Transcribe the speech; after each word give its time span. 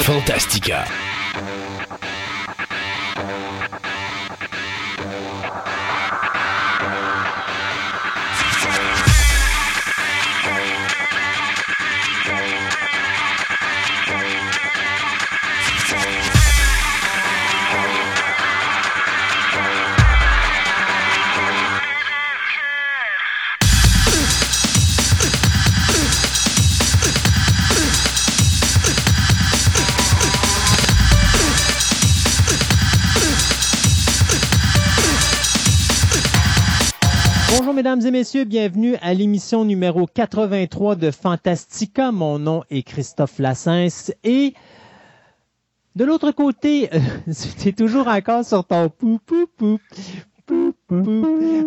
Fantastica. 0.00 0.86
Mesdames 37.82 38.06
et 38.06 38.12
messieurs, 38.12 38.44
bienvenue 38.44 38.94
à 39.02 39.12
l'émission 39.12 39.64
numéro 39.64 40.06
83 40.06 40.94
de 40.94 41.10
Fantastica. 41.10 42.12
Mon 42.12 42.38
nom 42.38 42.62
est 42.70 42.84
Christophe 42.84 43.40
Lassens 43.40 44.12
et 44.22 44.54
de 45.96 46.04
l'autre 46.04 46.30
côté, 46.30 46.88
c'est 47.32 47.72
toujours 47.74 48.06
encore 48.06 48.44
sur 48.44 48.64
ton 48.64 48.88
pou 48.88 49.18
pou 49.26 49.48
pou 49.56 49.80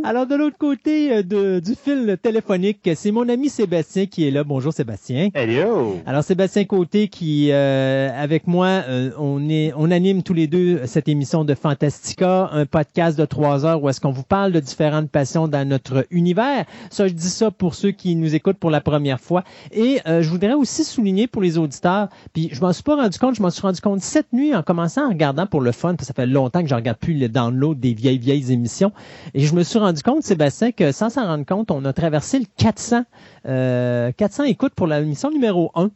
alors, 0.03 0.27
de 0.27 0.35
l'autre 0.35 0.57
côté 0.57 1.11
euh, 1.11 1.23
de, 1.23 1.59
du 1.59 1.73
fil 1.75 2.17
téléphonique, 2.21 2.87
c'est 2.95 3.11
mon 3.11 3.27
ami 3.27 3.49
Sébastien 3.49 4.05
qui 4.05 4.27
est 4.27 4.31
là. 4.31 4.43
Bonjour 4.43 4.71
Sébastien. 4.71 5.29
Hello. 5.33 5.97
Alors, 6.05 6.23
Sébastien 6.23 6.65
Côté 6.65 7.07
qui, 7.07 7.49
euh, 7.51 8.09
avec 8.15 8.45
moi, 8.45 8.67
euh, 8.87 9.11
on, 9.17 9.49
est, 9.49 9.73
on 9.75 9.89
anime 9.89 10.21
tous 10.21 10.33
les 10.33 10.47
deux 10.47 10.81
cette 10.85 11.07
émission 11.07 11.43
de 11.43 11.55
Fantastica, 11.55 12.49
un 12.51 12.65
podcast 12.65 13.17
de 13.17 13.25
trois 13.25 13.65
heures 13.65 13.81
où 13.81 13.89
est-ce 13.89 13.99
qu'on 13.99 14.11
vous 14.11 14.23
parle 14.23 14.51
de 14.51 14.59
différentes 14.59 15.09
passions 15.09 15.47
dans 15.47 15.67
notre 15.67 16.05
univers. 16.11 16.65
Ça, 16.91 17.07
je 17.07 17.13
dis 17.13 17.29
ça 17.29 17.49
pour 17.49 17.73
ceux 17.73 17.91
qui 17.91 18.15
nous 18.15 18.35
écoutent 18.35 18.57
pour 18.57 18.69
la 18.69 18.81
première 18.81 19.19
fois. 19.19 19.43
Et 19.71 19.99
je 20.05 20.29
voudrais 20.29 20.53
aussi 20.53 20.83
souligner 20.83 21.27
pour 21.27 21.41
les 21.41 21.57
auditeurs, 21.57 22.09
puis 22.33 22.49
je 22.51 22.61
m'en 22.61 22.73
suis 22.73 22.83
pas 22.83 22.95
rendu 22.95 23.17
compte, 23.17 23.35
je 23.35 23.41
m'en 23.41 23.49
suis 23.49 23.61
rendu 23.61 23.81
compte 23.81 24.01
cette 24.01 24.31
nuit 24.33 24.55
en 24.55 24.61
commençant 24.63 25.05
en 25.05 25.09
regardant 25.09 25.47
pour 25.47 25.61
le 25.61 25.71
fun, 25.71 25.95
parce 25.95 26.01
que 26.01 26.05
ça 26.05 26.13
fait 26.13 26.27
longtemps 26.27 26.61
que 26.61 26.67
je 26.67 26.75
regarde 26.75 26.97
plus 26.97 27.15
le 27.15 27.29
download 27.29 27.79
des 27.79 27.93
vieilles, 27.93 28.19
vieilles 28.19 28.51
émissions. 28.51 28.91
Et 29.33 29.41
je 29.41 29.55
me 29.55 29.63
suis 29.63 29.79
rendu 29.79 30.01
compte, 30.01 30.23
Sébastien, 30.23 30.71
que 30.71 30.91
sans 30.91 31.09
s'en 31.09 31.25
rendre 31.25 31.45
compte, 31.45 31.71
on 31.71 31.83
a 31.85 31.93
traversé 31.93 32.39
le 32.39 32.45
400, 32.57 33.03
euh, 33.47 34.11
400 34.15 34.43
écoutes 34.43 34.73
pour 34.73 34.87
la 34.87 35.01
mission 35.01 35.29
numéro 35.31 35.71
1. 35.75 35.89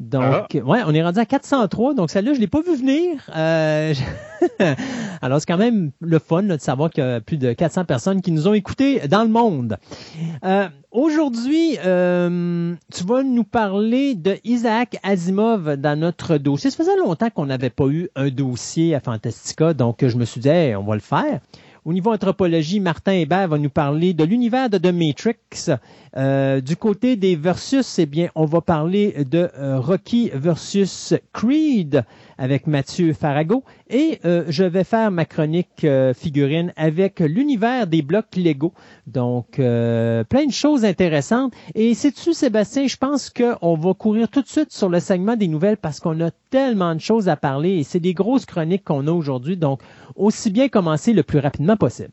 Donc, 0.00 0.24
ah. 0.56 0.58
ouais, 0.58 0.80
on 0.86 0.94
est 0.94 1.02
rendu 1.02 1.18
à 1.18 1.26
403. 1.26 1.94
Donc, 1.94 2.10
celle-là, 2.10 2.34
je 2.34 2.40
l'ai 2.40 2.48
pas 2.48 2.60
vu 2.60 2.74
venir. 2.74 3.22
Euh, 3.36 3.94
alors, 5.22 5.40
c'est 5.40 5.46
quand 5.46 5.58
même 5.58 5.92
le 6.00 6.18
fun 6.18 6.42
de 6.42 6.58
savoir 6.58 6.90
qu'il 6.90 7.04
y 7.04 7.06
a 7.06 7.20
plus 7.20 7.36
de 7.36 7.52
400 7.52 7.84
personnes 7.84 8.20
qui 8.20 8.32
nous 8.32 8.48
ont 8.48 8.54
écoutés 8.54 9.06
dans 9.06 9.22
le 9.22 9.28
monde. 9.28 9.76
Euh, 10.44 10.68
aujourd'hui, 10.90 11.78
euh, 11.84 12.74
tu 12.92 13.04
vas 13.04 13.22
nous 13.22 13.44
parler 13.44 14.14
de 14.14 14.36
Isaac 14.44 14.98
Asimov 15.04 15.76
dans 15.76 15.98
notre 15.98 16.36
dossier. 16.36 16.70
Ça 16.70 16.76
faisait 16.76 16.96
longtemps 16.96 17.30
qu'on 17.30 17.46
n'avait 17.46 17.70
pas 17.70 17.86
eu 17.86 18.08
un 18.16 18.30
dossier 18.30 18.94
à 18.96 19.00
Fantastica, 19.00 19.72
donc 19.72 20.04
je 20.04 20.16
me 20.16 20.24
suis 20.24 20.40
dit, 20.40 20.50
on 20.76 20.82
va 20.82 20.94
le 20.94 21.00
faire. 21.00 21.40
Au 21.84 21.92
niveau 21.92 22.12
anthropologie, 22.12 22.78
Martin 22.78 23.14
Hébert 23.14 23.48
va 23.48 23.58
nous 23.58 23.68
parler 23.68 24.14
de 24.14 24.22
l'univers 24.22 24.70
de 24.70 24.78
The 24.78 24.92
Matrix. 24.92 25.76
Euh, 26.16 26.60
du 26.60 26.76
côté 26.76 27.16
des 27.16 27.34
versus, 27.34 27.98
eh 27.98 28.06
bien, 28.06 28.28
on 28.36 28.44
va 28.44 28.60
parler 28.60 29.24
de 29.28 29.50
euh, 29.58 29.80
Rocky 29.80 30.30
versus 30.32 31.12
Creed 31.32 32.04
avec 32.38 32.68
Mathieu 32.68 33.12
Farago. 33.12 33.64
Et 33.92 34.18
euh, 34.24 34.44
je 34.48 34.64
vais 34.64 34.84
faire 34.84 35.10
ma 35.10 35.24
chronique 35.24 35.86
figurine 36.14 36.72
avec 36.76 37.20
l'univers 37.20 37.86
des 37.86 38.02
blocs 38.02 38.34
Lego. 38.36 38.72
Donc, 39.06 39.52
plein 39.56 40.46
de 40.46 40.52
choses 40.52 40.84
intéressantes. 40.84 41.52
Et 41.74 41.94
sais-tu, 41.94 42.32
Sébastien, 42.32 42.86
je 42.86 42.96
pense 42.96 43.30
qu'on 43.30 43.74
va 43.76 43.94
courir 43.94 44.28
tout 44.28 44.42
de 44.42 44.48
suite 44.48 44.72
sur 44.72 44.88
le 44.88 44.98
segment 44.98 45.36
des 45.36 45.48
nouvelles 45.48 45.76
parce 45.76 46.00
qu'on 46.00 46.18
a 46.20 46.30
tellement 46.50 46.94
de 46.94 47.00
choses 47.00 47.28
à 47.28 47.36
parler 47.36 47.78
et 47.78 47.84
c'est 47.84 48.00
des 48.00 48.14
grosses 48.14 48.46
chroniques 48.46 48.84
qu'on 48.84 49.06
a 49.06 49.12
aujourd'hui. 49.12 49.56
Donc, 49.56 49.80
aussi 50.16 50.50
bien 50.50 50.68
commencer 50.68 51.12
le 51.12 51.22
plus 51.22 51.38
rapidement 51.38 51.76
possible. 51.76 52.12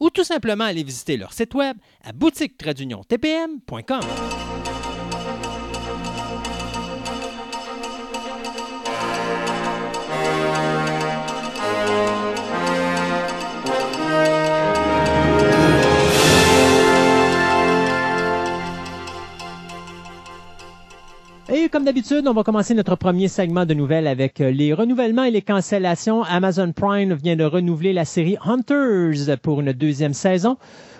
ou 0.00 0.10
tout 0.10 0.24
simplement 0.24 0.64
aller 0.64 0.82
visiter 0.82 1.16
leur 1.16 1.32
site 1.32 1.54
web 1.54 1.76
à 2.02 2.12
boutique-tpm.com. 2.12 4.00
Et 21.52 21.68
comme 21.68 21.84
d'habitude, 21.84 22.28
on 22.28 22.32
va 22.32 22.44
commencer 22.44 22.74
notre 22.74 22.94
premier 22.94 23.26
segment 23.26 23.66
de 23.66 23.74
nouvelles 23.74 24.06
avec 24.06 24.40
euh, 24.40 24.52
les 24.52 24.72
renouvellements 24.72 25.24
et 25.24 25.32
les 25.32 25.42
cancellations. 25.42 26.22
Amazon 26.22 26.70
Prime 26.70 27.14
vient 27.14 27.34
de 27.34 27.42
renouveler 27.42 27.92
la 27.92 28.04
série 28.04 28.36
Hunters 28.44 29.36
pour 29.42 29.60
une 29.60 29.72
deuxième 29.72 30.14
saison. 30.14 30.58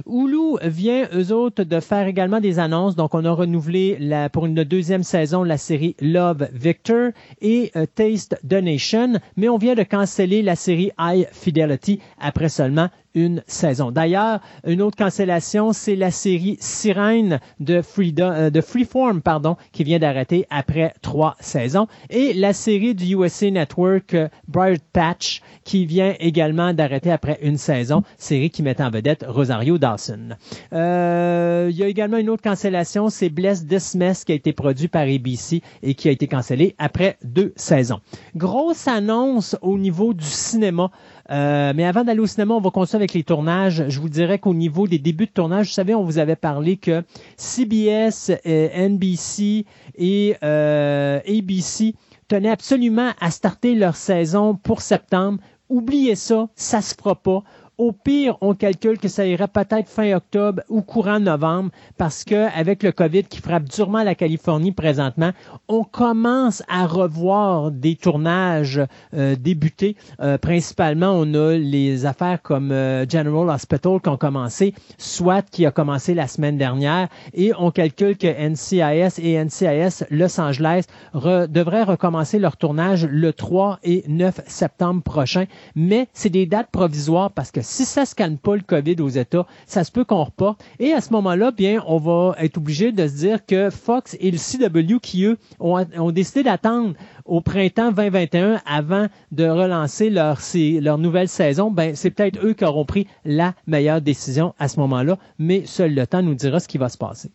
Hulu 0.09 0.57
vient, 0.65 1.07
eux 1.15 1.31
autres, 1.33 1.63
de 1.63 1.79
faire 1.79 2.09
également 2.09 2.41
des 2.41 2.59
annonces. 2.59 2.97
Donc, 2.97 3.15
on 3.15 3.25
a 3.25 3.31
renouvelé 3.31 3.97
pour 4.33 4.45
une 4.47 4.65
deuxième 4.65 5.05
saison 5.05 5.45
la 5.45 5.57
série 5.57 5.95
Love 6.01 6.49
Victor 6.53 7.11
et 7.41 7.71
euh, 7.77 7.87
Taste 7.95 8.37
the 8.45 8.55
Nation. 8.55 9.21
Mais 9.37 9.49
on 9.49 9.57
vient 9.57 9.77
de 9.77 9.85
canceller 9.85 10.43
la 10.43 10.57
série 10.57 10.91
High 10.99 11.29
Fidelity 11.31 12.01
après 12.19 12.49
seulement 12.49 12.89
une 13.15 13.43
saison. 13.47 13.91
D'ailleurs, 13.91 14.41
une 14.67 14.83
autre 14.83 14.97
cancellation, 14.97 15.73
c'est 15.73 15.97
la 15.97 16.11
série 16.11 16.57
Sirène 16.61 17.41
de, 17.59 17.83
euh, 18.21 18.51
de 18.51 18.61
Freeform, 18.61 19.21
pardon, 19.21 19.57
qui 19.73 19.85
vient 19.85 19.99
d'arrêter 19.99 20.47
après 20.51 20.95
trois 21.03 21.37
saisons, 21.41 21.87
et 22.09 22.33
la 22.35 22.53
série 22.53 22.95
du 22.95 23.15
USA 23.17 23.51
Network 23.51 24.15
euh, 24.15 24.29
Bright 24.49 24.83
Patch, 24.93 25.43
qui 25.65 25.87
vient 25.87 26.15
également 26.21 26.73
d'arrêter 26.73 27.11
après 27.11 27.39
une 27.43 27.59
saison, 27.59 28.03
série 28.17 28.51
qui 28.51 28.63
met 28.63 28.81
en 28.81 28.91
vedette 28.91 29.25
Rosario 29.27 29.79
Dawson. 29.79 30.37
Euh, 30.73 31.69
il 31.71 31.77
y 31.77 31.83
a 31.83 31.89
également 31.89 32.17
une 32.19 32.31
autre 32.31 32.43
cancellation, 32.43 33.09
c'est 33.11 33.29
Bless 33.29 33.67
This 33.67 33.95
Mess, 33.95 34.25
qui 34.25 34.33
a 34.33 34.35
été 34.35 34.53
produit 34.53 34.89
par 34.89 35.03
ABC 35.03 35.63
et 35.83 35.95
qui 35.95 36.09
a 36.09 36.13
été 36.13 36.27
cancellé 36.27 36.75
après 36.79 37.19
deux 37.25 37.53
saisons. 37.57 38.01
Grosse 38.37 38.87
annonce 38.89 39.57
au 39.63 39.79
niveau 39.79 40.15
du 40.15 40.25
cinéma. 40.27 40.91
Euh, 41.31 41.73
mais 41.77 41.85
avant 41.85 42.05
d'aller 42.05 42.21
au 42.21 42.27
cinéma, 42.27 42.55
on 42.55 42.61
va 42.61 42.71
continuer 42.71 43.03
avec 43.03 43.15
les 43.15 43.23
tournages. 43.23 43.85
Je 43.89 44.01
vous 44.01 44.09
dirais 44.09 44.39
qu'au 44.39 44.55
niveau 44.55 44.89
des 44.89 44.99
débuts 44.99 45.27
de 45.27 45.31
tournage, 45.31 45.69
vous 45.69 45.73
savez, 45.73 45.95
on 45.95 46.03
vous 46.03 46.19
avait 46.19 46.37
parlé 46.37 46.77
que 46.77 47.05
CBS, 47.37 48.33
euh, 48.47 48.89
NBC 48.89 49.65
et 49.97 50.37
euh, 50.43 51.21
ABC 51.21 51.95
tenaient 52.29 52.51
absolument 52.51 53.11
à 53.21 53.31
starter 53.31 53.75
leur 53.75 53.97
saison 53.97 54.55
pour 54.55 54.81
septembre. 54.81 55.39
Oubliez 55.69 56.17
ça, 56.17 56.49
ça 56.57 56.81
se 56.81 56.95
fera 56.95 57.15
pas. 57.15 57.45
Au 57.81 57.93
pire, 57.93 58.37
on 58.43 58.53
calcule 58.55 58.99
que 58.99 59.09
ça 59.09 59.25
ira 59.25 59.49
peut-être 59.49 59.89
fin 59.89 60.15
octobre 60.15 60.61
ou 60.69 60.83
courant 60.83 61.19
novembre 61.19 61.71
parce 61.97 62.25
que 62.25 62.55
avec 62.55 62.83
le 62.83 62.93
COVID 62.93 63.25
qui 63.25 63.41
frappe 63.41 63.65
durement 63.71 64.03
la 64.03 64.15
Californie 64.15 64.73
présentement, 64.73 65.31
on 65.67 65.85
commence 65.85 66.63
à 66.69 66.87
revoir 66.87 67.71
des 67.71 67.97
tournages 67.97 68.83
euh, 69.15 69.35
débutés. 69.35 69.97
Euh, 70.21 70.37
principalement, 70.37 71.13
on 71.13 71.33
a 71.33 71.57
les 71.57 72.05
affaires 72.05 72.43
comme 72.43 72.71
euh, 72.71 73.09
General 73.09 73.49
Hospital 73.49 73.99
qui 74.03 74.11
ont 74.11 74.19
commencé, 74.19 74.75
soit 74.99 75.41
qui 75.41 75.65
a 75.65 75.71
commencé 75.71 76.13
la 76.13 76.27
semaine 76.27 76.59
dernière, 76.59 77.09
et 77.33 77.53
on 77.59 77.71
calcule 77.71 78.19
que 78.19 78.27
NCIS 78.27 79.23
et 79.23 79.43
NCIS 79.43 80.05
Los 80.11 80.39
Angeles 80.39 80.85
devraient 81.15 81.85
recommencer 81.85 82.39
leur 82.39 82.59
tournage 82.59 83.07
le 83.07 83.33
3 83.33 83.79
et 83.85 84.05
9 84.07 84.43
septembre 84.47 85.03
prochain. 85.03 85.47
Mais 85.75 86.09
c'est 86.13 86.29
des 86.29 86.45
dates 86.45 86.71
provisoires 86.71 87.31
parce 87.31 87.51
que 87.51 87.63
si 87.71 87.85
ça 87.85 88.05
se 88.05 88.15
pas 88.15 88.57
le 88.57 88.63
COVID 88.63 88.97
aux 89.01 89.09
États, 89.09 89.47
ça 89.67 89.85
se 89.85 89.93
peut 89.93 90.05
qu'on 90.05 90.25
reporte. 90.25 90.63
Et 90.79 90.93
à 90.93 91.01
ce 91.01 91.13
moment-là, 91.13 91.53
bien, 91.53 91.83
on 91.87 91.99
va 91.99 92.35
être 92.39 92.59
obligé 92.59 92.93
de 92.93 93.07
se 93.07 93.15
dire 93.15 93.47
que 93.47 93.71
Fox 93.71 94.17
et 94.21 94.31
le 94.31 94.39
CW 94.39 94.99
qui 95.01 95.25
eux 95.25 95.39
ont, 95.61 95.83
ont 95.97 96.11
décidé 96.11 96.43
d'attendre 96.43 96.95
au 97.25 97.41
printemps 97.41 97.93
2021 97.93 98.61
avant 98.67 99.07
de 99.31 99.47
relancer 99.47 100.11
leur, 100.11 100.41
leur 100.55 100.99
nouvelle 100.99 101.29
saison, 101.29 101.71
ben 101.71 101.95
c'est 101.95 102.11
peut-être 102.11 102.45
eux 102.45 102.55
qui 102.55 102.65
auront 102.65 102.85
pris 102.85 103.07
la 103.25 103.55
meilleure 103.67 104.01
décision 104.01 104.55
à 104.59 104.69
ce 104.69 104.81
moment-là, 104.81 105.17
mais 105.39 105.65
seul 105.65 105.95
le 105.95 106.07
temps 106.07 106.23
nous 106.23 106.35
dira 106.35 106.59
ce 106.59 106.69
qui 106.69 106.79
va 106.79 106.89
se 106.89 106.99
passer. 106.99 107.31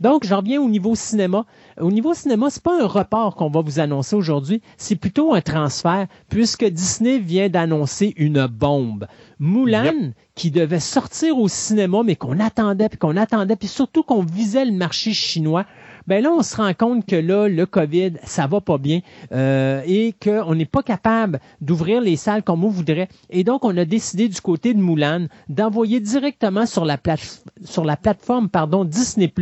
Donc, 0.00 0.24
j'en 0.24 0.38
reviens 0.38 0.60
au 0.60 0.68
niveau 0.68 0.94
cinéma. 0.94 1.44
Au 1.78 1.90
niveau 1.90 2.14
cinéma, 2.14 2.48
c'est 2.50 2.62
pas 2.62 2.82
un 2.82 2.86
report 2.86 3.36
qu'on 3.36 3.50
va 3.50 3.60
vous 3.60 3.80
annoncer 3.80 4.16
aujourd'hui, 4.16 4.62
c'est 4.78 4.96
plutôt 4.96 5.34
un 5.34 5.42
transfert, 5.42 6.06
puisque 6.28 6.64
Disney 6.64 7.18
vient 7.18 7.48
d'annoncer 7.48 8.14
une 8.16 8.46
bombe. 8.46 9.06
Mulan, 9.38 10.12
qui 10.34 10.50
devait 10.50 10.80
sortir 10.80 11.38
au 11.38 11.48
cinéma, 11.48 12.02
mais 12.02 12.16
qu'on 12.16 12.40
attendait, 12.40 12.88
puis 12.88 12.98
qu'on 12.98 13.16
attendait, 13.16 13.56
puis 13.56 13.68
surtout 13.68 14.02
qu'on 14.02 14.22
visait 14.22 14.64
le 14.64 14.72
marché 14.72 15.12
chinois, 15.12 15.66
ben 16.06 16.22
là, 16.22 16.30
on 16.30 16.42
se 16.42 16.56
rend 16.56 16.72
compte 16.74 17.06
que 17.06 17.16
là, 17.16 17.48
le 17.48 17.66
COVID, 17.66 18.12
ça 18.24 18.46
va 18.46 18.60
pas 18.60 18.78
bien 18.78 19.00
euh, 19.32 19.82
et 19.86 20.14
qu'on 20.22 20.54
n'est 20.54 20.64
pas 20.64 20.82
capable 20.82 21.40
d'ouvrir 21.60 22.00
les 22.00 22.16
salles 22.16 22.42
comme 22.42 22.64
on 22.64 22.68
voudrait. 22.68 23.08
Et 23.30 23.44
donc, 23.44 23.64
on 23.64 23.76
a 23.76 23.84
décidé 23.84 24.28
du 24.28 24.40
côté 24.40 24.74
de 24.74 24.80
Moulin 24.80 25.26
d'envoyer 25.48 26.00
directement 26.00 26.66
sur 26.66 26.84
la, 26.84 26.98
plate 26.98 27.44
sur 27.64 27.84
la 27.84 27.96
plateforme 27.96 28.48
pardon, 28.48 28.84
Disney+, 28.84 29.32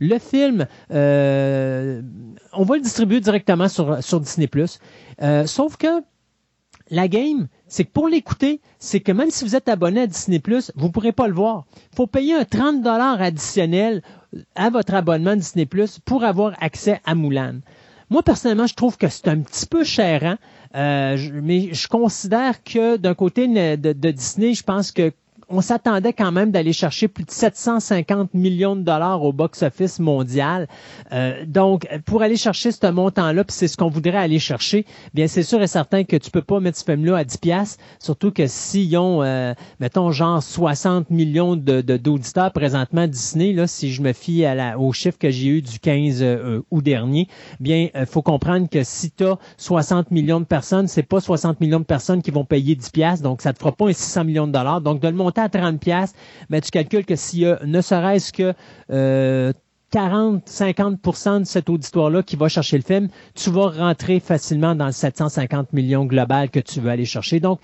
le 0.00 0.18
film, 0.18 0.66
euh, 0.92 2.02
on 2.52 2.64
va 2.64 2.76
le 2.76 2.82
distribuer 2.82 3.20
directement 3.20 3.68
sur, 3.68 4.02
sur 4.02 4.20
Disney+. 4.20 4.48
Euh, 5.22 5.46
sauf 5.46 5.76
que 5.76 6.02
la 6.90 7.08
game, 7.08 7.48
c'est 7.72 7.84
que 7.84 7.90
pour 7.90 8.06
l'écouter, 8.06 8.60
c'est 8.78 9.00
que 9.00 9.12
même 9.12 9.30
si 9.30 9.46
vous 9.46 9.56
êtes 9.56 9.66
abonné 9.70 10.02
à 10.02 10.06
Disney+, 10.06 10.42
vous 10.76 10.88
ne 10.88 10.92
pourrez 10.92 11.12
pas 11.12 11.26
le 11.26 11.32
voir. 11.32 11.64
Il 11.92 11.96
faut 11.96 12.06
payer 12.06 12.34
un 12.34 12.44
30 12.44 12.86
additionnel 12.86 14.02
à 14.54 14.68
votre 14.68 14.92
abonnement 14.92 15.34
Disney 15.36 15.66
pour 16.04 16.22
avoir 16.22 16.52
accès 16.60 17.00
à 17.06 17.14
Moulin. 17.14 17.60
Moi, 18.10 18.22
personnellement, 18.22 18.66
je 18.66 18.74
trouve 18.74 18.98
que 18.98 19.08
c'est 19.08 19.26
un 19.28 19.40
petit 19.40 19.64
peu 19.64 19.84
cher, 19.84 20.22
hein? 20.22 20.38
euh, 20.76 21.16
mais 21.42 21.72
je 21.72 21.88
considère 21.88 22.62
que 22.62 22.98
d'un 22.98 23.14
côté 23.14 23.48
de, 23.48 24.10
Disney, 24.10 24.52
je 24.52 24.64
pense 24.64 24.92
que 24.92 25.10
on 25.52 25.60
s'attendait 25.60 26.14
quand 26.14 26.32
même 26.32 26.50
d'aller 26.50 26.72
chercher 26.72 27.08
plus 27.08 27.24
de 27.24 27.30
750 27.30 28.32
millions 28.32 28.74
de 28.74 28.80
dollars 28.80 29.22
au 29.22 29.32
box-office 29.32 29.98
mondial. 29.98 30.66
Euh, 31.12 31.44
donc, 31.46 31.86
pour 32.06 32.22
aller 32.22 32.36
chercher 32.36 32.72
ce 32.72 32.90
montant-là, 32.90 33.44
puis 33.44 33.54
c'est 33.54 33.68
ce 33.68 33.76
qu'on 33.76 33.90
voudrait 33.90 34.16
aller 34.16 34.38
chercher, 34.38 34.86
bien 35.12 35.26
c'est 35.26 35.42
sûr 35.42 35.62
et 35.62 35.66
certain 35.66 36.04
que 36.04 36.16
tu 36.16 36.30
peux 36.30 36.40
pas 36.40 36.58
mettre 36.58 36.78
ce 36.78 36.84
film-là 36.84 37.18
à 37.18 37.24
10 37.24 37.36
piastres, 37.36 37.84
surtout 37.98 38.30
que 38.30 38.46
s'ils 38.46 38.96
ont, 38.96 39.22
euh, 39.22 39.52
mettons, 39.78 40.10
genre 40.10 40.42
60 40.42 41.10
millions 41.10 41.54
de, 41.54 41.82
d'auditeurs 41.82 42.50
présentement 42.52 43.06
Disney, 43.06 43.52
là, 43.52 43.66
si 43.66 43.92
je 43.92 44.00
me 44.00 44.14
fie 44.14 44.46
à 44.46 44.54
la, 44.54 44.78
au 44.78 44.92
chiffre 44.92 45.18
que 45.18 45.30
j'ai 45.30 45.48
eu 45.48 45.62
du 45.62 45.78
15 45.78 46.22
euh, 46.22 46.62
août 46.70 46.82
dernier, 46.82 47.28
bien, 47.60 47.88
il 47.94 48.06
faut 48.06 48.22
comprendre 48.22 48.70
que 48.70 48.84
si 48.84 49.10
tu 49.10 49.24
as 49.24 49.36
60 49.58 50.10
millions 50.10 50.40
de 50.40 50.46
personnes, 50.46 50.88
c'est 50.88 51.02
pas 51.02 51.20
60 51.20 51.60
millions 51.60 51.80
de 51.80 51.84
personnes 51.84 52.22
qui 52.22 52.30
vont 52.30 52.46
payer 52.46 52.74
10 52.74 52.88
piastres, 52.90 53.22
donc 53.22 53.42
ça 53.42 53.52
te 53.52 53.58
fera 53.58 53.72
pas 53.72 53.88
un 53.88 53.92
600 53.92 54.24
millions 54.24 54.46
de 54.46 54.52
dollars. 54.52 54.80
Donc, 54.80 55.00
de 55.00 55.08
le 55.08 55.14
monter 55.14 55.41
à 55.42 55.48
30 55.48 55.80
pièces, 55.80 56.14
mais 56.50 56.60
tu 56.60 56.70
calcules 56.70 57.04
que 57.04 57.16
s'il 57.16 57.40
y 57.40 57.46
a 57.46 57.58
ne 57.64 57.80
serait-ce 57.80 58.32
que 58.32 58.54
40-50% 59.92 61.40
de 61.40 61.44
cet 61.44 61.68
auditoire-là 61.68 62.22
qui 62.22 62.36
va 62.36 62.48
chercher 62.48 62.78
le 62.78 62.82
film, 62.82 63.08
tu 63.34 63.50
vas 63.50 63.68
rentrer 63.68 64.20
facilement 64.20 64.74
dans 64.74 64.86
le 64.86 64.92
750 64.92 65.72
millions 65.72 66.06
global 66.06 66.50
que 66.50 66.60
tu 66.60 66.80
veux 66.80 66.90
aller 66.90 67.04
chercher. 67.04 67.40
Donc, 67.40 67.60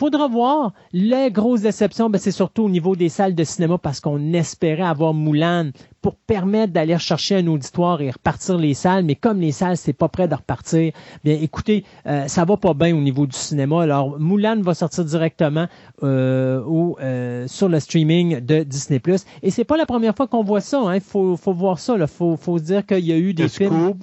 Faudra 0.00 0.28
voir. 0.28 0.72
Les 0.94 1.30
grosses 1.30 1.60
déceptions, 1.60 2.08
ben, 2.08 2.16
c'est 2.16 2.30
surtout 2.30 2.62
au 2.62 2.70
niveau 2.70 2.96
des 2.96 3.10
salles 3.10 3.34
de 3.34 3.44
cinéma 3.44 3.76
parce 3.76 4.00
qu'on 4.00 4.32
espérait 4.32 4.80
avoir 4.80 5.12
Moulin 5.12 5.72
pour 6.00 6.14
permettre 6.16 6.72
d'aller 6.72 6.96
chercher 6.96 7.36
un 7.36 7.46
auditoire 7.48 8.00
et 8.00 8.10
repartir 8.10 8.56
les 8.56 8.72
salles. 8.72 9.04
Mais 9.04 9.14
comme 9.14 9.40
les 9.40 9.52
salles, 9.52 9.76
c'est 9.76 9.92
pas 9.92 10.08
prêt 10.08 10.26
de 10.26 10.34
repartir, 10.34 10.94
bien 11.22 11.36
écoutez, 11.42 11.84
euh, 12.06 12.28
ça 12.28 12.46
va 12.46 12.56
pas 12.56 12.72
bien 12.72 12.96
au 12.96 13.00
niveau 13.02 13.26
du 13.26 13.36
cinéma. 13.36 13.82
Alors, 13.82 14.18
Moulin 14.18 14.62
va 14.62 14.72
sortir 14.72 15.04
directement 15.04 15.66
euh, 16.02 16.62
euh, 17.02 17.46
sur 17.46 17.68
le 17.68 17.78
streaming 17.78 18.40
de 18.40 18.62
Disney+. 18.62 19.02
Et 19.42 19.50
c'est 19.50 19.64
pas 19.64 19.76
la 19.76 19.84
première 19.84 20.16
fois 20.16 20.26
qu'on 20.26 20.42
voit 20.42 20.62
ça. 20.62 20.80
Il 20.82 20.88
hein. 20.96 21.00
faut, 21.06 21.36
faut 21.36 21.52
voir 21.52 21.78
ça. 21.78 21.96
Il 21.98 22.06
faut, 22.06 22.38
faut 22.38 22.56
se 22.56 22.62
dire 22.62 22.86
qu'il 22.86 23.04
y 23.04 23.12
a 23.12 23.18
eu 23.18 23.34
des 23.34 23.50
films... 23.50 23.96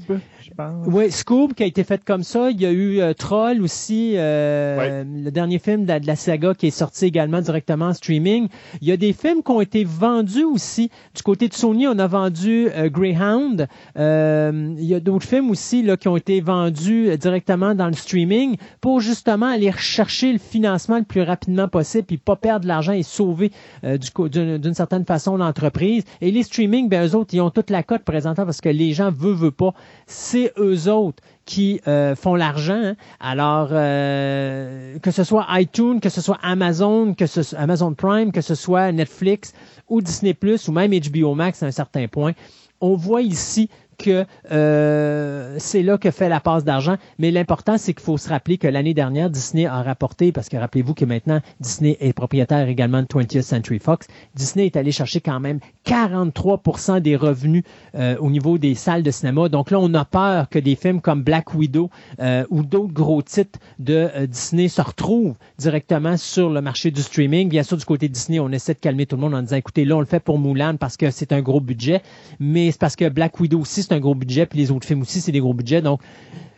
Oui, 0.85 1.11
Scoob 1.11 1.53
qui 1.53 1.63
a 1.63 1.65
été 1.65 1.83
fait 1.83 2.03
comme 2.03 2.23
ça. 2.23 2.49
Il 2.49 2.61
y 2.61 2.65
a 2.65 2.71
eu 2.71 2.99
euh, 2.99 3.13
Troll 3.13 3.61
aussi, 3.61 4.13
euh, 4.15 5.03
le 5.03 5.29
dernier 5.31 5.59
film 5.59 5.85
de 5.85 6.05
la, 6.05 6.15
saga 6.15 6.53
qui 6.53 6.67
est 6.67 6.71
sorti 6.71 7.05
également 7.05 7.41
directement 7.41 7.87
en 7.87 7.93
streaming. 7.93 8.47
Il 8.81 8.87
y 8.87 8.91
a 8.91 8.97
des 8.97 9.13
films 9.13 9.43
qui 9.43 9.51
ont 9.51 9.61
été 9.61 9.83
vendus 9.83 10.43
aussi. 10.43 10.89
Du 11.15 11.23
côté 11.23 11.47
de 11.47 11.53
Sony, 11.53 11.87
on 11.87 11.97
a 11.99 12.07
vendu 12.07 12.69
euh, 12.75 12.89
Greyhound. 12.89 13.67
il 13.95 14.85
y 14.85 14.93
a 14.93 14.99
d'autres 14.99 15.25
films 15.25 15.49
aussi 15.49 15.83
là, 15.83 15.97
qui 15.97 16.07
ont 16.07 16.17
été 16.17 16.41
vendus 16.41 17.17
directement 17.17 17.75
dans 17.75 17.87
le 17.87 17.93
streaming 17.93 18.57
pour 18.81 19.01
justement 19.01 19.47
aller 19.47 19.69
rechercher 19.69 20.31
le 20.31 20.39
financement 20.39 20.97
le 20.97 21.03
plus 21.03 21.21
rapidement 21.21 21.67
possible 21.67 22.05
puis 22.05 22.17
pas 22.17 22.35
perdre 22.35 22.63
de 22.63 22.67
l'argent 22.67 22.93
et 22.93 23.03
sauver 23.03 23.51
d'une 23.83 24.73
certaine 24.73 25.05
façon 25.05 25.37
l'entreprise. 25.37 26.03
Et 26.21 26.31
les 26.31 26.43
streaming, 26.43 26.89
ben 26.89 27.07
eux 27.07 27.15
autres, 27.15 27.33
ils 27.33 27.41
ont 27.41 27.49
toute 27.49 27.69
la 27.69 27.83
cote 27.83 28.03
présentant 28.03 28.45
parce 28.45 28.61
que 28.61 28.69
les 28.69 28.93
gens 28.93 29.11
veulent, 29.11 29.35
veulent 29.35 29.51
pas. 29.51 29.73
C'est 30.05 30.36
eux 30.57 30.89
autres 30.89 31.23
qui 31.45 31.81
euh, 31.87 32.15
font 32.15 32.35
l'argent. 32.35 32.81
Hein. 32.83 32.95
Alors, 33.19 33.69
euh, 33.71 34.99
que 34.99 35.11
ce 35.11 35.23
soit 35.23 35.45
iTunes, 35.51 35.99
que 35.99 36.09
ce 36.09 36.21
soit 36.21 36.37
Amazon, 36.43 37.13
que 37.13 37.25
ce 37.25 37.43
soit 37.43 37.59
Amazon 37.59 37.93
Prime, 37.93 38.31
que 38.31 38.41
ce 38.41 38.55
soit 38.55 38.91
Netflix 38.91 39.53
ou 39.89 40.01
Disney 40.01 40.33
Plus 40.33 40.67
ou 40.67 40.71
même 40.71 40.91
HBO 40.91 41.33
Max 41.35 41.63
à 41.63 41.67
un 41.67 41.71
certain 41.71 42.07
point, 42.07 42.33
on 42.81 42.95
voit 42.95 43.21
ici 43.21 43.69
que 43.97 44.25
euh, 44.51 45.55
c'est 45.59 45.83
là 45.83 45.97
que 45.97 46.11
fait 46.11 46.29
la 46.29 46.39
passe 46.39 46.63
d'argent. 46.63 46.97
Mais 47.19 47.31
l'important, 47.31 47.77
c'est 47.77 47.93
qu'il 47.93 48.03
faut 48.03 48.17
se 48.17 48.29
rappeler 48.29 48.57
que 48.57 48.67
l'année 48.67 48.93
dernière, 48.93 49.29
Disney 49.29 49.65
a 49.65 49.81
rapporté, 49.81 50.31
parce 50.31 50.49
que 50.49 50.57
rappelez-vous 50.57 50.93
que 50.93 51.05
maintenant, 51.05 51.41
Disney 51.59 51.97
est 51.99 52.13
propriétaire 52.13 52.67
également 52.67 53.01
de 53.01 53.07
20th 53.07 53.41
Century 53.41 53.79
Fox, 53.79 54.07
Disney 54.35 54.67
est 54.67 54.77
allé 54.77 54.91
chercher 54.91 55.21
quand 55.21 55.39
même 55.39 55.59
43% 55.85 57.01
des 57.01 57.15
revenus 57.15 57.63
euh, 57.95 58.15
au 58.19 58.29
niveau 58.29 58.57
des 58.57 58.75
salles 58.75 59.03
de 59.03 59.11
cinéma. 59.11 59.49
Donc 59.49 59.71
là, 59.71 59.79
on 59.79 59.93
a 59.93 60.05
peur 60.05 60.49
que 60.49 60.59
des 60.59 60.75
films 60.75 61.01
comme 61.01 61.23
Black 61.23 61.53
Widow 61.53 61.89
euh, 62.19 62.45
ou 62.49 62.63
d'autres 62.63 62.93
gros 62.93 63.21
titres 63.21 63.59
de 63.79 64.09
Disney 64.25 64.67
se 64.67 64.81
retrouvent 64.81 65.35
directement 65.57 66.17
sur 66.17 66.49
le 66.49 66.61
marché 66.61 66.91
du 66.91 67.01
streaming. 67.01 67.49
Bien 67.49 67.63
sûr, 67.63 67.77
du 67.77 67.85
côté 67.85 68.09
Disney, 68.09 68.39
on 68.39 68.49
essaie 68.51 68.73
de 68.73 68.79
calmer 68.79 69.05
tout 69.05 69.15
le 69.15 69.21
monde 69.21 69.33
en 69.33 69.41
disant, 69.41 69.55
écoutez, 69.55 69.85
là, 69.85 69.97
on 69.97 69.99
le 69.99 70.05
fait 70.05 70.19
pour 70.19 70.39
Mulan 70.39 70.77
parce 70.77 70.97
que 70.97 71.11
c'est 71.11 71.31
un 71.31 71.41
gros 71.41 71.59
budget, 71.59 72.01
mais 72.39 72.71
c'est 72.71 72.79
parce 72.79 72.95
que 72.95 73.09
Black 73.09 73.39
Widow 73.39 73.59
aussi, 73.59 73.86
c'est 73.87 73.95
un 73.95 73.99
gros 73.99 74.15
budget, 74.15 74.45
puis 74.45 74.59
les 74.59 74.71
autres 74.71 74.85
films 74.85 75.01
aussi, 75.01 75.21
c'est 75.21 75.31
des 75.31 75.39
gros 75.39 75.53
budgets. 75.53 75.81
Donc, 75.81 76.01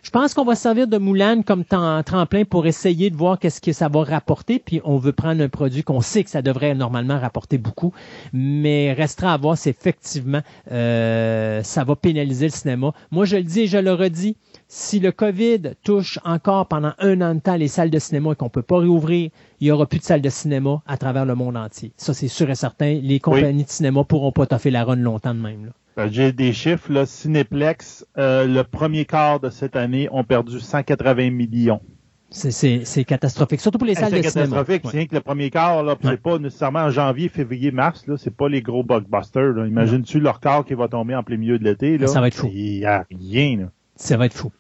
je 0.02 0.12
pense 0.12 0.34
qu'on 0.34 0.46
va 0.46 0.56
servir 0.56 0.88
de 0.88 0.98
Moulin 0.98 1.42
comme 1.42 1.66
tremplin 1.66 2.46
pour 2.46 2.66
essayer 2.68 3.10
de 3.10 3.16
voir 3.16 3.38
qu'est-ce 3.38 3.60
que 3.60 3.74
ça 3.74 3.90
va 3.90 4.04
rapporter. 4.04 4.60
Puis 4.60 4.82
on 4.86 4.98
veut 4.98 5.12
prendre 5.12 5.44
un 5.44 5.50
produit 5.50 5.84
qu'on 5.84 6.02
sait 6.02 6.24
que 6.24 6.30
ça 6.30 6.42
devrait 6.42 6.74
normalement 6.74 7.20
rapporter 7.20 7.58
beaucoup, 7.58 7.94
mais 8.32 8.94
restera 8.94 9.34
à 9.34 9.38
voir 9.38 9.58
si 9.58 9.70
effectivement 9.70 10.42
euh, 10.72 11.62
ça 11.64 11.84
va 11.84 11.96
pénaliser 11.96 12.46
le 12.46 12.52
cinéma. 12.52 12.94
Moi, 13.12 13.26
je 13.26 13.36
le 13.36 13.44
dis 13.44 13.62
et 13.62 13.68
je 13.68 13.78
le 13.78 13.94
redis, 13.94 14.38
si 14.72 15.00
le 15.00 15.12
COVID 15.12 15.74
touche 15.84 16.20
encore 16.24 16.68
pendant 16.68 16.94
un 17.00 17.22
an 17.22 17.34
de 17.34 17.40
temps 17.40 17.56
les 17.56 17.68
salles 17.68 17.90
de 17.90 17.98
cinéma 17.98 18.34
et 18.34 18.36
qu'on 18.36 18.50
peut 18.50 18.62
pas 18.62 18.78
réouvrir, 18.78 19.32
il 19.60 19.68
y 19.68 19.72
aura 19.72 19.88
plus 19.88 19.98
de 19.98 20.04
salles 20.04 20.22
de 20.22 20.30
cinéma 20.30 20.84
à 20.86 20.96
travers 20.96 21.26
le 21.26 21.34
monde 21.34 21.58
entier. 21.58 21.92
Ça, 21.98 22.14
c'est 22.14 22.28
sûr 22.28 22.50
et 22.52 22.56
certain. 22.56 23.00
Les 23.02 23.20
compagnies 23.20 23.64
de 23.64 23.70
cinéma 23.70 24.04
pourront 24.04 24.32
pas 24.32 24.46
toffer 24.46 24.70
la 24.70 24.84
run 24.84 24.98
longtemps 24.98 25.34
de 25.34 25.40
même. 25.40 25.72
Ben, 25.98 26.08
j'ai 26.12 26.32
des 26.32 26.54
chiffres, 26.54 26.94
là. 26.94 27.08
Cineplex, 27.08 28.06
euh, 28.20 28.46
le 28.46 28.64
premier 28.64 29.06
quart 29.06 29.40
de 29.40 29.50
cette 29.50 29.76
année, 29.76 30.08
ont 30.12 30.24
perdu 30.24 30.60
180 30.60 31.32
millions. 31.32 31.82
C'est 32.30 33.04
catastrophique, 33.06 33.62
surtout 33.62 33.80
pour 33.80 33.88
les 33.88 33.96
salles 33.96 34.12
de 34.12 34.18
cinéma. 34.18 34.30
C'est 34.30 34.40
catastrophique, 34.40 34.84
c'est 34.92 35.08
que 35.08 35.16
le 35.16 35.22
premier 35.22 35.50
quart, 35.50 35.82
là, 35.82 35.96
c'est 36.00 36.22
pas 36.22 36.38
nécessairement 36.38 36.82
en 36.82 36.90
janvier, 36.92 37.28
février, 37.28 37.72
mars, 37.72 38.06
là, 38.06 38.18
c'est 38.18 38.36
pas 38.36 38.48
les 38.48 38.62
gros 38.62 38.84
blockbusters. 38.84 39.66
Imagine-tu 39.66 40.20
leur 40.20 40.40
quart 40.40 40.64
qui 40.64 40.76
va 40.76 40.88
tomber 40.88 41.16
en 41.16 41.24
plein 41.24 41.38
milieu 41.38 41.58
de 41.58 41.64
l'été, 41.64 41.98
là? 41.98 42.06
Ça 42.06 42.22
va 42.22 42.28
être 42.28 42.36
fou. 42.36 42.52
Il 42.54 42.78
y 42.78 42.86
a 42.86 43.04
rien, 43.10 43.58
là. 43.58 43.66
Ça 43.96 44.16
va 44.16 44.28
être 44.28 44.34
fou. 44.34 44.52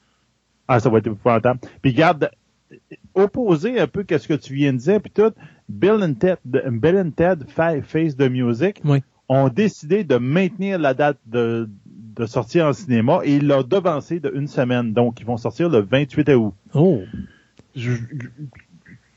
Ah, 0.69 0.79
ça 0.79 0.89
va 0.89 0.99
être 0.99 1.07
épouvantable. 1.07 1.59
Puis 1.81 1.93
garde, 1.93 2.31
opposer 3.13 3.79
un 3.79 3.87
peu 3.87 4.03
qu'est-ce 4.03 4.27
que 4.27 4.35
tu 4.35 4.53
viens 4.53 4.71
de 4.71 4.77
dire, 4.77 5.01
puis 5.01 5.11
tout, 5.11 5.33
Bill 5.67 6.01
and 6.01 6.13
Ted, 6.13 6.37
Bill 6.45 6.97
and 6.97 7.11
Ted 7.11 7.45
Face 7.49 8.15
the 8.15 8.29
Music, 8.29 8.79
oui 8.85 9.01
ont 9.29 9.47
décidé 9.47 10.03
de 10.03 10.17
maintenir 10.17 10.79
la 10.79 10.95
date 10.95 11.19
de, 11.27 11.69
de 11.85 12.25
sortie 12.25 12.61
en 12.61 12.73
cinéma 12.73 13.21
et 13.23 13.35
ils 13.35 13.47
l'ont 13.47 13.61
devancé 13.61 14.19
de 14.19 14.31
une 14.33 14.47
semaine. 14.47 14.91
Donc, 14.91 15.19
ils 15.21 15.25
vont 15.25 15.37
sortir 15.37 15.69
le 15.69 15.79
28 15.79 16.29
août. 16.29 16.53
Oh! 16.73 17.01
je 17.75 17.91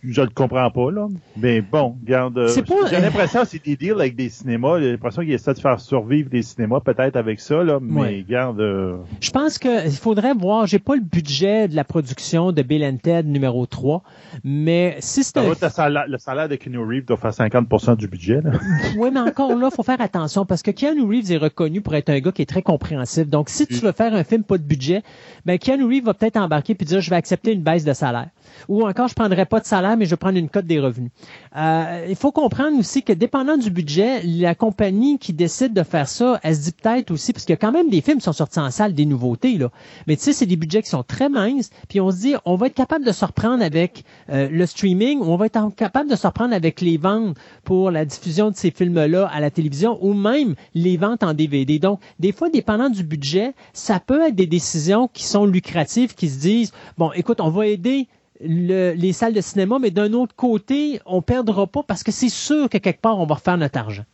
le 0.03 0.29
comprends 0.29 0.71
pas, 0.71 0.91
là. 0.91 1.07
Mais 1.37 1.61
bon, 1.61 1.97
regarde, 2.03 2.37
euh, 2.37 2.49
j'ai 2.91 3.01
l'impression 3.01 3.43
que 3.43 3.49
c'est 3.49 3.65
des 3.65 3.77
deals 3.77 3.93
avec 3.93 4.17
des 4.17 4.29
cinémas. 4.29 4.81
J'ai 4.81 4.91
l'impression 4.91 5.23
qu'il 5.23 5.33
essaie 5.33 5.55
de 5.55 5.61
faire 5.61 5.81
survivre 5.81 6.29
des 6.29 6.43
cinémas, 6.43 6.81
peut-être 6.81 7.17
avec 7.17 7.39
ça, 7.41 7.63
là. 7.63 7.79
Mais 7.81 8.25
regarde. 8.27 8.61
Euh, 8.61 8.97
je 9.21 9.31
pense 9.31 9.59
qu'il 9.59 9.93
faudrait 9.93 10.35
voir, 10.35 10.67
j'ai 10.67 10.81
pas 10.81 10.97
le 10.97 11.03
budget 11.03 11.69
de 11.69 11.77
la 11.77 11.85
production 11.85 12.53
de 12.53 12.63
Bill 12.63 12.85
and 12.85 12.99
Ted 13.03 13.29
numéro 13.29 13.65
3, 13.67 14.03
mais 14.43 14.97
si 14.99 15.23
c'est 15.23 15.39
un... 15.39 15.55
salaire, 15.55 16.07
le 16.09 16.19
salaire 16.19 16.49
de 16.49 16.57
Keanu 16.57 16.79
Reeves 16.79 17.05
doit 17.05 17.17
faire 17.17 17.31
50% 17.31 17.97
du 17.97 18.09
budget, 18.09 18.41
là. 18.43 18.53
oui, 18.99 19.11
mais 19.13 19.21
encore 19.21 19.55
là, 19.55 19.71
faut 19.71 19.85
faire 19.85 20.01
attention 20.01 20.45
parce 20.45 20.63
que 20.63 20.73
Keanu 20.73 21.03
Reeves 21.03 21.31
est 21.31 21.37
reconnu 21.37 21.81
pour 21.81 21.95
être 21.95 22.11
un 22.11 22.19
gars 22.19 22.33
qui 22.33 22.43
est 22.43 22.47
très 22.47 22.63
compréhensif. 22.63 23.29
Donc, 23.29 23.49
si 23.49 23.67
tu 23.67 23.77
veux 23.77 23.93
faire 23.93 24.15
un 24.15 24.25
film 24.25 24.43
pas 24.43 24.59
de 24.59 24.65
budget, 24.65 25.03
ben 25.47 25.59
Keanu 25.59 25.85
Reeves 25.85 26.05
va 26.05 26.15
peut-être 26.15 26.37
embarquer 26.37 26.75
puis 26.75 26.87
dire, 26.87 27.01
je 27.01 27.11
vais 27.11 27.17
accepter 27.17 27.53
une 27.53 27.63
baisse 27.63 27.85
de 27.85 27.93
salaire. 27.93 28.29
Ou 28.69 28.87
encore, 28.87 29.09
je 29.09 29.15
prendrai 29.15 29.47
pas 29.47 29.61
de 29.61 29.67
salaire, 29.67 29.97
mais 29.97 30.05
je 30.05 30.11
vais 30.11 30.17
prendre 30.17 30.39
une 30.39 30.49
cote 30.49 30.67
des 30.67 30.81
revenus. 30.81 31.11
Euh, 31.57 32.07
il 32.09 32.17
faut 32.17 32.33
comprendre 32.33 32.79
aussi 32.79 33.03
que 33.03 33.13
dépendant 33.13 33.57
du 33.57 33.71
budget, 33.71 34.23
la 34.23 34.55
compagnie 34.55 35.19
qui 35.19 35.33
décide 35.33 35.73
de 35.73 35.83
faire 35.83 36.09
ça, 36.09 36.41
elle 36.43 36.57
se 36.57 36.63
dit 36.63 36.73
peut-être 36.73 37.11
aussi, 37.11 37.33
parce 37.33 37.45
qu'il 37.45 37.53
y 37.53 37.59
a 37.59 37.59
quand 37.59 37.73
même 37.73 37.91
des 37.91 38.01
films 38.01 38.19
qui 38.19 38.25
sont 38.25 38.33
sortis 38.33 38.61
en 38.61 38.71
salle, 38.71 38.95
des 38.95 39.07
nouveautés, 39.07 39.59
là. 39.59 39.71
Mais 40.07 40.17
tu 40.17 40.23
sais, 40.23 40.33
c'est 40.33 40.47
des 40.47 40.57
budgets 40.57 40.83
qui 40.83 40.91
sont 40.91 41.03
très 41.03 41.29
minces, 41.29 41.71
puis 41.89 42.01
on 42.01 42.11
se 42.11 42.17
dit, 42.17 42.35
on 42.45 42.57
va 42.57 42.67
être 42.67 42.75
capable 42.75 43.05
de 43.05 43.13
se 43.13 43.25
reprendre 43.25 43.63
avec 43.63 44.05
euh, 44.31 44.49
le 44.51 44.67
streaming, 44.67 45.21
ou 45.21 45.25
on 45.25 45.37
va 45.37 45.47
être 45.47 45.75
capable 45.75 46.11
de 46.11 46.17
se 46.17 46.27
reprendre 46.27 46.55
avec 46.55 46.81
les 46.81 46.97
ventes 46.97 47.37
pour 47.65 47.91
la 47.91 48.05
diffusion 48.05 48.51
de 48.51 48.57
ces 48.57 48.71
films-là 48.71 49.27
à 49.33 49.41
la 49.41 49.51
télévision, 49.51 49.99
ou 50.01 50.15
même 50.15 50.55
les 50.75 50.97
ventes 50.97 51.23
en 51.23 51.35
DVD. 51.35 51.79
Donc, 51.79 52.01
des 52.19 52.33
fois, 52.33 52.51
dépendant 52.51 52.91
du 52.91 53.03
budget, 53.03 53.55
ça 53.73 54.01
peut 54.01 54.23
être 54.23 54.35
des 54.35 54.47
décisions 54.47 55.09
qui 55.13 55.25
sont 55.25 55.47
lucratives, 55.47 56.15
qui 56.15 56.29
se 56.29 56.39
disent, 56.41 56.73
bon, 56.99 57.13
écoute, 57.13 57.41
on 57.41 57.51
va 57.51 57.67
aider 57.67 58.09
les 58.43 59.13
salles 59.13 59.35
de 59.35 59.41
cinéma, 59.41 59.79
mais 59.81 59.91
d'un 59.91 60.13
autre 60.13 60.35
côté, 60.35 61.01
on 61.07 61.23
perdra 61.23 61.67
pas 61.67 61.83
parce 61.83 62.03
que 62.03 62.13
c'est 62.13 62.29
sûr 62.29 62.69
que 62.69 62.79
quelque 62.79 63.01
part, 63.01 63.19
on 63.19 63.27
va 63.27 63.37
refaire 63.37 63.57
notre 63.57 63.79
argent. 63.79 64.05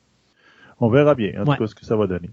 On 0.80 0.88
verra 0.88 1.14
bien, 1.14 1.32
en 1.40 1.44
tout 1.44 1.56
cas, 1.56 1.66
ce 1.66 1.74
que 1.74 1.84
ça 1.84 1.96
va 1.96 2.06
donner. 2.06 2.30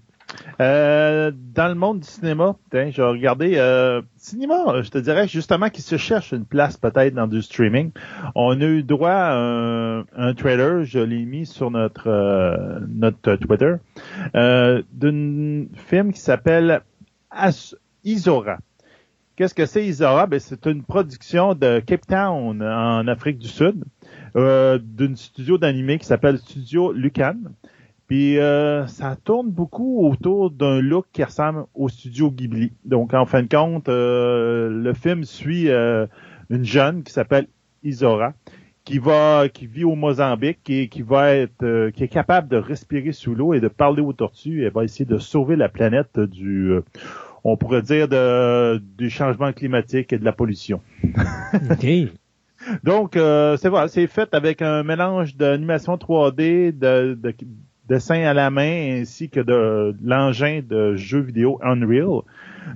Euh, 0.59 1.31
dans 1.53 1.67
le 1.67 1.75
monde 1.75 1.99
du 1.99 2.07
cinéma, 2.07 2.55
j'ai 2.71 3.01
regardé 3.01 3.53
euh, 3.55 4.01
cinéma, 4.17 4.81
je 4.81 4.89
te 4.89 4.97
dirais 4.97 5.27
justement 5.27 5.69
qu'il 5.69 5.83
se 5.83 5.97
cherche 5.97 6.31
une 6.31 6.45
place 6.45 6.77
peut-être 6.77 7.13
dans 7.13 7.27
du 7.27 7.41
streaming. 7.41 7.91
On 8.35 8.59
a 8.59 8.65
eu 8.65 8.83
droit 8.83 9.09
à 9.11 10.03
un, 10.15 10.33
trailer, 10.33 10.83
je 10.83 10.99
l'ai 10.99 11.25
mis 11.25 11.45
sur 11.45 11.71
notre 11.71 12.07
euh, 12.07 12.79
notre 12.87 13.35
Twitter, 13.35 13.75
d'un 14.33 15.65
film 15.75 16.13
qui 16.13 16.19
s'appelle 16.19 16.81
Isora. 18.03 18.57
Qu'est-ce 19.35 19.53
que 19.53 19.65
c'est 19.65 19.85
Isora? 19.85 20.27
Ben, 20.27 20.39
c'est 20.39 20.65
une 20.65 20.81
production 20.81 21.55
de 21.55 21.81
Cape 21.85 22.07
Town 22.07 22.63
en 22.63 23.05
Afrique 23.05 23.37
du 23.37 23.49
Sud, 23.49 23.83
euh, 24.37 24.79
d'une 24.81 25.17
studio 25.17 25.57
d'animé 25.57 25.97
qui 25.97 26.05
s'appelle 26.05 26.37
Studio 26.37 26.93
Lucan. 26.93 27.35
Puis 28.07 28.39
euh, 28.39 28.87
ça 28.87 29.17
tourne 29.21 29.49
beaucoup 29.49 30.07
autour 30.07 30.51
d'un 30.51 30.79
look 30.79 31.07
qui 31.11 31.21
ressemble 31.21 31.65
au 31.73 31.89
studio 31.89 32.31
Ghibli. 32.31 32.71
Donc 32.85 33.13
en 33.13 33.25
fin 33.25 33.43
de 33.43 33.49
compte, 33.49 33.89
euh, 33.89 34.69
le 34.69 34.93
film 34.93 35.25
suit 35.25 35.67
une 35.69 36.63
jeune 36.63 37.03
qui 37.03 37.11
s'appelle 37.11 37.47
Isora, 37.83 38.31
qui 38.85 38.99
va, 38.99 39.49
qui 39.49 39.67
vit 39.67 39.83
au 39.83 39.95
Mozambique 39.95 40.69
et 40.69 40.87
qui 40.87 41.01
va 41.01 41.35
être, 41.35 41.89
qui 41.89 42.05
est 42.05 42.07
capable 42.07 42.47
de 42.47 42.55
respirer 42.55 43.11
sous 43.11 43.35
l'eau 43.35 43.53
et 43.53 43.59
de 43.59 43.67
parler 43.67 44.01
aux 44.01 44.13
tortues. 44.13 44.63
Elle 44.63 44.71
va 44.71 44.85
essayer 44.85 45.03
de 45.03 45.17
sauver 45.17 45.57
la 45.57 45.67
planète 45.67 46.21
du 46.21 46.71
on 47.45 47.57
pourrait 47.57 47.83
dire, 47.83 48.07
de, 48.07 48.81
du 48.97 49.09
changement 49.09 49.53
climatique 49.53 50.11
et 50.11 50.17
de 50.17 50.25
la 50.25 50.33
pollution. 50.33 50.81
OK. 51.71 51.85
Donc, 52.83 53.15
euh, 53.15 53.55
c'est 53.57 53.69
voilà, 53.69 53.87
c'est 53.87 54.07
fait 54.07 54.33
avec 54.33 54.63
un 54.63 54.81
mélange 54.81 55.35
d'animation 55.35 55.95
3D, 55.95 56.75
de, 56.75 57.13
de, 57.13 57.35
dessin 57.87 58.23
à 58.23 58.33
la 58.33 58.49
main, 58.49 58.99
ainsi 58.99 59.29
que 59.29 59.39
de, 59.39 59.95
l'engin 60.03 60.61
de 60.67 60.95
jeu 60.95 61.19
vidéo 61.19 61.59
Unreal. 61.61 62.21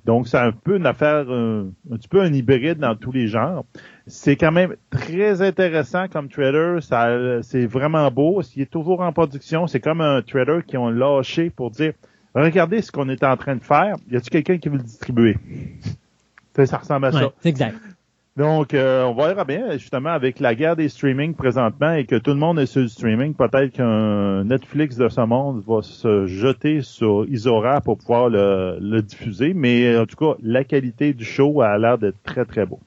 Donc, 0.06 0.28
c'est 0.28 0.38
un 0.38 0.52
peu 0.52 0.78
une 0.78 0.86
affaire, 0.86 1.32
un, 1.32 1.72
petit 1.90 2.08
peu 2.08 2.22
un 2.22 2.32
hybride 2.32 2.78
dans 2.78 2.96
tous 2.96 3.12
les 3.12 3.26
genres. 3.26 3.66
C'est 4.06 4.36
quand 4.36 4.52
même 4.52 4.76
très 4.92 5.42
intéressant 5.42 6.08
comme 6.10 6.30
trailer. 6.30 6.84
Ça, 6.84 7.42
c'est 7.42 7.66
vraiment 7.66 8.12
beau. 8.12 8.44
S'il 8.44 8.62
est 8.62 8.72
toujours 8.72 9.02
en 9.02 9.12
production, 9.14 9.66
c'est 9.66 9.80
comme 9.80 10.02
un 10.02 10.22
trailer 10.22 10.64
qui 10.64 10.78
ont 10.78 10.92
lâché 10.92 11.50
pour 11.50 11.72
dire 11.72 11.94
regardez 12.36 12.82
ce 12.82 12.92
qu'on 12.92 13.10
est 13.10 13.24
en 13.24 13.38
train 13.38 13.56
de 13.56 13.64
faire. 13.64 13.96
Y 14.12 14.18
a-t-il 14.18 14.30
quelqu'un 14.30 14.58
qui 14.58 14.70
veut 14.70 14.78
le 14.78 14.84
distribuer? 14.84 15.38
ça 16.66 16.78
ressemble 16.78 17.06
à 17.06 17.12
ça. 17.14 17.32
exact. 17.46 17.78
Donc, 18.36 18.74
euh, 18.74 19.04
on 19.04 19.14
verra 19.16 19.44
bien, 19.44 19.74
justement, 19.74 20.12
avec 20.12 20.40
la 20.40 20.56
guerre 20.56 20.76
des 20.78 20.88
streaming 20.88 21.34
présentement 21.34 21.94
et 21.94 22.06
que 22.06 22.16
tout 22.16 22.32
le 22.32 22.38
monde 22.38 22.58
est 22.60 22.68
sur 22.68 22.82
le 22.82 22.88
streaming, 22.88 23.34
peut-être 23.34 23.72
qu'un 23.74 24.46
Netflix 24.46 24.96
de 24.96 25.10
ce 25.10 25.22
monde 25.22 25.62
va 25.68 25.82
se 25.82 26.26
jeter 26.26 26.82
sur 26.82 27.26
Isora 27.28 27.82
pour 27.82 27.98
pouvoir 27.98 28.30
le, 28.30 28.78
le 28.80 29.02
diffuser. 29.02 29.54
Mais 29.54 29.98
en 29.98 30.06
tout 30.06 30.16
cas, 30.16 30.38
la 30.42 30.64
qualité 30.64 31.14
du 31.14 31.26
show 31.26 31.62
a 31.62 31.78
l'air 31.78 31.98
d'être 31.98 32.22
très, 32.24 32.46
très 32.46 32.66
beau. 32.66 32.80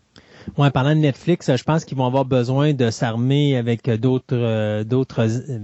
Ouais, 0.59 0.71
parlant 0.71 0.95
de 0.95 1.01
Netflix, 1.01 1.55
je 1.55 1.65
pense 1.65 1.85
qu'ils 1.85 1.97
vont 1.97 2.07
avoir 2.07 2.25
besoin 2.25 2.73
de 2.75 2.91
s'armer 2.91 3.57
avec 3.57 3.89
d'autres 3.91 4.25
euh, 4.33 4.85
d'autres 4.85 5.21
euh, 5.21 5.59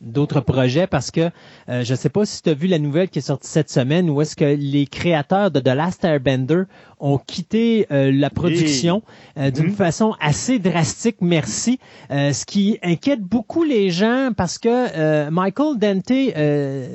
d'autres 0.00 0.40
projets 0.40 0.86
parce 0.86 1.10
que 1.10 1.30
euh, 1.68 1.84
je 1.84 1.94
sais 1.94 2.08
pas 2.08 2.24
si 2.24 2.42
tu 2.42 2.50
as 2.50 2.54
vu 2.54 2.66
la 2.66 2.78
nouvelle 2.78 3.08
qui 3.08 3.18
est 3.18 3.22
sortie 3.22 3.48
cette 3.48 3.70
semaine 3.70 4.08
où 4.10 4.20
est-ce 4.20 4.36
que 4.36 4.44
les 4.44 4.86
créateurs 4.86 5.50
de 5.50 5.60
The 5.60 5.68
Last 5.68 6.04
Airbender 6.04 6.62
ont 6.98 7.18
quitté 7.18 7.86
la 7.90 8.28
production 8.28 9.02
d'une 9.34 9.68
mhm. 9.68 9.72
façon 9.72 10.14
assez 10.20 10.58
drastique, 10.58 11.16
merci, 11.22 11.78
ce 12.10 12.44
qui 12.44 12.78
inquiète 12.82 13.22
beaucoup 13.22 13.64
les 13.64 13.88
gens 13.88 14.32
parce 14.36 14.58
que 14.58 15.30
Michael 15.30 15.78
Dante, 15.78 16.12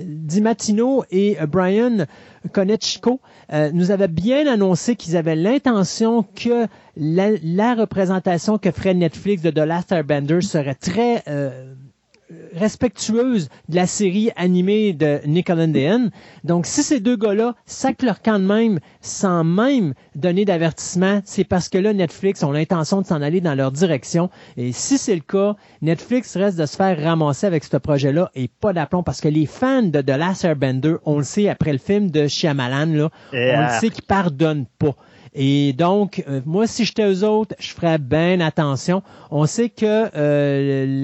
Dimatino 0.06 1.04
et 1.10 1.38
Brian 1.48 2.06
Konechiko 2.54 3.20
nous 3.74 3.90
avaient 3.90 4.08
bien 4.08 4.46
annoncé 4.46 4.96
qu'ils 4.96 5.18
avaient 5.18 5.36
l'intention 5.36 6.24
que 6.36 6.68
la, 6.98 7.76
représentation 7.76 8.58
que 8.58 8.72
ferait 8.72 8.94
Netflix 8.94 9.42
de 9.42 9.52
The 9.52 9.60
Last 9.60 9.92
Airbender 9.92 10.42
serait 10.42 10.76
très 10.76 11.24
euh, 11.28 11.74
respectueuse 12.54 13.50
de 13.70 13.76
la 13.76 13.86
série 13.86 14.32
animée 14.36 14.94
de 14.94 15.20
Nickelodeon. 15.26 16.10
Donc, 16.44 16.66
si 16.66 16.82
ces 16.82 17.00
deux 17.00 17.16
gars-là 17.16 17.56
sacent 17.66 18.02
leur 18.02 18.22
camp 18.22 18.40
de 18.40 18.46
même 18.46 18.80
sans 19.02 19.44
même 19.44 19.94
donner 20.16 20.46
d'avertissement, 20.46 21.22
c'est 21.26 21.44
parce 21.44 21.70
que 21.70 21.78
là, 21.78 21.94
Netflix 21.94 22.44
ont 22.44 22.52
l'intention 22.52 23.02
de 23.02 23.06
s'en 23.06 23.22
aller 23.22 23.42
dans 23.42 23.54
leur 23.54 23.72
direction. 23.72 24.30
Et 24.58 24.72
si 24.72 24.98
c'est 24.98 25.16
le 25.16 25.22
cas, 25.22 25.56
Netflix 25.82 26.36
reste 26.36 26.58
de 26.58 26.66
se 26.66 26.76
faire 26.76 27.02
ramasser 27.02 27.46
avec 27.46 27.64
ce 27.64 27.78
projet-là 27.78 28.32
et 28.34 28.48
pas 28.48 28.74
d'aplomb 28.74 29.04
parce 29.04 29.22
que 29.22 29.28
les 29.28 29.46
fans 29.46 29.84
de 29.84 30.02
The 30.02 30.18
Last 30.18 30.46
Airbender, 30.46 30.96
on 31.06 31.18
le 31.18 31.24
sait 31.24 31.48
après 31.48 31.74
le 31.74 31.80
film 31.80 32.10
de 32.10 32.28
Shyamalan, 32.28 32.94
là, 32.94 33.10
on 33.34 33.62
le 33.62 33.80
sait 33.80 33.90
qu'ils 33.90 34.04
pardonnent 34.06 34.66
pas. 34.80 34.96
Et 35.38 35.74
donc, 35.74 36.24
euh, 36.30 36.40
moi, 36.46 36.66
si 36.66 36.86
j'étais 36.86 37.06
eux 37.06 37.26
autres, 37.26 37.56
je 37.60 37.74
ferais 37.74 37.98
bien 37.98 38.40
attention. 38.40 39.04
On 39.32 39.46
sait 39.46 39.68
que 39.68 40.10
euh, 40.16 41.04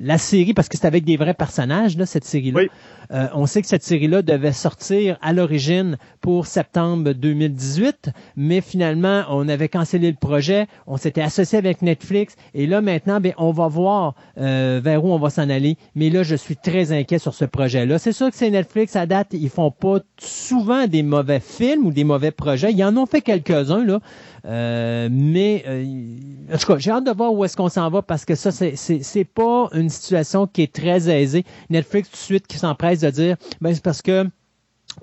la, 0.00 0.18
série, 0.18 0.54
parce 0.54 0.70
que 0.70 0.78
c'est 0.78 0.86
avec 0.86 1.04
des 1.04 1.18
vrais 1.18 1.34
personnages, 1.34 1.98
là, 1.98 2.06
cette 2.06 2.24
série-là, 2.24 2.62
euh, 3.10 3.28
on 3.34 3.46
sait 3.46 3.62
que 3.62 3.68
cette 3.68 3.82
série-là 3.82 4.22
devait 4.22 4.52
sortir 4.52 5.18
à 5.22 5.32
l'origine 5.32 5.98
pour 6.20 6.46
septembre 6.46 7.12
2018, 7.12 8.10
mais 8.36 8.60
finalement, 8.60 9.24
on 9.30 9.48
avait 9.48 9.68
cancellé 9.68 10.10
le 10.10 10.16
projet, 10.16 10.66
on 10.86 10.96
s'était 10.96 11.22
associé 11.22 11.58
avec 11.58 11.82
Netflix, 11.82 12.36
et 12.54 12.66
là, 12.66 12.80
maintenant, 12.80 13.20
ben, 13.20 13.32
on 13.38 13.52
va 13.52 13.68
voir 13.68 14.14
vers 14.36 15.04
où 15.04 15.12
on 15.12 15.18
va 15.18 15.30
s'en 15.30 15.48
aller. 15.48 15.76
Mais 15.94 16.10
là, 16.10 16.22
je 16.22 16.36
suis 16.36 16.56
très 16.56 16.92
inquiet 16.92 17.18
sur 17.18 17.34
ce 17.34 17.44
projet-là. 17.44 17.98
C'est 17.98 18.12
sûr 18.12 18.30
que 18.30 18.36
c'est 18.36 18.50
Netflix, 18.50 18.96
à 18.96 19.06
date, 19.06 19.28
ils 19.32 19.50
font 19.50 19.70
pas 19.70 19.98
souvent 20.18 20.86
des 20.86 21.02
mauvais 21.02 21.40
films 21.40 21.86
ou 21.86 21.92
des 21.92 22.04
mauvais 22.04 22.30
projets. 22.30 22.70
Il 22.70 22.78
y 22.78 22.84
en 22.84 22.96
a 22.96 23.06
fait 23.06 23.20
quelques-uns, 23.20 23.84
là. 23.84 24.00
Euh, 24.44 25.08
mais 25.10 25.64
euh, 25.66 25.84
en 26.52 26.58
tout 26.58 26.66
cas, 26.66 26.78
j'ai 26.78 26.90
hâte 26.90 27.04
de 27.04 27.12
voir 27.12 27.32
où 27.32 27.44
est-ce 27.44 27.56
qu'on 27.56 27.68
s'en 27.68 27.88
va 27.90 28.02
parce 28.02 28.24
que 28.24 28.34
ça, 28.34 28.50
c'est, 28.50 28.74
c'est, 28.76 29.24
pas 29.24 29.68
une 29.72 29.88
situation 29.88 30.46
qui 30.46 30.62
est 30.62 30.72
très 30.72 31.08
aisée. 31.08 31.44
Netflix 31.70 32.10
tout 32.10 32.16
de 32.16 32.20
suite 32.20 32.46
qui 32.46 32.58
s'empresse 32.58 33.00
de 33.00 33.10
dire 33.10 33.36
ben 33.60 33.72
c'est 33.72 33.82
parce 33.82 34.02
que 34.02 34.26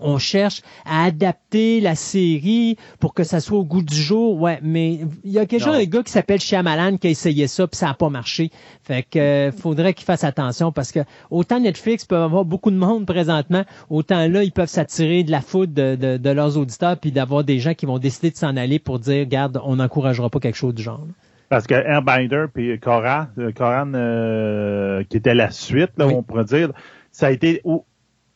on 0.02 0.18
cherche 0.18 0.62
à 0.86 1.06
adapter 1.06 1.80
la 1.82 1.96
série 1.96 2.78
pour 3.00 3.14
que 3.14 3.24
ça 3.24 3.40
soit 3.40 3.58
au 3.58 3.66
goût 3.66 3.84
du 3.84 3.96
jour. 3.96 4.40
Ouais, 4.40 4.60
mais 4.62 5.00
il 5.24 5.32
y 5.32 5.40
a 5.40 5.46
quelque 5.46 5.64
chose, 5.64 5.76
un 5.76 5.86
gars 5.86 6.04
qui 6.04 6.12
s'appelle 6.12 6.40
Shyamalan 6.40 6.98
qui 6.98 7.08
a 7.08 7.10
essayé 7.10 7.48
ça 7.48 7.68
puis 7.68 7.78
ça 7.78 7.88
n'a 7.88 7.94
pas 7.94 8.10
marché. 8.10 8.52
Fait 8.84 9.04
que 9.04 9.20
euh, 9.20 9.52
faudrait 9.52 9.94
qu'il 9.94 10.06
fasse 10.06 10.24
attention 10.24 10.72
parce 10.72 10.92
que 10.92 11.00
autant 11.30 11.60
Netflix 11.60 12.06
peut 12.06 12.18
avoir 12.18 12.46
beaucoup 12.46 12.72
de 12.72 12.78
monde 12.78 13.06
présentement, 13.06 13.64
autant 13.90 14.28
là 14.28 14.44
ils 14.44 14.52
peuvent 14.52 14.70
s'attirer 14.70 15.24
de 15.24 15.32
la 15.32 15.42
foudre 15.42 15.74
de, 15.74 16.30
leurs 16.30 16.58
auditeurs 16.58 16.98
puis 16.98 17.12
d'avoir 17.12 17.44
des 17.44 17.60
gens 17.60 17.74
qui 17.74 17.86
vont 17.86 18.00
décider 18.00 18.32
de 18.32 18.38
s'en 18.38 18.56
aller 18.56 18.80
pour 18.80 19.00
dire, 19.00 19.22
regarde, 19.22 19.60
on 19.64 19.78
n'encouragera 19.78 20.30
pas 20.30 20.40
quelque 20.40 20.58
chose 20.58 20.74
du 20.74 20.84
genre. 20.84 21.06
Parce 21.50 21.66
que 21.66 21.74
Airbinder 21.74 22.46
puis 22.54 22.80
Coran, 22.80 23.26
Coran 23.56 23.92
euh, 23.96 25.04
qui 25.10 25.18
était 25.18 25.34
la 25.34 25.50
suite, 25.50 25.92
là, 25.98 26.08
on 26.08 26.22
pourrait 26.22 26.46
dire, 26.46 26.72
ça 27.12 27.28
a 27.28 27.32
été 27.32 27.62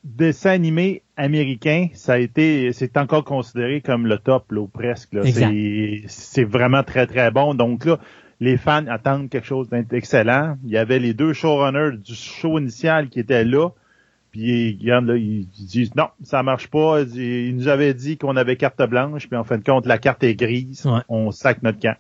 dessin 0.04 0.52
animé 0.52 1.02
américain, 1.18 1.88
ça 1.94 2.14
a 2.14 2.18
été, 2.18 2.74
c'est 2.74 2.98
encore 2.98 3.24
considéré 3.24 3.82
comme 3.82 4.08
le 4.08 4.18
top, 4.18 4.52
là, 4.52 4.62
ou 4.62 4.68
presque. 4.68 5.18
C'est 6.08 6.44
vraiment 6.44 6.84
très, 6.84 7.08
très 7.08 7.32
bon. 7.32 7.54
Donc 7.54 7.86
là, 7.86 8.00
Les 8.40 8.58
fans 8.58 8.86
attendent 8.88 9.30
quelque 9.30 9.48
chose 9.48 9.70
d'excellent. 9.70 10.58
Il 10.66 10.72
y 10.72 10.78
avait 10.78 11.00
les 11.00 11.14
deux 11.14 11.32
showrunners 11.32 11.98
du 11.98 12.14
show 12.14 12.60
initial 12.60 13.08
qui 13.08 13.22
étaient 13.22 13.46
là. 13.46 13.70
Puis 14.32 14.78
ils, 14.82 15.48
disent 15.48 15.96
non, 15.96 16.08
ça 16.24 16.44
marche 16.44 16.68
pas. 16.68 17.04
Ils 17.16 17.56
nous 17.56 17.68
avaient 17.70 17.94
dit 17.94 18.18
qu'on 18.18 18.36
avait 18.36 18.58
carte 18.58 18.82
blanche, 18.90 19.30
puis 19.30 19.38
en 19.38 19.44
fin 19.44 19.60
de 19.60 19.64
compte, 19.64 19.86
la 19.86 19.98
carte 19.98 20.24
est 20.24 20.36
grise. 20.36 20.86
On 21.08 21.32
sac 21.32 21.62
notre 21.62 21.80
camp. 21.80 21.96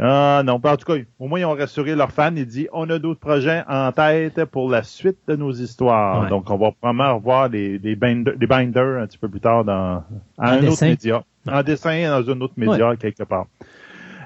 Ah 0.00 0.42
non, 0.44 0.60
en 0.62 0.76
tout 0.76 0.92
cas, 0.92 0.98
au 1.18 1.28
moins 1.28 1.40
ils 1.40 1.44
ont 1.44 1.54
rassuré 1.54 1.94
leurs 1.94 2.12
fans. 2.12 2.34
Ils 2.36 2.46
disent 2.46 2.68
on 2.72 2.88
a 2.90 2.98
d'autres 2.98 3.20
projets 3.20 3.62
en 3.68 3.90
tête 3.92 4.44
pour 4.46 4.70
la 4.70 4.82
suite 4.82 5.18
de 5.26 5.36
nos 5.36 5.52
histoires. 5.52 6.28
Donc 6.28 6.50
on 6.50 6.58
va 6.58 6.72
probablement 6.72 7.16
revoir 7.16 7.48
les, 7.48 7.78
les, 7.78 7.96
binders 7.96 9.02
un 9.02 9.06
petit 9.06 9.18
peu 9.18 9.28
plus 9.28 9.40
tard 9.40 9.64
dans 9.64 10.04
un 10.38 10.66
autre 10.66 10.84
média. 10.84 11.24
En 11.50 11.62
dessin 11.62 12.20
dans 12.20 12.30
un 12.30 12.40
autre 12.40 12.54
média 12.56 12.94
quelque 12.96 13.24
part. 13.24 13.46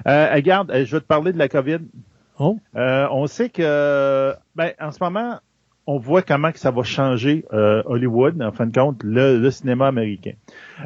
Euh, 0.07 0.33
regarde, 0.33 0.71
je 0.73 0.95
vais 0.95 1.01
te 1.01 1.07
parler 1.07 1.33
de 1.33 1.37
la 1.37 1.49
COVID. 1.49 1.79
Oh. 2.39 2.59
Euh, 2.75 3.07
on 3.11 3.25
sait 3.27 3.49
que 3.49 4.33
ben, 4.55 4.71
en 4.79 4.91
ce 4.91 5.03
moment, 5.03 5.39
on 5.87 5.97
voit 5.97 6.21
comment 6.21 6.51
que 6.51 6.59
ça 6.59 6.69
va 6.69 6.83
changer 6.83 7.45
euh, 7.53 7.81
Hollywood, 7.85 8.41
en 8.41 8.51
fin 8.51 8.67
de 8.67 8.77
compte, 8.77 9.01
le, 9.03 9.49
cinéma 9.49 9.87
américain. 9.87 10.33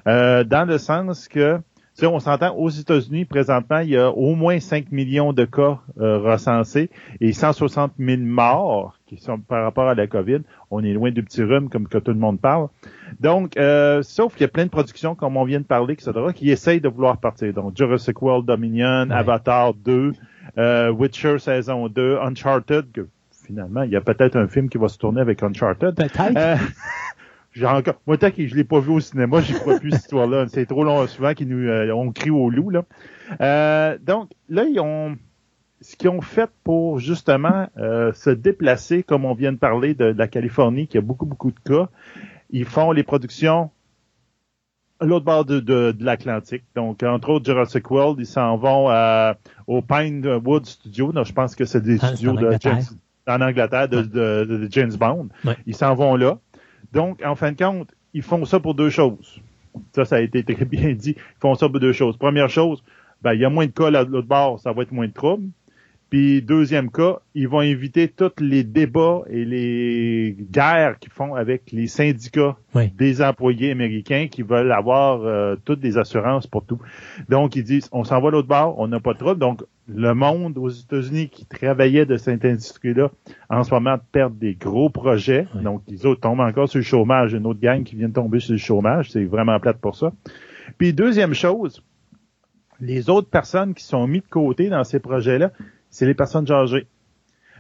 Euh, 0.08 0.44
dans 0.44 0.66
le 0.66 0.78
sens 0.78 1.28
que, 1.28 1.60
tu 1.98 2.06
on 2.06 2.20
s'entend, 2.20 2.56
aux 2.56 2.70
États-Unis, 2.70 3.26
présentement, 3.26 3.80
il 3.80 3.90
y 3.90 3.98
a 3.98 4.10
au 4.10 4.34
moins 4.36 4.60
5 4.60 4.92
millions 4.92 5.34
de 5.34 5.46
cas 5.46 5.80
euh, 6.00 6.20
recensés 6.20 6.90
et 7.20 7.34
160 7.34 7.94
000 8.00 8.22
morts 8.22 8.98
qui 9.06 9.18
sont 9.18 9.40
par 9.40 9.64
rapport 9.64 9.88
à 9.88 9.96
la 9.96 10.08
COVID. 10.08 10.40
On 10.72 10.84
est 10.84 10.94
loin 10.94 11.12
du 11.12 11.22
petit 11.22 11.44
rhume, 11.44 11.70
comme 11.70 11.88
que 11.88 11.98
tout 11.98 12.12
le 12.12 12.18
monde 12.18 12.40
parle. 12.40 12.70
Donc, 13.20 13.56
sauf 14.04 14.34
qu'il 14.34 14.42
y 14.42 14.46
a 14.46 14.48
plein 14.48 14.66
de 14.66 14.70
productions, 14.70 15.16
comme 15.16 15.36
on 15.36 15.44
vient 15.44 15.60
de 15.60 15.66
parler, 15.66 15.94
etc., 15.94 16.12
qui 16.34 16.50
essayent 16.50 16.80
de 16.80 16.88
vouloir 16.88 17.18
partir. 17.18 17.54
Donc, 17.54 17.76
Jurassic 17.76 18.22
World 18.22 18.46
Dominion, 18.46 19.10
Avatar 19.12 19.74
2, 19.74 20.14
Witcher 20.94 21.40
saison 21.40 21.90
2, 21.90 22.20
Uncharted, 22.20 22.86
finalement. 23.46 23.84
Il 23.84 23.92
y 23.92 23.96
a 23.96 24.02
peut-être 24.02 24.38
un 24.38 24.48
film 24.48 24.70
qui 24.70 24.78
va 24.78 24.88
se 24.88 24.98
tourner 24.98 25.22
avec 25.22 25.44
Uncharted. 25.44 25.96
Peut-être. 25.96 26.18
Euh, 27.52 27.60
j'ai 27.60 27.66
encore, 27.66 27.96
moi, 28.08 28.18
tant 28.18 28.32
que 28.32 28.46
je 28.46 28.56
l'ai 28.56 28.64
pas 28.64 28.80
vu 28.80 28.92
au 28.92 29.00
cinéma, 29.00 29.42
j'y 29.42 29.54
crois 29.54 29.80
plus 29.80 29.92
cette 29.92 30.02
histoire-là. 30.02 30.46
C'est 30.50 30.66
trop 30.66 30.84
long, 30.84 31.06
souvent 31.08 31.34
qu'ils 31.34 31.48
nous, 31.48 31.68
euh, 31.68 31.92
on 31.92 32.12
crie 32.12 32.30
au 32.30 32.50
loup, 32.50 32.70
là. 32.70 32.84
Euh, 33.40 33.98
donc, 34.02 34.30
là, 34.50 34.64
ils 34.64 34.80
ont, 34.80 35.18
ce 35.82 35.96
qu'ils 35.96 36.10
ont 36.10 36.22
fait 36.22 36.50
pour, 36.64 37.00
justement, 37.00 37.68
se 37.78 38.30
déplacer, 38.30 39.04
comme 39.04 39.26
on 39.26 39.34
vient 39.34 39.52
de 39.52 39.58
parler 39.58 39.94
de, 39.94 40.06
la 40.06 40.28
Californie, 40.28 40.88
qui 40.88 40.98
a 40.98 41.02
beaucoup, 41.02 41.26
beaucoup 41.26 41.52
de 41.52 41.60
cas, 41.60 41.90
ils 42.50 42.66
font 42.66 42.92
les 42.92 43.04
productions 43.04 43.72
à 45.00 45.06
l'autre 45.06 45.26
bord 45.26 45.46
de, 45.46 45.60
de, 45.60 45.96
l'Atlantique. 46.00 46.64
Donc, 46.76 47.02
entre 47.02 47.30
autres, 47.30 47.46
Jurassic 47.46 47.90
World, 47.90 48.20
ils 48.20 48.28
s'en 48.28 48.58
vont 48.58 48.88
au 49.68 49.82
Pinewood 49.82 50.66
Studio. 50.66 51.12
je 51.24 51.34
pense 51.34 51.56
que 51.56 51.66
c'est 51.66 51.82
des 51.82 51.98
ah, 52.02 52.08
studios 52.10 52.34
de 52.34 52.56
James, 52.60 52.84
en 53.28 53.42
Angleterre 53.42 53.90
de, 53.90 54.68
James 54.70 54.94
Bond. 54.94 55.30
Ils 55.66 55.76
s'en 55.76 55.96
vont 55.96 56.16
là. 56.16 56.38
Donc, 56.92 57.22
en 57.24 57.36
fin 57.36 57.52
de 57.52 57.58
compte, 57.58 57.94
ils 58.14 58.24
font 58.24 58.46
ça 58.46 58.60
pour 58.60 58.76
deux 58.76 58.90
choses. 58.90 59.42
Ça, 59.96 60.06
ça 60.06 60.18
a 60.18 60.22
été 60.22 60.44
très 60.44 60.66
bien 60.66 60.94
dit. 60.94 61.16
Ils 61.18 61.40
font 61.40 61.56
ça 61.56 61.70
pour 61.70 61.80
deux 61.80 61.94
choses. 61.94 62.18
Première 62.18 62.50
chose, 62.50 62.84
ben, 63.22 63.34
il 63.34 63.40
y 63.40 63.46
a 63.46 63.50
moins 63.50 63.66
de 63.66 63.72
cas 63.72 63.88
à 63.88 64.04
l'autre 64.04 64.28
bord, 64.28 64.60
ça 64.60 64.74
va 64.74 64.84
être 64.84 64.92
moins 64.92 65.08
de 65.08 65.14
troubles. 65.14 65.50
Puis 66.12 66.42
deuxième 66.42 66.92
cas, 66.92 67.20
ils 67.36 67.48
vont 67.48 67.62
éviter 67.62 68.10
tous 68.10 68.34
les 68.42 68.66
débats 68.66 69.22
et 69.30 69.46
les 69.46 70.36
guerres 70.52 71.00
qu'ils 71.00 71.14
font 71.14 71.36
avec 71.36 71.72
les 71.72 71.88
syndicats 71.88 72.58
des 72.98 73.22
employés 73.22 73.72
américains 73.72 74.28
qui 74.30 74.42
veulent 74.42 74.74
avoir 74.74 75.22
euh, 75.22 75.56
toutes 75.64 75.80
des 75.80 75.98
assurances 75.98 76.48
pour 76.48 76.66
tout. 76.66 76.80
Donc 77.30 77.56
ils 77.56 77.64
disent, 77.64 77.88
on 77.94 78.04
s'en 78.04 78.20
va 78.20 78.30
l'autre 78.30 78.50
bord, 78.50 78.78
on 78.78 78.90
n'a 78.90 79.00
pas 79.00 79.14
de 79.14 79.20
trouble. 79.20 79.40
Donc 79.40 79.64
le 79.88 80.14
monde 80.14 80.58
aux 80.58 80.68
États-Unis 80.68 81.30
qui 81.30 81.46
travaillait 81.46 82.06
de 82.06 82.18
cette 82.18 82.44
industrie-là, 82.44 83.10
en 83.50 83.64
ce 83.64 83.74
moment, 83.74 83.96
perd 84.12 84.38
des 84.38 84.56
gros 84.56 84.90
projets. 84.90 85.48
Donc 85.64 85.82
les 85.88 86.06
autres 86.06 86.20
tombent 86.20 86.42
encore 86.42 86.68
sur 86.68 86.80
le 86.80 86.84
chômage. 86.84 87.32
Une 87.32 87.46
autre 87.46 87.62
gang 87.62 87.86
qui 87.86 87.96
vient 87.96 88.10
de 88.10 88.14
tomber 88.14 88.42
sur 88.42 88.52
le 88.52 88.58
chômage, 88.58 89.12
c'est 89.12 89.24
vraiment 89.24 89.58
plate 89.62 89.78
pour 89.78 89.96
ça. 89.96 90.12
Puis 90.78 90.92
deuxième 90.92 91.34
chose, 91.34 91.82
les 92.82 93.10
autres 93.10 93.30
personnes 93.30 93.74
qui 93.74 93.86
sont 93.86 94.08
mises 94.08 94.24
de 94.24 94.28
côté 94.28 94.68
dans 94.68 94.84
ces 94.84 95.00
projets-là, 95.00 95.52
c'est 95.92 96.06
les 96.06 96.16
personnes 96.16 96.52
âgées. 96.52 96.88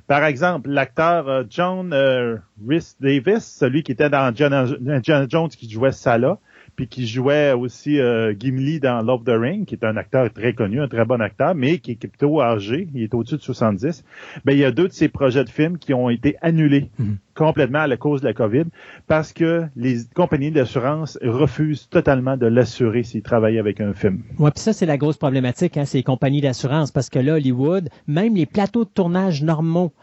Par 0.08 0.26
exemple, 0.26 0.70
l'acteur 0.70 1.28
euh, 1.28 1.44
John 1.50 1.94
euh, 1.94 2.38
Rhys 2.68 2.96
Davis, 3.00 3.46
celui 3.46 3.84
qui 3.84 3.92
était 3.92 4.10
dans 4.10 4.34
John 4.36 5.00
Jones 5.30 5.50
qui 5.50 5.70
jouait 5.70 5.92
Salah, 5.92 6.40
puis 6.76 6.88
qui 6.88 7.08
jouait 7.08 7.54
aussi 7.54 8.00
euh, 8.00 8.34
Gimli 8.38 8.80
dans 8.80 9.02
Love 9.02 9.24
the 9.24 9.38
Ring, 9.38 9.66
qui 9.66 9.76
est 9.76 9.86
un 9.86 9.98
acteur 9.98 10.32
très 10.32 10.54
connu, 10.54 10.82
un 10.82 10.88
très 10.88 11.06
bon 11.06 11.22
acteur, 11.22 11.56
mais 11.56 11.80
qui 11.80 11.92
est 11.92 12.08
plutôt 12.08 12.42
âgé, 12.42 12.88
il 12.94 13.04
est 13.04 13.14
au-dessus 13.14 13.38
de 13.38 13.42
70. 13.42 14.04
Ben, 14.46 14.54
il 14.54 14.60
y 14.60 14.66
a 14.66 14.72
deux 14.72 14.88
de 14.88 14.94
ses 14.94 15.10
projets 15.10 15.44
de 15.44 15.50
films 15.50 15.78
qui 15.78 15.94
ont 15.94 16.10
été 16.10 16.36
annulés 16.42 16.90
mhm. 17.00 17.18
complètement 17.36 17.80
à 17.80 17.88
la 17.88 17.98
cause 17.98 18.22
de 18.22 18.28
la 18.28 18.34
COVID 18.34 18.66
parce 19.08 19.34
que 19.34 19.66
les 19.76 19.98
compagnies 20.16 20.52
d'assurance 20.52 21.18
refusent 21.22 21.90
totalement 21.90 22.38
de 22.38 22.48
l'assurer 22.48 23.04
s'il 23.04 23.22
travaille 23.22 23.60
avec 23.60 23.82
un 23.82 23.94
film. 23.94 24.24
Ouais, 24.40 24.52
puis 24.52 24.62
ça 24.62 24.74
c'est 24.74 24.86
la 24.86 24.98
grosse 24.98 25.18
problématique, 25.18 25.78
hein, 25.78 25.86
ces 25.86 26.04
compagnies 26.04 26.42
d'assurance, 26.42 26.92
parce 26.92 27.10
que 27.10 27.20
là 27.20 27.36
Hollywood, 27.36 27.90
même 28.08 28.36
les 28.36 28.46
plateaux 28.46 28.86
de 28.86 28.90
tournage 28.90 29.44
normaux 29.44 29.94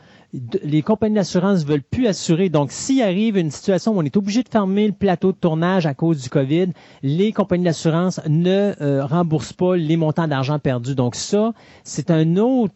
les 0.62 0.83
compagnies 0.83 1.14
d'assurance 1.14 1.64
veulent 1.64 1.83
plus 1.83 2.07
assurer. 2.07 2.51
Donc, 2.51 2.71
s'il 2.71 3.01
arrive 3.03 3.38
une 3.38 3.51
situation 3.51 3.93
où 3.93 4.01
on 4.01 4.03
est 4.03 4.17
obligé 4.17 4.43
de 4.43 4.49
fermer 4.49 4.87
le 4.87 4.93
plateau 4.93 5.33
de 5.33 5.37
tournage 5.37 5.87
à 5.87 5.95
cause 5.95 6.23
du 6.23 6.29
COVID, 6.29 6.69
les 7.03 7.33
compagnies 7.33 7.64
d'assurance 7.64 8.21
ne 8.29 8.75
euh, 8.81 9.05
remboursent 9.05 9.55
pas 9.55 9.77
les 9.77 9.97
montants 9.97 10.29
d'argent 10.29 10.59
perdus. 10.59 10.95
Donc, 10.95 11.14
ça, 11.14 11.55
c'est 11.83 12.11
un 12.11 12.37
autre, 12.37 12.75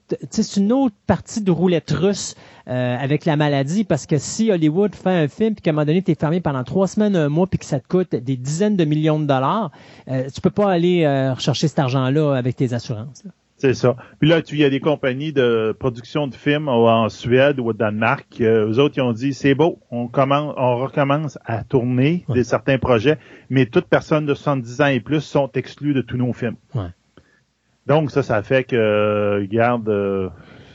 une 0.57 0.73
autre 0.73 0.97
partie 1.07 1.43
de 1.43 1.51
roulette 1.51 1.91
russe 1.91 2.35
euh, 2.69 2.97
avec 2.97 3.25
la 3.25 3.37
maladie 3.37 3.85
parce 3.85 4.07
que 4.07 4.19
si 4.19 4.51
Hollywood 4.51 4.95
fait 4.95 5.11
un 5.11 5.29
film 5.29 5.55
puis 5.55 5.63
qu'à 5.63 5.71
un 5.71 5.75
moment 5.75 5.85
donné, 5.85 6.01
tu 6.01 6.13
es 6.13 6.15
fermé 6.15 6.41
pendant 6.41 6.63
trois 6.65 6.87
semaines, 6.87 7.17
un 7.17 7.29
mois 7.29 7.49
puis 7.49 7.59
que 7.59 7.65
ça 7.65 7.81
te 7.81 7.89
coûte 7.89 8.15
des 8.15 8.37
dizaines 8.37 8.77
de 8.77 8.85
millions 8.85 9.19
de 9.19 9.27
dollars, 9.27 9.73
euh, 10.09 10.31
tu 10.33 10.41
peux 10.41 10.51
pas 10.51 10.71
aller 10.71 11.05
euh, 11.05 11.35
rechercher 11.35 11.69
cet 11.69 11.81
argent-là 11.81 12.35
avec 12.35 12.57
tes 12.57 12.73
assurances. 12.73 13.25
C'est 13.63 13.75
ça. 13.75 13.95
Puis 14.19 14.29
là, 14.29 14.41
il 14.51 14.59
y 14.59 14.65
a 14.65 14.71
des 14.71 14.81
compagnies 14.81 15.33
de 15.33 15.73
production 15.79 16.27
de 16.27 16.35
films 16.35 16.67
en 16.67 17.09
Suède 17.09 17.61
ou 17.61 17.69
au 17.69 17.73
Danemark. 17.73 18.41
Euh, 18.41 18.69
eux 18.69 18.81
autres, 18.81 18.99
ils 18.99 19.03
ont 19.03 19.13
dit, 19.13 19.35
c'est 19.35 19.55
beau, 19.55 19.79
on 19.93 20.09
commence, 20.09 20.53
on 20.57 20.79
recommence 20.79 21.39
à 21.45 21.63
tourner 21.63 22.25
des 22.29 22.43
certains 22.43 22.79
projets, 22.79 23.19
mais 23.51 23.67
toutes 23.67 23.87
personnes 23.87 24.27
de 24.27 24.35
70 24.35 24.81
ans 24.81 24.87
et 24.87 24.99
plus 24.99 25.21
sont 25.21 25.49
exclues 25.55 25.95
de 25.95 26.01
tous 26.01 26.17
nos 26.17 26.33
films. 26.33 26.57
Donc 27.87 28.11
ça, 28.11 28.25
ça 28.25 28.43
fait 28.43 28.65
que, 28.65 29.39
regarde, 29.43 29.89
euh, 29.89 30.29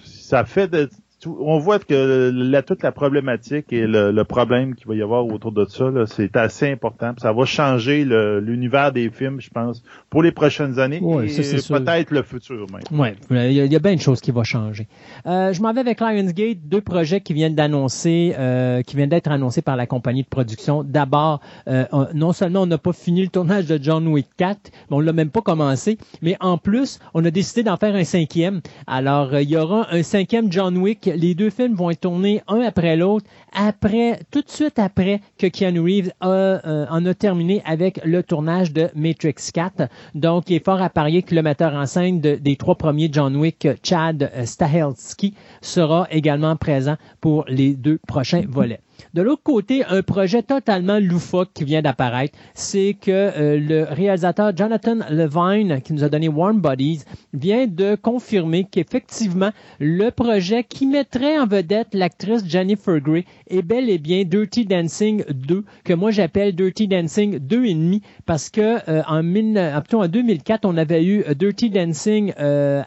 ça 0.05 0.45
fait 0.45 0.69
de, 0.69 0.89
on 1.25 1.57
voit 1.57 1.79
que 1.79 2.31
la, 2.31 2.61
toute 2.61 2.83
la 2.83 2.91
problématique 2.91 3.73
et 3.73 3.87
le, 3.87 4.23
problème 4.23 4.75
qu'il 4.75 4.87
va 4.87 4.95
y 4.95 5.01
avoir 5.01 5.25
autour 5.25 5.51
de 5.51 5.65
ça, 5.65 5.85
c'est 6.05 6.35
assez 6.37 6.69
important. 6.69 7.13
Ça 7.17 7.33
va 7.33 7.45
changer 7.45 8.05
l'univers 8.05 8.91
des 8.91 9.09
films, 9.09 9.41
je 9.41 9.49
pense, 9.49 9.83
pour 10.09 10.21
les 10.21 10.31
prochaines 10.31 10.79
années 10.79 10.97
et 10.97 11.01
peut-être 11.01 12.11
le 12.11 12.21
futur 12.21 12.67
même. 12.71 12.81
Oui, 12.91 13.07
il 13.31 13.53
y, 13.53 13.75
a, 13.75 13.79
bien 13.79 13.93
une 13.93 13.99
chose 13.99 14.21
qui 14.21 14.31
va 14.31 14.43
changer. 14.43 14.87
Euh, 15.25 15.53
je 15.53 15.61
m'en 15.61 15.73
vais 15.73 15.79
avec 15.79 15.99
Lionsgate, 15.99 16.59
deux 16.65 16.81
projets 16.81 17.21
qui 17.21 17.33
viennent 17.33 17.55
d'annoncer, 17.55 18.35
euh, 18.37 18.81
qui 18.83 18.95
viennent 18.95 19.09
d'être 19.09 19.31
annoncés 19.31 19.61
par 19.61 19.75
la 19.75 19.87
compagnie 19.87 20.23
de 20.23 20.27
production. 20.27 20.83
D'abord, 20.83 21.41
euh, 21.67 21.85
non 22.13 22.33
seulement 22.33 22.61
on 22.61 22.67
n'a 22.67 22.77
pas 22.77 22.93
fini 22.93 23.23
le 23.23 23.29
tournage 23.29 23.65
de 23.65 23.79
John 23.81 24.07
Wick 24.07 24.27
4, 24.37 24.59
mais 24.89 24.97
on 24.97 24.99
l'a 24.99 25.13
même 25.13 25.29
pas 25.29 25.41
commencé, 25.41 25.97
mais 26.21 26.37
en 26.41 26.57
plus, 26.57 26.99
on 27.13 27.25
a 27.25 27.31
décidé 27.31 27.63
d'en 27.63 27.77
faire 27.77 27.95
un 27.95 28.03
cinquième. 28.03 28.61
Alors, 28.85 29.35
il 29.39 29.49
y 29.49 29.57
aura 29.57 29.87
un 29.91 30.03
cinquième 30.03 30.51
John 30.51 30.77
Wick 30.77 31.06
les 31.15 31.35
deux 31.35 31.49
films 31.49 31.75
vont 31.75 31.89
être 31.89 32.01
tournés 32.01 32.41
un 32.47 32.61
après 32.61 32.95
l'autre, 32.95 33.25
après, 33.53 34.19
tout 34.31 34.41
de 34.41 34.49
suite 34.49 34.79
après 34.79 35.21
que 35.37 35.47
Keanu 35.47 35.79
Reeves 35.79 36.11
euh, 36.23 36.85
en 36.89 37.05
a 37.05 37.13
terminé 37.13 37.61
avec 37.65 37.99
le 38.03 38.23
tournage 38.23 38.73
de 38.73 38.89
Matrix 38.95 39.35
4. 39.53 39.89
Donc, 40.15 40.49
il 40.49 40.55
est 40.55 40.65
fort 40.65 40.81
à 40.81 40.89
parier 40.89 41.23
que 41.23 41.35
le 41.35 41.41
metteur 41.41 41.73
en 41.73 41.85
scène 41.85 42.19
des 42.19 42.55
trois 42.55 42.75
premiers 42.75 43.09
John 43.11 43.35
Wick, 43.35 43.67
Chad 43.83 44.31
Stahelski, 44.45 45.33
sera 45.61 46.07
également 46.11 46.55
présent 46.55 46.95
pour 47.21 47.45
les 47.47 47.73
deux 47.73 47.99
prochains 48.07 48.43
volets. 48.47 48.81
De 49.13 49.21
l'autre 49.21 49.43
côté, 49.43 49.83
un 49.85 50.01
projet 50.01 50.43
totalement 50.43 50.99
loufoque 50.99 51.49
qui 51.53 51.63
vient 51.63 51.81
d'apparaître, 51.81 52.37
c'est 52.53 52.95
que 52.99 53.11
euh, 53.11 53.59
le 53.59 53.83
réalisateur 53.83 54.55
Jonathan 54.55 54.97
Levine, 55.09 55.81
qui 55.81 55.93
nous 55.93 56.03
a 56.03 56.09
donné 56.09 56.27
Warm 56.27 56.59
Bodies, 56.59 57.03
vient 57.33 57.67
de 57.67 57.95
confirmer 57.95 58.65
qu'effectivement, 58.65 59.51
le 59.79 60.09
projet 60.09 60.63
qui 60.63 60.85
mettrait 60.85 61.39
en 61.39 61.45
vedette 61.45 61.89
l'actrice 61.93 62.43
Jennifer 62.47 62.99
Grey 62.99 63.25
est 63.49 63.61
bel 63.61 63.89
et 63.89 63.97
bien 63.97 64.23
Dirty 64.23 64.65
Dancing 64.65 65.23
2, 65.29 65.63
que 65.83 65.93
moi 65.93 66.11
j'appelle 66.11 66.55
Dirty 66.55 66.87
Dancing 66.87 67.37
2,5, 67.39 68.01
parce 68.25 68.49
que 68.49 68.77
euh, 68.89 69.01
en, 69.07 69.23
en 69.99 70.07
2004, 70.07 70.65
on 70.65 70.77
avait 70.77 71.03
eu 71.03 71.23
euh, 71.27 71.33
Dirty 71.33 71.69
Dancing 71.69 72.33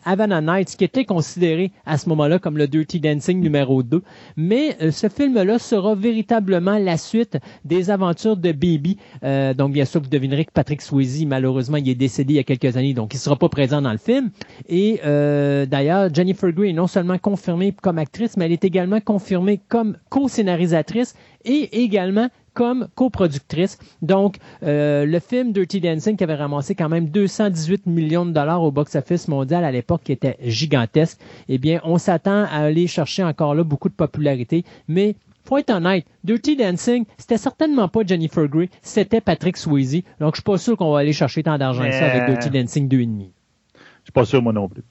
Havana 0.04 0.40
Nights, 0.40 0.76
qui 0.76 0.84
était 0.84 1.04
considéré 1.04 1.72
à 1.86 1.98
ce 1.98 2.08
moment-là 2.10 2.38
comme 2.38 2.56
le 2.58 2.68
Dirty 2.68 3.00
Dancing 3.00 3.40
numéro 3.40 3.82
2. 3.82 4.02
Mais 4.36 4.76
ce 4.90 5.08
film-là 5.08 5.58
sera 5.58 5.94
véritablement 6.00 6.78
la 6.78 6.96
suite 6.96 7.38
des 7.64 7.90
aventures 7.90 8.36
de 8.36 8.52
Baby. 8.52 8.96
Euh, 9.22 9.54
donc, 9.54 9.72
bien 9.72 9.84
sûr, 9.84 10.00
vous 10.00 10.08
devinerez 10.08 10.44
que 10.44 10.52
Patrick 10.52 10.82
Swayze, 10.82 11.24
malheureusement, 11.26 11.76
il 11.76 11.88
est 11.88 11.94
décédé 11.94 12.34
il 12.34 12.36
y 12.36 12.40
a 12.40 12.44
quelques 12.44 12.76
années, 12.76 12.94
donc 12.94 13.14
il 13.14 13.18
sera 13.18 13.36
pas 13.36 13.48
présent 13.48 13.82
dans 13.82 13.92
le 13.92 13.98
film. 13.98 14.30
Et 14.68 15.00
euh, 15.04 15.66
d'ailleurs, 15.66 16.12
Jennifer 16.12 16.50
Grey 16.52 16.70
est 16.70 16.74
non 16.74 16.86
seulement 16.86 17.18
confirmée 17.18 17.72
comme 17.80 17.98
actrice, 17.98 18.36
mais 18.36 18.46
elle 18.46 18.52
est 18.52 18.64
également 18.64 19.00
confirmée 19.00 19.60
comme 19.68 19.96
co-scénarisatrice 20.08 21.14
et 21.44 21.82
également 21.82 22.28
comme 22.54 22.88
coproductrice. 22.94 23.78
Donc, 24.02 24.36
euh, 24.62 25.06
le 25.06 25.18
film 25.18 25.52
Dirty 25.52 25.80
Dancing 25.80 26.16
qui 26.16 26.24
avait 26.24 26.34
ramassé 26.34 26.74
quand 26.74 26.88
même 26.88 27.08
218 27.08 27.86
millions 27.86 28.26
de 28.26 28.32
dollars 28.32 28.62
au 28.62 28.70
box-office 28.70 29.28
mondial 29.28 29.64
à 29.64 29.72
l'époque, 29.72 30.02
qui 30.04 30.12
était 30.12 30.36
gigantesque, 30.42 31.18
eh 31.48 31.58
bien, 31.58 31.80
on 31.84 31.98
s'attend 31.98 32.44
à 32.44 32.64
aller 32.64 32.86
chercher 32.86 33.22
encore 33.22 33.54
là 33.54 33.64
beaucoup 33.64 33.88
de 33.88 33.94
popularité, 33.94 34.64
mais 34.88 35.14
faut 35.44 35.58
être 35.58 35.70
honnête, 35.70 36.04
Dirty 36.24 36.56
Dancing, 36.56 37.04
c'était 37.18 37.38
certainement 37.38 37.88
pas 37.88 38.00
Jennifer 38.06 38.46
Grey, 38.46 38.68
c'était 38.82 39.20
Patrick 39.20 39.56
Swayze. 39.56 40.02
Donc, 40.20 40.34
je 40.34 40.40
suis 40.40 40.44
pas 40.44 40.58
sûr 40.58 40.76
qu'on 40.76 40.92
va 40.92 41.00
aller 41.00 41.12
chercher 41.12 41.42
tant 41.42 41.58
d'argent 41.58 41.84
que 41.84 41.92
ça 41.92 42.06
avec 42.06 42.26
Dirty 42.26 42.50
Dancing 42.50 42.88
2,5. 42.88 43.30
Je 44.00 44.06
suis 44.06 44.12
pas 44.12 44.24
sûr, 44.24 44.42
moi 44.42 44.52
non 44.52 44.68
plus. 44.68 44.82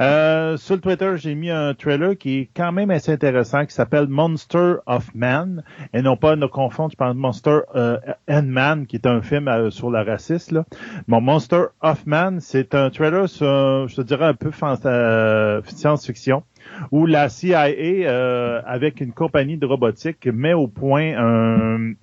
Euh, 0.00 0.56
sur 0.56 0.74
le 0.74 0.80
Twitter, 0.80 1.12
j'ai 1.16 1.34
mis 1.34 1.50
un 1.50 1.74
trailer 1.74 2.16
qui 2.16 2.38
est 2.38 2.50
quand 2.54 2.72
même 2.72 2.90
assez 2.90 3.12
intéressant, 3.12 3.64
qui 3.64 3.72
s'appelle 3.72 4.06
Monster 4.06 4.74
of 4.86 5.14
Man, 5.14 5.62
et 5.94 6.02
non 6.02 6.16
pas 6.16 6.36
ne 6.36 6.46
confondre, 6.46 6.90
je 6.92 6.96
parle 6.96 7.14
de 7.14 7.18
Monster 7.18 7.60
euh, 7.74 7.98
and 8.28 8.44
Man, 8.44 8.86
qui 8.86 8.96
est 8.96 9.06
un 9.06 9.22
film 9.22 9.48
euh, 9.48 9.70
sur 9.70 9.90
le 9.90 10.02
racisme. 10.02 10.56
Là. 10.56 10.64
Mon 11.06 11.20
Monster 11.20 11.64
of 11.80 12.06
Man, 12.06 12.40
c'est 12.40 12.74
un 12.74 12.90
trailer, 12.90 13.28
sur, 13.28 13.88
je 13.88 13.96
te 13.96 14.02
dirais 14.02 14.26
un 14.26 14.34
peu 14.34 14.50
euh, 14.84 15.62
science-fiction, 15.66 16.42
où 16.90 17.06
la 17.06 17.28
CIA, 17.28 18.62
avec 18.66 19.00
une 19.00 19.12
compagnie 19.12 19.56
de 19.56 19.66
robotique, 19.66 20.26
met 20.26 20.54
au 20.54 20.68
point 20.68 21.14
un, 21.16 21.94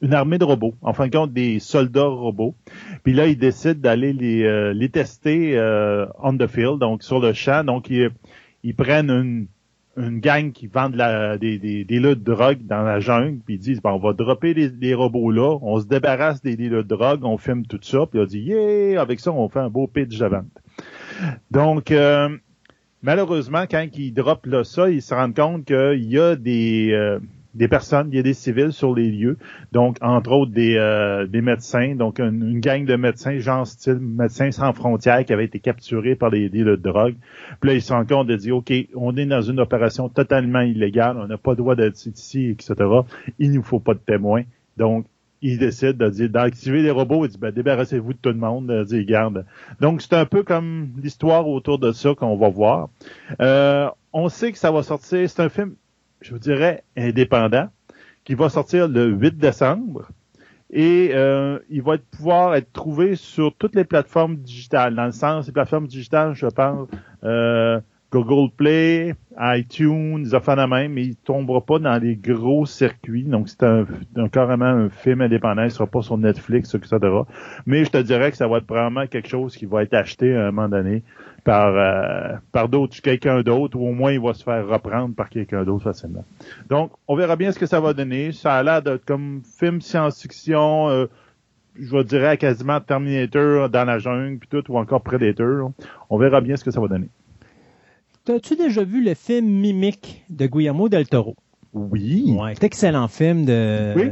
une 0.00 0.14
armée 0.14 0.38
de 0.38 0.44
robots, 0.44 0.74
en 0.82 0.92
fin 0.92 1.08
de 1.08 1.16
compte 1.16 1.32
des 1.32 1.58
soldats 1.58 2.06
robots. 2.06 2.54
Puis 3.02 3.12
là, 3.12 3.26
ils 3.26 3.38
décident 3.38 3.80
d'aller 3.80 4.12
les, 4.12 4.44
euh, 4.44 4.72
les 4.72 4.88
tester 4.88 5.56
euh, 5.56 6.06
on 6.22 6.36
the 6.36 6.46
field, 6.46 6.78
donc 6.78 7.02
sur 7.02 7.20
le 7.20 7.32
champ. 7.32 7.64
Donc 7.64 7.90
ils, 7.90 8.10
ils 8.62 8.74
prennent 8.74 9.10
une, 9.10 9.46
une 9.96 10.20
gang 10.20 10.52
qui 10.52 10.66
vend 10.66 10.90
des, 10.90 11.58
des, 11.58 11.84
des 11.84 12.00
de 12.00 12.14
drogue 12.14 12.64
dans 12.66 12.82
la 12.82 13.00
jungle, 13.00 13.38
puis 13.44 13.54
ils 13.54 13.60
disent 13.60 13.82
bon, 13.82 13.92
on 13.92 13.98
va 13.98 14.12
dropper 14.12 14.54
les, 14.54 14.68
les, 14.68 14.94
robots 14.94 15.30
là, 15.30 15.58
on 15.62 15.80
se 15.80 15.86
débarrasse 15.86 16.42
des 16.42 16.56
lots 16.56 16.82
de 16.82 16.88
drogue, 16.88 17.24
on 17.24 17.38
filme 17.38 17.66
tout 17.66 17.80
ça, 17.82 18.06
puis 18.06 18.20
on 18.20 18.24
dit 18.24 18.40
yeah, 18.40 19.00
avec 19.00 19.20
ça 19.20 19.32
on 19.32 19.48
fait 19.48 19.60
un 19.60 19.70
beau 19.70 19.86
pitch 19.86 20.18
de 20.18 20.26
vente. 20.26 20.44
Donc 21.50 21.90
euh, 21.90 22.28
malheureusement, 23.06 23.64
quand 23.70 23.86
ils 23.96 24.12
droppent 24.12 24.46
là 24.46 24.64
ça, 24.64 24.90
ils 24.90 25.00
se 25.00 25.14
rendent 25.14 25.34
compte 25.34 25.64
qu'il 25.64 26.04
y 26.04 26.18
a 26.18 26.34
des 26.36 26.90
euh, 26.92 27.18
des 27.54 27.68
personnes, 27.68 28.08
il 28.10 28.16
y 28.16 28.18
a 28.18 28.22
des 28.22 28.34
civils 28.34 28.72
sur 28.72 28.94
les 28.94 29.10
lieux, 29.10 29.38
donc 29.72 29.96
entre 30.02 30.30
autres 30.32 30.52
des, 30.52 30.76
euh, 30.76 31.26
des 31.26 31.40
médecins, 31.40 31.94
donc 31.94 32.18
une, 32.18 32.60
gang 32.60 32.84
de 32.84 32.96
médecins, 32.96 33.38
genre 33.38 33.66
style 33.66 33.98
médecins 33.98 34.50
sans 34.50 34.74
frontières 34.74 35.24
qui 35.24 35.32
avaient 35.32 35.46
été 35.46 35.58
capturés 35.58 36.16
par 36.16 36.28
les 36.28 36.50
dealers 36.50 36.76
de 36.76 36.82
drogue. 36.82 37.14
Puis 37.60 37.70
là, 37.70 37.74
ils 37.76 37.80
se 37.80 37.94
rendent 37.94 38.08
compte 38.08 38.26
de 38.26 38.36
dire, 38.36 38.56
OK, 38.56 38.70
on 38.94 39.16
est 39.16 39.24
dans 39.24 39.40
une 39.40 39.58
opération 39.58 40.10
totalement 40.10 40.60
illégale, 40.60 41.16
on 41.16 41.26
n'a 41.26 41.38
pas 41.38 41.52
le 41.52 41.56
droit 41.56 41.76
d'être 41.76 41.96
ici, 42.04 42.50
etc. 42.50 42.74
Il 43.38 43.52
nous 43.52 43.62
faut 43.62 43.80
pas 43.80 43.94
de 43.94 44.00
témoins. 44.00 44.42
Donc, 44.76 45.06
ils 45.42 45.58
décident 45.58 46.06
de 46.06 46.10
dire 46.10 46.30
d'activer 46.30 46.82
les 46.82 46.90
robots 46.90 47.24
et 47.24 47.28
disent 47.28 47.38
ben, 47.38 47.52
débarrassez-vous 47.52 48.14
de 48.14 48.18
tout 48.18 48.30
le 48.30 48.36
monde, 48.36 48.66
de 48.66 48.84
dire 48.84 49.04
garde. 49.04 49.44
Donc 49.80 50.02
c'est 50.02 50.14
un 50.14 50.26
peu 50.26 50.42
comme 50.42 50.90
l'histoire 51.02 51.46
autour 51.48 51.78
de 51.78 51.92
ça 51.92 52.14
qu'on 52.14 52.36
va 52.36 52.48
voir. 52.48 52.88
Euh, 53.40 53.88
on 54.12 54.28
sait 54.28 54.52
que 54.52 54.58
ça 54.58 54.70
va 54.70 54.82
sortir. 54.82 55.28
C'est 55.28 55.42
un 55.42 55.48
film 55.48 55.74
je 56.20 56.32
vous 56.32 56.38
dirais, 56.38 56.82
indépendant, 56.96 57.68
qui 58.24 58.34
va 58.34 58.48
sortir 58.48 58.88
le 58.88 59.06
8 59.06 59.38
décembre. 59.38 60.08
Et 60.70 61.10
euh, 61.14 61.60
il 61.70 61.82
va 61.82 61.96
pouvoir 61.98 62.56
être 62.56 62.72
trouvé 62.72 63.14
sur 63.14 63.54
toutes 63.54 63.76
les 63.76 63.84
plateformes 63.84 64.36
digitales. 64.36 64.96
Dans 64.96 65.04
le 65.04 65.12
sens, 65.12 65.46
les 65.46 65.52
plateformes 65.52 65.86
digitales, 65.86 66.34
je 66.34 66.46
pense, 66.46 66.88
euh, 67.22 67.80
Google 68.12 68.50
Play, 68.56 69.14
iTunes, 69.38 70.26
offrent 70.32 70.54
la 70.54 70.66
même, 70.66 70.92
mais 70.92 71.02
il 71.02 71.16
tombera 71.16 71.60
pas 71.60 71.78
dans 71.78 72.00
les 72.00 72.16
gros 72.16 72.64
circuits. 72.64 73.24
Donc, 73.24 73.48
c'est 73.48 73.64
un, 73.64 73.84
carrément 74.28 74.64
un 74.64 74.88
film 74.88 75.20
indépendant, 75.20 75.64
il 75.64 75.70
sera 75.70 75.86
pas 75.86 76.02
sur 76.02 76.16
Netflix, 76.16 76.74
etc. 76.74 76.98
Mais 77.66 77.84
je 77.84 77.90
te 77.90 77.98
dirais 77.98 78.30
que 78.30 78.36
ça 78.36 78.46
va 78.46 78.58
être 78.58 78.66
probablement 78.66 79.06
quelque 79.06 79.28
chose 79.28 79.56
qui 79.56 79.66
va 79.66 79.82
être 79.82 79.94
acheté 79.94 80.34
à 80.36 80.48
un 80.48 80.52
moment 80.52 80.68
donné 80.68 81.02
par 81.44 81.74
euh, 81.76 82.36
par 82.52 82.68
d'autres, 82.68 83.00
quelqu'un 83.00 83.42
d'autre, 83.42 83.76
ou 83.78 83.88
au 83.88 83.92
moins 83.92 84.12
il 84.12 84.20
va 84.20 84.34
se 84.34 84.42
faire 84.42 84.66
reprendre 84.66 85.14
par 85.14 85.28
quelqu'un 85.28 85.64
d'autre 85.64 85.84
facilement. 85.84 86.24
Donc, 86.68 86.92
on 87.08 87.16
verra 87.16 87.36
bien 87.36 87.52
ce 87.52 87.58
que 87.58 87.66
ça 87.66 87.80
va 87.80 87.92
donner. 87.92 88.32
Ça 88.32 88.54
a 88.54 88.62
l'air 88.62 88.82
d'être 88.82 89.04
comme 89.04 89.42
film 89.58 89.80
science-fiction, 89.80 90.88
euh, 90.88 91.06
je 91.78 92.02
dirais 92.02 92.36
quasiment 92.36 92.80
Terminator 92.80 93.68
dans 93.68 93.84
la 93.84 93.98
jungle, 93.98 94.38
puis 94.38 94.48
tout, 94.48 94.72
ou 94.72 94.78
encore 94.78 95.02
Predator. 95.02 95.70
On 96.08 96.18
verra 96.18 96.40
bien 96.40 96.56
ce 96.56 96.64
que 96.64 96.70
ça 96.70 96.80
va 96.80 96.88
donner. 96.88 97.08
As-tu 98.28 98.56
déjà 98.56 98.82
vu 98.82 99.04
le 99.04 99.14
film 99.14 99.46
Mimic 99.46 100.24
de 100.30 100.46
Guillermo 100.46 100.88
del 100.88 101.08
Toro? 101.08 101.36
Oui. 101.72 102.34
Ouais, 102.36 102.54
excellent 102.60 103.06
film 103.08 103.44
de. 103.44 103.92
Oui. 103.96 104.10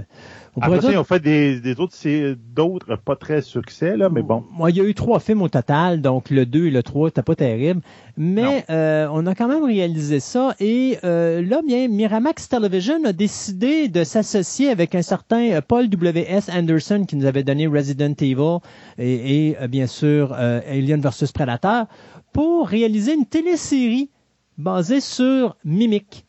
Après 0.61 0.81
ça, 0.81 0.93
ils 0.93 0.99
ont 0.99 1.05
fait 1.05 1.21
des, 1.21 1.61
des 1.61 1.81
autres, 1.81 1.95
c'est 1.97 2.37
d'autres 2.55 2.97
pas 2.97 3.17
très 3.17 3.43
succès, 3.43 3.97
là, 3.97 4.09
mais 4.09 4.23
bon. 4.23 4.45
Moi, 4.53 4.71
il 4.71 4.77
y 4.77 4.81
a 4.81 4.85
eu 4.85 4.95
trois 4.95 5.19
films 5.19 5.43
au 5.43 5.49
total, 5.49 6.01
donc 6.01 6.31
le 6.31 6.47
2 6.47 6.67
et 6.67 6.71
le 6.71 6.83
3, 6.83 7.09
c'était 7.09 7.23
pas 7.23 7.35
terrible. 7.35 7.81
Mais 8.17 8.65
euh, 8.71 9.09
on 9.11 9.27
a 9.27 9.35
quand 9.35 9.49
même 9.49 9.65
réalisé 9.65 10.21
ça. 10.21 10.55
Et 10.61 10.99
euh, 11.03 11.43
là, 11.43 11.61
bien, 11.67 11.89
Miramax 11.89 12.49
Television 12.49 13.05
a 13.05 13.13
décidé 13.13 13.89
de 13.89 14.05
s'associer 14.05 14.71
avec 14.71 14.95
un 14.95 15.03
certain 15.03 15.51
euh, 15.51 15.61
Paul 15.61 15.89
W.S. 15.89 16.49
Anderson 16.55 17.05
qui 17.05 17.17
nous 17.17 17.27
avait 17.27 17.43
donné 17.43 17.67
Resident 17.67 18.15
Evil 18.21 18.59
et, 18.99 19.57
et 19.63 19.69
bien 19.69 19.89
sûr 19.89 20.33
Alien 20.33 21.01
vs 21.01 21.33
Predator 21.33 21.87
pour 22.35 22.67
réaliser 22.67 23.15
une 23.15 23.27
télésérie 23.27 24.11
basée 24.59 25.01
sur 25.01 25.57
Mimic. 25.65 26.24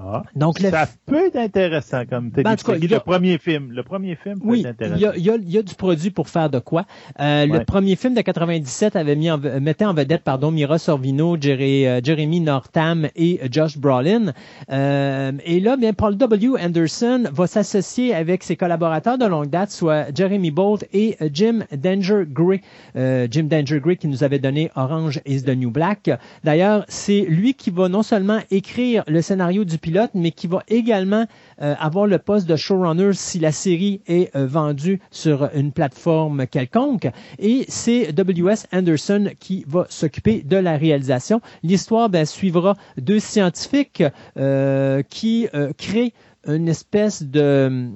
Ah, 0.00 0.24
Donc, 0.34 0.58
ça 0.58 0.88
peut 1.06 1.26
être 1.26 1.36
intéressant 1.36 2.04
comme 2.04 2.30
ben, 2.30 2.56
le 2.56 2.98
premier 2.98 3.38
film. 3.38 3.70
Le 3.70 3.84
premier 3.84 4.16
film 4.16 4.40
peut 4.40 4.48
oui, 4.48 4.60
être 4.60 4.66
intéressant. 4.66 4.96
Il 4.96 5.22
y, 5.22 5.30
a, 5.30 5.36
y, 5.36 5.58
a, 5.58 5.62
du 5.62 5.74
produit 5.76 6.10
pour 6.10 6.28
faire 6.28 6.50
de 6.50 6.58
quoi. 6.58 6.84
Euh, 7.20 7.46
Le 7.46 7.64
premier 7.64 7.94
film 7.94 8.14
de 8.14 8.20
97 8.20 8.96
avait 8.96 9.14
mis 9.14 9.30
en, 9.30 9.38
mettait 9.38 9.84
en 9.84 9.94
vedette 9.94 10.22
pardon 10.24 10.50
Mira 10.50 10.78
Sorvino, 10.78 11.36
Jerry, 11.40 11.86
euh, 11.86 12.00
Jeremy 12.02 12.40
Northam 12.40 13.08
et 13.14 13.40
Josh 13.50 13.78
Brolin. 13.78 14.32
Euh, 14.70 15.32
et 15.44 15.60
là, 15.60 15.76
bien 15.76 15.92
Paul 15.92 16.16
W. 16.16 16.60
Anderson 16.60 17.24
va 17.32 17.46
s'associer 17.46 18.14
avec 18.14 18.42
ses 18.42 18.56
collaborateurs 18.56 19.16
de 19.16 19.26
longue 19.26 19.50
date, 19.50 19.70
soit 19.70 20.06
Jeremy 20.12 20.50
Bolt 20.50 20.84
et 20.92 21.16
Jim 21.32 21.60
Danger 21.72 22.24
Gray. 22.28 22.60
Euh, 22.96 23.28
Jim 23.30 23.44
Danger 23.44 23.78
Gray 23.80 23.96
qui 23.96 24.08
nous 24.08 24.24
avait 24.24 24.38
donné 24.38 24.70
Orange 24.74 25.20
is 25.24 25.42
the 25.42 25.56
New 25.56 25.70
Black. 25.70 26.10
D'ailleurs, 26.42 26.84
c'est 26.88 27.22
lui 27.28 27.54
qui 27.54 27.70
va 27.70 27.88
non 27.88 28.02
seulement 28.02 28.40
écrire 28.50 29.04
le 29.06 29.22
scénario 29.22 29.64
du 29.64 29.78
pilote, 29.84 30.12
mais 30.14 30.30
qui 30.30 30.46
va 30.46 30.62
également 30.68 31.26
euh, 31.60 31.74
avoir 31.78 32.06
le 32.06 32.16
poste 32.18 32.48
de 32.48 32.56
showrunner 32.56 33.12
si 33.12 33.38
la 33.38 33.52
série 33.52 34.00
est 34.06 34.34
euh, 34.34 34.46
vendue 34.46 34.98
sur 35.10 35.50
une 35.54 35.72
plateforme 35.72 36.46
quelconque. 36.46 37.06
Et 37.38 37.66
c'est 37.68 38.10
W.S. 38.14 38.66
Anderson 38.72 39.28
qui 39.38 39.62
va 39.68 39.86
s'occuper 39.90 40.40
de 40.40 40.56
la 40.56 40.78
réalisation. 40.78 41.42
L'histoire 41.62 42.08
ben, 42.08 42.24
suivra 42.24 42.76
deux 42.96 43.20
scientifiques 43.20 44.02
euh, 44.38 45.02
qui 45.02 45.48
créent 45.76 46.14
une 46.46 46.68
espèce 46.68 47.22
de 47.22 47.90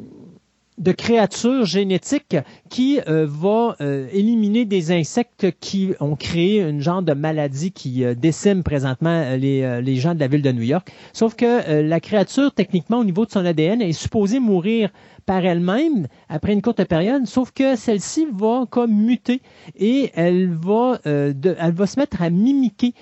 de 0.78 0.92
créatures 0.92 1.64
génétiques 1.64 2.36
qui 2.70 3.00
euh, 3.08 3.26
va 3.28 3.76
euh, 3.80 4.06
éliminer 4.12 4.64
des 4.64 4.92
insectes 4.92 5.48
qui 5.60 5.92
ont 6.00 6.16
créé 6.16 6.60
une 6.62 6.80
genre 6.80 7.02
de 7.02 7.12
maladie 7.14 7.72
qui 7.72 8.04
euh, 8.04 8.14
décime 8.14 8.62
présentement 8.62 9.36
les, 9.36 9.80
les, 9.82 9.96
gens 9.96 10.14
de 10.14 10.20
la 10.20 10.28
ville 10.28 10.42
de 10.42 10.52
New 10.52 10.62
York. 10.62 10.90
Sauf 11.12 11.34
que 11.34 11.80
la 11.82 12.00
créature, 12.00 12.52
techniquement, 12.52 12.98
au 12.98 13.04
niveau 13.04 13.26
de 13.26 13.30
son 13.30 13.44
ADN, 13.44 13.82
est 13.82 13.92
supposée 13.92 14.38
mourir 14.38 14.90
par 15.26 15.44
elle-même 15.44 16.06
après 16.28 16.52
une 16.52 16.62
courte 16.62 16.84
période, 16.84 17.26
sauf 17.26 17.50
que 17.50 17.76
celle-ci 17.76 18.26
va 18.32 18.64
comme 18.70 18.92
muter 18.92 19.42
et 19.78 20.10
elle 20.14 20.50
va, 20.54 21.00
de, 21.04 21.56
elle 21.58 21.72
va 21.72 21.86
se 21.86 21.98
mettre 21.98 22.22
à 22.22 22.30
mimiquer, 22.30 22.94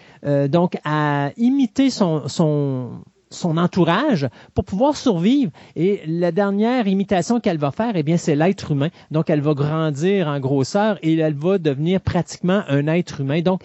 donc 0.49 0.77
à 0.85 1.31
imiter 1.37 1.91
son 1.91 2.23
son 3.37 3.57
entourage 3.57 4.29
pour 4.55 4.65
pouvoir 4.65 4.97
survivre. 4.97 5.53
Et 5.77 6.01
la 6.07 6.33
dernière 6.33 6.87
imitation 6.87 7.41
qu'elle 7.41 7.59
va 7.59 7.71
faire, 7.71 7.93
eh 7.95 8.03
bien, 8.03 8.17
c'est 8.17 8.35
l'être 8.35 8.73
humain. 8.73 8.89
Donc, 9.11 9.31
elle 9.31 9.41
va 9.41 9.55
grandir 9.55 10.29
en 10.29 10.41
grosseur 10.41 10.99
et 11.03 11.17
elle 11.17 11.35
va 11.35 11.59
devenir 11.59 12.01
pratiquement 12.01 12.63
un 12.69 12.87
être 12.89 13.21
humain. 13.21 13.43
Donc, 13.43 13.61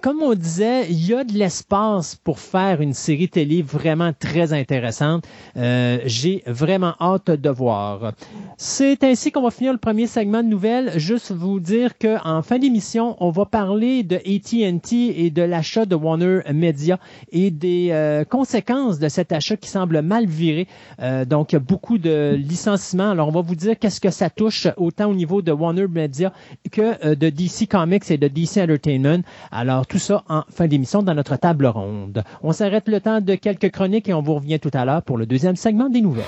comme 0.00 0.22
on 0.22 0.34
disait, 0.34 0.86
il 0.88 1.06
y 1.06 1.14
a 1.14 1.24
de 1.24 1.32
l'espace 1.32 2.14
pour 2.16 2.38
faire 2.38 2.80
une 2.80 2.94
série 2.94 3.28
télé 3.28 3.62
vraiment 3.62 4.12
très 4.18 4.52
intéressante. 4.52 5.24
Euh, 5.56 5.98
J'ai 6.04 6.42
vraiment 6.46 6.94
hâte 7.00 7.30
de 7.30 7.50
voir. 7.50 8.12
C'est 8.56 9.04
ainsi 9.04 9.30
qu'on 9.32 9.42
va 9.42 9.50
finir 9.50 9.72
le 9.72 9.78
premier 9.78 10.06
segment 10.06 10.42
de 10.42 10.48
nouvelles. 10.48 10.98
Juste 10.98 11.32
vous 11.32 11.60
dire 11.60 11.98
qu'en 11.98 12.42
fin 12.42 12.58
d'émission, 12.58 13.16
on 13.20 13.30
va 13.30 13.44
parler 13.44 14.02
de 14.02 14.16
AT&T 14.16 15.24
et 15.24 15.30
de 15.30 15.42
l'achat 15.42 15.86
de 15.86 15.94
Warner 15.94 16.40
Media 16.52 16.98
et 17.30 17.50
des 17.50 17.88
euh, 17.90 18.24
conséquences 18.24 18.46
conséquences 18.46 18.98
de 18.98 19.08
cet 19.08 19.32
achat 19.32 19.56
qui 19.56 19.68
semble 19.68 20.02
mal 20.02 20.26
viré. 20.26 20.66
Euh, 21.00 21.24
donc, 21.24 21.54
beaucoup 21.56 21.98
de 21.98 22.36
licenciements. 22.38 23.10
Alors, 23.10 23.28
on 23.28 23.32
va 23.32 23.40
vous 23.40 23.54
dire 23.54 23.78
qu'est-ce 23.78 24.00
que 24.00 24.10
ça 24.10 24.30
touche 24.30 24.68
autant 24.76 25.10
au 25.10 25.14
niveau 25.14 25.42
de 25.42 25.52
Warner 25.52 25.88
Media 25.88 26.32
que 26.70 27.04
euh, 27.04 27.14
de 27.14 27.28
DC 27.28 27.68
Comics 27.68 28.10
et 28.10 28.18
de 28.18 28.28
DC 28.28 28.58
Entertainment. 28.58 29.22
Alors, 29.50 29.86
tout 29.86 29.98
ça 29.98 30.22
en 30.28 30.42
fin 30.50 30.66
d'émission 30.66 31.02
dans 31.02 31.14
notre 31.14 31.36
table 31.36 31.66
ronde. 31.66 32.22
On 32.42 32.52
s'arrête 32.52 32.88
le 32.88 33.00
temps 33.00 33.20
de 33.20 33.34
quelques 33.34 33.70
chroniques 33.70 34.08
et 34.08 34.14
on 34.14 34.22
vous 34.22 34.34
revient 34.34 34.60
tout 34.60 34.70
à 34.72 34.84
l'heure 34.84 35.02
pour 35.02 35.18
le 35.18 35.26
deuxième 35.26 35.56
segment 35.56 35.88
des 35.88 36.00
nouvelles. 36.00 36.24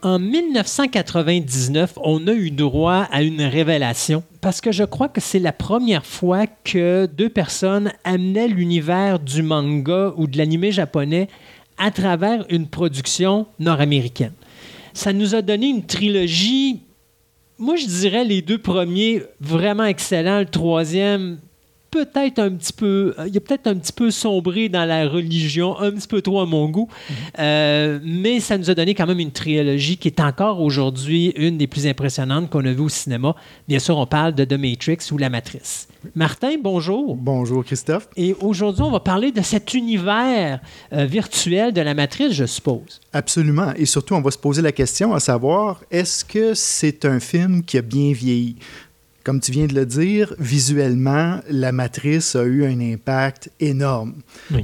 En 0.00 0.20
1999, 0.20 1.98
on 2.04 2.28
a 2.28 2.32
eu 2.32 2.52
droit 2.52 3.08
à 3.10 3.22
une 3.22 3.42
révélation 3.42 4.22
parce 4.40 4.60
que 4.60 4.70
je 4.70 4.84
crois 4.84 5.08
que 5.08 5.20
c'est 5.20 5.40
la 5.40 5.52
première 5.52 6.06
fois 6.06 6.46
que 6.46 7.06
deux 7.06 7.28
personnes 7.28 7.92
amenaient 8.04 8.46
l'univers 8.46 9.18
du 9.18 9.42
manga 9.42 10.12
ou 10.16 10.28
de 10.28 10.38
l'anime 10.38 10.70
japonais 10.70 11.26
à 11.78 11.90
travers 11.90 12.46
une 12.48 12.68
production 12.68 13.48
nord-américaine. 13.58 14.34
Ça 14.94 15.12
nous 15.12 15.34
a 15.34 15.42
donné 15.42 15.66
une 15.66 15.84
trilogie, 15.84 16.82
moi 17.58 17.74
je 17.74 17.86
dirais 17.86 18.24
les 18.24 18.40
deux 18.40 18.58
premiers 18.58 19.24
vraiment 19.40 19.84
excellents, 19.84 20.38
le 20.38 20.46
troisième 20.46 21.40
peut-être 21.90 22.38
un 22.38 22.50
petit 22.50 22.72
peu, 22.72 23.14
euh, 23.18 23.28
il 23.28 23.36
a 23.36 23.40
peut-être 23.40 23.66
un 23.66 23.76
petit 23.76 23.92
peu 23.92 24.10
sombré 24.10 24.68
dans 24.68 24.84
la 24.84 25.08
religion, 25.08 25.78
un 25.78 25.92
petit 25.92 26.08
peu 26.08 26.22
trop 26.22 26.40
à 26.40 26.46
mon 26.46 26.68
goût, 26.68 26.88
mhm. 26.88 27.16
euh, 27.38 27.98
mais 28.04 28.40
ça 28.40 28.58
nous 28.58 28.70
a 28.70 28.74
donné 28.74 28.94
quand 28.94 29.06
même 29.06 29.20
une 29.20 29.32
trilogie 29.32 29.96
qui 29.96 30.08
est 30.08 30.20
encore 30.20 30.60
aujourd'hui 30.60 31.32
une 31.36 31.58
des 31.58 31.66
plus 31.66 31.86
impressionnantes 31.86 32.50
qu'on 32.50 32.64
a 32.64 32.72
vues 32.72 32.82
au 32.82 32.88
cinéma. 32.88 33.34
Bien 33.66 33.78
sûr, 33.78 33.96
on 33.96 34.06
parle 34.06 34.34
de 34.34 34.44
The 34.44 34.52
Matrix 34.54 34.98
ou 35.12 35.18
La 35.18 35.30
Matrice. 35.30 35.88
Martin, 36.14 36.54
bonjour. 36.62 37.16
Bonjour 37.16 37.64
Christophe. 37.64 38.08
Et 38.16 38.34
aujourd'hui, 38.40 38.82
on 38.82 38.90
va 38.90 39.00
parler 39.00 39.32
de 39.32 39.42
cet 39.42 39.74
univers 39.74 40.60
euh, 40.92 41.04
virtuel 41.06 41.72
de 41.72 41.80
la 41.80 41.92
matrice, 41.92 42.32
je 42.32 42.44
suppose. 42.44 43.00
Absolument. 43.12 43.72
Et 43.76 43.84
surtout, 43.84 44.14
on 44.14 44.20
va 44.20 44.30
se 44.30 44.38
poser 44.38 44.62
la 44.62 44.70
question 44.70 45.12
à 45.12 45.20
savoir, 45.20 45.82
est-ce 45.90 46.24
que 46.24 46.54
c'est 46.54 47.04
un 47.04 47.18
film 47.18 47.64
qui 47.64 47.78
a 47.78 47.82
bien 47.82 48.12
vieilli? 48.12 48.56
Comme 49.24 49.40
tu 49.40 49.52
viens 49.52 49.66
de 49.66 49.74
le 49.74 49.84
dire, 49.84 50.34
visuellement, 50.38 51.40
la 51.50 51.72
matrice 51.72 52.34
a 52.36 52.44
eu 52.44 52.64
un 52.64 52.80
impact 52.80 53.50
énorme. 53.60 54.14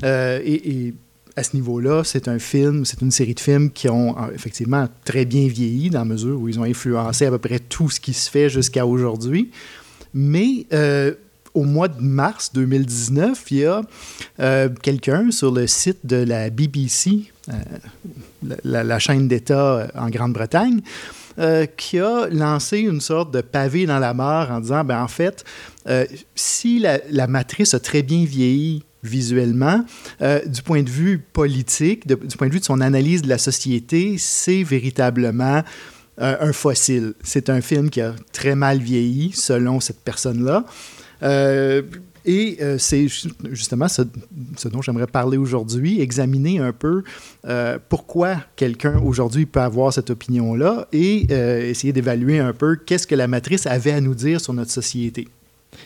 Euh, 0.03 0.41
et, 0.45 0.95
à 1.37 1.43
ce 1.43 1.57
niveau-là, 1.57 2.05
c'est 2.05 2.29
un 2.29 2.39
film, 2.39 2.85
c'est 2.85 3.03
une 3.03 3.11
série 3.11 3.35
de 3.35 3.41
films 3.41 3.73
qui 3.73 3.89
ont 3.89 4.17
euh, 4.17 4.31
effectivement 4.33 4.89
très 5.05 5.25
bien 5.25 5.49
vieilli 5.49 5.91
dans 5.91 5.99
la 5.99 6.05
mesure 6.05 6.41
où 6.41 6.49
ils 6.49 6.61
ont 6.61 6.65
influencé 6.65 7.27
à 7.27 7.31
peu 7.31 7.39
près 7.39 7.59
tout 7.59 7.91
ce 7.91 7.99
qui 7.99 8.13
se 8.13 8.31
fait 8.31 8.49
jusqu'à 8.49 8.87
aujourd'hui. 8.87 9.51
Mais 10.15 10.65
euh, 10.73 11.13
au 11.53 11.65
mois 11.65 11.89
de 11.89 12.01
mars 12.01 12.53
2019, 12.55 13.51
il 13.51 13.57
y 13.57 13.65
a 13.65 13.83
quelqu'un 14.81 15.33
sur 15.33 15.51
le 15.51 15.67
site 15.67 16.07
de 16.07 16.17
la 16.17 16.51
BBC, 16.51 17.25
la, 18.63 18.99
chaîne 19.01 19.27
d'État 19.27 19.89
en 19.97 20.11
Grande-Bretagne, 20.11 20.83
euh, 21.39 21.67
qui 21.67 21.99
a 21.99 22.29
lancé 22.31 22.79
une 22.79 23.01
sorte 23.01 23.33
de 23.33 23.41
pavé 23.41 23.87
dans 23.87 23.99
la 23.99 24.15
mare 24.15 24.53
en 24.53 24.61
disant, 24.61 24.85
ben 24.85 25.03
en 25.03 25.09
fait, 25.09 25.45
euh, 25.89 26.07
si 26.35 26.79
la, 26.79 27.27
matrice 27.27 27.75
a 27.75 27.81
très 27.81 28.03
bien 28.03 28.25
vieilli 28.25 28.85
visuellement, 29.03 29.85
euh, 30.23 30.45
du 30.47 30.63
point 30.63 30.83
de 30.83 30.91
vue 30.91 31.19
politique, 31.19 32.07
du 32.07 32.17
point 32.37 32.49
de 32.49 32.53
vue 32.53 32.61
de 32.61 32.65
son 32.65 32.81
analyse 32.81 33.23
de 33.23 33.29
la 33.29 33.39
société, 33.39 34.17
c'est 34.19 34.63
véritablement 34.63 35.63
un 36.17 36.53
fossile. 36.53 37.15
C'est 37.25 37.51
un 37.51 37.61
film 37.61 37.91
qui 37.91 38.01
a 38.01 38.15
très 38.33 38.55
mal 38.55 38.79
vieilli, 38.79 39.33
selon 39.33 39.81
cette 39.81 39.99
personne-là. 39.99 40.65
Et 42.25 42.57
euh, 42.61 42.79
c'est 42.79 43.07
justement 43.51 43.87
ce, 43.89 44.03
dont 44.69 44.81
j'aimerais 44.81 45.07
parler 45.07 45.37
aujourd'hui, 45.37 46.01
examiner 46.01 46.59
un 46.59 46.73
peu 46.73 47.03
euh, 47.47 47.79
pourquoi 47.89 48.37
quelqu'un 48.57 48.99
aujourd'hui 48.99 49.45
peut 49.45 49.61
avoir 49.61 49.93
cette 49.93 50.11
opinion-là 50.11 50.89
et 50.93 51.27
euh, 51.31 51.69
essayer 51.69 51.93
d'évaluer 51.93 52.39
un 52.39 52.53
peu 52.53 52.77
qu'est-ce 52.77 53.07
que 53.07 53.15
la 53.15 53.27
matrice 53.27 53.67
avait 53.67 53.93
à 53.93 54.01
nous 54.01 54.15
dire 54.15 54.41
sur 54.41 54.55
notre 54.55 54.71
société. 54.71 55.29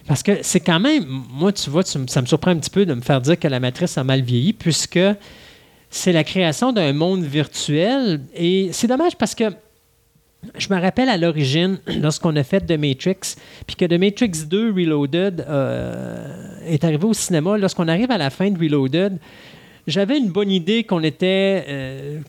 Parce 0.07 0.22
que 0.22 0.33
c'est 0.42 0.61
quand 0.61 0.81
même, 0.81 1.05
moi, 1.33 1.53
tu 1.53 1.70
vois, 1.70 1.83
ça 1.83 1.98
me 1.98 2.27
surprend 2.27 2.51
un 2.51 2.57
petit 2.59 2.70
peu 2.70 2.87
de 2.87 2.94
me 2.94 3.01
faire 3.01 3.20
dire 3.20 3.38
que 3.38 3.48
la 3.48 3.59
matrice 3.59 3.98
a 3.98 4.05
mal 4.05 4.22
vieilli, 4.22 4.53
puisque 4.53 5.01
c'est 5.90 6.12
la 6.12 6.24
création 6.24 6.72
d'un 6.72 6.92
monde 6.92 7.24
virtuel. 7.24 8.20
Et 8.35 8.70
c'est 8.72 8.87
dommage 8.87 9.16
parce 9.16 9.35
que 9.35 9.44
je 10.57 10.72
me 10.72 10.81
rappelle 10.81 11.09
à 11.09 11.16
l'origine, 11.16 11.79
lorsqu'on 12.01 12.35
a 12.37 12.42
fait 12.42 12.61
The 12.61 12.79
Matrix, 12.79 13.37
puis 13.66 13.77
que 13.77 13.85
The 13.85 13.98
Matrix 13.98 14.46
2 14.46 14.72
Reloaded 14.72 15.44
euh, 15.48 16.59
est 16.66 16.85
arrivé 16.85 17.05
au 17.05 17.14
cinéma, 17.14 17.59
lorsqu'on 17.59 17.88
arrive 17.88 18.11
à 18.11 18.18
la 18.18 18.31
fin 18.31 18.51
de 18.51 18.59
Reloaded, 18.59 19.18
j'avais 19.87 20.18
une 20.18 20.29
bonne 20.29 20.51
idée 20.51 20.85
qu'on 20.85 21.03
était 21.03 21.64
euh, 21.68 22.20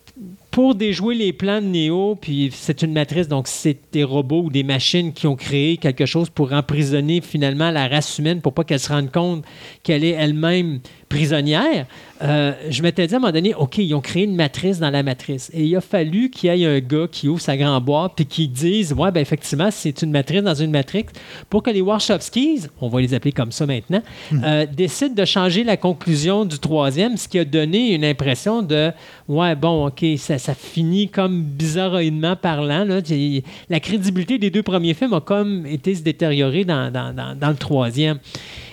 pour 0.52 0.76
déjouer 0.76 1.16
les 1.16 1.32
plans 1.32 1.62
de 1.62 1.68
Neo, 1.68 2.18
puis 2.20 2.50
c'est 2.52 2.82
une 2.82 2.92
matrice, 2.92 3.28
donc 3.28 3.48
c'est 3.48 3.78
des 3.92 4.04
robots 4.04 4.44
ou 4.44 4.50
des 4.50 4.64
machines 4.64 5.14
qui 5.14 5.28
ont 5.28 5.36
créé 5.36 5.78
quelque 5.78 6.06
chose 6.06 6.30
pour 6.30 6.52
emprisonner 6.52 7.22
finalement 7.22 7.72
la 7.72 7.88
race 7.88 8.18
humaine 8.18 8.42
pour 8.42 8.54
pas 8.54 8.64
qu'elle 8.64 8.80
se 8.80 8.90
rende 8.90 9.12
compte 9.12 9.46
qu'elle 9.84 10.04
est 10.04 10.10
elle-même 10.10 10.80
prisonnière. 11.08 11.86
Euh, 12.22 12.54
je 12.70 12.84
m'étais 12.84 13.08
dit 13.08 13.14
à 13.14 13.18
un 13.18 13.20
moment 13.20 13.32
donné, 13.32 13.54
OK, 13.56 13.78
ils 13.78 13.94
ont 13.96 14.02
créé 14.02 14.26
une 14.26 14.36
matrice 14.36 14.80
dans 14.80 14.90
la 14.90 15.02
matrice. 15.04 15.50
Et 15.54 15.64
il 15.64 15.76
a 15.76 15.82
fallu 15.82 16.30
qu'il 16.30 16.54
y 16.54 16.64
ait 16.64 16.66
un 16.66 16.80
gars 16.80 17.08
qui 17.10 17.28
ouvre 17.28 17.42
sa 17.42 17.56
grande 17.56 17.84
boîte 17.84 18.14
puis 18.16 18.26
qui 18.26 18.48
dise, 18.48 18.94
ouais, 18.94 19.12
ben 19.12 19.22
effectivement, 19.22 19.70
c'est 19.72 20.02
une 20.02 20.12
matrice 20.12 20.44
dans 20.44 20.56
une 20.56 20.72
matrice 20.72 21.06
pour 21.50 21.64
que 21.64 21.70
les 21.70 21.82
Warshawskis, 21.82 22.68
on 22.82 22.90
va 22.90 23.02
les 23.02 23.14
appeler 23.14 23.32
comme 23.32 23.52
ça 23.52 23.66
maintenant, 23.66 24.02
hmm. 24.32 24.42
euh, 24.44 24.66
décident 24.66 25.16
de 25.16 25.26
changer 25.26 25.64
la 25.64 25.78
conclusion 25.78 26.46
du 26.46 26.60
troisième, 26.60 27.18
ce 27.18 27.28
qui 27.28 27.40
a 27.40 27.46
donné 27.46 27.94
une 27.94 28.04
impression 28.04 28.62
de, 28.62 28.92
ouais, 29.30 29.56
bon, 29.56 29.88
OK, 29.88 30.04
ça, 30.18 30.38
ça 30.38 30.54
finit 30.56 31.08
comme 31.08 31.44
bizarroïdement 31.44 32.36
parlant. 32.36 32.84
Là. 32.84 33.00
La 33.70 33.80
crédibilité 33.80 34.40
des 34.40 34.50
deux 34.50 34.64
premiers 34.64 34.96
films 34.96 35.14
a 35.14 35.22
comme 35.22 35.66
été 35.66 35.96
se 35.96 36.02
détériorer 36.02 36.66
dans, 36.66 36.92
dans, 36.92 37.14
dans, 37.14 37.50
le 37.50 37.56
troisième. 37.56 38.18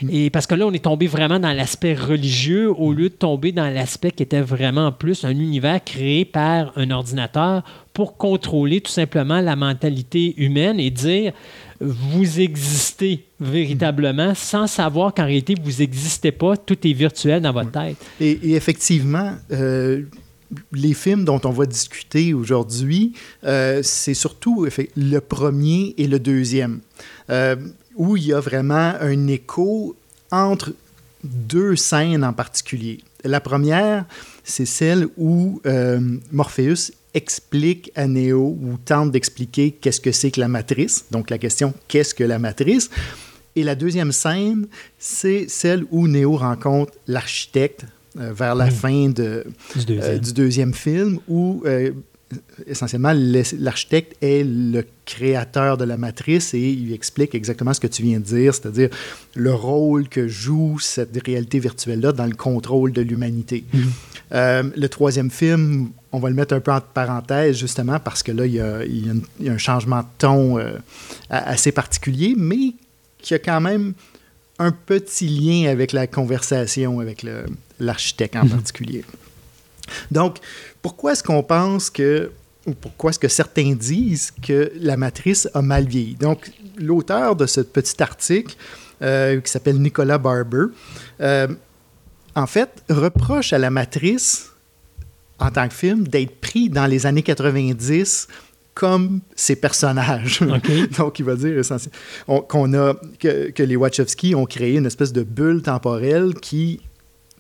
Hmm. 0.03 0.09
Et 0.11 0.31
parce 0.31 0.47
que 0.47 0.55
là, 0.55 0.67
on 0.67 0.73
est 0.73 0.85
tombé 0.85 1.07
vraiment 1.07 1.39
dans 1.39 1.53
l'aspect 1.53 1.95
religieux 1.95 2.73
au 2.73 2.93
lieu 2.93 3.11
de 3.11 3.15
tomber 3.15 3.53
dans 3.53 3.73
l'aspect 3.73 4.11
qui 4.11 4.23
était 4.23 4.41
vraiment 4.41 4.91
plus 4.91 5.25
un 5.25 5.31
univers 5.31 5.85
créé 5.85 6.25
par 6.25 6.73
un 6.77 6.91
ordinateur 6.91 7.63
pour 7.93 8.17
contrôler 8.17 8.81
tout 8.81 8.93
simplement 8.93 9.41
la 9.41 9.57
mentalité 9.57 10.35
humaine 10.37 10.81
et 10.81 10.91
dire 10.91 11.33
vous 11.81 12.41
existez 12.41 13.25
véritablement 13.41 14.35
sans 14.35 14.67
savoir 14.67 15.13
qu'en 15.13 15.25
réalité 15.25 15.55
vous 15.63 15.79
n'existez 15.81 16.33
pas, 16.33 16.57
tout 16.57 16.77
est 16.87 16.93
virtuel 16.93 17.43
dans 17.43 17.53
votre 17.53 17.71
tête. 17.71 17.97
Et, 18.21 18.55
effectivement, 18.55 19.33
euh, 19.53 20.03
les 20.73 20.95
films 20.95 21.25
dont 21.25 21.41
on 21.45 21.51
va 21.51 21.67
discuter 21.67 22.35
aujourd'hui, 22.35 23.13
euh, 23.45 23.81
c'est 23.83 24.15
surtout 24.15 24.67
le 24.97 25.19
premier 25.19 25.95
et 25.99 26.07
le 26.07 26.19
deuxième, 26.19 26.81
euh, 27.31 27.57
où 27.97 28.17
il 28.17 28.27
y 28.27 28.33
a 28.33 28.41
vraiment 28.41 28.95
un 29.01 29.27
écho 29.27 29.97
entre 30.31 30.73
deux 31.25 31.77
scènes 31.77 32.25
en 32.25 32.33
particulier. 32.33 33.01
La 33.25 33.41
première, 33.41 34.05
c'est 34.45 34.67
celle 34.67 35.09
où 35.17 35.61
euh, 35.67 36.01
Morpheus 36.31 36.93
explique 37.15 37.91
à 37.97 38.07
Neo 38.07 38.57
ou 38.61 38.77
tente 38.85 39.11
d'expliquer 39.11 39.73
qu'est-ce 39.73 40.01
que 40.01 40.13
c'est 40.13 40.31
que 40.31 40.41
la 40.41 40.49
matrice. 40.49 41.07
Donc 41.11 41.31
la 41.31 41.39
question 41.39 41.73
qu'est-ce 41.89 42.15
que 42.15 42.25
la 42.25 42.39
matrice? 42.39 42.91
Et 43.57 43.63
la 43.63 43.75
deuxième 43.75 44.13
scène, 44.13 44.67
c'est 44.99 45.49
celle 45.49 45.87
où 45.91 46.07
Neo 46.09 46.37
rencontre 46.37 46.93
l'architecte 47.07 47.87
vers 48.17 48.55
la 48.55 48.67
hmm. 48.67 48.71
fin 48.71 49.09
de, 49.09 49.45
euh, 49.89 50.19
du, 50.19 50.33
deuxième. 50.33 50.75
film, 50.75 51.19
où 51.29 51.63
essentiellement, 52.67 53.13
l'architecte 53.15 54.17
est 54.21 54.45
le 54.45 54.85
créateur 55.05 55.77
de 55.77 55.85
la 55.85 55.97
matrice 55.97 56.55
et 56.55 56.71
il 56.71 56.93
explique 56.93 57.35
exactement 57.35 57.73
ce 57.73 57.81
que 57.81 57.87
tu 57.87 58.03
viens 58.03 58.19
de 58.19 58.25
dire, 58.25 58.55
c'est-à-dire 58.55 58.89
le 59.35 59.55
rôle 59.55 60.09
que 60.09 60.27
joue 60.27 60.79
cette 60.81 61.17
réalité 61.25 61.59
virtuelle-là 61.61 62.13
dans 62.13 62.27
le 62.27 62.35
contrôle 62.35 62.93
de 62.93 63.03
l'humanité. 63.03 63.65
Euh, 64.33 64.65
le 64.77 64.89
troisième 64.89 65.31
film, 65.31 65.91
on 66.11 66.19
va 66.19 66.29
le 66.29 66.35
mettre 66.35 66.55
un 66.55 66.61
peu 66.61 66.73
entre 66.73 66.89
parenthèses, 66.89 67.57
justement, 67.57 68.01
parce 68.01 68.25
que 68.25 68.33
là, 68.33 68.45
il 68.45 68.55
y 68.55 68.61
a, 68.61 69.53
un 69.53 69.59
changement 69.59 70.01
de 70.01 70.07
ton 70.19 70.59
euh, 70.59 70.73
assez 71.31 71.71
particulier, 71.71 72.35
mais 72.37 72.75
qui 73.19 73.35
a 73.35 73.39
quand 73.39 73.61
même 73.61 73.95
un 74.59 74.73
petit 74.73 75.29
lien 75.29 75.71
avec 75.71 75.93
la 75.93 76.07
conversation 76.07 77.01
avec 77.01 77.25
l'architecte 77.79 78.37
en 78.37 78.45
mm-hmm. 78.45 78.49
particulier. 78.51 79.05
Donc, 80.11 80.39
pourquoi 80.83 81.13
est-ce 81.13 81.23
qu'on 81.23 81.43
pense 81.43 81.91
que, 81.91 82.31
ou 82.67 82.73
pourquoi 82.75 83.11
est-ce 83.11 83.19
que 83.19 83.29
certains 83.29 83.75
disent 83.75 84.33
que 84.43 84.73
la 84.77 84.97
matrice 84.97 85.49
a 85.55 85.63
mal 85.63 85.87
vieilli? 85.87 86.15
Donc, 86.15 86.51
l'auteur 86.77 87.37
de 87.37 87.47
ce 87.47 87.61
petit 87.61 88.03
article, 88.03 88.57
euh, 89.03 89.41
qui 89.41 89.51
s'appelle 89.51 89.81
Nicolas 89.81 90.19
Barber, 90.19 90.67
euh, 91.21 91.49
en 92.35 92.47
fait, 92.47 92.71
reproche 92.89 93.53
à 93.53 93.59
la 93.59 93.71
matrice, 93.71 94.51
en 95.39 95.51
tant 95.51 95.69
que 95.69 95.75
film, 95.75 96.09
d'être 96.09 96.41
pris 96.41 96.69
dans 96.69 96.87
les 96.87 97.07
années 97.07 97.23
90 97.23 98.29
comme 98.77 99.21
ses 99.35 99.57
personnages. 99.57 100.41
Donc, 100.99 101.19
il 101.19 101.25
va 101.25 101.35
dire 101.35 101.61
qu'on 102.47 102.75
a, 102.75 102.95
que, 103.19 103.51
que, 103.51 103.63
les 103.63 103.75
Wachowski 103.75 104.35
ont 104.35 104.45
créé 104.45 104.77
une 104.77 104.87
espèce 104.87 105.13
de 105.13 105.23
bulle 105.23 105.63
temporelle 105.63 106.35
qui 106.35 106.81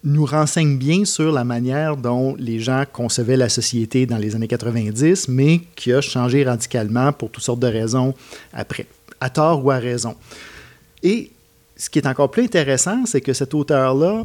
nous 0.02 0.24
renseigne 0.24 0.78
bien 0.78 1.04
sur 1.04 1.32
la 1.32 1.44
manière 1.44 1.96
dont 1.96 2.36
les 2.38 2.58
gens 2.58 2.84
concevaient 2.90 3.36
la 3.36 3.50
société 3.50 4.06
dans 4.06 4.16
les 4.16 4.34
années 4.34 4.48
90, 4.48 5.28
mais 5.28 5.60
qui 5.74 5.92
a 5.92 6.00
changé 6.00 6.42
radicalement 6.42 7.12
pour 7.12 7.30
toutes 7.30 7.44
sortes 7.44 7.60
de 7.60 7.66
raisons 7.66 8.14
après, 8.52 8.86
à 9.20 9.28
tort 9.28 9.62
ou 9.64 9.70
à 9.70 9.76
raison. 9.76 10.14
Et 11.02 11.32
ce 11.76 11.90
qui 11.90 11.98
est 11.98 12.06
encore 12.06 12.30
plus 12.30 12.44
intéressant, 12.44 13.04
c'est 13.04 13.20
que 13.20 13.34
cet 13.34 13.52
auteur-là 13.52 14.22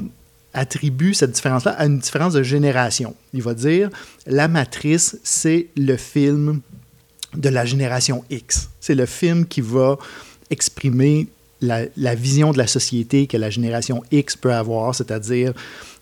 attribue 0.53 1.13
cette 1.13 1.31
différence-là 1.31 1.71
à 1.71 1.85
une 1.85 1.99
différence 1.99 2.33
de 2.33 2.43
génération. 2.43 3.15
Il 3.33 3.41
va 3.41 3.53
dire, 3.53 3.89
la 4.27 4.47
matrice, 4.47 5.17
c'est 5.23 5.67
le 5.75 5.97
film 5.97 6.61
de 7.35 7.49
la 7.49 7.65
génération 7.65 8.23
X. 8.29 8.69
C'est 8.79 8.95
le 8.95 9.05
film 9.05 9.45
qui 9.45 9.61
va 9.61 9.97
exprimer 10.49 11.27
la, 11.61 12.15
vision 12.15 12.51
de 12.51 12.57
la 12.57 12.67
société 12.67 13.27
que 13.27 13.37
la 13.37 13.49
génération 13.49 14.03
X 14.11 14.35
peut 14.35 14.53
avoir, 14.53 14.95
c'est-à-dire 14.95 15.53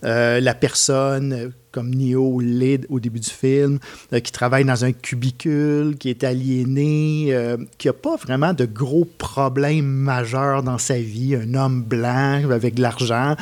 euh, 0.03 0.39
la 0.39 0.53
personne 0.53 1.33
euh, 1.33 1.49
comme 1.71 1.93
Neo 1.93 2.39
l'est 2.39 2.85
au 2.89 2.99
début 2.99 3.19
du 3.19 3.29
film, 3.29 3.79
euh, 4.13 4.19
qui 4.21 4.31
travaille 4.31 4.63
dans 4.63 4.85
un 4.85 4.93
cubicule, 4.93 5.97
qui 5.97 6.09
est 6.09 6.23
aliéné, 6.23 7.35
qui 7.77 7.87
n'a 7.87 7.93
pas 7.93 8.15
vraiment 8.15 8.53
de 8.53 8.65
gros 8.65 9.05
problèmes 9.05 9.85
majeurs 9.85 10.63
dans 10.63 10.77
sa 10.77 10.97
vie, 10.97 11.35
un 11.35 11.53
homme 11.53 11.83
blanc 11.83 12.49
avec 12.49 12.75
de 12.75 12.81
l'argent, 12.81 13.35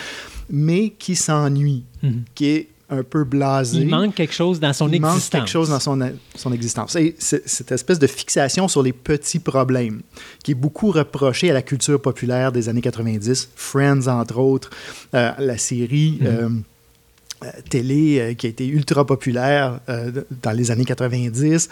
mais 0.49 0.89
qui 0.89 1.15
s'ennuie, 1.15 1.83
mhm. 2.01 2.23
qui 2.35 2.47
est 2.47 2.67
un 2.89 3.03
peu 3.03 3.23
blasé. 3.23 3.79
Il 3.79 3.89
manque 3.89 4.15
quelque 4.15 4.33
chose 4.33 4.59
dans 4.59 4.73
son 4.73 4.87
existence. 4.87 5.15
Il 5.15 5.17
manque 5.17 5.29
quelque 5.29 5.51
chose 5.51 5.69
dans 5.69 5.79
son, 5.79 5.99
son 6.35 6.53
existence. 6.53 6.95
Et 6.95 7.15
cette 7.19 7.71
espèce 7.71 7.99
de 7.99 8.07
fixation 8.07 8.67
sur 8.67 8.81
les 8.81 8.93
petits 8.93 9.39
problèmes, 9.39 10.01
qui 10.43 10.51
est 10.51 10.55
beaucoup 10.55 10.91
reprochée 10.91 11.49
à 11.49 11.53
la 11.53 11.61
culture 11.61 12.01
populaire 12.01 12.51
des 12.51 12.69
années 12.69 12.81
90, 12.81 13.49
Friends 13.55 14.07
entre 14.07 14.37
autres, 14.37 14.69
euh, 15.13 15.31
la 15.37 15.57
série. 15.57 16.19
Mm-hmm. 16.21 16.27
Euh, 16.27 16.49
euh, 17.45 17.51
télé 17.69 18.33
qui 18.35 18.47
a 18.47 18.49
été 18.49 18.65
ultra 18.65 19.05
populaire 19.05 19.79
dans 20.41 20.51
les 20.53 20.71
années 20.71 20.85
90, 20.85 21.69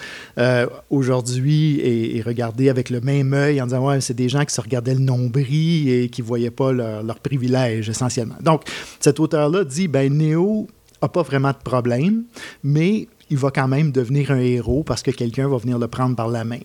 aujourd'hui 0.92 1.80
est, 1.80 2.22
regardée 2.22 2.70
avec 2.70 2.92
le 2.92 3.02
même 3.02 3.34
œil 3.34 3.60
en 3.60 3.66
disant 3.66 3.88
ouais, 3.88 4.00
c'est 4.00 4.14
des 4.14 4.30
gens 4.30 4.46
qui 4.46 4.54
se 4.54 4.62
regardaient 4.62 4.94
le 4.94 5.00
nombril 5.00 5.90
et 5.90 6.10
qui 6.10 6.22
ne 6.22 6.28
voyaient 6.28 6.52
pas 6.52 6.72
leurs 6.72 7.02
leur 7.02 7.20
privilèges 7.20 7.90
essentiellement. 7.90 8.36
Donc, 8.42 8.62
cet 9.00 9.20
auteur-là 9.20 9.64
dit 9.64 9.88
ben 9.88 10.14
Néo 10.14 10.68
pas 11.10 11.24
vraiment 11.24 11.52
de 11.52 11.64
problème, 11.64 12.24
mais 12.64 13.08
il 13.30 13.38
va 13.38 13.52
quand 13.52 13.68
même 13.68 13.92
devenir 13.92 14.32
un 14.32 14.40
héros 14.40 14.84
parce 14.84 15.02
que 15.02 15.12
quelqu'un 15.12 15.48
va 15.48 15.58
venir 15.58 15.80
le 15.80 15.88
prendre 15.88 16.16
par 16.16 16.28
la 16.28 16.44
main. 16.44 16.60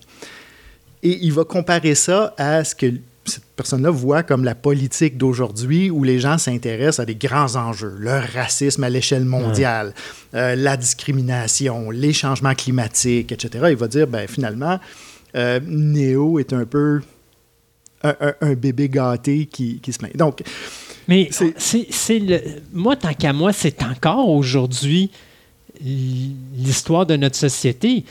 Et 1.03 1.17
il 1.21 1.33
va 1.33 1.43
comparer 1.43 1.95
ça 1.95 2.33
à 2.37 2.63
ce 2.63 2.75
que 2.75 2.93
cette 3.25 3.43
personne-là 3.55 3.91
voit 3.91 4.23
comme 4.23 4.43
la 4.43 4.55
politique 4.55 5.17
d'aujourd'hui 5.17 5.89
où 5.89 6.03
les 6.03 6.19
gens 6.19 6.37
s'intéressent 6.37 6.99
à 6.99 7.05
des 7.05 7.15
grands 7.15 7.55
enjeux, 7.55 7.95
le 7.97 8.19
racisme 8.33 8.83
à 8.83 8.89
l'échelle 8.89 9.25
mondiale, 9.25 9.93
euh, 10.33 10.55
la 10.55 10.77
discrimination, 10.77 11.91
les 11.91 12.13
changements 12.13 12.55
climatiques, 12.55 13.31
etc. 13.31 13.67
Il 13.69 13.77
va 13.77 13.87
dire, 13.87 14.07
ben, 14.07 14.27
finalement, 14.27 14.79
euh, 15.35 15.59
Néo 15.65 16.39
est 16.39 16.53
un 16.53 16.65
peu 16.65 17.01
un, 18.03 18.53
bébé 18.55 18.89
gâté 18.89 19.45
qui, 19.45 19.79
qui 19.79 19.93
se 19.93 19.99
plaint. 19.99 20.15
Donc, 20.17 20.41
mais 21.07 21.29
c'est 21.31 22.19
le. 22.19 22.41
Moi, 22.73 22.95
tant 22.95 23.13
qu'à 23.13 23.33
moi, 23.33 23.53
c'est 23.53 23.83
encore 23.83 24.29
aujourd'hui 24.29 25.09
l'histoire 25.83 27.05
de 27.05 27.15
notre 27.15 27.35
société. 27.35 28.03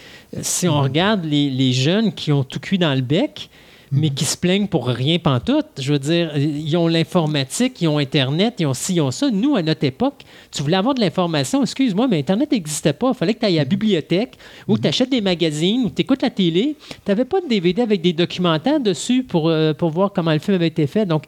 Si 0.43 0.69
on 0.69 0.73
mm-hmm. 0.73 0.83
regarde 0.83 1.25
les, 1.25 1.51
les, 1.51 1.73
jeunes 1.73 2.13
qui 2.13 2.33
ont 2.33 2.43
tout 2.43 2.59
cuit 2.59 2.79
dans 2.79 2.95
le 2.95 3.01
bec, 3.01 3.49
mais 3.93 4.09
mm-hmm. 4.09 4.15
qui 4.15 4.25
se 4.25 4.37
plaignent 4.37 4.67
pour 4.67 4.87
rien 4.87 5.19
pantoute, 5.19 5.67
je 5.79 5.93
veux 5.93 5.99
dire, 5.99 6.37
ils 6.37 6.77
ont 6.77 6.89
l'informatique, 6.89 7.81
ils 7.81 7.89
ont 7.89 7.99
Internet, 7.99 8.55
ils 8.59 8.67
ont 8.67 8.75
ci, 8.75 8.95
ils 8.95 9.01
ont 9.01 9.11
ça. 9.11 9.31
Nous, 9.31 9.57
à 9.57 9.63
notre 9.63 9.85
époque, 9.85 10.23
tu 10.51 10.63
voulais 10.63 10.77
avoir 10.77 10.95
de 10.95 11.01
l'information, 11.01 11.63
excuse-moi, 11.63 12.09
mais 12.09 12.19
Internet 12.19 12.51
n'existait 12.53 12.93
pas. 12.93 13.11
Il 13.11 13.17
fallait 13.17 13.35
que 13.35 13.41
tu 13.41 13.47
ailles 13.47 13.59
à 13.59 13.63
la 13.63 13.65
mm-hmm. 13.65 13.69
bibliothèque 13.69 14.37
ou 14.67 14.79
tu 14.79 14.89
achètes 14.89 15.11
des 15.11 15.21
magazines 15.21 15.85
ou 15.85 15.91
tu 15.91 16.03
écoutes 16.03 16.23
la 16.23 16.31
télé. 16.31 16.77
Tu 16.89 16.97
n'avais 17.09 17.25
pas 17.25 17.41
de 17.41 17.49
DVD 17.49 17.83
avec 17.83 18.01
des 18.01 18.13
documentaires 18.13 18.81
dessus 18.81 19.23
pour, 19.23 19.49
euh, 19.49 19.75
pour 19.75 19.91
voir 19.91 20.13
comment 20.13 20.33
le 20.33 20.41
film 20.41 20.57
avait 20.57 20.69
été 20.69 20.87
fait. 20.87 21.07
Donc, 21.07 21.25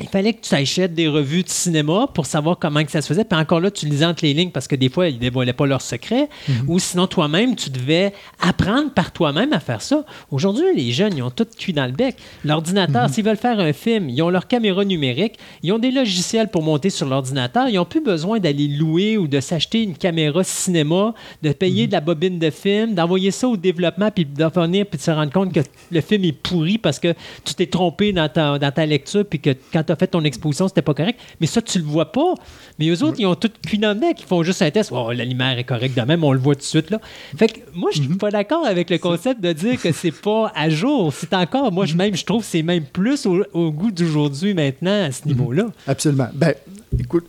il 0.00 0.08
fallait 0.08 0.32
que 0.34 0.40
tu 0.40 0.54
achètes 0.54 0.94
des 0.94 1.08
revues 1.08 1.42
de 1.42 1.48
cinéma 1.48 2.06
pour 2.12 2.26
savoir 2.26 2.58
comment 2.58 2.84
que 2.84 2.90
ça 2.90 3.00
se 3.00 3.06
faisait. 3.06 3.24
Puis 3.24 3.38
encore 3.38 3.60
là, 3.60 3.70
tu 3.70 3.86
lisais 3.86 4.04
entre 4.04 4.24
les 4.24 4.34
lignes 4.34 4.50
parce 4.50 4.68
que 4.68 4.76
des 4.76 4.88
fois, 4.88 5.08
ils 5.08 5.14
ne 5.14 5.20
dévoilaient 5.20 5.52
pas 5.52 5.66
leurs 5.66 5.82
secrets. 5.82 6.28
Mhm. 6.48 6.64
Ou 6.68 6.78
sinon, 6.78 7.06
toi-même, 7.06 7.56
tu 7.56 7.70
devais 7.70 8.12
apprendre 8.40 8.92
par 8.92 9.12
toi-même 9.12 9.52
à 9.52 9.60
faire 9.60 9.80
ça. 9.80 10.04
Aujourd'hui, 10.30 10.64
les 10.74 10.92
jeunes, 10.92 11.16
ils 11.16 11.22
ont 11.22 11.30
tout 11.30 11.46
cuit 11.56 11.72
dans 11.72 11.86
le 11.86 11.92
bec. 11.92 12.16
L'ordinateur, 12.44 13.04
mhm. 13.04 13.08
s'ils 13.12 13.24
veulent 13.24 13.36
faire 13.36 13.58
un 13.58 13.72
film, 13.72 14.10
ils 14.10 14.22
ont 14.22 14.30
leur 14.30 14.46
caméra 14.46 14.84
numérique, 14.84 15.38
ils 15.62 15.72
ont 15.72 15.78
des 15.78 15.90
logiciels 15.90 16.48
pour 16.48 16.62
monter 16.62 16.90
sur 16.90 17.08
l'ordinateur. 17.08 17.68
Ils 17.68 17.76
n'ont 17.76 17.84
plus 17.84 18.02
besoin 18.02 18.38
d'aller 18.38 18.68
louer 18.68 19.16
ou 19.16 19.26
de 19.28 19.40
s'acheter 19.40 19.82
une 19.82 19.96
caméra 19.96 20.44
cinéma, 20.44 21.14
de 21.42 21.52
payer 21.52 21.84
mhm. 21.84 21.88
de 21.88 21.92
la 21.92 22.00
bobine 22.00 22.38
de 22.38 22.50
film, 22.50 22.94
d'envoyer 22.94 23.30
ça 23.30 23.48
au 23.48 23.56
développement, 23.56 24.10
puis 24.10 24.24
de 24.24 24.44
venir 24.44 24.86
puis 24.86 24.98
de 24.98 25.02
se 25.02 25.10
rendre 25.10 25.32
compte 25.32 25.52
que 25.52 25.60
le 25.90 26.00
film 26.00 26.24
est 26.24 26.32
pourri 26.32 26.78
parce 26.78 26.98
que 26.98 27.14
tu 27.44 27.54
t'es 27.54 27.66
trompé 27.66 28.12
dans 28.12 28.28
ta, 28.28 28.58
dans 28.58 28.70
ta 28.70 28.86
lecture, 28.86 29.24
puis 29.24 29.40
que 29.40 29.50
quand 29.72 29.85
tu 29.86 29.92
as 29.92 29.96
fait 29.96 30.06
ton 30.06 30.22
exposition, 30.24 30.68
c'était 30.68 30.82
pas 30.82 30.94
correct. 30.94 31.18
Mais 31.40 31.46
ça, 31.46 31.62
tu 31.62 31.78
le 31.78 31.84
vois 31.84 32.12
pas. 32.12 32.34
Mais 32.78 32.88
eux 32.88 33.02
autres, 33.02 33.16
ils 33.18 33.26
ont 33.26 33.34
tout 33.34 33.50
cuit 33.66 33.78
dans 33.78 33.92
le 33.94 34.00
mec. 34.00 34.20
Ils 34.20 34.26
font 34.26 34.42
juste 34.42 34.62
un 34.62 34.70
test. 34.70 34.90
Oh, 34.92 35.12
la 35.12 35.24
lumière 35.24 35.58
est 35.58 35.64
correcte 35.64 35.96
de 35.96 36.02
même, 36.02 36.24
on 36.24 36.32
le 36.32 36.38
voit 36.38 36.54
tout 36.54 36.60
de 36.60 36.64
suite. 36.64 36.90
Là. 36.90 37.00
Fait 37.36 37.48
que 37.48 37.60
moi, 37.74 37.90
je 37.92 38.00
suis 38.00 38.08
mhm. 38.08 38.18
pas 38.18 38.30
d'accord 38.30 38.66
avec 38.66 38.90
le 38.90 38.98
concept 38.98 39.40
de 39.40 39.52
dire 39.52 39.80
que 39.80 39.92
c'est 39.92 40.12
pas 40.12 40.52
à 40.54 40.68
jour. 40.68 41.12
C'est 41.12 41.32
encore, 41.34 41.72
moi, 41.72 41.86
je, 41.86 41.92
mhm. 41.92 41.98
même, 41.98 42.16
je 42.16 42.24
trouve 42.24 42.42
que 42.42 42.48
c'est 42.48 42.62
même 42.62 42.84
plus 42.84 43.26
au, 43.26 43.70
goût 43.70 43.90
d'aujourd'hui 43.90 44.54
maintenant 44.54 45.04
à 45.04 45.12
ce 45.12 45.22
mhm. 45.22 45.36
niveau-là. 45.36 45.66
Absolument. 45.86 46.28
Ben, 46.34 46.54
écoute, 46.98 47.26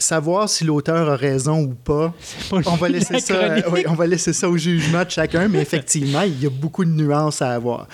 savoir 0.00 0.48
si 0.48 0.64
l'auteur 0.64 1.10
a 1.10 1.16
raison 1.16 1.62
ou 1.62 1.74
pas, 1.74 2.14
on 2.52 2.76
va, 2.76 2.88
laisser 2.88 3.20
ça, 3.20 3.56
on 3.86 3.94
va 3.94 4.06
laisser 4.06 4.32
ça 4.32 4.48
au 4.48 4.56
jugement 4.56 5.04
de 5.04 5.10
chacun, 5.10 5.48
mais 5.48 5.60
effectivement, 5.60 6.22
il 6.22 6.42
y 6.42 6.46
a 6.46 6.50
beaucoup 6.50 6.84
de 6.84 6.90
nuances 6.90 7.42
à 7.42 7.52
avoir. 7.52 7.86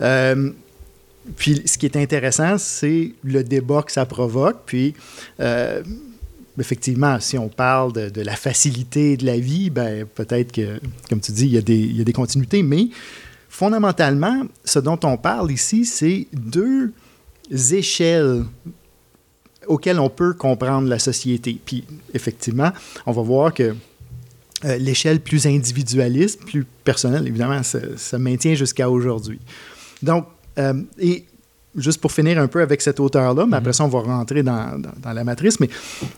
Euh, 0.00 0.50
puis 1.36 1.62
ce 1.64 1.78
qui 1.78 1.86
est 1.86 1.96
intéressant, 1.96 2.58
c'est 2.58 3.12
le 3.22 3.42
débat 3.42 3.82
que 3.82 3.92
ça 3.92 4.04
provoque. 4.04 4.62
Puis, 4.66 4.94
euh, 5.40 5.82
effectivement, 6.58 7.18
si 7.18 7.38
on 7.38 7.48
parle 7.48 7.92
de, 7.92 8.20
la 8.20 8.36
facilité 8.36 9.16
de 9.16 9.24
la 9.24 9.38
vie, 9.38 9.70
ben, 9.70 10.06
peut-être 10.06 10.52
que, 10.52 10.78
comme 11.08 11.20
tu 11.20 11.32
dis, 11.32 11.46
il 11.46 11.52
y, 11.52 11.58
a 12.00 12.04
des, 12.04 12.12
continuités. 12.12 12.62
Mais 12.62 12.88
fondamentalement, 13.48 14.42
ce 14.64 14.78
dont 14.78 14.98
on 15.02 15.16
parle 15.16 15.50
ici, 15.50 15.84
c'est 15.86 16.26
deux 16.32 16.92
échelles 17.50 18.44
auxquelles 19.66 19.98
on 19.98 20.10
peut 20.10 20.34
comprendre 20.34 20.88
la 20.88 20.98
société. 20.98 21.58
Puis, 21.64 21.84
effectivement, 22.12 22.70
on 23.06 23.12
va 23.12 23.22
voir 23.22 23.54
que 23.54 23.74
euh, 24.64 24.76
l'échelle 24.76 25.20
plus 25.20 25.46
individualiste, 25.46 26.44
plus 26.44 26.66
personnelle, 26.84 27.26
évidemment, 27.26 27.62
ça 27.62 28.18
maintient 28.18 28.54
jusqu'à 28.54 28.90
aujourd'hui. 28.90 29.40
Donc, 30.02 30.26
euh, 30.58 30.74
et 30.98 31.24
juste 31.76 32.00
pour 32.00 32.12
finir 32.12 32.38
un 32.38 32.46
peu 32.46 32.60
avec 32.60 32.80
cet 32.80 33.00
auteur-là, 33.00 33.46
mais 33.46 33.56
après 33.56 33.70
mhm. 33.70 33.74
ça, 33.74 33.84
on 33.84 33.88
va 33.88 34.00
rentrer 34.00 34.42
dans, 34.42 34.80
la 35.04 35.24
matrice. 35.24 35.60
Mais 35.60 35.68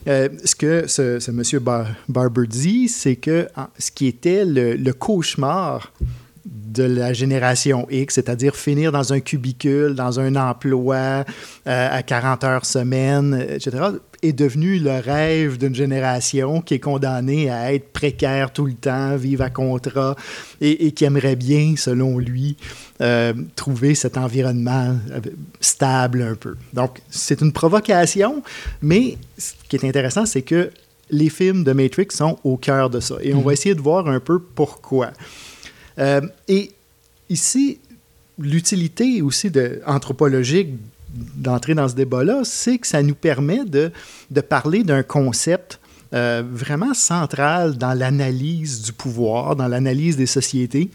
euh, 0.08 0.28
ce 0.44 0.54
que 0.54 0.86
ce, 0.86 1.30
monsieur 1.30 1.60
Barber 2.08 2.46
dit, 2.46 2.88
c'est 2.88 3.16
que 3.16 3.48
ce 3.78 3.90
qui 3.90 4.06
était 4.06 4.44
le, 4.44 4.92
cauchemar 4.92 5.92
de 6.44 6.84
la 6.84 7.12
génération 7.12 7.86
X, 7.90 8.14
c'est-à-dire 8.14 8.54
finir 8.54 8.92
dans 8.92 9.12
un 9.12 9.20
cubicule, 9.20 9.94
dans 9.94 10.20
un 10.20 10.36
emploi 10.36 11.24
euh, 11.66 11.88
à 11.90 12.02
40 12.02 12.44
heures 12.44 12.66
semaine, 12.66 13.46
etc., 13.48 13.78
est 14.28 14.32
devenu 14.32 14.78
le 14.78 14.98
rêve 14.98 15.58
d'une 15.58 15.74
génération 15.74 16.60
qui 16.60 16.74
est 16.74 16.80
condamnée 16.80 17.50
à 17.50 17.72
être 17.72 17.92
précaire 17.92 18.52
tout 18.52 18.66
le 18.66 18.74
temps, 18.74 19.16
vivre 19.16 19.42
à 19.42 19.50
contrat, 19.50 20.16
et, 20.60 20.92
qui 20.92 21.04
aimerait 21.04 21.36
bien, 21.36 21.74
selon 21.76 22.18
lui, 22.18 22.56
euh, 23.00 23.32
trouver 23.54 23.94
cet 23.94 24.16
environnement 24.16 24.96
euh, 25.10 25.20
stable 25.60 26.22
un 26.22 26.34
peu. 26.34 26.56
Donc, 26.72 27.00
c'est 27.10 27.40
une 27.40 27.52
provocation, 27.52 28.42
mais 28.82 29.18
ce 29.38 29.52
qui 29.68 29.76
est 29.76 29.84
intéressant, 29.84 30.26
c'est 30.26 30.42
que 30.42 30.70
les 31.10 31.30
films 31.30 31.64
de 31.64 31.72
Matrix 31.72 32.08
sont 32.10 32.38
au 32.42 32.56
cœur 32.56 32.90
de 32.90 33.00
ça. 33.00 33.16
Et 33.22 33.34
on 33.34 33.40
va 33.40 33.46
mhm. 33.46 33.52
essayer 33.52 33.74
de 33.74 33.80
voir 33.80 34.08
un 34.08 34.20
peu 34.20 34.40
pourquoi. 34.40 35.12
Euh, 35.98 36.20
et 36.48 36.72
ici, 37.28 37.78
l'utilité 38.38 39.22
aussi 39.22 39.50
de, 39.50 39.80
anthropologique 39.86 40.70
d'entrer 41.16 41.74
dans 41.74 41.88
ce 41.88 41.94
débat-là, 41.94 42.42
c'est 42.44 42.78
que 42.78 42.86
ça 42.86 43.02
nous 43.02 43.14
permet 43.14 43.64
de, 43.64 43.90
de 44.30 44.40
parler 44.40 44.84
d'un 44.84 45.02
concept 45.02 45.80
euh, 46.14 46.42
vraiment 46.48 46.94
centrale 46.94 47.76
dans 47.76 47.92
l'analyse 47.92 48.82
du 48.82 48.92
pouvoir, 48.92 49.56
dans 49.56 49.66
l'analyse 49.66 50.16
des 50.16 50.26
sociétés, 50.26 50.88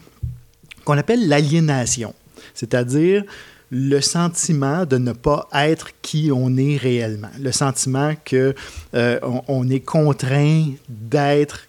qu'on 0.85 0.97
appelle 0.97 1.27
l'aliénation, 1.27 2.13
c'est-à-dire 2.53 3.23
le 3.71 3.99
sentiment 4.01 4.85
de 4.85 4.97
ne 4.97 5.11
pas 5.11 5.47
être 5.53 5.89
qui 6.01 6.31
on 6.33 6.55
est 6.57 6.77
réellement, 6.77 7.29
le 7.39 7.51
sentiment 7.51 8.13
que 8.23 8.55
euh, 8.93 9.19
on, 9.47 9.69
est 9.69 9.79
contraint 9.81 10.71
d'être 10.87 11.67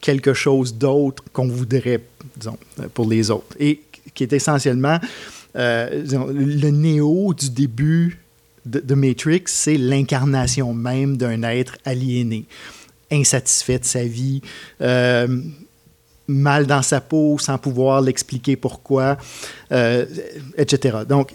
quelque 0.00 0.34
chose 0.34 0.74
d'autre 0.74 1.22
qu'on 1.32 1.48
voudrait, 1.48 2.02
disons, 2.36 2.58
pour 2.94 3.08
les 3.08 3.30
autres, 3.30 3.54
et 3.58 3.82
qui 4.14 4.22
est 4.22 4.32
essentiellement 4.32 4.98
euh, 5.56 6.04
le 6.32 6.70
néo 6.70 7.34
du 7.34 7.50
début 7.50 8.20
de, 8.64 8.94
Matrix, 8.94 9.44
c'est 9.46 9.76
l'incarnation 9.76 10.74
même 10.74 11.16
d'un 11.16 11.42
être 11.42 11.76
aliéné, 11.84 12.46
insatisfait 13.12 13.78
de 13.78 13.84
sa 13.84 14.04
vie, 14.04 14.42
euh, 14.80 15.28
mal 16.26 16.66
dans 16.66 16.82
sa 16.82 17.00
peau 17.00 17.38
sans 17.38 17.58
pouvoir 17.58 18.00
l'expliquer 18.00 18.56
pourquoi, 18.56 19.16
euh, 19.70 20.04
etc. 20.56 20.98
Donc, 21.08 21.34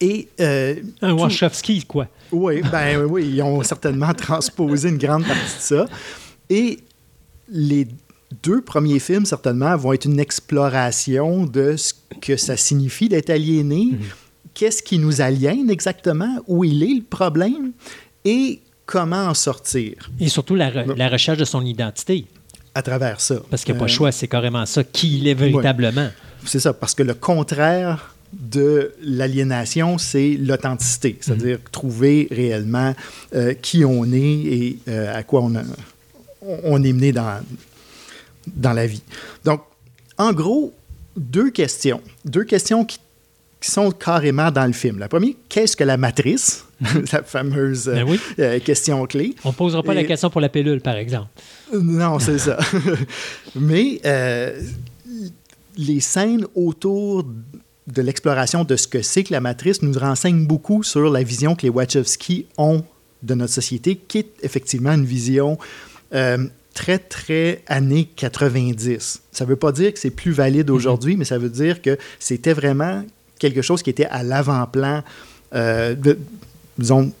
et, 0.00 0.28
un 0.38 1.12
Wachowski, 1.12 1.84
quoi. 1.84 2.08
Oui, 2.32 2.62
ben 2.72 3.04
oui, 3.04 3.30
ils 3.34 3.42
ont 3.42 3.62
certainement 3.62 4.14
transposé 4.14 4.88
une 4.88 4.98
grande 4.98 5.24
partie 5.24 5.56
de 5.56 5.60
ça. 5.60 5.86
Et 6.48 6.78
les 7.48 7.86
deux 8.42 8.62
premiers 8.62 8.98
films, 8.98 9.26
certainement, 9.26 9.76
vont 9.76 9.92
être 9.92 10.06
une 10.06 10.20
exploration 10.20 11.44
de 11.46 11.76
ce 11.76 11.92
que 12.20 12.36
ça 12.36 12.56
signifie 12.56 13.08
d'être 13.08 13.30
aliéné, 13.30 13.90
mhm. 13.92 14.00
qu'est-ce 14.54 14.82
qui 14.82 14.98
nous 14.98 15.20
aliène 15.20 15.70
exactement, 15.70 16.38
où 16.46 16.64
il 16.64 16.82
est 16.82 16.94
le 16.94 17.02
problème? 17.02 17.72
Et 18.24 18.60
comment 18.86 19.26
en 19.26 19.34
sortir? 19.34 20.10
Et 20.20 20.28
surtout 20.28 20.54
la, 20.54 20.70
recherche 21.08 21.38
de 21.38 21.44
son 21.44 21.64
identité. 21.64 22.26
À 22.74 22.82
travers 22.82 23.20
ça. 23.20 23.36
Parce 23.50 23.64
qu'il 23.64 23.74
n'y 23.74 23.78
a 23.78 23.80
pas 23.80 23.86
le 23.86 23.92
euh, 23.92 23.94
choix, 23.94 24.12
c'est 24.12 24.28
carrément 24.28 24.64
ça, 24.64 24.82
qui 24.82 25.18
il 25.18 25.28
est 25.28 25.34
véritablement. 25.34 26.08
C'est 26.44 26.60
ça, 26.60 26.72
parce 26.72 26.94
que 26.94 27.02
le 27.02 27.14
contraire 27.14 28.14
de 28.32 28.94
l'aliénation, 29.02 29.98
c'est 29.98 30.38
l'authenticité, 30.40 31.18
c'est-à-dire 31.20 31.58
mhm. 31.58 31.70
trouver 31.70 32.28
réellement 32.30 32.94
euh, 33.34 33.52
qui 33.54 33.84
on 33.84 34.04
est 34.04 34.18
et 34.18 34.78
euh, 34.88 35.14
à 35.14 35.22
quoi 35.22 35.42
on, 35.42 35.52
on 36.64 36.82
est 36.82 36.92
mené 36.92 37.12
dans, 37.12 37.40
dans 38.46 38.72
la 38.72 38.86
vie. 38.86 39.02
Donc, 39.44 39.62
en 40.18 40.32
gros, 40.32 40.72
deux 41.16 41.50
questions. 41.50 42.00
Deux 42.24 42.44
questions 42.44 42.84
qui, 42.84 42.98
sont 43.60 43.92
carrément 43.92 44.50
dans 44.50 44.66
le 44.66 44.72
film. 44.72 44.98
La 44.98 45.08
première, 45.08 45.34
qu'est-ce 45.48 45.76
que 45.76 45.84
la 45.84 45.96
matrice? 45.96 46.64
la 47.12 47.22
fameuse 47.22 47.84
ben 47.84 48.18
euh, 48.40 48.58
question 48.58 49.06
clé. 49.06 49.36
On 49.44 49.50
ne 49.50 49.54
posera 49.54 49.84
pas 49.84 49.94
la 49.94 50.02
question 50.02 50.30
pour 50.30 50.40
la 50.40 50.48
pilule, 50.48 50.80
par 50.80 50.96
exemple. 50.96 51.28
Non, 51.72 52.18
c'est 52.18 52.38
ça. 52.38 52.58
Mais 53.54 54.00
euh, 54.04 54.60
les 55.76 56.00
scènes 56.00 56.44
autour 56.56 57.24
de 57.86 58.02
l'exploration 58.02 58.64
de 58.64 58.74
ce 58.74 58.88
que 58.88 59.02
c'est 59.02 59.24
que 59.24 59.32
la 59.32 59.40
matrice 59.40 59.82
nous 59.82 59.96
renseignent 59.98 60.46
beaucoup 60.46 60.82
sur 60.82 61.08
la 61.10 61.22
vision 61.22 61.54
que 61.54 61.62
les 61.62 61.70
Wachowski 61.70 62.46
ont 62.58 62.84
de 63.22 63.34
notre 63.34 63.52
société, 63.52 63.96
qui 63.96 64.18
est 64.18 64.32
effectivement 64.42 64.92
une 64.92 65.04
vision 65.04 65.58
euh, 66.14 66.46
très, 66.74 66.98
très 66.98 67.62
années 67.66 68.08
90. 68.16 69.22
Ça 69.30 69.44
ne 69.44 69.50
veut 69.50 69.56
pas 69.56 69.72
dire 69.72 69.92
que 69.92 69.98
c'est 69.98 70.10
plus 70.10 70.32
valide 70.32 70.68
mhm. 70.68 70.76
aujourd'hui, 70.76 71.16
mais 71.16 71.24
ça 71.24 71.38
veut 71.38 71.50
dire 71.50 71.82
que 71.82 71.98
c'était 72.18 72.52
vraiment 72.52 73.04
quelque 73.38 73.62
chose 73.62 73.82
qui 73.82 73.90
était 73.90 74.06
à 74.06 74.22
l'avant-plan, 74.22 75.02
euh, 75.54 75.94
disons, 76.78 77.12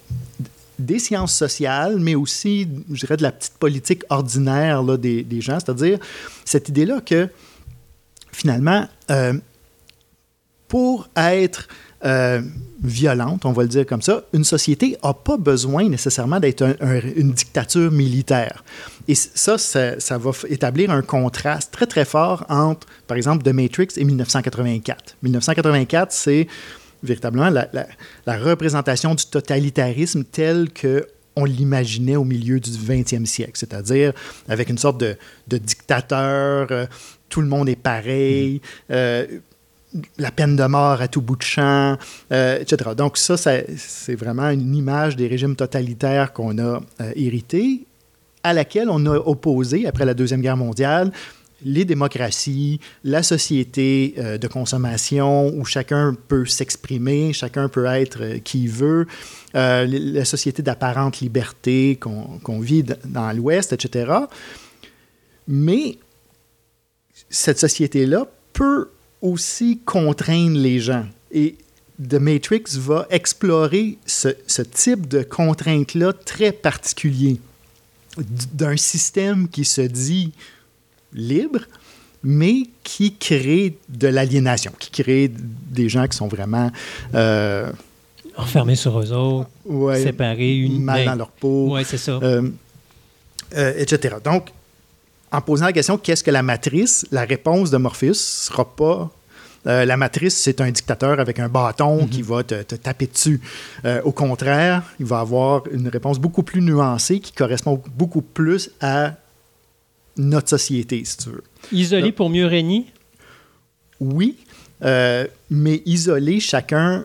des 0.78 0.98
sciences 0.98 1.34
sociales, 1.34 1.98
mais 1.98 2.14
aussi, 2.14 2.68
je 2.90 3.00
dirais, 3.00 3.16
de 3.16 3.22
la 3.22 3.32
petite 3.32 3.54
politique 3.54 4.04
ordinaire 4.08 4.82
là, 4.82 4.96
des, 4.96 5.22
des, 5.22 5.40
gens. 5.40 5.58
C'est-à-dire 5.60 5.98
cette 6.44 6.68
idée-là 6.68 7.00
que, 7.00 7.28
finalement, 8.32 8.88
euh, 9.10 9.34
pour 10.68 11.08
être 11.16 11.68
euh, 12.04 12.42
violente, 12.82 13.44
on 13.44 13.52
va 13.52 13.62
le 13.62 13.68
dire 13.68 13.86
comme 13.86 14.02
ça, 14.02 14.24
une 14.32 14.44
société 14.44 14.96
n'a 15.04 15.14
pas 15.14 15.36
besoin 15.36 15.88
nécessairement 15.88 16.40
d'être 16.40 16.76
une 17.16 17.32
dictature 17.32 17.92
militaire. 17.92 18.64
Et 19.06 19.14
ça, 19.14 19.56
ça, 19.58 20.18
va 20.18 20.30
établir 20.48 20.90
un 20.90 21.02
contraste 21.02 21.72
très, 21.72 21.86
très 21.86 22.04
fort 22.04 22.44
entre, 22.48 22.86
par 23.06 23.16
exemple, 23.16 23.44
The 23.44 23.54
Matrix 23.54 23.88
et 23.96 24.04
1984. 24.04 25.16
1984, 25.22 26.12
c'est 26.12 26.48
véritablement 27.02 27.50
la, 27.50 28.38
représentation 28.38 29.14
du 29.14 29.26
totalitarisme 29.26 30.24
tel 30.24 30.70
que 30.70 31.06
on 31.34 31.46
l'imaginait 31.46 32.16
au 32.16 32.24
milieu 32.24 32.60
du 32.60 32.70
20e 32.70 33.24
siècle, 33.24 33.52
c'est-à-dire 33.54 34.12
avec 34.48 34.68
une 34.68 34.76
sorte 34.76 35.00
de, 35.00 35.16
dictateur, 35.48 36.66
euh, 36.70 36.86
tout 37.30 37.40
le 37.40 37.46
monde 37.46 37.70
est 37.70 37.76
pareil, 37.76 38.60
euh, 38.90 39.26
la 40.18 40.30
peine 40.30 40.56
de 40.56 40.64
mort 40.64 41.00
à 41.00 41.08
tout 41.08 41.20
bout 41.20 41.36
de 41.36 41.42
champ, 41.42 41.96
euh, 42.32 42.58
etc. 42.60 42.90
Donc 42.96 43.16
ça, 43.16 43.36
c'est 43.36 44.14
vraiment 44.14 44.48
une 44.50 44.74
image 44.74 45.16
des 45.16 45.26
régimes 45.26 45.56
totalitaires 45.56 46.32
qu'on 46.32 46.58
a 46.58 46.80
euh, 47.00 47.12
hérité, 47.14 47.84
à 48.42 48.52
laquelle 48.52 48.88
on 48.90 49.06
a 49.06 49.16
opposé, 49.16 49.86
après 49.86 50.04
la 50.04 50.14
Deuxième 50.14 50.40
Guerre 50.40 50.56
mondiale, 50.56 51.12
les 51.64 51.84
démocraties, 51.84 52.80
la 53.04 53.22
société 53.22 54.14
euh, 54.18 54.36
de 54.36 54.48
consommation 54.48 55.48
où 55.54 55.64
chacun 55.64 56.16
peut 56.26 56.44
s'exprimer, 56.44 57.32
chacun 57.32 57.68
peut 57.68 57.86
être 57.86 58.38
qui 58.42 58.64
il 58.64 58.70
veut, 58.70 59.06
la 59.54 60.24
société 60.24 60.62
d'apparente 60.62 61.20
liberté 61.20 62.00
qu'on 62.00 62.60
vit 62.60 62.84
dans 63.04 63.36
l'Ouest, 63.36 63.72
etc. 63.72 64.12
Mais 65.46 65.98
cette 67.28 67.58
société-là 67.58 68.26
peut 68.52 68.88
aussi 69.22 69.78
contraindre 69.84 70.58
les 70.58 70.80
gens. 70.80 71.06
Et 71.30 71.56
The 72.06 72.14
Matrix 72.14 72.64
va 72.76 73.06
explorer 73.10 73.96
ce, 74.04 74.28
type 74.62 75.08
de 75.08 75.22
contrainte-là 75.22 76.12
très 76.12 76.52
particulier 76.52 77.38
d'un 78.18 78.76
système 78.76 79.48
qui 79.48 79.64
se 79.64 79.80
dit 79.80 80.32
libre, 81.14 81.60
mais 82.22 82.64
qui 82.84 83.14
crée 83.14 83.78
de 83.88 84.08
l'aliénation, 84.08 84.72
qui 84.78 84.90
crée 84.90 85.30
des 85.70 85.88
gens 85.88 86.06
qui 86.06 86.16
sont 86.16 86.28
vraiment... 86.28 86.70
Euh, 87.14 87.70
Enfermés 88.36 88.76
sur 88.76 88.98
eux 88.98 89.12
autres, 89.12 89.48
séparés, 89.96 90.56
une... 90.56 90.82
mal 90.82 91.04
dans 91.04 91.14
leur 91.14 91.30
peau. 91.30 91.74
Oui, 91.74 91.82
c'est 91.84 91.98
ça. 91.98 92.12
Euh, 92.22 92.48
euh, 93.54 93.74
etc. 93.76 94.16
Donc, 94.24 94.48
en 95.32 95.40
posant 95.40 95.66
la 95.66 95.72
question 95.72 95.98
qu'est-ce 95.98 96.22
que 96.22 96.30
la 96.30 96.42
matrice, 96.42 97.06
la 97.10 97.22
réponse 97.24 97.70
de 97.70 97.78
Morpheus 97.78 98.08
ne 98.08 98.14
sera 98.14 98.64
pas 98.64 99.10
euh, 99.66 99.84
la 99.84 99.96
matrice, 99.96 100.36
c'est 100.36 100.60
un 100.60 100.70
dictateur 100.70 101.20
avec 101.20 101.38
un 101.38 101.48
bâton 101.48 102.06
qui 102.08 102.22
mhm. 102.22 102.28
va 102.28 102.42
te, 102.42 102.74
taper 102.74 103.06
dessus. 103.06 103.40
Euh, 103.84 104.02
au 104.02 104.12
contraire, 104.12 104.82
il 104.98 105.06
va 105.06 105.20
avoir 105.20 105.62
une 105.70 105.88
réponse 105.88 106.18
beaucoup 106.18 106.42
plus 106.42 106.60
nuancée 106.60 107.20
qui 107.20 107.32
correspond 107.32 107.80
beaucoup 107.96 108.22
plus 108.22 108.70
à 108.80 109.14
notre 110.16 110.48
société, 110.48 111.04
si 111.04 111.16
tu 111.16 111.28
veux. 111.30 111.44
Isolé 111.70 112.12
pour 112.12 112.28
mieux 112.28 112.46
régner? 112.46 112.86
Oui, 114.00 114.36
euh, 114.84 115.26
mais 115.48 115.80
isolé 115.86 116.40
chacun 116.40 117.04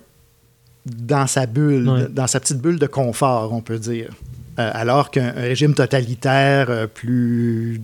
dans 0.86 1.28
sa 1.28 1.46
bulle, 1.46 2.10
dans 2.10 2.28
sa 2.28 2.40
petite 2.40 2.58
bulle 2.58 2.80
de 2.80 2.88
confort, 2.88 3.54
on 3.54 3.62
peut 3.62 3.78
dire. 3.78 4.10
alors 4.58 5.12
qu'un 5.12 5.32
régime 5.32 5.76
totalitaire 5.76 6.88
plus 6.94 7.82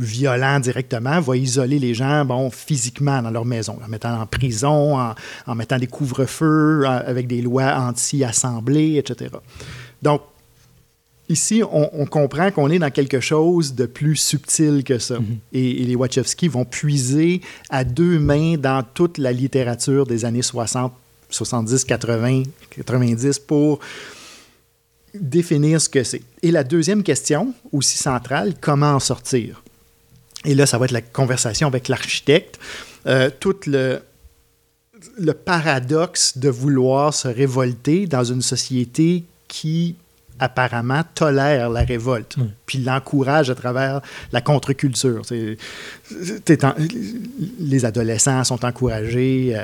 violent 0.00 0.60
directement 0.60 1.20
va 1.20 1.36
isoler 1.36 1.78
les 1.78 1.94
gens 1.94 2.24
bon, 2.24 2.50
physiquement 2.50 3.22
dans 3.22 3.30
leur 3.30 3.44
maison, 3.44 3.78
en 3.84 3.88
mettant 3.88 4.20
en 4.20 4.26
prison, 4.26 4.98
en, 4.98 5.54
mettant 5.54 5.78
des 5.78 5.86
couvre-feux, 5.86 6.84
avec 6.86 7.26
des 7.26 7.42
lois 7.42 7.74
anti-assemblée, 7.76 8.96
etc. 8.96 9.30
Donc, 10.02 10.22
ici, 11.28 11.62
on, 11.70 12.06
comprend 12.06 12.50
qu'on 12.50 12.70
est 12.70 12.78
dans 12.78 12.90
quelque 12.90 13.20
chose 13.20 13.74
de 13.74 13.86
plus 13.86 14.16
subtil 14.16 14.82
que 14.84 14.98
ça. 14.98 15.18
Mm-hmm. 15.18 15.38
et, 15.52 15.84
les 15.84 15.96
Wachowski 15.96 16.48
vont 16.48 16.64
puiser 16.64 17.40
à 17.68 17.84
deux 17.84 18.18
mains 18.18 18.56
dans 18.56 18.82
toute 18.82 19.18
la 19.18 19.32
littérature 19.32 20.06
des 20.06 20.24
années 20.24 20.42
60, 20.42 20.92
70, 21.28 21.84
80, 21.84 22.42
90 22.70 23.38
pour 23.40 23.80
définir 25.14 25.80
ce 25.80 25.88
que 25.88 26.04
c'est. 26.04 26.22
Et 26.42 26.50
la 26.50 26.64
deuxième 26.64 27.02
question, 27.02 27.52
aussi 27.72 27.98
centrale, 27.98 28.54
comment 28.60 28.92
en 28.92 29.00
sortir? 29.00 29.62
Et 30.44 30.54
là, 30.54 30.66
ça 30.66 30.78
va 30.78 30.86
être 30.86 30.92
la 30.92 31.02
conversation 31.02 31.68
avec 31.68 31.88
l'architecte. 31.88 32.58
Euh, 33.06 33.30
tout 33.40 33.56
le, 33.66 34.00
le 35.18 35.32
paradoxe 35.32 36.38
de 36.38 36.48
vouloir 36.48 37.12
se 37.14 37.28
révolter 37.28 38.06
dans 38.06 38.24
une 38.24 38.42
société 38.42 39.24
qui 39.48 39.96
apparemment 40.38 41.02
tolère 41.14 41.68
la 41.68 41.82
révolte, 41.82 42.36
puis 42.64 42.78
l'encourage 42.78 43.50
à 43.50 43.54
travers 43.54 44.00
la 44.32 44.40
contre-culture. 44.40 45.20
les 47.60 47.84
adolescents 47.84 48.42
sont 48.44 48.64
encouragés 48.64 49.54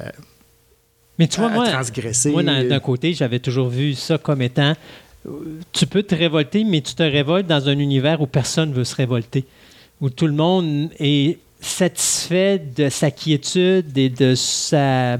Mais 1.19 1.29
tu 1.29 1.41
vois, 1.41 1.49
à, 1.49 1.55
moi, 1.55 1.71
transgresser. 1.71 2.31
Moi, 2.31 2.43
d'un 2.43 2.81
côté, 2.81 3.15
j'avais 3.15 3.39
toujours 3.39 3.71
vu 3.71 3.95
ça 3.95 4.19
comme 4.19 4.43
étant 4.43 4.75
tu 5.73 5.87
peux 5.87 6.03
te 6.03 6.15
révolter, 6.15 6.65
mais 6.65 6.81
tu 6.81 6.95
te 6.95 7.03
révoltes 7.03 7.47
dans 7.47 7.69
un 7.69 7.79
univers 7.79 8.21
où 8.21 8.27
personne 8.27 8.73
veut 8.73 8.85
se 8.85 8.95
révolter, 8.95 9.45
où 10.01 10.11
tout 10.11 10.27
le 10.27 10.33
monde 10.33 10.91
est 10.99 11.39
satisfait 11.61 12.59
de 12.59 12.89
sa 12.89 13.11
quiétude 13.11 13.97
et 13.97 14.09
de 14.09 14.35
sa 14.35 15.19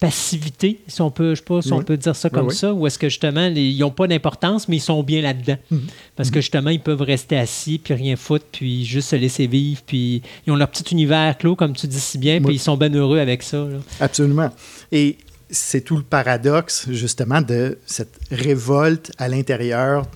passivité, 0.00 0.80
si 0.88 1.02
on 1.02 1.10
peut, 1.10 1.34
je 1.34 1.40
sais 1.40 1.44
pas 1.44 1.60
si 1.60 1.72
on 1.74 1.82
peut 1.82 1.98
dire 1.98 2.16
ça 2.16 2.30
comme 2.30 2.50
ça, 2.50 2.72
ou 2.72 2.86
est-ce 2.86 2.98
que 2.98 3.10
justement, 3.10 3.46
ils 3.48 3.78
n'ont 3.78 3.90
pas 3.90 4.06
d'importance, 4.06 4.66
mais 4.66 4.76
ils 4.76 4.80
sont 4.80 5.02
bien 5.02 5.20
là-dedans. 5.20 5.58
Mhm. 5.70 5.82
Parce 6.16 6.30
que 6.30 6.38
mhm. 6.38 6.42
justement, 6.42 6.70
ils 6.70 6.80
peuvent 6.80 7.02
rester 7.02 7.36
assis, 7.36 7.78
puis 7.78 7.92
rien 7.92 8.16
foutre, 8.16 8.46
puis 8.50 8.86
juste 8.86 9.10
se 9.10 9.16
laisser 9.16 9.46
vivre, 9.46 9.82
puis 9.86 10.22
ils 10.46 10.52
ont 10.52 10.56
leur 10.56 10.68
petit 10.68 10.90
univers 10.92 11.36
clos, 11.36 11.54
comme 11.54 11.74
tu 11.74 11.86
dis 11.86 12.00
si 12.00 12.16
bien, 12.16 12.40
puis 12.40 12.54
ils 12.54 12.60
sont 12.60 12.78
bien 12.78 12.92
heureux 12.94 13.18
avec 13.18 13.42
ça. 13.42 13.66
Absolument. 14.00 14.50
Et 14.90 15.18
c'est 15.50 15.82
tout 15.82 15.96
le 15.96 16.02
paradoxe, 16.02 16.86
justement, 16.90 17.42
de 17.42 17.78
cette 17.84 18.18
révolte 18.30 19.12
à 19.18 19.28
l'intérieur 19.28 20.06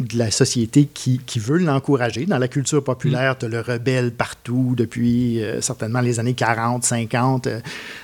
de 0.00 0.18
la 0.18 0.30
société 0.30 0.88
qui, 0.92 1.20
qui 1.24 1.38
veut 1.38 1.58
l'encourager. 1.58 2.26
Dans 2.26 2.38
la 2.38 2.48
culture 2.48 2.82
populaire, 2.82 3.34
mm. 3.34 3.36
tu 3.38 3.46
as 3.46 3.48
le 3.48 3.60
rebelle 3.60 4.12
partout 4.12 4.74
depuis 4.76 5.42
euh, 5.42 5.60
certainement 5.60 6.00
les 6.00 6.18
années 6.20 6.34
40, 6.34 6.84
50. 6.84 7.46
Euh, 7.46 7.60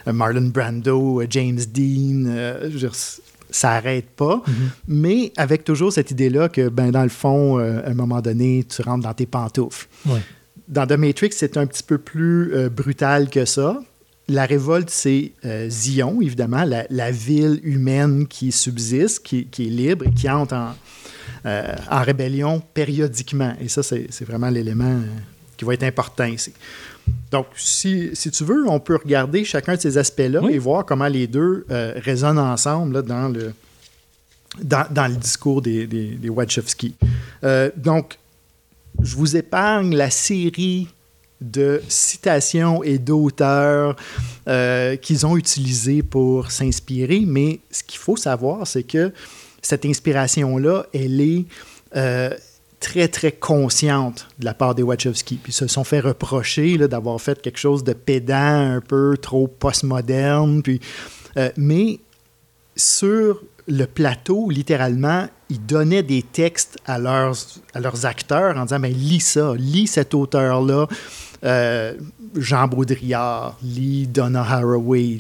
Marlon 0.07 0.49
Brando, 0.49 1.20
euh, 1.20 1.26
James 1.30 1.61
Dean, 1.72 2.68
ça 3.51 3.68
n'arrête 3.70 4.09
pas. 4.11 4.42
Mm-hmm. 4.47 4.53
Mais 4.88 5.32
avec 5.36 5.64
toujours 5.64 5.92
cette 5.92 6.11
idée-là 6.11 6.49
que, 6.49 6.68
ben, 6.68 6.90
dans 6.90 7.03
le 7.03 7.09
fond, 7.09 7.59
à 7.59 7.88
un 7.88 7.94
moment 7.94 8.20
donné, 8.20 8.64
tu 8.68 8.82
rentres 8.82 9.05
dans 9.05 9.14
tes 9.14 9.26
pantoufles. 9.26 9.88
Dans 10.68 10.86
The 10.86 10.92
Matrix, 10.92 11.30
c'est 11.32 11.57
un 11.57 11.66
petit 11.66 11.82
peu 11.82 11.99
plus 11.99 12.68
brutal 12.70 13.30
que 13.30 13.44
ça. 13.44 13.80
La 14.28 14.47
révolte, 14.47 14.90
c'est 14.90 15.32
Zion, 15.68 16.20
évidemment, 16.20 16.64
la, 16.64 17.11
ville 17.12 17.61
humaine 17.62 18.26
qui 18.26 18.51
subsiste, 18.51 19.22
qui, 19.22 19.47
qui 19.47 19.68
est 19.68 19.70
libre 19.70 20.07
et 20.07 20.11
qui 20.11 20.28
entre 20.28 20.55
en, 20.55 20.74
euh, 21.47 21.76
en 21.88 22.03
rébellion 22.03 22.61
périodiquement. 22.74 23.55
Et 23.61 23.68
ça, 23.68 23.84
c'est 23.84 24.24
vraiment 24.24 24.51
l'élément 24.51 24.84
euh, 24.84 25.07
qui 25.57 25.64
va 25.64 25.74
être 25.74 25.84
important 25.84 26.24
ici. 26.24 26.53
Donc, 27.30 27.47
si, 27.55 28.11
si, 28.14 28.32
tu 28.32 28.42
veux, 28.42 28.68
on 28.68 28.80
peut 28.80 28.97
regarder 28.97 29.44
chacun 29.44 29.76
de 29.76 29.80
ces 29.80 29.97
aspects-là 29.97 30.40
et 30.51 30.59
voir 30.59 30.84
comment 30.84 31.07
les 31.07 31.28
deux 31.28 31.64
euh, 31.70 31.92
résonnent 31.99 32.40
ensemble 32.40 33.05
dans, 33.05 33.28
le, 33.28 33.55
dans, 34.61 35.09
le 35.09 35.14
discours 35.14 35.62
des, 35.62 35.86
des, 35.86 36.28
Wachowski. 36.28 36.97
donc, 37.76 38.18
je 39.01 39.14
vous 39.14 39.36
épargne 39.36 39.94
la 39.94 40.11
série 40.11 40.88
de 41.40 41.80
citations 41.86 42.82
et 42.82 42.99
d'auteurs 42.99 43.94
qu'ils 45.01 45.26
ont 45.26 45.36
utilisés 45.36 46.03
pour 46.03 46.51
s'inspirer, 46.51 47.22
mais 47.24 47.61
ce 47.70 47.84
qu'il 47.84 48.01
faut 48.01 48.16
savoir, 48.16 48.66
c'est 48.66 48.82
que 48.82 49.12
cette 49.66 49.84
inspiration-là, 49.84 50.86
elle 50.94 51.20
est 51.20 51.44
euh, 51.96 52.30
très, 52.78 53.08
très 53.08 53.32
consciente 53.32 54.28
de 54.38 54.44
la 54.44 54.54
part 54.54 54.74
des 54.74 54.82
Wachowski. 54.82 55.36
Puis 55.42 55.52
se 55.52 55.66
sont 55.66 55.84
fait 55.84 56.00
reprocher 56.00 56.78
d'avoir 56.78 57.20
fait 57.20 57.40
quelque 57.42 57.58
chose 57.58 57.82
de 57.82 57.92
pédant, 57.92 58.74
un 58.76 58.80
peu 58.80 59.16
trop 59.20 59.48
postmoderne. 59.48 60.62
Puis, 60.62 60.80
euh, 61.36 61.50
mais 61.56 61.98
sur 62.76 63.42
le 63.66 63.86
plateau, 63.86 64.50
littéralement, 64.50 65.26
ils 65.48 65.64
donnaient 65.64 66.04
des 66.04 66.22
textes 66.22 66.78
à 66.86 66.98
leurs, 66.98 67.34
à 67.74 67.80
leurs 67.80 68.06
acteurs 68.06 68.56
en 68.56 68.64
disant 68.64 68.78
mais 68.78 68.90
lis 68.90 69.20
ça, 69.20 69.54
lis 69.56 69.88
cet 69.88 70.14
auteur-là. 70.14 70.86
Euh, 71.44 71.94
Jean 72.36 72.68
Baudrillard, 72.68 73.58
lis 73.62 74.06
Donna 74.06 74.42
Haraway. 74.42 75.18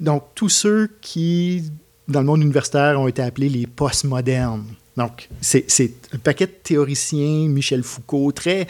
Donc, 0.00 0.24
tous 0.34 0.48
ceux 0.48 0.90
qui 1.00 1.70
dans 2.08 2.20
le 2.20 2.26
monde 2.26 2.42
universitaire, 2.42 3.00
ont 3.00 3.08
été 3.08 3.22
appelés 3.22 3.48
les 3.48 3.66
postmodernes. 3.66 4.64
Donc, 4.96 5.28
c'est 5.40 5.92
un 6.12 6.18
paquet 6.18 6.46
de 6.46 6.52
théoriciens, 6.62 7.48
Michel 7.48 7.82
Foucault, 7.82 8.32
très. 8.32 8.66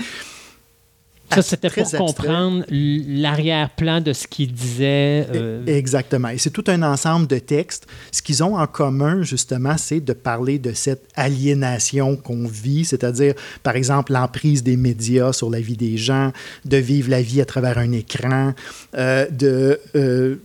Ça, 1.30 1.42
c'était 1.42 1.68
pour 1.68 1.90
comprendre 1.90 2.64
l'arrière-plan 2.70 4.00
de 4.00 4.12
ce 4.12 4.26
qu'il 4.26 4.52
disait. 4.52 5.26
Euh, 5.34 5.64
Exactement. 5.66 6.28
Et 6.28 6.38
c'est 6.38 6.50
tout 6.50 6.64
un 6.68 6.82
ensemble 6.82 7.26
de 7.26 7.38
textes. 7.38 7.86
Ce 8.12 8.22
qu'ils 8.22 8.42
ont 8.42 8.56
en 8.56 8.66
commun, 8.66 9.22
justement, 9.22 9.76
c'est 9.76 10.00
de 10.00 10.12
parler 10.14 10.58
de 10.58 10.72
cette 10.72 11.06
aliénation 11.14 12.16
qu'on 12.16 12.46
vit, 12.46 12.84
c'est-à-dire, 12.84 13.34
par 13.62 13.76
exemple, 13.76 14.12
l'emprise 14.12 14.62
des 14.62 14.76
médias 14.76 15.32
sur 15.32 15.50
la 15.50 15.60
vie 15.60 15.76
des 15.76 15.96
gens, 15.96 16.32
de 16.64 16.76
vivre 16.78 17.10
la 17.10 17.20
vie 17.20 17.40
à 17.40 17.44
travers 17.44 17.78
un 17.78 17.92
écran, 17.92 18.54
euh, 18.96 19.26
de. 19.30 19.80
Euh, 19.96 20.36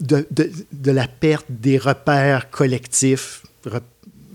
de, 0.00 0.26
de, 0.30 0.90
la 0.90 1.06
perte 1.06 1.46
des 1.48 1.78
repères 1.78 2.50
collectifs, 2.50 3.44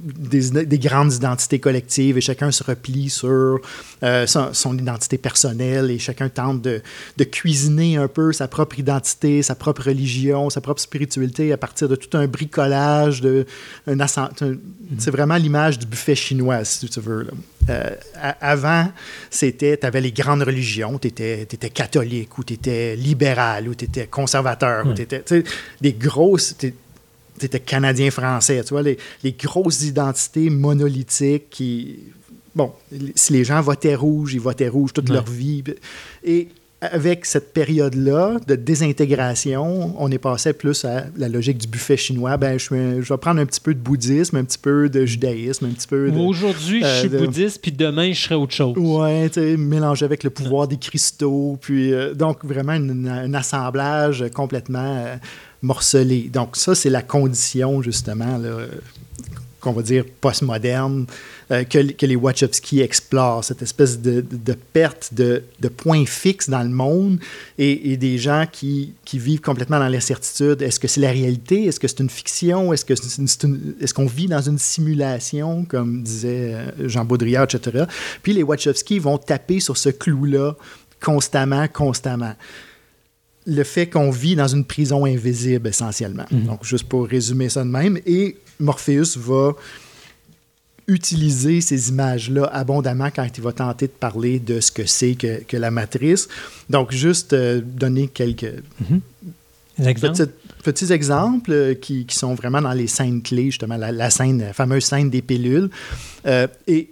des, 0.06 0.66
des, 0.66 0.80
grandes 0.80 1.14
identités 1.14 1.60
collectives, 1.60 2.18
et 2.18 2.22
chacun 2.22 2.51
se 2.51 2.64
replie 2.64 3.10
sur 3.10 3.60
euh, 4.03 4.28
son, 4.28 4.78
identité 4.78 5.18
personnelle, 5.18 5.89
et 5.89 5.99
chacun 5.99 6.30
tente 6.30 6.62
de, 6.62 6.82
de, 7.18 7.24
cuisiner 7.24 7.97
un 7.97 8.08
peu 8.08 8.32
sa 8.32 8.47
propre 8.47 8.80
identité, 8.80 9.41
sa 9.41 9.56
propre 9.56 9.84
religion, 9.84 10.49
sa 10.49 10.62
propre 10.62 10.82
spiritualité 10.82 11.51
à 11.51 11.58
partir 11.58 11.89
de 11.89 11.95
tout 11.95 12.16
un 12.18 12.28
bricolage. 12.28 13.22
De, 13.22 13.45
un, 13.88 13.95
mm-hmm. 13.95 14.58
c'est 14.99 15.12
vraiment 15.12 15.38
l'image 15.38 15.80
du 15.80 15.86
buffet 15.86 16.16
chinois, 16.16 16.64
si 16.64 16.88
tu 16.88 16.99
veux. 16.99 17.24
Là. 17.24 17.32
Euh, 17.70 17.89
avant, 18.41 18.91
c'était, 19.30 19.78
tu 19.78 19.88
avais 19.88 20.01
les 20.01 20.12
grandes 20.12 20.43
religions, 20.43 20.99
tu 20.99 21.08
étais, 21.08 21.47
catholique 21.74 22.38
ou 22.38 22.43
tu 22.43 22.53
étais 22.53 22.95
libéral 22.95 23.68
ou 23.68 23.74
tu 23.74 23.86
étais 23.86 24.06
conservateur 24.08 24.86
ou 24.86 24.93
tu 24.93 25.01
étais 25.01 25.24
des 25.82 25.93
grosses, 25.93 26.56
tu 27.40 27.46
étais 27.46 27.60
canadien-français, 27.60 28.64
tu 28.64 28.70
vois, 28.70 28.82
les, 28.82 28.98
les, 29.24 29.32
grosses 29.34 29.84
identités 29.84 30.50
monolithiques 30.50 31.50
qui, 31.50 32.00
bon, 32.56 32.72
si 33.16 33.34
les 33.34 33.44
gens 33.44 33.62
votaient 33.62 33.96
rouge, 33.96 34.34
ils 34.34 34.40
votaient 34.40 34.70
rouge 34.70 34.94
toute 34.94 35.10
leur 35.10 35.26
vie. 35.26 35.64
Et 36.24 36.48
avec 36.82 37.26
cette 37.26 37.54
période-là 37.54 38.38
de 38.48 38.56
désintégration, 38.56 39.96
on 39.98 40.12
est 40.12 40.18
passé 40.18 40.54
plus 40.54 40.86
à 40.86 41.06
la 41.18 41.30
logique 41.30 41.58
du 41.58 41.68
buffet 41.68 41.98
chinois. 41.98 42.38
Ben, 42.38 42.60
je, 42.60 42.74
vais 42.74 43.18
prendre 43.18 43.40
un 43.40 43.46
petit 43.46 43.60
peu 43.60 43.74
de 43.74 43.80
bouddhisme, 43.80 44.38
un 44.38 44.44
petit 44.44 44.58
peu 44.58 44.90
de 44.90 45.06
judaïsme, 45.06 45.66
un 45.66 45.70
petit 45.70 45.88
peu 45.88 46.12
de. 46.12 46.18
Aujourd'hui, 46.18 46.82
je 46.84 47.00
suis 47.00 47.16
euh, 47.16 47.20
bouddhiste, 47.20 47.62
puis 47.62 47.72
demain, 47.72 48.12
je 48.12 48.22
serai 48.22 48.36
autre 48.36 48.54
chose. 48.54 48.78
Ouais, 48.78 49.30
tu 49.30 49.40
sais, 49.40 49.58
mélangé 49.58 50.06
avec 50.06 50.24
le 50.24 50.30
pouvoir 50.30 50.68
des 50.68 50.78
cristaux. 50.78 51.58
Puis, 51.62 51.94
euh, 51.94 52.14
donc, 52.14 52.44
vraiment, 52.44 52.74
un 52.74 53.34
assemblage 53.34 54.26
complètement 54.34 55.04
euh, 55.06 55.16
morcelé. 55.66 56.30
Donc, 56.32 56.55
ça, 56.55 56.76
c'est 56.76 56.89
la 56.89 57.01
condition, 57.01 57.82
justement, 57.82 58.39
qu'on 59.66 59.74
va 59.74 59.82
dire 59.82 60.05
postmoderne 60.22 61.07
euh, 61.51 61.63
que, 61.63 62.05
les 62.05 62.16
Wachowski 62.16 62.82
explorent, 62.82 63.43
cette 63.43 63.63
espèce 63.63 63.99
de, 63.99 64.24
perte 64.74 65.09
de, 65.13 65.41
points 65.76 66.05
fixes 66.05 66.49
dans 66.49 66.61
le 66.61 66.70
monde 66.70 67.20
et, 67.57 67.97
des 67.97 68.20
gens 68.20 68.45
qui, 68.51 68.93
vivent 69.13 69.41
complètement 69.41 69.80
dans 69.80 69.88
l'incertitude. 69.88 70.61
Est-ce 70.61 70.80
que 70.80 70.88
c'est 70.88 71.01
la 71.01 71.11
réalité? 71.11 71.66
Est-ce 71.66 71.80
que 71.80 71.88
c'est 71.88 71.99
une 71.99 72.09
fiction? 72.09 72.74
Est-ce 72.74 73.93
qu'on 73.93 74.05
vit 74.05 74.28
dans 74.28 74.41
une 74.41 74.59
simulation, 74.59 75.66
comme 75.66 76.03
disait 76.03 76.53
euh, 76.53 76.88
Jean 76.88 77.03
Baudrillard, 77.03 77.45
etc.? 77.45 77.86
Puis 78.22 78.34
les 78.34 78.43
Wachowski 78.43 78.99
vont 78.99 79.18
taper 79.18 79.59
sur 79.59 79.78
ce 79.78 79.89
clou-là 79.89 80.55
constamment, 81.01 81.68
constamment 81.68 82.36
le 83.46 83.64
fait 83.64 83.88
qu'on 83.88 84.10
vit 84.10 84.36
dans 84.36 84.48
une 84.48 84.66
prison 84.66 85.06
invisible 85.06 85.68
essentiellement. 85.68 86.26
Mm-hmm. 86.32 86.46
Donc, 86.46 86.64
juste 86.64 86.86
pour 86.86 87.08
résumer 87.08 87.50
ça 87.50 87.64
de 87.64 87.70
même. 87.70 88.00
Et 88.06 88.38
Morpheus 88.60 89.18
va 89.18 89.54
utiliser 90.88 91.62
ces 91.62 91.89
images-là 91.89 92.46
abondamment 92.46 93.10
quand 93.10 93.28
il 93.36 93.43
va 93.43 93.52
tenter 93.52 93.88
de 93.88 93.91
parler 93.91 94.39
de 94.39 94.60
ce 94.60 94.72
que 94.72 94.86
c'est 94.86 95.16
que, 95.16 95.58
la 95.58 95.72
matrice. 95.72 96.28
Donc, 96.70 96.91
juste 96.91 97.34
euh, 97.34 97.62
donner 97.64 98.08
quelques 98.08 98.62
mhm. 98.89 99.02
petits, 100.64 100.91
exemples 100.91 101.52
euh, 101.52 101.74
qui, 101.74 102.06
sont 102.10 102.36
vraiment 102.36 102.62
dans 102.62 102.74
les 102.74 102.88
scènes 102.88 103.22
clés, 103.22 103.46
justement, 103.46 103.78
la, 103.78 104.10
scène, 104.10 104.41
la 104.41 104.54
fameuse 104.54 104.86
scène 104.86 105.10
des 105.10 105.22
pilules. 105.22 105.70
Euh, 106.28 106.48
et 106.68 106.89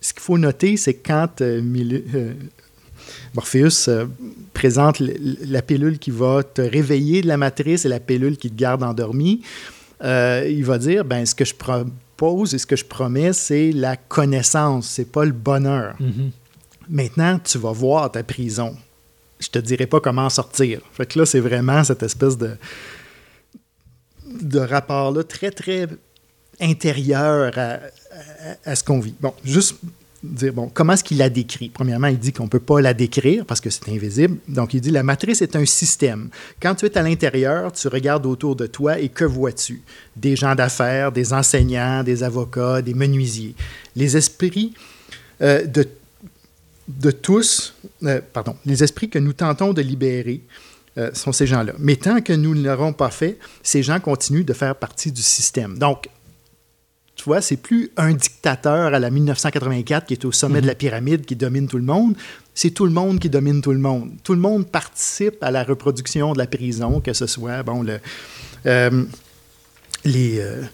ce 0.00 0.12
qu'il 0.12 0.22
faut 0.22 0.38
noter, 0.38 0.76
c'est 0.76 0.94
quand 0.94 1.42
Morpheus 3.34 3.88
présente 4.52 5.00
la 5.00 5.62
pilule 5.62 5.98
qui 5.98 6.10
va 6.10 6.42
te 6.42 6.62
réveiller 6.62 7.22
de 7.22 7.28
la 7.28 7.36
matrice 7.36 7.84
et 7.84 7.88
la 7.88 8.00
pilule 8.00 8.36
qui 8.36 8.50
te 8.50 8.56
garde 8.56 8.82
endormi, 8.82 9.42
il 10.02 10.64
va 10.64 10.78
dire, 10.78 11.04
ben, 11.04 11.24
ce 11.26 11.34
que 11.34 11.44
je 11.44 11.54
et 12.52 12.58
ce 12.58 12.66
que 12.66 12.76
je 12.76 12.84
promets, 12.84 13.32
c'est 13.32 13.72
la 13.72 13.96
connaissance, 13.96 14.88
c'est 14.88 15.10
pas 15.10 15.24
le 15.24 15.32
bonheur. 15.32 15.96
Mm-hmm. 16.00 16.30
Maintenant, 16.88 17.38
tu 17.38 17.58
vas 17.58 17.72
voir 17.72 18.12
ta 18.12 18.22
prison. 18.22 18.76
Je 19.40 19.48
te 19.48 19.58
dirai 19.58 19.86
pas 19.86 20.00
comment 20.00 20.30
sortir. 20.30 20.80
Fait 20.92 21.06
que 21.06 21.18
là, 21.18 21.26
c'est 21.26 21.40
vraiment 21.40 21.82
cette 21.82 22.02
espèce 22.02 22.38
de, 22.38 22.56
de 24.40 24.60
rapport-là 24.60 25.24
très, 25.24 25.50
très 25.50 25.88
intérieur 26.60 27.52
à, 28.64 28.74
ce 28.76 28.84
qu'on 28.84 29.00
vit. 29.00 29.14
Bon, 29.20 29.34
juste 29.44 29.76
comment 30.72 30.92
est-ce 30.92 31.04
qu'il 31.04 31.18
la 31.18 31.30
décrit? 31.30 31.68
Premièrement, 31.68 32.06
il 32.06 32.18
dit 32.18 32.32
qu'on 32.32 32.44
ne 32.44 32.48
peut 32.48 32.60
pas 32.60 32.80
la 32.80 32.94
décrire 32.94 33.44
parce 33.44 33.60
que 33.60 33.70
c'est 33.70 33.88
invisible. 33.88 34.38
Donc, 34.48 34.74
il 34.74 34.80
dit, 34.80 34.90
la 34.90 35.02
matrice 35.02 35.42
est 35.42 35.56
un 35.56 35.64
système. 35.64 36.30
Quand 36.60 36.74
tu 36.74 36.86
es 36.86 36.96
à 36.96 37.02
l'intérieur, 37.02 37.72
tu 37.72 37.88
regardes 37.88 38.26
autour 38.26 38.54
de 38.54 38.66
toi 38.66 38.98
et 38.98 39.08
que 39.08 39.24
vois-tu? 39.24 39.82
Des 40.16 40.36
gens 40.36 40.54
d'affaires, 40.54 41.10
des 41.10 41.32
enseignants, 41.32 42.04
des 42.04 42.22
avocats, 42.22 42.82
des 42.82 42.94
menuisiers. 42.94 43.54
Les 43.96 44.16
esprits 44.16 44.74
euh, 45.40 45.66
de, 45.66 45.88
de 46.88 47.10
tous, 47.10 47.74
euh, 48.04 48.20
pardon, 48.32 48.56
les 48.64 48.84
esprits 48.84 49.08
que 49.08 49.18
nous 49.18 49.32
tentons 49.32 49.72
de 49.72 49.82
libérer 49.82 50.42
euh, 50.98 51.10
sont 51.14 51.32
ces 51.32 51.46
gens-là. 51.46 51.72
Mais 51.78 51.96
tant 51.96 52.20
que 52.20 52.32
nous 52.32 52.54
ne 52.54 52.62
l'aurons 52.62 52.92
pas 52.92 53.10
fait, 53.10 53.38
ces 53.62 53.82
gens 53.82 53.98
continuent 53.98 54.44
de 54.44 54.52
faire 54.52 54.76
partie 54.76 55.10
du 55.10 55.22
système. 55.22 55.78
Donc, 55.78 56.08
tu 57.22 57.28
vois, 57.28 57.40
c'est 57.40 57.56
plus 57.56 57.88
un 57.96 58.14
dictateur 58.14 58.92
à 58.92 58.98
la 58.98 59.08
1984 59.08 60.06
qui 60.06 60.14
est 60.14 60.24
au 60.24 60.32
sommet 60.32 60.60
de 60.60 60.66
la 60.66 60.72
mhm. 60.72 60.78
pyramide 60.78 61.24
qui 61.24 61.36
domine 61.36 61.68
tout 61.68 61.76
le 61.76 61.84
monde. 61.84 62.16
C'est 62.52 62.70
tout 62.70 62.84
le 62.84 62.90
monde 62.90 63.20
qui 63.20 63.30
domine 63.30 63.62
tout 63.62 63.70
le 63.70 63.78
monde. 63.78 64.10
Tout 64.24 64.32
le 64.32 64.40
monde 64.40 64.66
participe 64.66 65.40
à 65.40 65.52
la 65.52 65.62
reproduction 65.62 66.32
de 66.32 66.38
la 66.38 66.48
prison, 66.48 67.00
que 67.00 67.12
ce 67.12 67.28
soit, 67.28 67.62
bon, 67.62 67.84
le, 67.84 68.00
euh, 68.66 69.04
les. 70.04 70.40
Euh, 70.40 70.64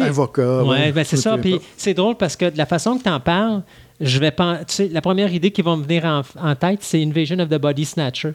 avocats. 0.00 0.62
Ben 0.62 1.04
c'est 1.04 1.16
ça. 1.16 1.36
Puis 1.38 1.60
c'est 1.76 1.94
drôle 1.94 2.14
parce 2.16 2.36
que 2.36 2.48
de 2.48 2.56
la 2.56 2.66
façon 2.66 2.98
que 2.98 3.02
tu 3.02 3.10
en 3.10 3.18
parles, 3.18 3.62
je 4.00 4.20
vais 4.20 4.30
pas. 4.30 4.64
Tu 4.64 4.74
sais, 4.74 4.88
la 4.92 5.00
première 5.00 5.32
idée 5.34 5.50
qui 5.50 5.62
va 5.62 5.74
me 5.74 5.82
venir 5.82 6.04
en 6.04 6.54
tête, 6.54 6.78
c'est 6.82 7.02
Invasion 7.02 7.40
of 7.40 7.48
the 7.48 7.58
Body 7.58 7.84
Snatcher 7.84 8.34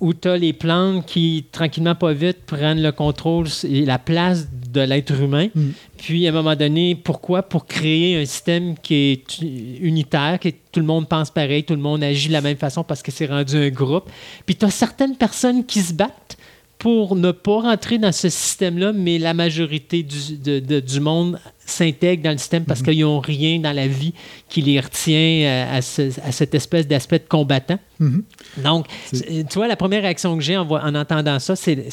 où 0.00 0.14
tu 0.14 0.28
as 0.28 0.36
les 0.36 0.52
plantes 0.52 1.06
qui, 1.06 1.46
tranquillement, 1.52 1.94
pas 1.94 2.12
vite, 2.12 2.44
prennent 2.46 2.82
le 2.82 2.92
contrôle 2.92 3.46
et 3.64 3.84
la 3.84 3.98
place 3.98 4.48
de 4.50 4.80
l'être 4.80 5.12
humain. 5.20 5.48
Mm. 5.54 5.70
Puis, 5.98 6.26
à 6.26 6.30
un 6.30 6.32
moment 6.32 6.56
donné, 6.56 6.94
pourquoi? 6.94 7.42
Pour 7.42 7.66
créer 7.66 8.20
un 8.20 8.24
système 8.24 8.76
qui 8.78 8.94
est 8.94 9.40
unitaire, 9.80 10.38
que 10.40 10.48
tout 10.48 10.80
le 10.80 10.86
monde 10.86 11.08
pense 11.08 11.30
pareil, 11.30 11.64
tout 11.64 11.74
le 11.74 11.80
monde 11.80 12.02
agit 12.02 12.28
de 12.28 12.32
la 12.32 12.40
même 12.40 12.56
façon 12.56 12.82
parce 12.84 13.02
que 13.02 13.10
c'est 13.10 13.26
rendu 13.26 13.56
un 13.56 13.70
groupe. 13.70 14.10
Puis, 14.46 14.56
tu 14.56 14.64
as 14.64 14.70
certaines 14.70 15.16
personnes 15.16 15.64
qui 15.64 15.80
se 15.80 15.92
battent 15.92 16.36
pour 16.82 17.14
ne 17.14 17.30
pas 17.30 17.60
rentrer 17.60 17.96
dans 17.98 18.10
ce 18.10 18.28
système-là, 18.28 18.92
mais 18.92 19.16
la 19.20 19.34
majorité 19.34 20.02
du, 20.02 20.60
du 20.80 21.00
monde 21.00 21.38
s'intègre 21.64 22.24
dans 22.24 22.32
le 22.32 22.38
système 22.38 22.64
parce 22.64 22.80
mhm. 22.80 22.86
qu'ils 22.86 23.00
n'ont 23.02 23.20
rien 23.20 23.60
dans 23.60 23.70
la 23.70 23.86
vie 23.86 24.12
qui 24.48 24.62
les 24.62 24.80
retient 24.80 25.14
euh, 25.14 25.76
à, 25.76 25.76
à 25.76 26.32
cette 26.32 26.56
espèce 26.56 26.88
d'aspect 26.88 27.20
de 27.20 27.28
combattant. 27.28 27.78
Mhm. 28.00 28.24
Donc, 28.64 28.86
tu 29.12 29.44
vois, 29.54 29.68
la 29.68 29.76
première 29.76 30.02
réaction 30.02 30.36
que 30.36 30.42
j'ai 30.42 30.56
en, 30.56 30.68
en, 30.68 30.94
entendant 30.96 31.38
ça, 31.38 31.54
c'est 31.54 31.86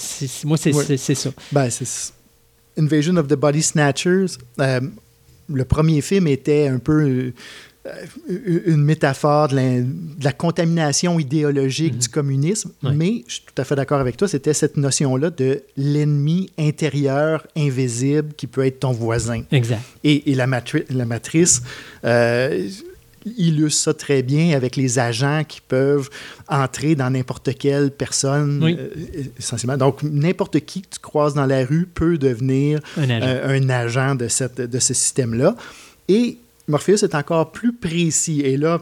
moi, 0.44 0.58
c'est 0.58 0.74
ça. 0.98 1.30
Ben, 1.52 1.70
c'est 1.70 2.14
Invasion 2.76 3.16
of 3.18 3.28
the 3.28 3.36
Body 3.36 3.62
Snatchers. 3.62 4.40
Euh, 4.60 4.80
le 5.50 5.66
premier 5.66 6.02
film 6.02 6.26
était 6.26 6.68
un 6.68 6.80
peu 6.80 7.04
euh, 7.04 7.34
une 8.28 8.84
métaphore 8.84 9.50
de 9.50 9.86
la, 10.24 10.32
contamination 10.34 11.20
idéologique 11.20 11.94
mhm. 11.94 12.00
du 12.00 12.10
communisme, 12.10 12.72
mais 12.84 13.24
je 13.28 13.36
suis 13.36 13.44
tout 13.44 13.62
à 13.62 13.64
fait 13.64 13.76
d'accord 13.76 14.00
avec 14.00 14.18
toi, 14.18 14.28
c'était 14.28 14.54
cette 14.54 14.78
notion-là 14.78 15.30
de 15.30 15.62
l'ennemi 15.78 16.50
intérieur 16.58 17.46
invisible 17.56 18.34
qui 18.36 18.48
peut 18.48 18.66
être 18.66 18.80
ton 18.80 18.92
voisin. 18.92 19.42
Exact. 19.52 19.82
Et, 20.04 20.24
la, 20.36 20.48
la, 20.90 21.06
matrice 21.06 21.62
euh, 22.06 22.70
illustre 23.38 23.84
ça 23.84 23.94
très 23.94 24.24
bien 24.24 24.56
avec 24.56 24.76
les 24.76 25.00
agents 25.00 25.44
qui 25.48 25.62
peuvent 25.62 26.10
entrer 26.48 26.96
dans 26.96 27.10
n'importe 27.10 27.58
quelle 27.58 27.92
personne, 27.92 28.64
euh, 28.64 28.90
essentiellement. 29.38 29.78
Donc, 29.78 30.04
n'importe 30.04 30.60
qui 30.62 30.82
que 30.82 30.90
tu 30.90 31.00
croises 31.00 31.34
dans 31.34 31.46
la 31.46 31.66
rue 31.66 31.86
peut 31.86 32.18
devenir 32.18 32.80
un 32.98 33.10
agent, 33.10 33.42
un 33.46 33.70
agent 33.70 34.16
de, 34.16 34.28
cette, 34.28 34.62
de 34.62 34.80
ce 34.80 34.94
système-là. 34.94 35.56
Et 36.08 36.38
Morpheus 36.70 37.04
est 37.04 37.16
encore 37.16 37.52
plus 37.52 37.74
précis. 37.74 38.42
Et 38.42 38.56
là, 38.56 38.80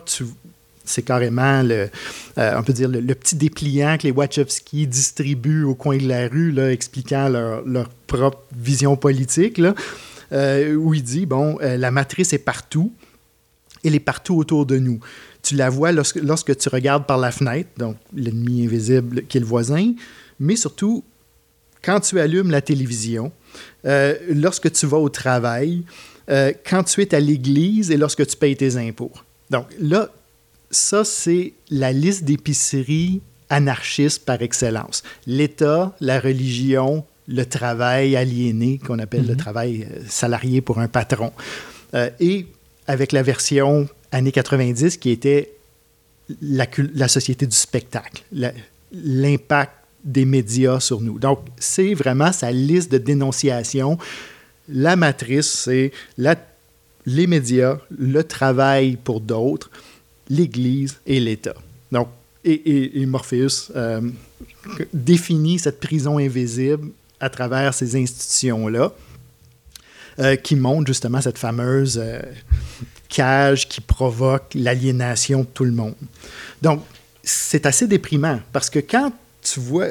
c'est 0.84 1.02
carrément 1.02 1.64
le, 1.64 1.90
euh, 2.38 2.56
on 2.58 2.64
peut 2.64 2.74
dire 2.74 2.90
le, 2.90 3.02
petit 3.16 3.36
dépliant 3.36 3.98
que 3.98 4.04
les 4.04 4.12
Wachowski 4.12 4.88
distribuent 4.88 5.64
au 5.64 5.74
coin 5.74 5.98
de 5.98 6.08
la 6.08 6.28
rue, 6.28 6.58
expliquant 6.70 7.30
leur, 7.30 7.90
propre 8.08 8.44
vision 8.56 8.96
politique, 8.96 9.62
euh, 10.32 10.76
où 10.76 10.94
il 10.94 11.04
dit, 11.04 11.26
bon, 11.26 11.58
euh, 11.62 11.78
la 11.78 11.92
matrice 11.92 12.34
est 12.34 12.40
partout, 12.40 12.94
elle 13.84 13.96
est 13.96 14.00
partout 14.00 14.36
autour 14.36 14.66
de 14.66 14.78
nous. 14.78 15.00
Tu 15.42 15.56
la 15.56 15.70
vois 15.70 15.92
lorsque, 15.92 16.18
lorsque 16.18 16.58
tu 16.58 16.70
regardes 16.70 17.06
par 17.06 17.18
la 17.18 17.32
fenêtre, 17.32 17.70
donc 17.78 17.96
l'ennemi 18.14 18.66
invisible 18.66 19.24
qui 19.24 19.38
est 19.38 19.42
le 19.42 19.46
voisin, 19.46 19.94
mais 20.40 20.58
surtout 20.58 21.04
quand 21.84 22.02
tu 22.02 22.20
allumes 22.20 22.52
la 22.52 22.62
télévision, 22.62 23.32
lorsque 23.84 24.70
tu 24.74 24.86
vas 24.88 24.98
au 24.98 25.08
travail, 25.08 25.86
euh, 26.30 26.52
quand 26.68 26.84
tu 26.84 27.02
es 27.02 27.16
à 27.16 27.20
l'église 27.20 27.92
et 27.92 27.98
lorsque 27.98 28.26
tu 28.26 28.36
payes 28.36 28.56
tes 28.56 28.76
impôts. 28.76 29.12
Donc 29.50 29.68
là, 29.80 30.10
ça, 30.72 31.04
c'est 31.06 31.54
la 31.70 31.92
liste 31.94 32.26
d'épiceries 32.26 33.22
anarchistes 33.50 34.26
par 34.26 34.42
excellence. 34.42 35.04
L'État, 35.26 35.96
la 36.02 36.20
religion, 36.20 37.06
le 37.28 37.46
travail 37.46 38.16
aliéné, 38.16 38.80
qu'on 38.80 39.00
appelle 39.00 39.26
le 39.26 39.34
mhm. 39.34 39.38
travail 39.38 39.88
euh, 39.90 40.02
salarié 40.08 40.62
pour 40.62 40.80
un 40.80 40.88
patron. 40.88 41.32
Euh, 41.94 42.10
et 42.20 42.48
avec 42.88 43.12
la 43.12 43.24
version 43.24 43.88
années 44.12 44.32
90 44.32 44.98
qui 44.98 45.12
était 45.12 45.54
la, 46.42 46.66
la 46.94 47.08
société 47.08 47.46
du 47.46 47.56
spectacle, 47.56 48.24
l'impact 48.92 49.74
des 50.04 50.26
médias 50.26 50.80
sur 50.80 51.02
nous. 51.02 51.20
Donc, 51.20 51.40
c'est 51.58 51.94
vraiment 51.94 52.32
sa 52.32 52.52
liste 52.52 52.92
de 52.92 52.98
dénonciations 52.98 53.98
la 54.70 54.96
matrice, 54.96 55.50
c'est 55.50 55.92
les 57.06 57.28
médias, 57.28 57.78
le 57.98 58.24
travail 58.24 58.98
pour 58.98 59.22
d'autres, 59.22 59.70
l'Église 60.30 60.98
et 61.06 61.20
l'État. 61.20 61.56
Donc, 61.92 62.10
et, 62.44 63.06
Morpheus 63.06 63.72
euh, 63.76 64.02
définit 64.94 65.60
cette 65.60 65.80
prison 65.80 66.18
invisible 66.18 66.90
à 67.20 67.30
travers 67.30 67.74
ces 67.74 67.96
institutions-là, 67.96 68.94
euh, 70.20 70.36
qui 70.36 70.56
montrent 70.56 70.88
justement 70.88 71.22
cette 71.22 71.38
fameuse 71.38 72.00
euh, 72.02 72.22
cage 73.10 73.68
qui 73.68 73.82
provoque 73.82 74.54
l'aliénation 74.56 75.42
de 75.42 75.46
tout 75.46 75.64
le 75.64 75.72
monde. 75.72 75.96
Donc, 76.62 76.84
c'est 77.24 77.66
assez 77.66 77.88
déprimant 77.88 78.40
parce 78.52 78.70
que 78.70 78.80
quand 78.80 79.12
tu 79.42 79.60
vois, 79.60 79.88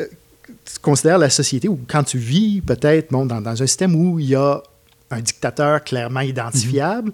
considères 0.83 1.19
la 1.19 1.31
société 1.31 1.69
ou 1.69 1.79
quand 1.89 2.05
tu 2.05 2.19
vis 2.19 2.61
peut-être 2.61 3.11
dans, 3.11 3.27
dans, 3.27 3.47
un 3.47 3.57
système 3.57 3.95
où 3.95 4.19
il 4.19 4.31
y 4.31 4.35
a 4.35 4.62
un 5.11 5.21
dictateur 5.21 5.83
clairement 5.85 6.21
identifiable, 6.21 7.12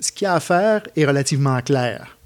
ce 0.00 0.12
qu'il 0.12 0.26
y 0.26 0.28
a 0.28 0.34
à 0.34 0.40
faire 0.40 0.82
est 0.96 1.06
relativement 1.06 1.60
clair. 1.60 2.16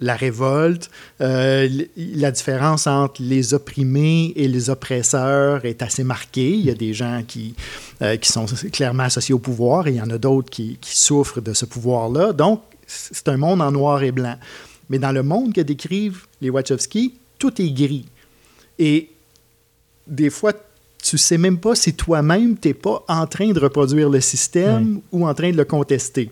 La 0.00 0.14
révolte, 0.14 0.90
euh, 1.20 1.68
la 1.96 2.30
différence 2.30 2.86
entre 2.86 3.20
les 3.20 3.52
opprimés 3.52 4.32
et 4.36 4.46
les 4.46 4.70
oppresseurs 4.70 5.64
est 5.64 5.82
assez 5.82 6.04
marquée. 6.04 6.52
Il 6.52 6.64
y 6.64 6.70
a 6.70 6.74
des 6.74 6.94
gens 6.94 7.24
qui, 7.26 7.56
euh, 8.02 8.16
qui 8.16 8.30
sont 8.30 8.46
clairement 8.72 9.04
associés 9.04 9.34
au 9.34 9.40
pouvoir 9.40 9.88
et 9.88 9.90
il 9.90 9.96
y 9.96 10.00
en 10.00 10.10
a 10.10 10.18
d'autres 10.18 10.50
qui, 10.50 10.78
qui 10.80 10.96
souffrent 10.96 11.40
de 11.40 11.52
ce 11.52 11.64
pouvoir-là. 11.64 12.32
Donc, 12.32 12.62
c'est 12.86 13.28
un 13.28 13.36
monde 13.36 13.60
en 13.60 13.72
noir 13.72 14.02
et 14.04 14.12
blanc. 14.12 14.36
Mais 14.88 15.00
dans 15.00 15.12
le 15.12 15.24
monde 15.24 15.52
que 15.52 15.60
décrivent 15.60 16.26
les 16.40 16.48
Wachowski, 16.48 17.14
tout 17.38 17.60
est 17.60 17.70
gris. 17.70 18.06
Et 18.78 19.10
des 20.08 20.30
fois, 20.30 20.52
tu 21.02 21.18
sais 21.18 21.38
même 21.38 21.58
pas 21.58 21.74
si 21.74 21.94
toi-même, 21.94 22.58
tu 22.58 22.68
n'es 22.68 22.74
pas 22.74 23.04
en 23.08 23.26
train 23.26 23.50
de 23.52 23.60
reproduire 23.60 24.08
le 24.10 24.20
système 24.20 25.00
ou 25.12 25.26
en 25.26 25.34
train 25.34 25.50
de 25.50 25.56
le 25.56 25.64
contester. 25.64 26.30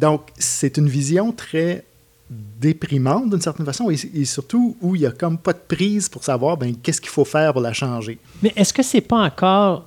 Donc, 0.00 0.22
c'est 0.38 0.76
une 0.76 0.88
vision 0.88 1.32
très 1.32 1.84
déprimante 2.30 3.30
d'une 3.30 3.40
certaine 3.40 3.66
façon 3.66 3.90
et, 3.90 4.24
surtout 4.24 4.76
où 4.80 4.96
il 4.96 5.00
n'y 5.00 5.06
a 5.06 5.10
comme 5.10 5.38
pas 5.38 5.52
de 5.52 5.58
prise 5.58 6.08
pour 6.08 6.24
savoir 6.24 6.56
ben, 6.56 6.74
qu'est-ce 6.82 7.00
qu'il 7.00 7.10
faut 7.10 7.24
faire 7.24 7.52
pour 7.52 7.62
la 7.62 7.72
changer. 7.72 8.18
Mais 8.42 8.52
est-ce 8.56 8.72
que 8.72 8.82
c'est 8.82 9.02
pas 9.02 9.18
encore 9.18 9.84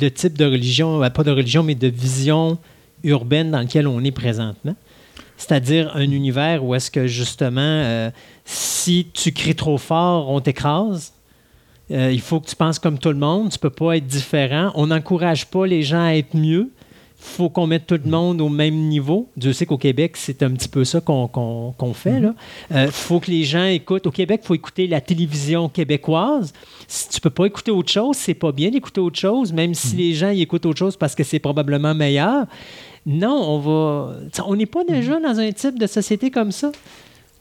le 0.00 0.08
type 0.10 0.36
de 0.36 0.44
religion, 0.44 1.02
euh, 1.02 1.10
pas 1.10 1.22
de 1.22 1.30
religion, 1.30 1.62
mais 1.62 1.74
de 1.74 1.88
vision 1.88 2.58
urbaine 3.04 3.50
dans 3.50 3.60
lequel 3.60 3.86
on 3.86 4.02
est 4.02 4.10
présentement? 4.10 4.74
C'est-à-dire 5.36 5.92
un 5.94 6.10
univers 6.10 6.64
où 6.64 6.74
est-ce 6.74 6.90
que 6.90 7.06
justement, 7.06 7.60
euh, 7.60 8.10
si 8.44 9.06
tu 9.12 9.32
cries 9.32 9.54
trop 9.54 9.78
fort, 9.78 10.28
on 10.28 10.40
t'écrase? 10.40 11.12
Euh, 11.90 12.12
il 12.12 12.20
faut 12.20 12.40
que 12.40 12.48
tu 12.48 12.56
penses 12.56 12.78
comme 12.78 12.98
tout 12.98 13.08
le 13.08 13.16
monde. 13.16 13.50
Tu 13.50 13.58
peux 13.58 13.70
pas 13.70 13.96
être 13.96 14.06
différent. 14.06 14.70
On 14.74 14.88
n'encourage 14.88 15.46
pas 15.46 15.66
les 15.66 15.82
gens 15.82 16.04
à 16.04 16.14
être 16.14 16.36
mieux. 16.36 16.70
Il 17.22 17.36
faut 17.36 17.50
qu'on 17.50 17.66
mette 17.66 17.86
tout 17.86 18.00
le 18.02 18.10
monde 18.10 18.40
au 18.40 18.48
même 18.48 18.74
niveau. 18.74 19.28
Dieu 19.36 19.52
sait 19.52 19.66
qu'au 19.66 19.76
Québec, 19.76 20.16
c'est 20.16 20.42
un 20.42 20.50
petit 20.52 20.68
peu 20.68 20.84
ça 20.84 21.02
qu'on 21.02 21.74
fait. 21.92 22.18
Il 22.18 22.34
euh, 22.76 22.90
faut 22.90 23.20
que 23.20 23.30
les 23.30 23.44
gens 23.44 23.66
écoutent. 23.66 24.06
Au 24.06 24.10
Québec, 24.10 24.40
il 24.44 24.46
faut 24.46 24.54
écouter 24.54 24.86
la 24.86 25.02
télévision 25.02 25.68
québécoise. 25.68 26.54
Si 26.88 27.10
tu 27.10 27.20
peux 27.20 27.30
pas 27.30 27.44
écouter 27.44 27.70
autre 27.70 27.92
chose, 27.92 28.16
c'est 28.16 28.34
pas 28.34 28.52
bien 28.52 28.70
d'écouter 28.70 29.02
autre 29.02 29.18
chose, 29.18 29.52
même 29.52 29.74
si 29.74 29.96
les 29.96 30.14
gens 30.14 30.30
y 30.30 30.40
écoutent 30.40 30.64
autre 30.64 30.78
chose 30.78 30.96
parce 30.96 31.14
que 31.14 31.22
c'est 31.22 31.40
probablement 31.40 31.94
meilleur. 31.94 32.46
Non, 33.04 33.36
on 33.48 33.58
va. 33.58 34.14
On 34.46 34.56
n'est 34.56 34.66
pas 34.66 34.84
déjà 34.84 35.20
dans 35.20 35.38
un 35.38 35.52
type 35.52 35.78
de 35.78 35.86
société 35.86 36.30
comme 36.30 36.52
ça. 36.52 36.72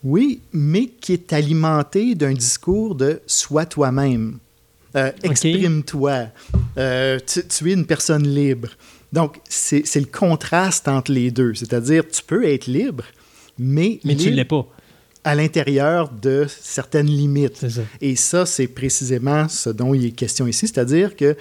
Oui, 0.03 0.41
mais 0.53 0.87
qui 0.87 1.13
est 1.13 1.33
alimenté 1.33 2.15
d'un 2.15 2.33
discours 2.33 2.95
de 2.95 3.21
sois 3.27 3.65
toi-même. 3.65 4.39
Euh, 4.95 5.11
exprime-toi. 5.23 6.27
Euh, 6.77 7.19
tu, 7.25 7.69
es 7.69 7.73
une 7.73 7.85
personne 7.85 8.27
libre. 8.27 8.69
Donc, 9.11 9.39
c'est 9.47 9.83
le 9.95 10.05
contraste 10.05 10.87
entre 10.87 11.11
les 11.11 11.31
deux. 11.31 11.53
C'est-à-dire, 11.53 12.03
tu 12.07 12.23
peux 12.23 12.45
être 12.47 12.67
libre, 12.67 13.03
mais... 13.57 13.99
Mais 14.03 14.15
tu 14.15 14.31
ne 14.31 14.35
l'es 14.35 14.45
pas 14.45 14.65
à 15.23 15.35
l'intérieur 15.35 16.09
de 16.09 16.47
certaines 16.47 17.07
limites. 17.07 17.65
Et 18.01 18.15
ça, 18.15 18.45
c'est 18.45 18.67
précisément 18.67 19.47
ce 19.49 19.69
dont 19.69 19.93
il 19.93 20.05
est 20.05 20.11
question 20.11 20.47
ici, 20.47 20.67
c'est-à-dire 20.67 21.15
que 21.15 21.35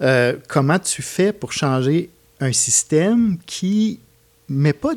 euh, 0.00 0.36
comment 0.48 0.78
tu 0.78 1.02
fais 1.02 1.32
pour 1.32 1.52
changer 1.52 2.10
un 2.40 2.52
système 2.52 3.38
qui 3.44 3.98
met 4.48 4.72
pas 4.72 4.94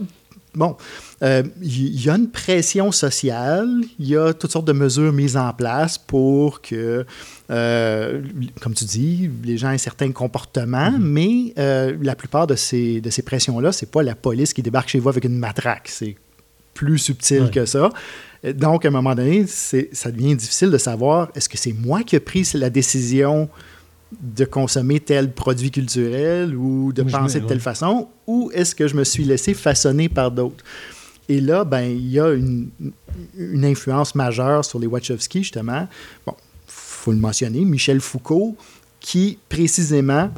bon, 0.58 0.76
il 1.22 1.28
euh, 1.28 1.44
y, 1.62 2.10
a 2.10 2.16
une 2.16 2.30
pression 2.30 2.92
sociale, 2.92 3.70
il 4.00 4.08
y 4.08 4.18
a 4.18 4.34
toutes 4.34 4.52
sortes 4.52 4.68
de 4.68 4.74
mesures 4.74 5.14
mises 5.14 5.38
en 5.38 5.54
place 5.54 5.98
pour 5.98 6.62
que, 6.62 7.06
euh, 7.50 8.22
comme 8.60 8.74
tu 8.74 8.86
dis, 8.86 9.30
les 9.44 9.58
gens 9.58 9.72
aient 9.72 9.78
certains 9.78 10.12
comportements, 10.12 10.92
mm-hmm. 10.92 11.00
mais 11.00 11.54
euh, 11.58 11.96
la 12.02 12.16
plupart 12.16 12.48
de 12.48 12.56
ces, 12.56 13.00
de 13.00 13.10
ces 13.10 13.22
pressions-là, 13.22 13.72
c'est 13.72 13.92
pas 13.92 14.04
la 14.04 14.16
police 14.16 14.54
qui 14.54 14.62
débarque 14.62 14.90
chez 14.90 15.00
vous 15.00 15.10
avec 15.10 15.24
une 15.24 15.38
matraque. 15.38 15.88
C'est 15.88 16.16
plus 16.74 16.98
subtil 16.98 17.50
que 17.52 17.66
ça. 17.66 17.90
Donc, 18.44 18.86
à 18.86 18.90
un 18.90 18.92
moment 18.92 19.16
donné, 19.16 19.46
ça 19.48 20.12
devient 20.12 20.36
difficile 20.36 20.70
de 20.70 20.78
savoir 20.78 21.30
est-ce 21.36 21.50
que 21.50 21.58
c'est 21.58 21.74
moi 21.74 22.04
qui 22.04 22.16
ai 22.16 22.20
pris 22.20 22.48
la 22.54 22.70
décision 22.70 23.50
de 24.22 24.46
consommer 24.46 25.00
tel 25.00 25.34
produit 25.34 25.72
culturel 25.72 26.56
ou 26.56 26.94
de 26.94 27.04
penser 27.04 27.42
de 27.42 27.48
telle 27.48 27.60
façon, 27.60 28.08
ou 28.26 28.50
est-ce 28.54 28.74
que 28.74 28.88
je 28.88 28.96
me 28.96 29.04
suis 29.04 29.26
laissé 29.26 29.54
façonner 29.54 30.10
par 30.10 30.32
d'autres? 30.32 30.64
Et 31.30 31.42
là, 31.42 31.66
ben, 31.66 31.82
il 31.82 32.10
y 32.10 32.20
a 32.20 32.32
une, 32.32 32.70
influence 33.64 34.16
majeure 34.16 34.64
sur 34.64 34.80
les 34.80 34.88
Wachowski, 34.88 35.40
justement. 35.40 35.88
Bon, 36.26 36.34
il 36.40 36.66
faut 36.68 37.12
le 37.12 37.18
mentionner, 37.18 37.66
Michel 37.66 38.00
Foucault, 38.00 38.56
qui 39.00 39.38
précisément 39.50 40.32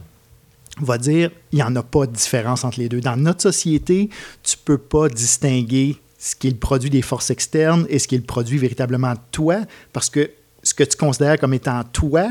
va 0.82 0.98
dire 0.98 1.30
il 1.52 1.58
n'y 1.58 1.64
en 1.64 1.76
a 1.76 1.84
pas 1.84 2.08
de 2.08 2.14
différence 2.14 2.64
entre 2.64 2.80
les 2.80 2.90
deux. 2.90 3.02
Dans 3.02 3.18
notre 3.18 3.42
société, 3.42 4.10
tu 4.44 4.56
ne 4.56 4.64
peux 4.64 4.78
pas 4.78 5.10
distinguer 5.10 5.98
ce 6.18 6.36
qui 6.36 6.48
est 6.48 6.52
le 6.52 6.58
produit 6.58 6.90
des 6.90 7.02
forces 7.02 7.30
externes 7.30 7.86
et 7.90 8.00
ce 8.00 8.08
qui 8.08 8.16
est 8.16 8.20
le 8.20 8.24
produit 8.24 8.58
véritablement 8.58 9.14
de 9.14 9.20
toi, 9.32 9.58
parce 9.94 10.10
que 10.10 10.30
ce 10.64 10.74
que 10.74 10.84
tu 10.84 10.98
considères 10.98 11.40
comme 11.40 11.54
étant 11.54 11.84
toi, 11.84 12.30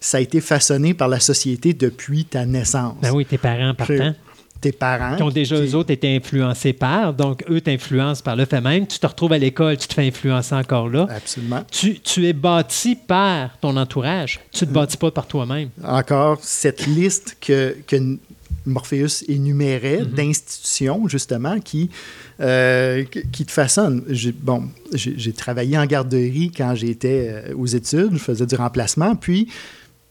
ça 0.00 0.16
a 0.16 0.20
été 0.20 0.40
façonné 0.40 0.94
par 0.94 1.08
la 1.08 1.20
société 1.20 1.74
depuis 1.74 2.24
ta 2.24 2.46
naissance. 2.46 2.96
Ben 3.02 3.12
oui, 3.12 3.26
tes 3.26 3.38
parents 3.38 3.74
partant. 3.74 4.14
Tes 4.60 4.72
parents. 4.72 5.16
Qui 5.16 5.22
ont 5.22 5.30
déjà, 5.30 5.56
eux 5.56 5.74
autres, 5.74 5.90
été 5.90 6.14
influencés 6.14 6.74
par. 6.74 7.14
Donc, 7.14 7.44
eux 7.48 7.62
t'influencent 7.62 8.22
par 8.22 8.36
le 8.36 8.44
fait 8.44 8.60
même. 8.60 8.86
Tu 8.86 8.98
te 8.98 9.06
retrouves 9.06 9.32
à 9.32 9.38
l'école, 9.38 9.78
tu 9.78 9.88
te 9.88 9.94
fais 9.94 10.06
influencer 10.06 10.54
encore 10.54 10.88
là. 10.90 11.06
Absolument. 11.08 11.62
Tu, 11.70 11.98
tu 12.00 12.26
es 12.26 12.34
bâti 12.34 12.94
par 12.94 13.58
ton 13.58 13.74
entourage. 13.78 14.38
Tu 14.52 14.64
ne 14.64 14.70
te 14.70 14.74
bâtis 14.74 14.98
pas 14.98 15.10
par 15.10 15.26
toi-même. 15.26 15.70
Encore, 15.82 16.38
cette 16.42 16.86
liste 16.86 17.38
que, 17.40 17.74
que 17.86 18.18
Morpheus 18.66 19.24
énumérait 19.28 20.02
mm-hmm. 20.02 20.14
d'institutions, 20.14 21.08
justement, 21.08 21.58
qui, 21.58 21.88
euh, 22.40 23.04
qui 23.32 23.46
te 23.46 23.52
façonnent. 23.52 24.02
Bon, 24.42 24.68
j'ai 24.92 25.32
travaillé 25.32 25.78
en 25.78 25.86
garderie 25.86 26.52
quand 26.54 26.74
j'étais 26.74 27.30
euh, 27.30 27.54
aux 27.56 27.66
études, 27.66 28.10
je 28.12 28.18
faisais 28.18 28.44
du 28.44 28.56
remplacement, 28.56 29.16
puis 29.16 29.48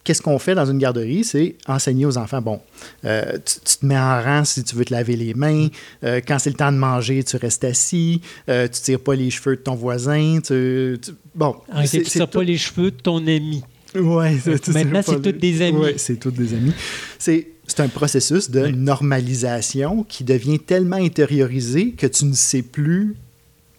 qu'est-ce 0.04 0.22
qu'on 0.22 0.39
fait 0.39 0.56
dans 0.56 0.66
une 0.66 0.78
garderie? 0.78 1.24
C'est 1.24 1.56
enseigner 1.68 2.06
aux 2.06 2.18
enfants, 2.18 2.41
bon, 2.41 2.60
euh, 3.06 3.38
tu, 3.45 3.78
te 3.78 3.86
mets 3.86 3.97
en 3.97 4.22
rang 4.22 4.45
si 4.45 4.64
tu 4.64 4.76
veux 4.76 4.86
te 4.86 4.93
laver 4.93 5.16
les 5.16 5.34
mains, 5.34 5.68
euh, 6.04 6.22
quand 6.26 6.39
c'est 6.39 6.50
le 6.50 6.56
temps 6.56 6.72
de 6.72 6.78
manger, 6.78 7.24
tu 7.24 7.38
restes 7.38 7.64
assis, 7.64 8.22
euh, 8.50 8.68
tu 8.68 8.82
tires 8.82 9.00
pas 9.00 9.16
les 9.16 9.30
cheveux 9.30 9.56
de 9.56 9.62
ton 9.62 9.76
voisin, 9.76 10.39
tu... 10.45 11.00
bon. 11.36 11.56
Ah, 11.72 11.88
tu 11.88 12.02
tires 12.04 12.30
pas 12.30 12.43
les 12.43 12.58
cheveux 12.58 12.91
de 12.91 12.97
ton 12.97 13.18
ami. 13.28 13.64
Oui, 13.95 14.39
Maintenant, 14.68 15.02
c'est 15.04 15.22
tous 15.22 15.32
des 15.32 15.62
amis. 15.64 15.80
Oui, 15.80 15.93
c'est 15.97 16.20
tous 16.20 16.32
des 16.32 16.54
amis. 16.54 16.74
C'est 17.18 17.80
un 17.80 17.88
processus 17.88 18.50
de 18.50 18.68
normalisation 18.68 20.04
qui 20.04 20.24
devient 20.24 20.60
tellement 20.60 20.97
intériorisé 20.97 21.91
que 21.91 22.08
tu 22.08 22.26
ne 22.26 22.34
sais 22.34 22.62
plus 22.62 23.16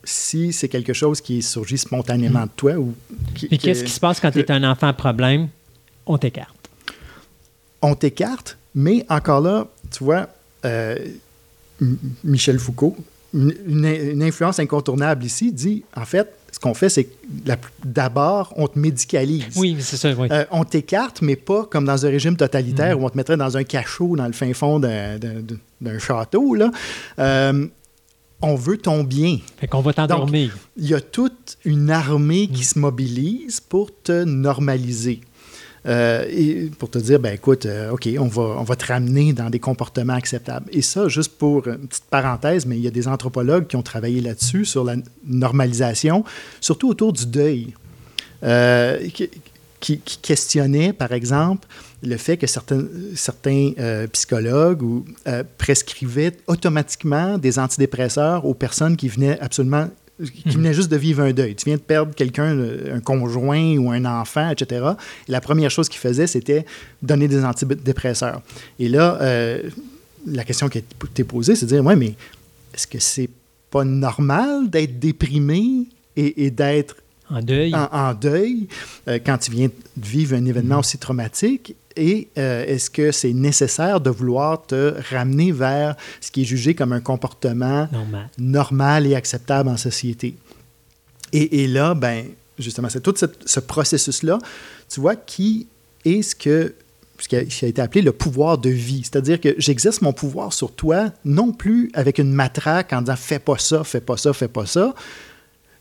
si 0.05 0.53
c'est 0.53 0.69
quelque 0.69 0.93
chose 0.93 1.21
qui 1.21 1.43
surgit 1.43 1.79
spontanément 1.79 2.45
de 2.45 2.51
toi 2.57 2.75
ou 2.75 2.95
Et 3.51 3.59
qu'est-ce 3.59 3.85
qui 3.85 3.91
se 3.91 4.01
passe 4.01 4.21
quand 4.21 4.31
tu 4.31 4.41
es 4.41 4.51
un 4.51 4.65
enfant 4.65 4.89
à 4.89 4.93
problème? 4.93 5.49
On 6.11 6.19
t'écarte. 6.19 6.71
On 7.83 7.95
t'écarte, 7.95 8.59
mais 8.75 9.07
encore 9.09 9.41
là, 9.41 9.67
tu 9.91 10.05
vois, 10.05 10.29
euh, 10.65 10.97
Michel 12.25 12.59
Foucault, 12.59 12.97
une, 13.33 14.23
influence 14.23 14.59
incontournable 14.59 15.25
ici, 15.25 15.53
dit 15.53 15.85
en 15.97 16.05
fait, 16.05 16.33
ce 16.51 16.59
qu'on 16.59 16.75
fait, 16.75 16.89
c'est 16.89 17.09
d'abord, 17.85 18.53
on 18.57 18.67
te 18.67 18.77
médicalise. 18.77 19.57
Oui, 19.57 19.77
c'est 19.79 19.97
ça, 19.97 20.13
oui. 20.13 20.27
Euh, 20.33 20.45
on 20.51 20.65
t'écarte, 20.65 21.23
mais 21.23 21.37
pas 21.37 21.65
comme 21.65 21.85
dans 21.85 22.05
un 22.05 22.11
régime 22.11 22.37
totalitaire 22.37 22.97
mm-hmm. 22.97 23.03
où 23.03 23.07
on 23.07 23.11
te 23.11 23.17
mettrait 23.17 23.37
dans 23.37 23.57
un 23.57 23.63
cachot 23.63 24.17
dans 24.17 24.27
le 24.27 24.33
fin 24.33 24.53
fond 24.53 24.81
d'un 24.81 25.99
château. 26.01 26.55
Là. 26.55 26.73
Euh, 27.21 27.69
on 28.43 28.57
veut 28.57 28.79
ton 28.79 29.05
bien. 29.05 29.39
Fait 29.59 29.69
qu'on 29.69 29.81
va 29.81 29.93
t'endormir. 29.93 30.57
Il 30.77 30.89
y 30.89 30.95
a 30.95 31.01
toute 31.01 31.57
une 31.65 31.91
armée 31.91 32.49
qui 32.49 32.63
mm. 32.63 32.65
se 32.65 32.79
mobilise 32.81 33.61
pour 33.61 33.91
te 34.03 34.25
normaliser. 34.25 35.21
Euh, 35.87 36.27
et 36.29 36.71
pour 36.79 36.91
te 36.91 36.99
dire, 36.99 37.19
ben 37.19 37.33
écoute, 37.33 37.65
euh, 37.67 37.91
OK, 37.91 38.09
on 38.19 38.27
va, 38.27 38.43
on 38.43 38.65
va 38.65 38.77
te 38.77 38.87
ramener 38.87 39.33
dans 39.33 39.49
des 39.49 39.59
comportements 39.59 40.15
acceptables. 40.15 40.67
Et 40.73 40.83
ça, 40.83 41.09
juste 41.09 41.39
pour 41.39 41.67
une 41.69 41.89
petite 41.89 42.05
parenthèse, 42.05 42.67
mais 42.67 42.77
il 42.77 42.83
y 42.83 42.87
a 42.87 42.91
des 42.91 43.09
anthropologues 43.09 43.67
qui 43.67 43.77
ont 43.77 43.83
travaillé 43.83 44.21
là-dessus, 44.21 44.65
sur 44.65 44.85
la 44.85 44.97
normalisation, 45.25 46.25
surtout 46.61 46.89
autour 46.89 47.13
du 47.13 47.27
deuil, 47.27 47.75
euh, 48.43 49.09
qui, 49.09 49.31
qui, 49.81 50.19
questionnaient, 50.19 50.93
par 50.93 51.13
exemple, 51.13 51.67
le 52.03 52.17
fait 52.19 52.37
que 52.37 52.47
certains, 52.47 52.85
certains 53.15 53.73
psychologues 54.13 54.83
ou, 54.83 55.05
prescrivaient 55.57 56.37
automatiquement 56.47 57.39
des 57.39 57.59
antidépresseurs 57.59 58.45
aux 58.45 58.55
personnes 58.55 58.97
qui 58.97 59.09
venaient 59.09 59.39
absolument 59.41 59.89
qui 60.29 60.51
venait 60.51 60.75
juste 60.75 60.91
de 60.91 60.97
vivre 60.97 61.23
un 61.23 61.33
deuil. 61.33 61.55
Tu 61.55 61.67
viens 61.67 61.77
de 61.77 61.81
perdre 61.81 62.15
quelqu'un, 62.15 62.59
un 62.93 63.01
conjoint 63.01 63.77
ou 63.77 63.91
un 63.91 64.05
enfant, 64.05 64.51
etc. 64.51 64.93
Et 65.29 65.33
la 65.33 65.41
première 65.41 65.71
chose 65.71 65.89
qu'il 65.89 66.01
faisait, 66.01 66.27
c'était 66.27 66.65
donner 67.03 67.29
des 67.29 67.45
antidépresseurs. 67.45 68.43
Et 68.79 68.89
là, 68.89 69.19
euh, 69.21 69.63
la 70.27 70.45
question 70.45 70.69
qui 70.69 70.79
été 70.79 71.25
posée, 71.25 71.55
c'est 71.55 71.67
de 71.67 71.71
dire, 71.71 71.85
ouais, 71.85 71.97
mais 71.97 72.15
est-ce 72.75 72.87
que 72.87 72.99
c'est 72.99 73.31
pas 73.71 73.85
normal 73.85 74.69
d'être 74.69 74.99
déprimé 74.99 75.87
et, 76.17 76.51
d'être 76.51 76.97
en 77.31 77.41
deuil, 77.41 77.75
en, 77.75 78.13
deuil 78.15 78.69
euh, 79.09 79.19
quand 79.25 79.39
tu 79.39 79.53
viens 79.53 79.69
de 79.69 80.07
vivre 80.07 80.37
un 80.37 80.45
événement 80.45 80.77
mhm. 80.77 80.81
aussi 80.81 80.99
traumatique? 80.99 81.75
Et 81.97 82.29
euh, 82.39 82.65
est-ce 82.67 82.89
que 82.89 83.11
c'est 83.11 83.33
nécessaire 83.33 84.01
de 84.01 84.11
vouloir 84.11 84.63
te 84.63 84.95
ramener 85.11 85.53
vers 85.53 85.97
ce 86.21 86.31
qui 86.31 86.43
est 86.43 86.45
jugé 86.45 86.75
comme 86.75 86.93
un 86.93 87.01
comportement 87.01 87.89
normal, 88.39 89.07
et 89.07 89.15
acceptable 89.15 89.69
en 89.69 89.77
société? 89.77 90.35
Et, 91.33 91.69
là, 91.69 91.95
ben, 91.95 92.27
justement, 92.59 92.89
c'est 92.89 93.01
tout 93.01 93.15
ce 93.17 93.61
processus-là, 93.61 94.39
tu 94.89 95.01
vois, 95.01 95.15
qui 95.15 95.69
est 96.05 96.23
ce 96.23 96.35
que 96.35 96.75
ce 97.23 97.29
qui 97.29 97.37
a, 97.37 97.69
été 97.69 97.83
appelé 97.83 98.03
le 98.03 98.13
pouvoir 98.13 98.59
de 98.59 98.71
vie. 98.71 99.03
C'est-à-dire 99.05 99.41
que 99.41 99.55
j'exerce 99.59 100.01
mon 100.01 100.13
pouvoir 100.13 100.53
sur 100.53 100.73
toi, 100.73 101.13
non 101.25 101.53
plus 101.53 101.91
avec 101.95 102.19
une 102.19 102.33
matraque 102.33 102.93
en 102.93 103.03
disant 103.03 103.17
fais 103.17 103.39
pas 103.39 103.59
ça, 103.59 103.85
fais 103.85 104.01
pas 104.01 104.17
ça, 104.17 104.33
fais 104.33 104.49
pas 104.49 104.67
ça, 104.67 104.95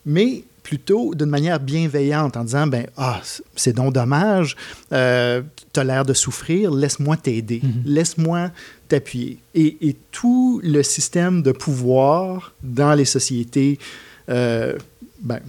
mais 0.05 0.43
plutôt 0.63 1.13
d'une 1.15 1.29
manière 1.29 1.59
bienveillante 1.59 2.37
en 2.37 2.43
disant 2.43 2.67
ben 2.67 2.87
ah 2.97 3.21
c'est 3.55 3.73
donc 3.73 3.93
dommage 3.93 4.55
euh, 4.91 5.41
tu 5.73 5.79
as 5.79 5.83
l'air 5.83 6.05
de 6.05 6.13
souffrir 6.13 6.71
laisse-moi 6.71 7.17
t'aider 7.17 7.61
mhm. 7.63 7.83
laisse-moi 7.85 8.51
t'appuyer 8.87 9.39
et, 9.55 9.95
tout 10.11 10.61
le 10.63 10.83
système 10.83 11.41
de 11.41 11.51
pouvoir 11.51 12.53
dans 12.63 12.93
les 12.93 13.05
sociétés 13.05 13.79
euh, 14.29 14.77
ben, 15.21 15.39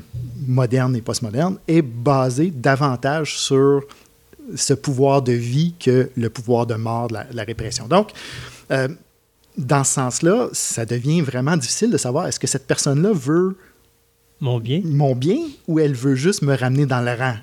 modernes 0.46 0.96
et 0.96 1.00
postmodernes 1.00 1.58
est 1.68 1.82
basé 1.82 2.50
davantage 2.50 3.38
sur 3.38 3.82
ce 4.54 4.74
pouvoir 4.74 5.22
de 5.22 5.32
vie 5.32 5.74
que 5.78 6.10
le 6.16 6.30
pouvoir 6.30 6.66
de 6.66 6.74
mort 6.74 7.08
de 7.08 7.16
la, 7.32 7.44
répression 7.44 7.86
donc 7.86 8.10
euh, 8.70 8.88
dans 9.58 9.84
ce 9.84 9.94
sens-là, 9.94 10.48
ça 10.52 10.86
devient 10.86 11.20
vraiment 11.20 11.56
difficile 11.56 11.90
de 11.90 11.98
savoir 11.98 12.26
est-ce 12.26 12.40
que 12.40 12.46
cette 12.46 12.66
personne-là 12.66 13.10
veut 13.12 13.56
mon 14.40 14.58
bien. 14.58 14.80
Mon 14.84 15.14
bien 15.14 15.38
ou 15.68 15.78
elle 15.78 15.94
veut 15.94 16.14
juste 16.14 16.42
me 16.42 16.56
ramener 16.56 16.86
dans 16.86 17.00
le 17.00 17.12
rang? 17.12 17.36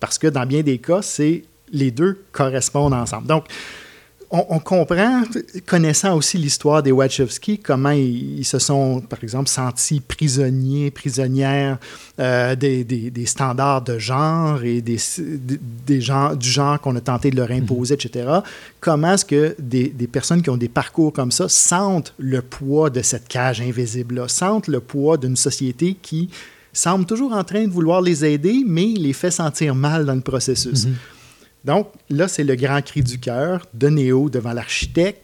Parce 0.00 0.18
que 0.18 0.26
dans 0.26 0.46
bien 0.46 0.62
des 0.62 0.78
cas, 0.78 1.02
c'est 1.02 1.44
les 1.72 1.90
deux 1.90 2.24
correspondent 2.32 2.94
ensemble. 2.94 3.26
Donc, 3.26 3.44
on, 4.30 4.58
comprend, 4.58 5.22
connaissant 5.66 6.14
aussi 6.14 6.36
l'histoire 6.36 6.82
des 6.82 6.92
Wachowski, 6.92 7.58
comment 7.58 7.92
ils, 7.92 8.44
se 8.44 8.58
sont, 8.58 9.00
par 9.00 9.22
exemple, 9.22 9.48
sentis 9.48 10.00
prisonniers, 10.00 10.90
prisonnières 10.90 11.78
euh, 12.20 12.54
des, 12.54 13.24
standards 13.24 13.82
de 13.82 13.98
genre 13.98 14.62
et 14.64 14.82
des, 14.82 14.98
des 15.86 16.00
gens, 16.02 16.34
du 16.34 16.48
genre 16.48 16.78
qu'on 16.78 16.94
a 16.96 17.00
tenté 17.00 17.30
de 17.30 17.36
leur 17.36 17.48
mhm. 17.48 17.62
imposer, 17.62 17.94
etc. 17.94 18.40
Comment 18.80 19.14
est-ce 19.14 19.24
que 19.24 19.56
des, 19.58 19.88
personnes 20.12 20.42
qui 20.42 20.50
ont 20.50 20.58
des 20.58 20.68
parcours 20.68 21.12
comme 21.12 21.32
ça 21.32 21.48
sentent 21.48 22.12
le 22.18 22.42
poids 22.42 22.90
de 22.90 23.00
cette 23.00 23.28
cage 23.28 23.62
invisible-là, 23.62 24.28
sentent 24.28 24.68
le 24.68 24.80
poids 24.80 25.16
d'une 25.16 25.36
société 25.36 25.96
qui 26.00 26.28
semble 26.74 27.06
toujours 27.06 27.32
en 27.32 27.44
train 27.44 27.64
de 27.66 27.72
vouloir 27.72 28.02
les 28.02 28.26
aider, 28.26 28.62
mais 28.66 28.88
les 28.88 29.14
fait 29.14 29.30
sentir 29.30 29.74
mal 29.74 30.04
dans 30.04 30.14
le 30.14 30.20
processus? 30.20 30.84
Mhm. 30.84 30.94
Donc, 31.68 31.88
là, 32.08 32.28
c'est 32.28 32.44
le 32.44 32.54
grand 32.54 32.80
cri 32.80 33.02
du 33.02 33.20
cœur 33.20 33.66
de 33.74 33.88
Néo 33.88 34.30
devant 34.30 34.54
l'architecte. 34.54 35.20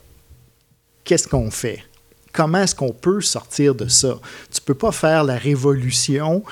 qu'est-ce 1.03 1.27
qu'on 1.27 1.51
fait? 1.51 1.83
Comment 2.35 2.59
est-ce 2.59 2.75
qu'on 2.75 2.93
peut 2.93 3.23
sortir 3.23 3.75
de 3.75 3.89
ça? 3.89 4.19
Tu 4.53 4.61
ne 4.61 4.65
peux 4.67 4.75
pas 4.75 4.93
faire 4.93 5.25
la 5.25 5.39
révolution 5.39 6.45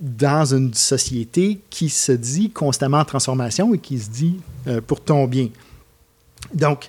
dans 0.00 0.54
une 0.54 0.72
société 0.72 1.60
qui 1.68 1.90
se 1.90 2.12
dit 2.12 2.48
constamment 2.48 3.00
en 3.00 3.04
transformation 3.04 3.74
et 3.74 3.78
qui 3.78 3.98
se 3.98 4.08
dit 4.08 4.40
euh, 4.66 4.80
pour 4.80 5.02
ton 5.02 5.26
bien. 5.26 5.50
Donc, 6.54 6.88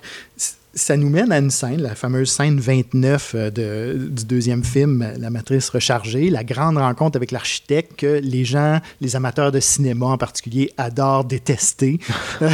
ça 0.74 0.96
nous 0.96 1.08
mène 1.08 1.32
à 1.32 1.38
une 1.38 1.50
scène, 1.50 1.82
la 1.82 1.94
fameuse 1.94 2.30
scène 2.30 2.58
29 2.58 3.34
euh, 3.34 3.50
de, 3.50 4.08
du 4.08 4.24
deuxième 4.24 4.64
film, 4.64 5.06
La 5.18 5.30
matrice 5.30 5.68
rechargée, 5.68 6.30
la 6.30 6.44
grande 6.44 6.78
rencontre 6.78 7.16
avec 7.16 7.30
l'architecte 7.30 7.96
que 7.96 8.20
les 8.22 8.44
gens, 8.44 8.80
les 9.00 9.16
amateurs 9.16 9.52
de 9.52 9.60
cinéma 9.60 10.06
en 10.06 10.18
particulier, 10.18 10.72
adorent 10.76 11.24
détester. 11.24 11.98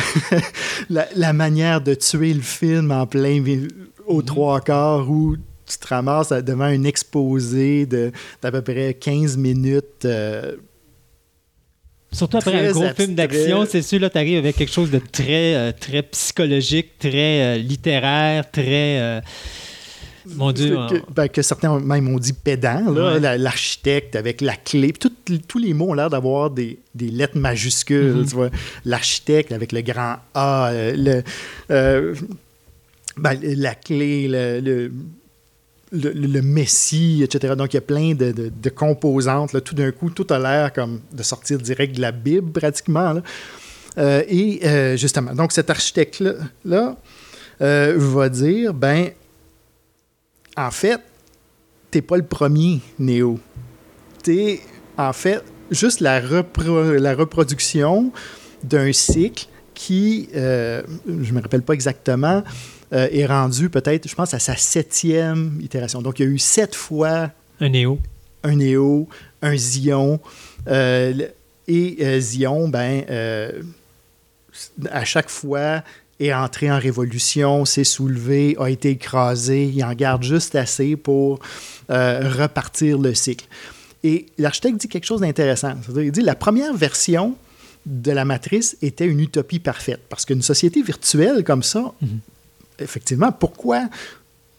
la, 0.90 1.32
manière 1.32 1.80
de 1.80 1.94
tuer 1.94 2.34
le 2.34 2.40
film 2.40 2.90
en 2.90 3.06
plein 3.06 3.42
aux 4.06 4.22
mm-hmm. 4.22 4.24
trois 4.24 4.60
quarts 4.60 5.08
où 5.10 5.36
tu 5.66 5.78
te 5.78 5.86
ramasses 5.86 6.30
devant 6.30 6.64
un 6.64 6.84
exposé 6.84 7.86
d'à 7.86 8.50
peu 8.50 8.62
près 8.62 8.94
15 8.94 9.36
minutes. 9.36 10.04
Euh, 10.04 10.56
Surtout 12.10 12.38
après 12.38 12.68
un 12.68 12.72
gros 12.72 12.94
film 12.94 13.14
d'action, 13.14 13.66
c'est 13.68 13.82
sûr, 13.82 14.00
là, 14.00 14.08
tu 14.08 14.18
arrives 14.18 14.38
avec 14.38 14.56
quelque 14.56 14.72
chose 14.72 14.90
de 14.90 14.98
très, 14.98 15.54
euh, 15.54 15.72
très 15.78 16.02
psychologique, 16.02 16.98
très 16.98 17.42
euh, 17.42 17.58
littéraire, 17.58 18.50
très. 18.50 18.98
Euh, 18.98 19.20
mon 20.34 20.52
Dieu. 20.52 20.76
Ben, 21.14 21.28
que, 21.28 21.42
certains 21.42 21.78
même 21.80 22.08
ont 22.08 22.18
dit 22.18 22.32
pédant, 22.32 22.82
l'architecte 23.20 24.16
avec 24.16 24.40
la 24.40 24.56
clé. 24.56 24.92
tous 24.92 25.58
les 25.58 25.72
mots 25.72 25.90
ont 25.90 25.94
l'air 25.94 26.10
d'avoir 26.10 26.50
des, 26.50 26.78
lettres 26.98 27.38
majuscules. 27.38 28.24
Mm-hmm. 28.24 28.50
L'architecte 28.84 29.52
avec 29.52 29.72
le 29.72 29.80
grand 29.80 30.16
A, 30.34 30.70
le, 30.72 31.22
ben, 33.16 33.38
la 33.42 33.74
clé, 33.74 34.28
le 34.28 34.60
le, 34.60 34.92
Messie, 35.92 37.22
etc. 37.22 37.54
Donc, 37.56 37.72
il 37.72 37.76
y 37.76 37.78
a 37.78 37.82
plein 37.82 38.14
de, 38.14 38.68
composantes. 38.70 39.52
Là. 39.52 39.60
Tout 39.60 39.74
d'un 39.74 39.90
coup, 39.90 40.10
tout 40.10 40.26
a 40.30 40.38
l'air 40.38 40.72
comme 40.72 41.00
de 41.12 41.22
sortir 41.22 41.58
direct 41.58 41.96
de 41.96 42.00
la 42.00 42.12
Bible, 42.12 42.52
pratiquement. 42.52 43.20
Euh, 43.96 44.22
et 44.28 44.60
euh, 44.64 44.96
justement, 44.96 45.34
donc 45.34 45.50
cet 45.50 45.70
architecte-là 45.70 46.96
euh, 47.60 47.94
va 47.96 48.28
dire, 48.28 48.72
ben, 48.72 49.10
en 50.56 50.70
fait, 50.70 51.00
t'es 51.90 52.02
pas 52.02 52.16
le 52.16 52.22
premier, 52.22 52.80
Néo. 52.98 53.40
T'es, 54.22 54.60
en 54.96 55.12
fait, 55.12 55.42
juste 55.70 56.00
la, 56.00 56.20
la 56.20 57.14
reproduction 57.14 58.12
d'un 58.62 58.92
cycle 58.92 59.46
qui, 59.74 60.28
je 60.34 61.32
me 61.32 61.40
rappelle 61.40 61.62
pas 61.62 61.72
exactement, 61.72 62.42
euh, 62.92 63.08
est 63.10 63.26
rendu 63.26 63.68
peut-être, 63.68 64.08
je 64.08 64.14
pense, 64.14 64.32
à 64.32 64.38
sa 64.38 64.56
septième 64.56 65.58
itération. 65.62 66.00
Donc, 66.00 66.18
il 66.18 66.26
y 66.26 66.28
a 66.28 66.30
eu 66.30 66.38
sept 66.38 66.74
fois... 66.74 67.30
Un 67.60 67.68
Néo. 67.68 67.98
Un 68.42 68.56
Néo, 68.56 69.08
un 69.42 69.56
Zion. 69.56 70.20
Euh, 70.68 71.12
et 71.66 71.98
euh, 72.00 72.18
Zion, 72.18 72.68
ben, 72.68 73.04
à 74.90 75.04
chaque 75.04 75.28
fois, 75.28 75.82
est 76.18 76.32
entré 76.32 76.70
en 76.70 76.78
révolution, 76.78 77.66
s'est 77.66 77.84
soulevé, 77.84 78.56
a 78.58 78.68
été 78.70 78.90
écrasé. 78.90 79.64
Il 79.66 79.84
en 79.84 79.92
garde 79.92 80.22
juste 80.22 80.54
assez 80.54 80.96
pour 80.96 81.40
repartir 81.88 82.98
le 82.98 83.14
cycle. 83.14 83.46
Et 84.02 84.26
l'architecte 84.38 84.78
dit 84.78 84.88
quelque 84.88 85.06
chose 85.06 85.20
d'intéressant. 85.20 85.74
Il 85.96 86.12
dit 86.12 86.22
la 86.22 86.36
première 86.36 86.74
version 86.74 87.34
de 87.84 88.12
la 88.12 88.24
matrice 88.24 88.76
était 88.80 89.06
une 89.06 89.20
utopie 89.20 89.58
parfaite. 89.58 90.00
Parce 90.08 90.24
qu'une 90.24 90.42
société 90.42 90.82
virtuelle 90.82 91.44
comme 91.44 91.62
ça, 91.62 91.92
mhm 92.00 92.20
effectivement, 92.78 93.32
pourquoi, 93.32 93.88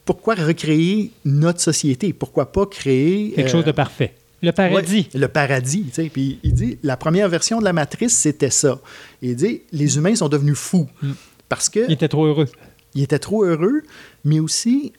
pourquoi 0.06 0.36
recréer 0.36 1.12
notre 1.26 1.62
société? 1.62 2.14
Pourquoi 2.14 2.52
pas 2.52 2.66
créer... 2.66 3.32
Quelque 3.32 3.50
chose 3.50 3.66
de 3.66 3.70
euh, 3.70 3.74
parfait. 3.74 4.14
Le 4.42 4.52
paradis. 4.52 5.10
le 5.14 5.28
paradis. 5.28 5.84
Tu 5.84 5.94
sais. 5.94 6.10
Puis 6.10 6.40
il 6.44 6.54
dit, 6.54 6.78
la 6.84 6.98
première 6.98 7.28
version 7.30 7.60
de 7.60 7.66
la 7.66 7.74
matrice, 7.74 8.16
c'était 8.16 8.50
ça. 8.50 8.80
il 9.22 9.36
dit, 9.36 9.62
les 9.72 9.98
humains 9.98 10.16
sont 10.16 10.30
devenus 10.30 10.58
fous. 10.58 10.88
Mm. 11.02 11.12
Parce 11.50 11.70
que... 11.70 11.86
Ils 11.88 11.94
étaient 11.94 12.08
trop 12.08 12.26
heureux. 12.26 12.48
Ils 12.96 13.04
étaient 13.04 13.20
trop 13.20 13.44
heureux, 13.44 13.82
mais 14.24 14.40
aussi, 14.40 14.94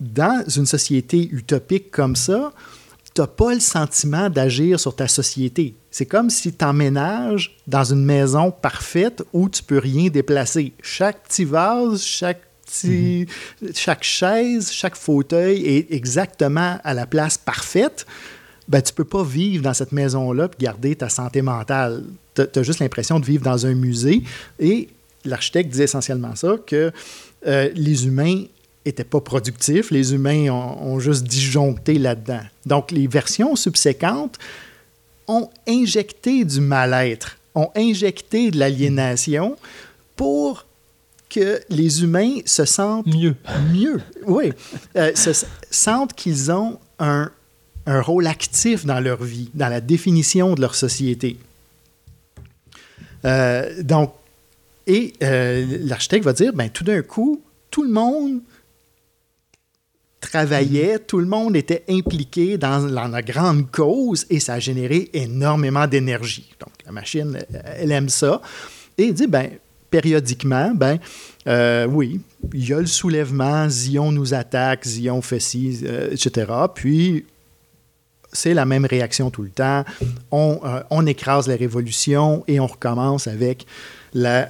dans 0.00 0.44
une 0.48 0.66
société 0.66 1.28
utopique 1.32 1.90
comme 1.90 2.16
ça, 2.16 2.52
n'as 3.18 3.26
pas 3.26 3.54
le 3.54 3.60
sentiment 3.60 4.28
d'agir 4.28 4.80
sur 4.80 4.94
ta 4.94 5.08
société. 5.08 5.74
C'est 5.90 6.06
comme 6.06 6.30
si 6.30 6.52
tu 6.52 6.64
emménages 6.64 7.56
dans 7.66 7.84
une 7.84 8.04
maison 8.04 8.50
parfaite 8.50 9.22
où 9.32 9.48
tu 9.48 9.62
peux 9.62 9.78
rien 9.78 10.08
déplacer. 10.08 10.72
Chaque 10.82 11.28
petit 11.28 11.44
vase, 11.44 12.02
chaque 12.02 12.42
mhm. 12.82 13.26
chaque 13.74 14.02
chaise, 14.02 14.72
chaque 14.72 14.96
fauteuil 14.96 15.64
est 15.64 15.92
exactement 15.92 16.78
à 16.82 16.94
la 16.94 17.06
place 17.06 17.38
parfaite. 17.38 18.06
Ben, 18.66 18.80
tu 18.80 18.92
ne 18.92 18.96
peux 18.96 19.04
pas 19.04 19.22
vivre 19.22 19.62
dans 19.62 19.74
cette 19.74 19.92
maison-là 19.92 20.46
et 20.46 20.62
garder 20.62 20.96
ta 20.96 21.08
santé 21.08 21.42
mentale. 21.42 22.04
Tu 22.34 22.42
as, 22.42 22.62
juste 22.62 22.80
l'impression 22.80 23.20
de 23.20 23.26
vivre 23.26 23.44
dans 23.44 23.66
un 23.66 23.74
musée. 23.74 24.22
Et 24.58 24.88
l'architecte 25.24 25.70
disait 25.70 25.84
essentiellement 25.84 26.34
ça, 26.34 26.56
que 26.66 26.90
euh, 27.46 27.70
les 27.74 28.06
humains 28.06 28.44
n'étaient 28.86 29.04
pas 29.04 29.20
productifs, 29.20 29.90
les 29.90 30.14
humains 30.14 30.50
ont, 30.50 30.94
ont 30.94 31.00
juste 31.00 31.24
disjoncté 31.24 31.98
là-dedans. 31.98 32.42
Donc, 32.66 32.90
les 32.90 33.06
versions 33.06 33.56
subséquentes 33.56 34.38
ont 35.26 35.48
injecté 35.66 36.44
du 36.44 36.60
mal-être, 36.60 37.38
ont 37.54 37.70
injecté 37.76 38.50
de 38.50 38.58
l'aliénation 38.58 39.56
pour 40.16 40.66
que 41.30 41.60
les 41.68 42.02
humains 42.02 42.36
se 42.44 42.64
sentent 42.64 43.06
mieux. 43.06 43.34
Mieux, 43.72 44.00
oui. 44.26 44.52
Euh, 44.96 45.14
se 45.14 45.46
sentent 45.70 46.12
qu'ils 46.12 46.52
ont 46.52 46.78
un, 46.98 47.30
un, 47.86 48.00
rôle 48.00 48.26
actif 48.26 48.86
dans 48.86 49.00
leur 49.00 49.22
vie, 49.22 49.50
dans 49.54 49.68
la 49.68 49.80
définition 49.80 50.54
de 50.54 50.60
leur 50.60 50.74
société. 50.74 51.36
Euh, 53.24 53.82
donc, 53.82 54.12
et 54.86 55.14
euh, 55.22 55.78
l'architecte 55.80 56.24
va 56.24 56.34
dire, 56.34 56.52
ben, 56.52 56.68
tout 56.68 56.84
d'un 56.84 57.02
coup, 57.02 57.40
tout 57.70 57.82
le 57.82 57.90
monde 57.90 58.40
travaillait, 60.26 60.98
tout 60.98 61.18
le 61.18 61.26
monde 61.26 61.56
était 61.56 61.84
impliqué 61.88 62.58
dans, 62.58 62.86
la 62.86 63.22
grande 63.22 63.70
cause 63.70 64.26
et 64.30 64.40
ça 64.40 64.54
a 64.54 64.58
généré 64.58 65.10
énormément 65.12 65.86
d'énergie. 65.86 66.50
Donc, 66.60 66.72
la 66.86 66.92
machine, 66.92 67.38
elle, 67.76 67.92
aime 67.92 68.08
ça. 68.08 68.40
Et 68.98 69.04
il 69.04 69.14
dit, 69.14 69.26
ben, 69.26 69.50
périodiquement, 69.90 70.72
ben, 70.74 70.98
euh, 71.46 71.86
oui, 71.86 72.20
il 72.52 72.68
y 72.68 72.72
a 72.72 72.80
le 72.80 72.86
soulèvement, 72.86 73.68
Zion 73.68 74.12
nous 74.12 74.34
attaque, 74.34 74.86
Zion 74.86 75.22
fait 75.22 75.40
ci, 75.40 75.80
euh, 75.84 76.10
etc. 76.10 76.50
Puis, 76.74 77.26
c'est 78.32 78.54
la 78.54 78.64
même 78.64 78.84
réaction 78.84 79.30
tout 79.30 79.42
le 79.42 79.50
temps. 79.50 79.84
On, 80.30 80.60
euh, 80.64 80.82
on, 80.90 81.06
écrase 81.06 81.46
la 81.46 81.56
révolution 81.56 82.42
et 82.48 82.58
on 82.58 82.66
recommence 82.66 83.28
avec 83.28 83.66
la, 84.12 84.48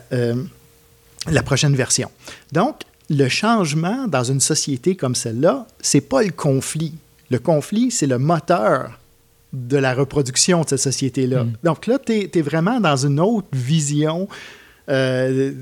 la 1.30 1.42
prochaine 1.42 1.74
version. 1.74 2.10
Donc, 2.52 2.76
le 3.10 3.28
changement 3.28 4.08
dans 4.08 4.24
une 4.24 4.40
société 4.40 4.96
comme 4.96 5.14
celle-là, 5.14 5.66
c'est 5.80 6.00
pas 6.00 6.22
le 6.22 6.30
conflit. 6.30 6.94
Le 7.30 7.38
conflit, 7.38 7.90
c'est 7.90 8.06
le 8.06 8.18
moteur 8.18 8.98
de 9.52 9.76
la 9.76 9.94
reproduction 9.94 10.62
de 10.62 10.70
cette 10.70 10.80
société-là. 10.80 11.44
Mm. 11.44 11.52
Donc 11.62 11.86
là, 11.86 11.98
tu 11.98 12.12
es, 12.12 12.42
vraiment 12.42 12.80
dans 12.80 12.96
une 12.96 13.20
autre 13.20 13.48
vision 13.52 14.28
euh, 14.88 15.52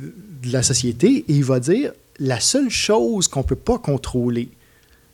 de 0.43 0.53
la 0.53 0.63
société 0.63 1.25
et 1.29 1.33
il 1.35 1.45
va 1.45 1.61
dire 1.61 1.93
la 2.19 2.41
seule 2.41 2.71
chose 2.71 3.29
qu'on 3.29 3.41
ne 3.41 3.47
peut 3.47 3.57
pas 3.57 3.79
contrôler, 3.79 4.49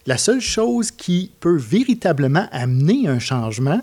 la 0.07 0.16
seule 0.16 0.41
chose 0.41 0.91
qui 0.91 1.33
peut 1.41 1.57
véritablement 1.57 2.47
amener 2.53 3.09
un 3.09 3.18
changement, 3.18 3.81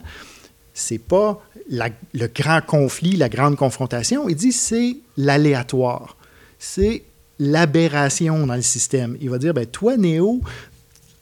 c'est 0.73 0.97
pas 0.97 1.41
le 1.69 2.27
grand 2.27 2.61
conflit, 2.61 3.15
la 3.15 3.29
grande 3.29 3.55
confrontation. 3.55 4.27
Il 4.29 4.35
dit 4.35 4.51
c'est 4.51 4.97
l'aléatoire. 5.17 6.17
C'est 6.59 7.03
l'aberration 7.39 8.45
dans 8.47 8.55
le 8.55 8.61
système. 8.61 9.17
Il 9.21 9.29
va 9.29 9.37
dire, 9.37 9.53
ben, 9.53 9.65
toi, 9.65 9.97
Néo, 9.97 10.41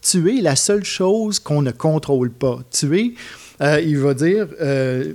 tu 0.02 0.36
es 0.36 0.40
la 0.40 0.56
seule 0.56 0.84
chose 0.84 1.38
qu'on 1.38 1.62
ne 1.62 1.70
contrôle 1.70 2.30
pas. 2.30 2.60
Tu 2.70 2.98
es, 2.98 3.14
euh, 3.62 3.80
il 3.80 3.98
va 3.98 4.14
dire, 4.14 4.48
euh, 4.60 5.14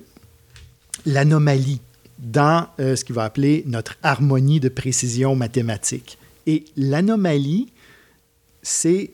l'anomalie 1.06 1.82
dans 2.18 2.68
euh, 2.80 2.96
ce 2.96 3.06
qu'il 3.06 3.16
va 3.16 3.24
appeler 3.24 3.64
notre 3.66 3.96
harmonie 4.04 4.60
de 4.60 4.70
précision 4.70 5.36
mathématique. 5.36 6.18
Et 6.48 6.66
l'anomalie, 6.76 7.72
c'est 8.62 9.12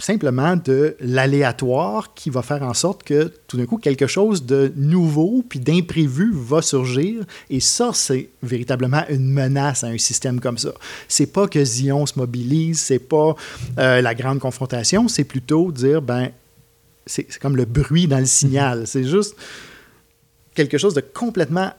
simplement 0.00 0.56
de 0.56 0.96
l'aléatoire 1.00 2.14
qui 2.14 2.30
va 2.30 2.42
faire 2.42 2.62
en 2.62 2.74
sorte 2.74 3.02
que 3.02 3.32
tout 3.46 3.56
d'un 3.56 3.66
coup, 3.66 3.76
quelque 3.76 4.06
chose 4.06 4.44
de 4.44 4.72
nouveau 4.76 5.44
puis 5.48 5.60
d'imprévu 5.60 6.32
va 6.34 6.62
surgir. 6.62 7.24
Et 7.48 7.60
ça, 7.60 7.90
c'est 7.94 8.30
véritablement 8.42 9.04
une 9.08 9.30
menace 9.30 9.84
à 9.84 9.88
un 9.88 9.98
système 9.98 10.40
comme 10.40 10.58
ça. 10.58 10.72
C'est 11.08 11.32
pas 11.32 11.46
que 11.48 11.64
Zion 11.64 12.06
se 12.06 12.18
mobilise, 12.18 12.80
c'est 12.80 12.98
pas 12.98 13.34
euh, 13.78 14.00
la 14.00 14.14
grande 14.14 14.38
confrontation, 14.38 15.08
c'est 15.08 15.24
plutôt 15.24 15.72
dire, 15.72 16.02
ben, 16.02 16.30
c'est 17.06 17.26
comme 17.38 17.56
le 17.56 17.64
bruit 17.64 18.06
dans 18.06 18.18
le 18.18 18.26
signal. 18.26 18.86
C'est 18.86 19.04
juste 19.04 19.36
quelque 20.54 20.78
chose 20.78 20.94
de 20.94 21.00
complètement 21.00 21.72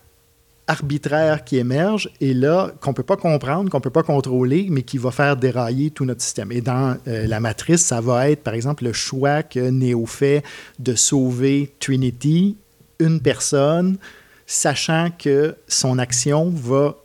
arbitraire 0.68 1.44
qui 1.44 1.58
émerge 1.58 2.10
et 2.22 2.34
là, 2.34 2.72
qu'on 2.82 2.92
ne 2.92 2.96
peut 2.96 3.04
pas 3.04 3.18
comprendre, 3.18 3.70
qu'on 3.70 3.78
ne 3.78 3.84
peut 3.84 3.90
pas 3.90 4.04
contrôler, 4.04 4.68
mais 4.70 4.84
qui 4.84 4.98
va 4.98 5.12
faire 5.12 5.36
dérailler 5.36 5.92
tout 5.92 6.06
notre 6.06 6.22
système. 6.22 6.52
Et 6.52 6.62
dans 6.62 6.98
euh, 7.08 7.28
la 7.28 7.40
matrice, 7.40 7.82
ça 7.82 8.00
va 8.02 8.30
être, 8.30 8.44
par 8.44 8.54
exemple, 8.54 8.84
le 8.84 8.94
choix 8.94 9.44
que 9.44 9.60
Neo 9.60 10.06
fait 10.06 10.44
de 10.80 10.96
sauver 10.96 11.74
Trinity, 11.80 12.58
une 13.00 13.22
personne, 13.22 13.98
sachant 14.46 15.10
que 15.18 15.56
son 15.68 15.98
action 15.98 16.50
va 16.50 16.96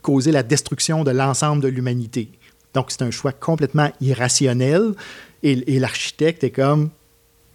causer 0.00 0.32
la 0.32 0.42
destruction 0.42 1.04
de 1.04 1.10
l'ensemble 1.10 1.62
de 1.62 1.68
l'humanité. 1.68 2.30
Donc, 2.74 2.90
c'est 2.90 3.02
un 3.02 3.10
choix 3.10 3.32
complètement 3.32 3.92
irrationnel. 4.00 4.94
Et, 5.42 5.74
et 5.74 5.78
l'architecte 5.78 6.42
est 6.42 6.50
comme, 6.50 6.90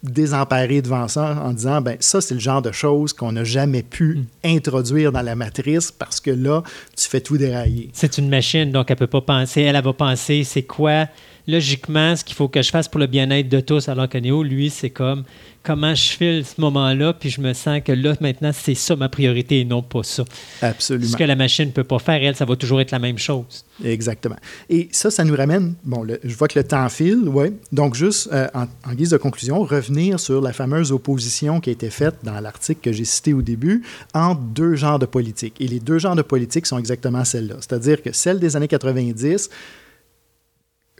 désemparé 0.03 0.81
devant 0.81 1.07
ça 1.07 1.41
en 1.43 1.53
disant 1.53 1.81
ben 1.81 1.97
ça 1.99 2.21
c'est 2.21 2.35
le 2.35 2.39
genre 2.39 2.61
de 2.61 2.71
choses 2.71 3.13
qu'on 3.13 3.31
n'a 3.31 3.43
jamais 3.43 3.83
pu 3.83 4.15
hmm. 4.15 4.25
introduire 4.45 5.11
dans 5.11 5.21
la 5.21 5.35
matrice 5.35 5.91
parce 5.91 6.19
que 6.19 6.31
là 6.31 6.63
tu 6.95 7.09
fais 7.09 7.21
tout 7.21 7.37
dérailler. 7.37 7.89
C'est 7.93 8.17
une 8.17 8.29
machine 8.29 8.71
donc 8.71 8.91
elle 8.91 8.97
peut 8.97 9.07
pas 9.07 9.21
penser, 9.21 9.61
elle, 9.61 9.75
elle 9.75 9.83
va 9.83 9.93
penser 9.93 10.43
c'est 10.43 10.63
quoi 10.63 11.07
logiquement 11.47 12.15
ce 12.15 12.23
qu'il 12.23 12.35
faut 12.35 12.47
que 12.47 12.61
je 12.61 12.69
fasse 12.69 12.87
pour 12.87 12.99
le 12.99 13.07
bien-être 13.07 13.49
de 13.49 13.59
tous 13.59 13.89
alors 13.89 14.09
que 14.09 14.17
Néo 14.17 14.43
lui 14.43 14.69
c'est 14.69 14.89
comme 14.89 15.23
comment 15.67 15.93
je 15.93 16.09
file 16.11 16.45
ce 16.45 16.61
moment-là, 16.61 17.11
puis 17.11 17.29
je 17.29 17.41
me 17.41 17.51
sens 17.51 17.81
que 17.83 17.91
là, 17.91 18.15
maintenant, 18.21 18.51
c'est 18.53 18.73
ça 18.73 18.95
ma 18.95 19.09
priorité 19.09 19.59
et 19.59 19.65
non 19.65 19.81
pas 19.81 20.01
ça. 20.01 20.23
Absolument. 20.61 21.11
Ce 21.11 21.17
que 21.17 21.25
la 21.25 21.35
machine 21.35 21.65
ne 21.65 21.71
peut 21.71 21.83
pas 21.83 21.99
faire, 21.99 22.23
elle, 22.23 22.37
ça 22.37 22.45
va 22.45 22.55
toujours 22.55 22.79
être 22.79 22.91
la 22.91 22.99
même 22.99 23.17
chose. 23.17 23.65
Exactement. 23.83 24.37
Et 24.69 24.87
ça, 24.93 25.11
ça 25.11 25.25
nous 25.25 25.35
ramène, 25.35 25.75
bon, 25.83 26.07
je 26.23 26.35
vois 26.35 26.47
que 26.47 26.57
le 26.57 26.65
temps 26.65 26.87
file, 26.87 27.23
oui. 27.27 27.47
Donc, 27.73 27.95
juste 27.95 28.29
euh, 28.31 28.47
en, 28.53 28.93
guise 28.93 29.09
de 29.09 29.17
conclusion, 29.17 29.61
revenir 29.63 30.21
sur 30.21 30.39
la 30.39 30.53
fameuse 30.53 30.93
opposition 30.93 31.59
qui 31.59 31.69
a 31.69 31.73
été 31.73 31.89
faite 31.89 32.15
dans 32.23 32.39
l'article 32.39 32.79
que 32.81 32.93
j'ai 32.93 33.05
cité 33.05 33.33
au 33.33 33.41
début 33.41 33.83
entre 34.13 34.39
deux 34.39 34.75
genres 34.75 34.99
de 34.99 35.05
politiques. 35.05 35.55
Et 35.59 35.67
les 35.67 35.81
deux 35.81 35.99
genres 35.99 36.15
de 36.15 36.21
politiques 36.21 36.65
sont 36.65 36.79
exactement 36.79 37.25
celles-là. 37.25 37.55
C'est-à-dire 37.59 38.01
que 38.01 38.13
celle 38.13 38.39
des 38.39 38.55
années 38.55 38.69
90 38.69 39.49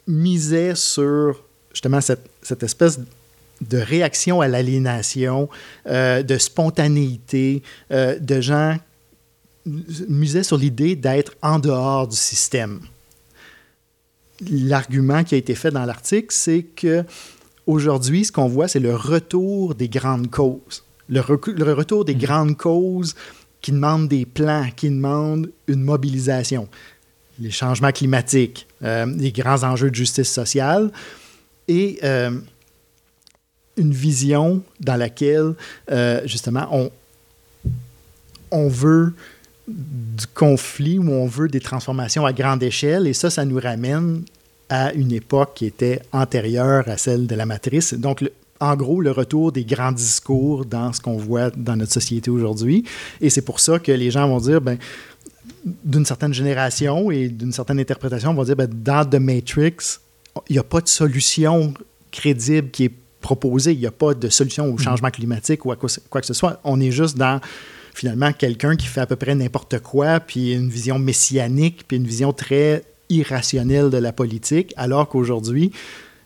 misait 0.08 0.76
sur 0.76 1.44
justement 1.72 2.02
cette, 2.02 2.30
cette 2.42 2.64
espèce 2.64 3.00
de 3.62 3.78
réaction 3.78 4.42
à 4.42 4.48
l'aliénation, 4.48 5.50
euh, 5.88 6.24
de 6.24 6.38
spontanéité, 6.38 7.64
euh, 7.92 8.18
de 8.20 8.42
gens 8.42 8.78
musaient 9.66 10.44
sur 10.44 10.58
l'idée 10.58 10.96
d'être 10.96 11.34
en 11.42 11.60
dehors 11.60 12.08
du 12.08 12.16
système. 12.16 12.80
L'argument 14.50 15.24
qui 15.24 15.36
a 15.36 15.38
été 15.38 15.56
fait 15.56 15.72
dans 15.72 15.86
l'article, 15.86 16.28
c'est 16.30 16.64
que 16.64 17.04
aujourd'hui, 17.66 18.26
ce 18.26 18.32
qu'on 18.32 18.48
voit, 18.48 18.68
c'est 18.68 18.80
le 18.80 18.96
retour 18.96 19.76
des 19.76 19.90
grandes 19.90 20.30
causes. 20.30 20.84
Le, 21.10 21.22
retour 21.22 22.06
des 22.06 22.16
mmh. 22.16 22.20
grandes 22.20 22.58
causes 22.58 23.16
qui 23.62 23.72
demandent 23.72 24.08
des 24.08 24.26
plans, 24.26 24.70
qui 24.76 24.90
demandent 24.90 25.52
une 25.68 25.82
mobilisation. 25.82 26.68
Les 27.40 27.52
changements 27.52 27.92
climatiques, 27.92 28.67
les 28.82 29.32
grands 29.32 29.64
enjeux 29.64 29.90
de 29.90 29.96
justice 29.96 30.32
sociale. 30.32 30.92
Et 31.68 32.00
une 33.78 33.92
vision 33.92 34.62
dans 34.80 34.96
laquelle, 34.96 35.54
euh, 35.92 36.22
justement, 36.26 36.68
on, 36.72 36.92
on 38.52 38.68
veut 38.68 39.14
du 39.68 40.26
conflit 40.34 40.98
ou 40.98 41.10
on 41.12 41.28
veut 41.28 41.48
des 41.48 41.60
transformations 41.60 42.26
à 42.26 42.34
grande 42.34 42.64
échelle. 42.64 43.08
Et 43.08 43.14
ça, 43.14 43.30
ça 43.30 43.46
nous 43.46 43.60
ramène 43.60 44.24
à 44.70 44.92
une 44.94 45.12
époque 45.12 45.52
qui 45.56 45.66
était 45.66 46.02
antérieure 46.12 46.88
à 46.88 46.98
celle 46.98 47.28
de 47.28 47.36
la 47.36 47.46
matrice. 47.46 47.94
Donc, 47.94 48.24
en 48.60 48.76
gros, 48.76 49.02
le 49.02 49.12
retour 49.12 49.52
des 49.52 49.64
grands 49.64 49.92
discours 49.92 50.66
dans 50.66 50.92
ce 50.92 51.00
qu'on 51.00 51.18
voit 51.18 51.52
dans 51.52 51.76
notre 51.76 51.94
société 51.94 52.32
aujourd'hui. 52.32 52.84
Et 53.22 53.30
c'est 53.30 53.44
pour 53.44 53.60
ça 53.60 53.78
que 53.78 53.92
les 53.92 54.10
gens 54.10 54.28
vont 54.28 54.40
dire, 54.40 54.62
ben, 54.62 54.78
d'une 55.84 56.06
certaine 56.06 56.34
génération 56.34 57.12
et 57.12 57.30
d'une 57.30 57.52
certaine 57.52 57.80
interprétation, 57.80 58.34
vont 58.34 58.44
dire, 58.44 58.56
ben, 58.56 58.70
dans 58.72 59.08
The 59.08 59.16
Matrix, 59.16 60.00
il 60.50 60.54
n'y 60.54 60.60
a 60.60 60.64
pas 60.64 60.82
de 60.82 60.88
solution 60.88 61.74
crédible 62.12 62.70
qui 62.70 62.86
est 62.86 62.92
proposé. 63.22 63.74
Il 63.74 63.80
n'y 63.80 63.86
a 63.86 63.92
pas 63.92 64.14
de 64.14 64.30
solution 64.30 64.66
au 64.66 64.74
mhm. 64.74 64.80
changement 64.80 65.12
climatique 65.12 65.66
ou 65.66 65.72
à 65.72 65.76
quoi, 65.76 65.90
que 65.90 66.28
ce 66.28 66.34
soit. 66.34 66.60
On 66.64 66.80
est 66.80 66.92
juste 66.92 67.18
dans 67.18 67.42
finalement 67.94 68.32
quelqu'un 68.32 68.76
qui 68.76 68.86
fait 68.88 69.02
à 69.02 69.08
peu 69.08 69.16
près 69.16 69.34
n'importe 69.34 69.80
quoi, 69.80 70.20
puis 70.20 70.54
une 70.54 70.70
vision 70.70 71.00
messianique, 71.00 71.86
puis 71.88 71.98
une 71.98 72.06
vision 72.06 72.32
très 72.32 72.84
irrationnelle 73.10 73.90
de 73.90 73.98
la 73.98 74.14
politique, 74.14 74.74
alors 74.78 75.10
qu'aujourd'hui, 75.10 75.72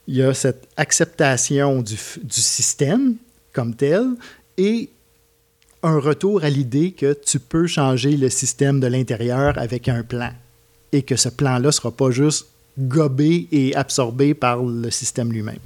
il 0.07 0.17
y 0.17 0.21
a 0.21 0.33
cette 0.33 0.67
acceptation 0.75 1.81
du, 1.81 1.95
du, 2.23 2.41
système 2.41 3.15
comme 3.53 3.75
tel 3.75 4.03
et 4.57 4.89
un 5.83 5.99
retour 5.99 6.43
à 6.43 6.49
l'idée 6.49 6.91
que 6.91 7.13
tu 7.13 7.39
peux 7.39 7.67
changer 7.67 8.17
le 8.17 8.29
système 8.29 8.79
de 8.79 8.87
l'intérieur 8.87 9.57
avec 9.57 9.87
un 9.87 10.03
plan 10.03 10.31
et 10.91 11.01
que 11.01 11.15
ce 11.15 11.29
plan-là 11.29 11.67
ne 11.67 11.71
sera 11.71 11.91
pas 11.91 12.11
juste 12.11 12.47
gobé 12.77 13.47
et 13.51 13.75
absorbé 13.75 14.33
par 14.33 14.63
le 14.63 14.89
système 14.91 15.31
lui-même. 15.31 15.59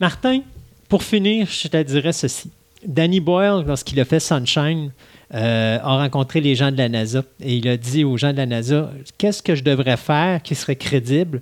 Martin, 0.00 0.40
pour 0.88 1.02
finir, 1.02 1.46
je 1.50 1.68
te 1.68 1.82
dirais 1.82 2.12
ceci. 2.12 2.50
Danny 2.84 3.20
Boyle, 3.20 3.64
lorsqu'il 3.66 4.00
a 4.00 4.04
fait 4.04 4.20
Sunshine, 4.20 4.92
euh, 5.34 5.78
a 5.80 5.96
rencontré 5.98 6.40
les 6.40 6.54
gens 6.54 6.70
de 6.70 6.76
la 6.76 6.88
NASA 6.88 7.22
et 7.40 7.56
il 7.56 7.68
a 7.68 7.76
dit 7.76 8.04
aux 8.04 8.16
gens 8.18 8.32
de 8.32 8.36
la 8.36 8.46
NASA 8.46 8.90
qu'est-ce 9.16 9.42
que 9.42 9.54
je 9.54 9.64
devrais 9.64 9.96
faire 9.96 10.42
qui 10.42 10.54
serait 10.54 10.76
crédible 10.76 11.40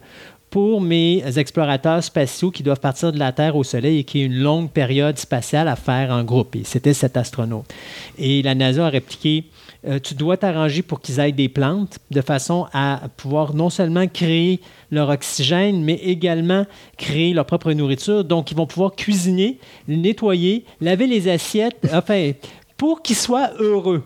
pour 0.51 0.81
mes 0.81 1.23
explorateurs 1.39 2.03
spatiaux 2.03 2.51
qui 2.51 2.63
doivent 2.63 2.81
partir 2.81 3.13
de 3.13 3.19
la 3.19 3.33
Terre 3.33 3.57
au 3.57 3.65
Soleil 3.65 4.01
et 4.01 4.05
qui 4.05 4.19
ont 4.19 4.27
une 4.27 4.43
longue 4.43 4.71
période 4.71 5.17
spatiale 5.17 5.69
à 5.69 5.77
faire 5.77 6.11
en 6.11 6.25
groupe. 6.25 6.57
Et 6.57 6.65
c'était 6.65 6.95
cet 6.95 7.17
astronaute. 7.17 7.67
Et 8.19 8.43
la 8.43 8.55
NASA 8.55 8.87
a 8.87 8.91
répliqué 8.91 9.45
euh, 9.87 9.99
tu 9.99 10.15
dois 10.15 10.37
t'arranger 10.37 10.83
pour 10.83 11.01
qu'ils 11.01 11.21
aient 11.21 11.33
des 11.33 11.49
plantes 11.49 11.99
de 12.11 12.21
façon 12.21 12.67
à 12.75 13.01
pouvoir 13.17 13.55
non 13.55 13.71
seulement 13.71 14.07
créer 14.07 14.61
leur 14.91 15.09
oxygène, 15.09 15.83
mais 15.83 15.95
également 15.95 16.67
créer 16.99 17.33
leur 17.33 17.47
propre 17.47 17.73
nourriture. 17.73 18.25
Donc, 18.25 18.51
ils 18.51 18.57
vont 18.57 18.67
pouvoir 18.67 18.95
cuisiner, 18.95 19.59
nettoyer, 19.89 20.65
laver 20.81 21.07
les 21.07 21.29
assiettes, 21.29 21.79
enfin, 21.95 22.33
pour 22.77 23.01
qu'ils 23.01 23.17
soient 23.17 23.53
heureux. 23.59 24.03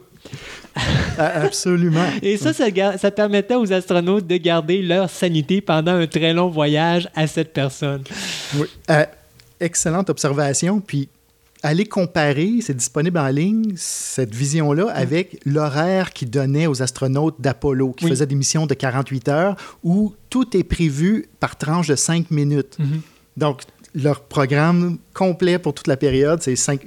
Ah, 1.16 1.42
absolument. 1.44 2.06
Et 2.22 2.36
ça, 2.36 2.52
ça, 2.52 3.10
permettait 3.10 3.54
aux 3.54 3.72
astronautes 3.72 4.26
de 4.26 4.36
garder 4.36 4.82
leur 4.82 5.08
sanité 5.08 5.60
pendant 5.60 5.92
un 5.92 6.06
très 6.06 6.32
long 6.32 6.48
voyage 6.48 7.08
à 7.14 7.26
cette 7.28 7.52
personne. 7.52 8.02
Oui. 8.56 8.66
Euh, 8.90 9.04
excellente 9.60 10.10
observation. 10.10 10.80
Puis 10.80 11.08
aller 11.62 11.86
comparer, 11.86 12.56
c'est 12.60 12.76
disponible 12.76 13.18
en 13.18 13.28
ligne, 13.28 13.72
cette 13.76 14.34
vision-là, 14.34 14.86
mm. 14.86 14.92
avec 14.94 15.40
l'horaire 15.46 16.12
qu'ils 16.12 16.30
donnaient 16.30 16.66
aux 16.66 16.82
astronautes 16.82 17.40
d'Apollo, 17.40 17.92
qui 17.92 18.06
faisaient 18.06 18.26
des 18.26 18.34
missions 18.34 18.66
de 18.66 18.74
48 18.74 19.28
heures, 19.28 19.56
où 19.82 20.14
tout 20.30 20.56
est 20.56 20.64
prévu 20.64 21.26
par 21.40 21.56
tranche 21.56 21.88
de 21.88 21.96
5 21.96 22.30
minutes. 22.30 22.76
Mm-hmm. 22.78 23.00
Donc, 23.38 23.62
leur 23.94 24.22
programme 24.22 24.98
complet 25.14 25.58
pour 25.58 25.72
toute 25.72 25.86
la 25.86 25.96
période, 25.96 26.42
c'est 26.42 26.56
5 26.56 26.80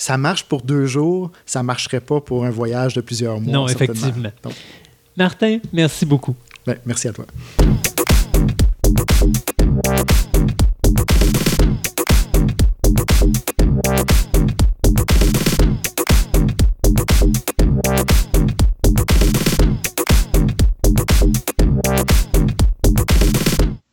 ça 0.00 0.16
marche 0.16 0.44
pour 0.44 0.62
deux 0.62 0.86
jours, 0.86 1.30
ça 1.44 1.60
ne 1.60 1.66
marcherait 1.66 2.00
pas 2.00 2.22
pour 2.22 2.46
un 2.46 2.50
voyage 2.50 2.94
de 2.94 3.02
plusieurs 3.02 3.38
mois. 3.38 3.52
Non, 3.52 3.68
effectivement. 3.68 4.30
Martin, 5.16 5.58
merci 5.74 6.06
beaucoup. 6.06 6.34
Ben, 6.66 6.78
merci 6.86 7.08
à 7.08 7.12
toi. 7.12 7.26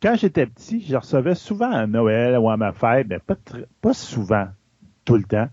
quand 0.00 0.14
j'étais 0.14 0.46
petit, 0.46 0.82
je 0.88 0.96
recevais 0.96 1.34
souvent 1.34 1.70
à 1.70 1.86
Noël 1.86 2.38
ou 2.38 2.48
à 2.48 2.56
ma 2.56 2.72
fête, 2.72 3.08
mais 3.10 3.18
pas, 3.18 3.36
pas 3.82 3.92
souvent, 3.92 4.46
tout 5.04 5.16
le 5.16 5.24
temps, 5.24 5.48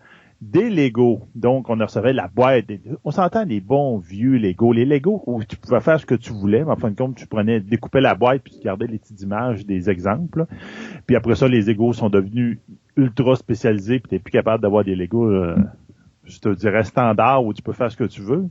des 0.51 0.69
Legos. 0.69 1.27
Donc, 1.33 1.69
on 1.69 1.75
recevait 1.75 2.13
la 2.13 2.27
boîte. 2.27 2.65
On 3.03 3.11
s'entend 3.11 3.45
les 3.45 3.61
bons 3.61 3.97
vieux 3.97 4.37
Legos. 4.37 4.73
Les 4.73 4.85
Legos 4.85 5.23
où 5.25 5.43
tu 5.43 5.57
pouvais 5.57 5.81
faire 5.81 5.99
ce 5.99 6.05
que 6.05 6.15
tu 6.15 6.33
voulais, 6.33 6.63
mais 6.63 6.71
en 6.71 6.75
fin 6.75 6.91
de 6.91 6.95
compte, 6.95 7.15
tu 7.15 7.27
prenais, 7.27 7.59
découpais 7.59 8.01
la 8.01 8.15
boîte 8.15 8.43
puis 8.43 8.53
tu 8.53 8.63
gardais 8.63 8.87
les 8.87 8.99
petites 8.99 9.21
images 9.21 9.65
des 9.65 9.89
exemples. 9.89 10.45
Puis 11.07 11.15
après 11.15 11.35
ça, 11.35 11.47
les 11.47 11.61
Legos 11.61 11.93
sont 11.93 12.09
devenus 12.09 12.59
ultra 12.95 13.35
spécialisés 13.35 13.99
puis 13.99 14.09
tu 14.09 14.15
n'es 14.15 14.19
plus 14.19 14.31
capable 14.31 14.61
d'avoir 14.61 14.83
des 14.83 14.95
Legos, 14.95 15.25
euh, 15.25 15.55
je 16.25 16.39
te 16.39 16.49
dirais, 16.49 16.83
standard 16.83 17.43
où 17.43 17.53
tu 17.53 17.61
peux 17.61 17.73
faire 17.73 17.91
ce 17.91 17.97
que 17.97 18.03
tu 18.03 18.21
veux. 18.21 18.45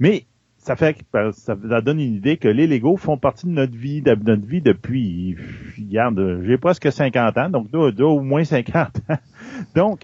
Mais 0.00 0.24
ça 0.56 0.74
fait 0.74 0.96
ça, 1.32 1.54
donne 1.54 2.00
une 2.00 2.14
idée 2.14 2.38
que 2.38 2.48
les 2.48 2.66
Legos 2.66 2.96
font 2.96 3.18
partie 3.18 3.46
de 3.46 3.52
notre 3.52 3.76
vie, 3.76 4.00
de 4.00 4.14
notre 4.14 4.46
vie 4.46 4.62
depuis, 4.62 5.36
regarde, 5.78 6.42
j'ai 6.44 6.56
presque 6.58 6.90
50 6.90 7.38
ans, 7.38 7.50
donc 7.50 7.70
deux, 7.70 8.04
au 8.04 8.20
moins 8.20 8.42
50 8.42 8.76
ans. 8.76 9.16
Donc, 9.76 10.00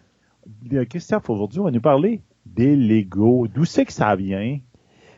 Christophe, 0.88 1.30
aujourd'hui, 1.30 1.61
on 1.61 1.64
va 1.64 1.70
nous 1.70 1.80
parler 1.80 2.20
des 2.47 2.76
Legos. 2.76 3.49
D'où 3.49 3.64
c'est 3.64 3.84
que 3.84 3.93
ça 3.93 4.14
vient? 4.16 4.59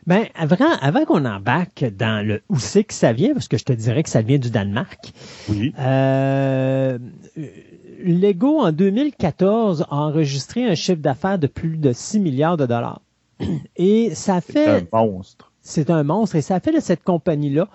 Ben, 0.07 0.25
avant, 0.35 0.57
avant 0.81 1.05
qu'on 1.05 1.25
embarque 1.25 1.83
dans 1.97 2.25
le 2.25 2.43
où 2.49 2.59
c'est 2.59 2.83
que 2.83 2.93
ça 2.93 3.11
vient, 3.11 3.33
parce 3.33 3.47
que 3.47 3.57
je 3.57 3.63
te 3.63 3.73
dirais 3.73 4.03
que 4.03 4.09
ça 4.09 4.21
vient 4.21 4.37
du 4.37 4.51
Danemark. 4.51 5.11
Oui. 5.49 5.73
Euh, 5.79 6.99
Lego, 8.03 8.59
en 8.59 8.71
2014, 8.71 9.87
a 9.89 9.95
enregistré 9.95 10.63
un 10.63 10.75
chiffre 10.75 11.01
d'affaires 11.01 11.39
de 11.39 11.47
plus 11.47 11.77
de 11.77 11.91
6 11.91 12.19
milliards 12.19 12.57
de 12.57 12.67
dollars. 12.67 13.01
Et 13.75 14.13
ça 14.13 14.41
fait... 14.41 14.85
C'est 14.91 14.95
un 14.95 15.05
monstre. 15.05 15.51
C'est 15.61 15.89
un 15.89 16.03
monstre. 16.03 16.35
Et 16.35 16.41
ça 16.41 16.59
fait 16.59 16.71
de 16.71 16.79
cette 16.79 17.03
compagnie-là 17.03 17.67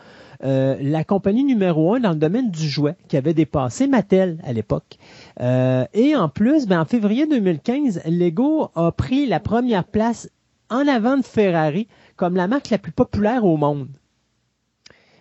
euh, 0.42 0.76
la 0.80 1.04
compagnie 1.04 1.44
numéro 1.44 1.94
un 1.94 2.00
dans 2.00 2.10
le 2.10 2.16
domaine 2.16 2.50
du 2.50 2.66
jouet 2.66 2.96
qui 3.08 3.18
avait 3.18 3.34
dépassé 3.34 3.86
Mattel 3.86 4.38
à 4.42 4.52
l'époque. 4.52 4.96
Euh, 5.40 5.86
et 5.94 6.14
en 6.16 6.28
plus, 6.28 6.66
ben, 6.66 6.80
en 6.80 6.84
février 6.84 7.26
2015, 7.26 8.02
Lego 8.06 8.70
a 8.74 8.92
pris 8.92 9.26
la 9.26 9.40
première 9.40 9.84
place 9.84 10.28
en 10.68 10.86
avant 10.86 11.16
de 11.16 11.24
Ferrari 11.24 11.88
comme 12.16 12.36
la 12.36 12.46
marque 12.46 12.70
la 12.70 12.78
plus 12.78 12.92
populaire 12.92 13.44
au 13.44 13.56
monde. 13.56 13.88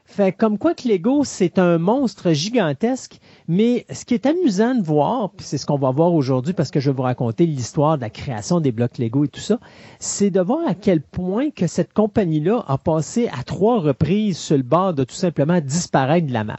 Fait 0.05 0.31
comme 0.31 0.57
quoi 0.57 0.73
que 0.73 0.87
Lego, 0.87 1.23
c'est 1.23 1.59
un 1.59 1.77
monstre 1.77 2.33
gigantesque, 2.33 3.19
mais 3.47 3.85
ce 3.91 4.05
qui 4.05 4.15
est 4.15 4.25
amusant 4.25 4.73
de 4.73 4.81
voir, 4.81 5.29
puis 5.29 5.45
c'est 5.45 5.59
ce 5.59 5.67
qu'on 5.67 5.77
va 5.77 5.91
voir 5.91 6.13
aujourd'hui 6.13 6.53
parce 6.53 6.71
que 6.71 6.79
je 6.79 6.89
vais 6.89 6.97
vous 6.97 7.03
raconter 7.03 7.45
l'histoire 7.45 7.95
de 7.95 8.01
la 8.01 8.09
création 8.09 8.59
des 8.59 8.71
blocs 8.71 8.97
Lego 8.97 9.23
et 9.23 9.27
tout 9.27 9.39
ça, 9.39 9.59
c'est 9.99 10.31
de 10.31 10.41
voir 10.41 10.67
à 10.67 10.73
quel 10.73 11.01
point 11.01 11.51
que 11.51 11.67
cette 11.67 11.93
compagnie-là 11.93 12.65
a 12.67 12.79
passé 12.79 13.29
à 13.39 13.43
trois 13.43 13.79
reprises 13.79 14.39
sur 14.39 14.57
le 14.57 14.63
bord 14.63 14.95
de 14.95 15.03
tout 15.03 15.15
simplement 15.15 15.61
disparaître 15.61 16.25
de 16.25 16.33
la 16.33 16.43
map. 16.43 16.57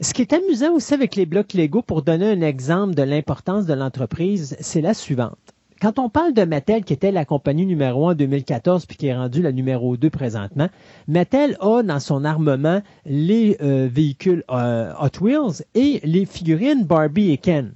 Ce 0.00 0.14
qui 0.14 0.22
est 0.22 0.32
amusant 0.32 0.74
aussi 0.74 0.94
avec 0.94 1.16
les 1.16 1.26
blocs 1.26 1.54
Lego, 1.54 1.82
pour 1.82 2.02
donner 2.02 2.30
un 2.30 2.40
exemple 2.40 2.94
de 2.94 3.02
l'importance 3.02 3.66
de 3.66 3.74
l'entreprise, 3.74 4.56
c'est 4.60 4.80
la 4.80 4.94
suivante 4.94 5.54
quand 5.80 5.98
on 5.98 6.08
parle 6.08 6.32
de 6.32 6.44
Mattel, 6.44 6.84
qui 6.84 6.92
était 6.92 7.12
la 7.12 7.24
compagnie 7.24 7.66
numéro 7.66 8.08
1 8.08 8.12
en 8.12 8.14
2014 8.14 8.86
puis 8.86 8.96
qui 8.96 9.06
est 9.06 9.16
rendue 9.16 9.42
la 9.42 9.52
numéro 9.52 9.96
2 9.96 10.10
présentement, 10.10 10.68
Mattel 11.06 11.56
a 11.60 11.82
dans 11.82 12.00
son 12.00 12.24
armement 12.24 12.82
les 13.06 13.56
euh, 13.60 13.88
véhicules 13.90 14.44
euh, 14.50 14.92
Hot 15.00 15.20
Wheels 15.20 15.64
et 15.74 16.00
les 16.04 16.26
figurines 16.26 16.84
Barbie 16.84 17.30
et 17.30 17.38
Ken. 17.38 17.72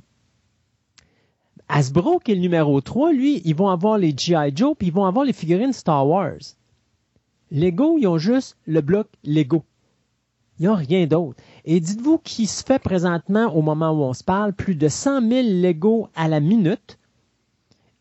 Hasbro, 1.68 2.18
qui 2.18 2.32
est 2.32 2.34
le 2.34 2.40
numéro 2.40 2.80
3, 2.80 3.12
lui, 3.12 3.40
ils 3.44 3.54
vont 3.54 3.68
avoir 3.68 3.98
les 3.98 4.12
G.I. 4.16 4.52
Joe 4.54 4.74
puis 4.76 4.88
ils 4.88 4.92
vont 4.92 5.06
avoir 5.06 5.24
les 5.24 5.32
figurines 5.32 5.72
Star 5.72 6.06
Wars. 6.06 6.56
Lego, 7.50 7.98
ils 7.98 8.06
ont 8.06 8.18
juste 8.18 8.56
le 8.66 8.80
bloc 8.80 9.06
Lego. 9.24 9.62
Ils 10.58 10.66
n'ont 10.66 10.74
rien 10.74 11.06
d'autre. 11.06 11.42
Et 11.64 11.80
dites-vous 11.80 12.18
qu'il 12.18 12.48
se 12.48 12.64
fait 12.64 12.78
présentement, 12.80 13.54
au 13.54 13.62
moment 13.62 13.90
où 13.90 14.02
on 14.02 14.12
se 14.14 14.24
parle, 14.24 14.52
plus 14.52 14.74
de 14.74 14.88
100 14.88 15.20
000 15.28 15.42
Lego 15.62 16.08
à 16.16 16.28
la 16.28 16.40
minute 16.40 16.98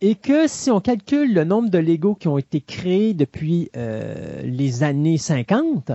et 0.01 0.15
que 0.15 0.47
si 0.47 0.71
on 0.71 0.81
calcule 0.81 1.33
le 1.33 1.43
nombre 1.43 1.69
de 1.69 1.77
Lego 1.77 2.15
qui 2.15 2.27
ont 2.27 2.39
été 2.39 2.59
créés 2.59 3.13
depuis 3.13 3.69
euh, 3.77 4.41
les 4.43 4.81
années 4.83 5.19
50, 5.19 5.91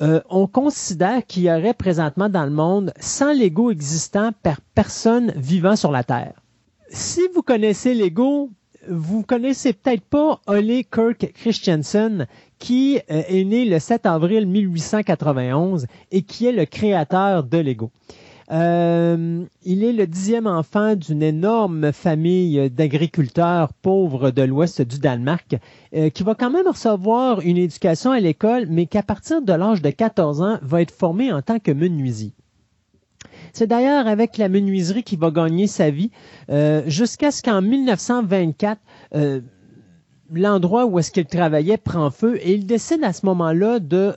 euh, 0.00 0.20
on 0.28 0.46
considère 0.46 1.26
qu'il 1.26 1.44
y 1.44 1.50
aurait 1.50 1.74
présentement 1.74 2.28
dans 2.28 2.44
le 2.44 2.50
monde 2.50 2.92
100 3.00 3.32
Lego 3.34 3.70
existants 3.70 4.32
par 4.42 4.60
personne 4.74 5.32
vivant 5.34 5.76
sur 5.76 5.90
la 5.90 6.04
Terre. 6.04 6.34
Si 6.90 7.22
vous 7.34 7.42
connaissez 7.42 7.94
Lego, 7.94 8.50
vous 8.88 9.22
connaissez 9.22 9.72
peut-être 9.72 10.04
pas 10.04 10.40
Ole 10.46 10.84
Kirk 10.90 11.32
Christensen, 11.34 12.26
qui 12.58 12.98
euh, 13.10 13.22
est 13.28 13.44
né 13.44 13.64
le 13.64 13.78
7 13.78 14.06
avril 14.06 14.46
1891 14.46 15.86
et 16.10 16.22
qui 16.22 16.46
est 16.46 16.52
le 16.52 16.64
créateur 16.64 17.44
de 17.44 17.58
Lego. 17.58 17.90
Euh, 18.50 19.44
il 19.62 19.84
est 19.84 19.92
le 19.92 20.06
dixième 20.06 20.46
enfant 20.46 20.96
d'une 20.96 21.22
énorme 21.22 21.92
famille 21.92 22.70
d'agriculteurs 22.70 23.74
pauvres 23.74 24.30
de 24.30 24.40
l'ouest 24.42 24.80
du 24.80 24.98
Danemark, 24.98 25.56
euh, 25.94 26.08
qui 26.08 26.22
va 26.22 26.34
quand 26.34 26.50
même 26.50 26.66
recevoir 26.66 27.40
une 27.42 27.58
éducation 27.58 28.10
à 28.10 28.20
l'école, 28.20 28.66
mais 28.70 28.86
qu'à 28.86 29.02
partir 29.02 29.42
de 29.42 29.52
l'âge 29.52 29.82
de 29.82 29.90
14 29.90 30.40
ans 30.40 30.58
va 30.62 30.80
être 30.80 30.94
formé 30.94 31.30
en 31.30 31.42
tant 31.42 31.58
que 31.58 31.72
menuisier. 31.72 32.32
C'est 33.52 33.66
d'ailleurs 33.66 34.06
avec 34.06 34.38
la 34.38 34.48
menuiserie 34.48 35.02
qu'il 35.02 35.18
va 35.18 35.30
gagner 35.30 35.66
sa 35.66 35.90
vie, 35.90 36.10
jusqu'à 36.86 37.30
ce 37.30 37.42
qu'en 37.42 37.60
1924, 37.60 38.80
l'endroit 40.32 40.86
où 40.86 40.98
est-ce 40.98 41.10
qu'il 41.10 41.26
travaillait 41.26 41.76
prend 41.76 42.10
feu 42.10 42.38
et 42.42 42.54
il 42.54 42.66
décide 42.66 43.04
à 43.04 43.12
ce 43.12 43.26
moment-là 43.26 43.78
de 43.78 44.14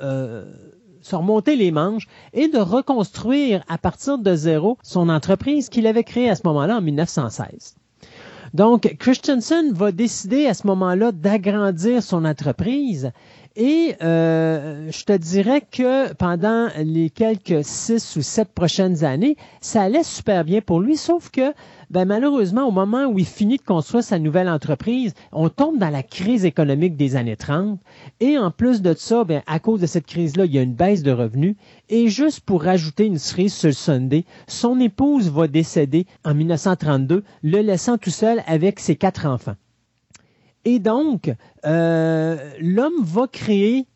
se 1.01 1.15
remonter 1.15 1.55
les 1.55 1.71
manches 1.71 2.07
et 2.33 2.47
de 2.47 2.59
reconstruire 2.59 3.63
à 3.67 3.77
partir 3.77 4.17
de 4.17 4.35
zéro 4.35 4.77
son 4.83 5.09
entreprise 5.09 5.69
qu'il 5.69 5.87
avait 5.87 6.03
créée 6.03 6.29
à 6.29 6.35
ce 6.35 6.43
moment-là 6.45 6.77
en 6.77 6.81
1916. 6.81 7.75
Donc, 8.53 8.95
Christensen 8.99 9.71
va 9.71 9.93
décider 9.93 10.45
à 10.45 10.53
ce 10.53 10.67
moment-là 10.67 11.13
d'agrandir 11.13 12.03
son 12.03 12.25
entreprise 12.25 13.11
et 13.55 13.95
euh, 14.01 14.89
je 14.91 15.03
te 15.03 15.11
dirais 15.11 15.61
que 15.61 16.13
pendant 16.13 16.69
les 16.77 17.09
quelques 17.09 17.65
six 17.65 18.15
ou 18.15 18.21
sept 18.21 18.49
prochaines 18.53 19.03
années, 19.03 19.35
ça 19.59 19.81
allait 19.81 20.03
super 20.03 20.45
bien 20.45 20.61
pour 20.61 20.79
lui, 20.79 20.95
sauf 20.95 21.29
que 21.29 21.53
ben, 21.89 22.05
malheureusement, 22.05 22.65
au 22.65 22.71
moment 22.71 23.07
où 23.07 23.19
il 23.19 23.25
finit 23.25 23.57
de 23.57 23.63
construire 23.63 24.05
sa 24.05 24.19
nouvelle 24.19 24.47
entreprise, 24.47 25.13
on 25.33 25.49
tombe 25.49 25.77
dans 25.77 25.89
la 25.89 26.03
crise 26.03 26.45
économique 26.45 26.95
des 26.95 27.17
années 27.17 27.35
30. 27.35 27.77
Et 28.21 28.37
en 28.37 28.51
plus 28.51 28.81
de 28.81 28.93
ça, 28.93 29.25
ben, 29.25 29.41
à 29.47 29.59
cause 29.59 29.81
de 29.81 29.85
cette 29.87 30.05
crise-là, 30.05 30.45
il 30.45 30.53
y 30.53 30.57
a 30.57 30.61
une 30.61 30.73
baisse 30.73 31.03
de 31.03 31.11
revenus. 31.11 31.57
Et 31.89 32.07
juste 32.07 32.39
pour 32.39 32.63
rajouter 32.63 33.05
une 33.05 33.17
cerise 33.17 33.53
sur 33.53 33.67
le 33.67 33.73
Sunday, 33.73 34.23
son 34.47 34.79
épouse 34.79 35.29
va 35.29 35.47
décéder 35.47 36.05
en 36.23 36.33
1932, 36.33 37.23
le 37.43 37.59
laissant 37.59 37.97
tout 37.97 38.09
seul 38.11 38.41
avec 38.47 38.79
ses 38.79 38.95
quatre 38.95 39.25
enfants. 39.25 39.55
Et 40.65 40.79
donc, 40.79 41.33
euh, 41.65 42.37
l'homme 42.59 43.03
va 43.03 43.27
créer 43.27 43.87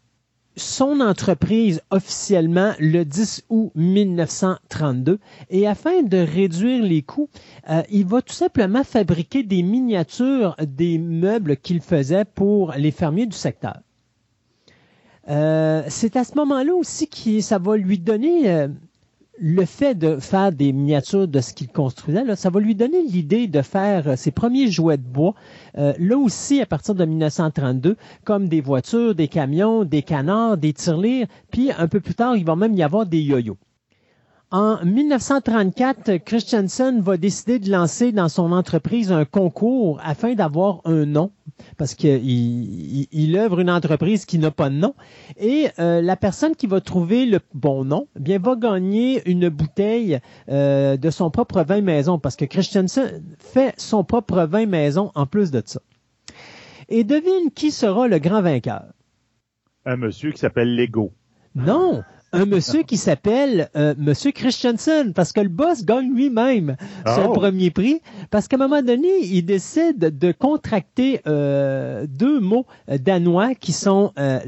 son 0.58 1.02
entreprise 1.02 1.82
officiellement 1.92 2.74
le 2.80 3.04
10 3.04 3.44
août 3.50 3.72
1932 3.76 5.20
et 5.50 5.68
afin 5.68 6.02
de 6.02 6.18
réduire 6.18 6.82
les 6.82 7.02
coûts, 7.02 7.30
euh, 7.70 7.82
il 7.92 8.06
va 8.06 8.22
tout 8.22 8.34
simplement 8.34 8.84
fabriquer 8.84 9.44
des 9.44 9.64
miniatures 9.64 10.56
des 10.66 10.98
meubles 10.98 11.58
qu'il 11.58 11.82
faisait 11.82 12.26
pour 12.26 12.72
les 12.72 12.92
fermiers 12.92 13.26
du 13.26 13.36
secteur. 13.36 13.80
Euh, 15.28 15.84
c'est 15.90 16.16
à 16.16 16.24
ce 16.24 16.36
moment-là 16.36 16.74
aussi 16.74 17.10
que 17.10 17.42
ça 17.42 17.58
va 17.58 17.76
lui 17.76 18.00
donner 18.00 18.68
le 19.38 19.66
fait 19.66 19.96
de 19.96 20.18
faire 20.18 20.52
des 20.52 20.72
miniatures 20.72 21.28
de 21.28 21.42
ce 21.42 21.54
qu'il 21.54 21.68
construisait, 21.68 22.24
là, 22.24 22.36
ça 22.36 22.50
va 22.50 22.60
lui 22.60 22.76
donner 22.76 23.02
l'idée 23.04 23.48
de 23.48 23.62
faire 23.62 24.08
euh, 24.08 24.16
ses 24.16 24.32
premiers 24.32 24.72
jouets 24.72 24.98
de 24.98 25.04
bois, 25.04 25.34
euh, 25.78 25.94
là 26.00 26.18
aussi 26.18 26.62
à 26.62 26.66
partir 26.66 26.96
de 26.96 27.06
1932, 27.06 27.98
comme 28.24 28.48
des 28.48 28.62
voitures, 28.62 29.16
des 29.16 29.28
camions, 29.28 29.84
des 29.84 30.04
canards, 30.04 30.58
des 30.58 30.74
tirelires, 30.74 31.28
puis 31.52 31.72
un 31.78 31.88
peu 31.88 32.00
plus 32.00 32.16
tard, 32.16 32.36
il 32.38 32.46
va 32.46 32.56
même 32.56 32.74
y 32.74 32.84
avoir 32.84 33.06
des 33.06 33.22
yo-yo. 33.22 33.58
En 34.52 34.78
1934, 34.86 36.18
Christensen 36.24 37.02
va 37.02 37.18
décider 37.18 37.60
de 37.60 37.70
lancer 37.70 38.12
dans 38.12 38.30
son 38.30 38.52
entreprise 38.52 39.12
un 39.12 39.26
concours 39.26 40.00
afin 40.04 40.34
d'avoir 40.34 40.82
un 40.86 41.06
nom, 41.06 41.32
parce 41.78 41.96
qu'il 41.96 43.08
il, 43.12 43.38
œuvre 43.38 43.60
une 43.60 43.70
entreprise 43.70 44.26
qui 44.26 44.40
n'a 44.40 44.52
pas 44.52 44.70
de 44.70 44.76
nom. 44.76 44.96
Et 45.38 45.68
euh, 45.80 46.02
la 46.02 46.16
personne 46.16 46.56
qui 46.56 46.68
va 46.68 46.82
trouver 46.82 47.26
le 47.26 47.40
bon 47.54 47.84
nom, 47.86 48.08
eh 48.16 48.20
bien 48.20 48.40
va 48.40 48.56
gagner 48.56 49.22
une 49.30 49.50
bouteille 49.50 50.20
euh, 50.50 50.98
de 50.98 51.10
son 51.10 51.32
propre 51.32 51.64
vin 51.64 51.82
maison, 51.82 52.20
parce 52.20 52.36
que 52.36 52.46
Christensen 52.46 53.24
fait 53.40 53.74
son 53.78 54.04
propre 54.04 54.44
vin 54.44 54.66
maison 54.66 55.12
en 55.16 55.26
plus 55.26 55.52
de 55.52 55.62
ça. 55.66 55.82
Et 56.90 57.04
devine 57.04 57.52
qui 57.54 57.72
sera 57.72 58.08
le 58.08 58.20
grand 58.20 58.42
vainqueur? 58.42 58.86
Un 59.86 59.98
monsieur 59.98 60.32
qui 60.32 60.40
s'appelle 60.40 60.76
Lego. 60.76 61.12
Non, 61.56 62.04
un 62.36 62.46
monsieur 62.46 62.84
qui 62.84 62.98
s'appelle 62.98 63.70
euh, 63.76 63.96
Monsieur 63.98 64.32
Christensen, 64.32 65.14
parce 65.14 65.32
que 65.32 65.40
le 65.40 65.50
boss 65.50 65.86
gagne 65.86 66.14
lui-même 66.14 66.76
son 67.06 67.28
oh. 67.30 67.34
premier 67.34 67.72
prix, 67.72 68.02
parce 68.30 68.48
qu'à 68.48 68.58
un 68.58 68.60
moment 68.60 68.82
donné, 68.82 69.08
il 69.24 69.44
décide 69.44 70.18
de 70.18 70.32
contracter 70.32 71.22
euh, 71.28 72.06
deux 72.08 72.40
mots 72.40 72.66
euh, 72.90 72.98
danois 72.98 73.56
qui 73.56 73.72
sont 73.72 74.12
euh, 74.20 74.40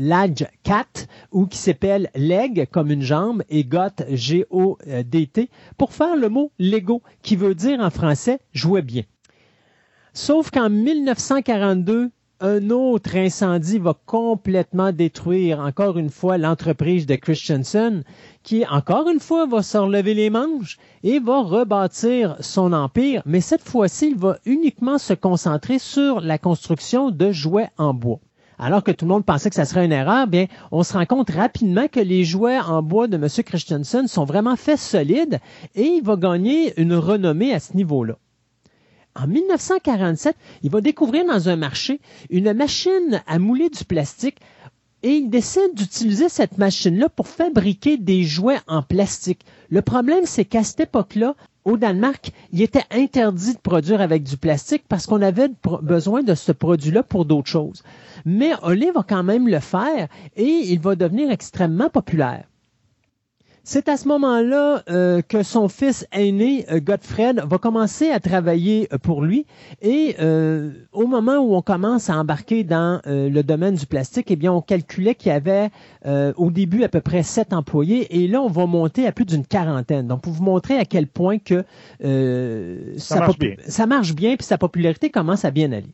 cat 0.64 0.86
ou 1.32 1.46
qui 1.46 1.58
s'appelle 1.58 2.10
leg 2.14 2.68
comme 2.72 2.92
une 2.92 3.02
jambe 3.02 3.44
et 3.50 3.64
got 3.64 4.04
G-O-D-T 4.10 5.50
pour 5.78 5.94
faire 5.94 6.16
le 6.16 6.30
mot 6.30 6.52
Lego 6.60 7.02
qui 7.22 7.36
veut 7.36 7.56
dire 7.56 7.80
en 7.80 7.90
français 7.90 8.40
jouer 8.54 8.82
bien. 8.82 9.04
Sauf 10.14 10.52
qu'en 10.52 10.70
1942, 10.70 12.10
un 12.40 12.70
autre 12.70 13.16
incendie 13.16 13.80
va 13.80 13.96
complètement 14.05 14.92
détruire 14.92 15.59
encore 15.59 15.97
une 15.97 16.12
fois 16.12 16.38
l'entreprise 16.38 17.08
de 17.08 17.16
Christensen 17.16 18.04
qui 18.43 18.64
encore 18.68 19.09
une 19.09 19.20
fois 19.20 19.47
va 19.47 19.64
se 19.64 19.78
les 20.01 20.30
manches 20.30 20.78
et 21.04 21.20
va 21.20 21.42
rebâtir 21.42 22.36
son 22.39 22.74
empire, 22.74 23.24
mais 23.26 23.42
cette 23.42 23.68
fois-ci 23.68 24.09
il 24.09 24.18
va 24.18 24.38
uniquement 24.46 25.00
se 25.00 25.14
concentrer 25.14 25.80
sur 25.80 26.22
la 26.22 26.38
construction 26.38 27.09
de 27.09 27.32
jouets 27.32 27.70
en 27.78 27.93
bois. 27.96 28.20
Alors 28.59 28.84
que 28.84 28.92
tout 28.92 29.05
le 29.05 29.09
monde 29.09 29.26
pensait 29.26 29.50
que 29.50 29.55
ça 29.55 29.66
serait 29.66 29.86
une 29.86 29.92
erreur, 29.92 30.28
bien, 30.28 30.46
on 30.72 30.84
se 30.84 30.93
rend 30.93 31.05
compte 31.05 31.32
rapidement 31.32 31.88
que 31.88 32.00
les 32.00 32.24
jouets 32.24 32.59
en 32.59 32.82
bois 32.84 33.08
de 33.08 33.18
M. 33.18 33.28
Christensen 33.46 34.08
sont 34.08 34.26
vraiment 34.26 34.55
faits 34.55 34.80
solides 34.80 35.39
et 35.76 35.86
il 35.86 36.04
va 36.04 36.16
gagner 36.16 36.80
une 36.80 36.96
renommée 36.96 37.54
à 37.54 37.59
ce 37.59 37.76
niveau-là. 37.76 38.18
En 39.20 39.26
1947, 39.26 40.36
il 40.62 40.70
va 40.70 40.80
découvrir 40.80 41.26
dans 41.26 41.50
un 41.50 41.56
marché 41.56 42.00
une 42.30 42.54
machine 42.54 43.24
à 43.26 43.39
mouler 43.39 43.70
du 43.70 43.84
plastique 43.84 44.38
et 45.02 45.10
il 45.10 45.30
décide 45.30 45.74
d'utiliser 45.74 46.30
cette 46.30 46.60
machine-là 46.60 47.10
pour 47.10 47.28
fabriquer 47.28 47.98
des 47.98 48.24
jouets 48.24 48.60
en 48.68 48.84
plastique. 48.84 49.44
Le 49.70 49.82
problème, 49.82 50.26
c'est 50.26 50.46
qu'à 50.46 50.64
cette 50.64 50.82
époque-là, 50.82 51.36
au 51.66 51.78
Danemark, 51.78 52.32
il 52.54 52.62
était 52.62 52.86
interdit 52.92 53.54
de 53.56 53.60
produire 53.60 54.02
avec 54.02 54.22
du 54.24 54.38
plastique 54.38 54.84
parce 54.88 55.08
qu'on 55.08 55.22
avait 55.24 55.50
besoin 55.82 56.22
de 56.22 56.36
ce 56.36 56.52
produit-là 56.52 57.02
pour 57.02 57.26
d'autres 57.26 57.50
choses. 57.50 57.84
Mais 58.24 58.52
Olé 58.62 58.92
va 58.92 59.04
quand 59.08 59.24
même 59.24 59.48
le 59.48 59.60
faire 59.60 60.08
et 60.36 60.44
il 60.46 60.80
va 60.80 60.96
devenir 60.96 61.32
extrêmement 61.32 61.89
populaire. 61.89 62.46
C'est 63.70 63.89
à 63.89 63.98
ce 63.98 64.08
moment-là 64.08 64.82
euh, 64.89 65.22
que 65.22 65.44
son 65.44 65.68
fils 65.68 66.08
aîné, 66.14 66.66
euh, 66.72 66.80
Godfred, 66.80 67.44
va 67.46 67.58
commencer 67.58 68.10
à 68.10 68.22
travailler 68.22 68.88
euh, 68.94 68.98
pour 68.98 69.22
lui. 69.22 69.46
Et 69.82 70.16
au 70.94 71.06
moment 71.06 71.39
où 71.39 71.54
on 71.54 71.62
commence 71.62 72.10
à 72.10 72.18
embarquer 72.18 72.64
dans 72.64 73.02
le 73.06 73.42
domaine 73.42 73.76
du 73.76 73.86
plastique, 73.86 74.32
eh 74.32 74.38
bien, 74.38 74.54
on 74.54 74.62
calculait 74.62 75.16
qu'il 75.16 75.34
y 75.34 75.36
avait 75.36 75.70
au 76.38 76.50
début 76.50 76.84
à 76.84 76.89
peu 76.89 77.02
près 77.02 77.24
sept 77.24 77.52
employés. 77.52 78.24
Et 78.24 78.30
là, 78.30 78.42
on 78.42 78.48
va 78.48 78.66
monter 78.68 79.06
à 79.06 79.12
plus 79.12 79.26
d'une 79.26 79.46
quarantaine. 79.46 80.08
Donc, 80.08 80.22
pour 80.22 80.32
vous 80.32 80.44
montrer 80.44 80.78
à 80.78 80.86
quel 80.86 81.08
point 81.08 81.38
que 81.38 81.66
ça, 82.98 83.20
marche 83.20 83.38
bien. 83.38 83.56
ça 83.68 83.86
marche 83.86 84.16
bien, 84.16 84.38
puis 84.38 84.46
sa 84.46 84.58
popularité 84.58 85.10
commence 85.10 85.44
à 85.44 85.52
bien 85.52 85.74
aller. 85.74 85.94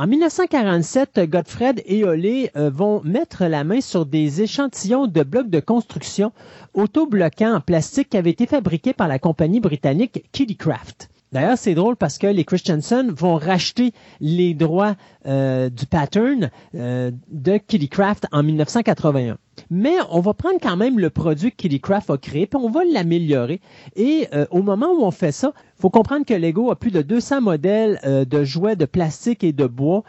En 0.00 0.06
1947, 0.06 1.28
Godfred 1.28 1.82
et 1.84 2.04
Olé 2.04 2.52
euh, 2.54 2.70
vont 2.70 3.02
mettre 3.02 3.46
la 3.46 3.64
main 3.64 3.80
sur 3.80 4.06
des 4.06 4.42
échantillons 4.42 5.08
de 5.08 5.24
blocs 5.24 5.50
de 5.50 5.58
construction 5.58 6.30
autobloquants 6.72 7.56
en 7.56 7.60
plastique 7.60 8.10
qui 8.10 8.16
avaient 8.16 8.30
été 8.30 8.46
fabriqués 8.46 8.92
par 8.92 9.08
la 9.08 9.18
compagnie 9.18 9.58
britannique 9.58 10.22
Kittycraft. 10.30 11.10
D'ailleurs, 11.30 11.58
c'est 11.58 11.74
drôle 11.74 11.96
parce 11.96 12.16
que 12.16 12.26
les 12.26 12.44
Christensen 12.44 13.10
vont 13.10 13.36
racheter 13.36 13.92
les 14.20 14.54
droits 14.54 14.94
euh, 15.26 15.68
du 15.68 15.84
pattern 15.84 16.50
euh, 16.74 17.10
de 17.30 17.58
Kittycraft 17.58 18.26
en 18.32 18.42
1981. 18.42 19.36
Mais 19.70 19.94
on 20.10 20.20
va 20.20 20.32
prendre 20.32 20.58
quand 20.62 20.76
même 20.76 20.98
le 20.98 21.10
produit 21.10 21.50
que 21.50 21.56
Kittycraft 21.56 22.08
a 22.08 22.16
créé, 22.16 22.46
puis 22.46 22.58
on 22.62 22.70
va 22.70 22.80
l'améliorer. 22.84 23.60
Et 23.94 24.28
euh, 24.32 24.46
au 24.50 24.62
moment 24.62 24.86
où 24.86 25.04
on 25.04 25.10
fait 25.10 25.32
ça, 25.32 25.52
faut 25.76 25.90
comprendre 25.90 26.24
que 26.24 26.32
Lego 26.32 26.70
a 26.70 26.76
plus 26.76 26.92
de 26.92 27.02
200 27.02 27.42
modèles 27.42 28.00
de 28.04 28.44
jouets 28.44 28.74
de 28.74 28.86
plastique 28.86 29.44
et 29.44 29.52
de 29.52 29.66
bois 29.66 30.02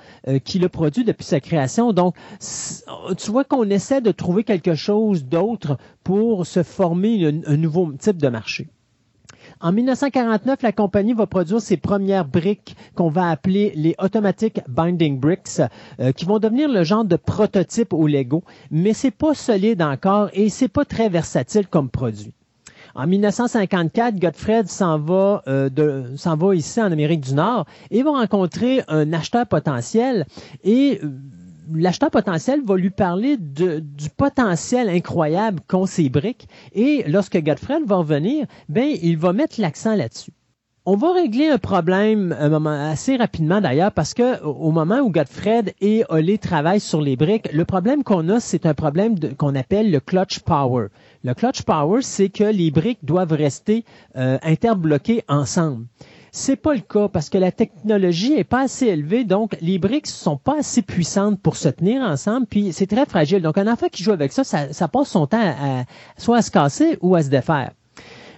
qu'il 0.43 0.65
a 0.65 0.69
produit 0.69 1.03
depuis 1.03 1.25
sa 1.25 1.39
création. 1.39 1.93
Donc, 1.93 2.15
tu 3.17 3.29
vois 3.29 3.43
qu'on 3.43 3.69
essaie 3.69 4.01
de 4.01 4.11
trouver 4.11 4.43
quelque 4.43 4.73
chose 4.73 5.25
d'autre 5.25 5.77
pour 6.03 6.47
se 6.47 6.63
former 6.63 7.23
un 7.45 7.57
nouveau 7.57 7.91
type 7.99 8.17
de 8.17 8.29
marché. 8.29 8.67
En 9.61 9.73
1949, 9.73 10.61
la 10.61 10.71
compagnie 10.71 11.11
va 11.11 11.27
produire 11.27 11.59
ses 11.59 11.75
premières 11.75 12.23
briques 12.23 12.77
qu'on 12.95 13.09
va 13.09 13.29
appeler 13.29 13.73
les 13.75 13.93
Automatic 13.99 14.61
Binding 14.69 15.19
Bricks, 15.19 15.61
euh, 15.99 16.13
qui 16.13 16.23
vont 16.23 16.39
devenir 16.39 16.69
le 16.69 16.85
genre 16.85 17.03
de 17.03 17.17
prototype 17.17 17.91
au 17.91 18.07
Lego, 18.07 18.41
mais 18.71 18.93
c'est 18.93 19.11
pas 19.11 19.33
solide 19.33 19.81
encore 19.81 20.29
et 20.31 20.47
c'est 20.47 20.69
pas 20.69 20.85
très 20.85 21.09
versatile 21.09 21.67
comme 21.67 21.89
produit. 21.89 22.31
En 22.95 23.05
1954, 23.05 24.17
Godfred 24.17 24.67
s'en 24.69 24.97
va, 24.97 25.43
euh, 25.47 26.15
s'en 26.15 26.37
va 26.37 26.55
ici 26.55 26.81
en 26.81 26.91
Amérique 26.91 27.21
du 27.21 27.33
Nord 27.33 27.65
et 27.91 28.01
va 28.01 28.11
rencontrer 28.11 28.81
un 28.87 29.11
acheteur 29.11 29.45
potentiel 29.45 30.25
et 30.63 31.01
euh, 31.03 31.09
l'acheteur 31.73 32.11
potentiel 32.11 32.61
va 32.63 32.75
lui 32.75 32.89
parler 32.89 33.37
du 33.37 34.09
potentiel 34.15 34.89
incroyable 34.89 35.59
qu'ont 35.67 35.85
ces 35.85 36.09
briques 36.09 36.47
et 36.73 37.03
lorsque 37.07 37.37
Godfred 37.41 37.83
va 37.85 37.97
revenir, 37.97 38.45
ben, 38.67 38.95
il 39.01 39.17
va 39.17 39.33
mettre 39.33 39.59
l'accent 39.59 39.95
là-dessus. 39.95 40.31
On 40.85 40.95
va 40.95 41.13
régler 41.13 41.47
un 41.49 41.59
problème 41.59 42.31
assez 42.31 43.15
rapidement 43.17 43.61
d'ailleurs 43.61 43.91
parce 43.91 44.15
que 44.15 44.41
au 44.43 44.71
moment 44.71 44.99
où 45.01 45.11
Godfred 45.11 45.73
et 45.81 46.03
Olé 46.09 46.39
travaillent 46.39 46.79
sur 46.79 47.01
les 47.01 47.15
briques, 47.15 47.51
le 47.53 47.63
problème 47.65 48.03
qu'on 48.03 48.27
a, 48.29 48.39
c'est 48.39 48.65
un 48.65 48.73
problème 48.73 49.15
qu'on 49.35 49.53
appelle 49.55 49.91
le 49.91 49.99
clutch 49.99 50.39
power. 50.39 50.87
Le 51.23 51.33
clutch 51.35 51.61
power, 51.61 52.01
c'est 52.01 52.29
que 52.29 52.45
les 52.45 52.71
briques 52.71 53.03
doivent 53.03 53.33
rester 53.33 53.83
euh, 54.15 54.39
interbloquées 54.41 55.23
ensemble. 55.27 55.85
C'est 56.31 56.55
pas 56.55 56.73
le 56.73 56.81
cas 56.81 57.07
parce 57.07 57.29
que 57.29 57.37
la 57.37 57.51
technologie 57.51 58.33
est 58.33 58.43
pas 58.43 58.61
assez 58.61 58.87
élevée, 58.87 59.23
donc 59.23 59.57
les 59.61 59.79
briques 59.79 60.07
sont 60.07 60.37
pas 60.37 60.59
assez 60.59 60.81
puissantes 60.81 61.39
pour 61.39 61.55
se 61.55 61.69
tenir 61.69 62.01
ensemble, 62.01 62.45
puis 62.45 62.71
c'est 62.73 62.87
très 62.87 63.05
fragile. 63.05 63.41
Donc 63.41 63.57
un 63.57 63.71
enfant 63.71 63.87
qui 63.91 64.03
joue 64.03 64.11
avec 64.11 64.31
ça, 64.31 64.43
ça, 64.43 64.87
passe 64.87 65.09
son 65.09 65.27
temps 65.27 65.39
à, 65.41 65.85
soit 66.17 66.37
à 66.37 66.41
se 66.41 66.51
casser 66.51 66.97
ou 67.01 67.15
à 67.15 67.23
se 67.23 67.29
défaire. 67.29 67.71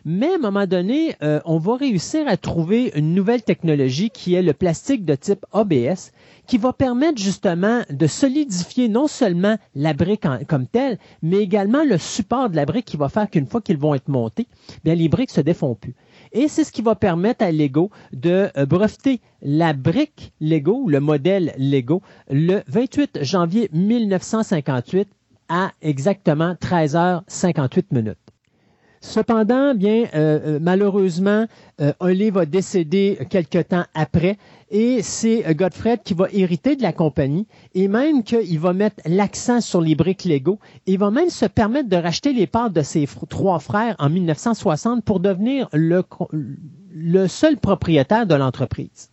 Mais 0.04 0.32
à 0.32 0.36
un 0.36 0.40
moment 0.40 0.66
donné, 0.66 1.16
euh, 1.22 1.40
on 1.46 1.60
va 1.60 1.76
réussir 1.76 2.28
à 2.28 2.36
trouver 2.36 2.92
une 2.96 3.14
nouvelle 3.14 3.44
technologie 3.44 4.10
qui 4.10 4.34
est 4.34 4.42
le 4.42 4.54
plastique 4.54 5.06
de 5.06 5.14
type 5.14 5.46
ABS, 5.54 6.12
qui 6.48 6.58
va 6.58 6.74
permettre 6.74 7.22
justement 7.22 7.82
de 7.90 8.08
solidifier 8.08 8.90
non 8.90 9.08
seulement 9.08 9.58
la 9.76 9.94
brique 9.94 10.26
comme 10.48 10.66
telle, 10.66 10.98
mais 11.22 11.38
également 11.38 11.84
le 11.84 12.00
support 12.00 12.50
de 12.50 12.56
la 12.56 12.66
brique 12.66 12.86
qui 12.86 12.98
va 12.98 13.10
faire 13.10 13.30
qu'une 13.30 13.46
fois 13.46 13.62
qu'ils 13.62 13.78
vont 13.78 13.94
être 13.94 14.08
montés, 14.08 14.48
bien 14.84 14.96
les 14.96 15.08
briques 15.08 15.30
se 15.30 15.42
défont 15.42 15.76
plus. 15.76 15.94
Et 16.34 16.48
c'est 16.48 16.64
ce 16.64 16.72
qui 16.72 16.82
va 16.82 16.96
permettre 16.96 17.44
à 17.44 17.52
Lego 17.52 17.92
de 18.14 18.50
euh, 18.58 18.66
breveter 18.66 19.20
la 19.42 19.74
brique 19.74 20.34
Lego, 20.40 20.88
le 20.88 21.00
modèle 21.00 21.54
Lego, 21.58 22.02
le 22.30 22.62
28 22.68 23.24
janvier 23.24 23.70
1958 23.74 25.10
à 25.50 25.72
exactement 25.82 26.54
13h58 26.54 27.86
minutes. 27.92 28.21
Cependant, 29.04 29.74
bien, 29.74 30.04
euh, 30.14 30.40
euh, 30.46 30.60
malheureusement, 30.62 31.48
euh, 31.82 31.92
va 32.32 32.46
décéder 32.46 33.18
quelque 33.32 33.58
temps 33.58 33.84
après 33.96 34.38
et 34.70 35.02
c'est 35.02 35.48
euh, 35.48 35.56
Godfred 35.56 36.04
qui 36.04 36.14
va 36.14 36.28
hériter 36.32 36.76
de 36.76 36.84
la 36.84 36.94
compagnie 36.94 37.48
et 37.74 37.88
même 37.88 38.24
qu'il 38.24 38.60
va 38.60 38.74
mettre 38.74 38.98
l'accent 39.08 39.60
sur 39.60 39.82
les 39.82 39.96
briques 39.96 40.24
Lego. 40.24 40.60
Il 40.86 41.00
va 41.00 41.10
même 41.10 41.32
se 41.32 41.48
permettre 41.48 41.90
de 41.90 41.96
racheter 41.96 42.32
les 42.32 42.46
parts 42.46 42.70
de 42.70 42.84
ses 42.84 43.08
trois 43.28 43.58
frères 43.58 43.96
en 43.98 44.12
1960 44.12 45.04
pour 45.04 45.20
devenir 45.20 45.68
le, 45.74 46.04
le 46.94 47.28
seul 47.28 47.58
propriétaire 47.58 48.28
de 48.28 48.36
l'entreprise. 48.36 49.10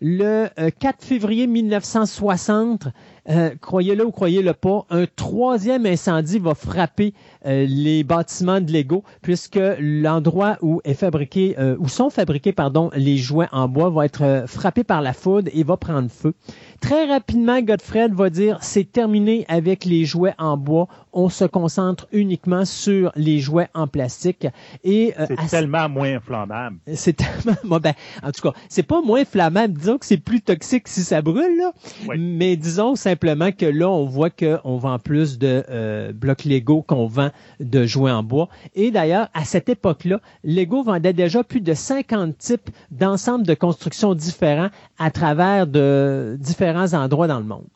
Le 0.00 0.48
4 0.78 1.04
février 1.04 1.46
1960, 1.48 2.86
euh, 3.28 3.50
croyez-le 3.60 4.06
ou 4.06 4.10
croyez-le 4.10 4.54
pas, 4.54 4.86
un 4.88 5.04
troisième 5.04 5.84
incendie 5.84 6.38
va 6.38 6.54
frapper 6.54 7.12
euh, 7.44 7.66
les 7.68 8.02
bâtiments 8.02 8.60
de 8.60 8.72
Lego 8.72 9.04
puisque 9.20 9.60
l'endroit 9.78 10.56
où 10.62 10.80
est 10.84 10.94
fabriqué, 10.94 11.54
euh, 11.58 11.76
où 11.78 11.88
sont 11.88 12.08
fabriqués 12.08 12.52
pardon 12.52 12.90
les 12.94 13.18
jouets 13.18 13.48
en 13.52 13.68
bois 13.68 13.90
va 13.90 14.06
être 14.06 14.44
frappé 14.46 14.82
par 14.82 15.02
la 15.02 15.12
foudre 15.12 15.50
et 15.52 15.62
va 15.62 15.76
prendre 15.76 16.10
feu. 16.10 16.34
Très 16.80 17.06
rapidement, 17.06 17.60
Godfred 17.60 18.14
va 18.14 18.30
dire 18.30 18.58
c'est 18.62 18.90
terminé 18.90 19.44
avec 19.48 19.84
les 19.84 20.04
jouets 20.04 20.34
en 20.38 20.56
bois. 20.56 20.88
On 21.12 21.28
se 21.28 21.44
concentre 21.44 22.06
uniquement 22.12 22.64
sur 22.64 23.12
les 23.14 23.40
jouets 23.40 23.68
en 23.74 23.88
plastique. 23.88 24.46
Et 24.84 25.12
c'est 25.28 25.48
tellement 25.48 25.88
moins 25.88 26.20
flammable. 26.20 26.78
C'est 26.94 27.14
tellement 27.14 27.78
ben, 27.78 27.92
en 28.22 28.30
tout 28.30 28.40
cas, 28.42 28.52
c'est 28.68 28.82
pas 28.84 29.02
moins 29.02 29.24
flammable. 29.24 29.74
Disons 29.74 29.98
que 29.98 30.06
c'est 30.06 30.18
plus 30.18 30.40
toxique 30.40 30.88
si 30.88 31.02
ça 31.02 31.20
brûle 31.20 31.58
là. 31.58 31.72
Mais 32.16 32.56
disons 32.56 32.94
simplement 32.94 33.17
simplement 33.18 33.50
que 33.50 33.66
là, 33.66 33.90
on 33.90 34.04
voit 34.04 34.30
qu'on 34.30 34.76
vend 34.76 35.00
plus 35.00 35.38
de 35.38 35.64
euh, 35.70 36.12
blocs 36.12 36.44
Lego 36.44 36.82
qu'on 36.82 37.08
vend 37.08 37.30
de 37.58 37.84
jouets 37.84 38.12
en 38.12 38.22
bois. 38.22 38.48
Et 38.76 38.92
d'ailleurs, 38.92 39.28
à 39.34 39.44
cette 39.44 39.68
époque-là, 39.68 40.20
Lego 40.44 40.84
vendait 40.84 41.12
déjà 41.12 41.42
plus 41.42 41.60
de 41.60 41.74
50 41.74 42.38
types 42.38 42.70
d'ensembles 42.92 43.44
de 43.44 43.54
constructions 43.54 44.14
différents 44.14 44.68
à 45.00 45.10
travers 45.10 45.66
de 45.66 46.36
différents 46.38 46.94
endroits 46.94 47.26
dans 47.26 47.40
le 47.40 47.44
monde. 47.44 47.66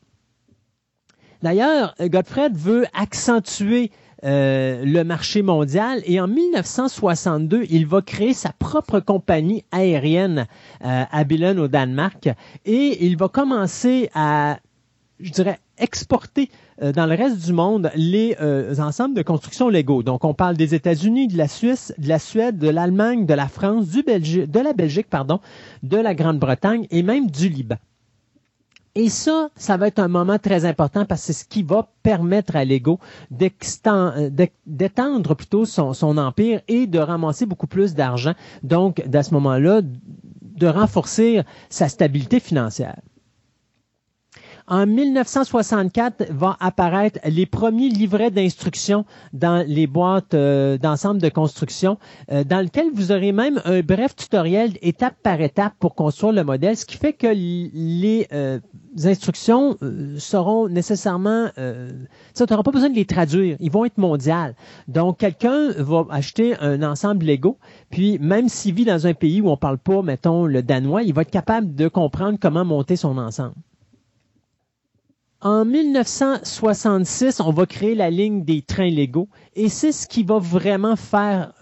D'ailleurs, 1.42 1.96
Godfred 2.00 2.56
veut 2.56 2.84
accentuer 2.94 3.90
euh, 4.24 4.84
le 4.84 5.02
marché 5.02 5.42
mondial 5.42 6.02
et 6.04 6.20
en 6.20 6.28
1962, 6.28 7.64
il 7.68 7.88
va 7.88 8.00
créer 8.00 8.32
sa 8.32 8.52
propre 8.52 9.00
compagnie 9.00 9.64
aérienne 9.72 10.46
euh, 10.84 11.02
à 11.10 11.24
Billund 11.24 11.58
au 11.58 11.66
Danemark 11.66 12.28
et 12.64 13.04
il 13.04 13.16
va 13.16 13.26
commencer 13.26 14.08
à 14.14 14.58
je 15.22 15.30
dirais, 15.30 15.58
exporter 15.78 16.50
euh, 16.82 16.92
dans 16.92 17.06
le 17.06 17.14
reste 17.14 17.44
du 17.44 17.52
monde 17.52 17.90
les 17.94 18.36
euh, 18.40 18.74
ensembles 18.78 19.14
de 19.14 19.22
construction 19.22 19.68
légaux. 19.68 20.02
Donc, 20.02 20.24
on 20.24 20.34
parle 20.34 20.56
des 20.56 20.74
États-Unis, 20.74 21.28
de 21.28 21.38
la 21.38 21.48
Suisse, 21.48 21.94
de 21.98 22.08
la 22.08 22.18
Suède, 22.18 22.58
de 22.58 22.68
l'Allemagne, 22.68 23.26
de 23.26 23.34
la 23.34 23.48
France, 23.48 23.88
du 23.88 24.02
de 24.02 24.60
la 24.60 24.72
Belgique, 24.72 25.08
pardon, 25.08 25.40
de 25.82 25.96
la 25.96 26.14
Grande-Bretagne 26.14 26.86
et 26.90 27.02
même 27.02 27.30
du 27.30 27.48
Liban. 27.48 27.76
Et 28.94 29.08
ça, 29.08 29.48
ça 29.56 29.78
va 29.78 29.86
être 29.86 30.00
un 30.00 30.08
moment 30.08 30.38
très 30.38 30.66
important 30.66 31.06
parce 31.06 31.22
que 31.22 31.26
c'est 31.28 31.32
ce 31.32 31.44
qui 31.46 31.62
va 31.62 31.88
permettre 32.02 32.56
à 32.56 32.64
Lego 32.66 32.98
d'étendre 33.30 35.34
plutôt 35.34 35.64
son, 35.64 35.94
son, 35.94 36.18
empire 36.18 36.60
et 36.68 36.86
de 36.86 36.98
ramasser 36.98 37.46
beaucoup 37.46 37.66
plus 37.66 37.94
d'argent. 37.94 38.34
Donc, 38.62 39.02
à 39.14 39.22
ce 39.22 39.32
moment-là, 39.32 39.80
de 39.82 40.66
renforcer 40.66 41.40
sa 41.70 41.88
stabilité 41.88 42.38
financière. 42.38 42.96
En 44.68 44.86
1964 44.86 46.30
va 46.30 46.56
apparaître 46.60 47.18
les 47.24 47.46
premiers 47.46 47.88
livrets 47.88 48.30
d'instructions 48.30 49.04
dans 49.32 49.66
les 49.66 49.86
boîtes 49.86 50.34
euh, 50.34 50.78
d'ensemble 50.78 51.20
de 51.20 51.28
construction, 51.28 51.98
euh, 52.30 52.44
dans 52.44 52.60
lequel 52.60 52.90
vous 52.92 53.10
aurez 53.10 53.32
même 53.32 53.60
un 53.64 53.80
bref 53.80 54.14
tutoriel 54.14 54.72
étape 54.80 55.14
par 55.22 55.40
étape 55.40 55.74
pour 55.80 55.94
construire 55.94 56.32
le 56.32 56.44
modèle, 56.44 56.76
ce 56.76 56.86
qui 56.86 56.96
fait 56.96 57.12
que 57.12 57.26
les 57.26 58.28
euh, 58.32 58.60
instructions 59.04 59.76
seront 60.18 60.68
nécessairement, 60.68 61.48
tu 61.56 62.42
n'auras 62.48 62.62
pas 62.62 62.70
besoin 62.70 62.90
de 62.90 62.94
les 62.94 63.06
traduire, 63.06 63.56
ils 63.58 63.70
vont 63.70 63.84
être 63.86 63.96
mondiales. 63.98 64.54
Donc 64.86 65.18
quelqu'un 65.18 65.70
va 65.78 66.04
acheter 66.10 66.56
un 66.60 66.82
ensemble 66.82 67.24
Lego, 67.24 67.58
puis 67.90 68.18
même 68.18 68.48
s'il 68.48 68.74
vit 68.74 68.84
dans 68.84 69.06
un 69.06 69.14
pays 69.14 69.40
où 69.40 69.48
on 69.48 69.56
parle 69.56 69.78
pas, 69.78 70.02
mettons 70.02 70.44
le 70.44 70.62
danois, 70.62 71.02
il 71.02 71.14
va 71.14 71.22
être 71.22 71.30
capable 71.30 71.74
de 71.74 71.88
comprendre 71.88 72.38
comment 72.40 72.64
monter 72.64 72.96
son 72.96 73.16
ensemble. 73.16 73.54
En 75.44 75.64
1966, 75.64 77.40
on 77.40 77.50
va 77.50 77.66
créer 77.66 77.96
la 77.96 78.10
ligne 78.10 78.44
des 78.44 78.62
trains 78.62 78.88
légaux 78.90 79.28
et 79.56 79.68
c'est 79.68 79.90
ce 79.90 80.06
qui 80.06 80.22
va 80.22 80.38
vraiment 80.38 80.94
faire 80.94 81.52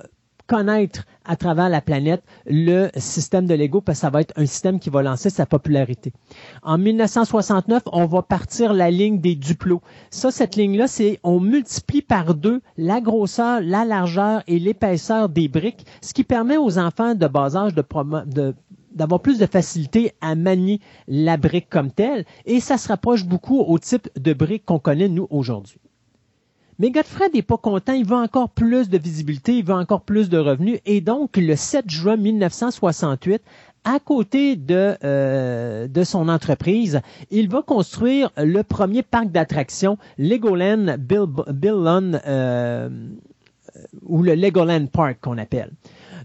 connaître 0.47 1.05
à 1.24 1.36
travers 1.36 1.70
la 1.70 1.81
planète 1.81 2.23
le 2.44 2.89
système 2.97 3.47
de 3.47 3.55
Lego 3.55 3.81
parce 3.81 3.98
que 3.98 4.01
ça 4.02 4.11
va 4.11 4.20
être 4.20 4.35
un 4.36 4.44
système 4.44 4.81
qui 4.81 4.90
va 4.90 5.01
lancer 5.01 5.31
sa 5.31 5.47
popularité. 5.47 6.12
En 6.62 6.77
1969, 6.77 7.85
on 7.93 8.05
va 8.05 8.20
partir 8.20 8.74
la 8.74 8.90
ligne 8.90 9.19
des 9.19 9.35
duplos. 9.35 9.81
Ça, 10.11 10.31
cette 10.31 10.57
ligne-là, 10.57 10.86
c'est 10.86 11.19
on 11.23 11.40
multiplie 11.40 12.02
par 12.02 12.35
deux 12.35 12.61
la 12.77 13.01
grosseur, 13.01 13.61
la 13.62 13.86
largeur 13.86 14.43
et 14.47 14.59
l'épaisseur 14.59 15.31
des 15.31 15.48
briques, 15.48 15.86
ce 16.02 16.12
qui 16.12 16.24
permet 16.24 16.59
aux 16.59 16.78
enfants 16.78 17.15
de 17.15 17.27
bas 17.28 17.57
âge 17.57 17.74
de, 17.74 17.85
de 18.27 18.55
d'avoir 18.93 19.21
plus 19.21 19.39
de 19.39 19.47
facilité 19.47 20.12
à 20.21 20.35
manier 20.35 20.81
la 21.09 21.37
brique 21.37 21.69
comme 21.69 21.91
telle, 21.91 22.25
et 22.47 22.61
ça 22.61 22.79
se 22.79 22.89
rapproche 22.89 23.25
beaucoup 23.25 23.61
au 23.61 23.79
type 23.79 24.09
de 24.19 24.33
brique 24.33 24.65
qu'on 24.65 24.79
connaît 24.79 25.09
nous 25.09 25.27
aujourd'hui. 25.31 25.79
Mais 26.79 26.91
Godfred 26.91 27.35
n'est 27.35 27.43
pas 27.43 27.59
content, 27.59 27.93
il 27.93 28.07
veut 28.07 28.17
encore 28.17 28.49
plus 28.49 28.89
de 28.89 28.97
visibilité, 28.97 29.59
il 29.59 29.65
veut 29.65 29.75
encore 29.75 30.01
plus 30.01 30.31
de 30.31 30.39
revenus, 30.39 30.81
et 30.87 31.03
donc 31.03 31.37
le 31.37 31.55
7 31.55 31.91
juin 31.91 32.17
1968, 32.17 33.43
à 33.85 33.99
côté 33.99 34.57
de, 34.57 34.97
euh, 35.05 35.89
de 35.89 36.05
son 36.05 36.29
entreprise, 36.29 37.01
il 37.31 37.49
va 37.49 37.62
construire 37.62 38.31
le 38.37 38.62
premier 38.62 39.03
parc 39.03 39.31
d'attractions 39.31 39.99
Legoland 40.19 40.97
Bill, 40.99 41.29
euh, 42.27 42.89
ou 44.07 44.23
le 44.23 44.35
Legoland 44.35 44.87
Park 44.87 45.19
qu'on 45.21 45.39
appelle. 45.39 45.73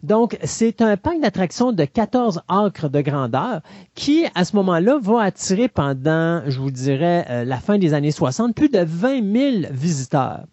Donc, 0.05 0.37
c'est 0.43 0.83
un 0.83 0.97
parc 0.97 1.19
d'attractions 1.19 1.71
de 1.71 1.83
14 1.83 2.43
acres 2.47 2.89
de 2.89 3.01
grandeur 3.01 3.61
qui, 3.95 4.27
à 4.35 4.45
ce 4.45 4.55
moment-là, 4.57 4.99
va 5.01 5.21
attirer 5.23 5.67
pendant, 5.67 6.43
je 6.45 6.59
vous 6.59 6.69
dirais, 6.69 7.25
euh, 7.31 7.43
la 7.43 7.57
fin 7.57 7.79
des 7.79 7.95
années 7.95 8.11
60, 8.11 8.53
plus 8.53 8.69
de 8.69 8.83
20 8.85 9.61
000 9.63 9.73
visiteurs. 9.73 10.43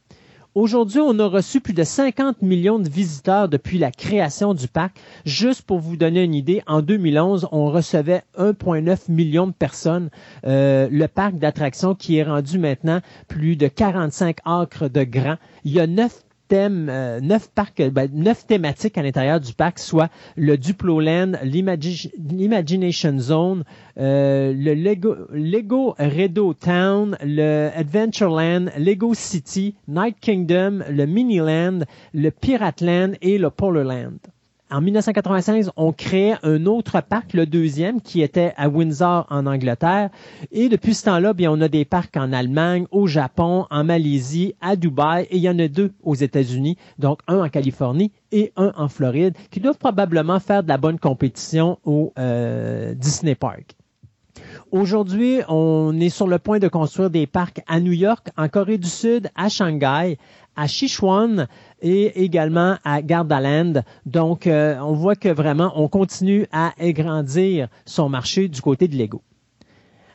Aujourd'hui, 0.54 1.00
on 1.00 1.18
a 1.18 1.26
reçu 1.26 1.60
plus 1.60 1.74
de 1.74 1.84
50 1.84 2.40
millions 2.40 2.78
de 2.78 2.88
visiteurs 2.88 3.50
depuis 3.50 3.76
la 3.76 3.90
création 3.90 4.54
du 4.54 4.68
parc. 4.68 4.96
Juste 5.26 5.62
pour 5.62 5.80
vous 5.80 5.98
donner 5.98 6.22
une 6.22 6.34
idée, 6.34 6.62
en 6.66 6.80
2011, 6.80 7.48
on 7.52 7.70
recevait 7.70 8.22
1,9 8.38 9.10
million 9.10 9.46
de 9.46 9.52
personnes. 9.52 10.08
Euh, 10.46 10.88
le 10.90 11.08
parc 11.08 11.34
d'attractions 11.34 11.94
qui 11.94 12.16
est 12.16 12.22
rendu 12.22 12.58
maintenant 12.58 13.00
plus 13.28 13.56
de 13.56 13.68
45 13.68 14.38
acres 14.46 14.88
de 14.88 15.04
grand. 15.04 15.36
Il 15.64 15.72
y 15.72 15.80
a 15.80 15.86
neuf 15.86 16.22
euh, 16.52 17.20
neuf 17.20 17.48
parcs, 17.54 17.80
euh, 17.80 17.90
ben, 17.90 18.08
neuf 18.12 18.46
thématiques 18.46 18.98
à 18.98 19.02
l'intérieur 19.02 19.40
du 19.40 19.52
parc, 19.52 19.78
soit 19.78 20.10
le 20.36 20.56
Duplo 20.56 21.00
Land, 21.00 21.32
l'Imagination 21.42 23.18
Zone, 23.18 23.64
euh, 23.98 24.52
le 24.54 24.74
Lego, 24.74 25.16
Lego 25.32 25.94
Redo 25.98 26.54
Town, 26.54 27.16
le 27.24 27.70
Adventureland, 27.74 28.66
Lego 28.78 29.14
City, 29.14 29.74
Night 29.88 30.16
Kingdom, 30.20 30.80
le 30.88 31.06
Miniland, 31.06 31.80
le 32.14 32.30
Pirate 32.30 32.80
Land 32.80 33.12
et 33.22 33.38
le 33.38 33.50
Polar 33.50 33.84
Land 33.84 34.18
en 34.73 34.81
1996, 34.81 35.70
on 35.77 35.93
crée 35.93 36.32
un 36.43 36.65
autre 36.65 37.03
parc, 37.03 37.35
le 37.35 37.44
deuxième, 37.44 38.01
qui 38.01 38.23
était 38.23 38.55
à 38.57 38.69
Windsor 38.69 39.27
en 39.28 39.44
Angleterre. 39.47 40.09
Et 40.51 40.70
depuis 40.70 40.94
ce 40.94 41.05
temps-là, 41.05 41.35
bien, 41.35 41.53
on 41.53 41.61
a 41.61 41.69
des 41.69 41.85
parcs 41.85 42.16
en 42.16 42.32
Allemagne, 42.32 42.86
au 42.90 43.07
Japon, 43.07 43.66
en 43.70 43.85
Malaisie, 43.85 44.55
à 44.62 44.77
Dubaï, 44.77 45.24
et 45.31 45.36
il 45.36 45.43
y 45.43 45.49
en 45.49 45.59
a 45.59 45.69
deux 45.69 45.93
aux 46.03 46.15
États-Unis, 46.15 46.78
donc 46.99 47.20
un 47.28 47.44
en 47.44 47.49
Californie 47.51 48.12
et 48.32 48.53
un 48.57 48.73
en 48.77 48.89
Floride, 48.89 49.35
qui 49.51 49.61
doivent 49.61 49.78
probablement 49.78 50.40
faire 50.40 50.62
de 50.62 50.69
la 50.69 50.78
bonne 50.78 50.99
compétition 50.99 51.78
au 51.85 52.15
euh, 52.19 52.94
Disney 52.94 53.35
Park. 53.35 53.77
Aujourd'hui, 54.70 55.40
on 55.49 55.99
est 56.01 56.09
sur 56.09 56.27
le 56.27 56.39
point 56.39 56.59
de 56.59 56.69
construire 56.69 57.11
des 57.11 57.27
parcs 57.27 57.61
à 57.66 57.78
New 57.78 57.93
York, 57.93 58.28
en 58.39 58.49
Corée 58.49 58.78
du 58.78 58.89
Sud, 58.89 59.28
à 59.36 59.51
Shanghai, 59.51 60.16
à 60.57 60.69
Sichuan 60.69 61.47
et 61.82 62.24
également 62.24 62.76
à 62.84 63.02
Gardaland. 63.02 63.82
Donc, 64.06 64.46
euh, 64.46 64.78
on 64.80 64.94
voit 64.94 65.16
que 65.16 65.28
vraiment, 65.28 65.72
on 65.76 65.88
continue 65.88 66.46
à 66.52 66.72
agrandir 66.80 67.68
son 67.84 68.09
marché 68.09 68.48
du 68.48 68.62
côté 68.62 68.88
de 68.88 68.96
Lego. 68.96 69.22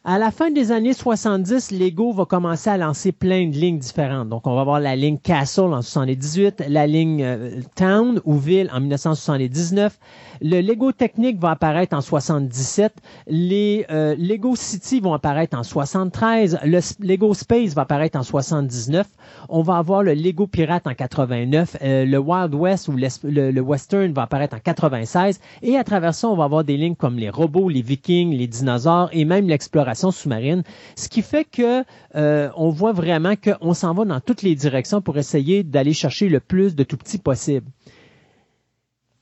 À 0.09 0.17
la 0.17 0.31
fin 0.31 0.51
des 0.51 0.71
années 0.71 0.93
70, 0.93 1.71
Lego 1.71 2.13
va 2.13 2.23
commencer 2.23 2.69
à 2.69 2.77
lancer 2.77 3.11
plein 3.11 3.49
de 3.49 3.55
lignes 3.55 3.79
différentes. 3.79 4.29
Donc, 4.29 4.47
on 4.47 4.55
va 4.55 4.61
avoir 4.61 4.79
la 4.79 4.95
ligne 4.95 5.17
Castle 5.17 5.73
en 5.73 5.81
78, 5.81 6.63
la 6.69 6.87
ligne 6.87 7.21
euh, 7.23 7.59
Town 7.75 8.21
ou 8.23 8.37
Ville 8.37 8.69
en 8.73 8.79
1979, 8.79 9.99
le 10.41 10.61
Lego 10.61 10.91
Technique 10.91 11.39
va 11.39 11.51
apparaître 11.51 11.95
en 11.95 12.01
77. 12.01 12.93
Les 13.27 13.85
euh, 13.89 14.15
Lego 14.17 14.55
City 14.55 14.99
vont 14.99 15.13
apparaître 15.13 15.57
en 15.57 15.63
73. 15.63 16.59
Le 16.63 16.79
Lego 17.05 17.33
Space 17.33 17.73
va 17.73 17.83
apparaître 17.83 18.17
en 18.17 18.23
79. 18.23 19.07
On 19.49 19.61
va 19.61 19.77
avoir 19.77 20.03
le 20.03 20.13
Lego 20.13 20.47
Pirate 20.47 20.87
en 20.87 20.93
89. 20.93 21.77
Euh, 21.81 22.05
le 22.05 22.17
Wild 22.17 22.53
West 22.53 22.87
ou 22.87 22.93
le, 22.93 23.59
Western 23.61 24.11
va 24.13 24.23
apparaître 24.23 24.55
en 24.55 24.59
96. 24.59 25.39
Et 25.61 25.77
à 25.77 25.83
travers 25.83 26.13
ça, 26.13 26.27
on 26.27 26.35
va 26.35 26.45
avoir 26.45 26.63
des 26.63 26.77
lignes 26.77 26.95
comme 26.95 27.17
les 27.17 27.29
robots, 27.29 27.69
les 27.69 27.81
Vikings, 27.81 28.35
les 28.35 28.47
dinosaures 28.47 29.09
et 29.11 29.25
même 29.25 29.47
l'exploration 29.47 30.11
sous-marine. 30.11 30.63
Ce 30.95 31.09
qui 31.09 31.21
fait 31.21 31.45
que 31.45 31.83
euh, 32.15 32.49
on 32.55 32.69
voit 32.69 32.93
vraiment 32.93 33.33
qu'on 33.35 33.73
s'en 33.73 33.93
va 33.93 34.05
dans 34.05 34.19
toutes 34.19 34.41
les 34.41 34.55
directions 34.55 35.01
pour 35.01 35.17
essayer 35.17 35.63
d'aller 35.63 35.93
chercher 35.93 36.29
le 36.29 36.39
plus 36.39 36.75
de 36.75 36.83
tout 36.83 36.97
petit 36.97 37.17
possible. 37.17 37.65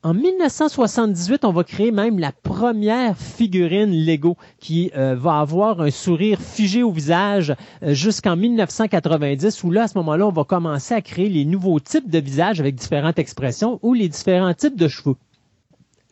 En 0.06 0.14
1978, 0.14 1.46
on 1.46 1.52
va 1.52 1.64
créer 1.64 1.90
même 1.90 2.20
la 2.20 2.32
première 2.32 3.18
figurine 3.18 3.90
Lego 3.90 4.38
qui 4.60 4.92
euh, 4.96 5.16
va 5.16 5.40
avoir 5.40 5.82
un 5.82 5.90
sourire 5.90 6.40
figé 6.40 6.84
au 6.84 6.92
visage 6.92 7.56
euh, 7.82 7.96
jusqu'en 7.96 8.36
1990 8.36 9.64
où 9.64 9.72
là, 9.72 9.86
à 9.86 9.88
ce 9.88 9.98
moment-là, 9.98 10.28
on 10.28 10.32
va 10.32 10.44
commencer 10.44 10.94
à 10.94 11.02
créer 11.02 11.28
les 11.28 11.44
nouveaux 11.44 11.80
types 11.80 12.08
de 12.08 12.20
visages 12.20 12.60
avec 12.60 12.76
différentes 12.76 13.18
expressions 13.18 13.80
ou 13.82 13.96
les 13.96 14.08
différents 14.08 14.54
types 14.54 14.76
de 14.76 14.88
cheveux. 14.88 15.16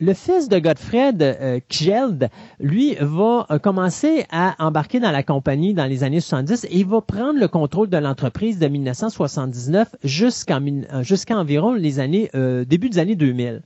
Le 0.00 0.12
fils 0.12 0.48
de 0.48 0.58
Gottfried 0.58 1.22
euh, 1.22 1.60
Kjeld, 1.68 2.30
lui, 2.58 2.96
va 2.98 3.46
euh, 3.52 3.60
commencer 3.60 4.26
à 4.32 4.56
embarquer 4.58 4.98
dans 4.98 5.12
la 5.12 5.22
compagnie 5.22 5.72
dans 5.72 5.86
les 5.86 6.02
années 6.02 6.18
70 6.18 6.66
et 6.68 6.82
va 6.82 7.00
prendre 7.00 7.38
le 7.38 7.46
contrôle 7.46 7.90
de 7.90 7.98
l'entreprise 7.98 8.58
de 8.58 8.66
1979 8.66 9.94
jusqu'en 10.02 10.60
jusqu'à 11.02 11.38
environ 11.38 11.74
les 11.74 12.00
années 12.00 12.28
début 12.66 12.90
des 12.90 12.98
années 12.98 13.14
2000. 13.14 13.62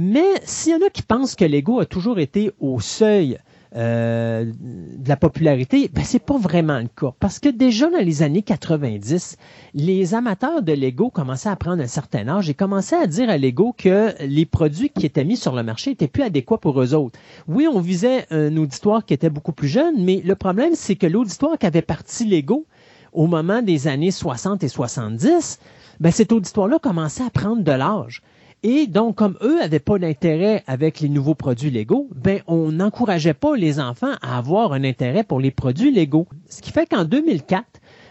Mais 0.00 0.40
s'il 0.44 0.74
y 0.74 0.76
en 0.76 0.86
a 0.86 0.90
qui 0.90 1.02
pensent 1.02 1.34
que 1.34 1.44
Lego 1.44 1.80
a 1.80 1.84
toujours 1.84 2.20
été 2.20 2.52
au 2.60 2.78
seuil 2.78 3.36
euh, 3.74 4.44
de 4.44 5.08
la 5.08 5.16
popularité, 5.16 5.90
ben 5.92 6.04
c'est 6.04 6.20
pas 6.20 6.38
vraiment 6.38 6.78
le 6.78 6.86
cas. 6.86 7.12
Parce 7.18 7.40
que 7.40 7.48
déjà 7.48 7.90
dans 7.90 7.98
les 7.98 8.22
années 8.22 8.42
90, 8.42 9.36
les 9.74 10.14
amateurs 10.14 10.62
de 10.62 10.72
Lego 10.72 11.10
commençaient 11.10 11.48
à 11.48 11.56
prendre 11.56 11.82
un 11.82 11.88
certain 11.88 12.28
âge 12.28 12.48
et 12.48 12.54
commençaient 12.54 12.94
à 12.94 13.08
dire 13.08 13.28
à 13.28 13.38
Lego 13.38 13.74
que 13.76 14.14
les 14.24 14.46
produits 14.46 14.90
qui 14.90 15.04
étaient 15.04 15.24
mis 15.24 15.36
sur 15.36 15.56
le 15.56 15.64
marché 15.64 15.90
étaient 15.90 16.06
plus 16.06 16.22
adéquats 16.22 16.58
pour 16.58 16.80
eux 16.80 16.94
autres. 16.94 17.18
Oui, 17.48 17.66
on 17.66 17.80
visait 17.80 18.24
un 18.30 18.56
auditoire 18.56 19.04
qui 19.04 19.14
était 19.14 19.30
beaucoup 19.30 19.50
plus 19.50 19.66
jeune, 19.66 20.04
mais 20.04 20.22
le 20.24 20.36
problème, 20.36 20.76
c'est 20.76 20.94
que 20.94 21.08
l'auditoire 21.08 21.58
qui 21.58 21.66
avait 21.66 21.82
parti 21.82 22.24
Lego 22.24 22.66
au 23.12 23.26
moment 23.26 23.62
des 23.62 23.88
années 23.88 24.12
60 24.12 24.62
et 24.62 24.68
70, 24.68 25.58
ben 25.98 26.12
cet 26.12 26.30
auditoire-là 26.30 26.78
commençait 26.78 27.24
à 27.24 27.30
prendre 27.30 27.64
de 27.64 27.72
l'âge. 27.72 28.22
Et 28.64 28.88
donc, 28.88 29.16
comme 29.16 29.38
eux 29.40 29.60
n'avaient 29.60 29.78
pas 29.78 29.98
d'intérêt 29.98 30.64
avec 30.66 30.98
les 30.98 31.08
nouveaux 31.08 31.36
produits 31.36 31.70
légaux, 31.70 32.08
ben, 32.14 32.40
on 32.48 32.72
n'encourageait 32.72 33.34
pas 33.34 33.56
les 33.56 33.78
enfants 33.78 34.14
à 34.20 34.36
avoir 34.36 34.72
un 34.72 34.82
intérêt 34.82 35.22
pour 35.22 35.38
les 35.38 35.52
produits 35.52 35.92
légaux. 35.92 36.26
Ce 36.48 36.60
qui 36.60 36.72
fait 36.72 36.86
qu'en 36.86 37.04
2004, 37.04 37.64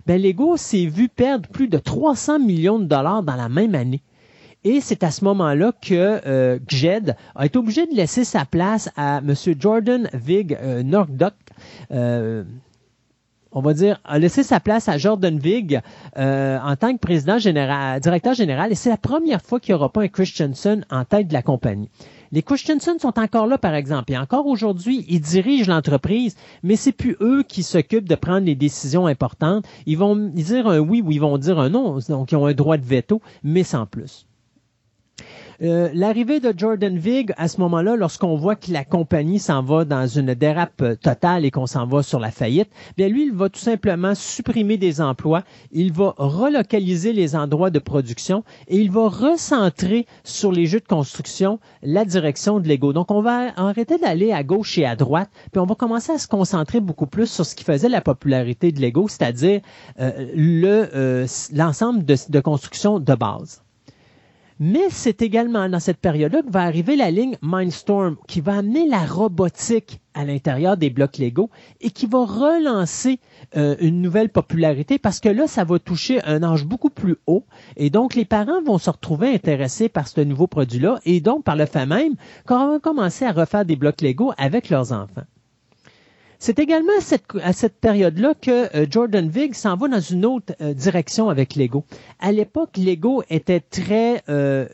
ben, 0.05 0.21
Lego 0.21 0.55
s'est 0.55 0.85
vu 0.85 1.09
perdre 1.09 1.49
plus 1.49 1.67
de 1.67 1.77
300 1.77 2.39
millions 2.39 2.79
de 2.79 2.85
dollars 2.85 3.23
dans 3.23 3.35
la 3.35 3.49
même 3.49 3.75
année. 3.75 4.01
Et 4.63 4.79
c'est 4.79 5.03
à 5.03 5.11
ce 5.11 5.23
moment-là 5.25 5.73
que 5.81 6.21
euh, 6.25 6.59
a 7.35 7.45
été 7.45 7.57
obligé 7.57 7.85
de 7.85 7.93
laisser 7.93 8.23
sa 8.23 8.45
place 8.45 8.89
à 8.95 9.17
M. 9.19 9.33
Jordan 9.59 10.09
Vig 10.13 10.57
euh, 10.61 10.83
euh 11.91 12.43
on 13.51 13.61
va 13.61 13.73
dire, 13.73 13.99
a 14.03 14.19
laissé 14.19 14.43
sa 14.43 14.59
place 14.59 14.89
à 14.89 14.97
Jordan 14.97 15.37
Vig 15.37 15.81
euh, 16.17 16.59
en 16.59 16.75
tant 16.75 16.93
que 16.93 16.99
président 16.99 17.37
général, 17.37 17.99
directeur 17.99 18.33
général, 18.33 18.71
et 18.71 18.75
c'est 18.75 18.89
la 18.89 18.97
première 18.97 19.41
fois 19.41 19.59
qu'il 19.59 19.73
n'y 19.73 19.79
aura 19.79 19.91
pas 19.91 20.01
un 20.01 20.07
Christensen 20.07 20.85
en 20.89 21.05
tête 21.05 21.27
de 21.27 21.33
la 21.33 21.41
compagnie. 21.41 21.89
Les 22.31 22.41
Christensen 22.41 22.99
sont 22.99 23.17
encore 23.19 23.47
là, 23.47 23.57
par 23.57 23.73
exemple. 23.73 24.11
Et 24.11 24.17
encore 24.17 24.47
aujourd'hui, 24.47 25.05
ils 25.07 25.21
dirigent 25.21 25.71
l'entreprise, 25.71 26.35
mais 26.61 26.75
c'est 26.75 26.91
plus 26.91 27.15
eux 27.21 27.43
qui 27.47 27.63
s'occupent 27.63 28.09
de 28.09 28.15
prendre 28.15 28.45
les 28.45 28.55
décisions 28.55 29.07
importantes. 29.07 29.65
Ils 29.85 29.97
vont 29.97 30.15
dire 30.15 30.67
un 30.67 30.79
oui 30.79 31.01
ou 31.01 31.11
ils 31.11 31.21
vont 31.21 31.37
dire 31.37 31.57
un 31.57 31.69
non. 31.69 31.99
Donc, 32.09 32.31
ils 32.31 32.35
ont 32.35 32.45
un 32.45 32.53
droit 32.53 32.77
de 32.77 32.85
veto, 32.85 33.21
mais 33.43 33.63
sans 33.63 33.85
plus. 33.85 34.26
Euh, 35.63 35.89
l'arrivée 35.93 36.39
de 36.39 36.53
Jordan 36.55 36.95
Vig, 36.97 37.33
à 37.35 37.47
ce 37.47 37.59
moment-là, 37.61 37.95
lorsqu'on 37.95 38.35
voit 38.35 38.55
que 38.55 38.71
la 38.71 38.85
compagnie 38.85 39.39
s'en 39.39 39.63
va 39.63 39.85
dans 39.85 40.05
une 40.05 40.35
dérape 40.35 40.81
euh, 40.83 40.95
totale 40.95 41.45
et 41.45 41.51
qu'on 41.51 41.65
s'en 41.65 41.87
va 41.87 42.03
sur 42.03 42.19
la 42.19 42.29
faillite, 42.29 42.69
bien 42.95 43.07
lui, 43.07 43.25
il 43.25 43.33
va 43.33 43.49
tout 43.49 43.59
simplement 43.59 44.13
supprimer 44.13 44.77
des 44.77 45.01
emplois, 45.01 45.43
il 45.71 45.91
va 45.91 46.13
relocaliser 46.17 47.11
les 47.11 47.35
endroits 47.35 47.71
de 47.71 47.79
production 47.79 48.43
et 48.67 48.77
il 48.77 48.91
va 48.91 49.09
recentrer 49.09 50.05
sur 50.23 50.51
les 50.51 50.67
jeux 50.67 50.79
de 50.79 50.85
construction 50.85 51.59
la 51.81 52.05
direction 52.05 52.59
de 52.59 52.67
Lego. 52.67 52.93
Donc, 52.93 53.09
on 53.09 53.21
va 53.21 53.51
arrêter 53.55 53.97
d'aller 53.97 54.31
à 54.31 54.43
gauche 54.43 54.77
et 54.77 54.85
à 54.85 54.95
droite, 54.95 55.29
puis 55.51 55.59
on 55.59 55.65
va 55.65 55.73
commencer 55.73 56.11
à 56.11 56.19
se 56.19 56.27
concentrer 56.27 56.81
beaucoup 56.81 57.07
plus 57.07 57.31
sur 57.31 57.45
ce 57.45 57.55
qui 57.55 57.63
faisait 57.63 57.89
la 57.89 58.01
popularité 58.01 58.71
de 58.71 58.79
Lego, 58.79 59.07
c'est-à-dire 59.07 59.61
euh, 59.99 60.11
le 60.35 61.25
l'ensemble 61.53 62.05
de, 62.05 62.15
de 62.29 62.39
construction 62.39 62.99
de 62.99 63.15
base. 63.15 63.63
Mais 64.59 64.89
c'est 64.89 65.21
également 65.21 65.69
dans 65.69 65.79
cette 65.79 65.99
période-là 65.99 66.41
que 66.41 66.51
va 66.51 66.63
arriver 66.63 66.95
la 66.95 67.11
ligne 67.11 67.37
Mindstorm 67.41 68.17
qui 68.27 68.41
va 68.41 68.57
amener 68.57 68.87
la 68.87 69.05
robotique 69.05 69.99
à 70.15 70.25
l'intérieur 70.25 70.77
des 70.77 70.89
blocs 70.89 71.19
Lego 71.19 71.51
et 71.79 71.91
qui 71.91 72.07
va 72.07 72.25
relancer 72.25 73.19
euh, 73.55 73.75
une 73.79 74.01
nouvelle 74.01 74.29
popularité 74.29 74.97
parce 74.97 75.19
que 75.19 75.29
là, 75.29 75.45
ça 75.45 75.63
va 75.63 75.77
toucher 75.77 76.23
un 76.23 76.41
âge 76.41 76.65
beaucoup 76.65 76.89
plus 76.89 77.17
haut 77.27 77.45
et 77.75 77.91
donc 77.91 78.15
les 78.15 78.25
parents 78.25 78.63
vont 78.63 78.79
se 78.79 78.89
retrouver 78.89 79.31
intéressés 79.31 79.89
par 79.89 80.07
ce 80.07 80.21
nouveau 80.21 80.47
produit-là 80.47 80.99
et 81.05 81.21
donc 81.21 81.43
par 81.43 81.55
le 81.55 81.67
fait 81.67 81.85
même 81.85 82.15
qu'on 82.47 82.67
va 82.67 82.79
commencer 82.79 83.25
à 83.25 83.31
refaire 83.31 83.63
des 83.63 83.75
blocs 83.75 84.01
Lego 84.01 84.33
avec 84.37 84.69
leurs 84.69 84.91
enfants. 84.91 85.25
C'est 86.39 86.59
également 86.59 86.91
à 86.97 87.01
cette, 87.01 87.25
à 87.43 87.51
cette 87.51 87.79
période-là 87.79 88.33
que 88.39 88.75
euh, 88.75 88.85
Jordan 88.89 89.27
Vig 89.27 89.55
s'en 89.55 89.75
va 89.75 89.87
dans 89.87 89.99
une 89.99 90.23
autre 90.23 90.53
euh, 90.61 90.73
direction 90.73 91.29
avec 91.29 91.55
Lego. 91.55 91.83
À 92.19 92.31
l'époque, 92.31 92.77
Lego 92.77 93.23
était 93.29 93.59
très... 93.59 94.21
Euh, 94.29 94.67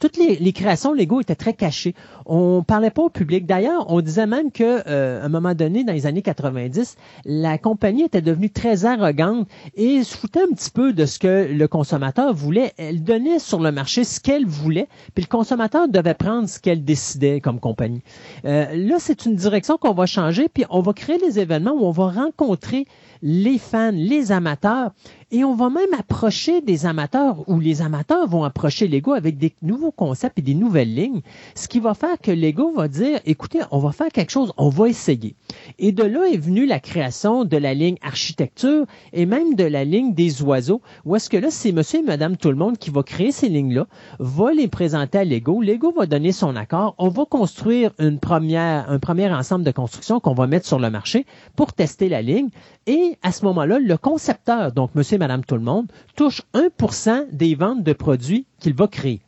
toutes 0.00 0.16
les, 0.16 0.36
les, 0.36 0.52
créations 0.52 0.94
Lego 0.94 1.20
étaient 1.20 1.34
très 1.34 1.52
cachées. 1.52 1.94
On 2.24 2.62
parlait 2.62 2.90
pas 2.90 3.02
au 3.02 3.10
public. 3.10 3.44
D'ailleurs, 3.44 3.84
on 3.88 4.00
disait 4.00 4.26
même 4.26 4.50
que 4.50 4.88
à 4.88 5.24
un 5.24 5.28
moment 5.28 5.54
donné, 5.54 5.84
dans 5.84 5.92
les 5.92 6.06
années 6.06 6.22
90, 6.22 6.96
la 7.24 7.58
compagnie 7.58 8.04
était 8.04 8.22
devenue 8.22 8.50
très 8.50 8.84
arrogante 8.84 9.48
et 9.74 10.02
se 10.02 10.16
foutait 10.16 10.42
un 10.42 10.54
petit 10.54 10.70
peu 10.70 10.92
de 10.92 11.04
ce 11.04 11.18
que 11.18 11.48
le 11.52 11.68
consommateur 11.68 12.34
voulait. 12.34 12.72
Elle 12.78 13.02
donnait 13.02 13.38
sur 13.38 13.60
le 13.60 13.72
marché 13.72 14.04
ce 14.04 14.20
qu'elle 14.20 14.46
voulait, 14.46 14.88
puis 15.14 15.24
le 15.24 15.28
consommateur 15.28 15.88
devait 15.88 16.14
prendre 16.14 16.48
ce 16.48 16.58
qu'elle 16.58 16.84
décidait 16.84 17.40
comme 17.40 17.60
compagnie. 17.60 18.02
là, 18.44 18.96
c'est 18.98 19.26
une 19.26 19.36
direction 19.36 19.78
qu'on 19.78 19.94
va 19.94 20.06
changer, 20.06 20.48
puis 20.48 20.61
on 20.70 20.80
va 20.80 20.92
créer 20.92 21.18
des 21.18 21.38
événements 21.38 21.72
où 21.72 21.84
on 21.84 21.90
va 21.90 22.10
rencontrer 22.10 22.86
les 23.22 23.58
fans, 23.58 23.92
les 23.92 24.32
amateurs, 24.32 24.92
et 25.32 25.44
on 25.44 25.54
va 25.54 25.70
même 25.70 25.94
approcher 25.98 26.60
des 26.60 26.84
amateurs 26.84 27.48
ou 27.48 27.58
les 27.58 27.80
amateurs 27.80 28.28
vont 28.28 28.44
approcher 28.44 28.86
Lego 28.86 29.14
avec 29.14 29.38
des 29.38 29.54
nouveaux 29.62 29.90
concepts 29.90 30.38
et 30.38 30.42
des 30.42 30.54
nouvelles 30.54 30.94
lignes, 30.94 31.22
ce 31.54 31.68
qui 31.68 31.80
va 31.80 31.94
faire 31.94 32.18
que 32.20 32.30
Lego 32.30 32.70
va 32.72 32.86
dire, 32.86 33.18
écoutez, 33.24 33.60
on 33.70 33.78
va 33.78 33.92
faire 33.92 34.08
quelque 34.08 34.30
chose, 34.30 34.52
on 34.58 34.68
va 34.68 34.88
essayer. 34.88 35.34
Et 35.78 35.90
de 35.90 36.02
là 36.02 36.28
est 36.30 36.36
venue 36.36 36.66
la 36.66 36.80
création 36.80 37.46
de 37.46 37.56
la 37.56 37.72
ligne 37.72 37.96
architecture 38.02 38.84
et 39.14 39.24
même 39.24 39.54
de 39.54 39.64
la 39.64 39.84
ligne 39.84 40.12
des 40.12 40.42
oiseaux, 40.42 40.82
où 41.06 41.16
est-ce 41.16 41.30
que 41.30 41.38
là, 41.38 41.50
c'est 41.50 41.72
monsieur 41.72 42.00
et 42.00 42.02
madame 42.02 42.36
tout 42.36 42.50
le 42.50 42.56
monde 42.56 42.76
qui 42.76 42.90
va 42.90 43.02
créer 43.02 43.32
ces 43.32 43.48
lignes-là, 43.48 43.86
va 44.18 44.52
les 44.52 44.68
présenter 44.68 45.16
à 45.16 45.24
Lego, 45.24 45.62
Lego 45.62 45.92
va 45.92 46.04
donner 46.04 46.32
son 46.32 46.56
accord, 46.56 46.94
on 46.98 47.08
va 47.08 47.24
construire 47.24 47.92
une 47.98 48.18
première, 48.18 48.90
un 48.90 48.98
premier 48.98 49.32
ensemble 49.32 49.64
de 49.64 49.70
construction 49.70 50.20
qu'on 50.20 50.34
va 50.34 50.46
mettre 50.46 50.66
sur 50.66 50.78
le 50.78 50.90
marché 50.90 51.24
pour 51.56 51.72
tester 51.72 52.10
la 52.10 52.20
ligne, 52.20 52.50
et 52.86 53.16
à 53.22 53.32
ce 53.32 53.46
moment-là, 53.46 53.78
le 53.78 53.96
concepteur, 53.96 54.72
donc 54.72 54.94
monsieur 54.94 55.16
et 55.16 55.21
madame 55.22 55.44
tout 55.44 55.54
le 55.54 55.60
monde, 55.60 55.86
touche 56.16 56.42
1% 56.52 57.28
des 57.30 57.54
ventes 57.54 57.84
de 57.84 57.92
produits 57.92 58.44
qu'il 58.58 58.74
va 58.74 58.88
créer. 58.88 59.20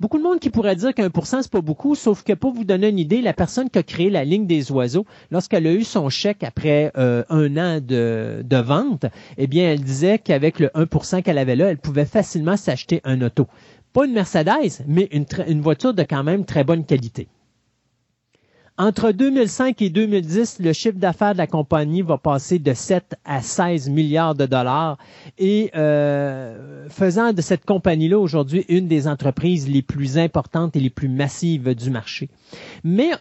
Beaucoup 0.00 0.18
de 0.18 0.24
monde 0.24 0.40
qui 0.40 0.50
pourrait 0.50 0.74
dire 0.74 0.92
qu'un 0.92 1.08
cent, 1.22 1.40
c'est 1.40 1.52
pas 1.52 1.60
beaucoup, 1.60 1.94
sauf 1.94 2.24
que 2.24 2.32
pour 2.32 2.52
vous 2.52 2.64
donner 2.64 2.88
une 2.88 2.98
idée, 2.98 3.22
la 3.22 3.32
personne 3.32 3.70
qui 3.70 3.78
a 3.78 3.84
créé 3.84 4.10
la 4.10 4.24
ligne 4.24 4.48
des 4.48 4.72
oiseaux, 4.72 5.06
lorsqu'elle 5.30 5.68
a 5.68 5.72
eu 5.72 5.84
son 5.84 6.08
chèque 6.08 6.42
après 6.42 6.90
euh, 6.96 7.22
un 7.28 7.56
an 7.56 7.80
de, 7.80 8.56
vente, 8.56 9.06
eh 9.38 9.46
bien, 9.46 9.70
elle 9.70 9.82
disait 9.82 10.18
qu'avec 10.18 10.58
le 10.58 10.66
1% 10.74 11.22
qu'elle 11.22 11.38
avait 11.38 11.54
là, 11.54 11.70
elle 11.70 11.78
pouvait 11.78 12.06
facilement 12.06 12.56
s'acheter 12.56 13.00
un 13.04 13.22
auto. 13.22 13.46
Pas 13.92 14.06
une 14.06 14.14
Mercedes, 14.14 14.82
mais 14.88 15.08
une 15.12 15.60
voiture 15.60 15.94
de 15.94 16.02
quand 16.02 16.24
même 16.24 16.44
très 16.44 16.64
bonne 16.64 16.84
qualité. 16.84 17.28
Entre 18.76 19.12
2005 19.12 19.80
et 19.82 19.88
2010, 19.88 20.58
le 20.58 20.72
chiffre 20.72 20.98
d'affaires 20.98 21.32
de 21.34 21.38
la 21.38 21.46
compagnie 21.46 22.02
va 22.02 22.18
passer 22.18 22.58
de 22.58 22.74
7 22.74 23.14
à 23.24 23.40
16 23.40 23.88
milliards 23.88 24.34
de 24.34 24.46
dollars 24.46 24.98
et 25.38 25.70
euh, 25.76 26.88
faisant 26.88 27.32
de 27.32 27.40
cette 27.40 27.64
compagnie-là 27.64 28.18
aujourd'hui 28.18 28.64
une 28.68 28.88
des 28.88 29.06
entreprises 29.06 29.68
les 29.68 29.82
plus 29.82 30.18
importantes 30.18 30.74
et 30.74 30.80
les 30.80 30.90
plus 30.90 31.08
massives 31.08 31.72
du 31.76 31.88
marché. 31.90 32.28
Mais 32.82 33.12
euh, 33.12 33.16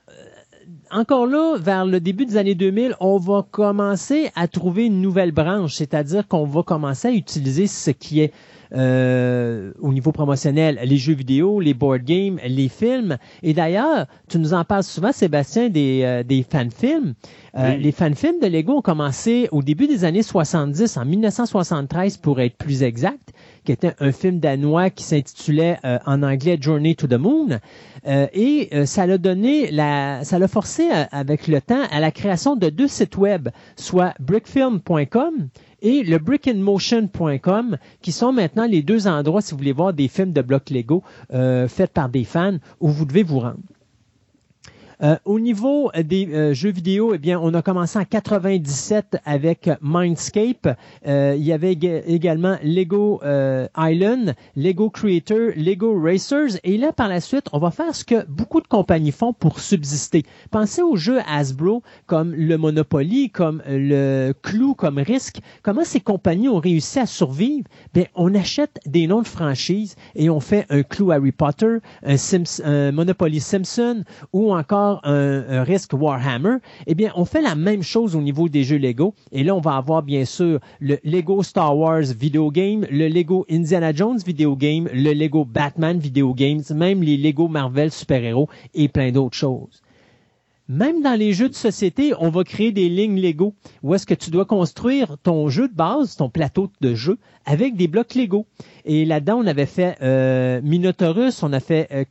encore 0.90 1.28
là, 1.28 1.56
vers 1.60 1.86
le 1.86 2.00
début 2.00 2.26
des 2.26 2.38
années 2.38 2.56
2000, 2.56 2.96
on 3.00 3.18
va 3.20 3.46
commencer 3.52 4.32
à 4.36 4.48
trouver 4.48 4.88
une 4.88 5.02
nouvelle 5.02 5.34
branche, 5.34 5.76
c'est-à-dire 5.76 6.28
qu'on 6.28 6.46
va 6.46 6.64
commencer 6.64 7.10
à 7.10 7.12
utiliser 7.12 7.68
ce 7.68 7.92
qui 7.92 8.22
est 8.22 8.34
euh, 8.76 9.72
au 9.80 9.94
niveau 9.94 10.12
promotionnel, 10.12 10.80
les 10.84 10.98
jeux 10.98 11.14
vidéo, 11.14 11.60
les 11.60 11.74
board 11.74 12.04
games, 12.04 12.40
les 12.46 12.70
films. 12.70 13.18
Et 13.44 13.54
d'ailleurs, 13.54 14.08
tu 14.28 14.40
nous 14.40 14.54
en 14.54 14.64
parles 14.64 14.84
souvent, 14.84 15.12
Sébastien, 15.12 15.70
des, 15.70 16.02
euh, 16.04 16.24
des 16.24 16.44
fan-films. 16.44 17.14
Euh, 17.56 17.76
les 17.76 17.92
fan-films 17.92 18.40
de 18.40 18.48
Lego 18.48 18.78
ont 18.78 18.82
commencé 18.82 19.48
au 19.52 19.62
début 19.62 19.86
des 19.86 20.06
années 20.06 20.24
70, 20.24 20.98
en 20.98 21.06
1973 21.06 22.18
pour 22.18 22.40
être 22.40 22.58
plus 22.58 22.82
exact, 22.82 23.32
qui 23.64 23.72
était 23.72 23.94
un 24.00 24.12
film 24.12 24.40
danois 24.40 24.90
qui 24.90 25.04
s'intitulait 25.04 25.78
en 25.84 26.24
anglais 26.24 26.58
Journey 26.60 26.96
to 26.96 27.06
the 27.06 27.14
Moon. 27.14 27.60
et 28.06 28.70
ça 28.86 29.06
l'a 29.06 29.20
donné, 29.20 29.70
la, 29.70 30.24
ça 30.24 30.40
l'a 30.40 30.48
forcé 30.48 30.88
avec 31.12 31.48
le 31.48 31.62
temps 31.62 31.84
à 31.92 32.00
la 32.00 32.10
création 32.10 32.56
de 32.56 32.70
deux 32.70 32.88
sites 32.88 33.18
web, 33.18 33.50
soit 33.76 34.16
brickfilm.com 34.20 35.50
et 35.84 36.02
le 36.02 36.18
brickandmotion.com, 36.18 37.78
qui 38.02 38.12
sont 38.12 38.32
maintenant 38.32 38.66
les 38.66 38.82
deux 38.82 39.08
endroits, 39.08 39.42
si 39.42 39.52
vous 39.52 39.58
voulez 39.58 39.74
voir 39.74 39.94
des 39.94 40.08
films 40.08 40.32
de 40.32 40.42
blocs 40.42 40.70
Lego 40.70 41.04
euh, 41.34 41.68
faits 41.68 41.92
par 41.92 42.10
des 42.10 42.24
fans, 42.24 42.58
où 42.80 42.88
vous 42.88 43.06
devez 43.06 43.24
vous 43.24 43.40
rendre. 43.40 43.60
Euh, 45.04 45.18
au 45.26 45.40
niveau 45.40 45.92
des 46.02 46.30
euh, 46.34 46.54
jeux 46.54 46.72
vidéo, 46.72 47.14
eh 47.14 47.18
bien, 47.18 47.38
on 47.38 47.54
a 47.54 47.62
commencé 47.62 48.00
en 48.00 48.06
97 48.06 49.18
avec 49.26 49.70
Mindscape. 49.82 50.78
Euh, 51.06 51.36
il 51.38 51.44
y 51.44 51.52
avait 51.52 51.74
également 51.74 52.58
Lego 52.64 53.22
Island, 53.78 54.34
Lego 54.56 54.90
Creator, 54.90 55.52
Lego 55.58 56.00
Racers. 56.02 56.58
Et 56.64 56.78
là, 56.78 56.94
par 56.94 57.10
la 57.10 57.20
suite, 57.20 57.48
on 57.52 57.60
va 57.60 57.72
faire 57.72 57.94
ce 57.94 58.06
que 58.06 58.26
beaucoup 58.28 58.62
de 58.62 58.68
compagnies 58.68 59.12
font 59.12 59.34
pour 59.34 59.60
subsister. 59.60 60.24
Pensez 60.52 60.82
aux 60.82 60.96
jeux 60.96 61.20
Hasbro 61.28 61.84
comme 62.06 62.34
le 62.34 62.58
Monopoly, 62.58 63.30
comme 63.30 63.62
le 63.68 64.34
Clou, 64.42 64.74
comme 64.74 65.00
Risk. 65.00 65.40
Comment 65.64 65.84
ces 65.84 66.00
compagnies 66.00 66.50
ont 66.50 66.60
réussi 66.60 67.00
à 67.00 67.06
survivre? 67.06 67.68
Bien, 67.94 68.06
on 68.16 68.34
achète 68.36 68.80
des 68.86 69.08
noms 69.08 69.22
de 69.22 69.28
franchises 69.28 69.96
et 70.16 70.30
on 70.30 70.40
fait 70.40 70.66
un 70.70 70.84
Clou 70.84 71.12
Harry 71.12 71.32
Potter, 71.32 71.78
un, 72.06 72.16
un 72.64 72.92
Monopoly 72.92 73.42
Simpson 73.42 74.04
ou 74.32 74.54
encore 74.54 74.93
un, 75.04 75.64
risque 75.64 75.94
Warhammer, 75.94 76.58
eh 76.88 76.96
bien, 76.96 77.12
on 77.16 77.26
fait 77.26 77.42
la 77.42 77.56
même 77.56 77.84
chose 77.84 78.16
au 78.16 78.22
niveau 78.22 78.50
des 78.50 78.64
jeux 78.64 78.78
Lego. 78.78 79.14
Et 79.32 79.44
là, 79.44 79.56
on 79.56 79.62
va 79.62 79.76
avoir 79.76 80.04
bien 80.04 80.26
sûr 80.26 80.60
le 80.80 80.98
Lego 81.04 81.44
Star 81.44 81.78
Wars 81.78 82.04
Video 82.18 82.52
Game, 82.52 82.86
le 82.90 83.08
Lego 83.08 83.46
Indiana 83.50 83.94
Jones 83.94 84.20
Video 84.26 84.56
Game, 84.56 84.88
le 84.94 85.14
Lego 85.14 85.46
Batman 85.46 85.98
Video 85.98 86.34
Games, 86.34 86.64
même 86.74 87.04
les 87.04 87.18
Lego 87.18 87.48
Marvel 87.48 87.92
Super-Héros 87.92 88.50
et 88.74 88.88
plein 88.88 89.12
d'autres 89.12 89.38
choses. 89.38 89.82
Même 90.70 91.02
dans 91.02 91.20
les 91.20 91.34
jeux 91.34 91.50
de 91.50 91.56
société, 91.56 92.14
on 92.20 92.30
va 92.30 92.46
créer 92.46 92.72
des 92.72 92.88
lignes 92.88 93.20
Lego 93.20 93.54
où 93.84 93.94
est-ce 93.94 94.06
que 94.06 94.14
tu 94.14 94.32
dois 94.32 94.46
construire 94.46 95.18
ton 95.22 95.50
jeu 95.50 95.68
de 95.68 95.74
base, 95.74 96.16
ton 96.16 96.30
plateau 96.30 96.72
de 96.80 96.96
jeu, 96.96 97.18
avec 97.46 97.76
des 97.76 97.90
blocs 97.90 98.16
Lego. 98.16 98.46
Et 98.86 99.04
là-dedans, 99.04 99.42
on 99.44 99.48
avait 99.48 99.66
fait 99.66 99.98
euh, 100.02 100.62
Minotaurus, 100.64 101.44
on 101.44 101.52
a 101.52 101.60
fait 101.60 101.90
euh, 101.92 102.06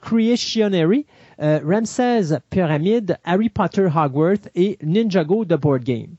Creationary, 0.00 1.04
Ramses 1.38 2.32
Pyramid, 2.50 3.18
Harry 3.24 3.48
Potter 3.48 3.88
Hogwarts 3.88 4.48
et 4.54 4.78
Ninjago 4.82 5.46
The 5.46 5.58
Board 5.58 5.84
Game. 5.84 6.16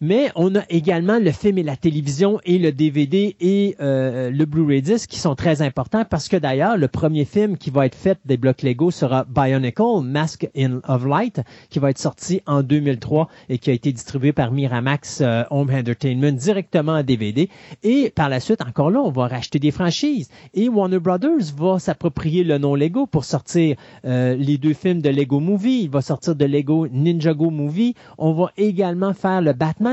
Mais 0.00 0.30
on 0.36 0.54
a 0.54 0.62
également 0.70 1.18
le 1.18 1.32
film 1.32 1.58
et 1.58 1.64
la 1.64 1.76
télévision 1.76 2.38
et 2.44 2.58
le 2.58 2.70
DVD 2.70 3.34
et 3.40 3.74
euh, 3.80 4.30
le 4.30 4.44
Blu-ray 4.44 4.80
disc 4.80 5.10
qui 5.10 5.18
sont 5.18 5.34
très 5.34 5.60
importants 5.60 6.04
parce 6.08 6.28
que 6.28 6.36
d'ailleurs, 6.36 6.76
le 6.76 6.86
premier 6.86 7.24
film 7.24 7.56
qui 7.56 7.70
va 7.70 7.84
être 7.84 7.96
fait 7.96 8.16
des 8.24 8.36
blocs 8.36 8.62
Lego 8.62 8.92
sera 8.92 9.24
Bionicle, 9.24 10.02
Mask 10.04 10.48
in 10.56 10.80
of 10.86 11.04
Light, 11.04 11.40
qui 11.68 11.80
va 11.80 11.90
être 11.90 11.98
sorti 11.98 12.42
en 12.46 12.62
2003 12.62 13.28
et 13.48 13.58
qui 13.58 13.70
a 13.70 13.72
été 13.72 13.90
distribué 13.90 14.32
par 14.32 14.52
Miramax 14.52 15.20
euh, 15.20 15.42
Home 15.50 15.70
Entertainment 15.70 16.30
directement 16.30 16.92
en 16.92 17.02
DVD. 17.02 17.48
Et 17.82 18.10
par 18.10 18.28
la 18.28 18.38
suite, 18.38 18.62
encore 18.62 18.92
là, 18.92 19.00
on 19.00 19.10
va 19.10 19.26
racheter 19.26 19.58
des 19.58 19.72
franchises. 19.72 20.30
Et 20.54 20.68
Warner 20.68 21.00
Brothers 21.00 21.52
va 21.56 21.80
s'approprier 21.80 22.44
le 22.44 22.58
nom 22.58 22.76
Lego 22.76 23.06
pour 23.06 23.24
sortir 23.24 23.76
euh, 24.04 24.36
les 24.36 24.58
deux 24.58 24.74
films 24.74 25.02
de 25.02 25.10
Lego 25.10 25.40
Movie. 25.40 25.82
Il 25.82 25.90
va 25.90 26.02
sortir 26.02 26.36
de 26.36 26.44
Lego 26.44 26.86
Ninjago 26.86 27.50
Movie. 27.50 27.94
On 28.16 28.32
va 28.32 28.52
également 28.56 29.12
faire 29.12 29.42
le 29.42 29.52
Batman 29.52 29.87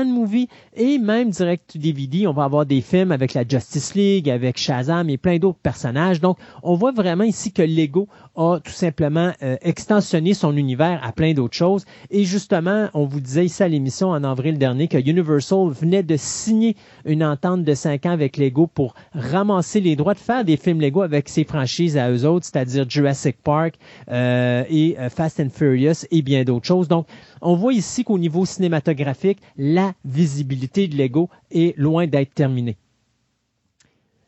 Et 0.74 0.98
même 0.98 1.30
direct 1.30 1.76
DVD, 1.76 2.26
on 2.26 2.32
va 2.32 2.44
avoir 2.44 2.66
des 2.66 2.80
films 2.80 3.12
avec 3.12 3.34
la 3.34 3.46
Justice 3.48 3.94
League, 3.94 4.28
avec 4.28 4.58
Shazam 4.58 5.08
et 5.08 5.16
plein 5.16 5.38
d'autres 5.38 5.58
personnages. 5.58 6.20
Donc, 6.20 6.38
on 6.62 6.74
voit 6.74 6.92
vraiment 6.92 7.24
ici 7.24 7.52
que 7.52 7.62
Lego 7.62 8.08
a 8.36 8.60
tout 8.60 8.72
simplement 8.72 9.32
euh, 9.42 9.56
extensionné 9.62 10.34
son 10.34 10.56
univers 10.56 11.00
à 11.02 11.12
plein 11.12 11.32
d'autres 11.32 11.56
choses. 11.56 11.84
Et 12.10 12.24
justement, 12.24 12.88
on 12.94 13.06
vous 13.06 13.20
disait 13.20 13.46
ici 13.46 13.62
à 13.62 13.68
l'émission 13.68 14.10
en 14.10 14.22
avril 14.24 14.58
dernier 14.58 14.88
que 14.88 14.98
Universal 14.98 15.70
venait 15.70 16.02
de 16.02 16.16
signer 16.16 16.76
une 17.04 17.24
entente 17.24 17.64
de 17.64 17.74
cinq 17.74 18.06
ans 18.06 18.10
avec 18.10 18.36
Lego 18.36 18.66
pour 18.66 18.94
ramasser 19.14 19.80
les 19.80 19.96
droits 19.96 20.14
de 20.14 20.18
faire 20.18 20.44
des 20.44 20.56
films 20.56 20.80
Lego 20.80 21.02
avec 21.02 21.28
ses 21.28 21.44
franchises 21.44 21.96
à 21.96 22.10
eux 22.10 22.26
autres, 22.26 22.46
c'est-à-dire 22.46 22.88
Jurassic 22.88 23.36
Park 23.42 23.74
euh, 24.10 24.64
et 24.68 24.96
euh, 24.98 25.08
Fast 25.08 25.40
and 25.40 25.50
Furious 25.50 26.04
et 26.10 26.22
bien 26.22 26.44
d'autres 26.44 26.66
choses. 26.66 26.88
Donc, 26.88 27.06
on 27.40 27.56
voit 27.56 27.72
ici 27.72 28.04
qu'au 28.04 28.18
niveau 28.18 28.44
cinématographique, 28.44 29.38
la 29.56 29.92
visibilité 30.04 30.88
de 30.88 30.96
Lego 30.96 31.28
est 31.50 31.76
loin 31.78 32.06
d'être 32.06 32.34
terminée. 32.34 32.76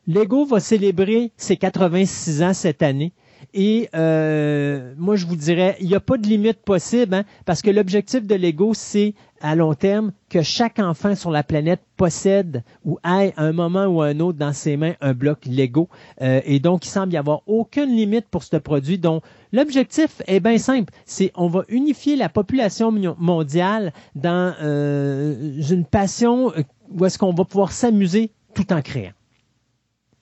Lego 0.07 0.43
va 0.43 0.59
célébrer 0.59 1.31
ses 1.37 1.55
86 1.55 2.41
ans 2.41 2.53
cette 2.53 2.81
année. 2.81 3.11
Et 3.53 3.89
euh, 3.95 4.93
moi, 4.97 5.15
je 5.15 5.25
vous 5.25 5.35
dirais, 5.35 5.75
il 5.79 5.87
n'y 5.87 5.95
a 5.95 5.99
pas 5.99 6.17
de 6.17 6.27
limite 6.27 6.59
possible, 6.61 7.15
hein, 7.15 7.23
parce 7.45 7.61
que 7.61 7.71
l'objectif 7.71 8.25
de 8.25 8.35
Lego, 8.35 8.73
c'est 8.75 9.15
à 9.41 9.55
long 9.55 9.73
terme 9.73 10.11
que 10.29 10.41
chaque 10.41 10.79
enfant 10.79 11.15
sur 11.15 11.31
la 11.31 11.43
planète 11.43 11.81
possède 11.97 12.63
ou 12.85 12.99
ait 13.05 13.33
un 13.37 13.51
moment 13.51 13.85
ou 13.85 14.01
un 14.01 14.19
autre 14.19 14.37
dans 14.37 14.53
ses 14.53 14.77
mains 14.77 14.93
un 15.01 15.13
bloc 15.13 15.45
Lego. 15.45 15.89
Euh, 16.21 16.41
et 16.45 16.59
donc, 16.59 16.85
il 16.85 16.89
semble 16.89 17.13
y 17.13 17.17
avoir 17.17 17.41
aucune 17.47 17.89
limite 17.95 18.27
pour 18.29 18.43
ce 18.43 18.57
produit. 18.57 18.99
dont 18.99 19.21
l'objectif 19.51 20.21
est 20.27 20.39
bien 20.39 20.57
simple. 20.57 20.93
C'est 21.05 21.31
on 21.35 21.47
va 21.47 21.63
unifier 21.69 22.15
la 22.15 22.29
population 22.29 22.91
mondiale 23.17 23.93
dans 24.15 24.53
euh, 24.61 25.59
une 25.69 25.85
passion 25.85 26.51
où 26.91 27.05
est-ce 27.05 27.17
qu'on 27.17 27.33
va 27.33 27.45
pouvoir 27.45 27.71
s'amuser 27.71 28.31
tout 28.53 28.71
en 28.73 28.81
créant 28.81 29.13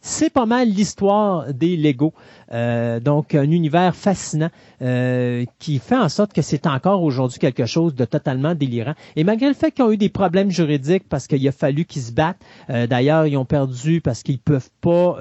c'est 0.07 0.29
pas 0.29 0.45
mal 0.45 0.69
l'histoire 0.69 1.53
des 1.53 1.75
Lego. 1.75 2.13
Euh, 2.53 2.99
donc, 2.99 3.35
un 3.35 3.49
univers 3.49 3.95
fascinant 3.95 4.49
euh, 4.81 5.45
qui 5.59 5.79
fait 5.79 5.97
en 5.97 6.09
sorte 6.09 6.33
que 6.33 6.41
c'est 6.41 6.67
encore 6.67 7.03
aujourd'hui 7.03 7.39
quelque 7.39 7.65
chose 7.65 7.95
de 7.95 8.05
totalement 8.05 8.55
délirant. 8.55 8.93
Et 9.15 9.23
malgré 9.23 9.47
le 9.47 9.53
fait 9.53 9.71
qu'ils 9.71 9.83
ont 9.83 9.91
eu 9.91 9.97
des 9.97 10.09
problèmes 10.09 10.51
juridiques 10.51 11.03
parce 11.09 11.27
qu'il 11.27 11.45
a 11.47 11.51
fallu 11.51 11.85
qu'ils 11.85 12.03
se 12.03 12.11
battent, 12.11 12.39
euh, 12.69 12.87
d'ailleurs, 12.87 13.25
ils 13.27 13.37
ont 13.37 13.45
perdu 13.45 14.01
parce 14.01 14.23
qu'ils 14.23 14.39
peuvent 14.39 14.69
pas 14.81 15.17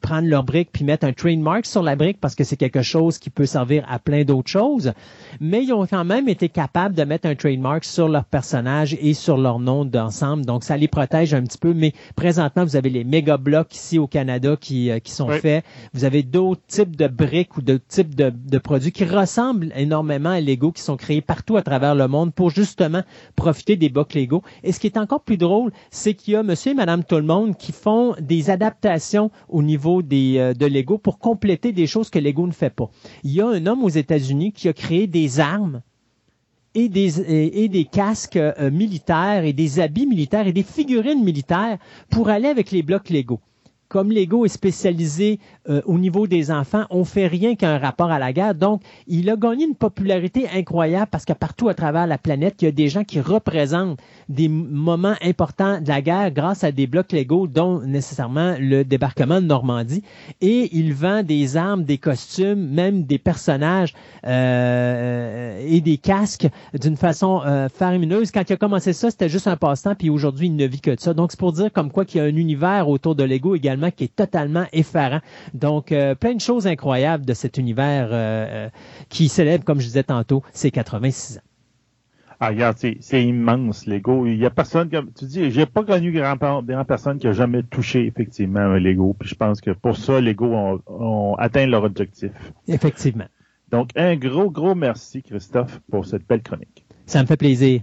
prendre 0.00 0.28
leur 0.28 0.44
brique 0.44 0.70
puis 0.72 0.84
mettre 0.84 1.06
un 1.06 1.12
trademark 1.12 1.66
sur 1.66 1.82
la 1.82 1.96
brique 1.96 2.20
parce 2.20 2.34
que 2.34 2.44
c'est 2.44 2.56
quelque 2.56 2.82
chose 2.82 3.18
qui 3.18 3.30
peut 3.30 3.46
servir 3.46 3.84
à 3.88 3.98
plein 3.98 4.24
d'autres 4.24 4.50
choses. 4.50 4.92
Mais 5.40 5.64
ils 5.64 5.72
ont 5.72 5.86
quand 5.86 6.04
même 6.04 6.28
été 6.28 6.48
capables 6.48 6.94
de 6.94 7.04
mettre 7.04 7.28
un 7.28 7.34
trademark 7.34 7.84
sur 7.84 8.08
leur 8.08 8.24
personnage 8.24 8.96
et 9.00 9.14
sur 9.14 9.36
leur 9.36 9.58
nom 9.58 9.84
d'ensemble. 9.84 10.44
Donc, 10.44 10.64
ça 10.64 10.76
les 10.76 10.88
protège 10.88 11.34
un 11.34 11.42
petit 11.42 11.58
peu. 11.58 11.74
Mais 11.74 11.92
présentement, 12.16 12.64
vous 12.64 12.76
avez 12.76 12.90
les 12.90 13.04
méga 13.04 13.36
blocs 13.36 13.74
ici 13.74 13.98
au 13.98 14.06
Canada 14.06 14.56
qui, 14.58 14.90
qui 15.02 15.12
sont 15.12 15.28
faits. 15.28 15.64
Vous 15.92 16.04
avez 16.04 16.22
d'autres 16.22 16.62
types 16.70 16.96
de 16.96 17.08
briques 17.08 17.56
ou 17.56 17.62
de 17.62 17.76
types 17.88 18.14
de, 18.14 18.58
produits 18.58 18.92
qui 18.92 19.04
ressemblent 19.04 19.72
énormément 19.74 20.30
à 20.30 20.40
Lego, 20.40 20.70
qui 20.70 20.82
sont 20.82 20.96
créés 20.96 21.20
partout 21.20 21.56
à 21.56 21.62
travers 21.62 21.94
le 21.94 22.06
monde 22.06 22.32
pour 22.32 22.50
justement 22.50 23.02
profiter 23.34 23.76
des 23.76 23.88
blocs 23.88 24.14
Lego. 24.14 24.42
Et 24.62 24.72
ce 24.72 24.78
qui 24.78 24.86
est 24.86 24.96
encore 24.96 25.22
plus 25.22 25.36
drôle, 25.36 25.72
c'est 25.90 26.14
qu'il 26.14 26.34
y 26.34 26.36
a 26.36 26.42
monsieur 26.42 26.72
et 26.72 26.74
madame 26.74 27.02
tout 27.04 27.16
le 27.16 27.22
monde 27.22 27.56
qui 27.56 27.72
font 27.72 28.14
des 28.20 28.50
adaptations 28.50 29.30
au 29.48 29.62
niveau 29.62 30.00
des, 30.00 30.38
euh, 30.38 30.54
de 30.54 30.66
Lego 30.66 30.96
pour 30.96 31.18
compléter 31.18 31.72
des 31.72 31.88
choses 31.88 32.08
que 32.08 32.20
Lego 32.20 32.46
ne 32.46 32.52
fait 32.52 32.70
pas. 32.70 32.88
Il 33.24 33.32
y 33.32 33.40
a 33.40 33.48
un 33.48 33.66
homme 33.66 33.82
aux 33.82 33.88
États-Unis 33.88 34.52
qui 34.52 34.68
a 34.68 34.72
créé 34.72 35.08
des 35.08 35.40
armes 35.40 35.82
et 36.74 36.88
des, 36.88 37.20
et, 37.20 37.68
des 37.68 37.84
casques 37.84 38.36
euh, 38.36 38.70
militaires 38.70 39.44
et 39.44 39.52
des 39.52 39.80
habits 39.80 40.06
militaires 40.06 40.46
et 40.46 40.52
des 40.52 40.62
figurines 40.62 41.24
militaires 41.24 41.78
pour 42.10 42.28
aller 42.28 42.46
avec 42.46 42.70
les 42.70 42.82
blocs 42.82 43.10
Lego 43.10 43.40
comme 43.90 44.12
Lego 44.12 44.44
est 44.46 44.48
spécialisé 44.48 45.40
euh, 45.68 45.82
au 45.84 45.98
niveau 45.98 46.28
des 46.28 46.52
enfants, 46.52 46.84
on 46.90 47.04
fait 47.04 47.26
rien 47.26 47.56
qu'un 47.56 47.76
rapport 47.76 48.12
à 48.12 48.20
la 48.20 48.32
guerre. 48.32 48.54
Donc, 48.54 48.82
il 49.08 49.28
a 49.28 49.36
gagné 49.36 49.66
une 49.66 49.74
popularité 49.74 50.48
incroyable 50.54 51.08
parce 51.10 51.24
que 51.24 51.32
partout 51.32 51.68
à 51.68 51.74
travers 51.74 52.06
la 52.06 52.16
planète, 52.16 52.62
il 52.62 52.66
y 52.66 52.68
a 52.68 52.72
des 52.72 52.88
gens 52.88 53.02
qui 53.02 53.20
représentent 53.20 53.98
des 54.30 54.48
moments 54.48 55.16
importants 55.22 55.80
de 55.80 55.88
la 55.88 56.00
guerre 56.00 56.30
grâce 56.30 56.64
à 56.64 56.70
des 56.70 56.86
blocs 56.86 57.12
Lego, 57.12 57.48
dont 57.48 57.80
nécessairement 57.80 58.54
le 58.58 58.84
débarquement 58.84 59.40
de 59.40 59.46
Normandie. 59.46 60.02
Et 60.40 60.70
il 60.72 60.94
vend 60.94 61.22
des 61.22 61.56
armes, 61.56 61.84
des 61.84 61.98
costumes, 61.98 62.68
même 62.70 63.02
des 63.04 63.18
personnages 63.18 63.92
euh, 64.26 65.60
et 65.66 65.80
des 65.80 65.98
casques 65.98 66.48
d'une 66.80 66.96
façon 66.96 67.42
euh. 67.44 67.68
Quand 67.80 68.44
il 68.48 68.52
a 68.52 68.56
commencé 68.56 68.92
ça, 68.92 69.10
c'était 69.10 69.28
juste 69.28 69.48
un 69.48 69.56
passe-temps, 69.56 69.94
puis 69.96 70.10
aujourd'hui, 70.10 70.46
il 70.46 70.54
ne 70.54 70.66
vit 70.66 70.80
que 70.80 70.92
de 70.92 71.00
ça. 71.00 71.12
Donc, 71.12 71.32
c'est 71.32 71.40
pour 71.40 71.52
dire 71.52 71.72
comme 71.72 71.90
quoi 71.90 72.04
qu'il 72.04 72.20
y 72.20 72.24
a 72.24 72.26
un 72.26 72.36
univers 72.36 72.88
autour 72.88 73.16
de 73.16 73.24
Lego 73.24 73.56
également 73.56 73.90
qui 73.90 74.04
est 74.04 74.14
totalement 74.14 74.66
effarant. 74.72 75.20
Donc, 75.54 75.90
euh, 75.90 76.14
plein 76.14 76.34
de 76.34 76.40
choses 76.40 76.66
incroyables 76.66 77.26
de 77.26 77.34
cet 77.34 77.58
univers 77.58 78.08
euh, 78.12 78.68
qui 79.08 79.28
célèbre, 79.28 79.64
comme 79.64 79.80
je 79.80 79.86
disais 79.86 80.04
tantôt, 80.04 80.42
ses 80.52 80.70
86 80.70 81.38
ans. 81.38 81.49
Ah, 82.42 82.48
regarde, 82.48 82.78
c'est 82.78 83.22
immense, 83.22 83.86
Lego. 83.86 84.26
Il 84.26 84.38
y 84.38 84.46
a 84.46 84.50
personne 84.50 84.88
comme, 84.88 85.12
tu 85.12 85.26
dis, 85.26 85.50
j'ai 85.50 85.66
pas 85.66 85.84
connu 85.84 86.10
grand, 86.10 86.36
grand 86.36 86.84
personne 86.86 87.18
qui 87.18 87.28
a 87.28 87.34
jamais 87.34 87.62
touché, 87.62 88.06
effectivement, 88.06 88.60
un 88.60 88.78
Lego. 88.78 89.14
Puis 89.18 89.28
je 89.28 89.34
pense 89.34 89.60
que 89.60 89.72
pour 89.72 89.98
ça, 89.98 90.22
Lego 90.22 90.46
ont, 90.46 90.80
ont 90.86 91.34
atteint 91.34 91.66
leur 91.66 91.84
objectif. 91.84 92.32
Effectivement. 92.66 93.26
Donc, 93.70 93.90
un 93.94 94.16
gros, 94.16 94.50
gros 94.50 94.74
merci, 94.74 95.22
Christophe, 95.22 95.80
pour 95.90 96.06
cette 96.06 96.26
belle 96.26 96.42
chronique. 96.42 96.86
Ça 97.04 97.20
me 97.20 97.26
fait 97.26 97.36
plaisir. 97.36 97.82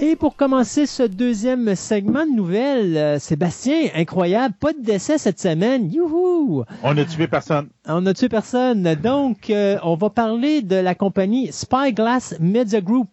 Et 0.00 0.14
pour 0.14 0.36
commencer 0.36 0.86
ce 0.86 1.02
deuxième 1.02 1.74
segment 1.74 2.24
de 2.24 2.30
nouvelles, 2.30 2.96
euh, 2.96 3.18
Sébastien, 3.18 3.88
incroyable, 3.96 4.54
pas 4.60 4.72
de 4.72 4.80
décès 4.80 5.18
cette 5.18 5.40
semaine. 5.40 5.92
Youhou! 5.92 6.62
On 6.84 6.94
n'a 6.94 7.04
tué 7.04 7.26
personne. 7.26 7.68
On 7.84 8.02
n'a 8.02 8.14
tué 8.14 8.28
personne. 8.28 8.94
Donc, 8.94 9.50
euh, 9.50 9.76
on 9.82 9.96
va 9.96 10.08
parler 10.08 10.62
de 10.62 10.76
la 10.76 10.94
compagnie 10.94 11.50
Spyglass 11.50 12.36
Media 12.38 12.80
Group 12.80 13.08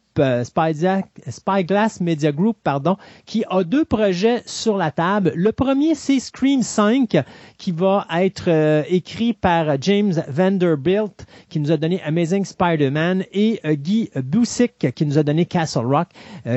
Spyglass 1.29 2.01
Media 2.01 2.31
Group, 2.31 2.57
pardon, 2.63 2.97
qui 3.25 3.43
a 3.49 3.63
deux 3.63 3.85
projets 3.85 4.41
sur 4.45 4.77
la 4.77 4.91
table. 4.91 5.31
Le 5.35 5.51
premier, 5.51 5.95
c'est 5.95 6.19
Scream 6.19 6.61
5, 6.61 7.17
qui 7.57 7.71
va 7.71 8.05
être 8.13 8.49
euh, 8.49 8.83
écrit 8.89 9.33
par 9.33 9.81
James 9.81 10.13
Vanderbilt, 10.27 11.25
qui 11.49 11.59
nous 11.59 11.71
a 11.71 11.77
donné 11.77 12.01
Amazing 12.03 12.45
Spider-Man, 12.45 13.25
et 13.33 13.59
euh, 13.65 13.75
Guy 13.75 14.09
Busick, 14.15 14.93
qui 14.93 15.05
nous 15.05 15.17
a 15.17 15.23
donné 15.23 15.45
Castle 15.45 15.85
Rock. 15.85 16.09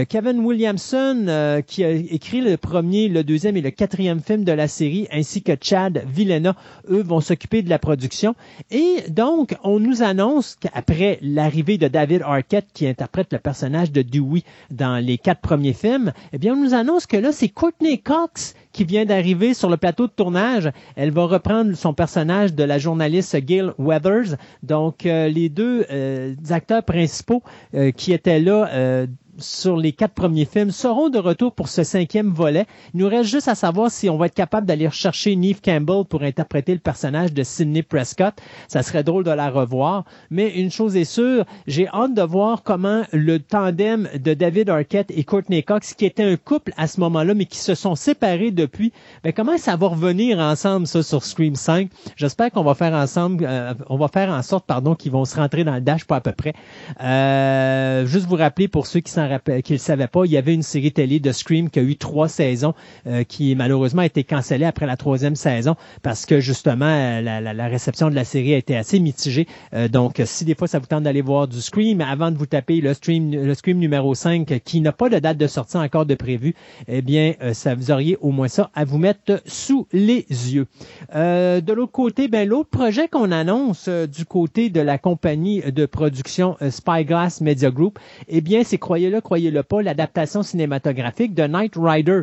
Kevin 0.09 0.41
Williamson, 0.41 1.63
qui 1.67 1.85
a 1.85 1.91
écrit 1.91 2.41
le 2.41 2.57
premier, 2.57 3.09
le 3.09 3.25
deuxième 3.25 3.57
et 3.57 3.61
le 3.61 3.71
quatrième 3.71 4.21
film 4.21 4.45
de 4.45 4.53
la 4.53 4.69
série, 4.69 5.09
ainsi 5.11 5.43
que 5.43 5.53
Chad 5.61 6.03
Villena, 6.07 6.55
eux 6.91 7.03
vont 7.03 7.21
s'occuper 7.21 7.63
de 7.63 7.71
la 7.71 7.79
production. 7.79 8.35
Et 8.71 9.05
donc, 9.09 9.57
on 9.63 9.79
nous 9.79 10.03
annonce 10.03 10.57
qu'après 10.61 11.19
l'arrivée 11.23 11.79
de 11.79 11.89
David 11.89 12.23
Arquette, 12.23 12.67
qui 12.73 12.87
interprète 12.87 13.33
le 13.33 13.39
personnage 13.49 13.93
de 13.93 14.03
Dewey 14.03 14.43
dans 14.71 15.03
les 15.03 15.17
quatre 15.17 15.41
premiers 15.41 15.73
films, 15.73 16.13
eh 16.35 16.39
bien, 16.39 16.53
on 16.53 16.63
nous 16.63 16.75
annonce 16.75 17.07
que 17.07 17.17
là, 17.17 17.33
c'est 17.33 17.49
Courtney 17.49 17.97
Cox 17.97 18.55
qui 18.73 18.85
vient 18.85 19.07
d'arriver 19.07 19.55
sur 19.55 19.71
le 19.71 19.79
plateau 19.79 20.07
de 20.07 20.13
tournage. 20.13 20.71
Elle 20.97 21.13
va 21.13 21.25
reprendre 21.25 21.75
son 21.75 21.95
personnage 21.95 22.53
de 22.53 22.63
la 22.63 22.79
journaliste 22.79 23.35
Gail 23.39 23.73
Weathers. 23.79 24.37
Donc, 24.63 25.07
euh, 25.07 25.29
les 25.29 25.49
deux 25.49 25.87
euh, 25.91 26.35
acteurs 26.51 26.83
principaux 26.85 27.43
euh, 27.75 27.91
qui 27.91 28.13
étaient 28.13 28.39
là 28.39 29.07
sur 29.39 29.77
les 29.77 29.93
quatre 29.93 30.15
premiers 30.15 30.45
films 30.45 30.71
seront 30.71 31.09
de 31.09 31.19
retour 31.19 31.53
pour 31.53 31.69
ce 31.69 31.85
cinquième 31.85 32.31
volet. 32.31 32.67
Il 32.95 33.01
nous 33.01 33.09
reste 33.09 33.31
juste 33.31 33.49
à 33.49 33.55
savoir 33.55 33.91
si 33.91 34.11
on 34.11 34.17
va 34.17 34.27
être 34.27 34.35
capable 34.35 34.67
d'aller 34.67 34.89
chercher 34.91 35.37
Neve 35.37 35.61
Campbell 35.61 36.05
pour 36.09 36.23
interpréter 36.23 36.73
le 36.73 36.81
personnage 36.81 37.33
de 37.33 37.43
Sidney 37.43 37.83
Prescott. 37.83 38.35
Ça 38.67 38.83
serait 38.83 39.05
drôle 39.05 39.25
de 39.25 39.31
la 39.31 39.51
revoir. 39.51 40.05
Mais 40.31 40.51
une 40.59 40.71
chose 40.71 40.97
est 40.97 41.05
sûre, 41.05 41.45
j'ai 41.67 41.89
hâte 41.89 42.15
de 42.15 42.23
voir 42.23 42.63
comment 42.63 43.03
le 43.13 43.39
tandem 43.39 44.09
de 44.15 44.35
David 44.35 44.71
Arquette 44.71 45.11
et 45.11 45.25
Courtney 45.25 45.63
Cox, 45.63 45.95
qui 45.95 46.05
était 46.05 46.25
un 46.25 46.37
couple 46.37 46.73
à 46.77 46.87
ce 46.87 47.01
moment-là, 47.01 47.35
mais 47.35 47.45
qui 47.47 47.59
se 47.59 47.75
sont 47.75 47.95
séparés 47.95 48.51
depuis, 48.51 48.93
mais 49.25 49.33
comment 49.33 49.59
ça 49.59 49.77
va 49.77 49.89
revenir 49.89 50.39
ensemble, 50.39 50.87
ça, 50.87 51.03
sur 51.03 51.25
Scream 51.25 51.55
5? 51.55 51.91
J'espère 52.17 52.51
qu'on 52.51 52.65
va 52.65 52.75
faire 52.75 52.93
ensemble, 52.95 53.47
euh, 53.49 53.75
on 53.89 53.97
va 53.97 54.09
faire 54.09 54.31
en 54.31 54.43
sorte, 54.43 54.67
pardon, 54.67 54.95
qu'ils 54.95 55.13
vont 55.13 55.25
se 55.25 55.37
rentrer 55.37 55.65
dans 55.65 55.75
le 55.75 55.81
dash, 55.81 56.05
pas 56.05 56.17
à 56.17 56.21
peu 56.21 56.33
près. 56.33 56.55
Euh, 57.03 58.07
juste 58.07 58.27
vous 58.27 58.37
rappeler, 58.37 58.69
pour 58.69 58.87
ceux 58.87 59.01
qui 59.01 59.13
s'en 59.13 59.28
qu'il 59.63 59.75
ne 59.75 59.79
savait 59.79 60.07
pas, 60.07 60.25
il 60.25 60.33
y 60.33 60.37
avait 60.37 60.55
une 60.55 60.63
série 60.63 60.93
télé 60.93 61.21
de 61.21 61.33
Scream 61.33 61.71
qui 61.71 61.79
a 61.79 61.83
eu 61.83 61.97
trois 61.97 62.29
saisons, 62.29 62.75
euh, 63.07 63.25
qui 63.25 63.55
malheureusement 63.55 64.03
a 64.03 64.07
été 64.07 64.25
cancellée 64.25 64.65
après 64.65 64.87
la 64.87 64.97
troisième 64.97 65.37
saison 65.37 65.77
parce 66.03 66.27
que 66.27 66.41
justement 66.41 66.87
euh, 66.87 67.21
la, 67.21 67.67
réception 67.69 68.11
de 68.11 68.15
la 68.15 68.25
série 68.25 68.55
a 68.55 68.57
été 68.57 68.77
assez 68.77 69.01
mitigée. 69.01 69.47
Euh, 69.75 69.89
donc, 69.89 70.23
si 70.25 70.45
des 70.45 70.55
fois 70.55 70.69
ça 70.69 70.79
vous 70.79 70.87
tente 70.87 71.03
d'aller 71.03 71.23
voir 71.23 71.49
du 71.49 71.61
Scream, 71.61 72.01
avant 72.01 72.31
de 72.31 72.37
vous 72.37 72.47
taper 72.47 72.81
le 72.81 72.95
Scream, 72.95 73.31
le 73.31 73.55
Scream 73.55 73.79
numéro 73.79 74.15
5 74.15 74.61
qui 74.65 74.81
n'a 74.81 74.93
pas 74.93 75.09
de 75.09 75.19
date 75.19 75.39
de 75.39 75.47
sortie 75.47 75.77
encore 75.77 76.07
de 76.07 76.15
prévu, 76.15 76.55
eh 76.87 77.03
bien, 77.03 77.35
ça 77.53 77.75
vous 77.75 77.91
auriez 77.91 78.17
au 78.21 78.31
moins 78.31 78.49
ça 78.49 78.71
à 78.75 78.85
vous 78.85 78.99
mettre 78.99 79.43
sous 79.47 79.87
les 79.93 80.27
yeux. 80.29 80.67
de 81.15 81.73
l'autre 81.73 81.93
côté, 81.93 82.29
ben 82.29 82.49
l'autre 82.49 82.71
projet 82.71 83.09
qu'on 83.09 83.31
annonce 83.31 83.89
du 83.89 84.25
côté 84.25 84.71
de 84.71 84.81
la 84.81 84.99
compagnie 84.99 85.61
de 85.61 85.87
production 85.87 86.57
Spyglass 86.71 87.41
Media 87.41 87.71
Group, 87.71 87.99
eh 88.29 88.41
bien, 88.41 88.63
c'est 88.65 88.79
croyez-le 88.79 89.18
croyez-le 89.21 89.63
pas, 89.63 89.83
l'adaptation 89.83 90.43
cinématographique 90.43 91.35
de 91.35 91.47
Knight 91.47 91.75
Rider. 91.77 92.23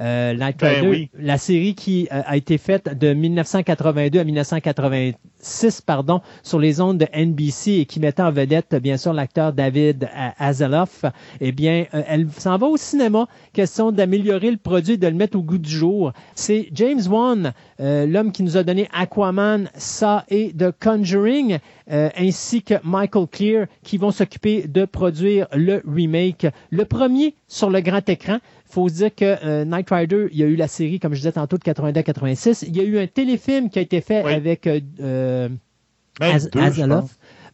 Euh, 0.00 0.34
Knight 0.34 0.58
ben 0.58 0.84
Rider, 0.84 1.10
la 1.18 1.38
série 1.38 1.74
qui 1.74 2.08
euh, 2.12 2.22
a 2.24 2.36
été 2.36 2.58
faite 2.58 2.98
de 2.98 3.12
1982 3.12 4.18
à 4.18 4.24
1986, 4.24 5.80
pardon, 5.82 6.20
sur 6.42 6.58
les 6.58 6.80
ondes 6.80 6.98
de 6.98 7.06
NBC 7.14 7.72
et 7.72 7.86
qui 7.86 8.00
mettait 8.00 8.22
en 8.22 8.30
vedette, 8.30 8.74
bien 8.76 8.96
sûr, 8.96 9.12
l'acteur 9.12 9.52
David 9.52 10.08
Azeloff. 10.38 11.04
Eh 11.40 11.52
bien, 11.52 11.86
euh, 11.94 12.02
elle 12.06 12.30
s'en 12.30 12.56
va 12.56 12.66
au 12.66 12.76
cinéma. 12.76 13.26
Question 13.52 13.92
d'améliorer 13.92 14.50
le 14.50 14.56
produit, 14.56 14.98
de 14.98 15.06
le 15.06 15.14
mettre 15.14 15.36
au 15.38 15.42
goût 15.42 15.58
du 15.58 15.70
jour. 15.70 16.12
C'est 16.34 16.68
James 16.72 17.02
Wan, 17.08 17.52
l'homme 17.80 18.30
qui 18.32 18.42
nous 18.42 18.56
a 18.56 18.62
donné 18.62 18.88
Aquaman, 18.92 19.70
ça 19.74 20.24
et 20.28 20.52
The 20.52 20.70
Conjuring, 20.78 21.58
ainsi 21.88 22.62
que 22.62 22.74
Michael 22.84 23.26
Clear, 23.26 23.66
qui 23.82 23.96
vont 23.96 24.10
s'occuper 24.10 24.68
de 24.68 24.84
produire 24.84 25.46
le 25.54 25.82
remake 25.86 26.46
le 26.70 26.84
premier 26.84 27.34
sur 27.48 27.70
le 27.70 27.80
grand 27.80 28.06
écran. 28.08 28.38
faut 28.66 28.88
se 28.88 28.94
dire 28.94 29.14
que 29.14 29.36
euh, 29.44 29.64
Knight 29.64 29.90
Rider, 29.90 30.28
il 30.32 30.38
y 30.38 30.42
a 30.42 30.46
eu 30.46 30.56
la 30.56 30.68
série, 30.68 31.00
comme 31.00 31.14
je 31.14 31.18
disais 31.18 31.32
tantôt, 31.32 31.58
de 31.58 31.62
82-86. 31.62 32.64
Il 32.66 32.76
y 32.76 32.80
a 32.80 32.84
eu 32.84 32.98
un 32.98 33.06
téléfilm 33.06 33.70
qui 33.70 33.78
a 33.78 33.82
été 33.82 34.00
fait 34.00 34.22
avec 34.22 34.66
euh, 34.66 34.80
euh 35.00 35.48
ben, 36.18 36.38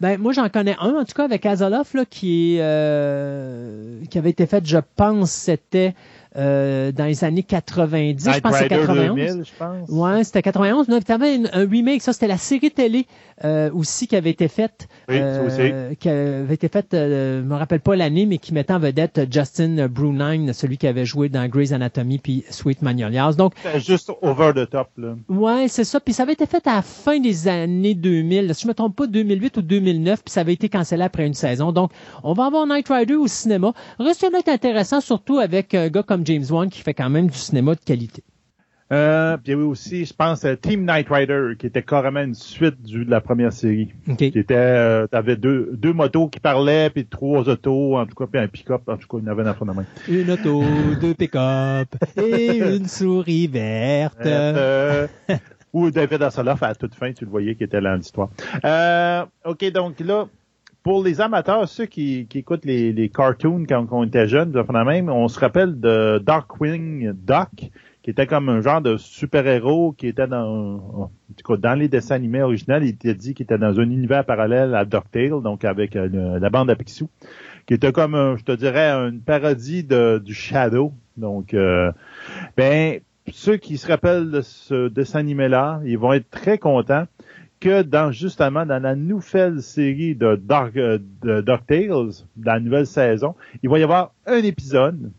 Ben, 0.01 0.20
moi, 0.20 0.32
j'en 0.32 0.48
connais 0.51 0.77
un, 0.78 0.94
en 0.94 1.05
tout 1.05 1.15
cas, 1.15 1.24
avec 1.24 1.47
Azaloff, 1.47 1.94
là, 1.94 2.05
qui, 2.05 2.59
euh, 2.61 4.03
qui 4.11 4.19
avait 4.19 4.31
été 4.31 4.47
fait, 4.47 4.66
je 4.66 4.78
pense, 4.97 5.31
c'était 5.31 5.94
euh, 6.36 6.92
dans 6.92 7.04
les 7.04 7.24
années 7.24 7.42
90, 7.42 8.30
je 8.34 8.40
pense 8.40 8.52
que 8.52 8.58
c'est 8.58 8.68
91. 8.68 9.16
2000, 9.16 9.44
je 9.44 9.50
pense. 9.58 9.88
Ouais, 9.88 10.24
c'était 10.24 10.42
91. 10.42 10.88
Non, 10.88 10.98
avais 11.08 11.40
un 11.52 11.68
remake, 11.68 12.02
ça 12.02 12.12
c'était 12.12 12.26
la 12.26 12.38
série 12.38 12.70
télé 12.70 13.06
euh, 13.44 13.70
aussi 13.72 14.06
qui 14.06 14.16
avait 14.16 14.30
été 14.30 14.48
faite. 14.48 14.88
Oui, 15.08 15.16
euh, 15.18 15.94
Qui 15.94 16.08
avait 16.08 16.54
été 16.54 16.68
faite, 16.68 16.94
euh, 16.94 17.42
je 17.42 17.46
me 17.46 17.54
rappelle 17.54 17.80
pas 17.80 17.94
l'année, 17.94 18.24
mais 18.24 18.38
qui 18.38 18.54
mettait 18.54 18.72
en 18.72 18.78
vedette 18.78 19.20
Justin 19.30 19.88
Brunine, 19.88 20.52
celui 20.52 20.78
qui 20.78 20.86
avait 20.86 21.04
joué 21.04 21.28
dans 21.28 21.46
Grey's 21.46 21.72
Anatomy 21.72 22.18
puis 22.18 22.44
Sweet 22.50 22.82
Magnolias. 22.82 23.34
Donc, 23.34 23.52
c'était 23.62 23.80
juste 23.80 24.10
over 24.22 24.52
the 24.54 24.68
top 24.68 24.88
là. 24.96 25.14
Ouais, 25.28 25.68
c'est 25.68 25.84
ça. 25.84 26.00
Puis 26.00 26.14
ça 26.14 26.22
avait 26.22 26.32
été 26.32 26.46
fait 26.46 26.66
à 26.66 26.76
la 26.76 26.82
fin 26.82 27.18
des 27.20 27.46
années 27.46 27.94
2000. 27.94 28.54
Si 28.54 28.62
je 28.62 28.68
me 28.68 28.74
trompe 28.74 28.96
pas, 28.96 29.06
2008 29.06 29.58
ou 29.58 29.62
2009, 29.62 30.24
puis 30.24 30.32
ça 30.32 30.40
avait 30.40 30.54
été 30.54 30.68
cancellé 30.68 31.02
après 31.02 31.26
une 31.26 31.34
saison. 31.34 31.72
Donc, 31.72 31.90
on 32.22 32.32
va 32.32 32.46
avoir 32.46 32.66
Night 32.66 32.88
Rider 32.88 33.16
au 33.16 33.26
cinéma. 33.26 33.72
Reste 33.98 34.22
là 34.22 34.38
intéressant, 34.46 35.00
surtout 35.00 35.38
avec 35.38 35.74
un 35.74 35.88
gars 35.88 36.02
comme 36.02 36.26
James 36.27 36.44
Wan 36.51 36.69
qui 36.69 36.82
fait 36.82 36.94
quand 36.94 37.11
même 37.11 37.28
du 37.28 37.39
cinéma 37.39 37.74
de 37.74 37.81
qualité. 37.81 38.23
Euh, 38.93 39.36
puis 39.36 39.47
il 39.47 39.51
y 39.51 39.55
avait 39.55 39.65
aussi, 39.65 40.05
je 40.05 40.15
pense, 40.15 40.44
euh, 40.44 40.55
Team 40.55 40.86
Night 40.86 41.09
Rider, 41.11 41.55
qui 41.59 41.66
était 41.66 41.82
carrément 41.82 42.20
une 42.20 42.35
suite 42.35 42.81
du, 42.82 43.05
de 43.05 43.11
la 43.11 43.20
première 43.20 43.53
série. 43.53 43.93
Qui 44.16 44.27
était, 44.27 44.55
euh, 44.55 45.09
t'avais 45.09 45.36
deux, 45.36 45.70
deux 45.73 45.93
motos 45.93 46.28
qui 46.28 46.39
parlaient, 46.39 46.90
puis 46.90 47.05
trois 47.05 47.48
autos, 47.48 47.97
en 47.97 48.07
tout 48.07 48.15
cas, 48.15 48.27
puis 48.31 48.40
un 48.40 48.47
pick-up, 48.47 48.82
en 48.86 48.97
tout 48.97 49.09
cas, 49.09 49.19
il 49.19 49.24
y 49.24 49.28
en 49.28 49.32
avait 49.32 49.43
un 49.43 49.53
de 49.53 49.73
main. 49.73 49.85
Une 50.07 50.31
auto, 50.31 50.62
deux 51.01 51.15
pick-up, 51.15 51.89
et 52.16 52.59
une 52.77 52.86
souris 52.86 53.48
verte. 53.48 54.24
Euh, 54.24 55.09
ou 55.73 55.90
David 55.90 56.23
Hasselhoff, 56.23 56.62
à 56.62 56.74
toute 56.77 56.94
fin, 56.94 57.12
tu 57.12 57.24
le 57.24 57.31
voyais, 57.31 57.57
qui 57.57 57.65
était 57.65 57.81
là 57.81 57.90
dans 57.90 57.97
l'histoire. 57.97 58.31
Euh, 58.65 59.24
ok, 59.44 59.73
donc 59.73 59.98
là, 59.98 60.28
pour 60.86 61.02
les 61.02 61.20
amateurs, 61.20 61.68
ceux 61.68 61.86
qui, 61.86 62.28
qui 62.30 62.38
écoutent 62.38 62.64
les, 62.64 62.92
les, 62.92 63.08
cartoons 63.08 63.64
quand, 63.68 63.88
on 63.90 64.04
était 64.04 64.28
jeunes, 64.28 64.52
même, 64.86 65.08
on 65.08 65.26
se 65.26 65.40
rappelle 65.40 65.80
de 65.80 66.22
Darkwing 66.24 67.12
Duck, 67.12 67.72
qui 68.04 68.10
était 68.10 68.28
comme 68.28 68.48
un 68.48 68.60
genre 68.60 68.80
de 68.80 68.96
super-héros 68.96 69.96
qui 69.98 70.06
était 70.06 70.28
dans, 70.28 71.10
dans 71.58 71.74
les 71.74 71.88
dessins 71.88 72.14
animés 72.14 72.40
originaux, 72.40 72.78
il 72.80 72.90
était 72.90 73.14
dit 73.14 73.34
qu'il 73.34 73.42
était 73.42 73.58
dans 73.58 73.80
un 73.80 73.90
univers 73.90 74.24
parallèle 74.24 74.76
à 74.76 74.84
DuckTale, 74.84 75.42
donc 75.42 75.64
avec 75.64 75.96
euh, 75.96 76.38
la 76.38 76.50
bande 76.50 76.70
à 76.70 76.76
Picsou, 76.76 77.10
qui 77.66 77.74
était 77.74 77.90
comme, 77.90 78.36
je 78.38 78.44
te 78.44 78.52
dirais, 78.52 78.90
une 78.92 79.20
parodie 79.20 79.82
de, 79.82 80.22
du 80.24 80.34
Shadow. 80.34 80.92
Donc, 81.16 81.52
euh, 81.52 81.90
ben, 82.56 83.00
ceux 83.32 83.56
qui 83.56 83.76
se 83.76 83.88
rappellent 83.88 84.30
de 84.30 84.40
ce 84.40 84.86
dessin 84.86 85.18
animé-là, 85.18 85.80
ils 85.84 85.98
vont 85.98 86.12
être 86.12 86.30
très 86.30 86.58
contents 86.58 87.06
que 87.61 87.83
dans 87.83 88.12
justement 88.12 88.66
dans 88.66 88.83
la 88.83 88.95
nouvelle 88.95 89.62
série 89.62 90.15
de 90.15 90.37
Dark 90.37 90.77
euh, 90.77 90.99
de 91.23 91.41
DuckTales, 91.41 92.24
dans 92.37 92.55
la 92.55 92.61
nouvelle 92.61 92.87
saison, 92.87 93.35
il 93.62 93.70
va 93.70 93.78
y 93.78 93.83
avoir 93.83 94.12
un 94.27 94.43
épisode 94.43 95.11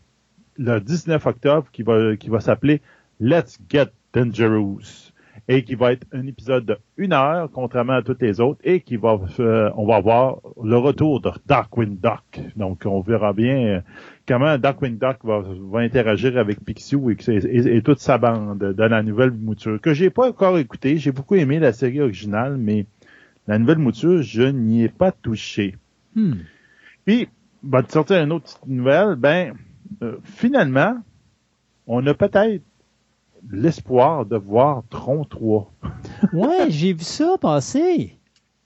le 0.58 0.80
19 0.80 1.26
octobre 1.26 1.68
qui 1.72 1.84
va 1.84 2.16
qui 2.16 2.30
va 2.30 2.40
s'appeler 2.40 2.82
Let's 3.20 3.60
Get 3.70 3.92
Dangerous 4.14 5.07
et 5.50 5.64
qui 5.64 5.76
va 5.76 5.94
être 5.94 6.06
un 6.12 6.28
épisode 6.28 6.66
de 6.66 6.78
une 6.98 7.14
heure, 7.14 7.50
contrairement 7.52 7.94
à 7.94 8.02
toutes 8.02 8.22
les 8.22 8.42
autres, 8.42 8.60
et 8.64 8.82
qui 8.82 8.98
va, 8.98 9.20
euh, 9.40 9.70
on 9.78 9.86
va 9.86 9.96
avoir 9.96 10.42
le 10.62 10.78
retour 10.78 11.22
de 11.22 11.32
Darkwing 11.46 11.98
Duck. 12.00 12.42
Donc, 12.58 12.84
on 12.86 13.00
verra 13.00 13.32
bien 13.32 13.58
euh, 13.58 13.82
comment 14.28 14.58
Darkwing 14.58 14.98
Duck 14.98 15.18
va, 15.24 15.44
va 15.72 15.80
interagir 15.80 16.38
avec 16.38 16.60
Pixiu 16.66 17.00
et, 17.28 17.82
toute 17.82 18.00
sa 18.00 18.18
bande 18.18 18.74
dans 18.74 18.92
la 18.92 19.04
nouvelle 19.04 19.32
mouture, 19.32 19.80
que 19.80 19.94
j'ai 19.94 20.10
pas 20.10 20.28
encore 20.28 20.58
écouté. 20.58 20.98
J'ai 20.98 21.12
beaucoup 21.12 21.36
aimé 21.36 21.60
la 21.60 21.72
série 21.72 22.02
originale, 22.02 22.58
mais 22.58 22.86
la 23.48 23.58
nouvelle 23.58 23.78
mouture, 23.78 24.22
je 24.22 24.44
n'y 24.44 24.84
ai 24.84 24.90
pas 24.90 25.14
touché. 25.14 25.78
Hmm. 26.14 26.34
Puis, 27.06 27.30
va 27.64 27.84
te 27.84 27.92
sortir 27.92 28.22
une 28.22 28.34
autre 28.34 28.60
nouvelle, 28.68 29.16
ben, 29.16 29.54
euh, 30.04 30.18
finalement, 30.24 30.98
on 31.86 32.06
a 32.06 32.14
peut-être 32.14 32.64
l'espoir 33.52 34.26
de 34.26 34.38
voir 34.38 34.84
Tron 34.90 35.24
3. 35.24 35.72
ouais, 36.34 36.70
j'ai 36.70 36.94
vu 36.94 37.04
ça 37.04 37.38
passer. 37.40 38.18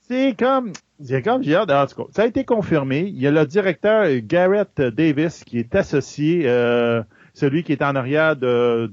C'est 0.02 0.36
comme, 0.38 0.74
c'est 1.02 1.22
comme 1.22 1.44
j'ai 1.44 1.56
hâte, 1.56 1.72
en 1.72 1.86
tout 1.86 2.04
cas, 2.04 2.10
ça 2.12 2.24
a 2.24 2.26
été 2.26 2.44
confirmé. 2.44 3.02
Il 3.08 3.20
y 3.20 3.28
a 3.28 3.32
le 3.32 3.46
directeur 3.46 4.08
Garrett 4.24 4.82
Davis 4.82 5.44
qui 5.44 5.60
est 5.60 5.76
associé, 5.76 6.44
euh, 6.46 7.02
celui 7.34 7.64
qui 7.64 7.72
est 7.72 7.82
en 7.82 7.96
arrière 7.96 8.36
de, 8.36 8.92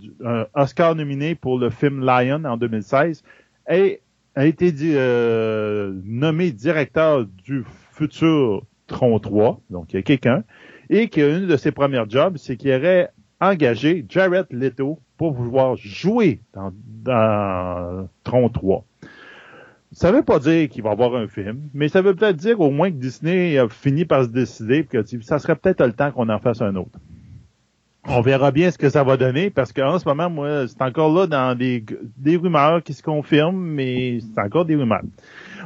Oscar 0.54 0.94
nominé 0.94 1.34
pour 1.34 1.58
le 1.58 1.70
film 1.70 2.04
Lion 2.04 2.44
en 2.44 2.56
2016, 2.56 3.24
et 3.70 4.00
a 4.36 4.46
été 4.46 4.72
euh, 4.82 5.92
nommé 6.04 6.52
directeur 6.52 7.26
du 7.26 7.64
futur 7.90 8.62
Tron 8.86 9.18
3, 9.18 9.60
donc 9.70 9.92
il 9.92 9.96
y 9.96 9.98
a 9.98 10.02
quelqu'un, 10.02 10.44
et 10.88 11.08
qu'une 11.08 11.46
de 11.46 11.56
ses 11.56 11.72
premières 11.72 12.08
jobs, 12.08 12.36
c'est 12.36 12.56
qu'il 12.56 12.72
aurait 12.72 13.10
engagé 13.40 14.04
Jared 14.08 14.46
Leto 14.50 14.98
pour 15.16 15.32
vouloir 15.32 15.76
jouer 15.76 16.40
dans, 16.54 16.72
dans 17.04 18.08
Tron 18.24 18.48
3. 18.48 18.84
Ça 19.92 20.12
veut 20.12 20.22
pas 20.22 20.38
dire 20.38 20.68
qu'il 20.68 20.82
va 20.82 20.90
y 20.90 20.92
avoir 20.92 21.14
un 21.16 21.28
film, 21.28 21.70
mais 21.72 21.88
ça 21.88 22.02
veut 22.02 22.14
peut-être 22.14 22.36
dire 22.36 22.60
au 22.60 22.70
moins 22.70 22.90
que 22.90 22.96
Disney 22.96 23.56
a 23.58 23.68
fini 23.68 24.04
par 24.04 24.24
se 24.24 24.28
décider 24.28 24.84
que 24.84 25.02
ça 25.22 25.38
serait 25.38 25.56
peut-être 25.56 25.84
le 25.84 25.92
temps 25.92 26.12
qu'on 26.12 26.28
en 26.28 26.38
fasse 26.38 26.60
un 26.60 26.76
autre. 26.76 26.98
On 28.04 28.20
verra 28.20 28.52
bien 28.52 28.70
ce 28.70 28.78
que 28.78 28.88
ça 28.88 29.02
va 29.02 29.16
donner 29.16 29.50
parce 29.50 29.72
qu'en 29.72 29.98
ce 29.98 30.08
moment, 30.08 30.30
moi, 30.30 30.66
c'est 30.68 30.80
encore 30.82 31.12
là 31.12 31.26
dans 31.26 31.56
des, 31.56 31.84
des 32.16 32.36
rumeurs 32.36 32.82
qui 32.82 32.94
se 32.94 33.02
confirment, 33.02 33.60
mais 33.60 34.20
c'est 34.20 34.40
encore 34.40 34.64
des 34.64 34.76
rumeurs. 34.76 35.02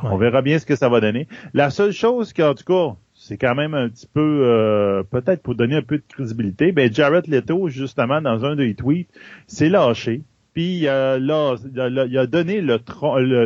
On 0.03 0.16
verra 0.16 0.43
bien 0.43 0.59
ce 0.59 0.66
que 0.66 0.74
ça 0.74 0.89
va 0.89 1.01
donner. 1.01 1.28
La 1.53 1.70
seule 1.70 1.93
chose 1.93 2.32
qu'en 2.32 2.55
tout 2.55 2.65
cas, 2.65 2.97
c'est 3.23 3.36
quand 3.36 3.55
même 3.55 3.74
un 3.74 3.89
petit 3.89 4.09
peu, 4.12 4.40
euh, 4.44 5.05
peut-être 5.05 5.43
pour 5.43 5.55
donner 5.55 5.77
un 5.77 5.82
peu 5.82 5.99
de 5.99 6.03
crédibilité, 6.09 6.73
ben 6.73 6.93
Jared 6.93 7.28
Leto, 7.28 7.69
justement, 7.69 8.20
dans 8.20 8.44
un 8.44 8.57
des 8.57 8.74
tweets, 8.74 9.09
s'est 9.47 9.69
lâché. 9.69 10.23
Puis 10.55 10.89
euh, 10.89 11.19
il 11.20 12.19
a 12.19 12.27
donné 12.27 12.61
le, 12.61 12.78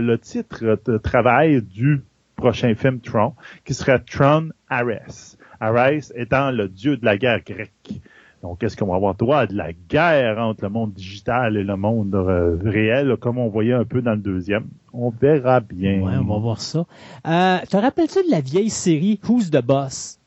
le, 0.01 0.19
titre 0.19 0.79
de 0.87 0.97
travail 0.97 1.61
du 1.61 2.03
prochain 2.37 2.75
film 2.75 3.01
Tron, 3.01 3.35
qui 3.67 3.75
serait 3.75 3.99
Tron 3.99 4.49
Ares. 4.71 5.37
Ares 5.61 6.11
étant 6.15 6.51
le 6.51 6.69
dieu 6.69 6.97
de 6.97 7.05
la 7.05 7.19
guerre 7.19 7.43
grecque. 7.45 8.01
Donc, 8.47 8.63
est-ce 8.63 8.77
qu'on 8.77 8.87
va 8.87 8.95
avoir 8.95 9.17
droit 9.17 9.39
à 9.39 9.47
de 9.49 9.57
la 9.57 9.73
guerre 9.73 10.39
entre 10.39 10.63
le 10.63 10.69
monde 10.71 10.93
digital 10.93 11.57
et 11.57 11.65
le 11.65 11.77
monde 11.77 12.15
euh, 12.15 12.57
réel, 12.65 13.17
comme 13.19 13.39
on 13.39 13.49
voyait 13.49 13.73
un 13.73 13.85
peu 13.85 14.03
dans 14.03 14.13
le 14.13 14.19
deuxième? 14.19 14.67
On 14.93 15.11
verra 15.11 15.59
bien. 15.59 16.01
Ouais, 16.01 16.13
on 16.17 16.33
va 16.33 16.39
voir 16.39 16.61
ça. 16.61 16.87
Euh, 17.27 17.59
te 17.69 17.77
rappelles-tu 17.77 18.25
de 18.25 18.31
la 18.31 18.41
vieille 18.41 18.71
série 18.71 19.19
Who's 19.29 19.51
the 19.51 19.61
Boss? 19.61 20.21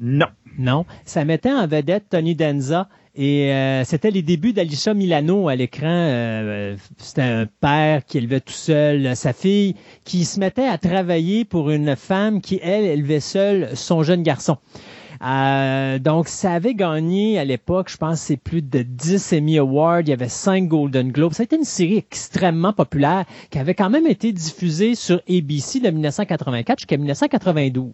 Non. 0.00 0.26
Non. 0.58 0.84
Ça 1.04 1.24
mettait 1.24 1.52
en 1.52 1.68
vedette 1.68 2.08
Tony 2.10 2.34
Danza 2.34 2.88
et 3.14 3.52
euh, 3.52 3.84
c'était 3.84 4.10
les 4.10 4.22
débuts 4.22 4.52
d'Alicia 4.52 4.92
Milano 4.92 5.46
à 5.46 5.54
l'écran. 5.54 6.76
c'était 6.96 7.22
un 7.22 7.46
père 7.60 8.04
qui 8.04 8.18
élevait 8.18 8.40
tout 8.40 8.52
seul 8.52 9.14
sa 9.14 9.32
fille, 9.32 9.76
qui 10.04 10.24
se 10.24 10.40
mettait 10.40 10.66
à 10.66 10.76
travailler 10.76 11.44
pour 11.44 11.70
une 11.70 11.94
femme 11.94 12.40
qui, 12.40 12.58
elle, 12.64 12.84
élevait 12.84 13.20
seule 13.20 13.76
son 13.76 14.02
jeune 14.02 14.24
garçon. 14.24 14.58
Euh, 15.22 15.98
donc, 15.98 16.28
ça 16.28 16.52
avait 16.52 16.74
gagné 16.74 17.38
à 17.38 17.44
l'époque, 17.44 17.90
je 17.90 17.96
pense, 17.96 18.20
c'est 18.20 18.36
plus 18.36 18.62
de 18.62 18.82
10 18.82 19.32
Emmy 19.32 19.58
Awards. 19.58 20.00
Il 20.00 20.08
y 20.08 20.12
avait 20.12 20.28
5 20.28 20.68
Golden 20.68 21.10
Globes. 21.10 21.32
Ça 21.32 21.42
a 21.42 21.44
été 21.44 21.56
une 21.56 21.64
série 21.64 21.96
extrêmement 21.96 22.72
populaire 22.72 23.24
qui 23.50 23.58
avait 23.58 23.74
quand 23.74 23.90
même 23.90 24.06
été 24.06 24.32
diffusée 24.32 24.94
sur 24.94 25.20
ABC 25.28 25.80
de 25.80 25.90
1984 25.90 26.80
jusqu'à 26.80 26.96
1992. 26.96 27.92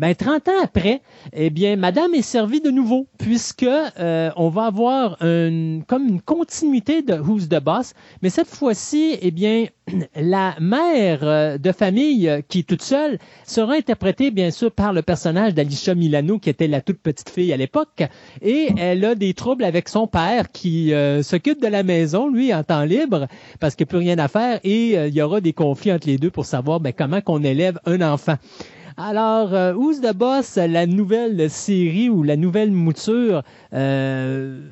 Ben, 0.00 0.14
30 0.14 0.48
ans 0.48 0.62
après, 0.64 1.02
eh 1.34 1.50
bien, 1.50 1.76
Madame 1.76 2.14
est 2.14 2.22
servie 2.22 2.62
de 2.62 2.70
nouveau, 2.70 3.06
puisque 3.18 3.64
euh, 3.64 4.30
on 4.34 4.48
va 4.48 4.64
avoir 4.64 5.22
une, 5.22 5.84
comme 5.86 6.08
une 6.08 6.22
continuité 6.22 7.02
de 7.02 7.16
Who's 7.16 7.50
the 7.50 7.62
Boss, 7.62 7.92
mais 8.22 8.30
cette 8.30 8.46
fois-ci, 8.46 9.18
eh 9.20 9.30
bien, 9.30 9.66
la 10.16 10.54
mère 10.58 11.18
euh, 11.22 11.58
de 11.58 11.70
famille 11.70 12.30
euh, 12.30 12.40
qui 12.40 12.60
est 12.60 12.62
toute 12.62 12.80
seule 12.80 13.18
sera 13.44 13.74
interprétée, 13.74 14.30
bien 14.30 14.50
sûr, 14.50 14.72
par 14.72 14.94
le 14.94 15.02
personnage 15.02 15.52
d'Alicia 15.52 15.94
Milano, 15.94 16.38
qui 16.38 16.48
était 16.48 16.66
la 16.66 16.80
toute 16.80 17.00
petite 17.02 17.28
fille 17.28 17.52
à 17.52 17.58
l'époque, 17.58 18.02
et 18.40 18.70
elle 18.78 19.04
a 19.04 19.14
des 19.14 19.34
troubles 19.34 19.64
avec 19.64 19.90
son 19.90 20.06
père 20.06 20.50
qui 20.50 20.94
s'occupe 21.22 21.60
de 21.60 21.68
la 21.68 21.82
maison, 21.82 22.30
lui, 22.30 22.54
en 22.54 22.64
temps 22.64 22.84
libre, 22.84 23.28
parce 23.60 23.74
qu'il 23.74 23.84
n'y 23.84 23.88
a 23.88 23.90
plus 23.90 23.98
rien 23.98 24.18
à 24.18 24.28
faire, 24.28 24.60
et 24.64 24.94
il 24.94 25.14
y 25.14 25.20
aura 25.20 25.42
des 25.42 25.52
conflits 25.52 25.92
entre 25.92 26.06
les 26.06 26.16
deux 26.16 26.30
pour 26.30 26.46
savoir 26.46 26.80
ben, 26.80 26.94
comment 26.96 27.20
qu'on 27.20 27.44
élève 27.44 27.78
un 27.84 28.00
enfant. 28.00 28.36
Alors, 29.02 29.54
euh, 29.54 29.72
Who's 29.72 30.02
the 30.02 30.12
Boss, 30.14 30.56
la 30.56 30.84
nouvelle 30.84 31.48
série 31.48 32.10
ou 32.10 32.22
la 32.22 32.36
nouvelle 32.36 32.70
mouture, 32.70 33.42
euh, 33.72 34.68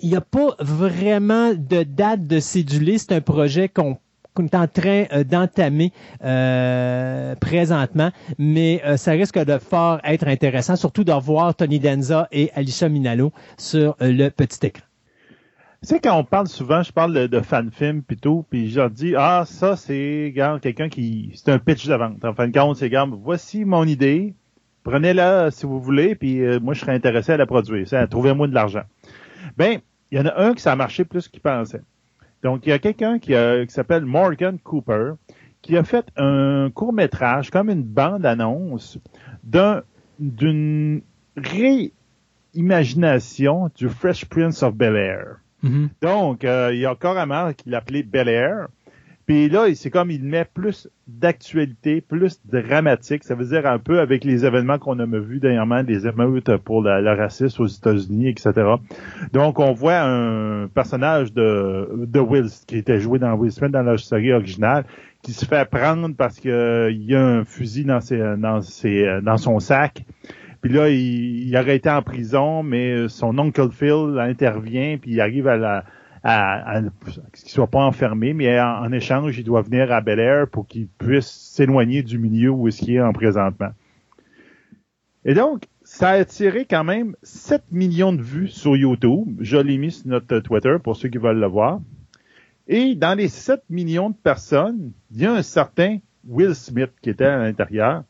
il 0.00 0.08
n'y 0.08 0.16
a 0.16 0.22
pas 0.22 0.56
vraiment 0.58 1.52
de 1.52 1.82
date 1.82 2.26
de 2.26 2.40
cédulé. 2.40 2.96
C'est 2.96 3.12
un 3.12 3.20
projet 3.20 3.68
qu'on 3.68 3.98
est 4.38 4.54
en 4.54 4.66
train 4.66 5.04
euh, 5.12 5.22
d'entamer 5.22 5.92
présentement, 7.40 8.10
mais 8.38 8.80
ça 8.96 9.10
risque 9.10 9.38
de 9.38 9.58
fort 9.58 10.00
être 10.02 10.28
intéressant, 10.28 10.76
surtout 10.76 11.04
de 11.04 11.12
revoir 11.12 11.54
Tony 11.54 11.78
Danza 11.78 12.28
et 12.32 12.50
Alicia 12.54 12.88
Minalo 12.88 13.32
sur 13.58 13.96
le 14.00 14.30
petit 14.30 14.66
écran. 14.66 14.91
Sais, 15.84 15.98
quand 15.98 16.16
on 16.16 16.22
parle 16.22 16.46
souvent, 16.46 16.84
je 16.84 16.92
parle 16.92 17.26
de, 17.28 17.40
fan-film 17.40 18.02
puis 18.02 18.16
tout, 18.16 18.46
puis 18.48 18.70
je 18.70 18.78
leur 18.78 18.88
dis, 18.88 19.14
ah, 19.16 19.42
ça, 19.44 19.74
c'est, 19.74 20.32
quelqu'un 20.62 20.88
qui, 20.88 21.32
c'est 21.34 21.50
un 21.50 21.58
pitch 21.58 21.88
de 21.88 21.94
vente. 21.94 22.24
En 22.24 22.34
fin 22.34 22.46
de 22.46 22.56
compte, 22.56 22.76
c'est, 22.76 22.88
gars, 22.88 23.04
voici 23.10 23.64
mon 23.64 23.84
idée, 23.84 24.36
prenez-la 24.84 25.50
si 25.50 25.66
vous 25.66 25.80
voulez, 25.80 26.14
puis 26.14 26.40
euh, 26.40 26.60
moi, 26.60 26.74
je 26.74 26.80
serais 26.82 26.94
intéressé 26.94 27.32
à 27.32 27.36
la 27.36 27.46
produire. 27.46 27.84
Trouvez-moi 28.08 28.46
de 28.46 28.54
l'argent. 28.54 28.84
Ben, 29.56 29.80
il 30.12 30.18
y 30.18 30.20
en 30.20 30.26
a 30.26 30.40
un 30.40 30.54
qui 30.54 30.62
ça 30.62 30.70
a 30.70 30.76
marché 30.76 31.04
plus 31.04 31.26
qu'il 31.26 31.40
pensait. 31.40 31.82
Donc, 32.44 32.64
il 32.64 32.68
y 32.68 32.72
a 32.72 32.78
quelqu'un 32.78 33.18
qui, 33.18 33.34
s'appelle 33.68 34.04
Morgan 34.04 34.60
Cooper, 34.60 35.14
qui 35.62 35.76
a 35.76 35.82
fait 35.82 36.06
un 36.16 36.70
court-métrage, 36.72 37.50
comme 37.50 37.70
une 37.70 37.82
bande-annonce, 37.82 39.00
d'un, 39.42 39.82
d'une 40.20 41.02
réimagination 42.54 43.68
du 43.74 43.88
Fresh 43.88 44.26
Prince 44.26 44.62
of 44.62 44.74
Mm-hmm. 45.64 45.88
Donc, 46.02 46.44
euh, 46.44 46.70
il 46.72 46.80
y 46.80 46.86
a 46.86 46.94
carrément 46.94 47.52
qu'il 47.52 47.74
appelait 47.74 48.02
Bel 48.02 48.28
Air. 48.28 48.68
Puis 49.26 49.48
là, 49.48 49.72
c'est 49.74 49.90
comme 49.90 50.10
il 50.10 50.24
met 50.24 50.44
plus 50.44 50.88
d'actualité, 51.06 52.00
plus 52.00 52.40
dramatique. 52.44 53.22
Ça 53.22 53.36
veut 53.36 53.44
dire 53.44 53.66
un 53.66 53.78
peu 53.78 54.00
avec 54.00 54.24
les 54.24 54.44
événements 54.44 54.78
qu'on 54.78 54.98
a 54.98 55.06
vus 55.06 55.38
dernièrement, 55.38 55.84
des 55.84 56.08
émeutes 56.08 56.56
pour 56.56 56.82
le 56.82 57.16
racisme 57.16 57.62
aux 57.62 57.66
États-Unis, 57.66 58.30
etc. 58.30 58.52
Donc, 59.32 59.60
on 59.60 59.72
voit 59.72 60.00
un 60.00 60.66
personnage 60.66 61.32
de, 61.32 61.88
de 61.94 62.18
Will, 62.18 62.48
qui 62.66 62.78
était 62.78 62.98
joué 62.98 63.20
dans 63.20 63.32
Will 63.34 63.52
Smith 63.52 63.70
dans 63.70 63.82
la 63.82 63.96
série 63.96 64.32
originale, 64.32 64.84
qui 65.22 65.32
se 65.32 65.44
fait 65.44 65.70
prendre 65.70 66.16
parce 66.16 66.40
qu'il 66.40 67.02
y 67.02 67.14
a 67.14 67.24
un 67.24 67.44
fusil 67.44 67.84
dans, 67.84 68.00
ses, 68.00 68.18
dans, 68.38 68.60
ses, 68.60 69.20
dans 69.22 69.36
son 69.36 69.60
sac. 69.60 70.04
Puis 70.62 70.72
là, 70.72 70.88
il, 70.88 71.54
aurait 71.56 71.76
été 71.76 71.90
en 71.90 72.02
prison, 72.02 72.62
mais 72.62 73.08
son 73.08 73.36
oncle 73.38 73.70
Phil 73.72 74.18
intervient, 74.18 74.96
puis 74.96 75.12
il 75.12 75.20
arrive 75.20 75.48
à 75.48 75.56
la 75.56 75.84
à, 76.24 76.80
qu'il 77.34 77.50
soit 77.50 77.66
pas 77.66 77.84
enfermé, 77.84 78.32
mais 78.32 78.60
en, 78.60 78.92
échange, 78.92 79.36
il 79.38 79.44
doit 79.44 79.62
venir 79.62 79.92
à 79.92 80.00
Bel 80.00 80.20
Air 80.20 80.48
pour 80.48 80.66
qu'il 80.66 80.86
puisse 80.86 81.26
s'éloigner 81.26 82.02
du 82.02 82.18
milieu 82.18 82.50
où 82.50 82.68
il 82.68 82.90
est 82.90 83.00
en 83.00 83.12
présentement. 83.12 83.70
Et 85.24 85.34
donc, 85.34 85.64
ça 85.82 86.10
a 86.10 86.12
attiré 86.14 86.64
quand 86.64 86.84
même 86.84 87.16
7 87.22 87.64
millions 87.70 88.12
de 88.12 88.22
vues 88.22 88.48
sur 88.48 88.76
YouTube. 88.76 89.36
Je 89.40 89.56
l'ai 89.56 89.78
mis 89.78 89.90
sur 89.90 90.08
notre 90.08 90.38
Twitter 90.38 90.76
pour 90.82 90.96
ceux 90.96 91.08
qui 91.08 91.18
veulent 91.18 91.40
le 91.40 91.46
voir. 91.46 91.80
Et 92.68 92.94
dans 92.94 93.16
les 93.16 93.28
7 93.28 93.62
millions 93.68 94.10
de 94.10 94.16
personnes, 94.16 94.92
il 95.10 95.22
y 95.22 95.26
a 95.26 95.32
un 95.32 95.42
certain 95.42 95.98
Will 96.26 96.54
Smith 96.54 96.92
qui 97.02 97.10
était 97.10 97.24
à 97.24 97.38
l'intérieur 97.38 98.04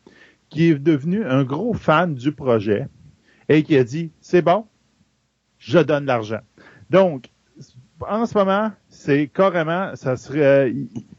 qui 0.52 0.68
est 0.68 0.78
devenu 0.78 1.24
un 1.24 1.44
gros 1.44 1.72
fan 1.72 2.14
du 2.14 2.30
projet 2.30 2.86
et 3.48 3.62
qui 3.62 3.76
a 3.76 3.84
dit, 3.84 4.12
c'est 4.20 4.42
bon, 4.42 4.66
je 5.58 5.78
donne 5.78 6.04
l'argent. 6.04 6.40
Donc, 6.90 7.30
en 8.06 8.26
ce 8.26 8.36
moment, 8.36 8.70
c'est 8.88 9.28
carrément, 9.28 9.96
ça 9.96 10.16
serait 10.16 10.68
euh, 10.68 10.72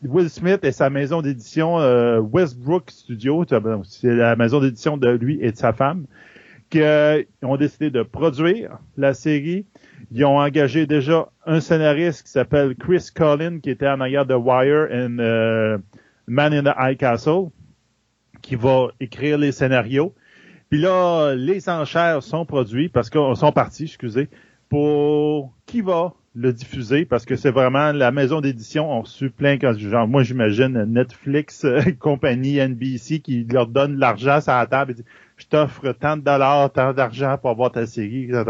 Will 0.04 0.30
Smith 0.30 0.64
et 0.64 0.72
sa 0.72 0.90
maison 0.90 1.22
d'édition 1.22 1.80
euh, 1.80 2.20
Westbrook 2.20 2.92
Studio, 2.92 3.44
c'est 3.84 4.14
la 4.14 4.36
maison 4.36 4.60
d'édition 4.60 4.98
de 4.98 5.10
lui 5.10 5.40
et 5.42 5.52
de 5.52 5.58
sa 5.58 5.74
femme, 5.74 6.06
qui 6.70 6.82
euh, 6.82 7.24
ont 7.42 7.58
décidé 7.58 7.90
de 7.90 8.04
produire 8.04 8.78
la 8.98 9.14
série. 9.14 9.66
Ils 10.12 10.26
ont 10.26 10.38
engagé 10.38 10.86
déjà 10.86 11.30
un 11.46 11.60
scénariste 11.60 12.24
qui 12.24 12.32
s'appelle 12.32 12.76
Chris 12.76 13.08
Collin, 13.16 13.60
qui 13.62 13.72
était 13.72 13.88
en 13.88 14.00
arrière 14.00 14.26
de 14.28 14.36
Wire 14.36 14.92
et 14.92 15.08
Man 16.28 16.54
in 16.54 16.64
the 16.64 16.76
High 16.78 16.98
Castle 16.98 17.50
qui 18.44 18.56
va 18.56 18.90
écrire 19.00 19.40
les 19.40 19.52
scénarios. 19.52 20.14
Puis 20.70 20.80
là, 20.80 21.34
les 21.34 21.68
enchères 21.70 22.22
sont 22.22 22.46
produits 22.46 22.90
parce 22.90 23.10
qu'ils 23.10 23.36
sont 23.36 23.52
partis, 23.52 23.86
excusez, 23.86 24.30
pour 24.70 25.54
qui 25.66 25.82
va 25.82 26.14
le 26.36 26.52
diffuser 26.52 27.06
parce 27.06 27.26
que 27.26 27.36
c'est 27.36 27.52
vraiment 27.52 27.92
la 27.92 28.12
maison 28.12 28.42
d'édition 28.42 28.92
ont 28.92 29.02
reçu 29.02 29.30
plein 29.30 29.58
genre 29.60 30.08
moi 30.08 30.24
j'imagine 30.24 30.84
Netflix 30.86 31.66
compagnie 32.00 32.60
NBC 32.60 33.20
qui 33.20 33.44
leur 33.44 33.68
donne 33.68 34.00
l'argent 34.00 34.42
sur 34.42 34.54
la 34.54 34.66
table 34.66 34.92
et 34.92 34.94
dit 34.96 35.06
je 35.38 35.46
t'offre 35.46 35.92
tant 35.92 36.18
de 36.18 36.24
dollars 36.24 36.72
tant 36.72 36.92
d'argent 36.92 37.38
pour 37.38 37.52
avoir 37.52 37.72
ta 37.72 37.86
série 37.86 38.24
etc 38.24 38.46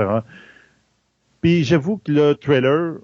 puis 1.41 1.65
j'avoue 1.65 1.97
que 1.97 2.13
le 2.13 2.35
trailer 2.35 2.99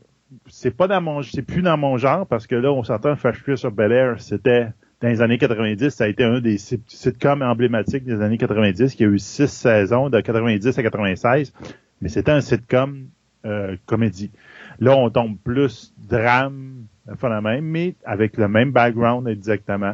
c'est 0.48 0.72
pas 0.72 0.88
dans 0.88 1.02
mon 1.02 1.24
c'est 1.24 1.42
plus 1.42 1.62
dans 1.62 1.76
mon 1.76 1.98
genre 1.98 2.26
parce 2.26 2.48
que 2.48 2.56
là 2.56 2.72
on 2.72 2.86
s'entend 2.86 3.18
Flash 3.18 3.44
sur 3.56 3.72
Bel 3.74 3.92
Air 3.92 4.22
c'était 4.22 4.70
dans 5.02 5.08
les 5.08 5.22
années 5.22 5.38
90, 5.38 5.90
ça 5.90 6.04
a 6.04 6.08
été 6.08 6.24
un 6.24 6.42
des 6.42 6.58
sitcoms 6.58 7.42
emblématiques 7.42 8.04
des 8.04 8.22
années 8.22 8.38
90, 8.38 8.96
qui 8.96 9.04
a 9.04 9.08
eu 9.08 9.20
six 9.20 9.48
saisons 9.48 10.10
de 10.10 10.20
90 10.20 10.78
à 10.78 10.84
96, 10.84 11.54
mais 12.02 12.10
c'était 12.10 12.32
un 12.32 12.42
sitcom 12.42 13.08
euh, 13.46 13.78
comédie. 13.86 14.32
Là, 14.80 14.96
on 14.98 15.10
tombe 15.10 15.38
plus 15.38 15.94
drame, 15.98 16.86
enfin 17.10 17.30
la 17.30 17.42
même, 17.42 17.66
mais 17.66 17.96
avec 18.04 18.36
le 18.38 18.50
même 18.50 18.72
background 18.72 19.28
exactement. 19.28 19.94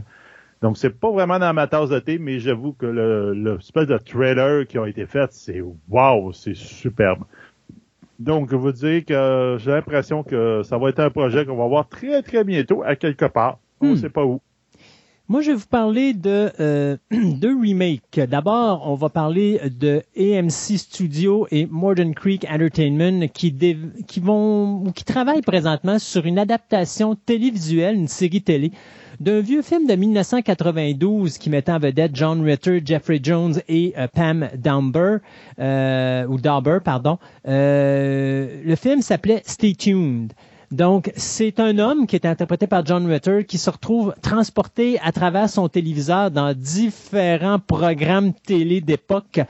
Donc, 0.61 0.77
c'est 0.77 0.89
pas 0.89 1.11
vraiment 1.11 1.37
dans 1.37 1.53
ma 1.53 1.67
tasse 1.67 1.89
de 1.89 1.99
thé, 1.99 2.17
mais 2.17 2.39
j'avoue 2.39 2.73
que 2.73 2.87
le, 2.87 3.33
le 3.35 3.59
espèce 3.59 3.87
de 3.87 3.97
trailer 3.97 4.65
qui 4.65 4.79
ont 4.79 4.85
été 4.85 5.05
fait, 5.05 5.31
c'est 5.31 5.61
wow, 5.89 6.33
c'est 6.33 6.55
superbe. 6.55 7.25
Donc, 8.17 8.49
je 8.49 8.55
vous 8.55 8.71
dire 8.71 9.05
que 9.05 9.57
j'ai 9.59 9.71
l'impression 9.71 10.23
que 10.23 10.63
ça 10.63 10.79
va 10.79 10.89
être 10.89 10.99
un 10.99 11.09
projet 11.11 11.45
qu'on 11.45 11.57
va 11.57 11.67
voir 11.67 11.87
très, 11.87 12.23
très 12.23 12.43
bientôt 12.43 12.81
à 12.81 12.95
quelque 12.95 13.25
part. 13.25 13.59
On 13.81 13.87
ne 13.87 13.93
hmm. 13.93 13.97
sait 13.97 14.09
pas 14.09 14.25
où. 14.25 14.41
Moi, 15.27 15.41
je 15.41 15.51
vais 15.51 15.57
vous 15.57 15.65
parler 15.65 16.13
de 16.13 16.51
euh, 16.59 16.97
deux 17.11 17.55
remakes. 17.55 18.19
D'abord, 18.29 18.83
on 18.85 18.93
va 18.93 19.09
parler 19.09 19.59
de 19.71 20.03
AMC 20.15 20.77
Studio 20.77 21.47
et 21.49 21.65
Modern 21.65 22.13
Creek 22.13 22.45
Entertainment 22.47 23.27
qui, 23.33 23.55
qui 24.07 24.19
vont 24.19 24.83
ou 24.85 24.91
qui 24.91 25.03
travaillent 25.03 25.41
présentement 25.41 25.97
sur 25.97 26.27
une 26.27 26.37
adaptation 26.37 27.15
télévisuelle, 27.15 27.95
une 27.95 28.07
série 28.07 28.43
télé 28.43 28.71
d'un 29.19 29.39
vieux 29.39 29.61
film 29.61 29.87
de 29.87 29.95
1992 29.95 31.37
qui 31.37 31.49
mettait 31.49 31.71
en 31.71 31.79
vedette 31.79 32.11
John 32.13 32.41
Ritter, 32.43 32.81
Jeffrey 32.85 33.19
Jones 33.21 33.55
et 33.67 33.93
euh, 33.97 34.07
Pam 34.07 34.49
Dauber, 34.55 35.17
euh, 35.59 36.27
ou 36.27 36.39
Dauber, 36.39 36.79
pardon. 36.83 37.17
Euh, 37.47 38.61
le 38.63 38.75
film 38.75 39.01
s'appelait 39.01 39.41
Stay 39.45 39.73
Tuned. 39.73 40.33
Donc, 40.71 41.11
c'est 41.15 41.59
un 41.59 41.79
homme 41.79 42.07
qui 42.07 42.15
est 42.15 42.25
interprété 42.25 42.67
par 42.67 42.85
John 42.85 43.05
Ritter 43.05 43.45
qui 43.45 43.57
se 43.57 43.69
retrouve 43.69 44.13
transporté 44.21 44.99
à 44.99 45.11
travers 45.11 45.49
son 45.49 45.69
téléviseur 45.69 46.31
dans 46.31 46.53
différents 46.53 47.59
programmes 47.59 48.33
télé 48.33 48.81
d'époque 48.81 49.41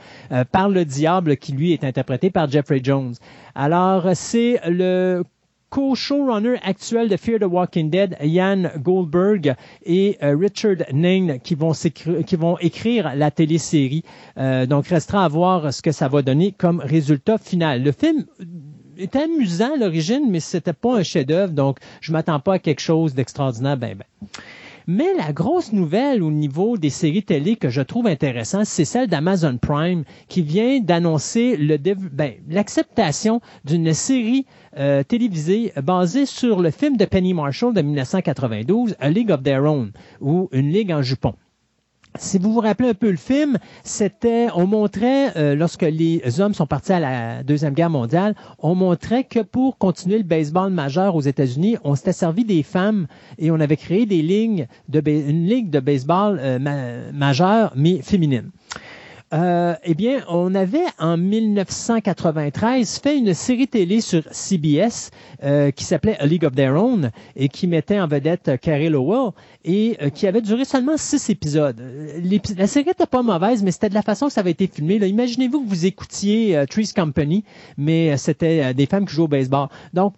par 0.52 0.68
le 0.68 0.84
diable 0.84 1.36
qui 1.36 1.52
lui 1.52 1.72
est 1.72 1.84
interprété 1.84 2.30
par 2.30 2.50
Jeffrey 2.50 2.80
Jones. 2.82 3.14
Alors, 3.54 4.08
c'est 4.14 4.60
le 4.68 5.22
co-showrunner 5.70 6.58
actuel 6.62 7.08
de 7.08 7.16
Fear 7.16 7.40
the 7.40 7.44
Walking 7.44 7.90
Dead, 7.90 8.16
Ian 8.22 8.70
Goldberg 8.78 9.54
et 9.84 10.16
euh, 10.22 10.36
Richard 10.36 10.76
Nain 10.92 11.38
qui 11.38 11.54
vont, 11.54 11.72
qui 11.72 12.36
vont 12.36 12.56
écrire 12.58 13.14
la 13.14 13.30
télésérie. 13.30 14.02
Euh, 14.38 14.66
donc, 14.66 14.88
restera 14.88 15.24
à 15.24 15.28
voir 15.28 15.72
ce 15.72 15.82
que 15.82 15.92
ça 15.92 16.08
va 16.08 16.22
donner 16.22 16.52
comme 16.52 16.80
résultat 16.80 17.38
final. 17.38 17.82
Le 17.82 17.92
film 17.92 18.24
est 18.98 19.16
amusant 19.16 19.74
à 19.74 19.76
l'origine, 19.76 20.30
mais 20.30 20.40
c'était 20.40 20.72
pas 20.72 20.96
un 20.98 21.02
chef-d'œuvre, 21.02 21.52
donc 21.52 21.78
je 22.00 22.12
m'attends 22.12 22.40
pas 22.40 22.54
à 22.54 22.58
quelque 22.58 22.80
chose 22.80 23.14
d'extraordinaire. 23.14 23.76
Ben, 23.76 23.96
ben. 23.96 24.28
Mais 24.88 25.14
la 25.18 25.32
grosse 25.32 25.72
nouvelle 25.72 26.22
au 26.22 26.30
niveau 26.30 26.76
des 26.76 26.90
séries 26.90 27.24
télé 27.24 27.56
que 27.56 27.70
je 27.70 27.82
trouve 27.82 28.06
intéressant, 28.06 28.64
c'est 28.64 28.84
celle 28.84 29.08
d'Amazon 29.08 29.58
Prime 29.58 30.04
qui 30.28 30.42
vient 30.42 30.78
d'annoncer 30.78 31.56
le 31.56 31.76
ben, 31.76 32.34
l'acceptation 32.48 33.40
d'une 33.64 33.92
série 33.92 34.46
euh, 34.78 35.02
télévisée 35.02 35.72
basée 35.82 36.24
sur 36.24 36.60
le 36.60 36.70
film 36.70 36.96
de 36.96 37.04
Penny 37.04 37.34
Marshall 37.34 37.74
de 37.74 37.82
1992, 37.82 38.94
A 39.00 39.10
League 39.10 39.32
of 39.32 39.42
Their 39.42 39.64
Own, 39.64 39.90
ou 40.20 40.48
Une 40.52 40.70
Ligue 40.70 40.92
en 40.92 41.02
jupon. 41.02 41.34
Si 42.18 42.38
vous 42.38 42.52
vous 42.52 42.60
rappelez 42.60 42.90
un 42.90 42.94
peu 42.94 43.10
le 43.10 43.16
film, 43.16 43.58
c'était, 43.82 44.48
on 44.54 44.66
montrait, 44.66 45.36
euh, 45.36 45.54
lorsque 45.54 45.82
les 45.82 46.40
hommes 46.40 46.54
sont 46.54 46.66
partis 46.66 46.92
à 46.92 47.00
la 47.00 47.42
Deuxième 47.42 47.74
Guerre 47.74 47.90
mondiale, 47.90 48.34
on 48.58 48.74
montrait 48.74 49.24
que 49.24 49.40
pour 49.40 49.78
continuer 49.78 50.18
le 50.18 50.24
baseball 50.24 50.70
majeur 50.70 51.14
aux 51.14 51.20
États-Unis, 51.20 51.76
on 51.84 51.94
s'était 51.94 52.12
servi 52.12 52.44
des 52.44 52.62
femmes 52.62 53.06
et 53.38 53.50
on 53.50 53.60
avait 53.60 53.76
créé 53.76 54.06
des 54.06 54.22
lignes 54.22 54.66
de, 54.88 55.02
une 55.06 55.46
ligue 55.46 55.70
de 55.70 55.80
baseball 55.80 56.38
euh, 56.40 57.10
majeure, 57.12 57.72
mais 57.76 58.02
féminine. 58.02 58.50
Euh, 59.34 59.74
eh 59.82 59.94
bien, 59.94 60.20
on 60.28 60.54
avait 60.54 60.86
en 61.00 61.16
1993 61.16 63.00
fait 63.00 63.18
une 63.18 63.34
série 63.34 63.66
télé 63.66 64.00
sur 64.00 64.22
CBS 64.30 65.10
euh, 65.42 65.72
qui 65.72 65.82
s'appelait 65.82 66.16
A 66.20 66.26
League 66.26 66.44
of 66.44 66.54
Their 66.54 66.74
Own 66.74 67.10
et 67.34 67.48
qui 67.48 67.66
mettait 67.66 67.98
en 67.98 68.06
vedette 68.06 68.52
Carrie 68.60 68.88
Lowell 68.88 69.32
et 69.64 69.96
euh, 70.00 70.10
qui 70.10 70.28
avait 70.28 70.42
duré 70.42 70.64
seulement 70.64 70.96
six 70.96 71.28
épisodes. 71.28 71.82
La 72.56 72.66
série 72.68 72.86
n'était 72.86 73.06
pas 73.06 73.22
mauvaise, 73.22 73.64
mais 73.64 73.72
c'était 73.72 73.88
de 73.88 73.94
la 73.94 74.02
façon 74.02 74.26
que 74.26 74.32
ça 74.32 74.42
avait 74.42 74.52
été 74.52 74.68
filmé. 74.68 74.94
Imaginez-vous 74.94 75.64
que 75.64 75.68
vous 75.68 75.86
écoutiez 75.86 76.64
Trees 76.70 76.92
Company, 76.94 77.42
mais 77.76 78.16
c'était 78.16 78.74
des 78.74 78.86
femmes 78.86 79.06
qui 79.06 79.14
jouent 79.14 79.24
au 79.24 79.28
baseball. 79.28 79.66
Donc, 79.92 80.14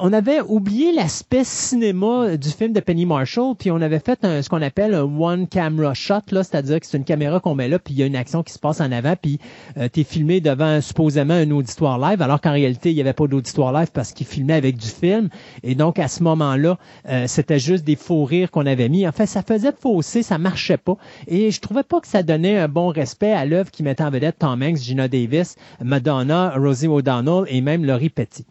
on 0.00 0.12
avait 0.14 0.40
oublié 0.40 0.92
l'aspect 0.92 1.44
cinéma 1.44 2.38
du 2.38 2.48
film 2.48 2.72
de 2.72 2.80
Penny 2.80 3.04
Marshall, 3.04 3.54
puis 3.58 3.70
on 3.70 3.82
avait 3.82 4.00
fait 4.00 4.18
ce 4.22 4.48
qu'on 4.48 4.62
appelle 4.62 4.94
un 4.94 5.02
one 5.02 5.46
camera 5.46 5.92
shot, 5.92 6.20
c'est-à-dire 6.30 6.80
que 6.80 6.86
c'est 6.86 6.96
une 6.96 7.04
caméra 7.04 7.38
qu'on 7.38 7.54
met 7.54 7.68
là, 7.68 7.78
puis 7.78 7.92
il 7.92 8.00
y 8.00 8.02
a 8.02 8.06
une 8.06 8.16
action 8.16 8.42
qui 8.46 8.54
se 8.54 8.58
passe 8.58 8.80
en 8.80 8.90
avant, 8.92 9.14
puis 9.20 9.38
euh, 9.76 9.88
tu 9.92 10.04
filmé 10.04 10.40
devant 10.40 10.80
supposément 10.80 11.34
un 11.34 11.50
auditoire 11.50 11.98
live, 11.98 12.22
alors 12.22 12.40
qu'en 12.40 12.52
réalité, 12.52 12.90
il 12.90 12.94
n'y 12.94 13.00
avait 13.00 13.12
pas 13.12 13.26
d'auditoire 13.26 13.72
live 13.72 13.90
parce 13.92 14.12
qu'il 14.12 14.26
filmait 14.26 14.54
avec 14.54 14.76
du 14.76 14.86
film. 14.86 15.28
Et 15.62 15.74
donc, 15.74 15.98
à 15.98 16.08
ce 16.08 16.22
moment-là, 16.22 16.78
euh, 17.08 17.26
c'était 17.26 17.58
juste 17.58 17.84
des 17.84 17.96
faux 17.96 18.24
rires 18.24 18.50
qu'on 18.50 18.64
avait 18.64 18.88
mis. 18.88 19.06
En 19.06 19.12
fait, 19.12 19.26
ça 19.26 19.42
faisait 19.42 19.72
fausser, 19.72 20.22
ça 20.22 20.38
marchait 20.38 20.78
pas. 20.78 20.96
Et 21.26 21.50
je 21.50 21.60
trouvais 21.60 21.82
pas 21.82 22.00
que 22.00 22.06
ça 22.06 22.22
donnait 22.22 22.58
un 22.58 22.68
bon 22.68 22.88
respect 22.88 23.32
à 23.32 23.44
l'œuvre 23.44 23.70
qui 23.70 23.82
mettait 23.82 24.04
en 24.04 24.10
vedette 24.10 24.38
Tom 24.38 24.62
Hanks, 24.62 24.78
Gina 24.78 25.08
Davis, 25.08 25.56
Madonna, 25.82 26.54
Rosie 26.56 26.88
O'Donnell 26.88 27.44
et 27.48 27.60
même 27.60 27.84
Laurie 27.84 28.10
Petty. 28.10 28.46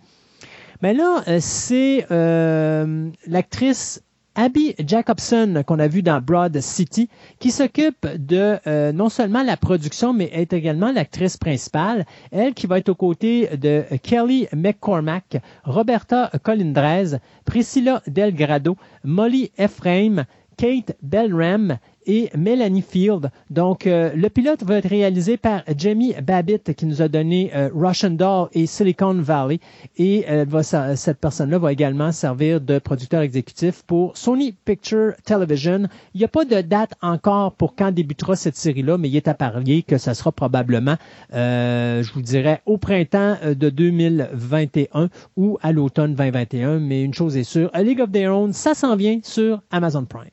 Mais 0.81 0.93
là, 0.93 1.23
euh, 1.27 1.37
c'est 1.39 2.05
l'actrice 3.27 4.03
Abby 4.35 4.75
Jacobson, 4.85 5.63
qu'on 5.65 5.79
a 5.79 5.87
vu 5.87 6.01
dans 6.01 6.21
Broad 6.21 6.59
City, 6.59 7.09
qui 7.39 7.51
s'occupe 7.51 8.05
de 8.17 8.57
euh, 8.67 8.91
non 8.91 9.07
seulement 9.07 9.43
la 9.43 9.55
production, 9.55 10.13
mais 10.13 10.29
est 10.33 10.51
également 10.51 10.91
l'actrice 10.91 11.37
principale. 11.37 12.05
Elle 12.31 12.53
qui 12.53 12.67
va 12.67 12.79
être 12.79 12.89
aux 12.89 12.95
côtés 12.95 13.47
de 13.55 13.83
Kelly 14.03 14.47
McCormack, 14.53 15.37
Roberta 15.63 16.29
Colindrez, 16.43 17.17
Priscilla 17.45 18.01
Delgrado, 18.07 18.75
Molly 19.05 19.51
Ephraim, 19.57 20.25
Kate 20.57 20.95
Belram 21.01 21.77
et 22.05 22.29
Melanie 22.35 22.81
Field. 22.81 23.29
Donc, 23.49 23.87
euh, 23.87 24.11
le 24.15 24.29
pilote 24.29 24.63
va 24.63 24.77
être 24.77 24.89
réalisé 24.89 25.37
par 25.37 25.63
Jamie 25.77 26.13
Babbitt 26.21 26.73
qui 26.75 26.85
nous 26.85 27.01
a 27.01 27.07
donné 27.07 27.51
euh, 27.55 27.69
Russian 27.73 28.11
Doll 28.11 28.49
et 28.53 28.65
Silicon 28.65 29.15
Valley. 29.15 29.59
Et 29.97 30.25
euh, 30.29 30.45
va, 30.47 30.63
cette 30.63 31.19
personne-là 31.19 31.57
va 31.57 31.71
également 31.71 32.11
servir 32.11 32.61
de 32.61 32.79
producteur 32.79 33.21
exécutif 33.21 33.83
pour 33.83 34.17
Sony 34.17 34.53
Picture 34.65 35.13
Television. 35.23 35.87
Il 36.13 36.19
n'y 36.19 36.25
a 36.25 36.29
pas 36.29 36.45
de 36.45 36.61
date 36.61 36.93
encore 37.01 37.53
pour 37.53 37.75
quand 37.75 37.91
débutera 37.91 38.35
cette 38.35 38.55
série-là, 38.55 38.97
mais 38.97 39.09
il 39.09 39.15
est 39.15 39.27
à 39.27 39.33
parier 39.33 39.83
que 39.83 39.97
ça 39.97 40.13
sera 40.13 40.31
probablement, 40.31 40.95
je 41.31 42.13
vous 42.13 42.21
dirais, 42.21 42.61
au 42.65 42.77
printemps 42.77 43.37
de 43.43 43.69
2021 43.69 45.09
ou 45.37 45.57
à 45.61 45.71
l'automne 45.71 46.15
2021. 46.15 46.79
Mais 46.79 47.03
une 47.03 47.13
chose 47.13 47.37
est 47.37 47.43
sûre, 47.43 47.69
A 47.73 47.83
League 47.83 48.01
of 48.01 48.11
Their 48.11 48.35
Own, 48.35 48.53
ça 48.53 48.73
s'en 48.73 48.95
vient 48.95 49.19
sur 49.23 49.61
Amazon 49.71 50.05
Prime. 50.05 50.29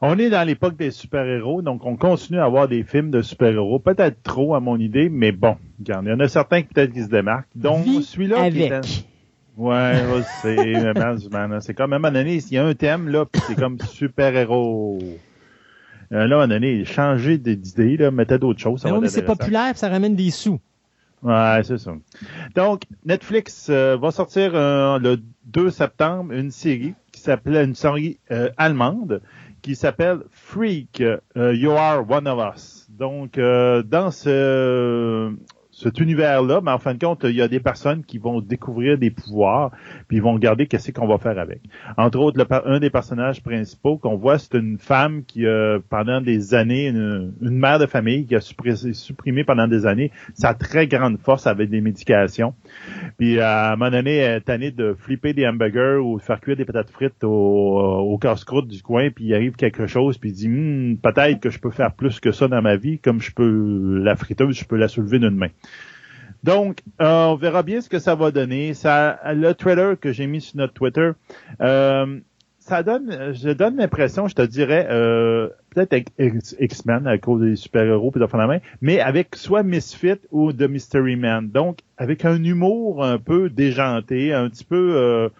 On 0.00 0.16
est 0.18 0.30
dans 0.30 0.46
l'époque 0.46 0.76
des 0.76 0.92
super-héros, 0.92 1.60
donc 1.60 1.84
on 1.84 1.96
continue 1.96 2.38
à 2.38 2.44
avoir 2.44 2.68
des 2.68 2.84
films 2.84 3.10
de 3.10 3.20
super-héros. 3.20 3.80
Peut-être 3.80 4.22
trop 4.22 4.54
à 4.54 4.60
mon 4.60 4.78
idée, 4.78 5.08
mais 5.08 5.32
bon, 5.32 5.56
il 5.80 5.88
y 5.88 5.92
en 5.94 6.20
a 6.20 6.28
certains 6.28 6.62
qui 6.62 6.68
peut-être 6.68 6.92
qui 6.92 7.02
se 7.02 7.08
démarquent. 7.08 7.48
Donc 7.56 7.84
celui-là 8.02 8.42
avec. 8.42 8.72
Ouais, 9.58 9.92
c'est 10.40 10.56
c'est 11.60 11.74
comme 11.74 11.92
à 11.92 11.96
un 11.96 11.98
moment 11.98 12.12
donné, 12.12 12.36
il 12.36 12.52
y 12.52 12.58
a 12.58 12.64
un 12.64 12.74
thème 12.74 13.08
là, 13.08 13.26
puis 13.26 13.42
c'est 13.44 13.56
comme 13.56 13.76
super-héros. 13.80 15.00
Euh, 16.12 16.16
là, 16.16 16.20
à 16.22 16.24
un 16.24 16.28
moment 16.28 16.46
donné, 16.46 16.84
changer 16.84 17.38
d'idée, 17.38 17.96
là, 17.96 18.12
mettez 18.12 18.38
d'autres 18.38 18.60
choses. 18.60 18.82
Ça 18.82 19.00
mais 19.00 19.08
c'est 19.08 19.24
populaire, 19.24 19.76
ça 19.76 19.88
ramène 19.88 20.14
des 20.14 20.30
sous. 20.30 20.60
Ouais, 21.24 21.60
c'est 21.64 21.78
ça. 21.78 21.92
Donc, 22.54 22.82
Netflix 23.04 23.66
euh, 23.68 23.96
va 24.00 24.12
sortir 24.12 24.52
euh, 24.54 25.00
le 25.00 25.20
2 25.46 25.70
septembre 25.70 26.32
une 26.32 26.52
série 26.52 26.94
qui 27.10 27.20
s'appelle 27.20 27.56
une 27.56 27.74
série 27.74 28.20
allemande 28.56 29.20
qui 29.68 29.76
s'appelle 29.76 30.20
Freak, 30.30 31.02
euh, 31.02 31.54
You 31.54 31.72
Are 31.72 32.02
One 32.10 32.26
of 32.26 32.54
Us. 32.54 32.86
Donc, 32.88 33.36
euh, 33.36 33.82
dans 33.82 34.10
ce, 34.10 35.30
cet 35.80 36.00
univers-là, 36.00 36.60
mais 36.60 36.72
en 36.72 36.78
fin 36.78 36.94
de 36.94 36.98
compte, 36.98 37.20
il 37.22 37.36
y 37.36 37.42
a 37.42 37.46
des 37.46 37.60
personnes 37.60 38.02
qui 38.02 38.18
vont 38.18 38.40
découvrir 38.40 38.98
des 38.98 39.10
pouvoirs, 39.10 39.70
puis 40.08 40.16
ils 40.16 40.22
vont 40.22 40.32
regarder 40.32 40.66
qu'est-ce 40.66 40.90
qu'on 40.90 41.06
va 41.06 41.18
faire 41.18 41.38
avec. 41.38 41.60
Entre 41.96 42.18
autres, 42.18 42.44
un 42.66 42.80
des 42.80 42.90
personnages 42.90 43.42
principaux 43.44 43.96
qu'on 43.96 44.16
voit, 44.16 44.38
c'est 44.38 44.54
une 44.54 44.78
femme 44.78 45.22
qui, 45.24 45.46
euh, 45.46 45.78
pendant 45.88 46.20
des 46.20 46.54
années, 46.54 46.88
une, 46.88 47.32
mère 47.40 47.78
de 47.78 47.86
famille 47.86 48.26
qui 48.26 48.34
a 48.34 48.40
supprimé, 48.40 49.44
pendant 49.44 49.68
des 49.68 49.86
années 49.86 50.10
sa 50.34 50.52
très 50.54 50.88
grande 50.88 51.18
force 51.18 51.46
avec 51.46 51.70
des 51.70 51.80
médications. 51.80 52.54
Puis 53.16 53.38
à 53.38 53.72
un 53.72 53.76
moment 53.76 53.92
donné, 53.92 54.16
elle 54.16 54.38
est 54.38 54.40
tannée 54.40 54.70
de 54.72 54.96
flipper 54.98 55.32
des 55.32 55.46
hamburgers 55.46 56.00
ou 56.02 56.18
de 56.18 56.22
faire 56.22 56.40
cuire 56.40 56.56
des 56.56 56.64
patates 56.64 56.90
frites 56.90 57.22
au, 57.22 57.28
au 57.28 58.18
casse-croûte 58.18 58.66
du 58.66 58.82
coin, 58.82 59.10
puis 59.10 59.26
il 59.26 59.34
arrive 59.34 59.54
quelque 59.54 59.86
chose, 59.86 60.18
puis 60.18 60.30
il 60.30 60.34
dit 60.34 60.48
hm, 60.48 60.98
peut-être 60.98 61.40
que 61.40 61.50
je 61.50 61.60
peux 61.60 61.70
faire 61.70 61.92
plus 61.92 62.18
que 62.18 62.32
ça 62.32 62.48
dans 62.48 62.62
ma 62.62 62.76
vie, 62.76 62.98
comme 62.98 63.20
je 63.20 63.32
peux 63.32 64.00
la 64.02 64.16
friteuse, 64.16 64.58
je 64.58 64.64
peux 64.64 64.76
la 64.76 64.88
soulever 64.88 65.20
d'une 65.20 65.36
main. 65.36 65.48
Donc, 66.44 66.80
euh, 67.00 67.26
on 67.26 67.34
verra 67.36 67.62
bien 67.62 67.80
ce 67.80 67.88
que 67.88 67.98
ça 67.98 68.14
va 68.14 68.30
donner. 68.30 68.74
Ça, 68.74 69.20
le 69.34 69.52
trailer 69.52 69.98
que 69.98 70.12
j'ai 70.12 70.26
mis 70.26 70.40
sur 70.40 70.56
notre 70.56 70.72
Twitter, 70.72 71.10
euh, 71.60 72.20
ça 72.58 72.82
donne, 72.82 73.34
je 73.34 73.50
donne 73.50 73.76
l'impression, 73.76 74.28
je 74.28 74.34
te 74.34 74.42
dirais, 74.42 74.86
euh, 74.90 75.48
peut-être 75.70 76.12
X-Men 76.18 77.06
à 77.06 77.18
cause 77.18 77.42
des 77.42 77.56
super-héros 77.56 78.10
puis 78.10 78.20
de 78.20 78.26
la 78.36 78.46
main, 78.46 78.58
mais 78.82 79.00
avec 79.00 79.36
soit 79.36 79.62
Misfit 79.62 80.18
ou 80.30 80.52
The 80.52 80.68
Mystery 80.68 81.16
Man. 81.16 81.48
Donc, 81.48 81.78
avec 81.96 82.24
un 82.24 82.42
humour 82.42 83.04
un 83.04 83.18
peu 83.18 83.48
déjanté, 83.48 84.34
un 84.34 84.48
petit 84.48 84.64
peu 84.64 85.30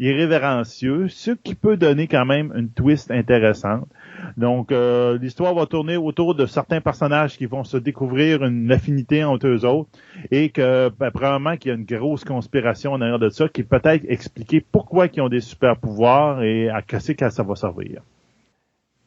irrévérencieux, 0.00 1.08
ce 1.08 1.30
qui 1.30 1.54
peut 1.54 1.76
donner 1.76 2.08
quand 2.08 2.26
même 2.26 2.52
une 2.56 2.68
twist 2.68 3.10
intéressante. 3.10 3.88
Donc, 4.36 4.72
euh, 4.72 5.18
l'histoire 5.18 5.54
va 5.54 5.66
tourner 5.66 5.96
autour 5.96 6.34
de 6.34 6.46
certains 6.46 6.80
personnages 6.80 7.36
qui 7.36 7.46
vont 7.46 7.64
se 7.64 7.76
découvrir 7.76 8.44
une 8.44 8.70
affinité 8.70 9.24
entre 9.24 9.46
eux 9.48 9.64
autres 9.64 9.90
et 10.30 10.50
que, 10.50 10.90
ben, 10.98 11.10
probablement 11.10 11.56
qu'il 11.56 11.70
y 11.70 11.72
a 11.72 11.76
une 11.76 11.84
grosse 11.84 12.24
conspiration 12.24 12.92
en 12.92 13.00
arrière 13.00 13.18
de 13.18 13.28
ça 13.28 13.48
qui 13.48 13.62
peut-être 13.62 14.04
expliquer 14.08 14.60
pourquoi 14.60 15.06
ils 15.06 15.20
ont 15.20 15.28
des 15.28 15.40
super 15.40 15.76
pouvoirs 15.76 16.42
et 16.42 16.68
à 16.68 16.82
casser 16.82 17.14
quand 17.14 17.30
ça 17.30 17.42
va 17.42 17.54
servir. 17.54 18.02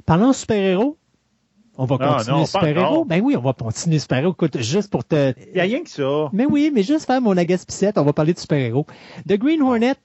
Parlons 0.05 0.33
super-héros, 0.33 0.97
on 1.77 1.85
va 1.85 1.97
ah, 1.99 2.17
continuer 2.17 2.45
super-héros. 2.45 3.05
Ben 3.05 3.21
oui, 3.23 3.35
on 3.35 3.41
va 3.41 3.53
continuer 3.53 3.99
super-héros. 3.99 4.33
Écoute, 4.33 4.59
juste 4.59 4.89
pour 4.89 5.03
te... 5.03 5.33
Il 5.47 5.53
n'y 5.53 5.59
a 5.59 5.63
rien 5.63 5.83
que 5.83 5.89
ça. 5.89 6.29
Mais 6.31 6.45
oui, 6.45 6.71
mais 6.73 6.83
juste 6.83 7.05
faire 7.05 7.21
mon 7.21 7.35
agaspicette, 7.35 7.97
on 7.97 8.03
va 8.03 8.13
parler 8.13 8.33
de 8.33 8.39
super-héros. 8.39 8.85
The 9.27 9.33
Green 9.33 9.61
Hornet. 9.61 9.95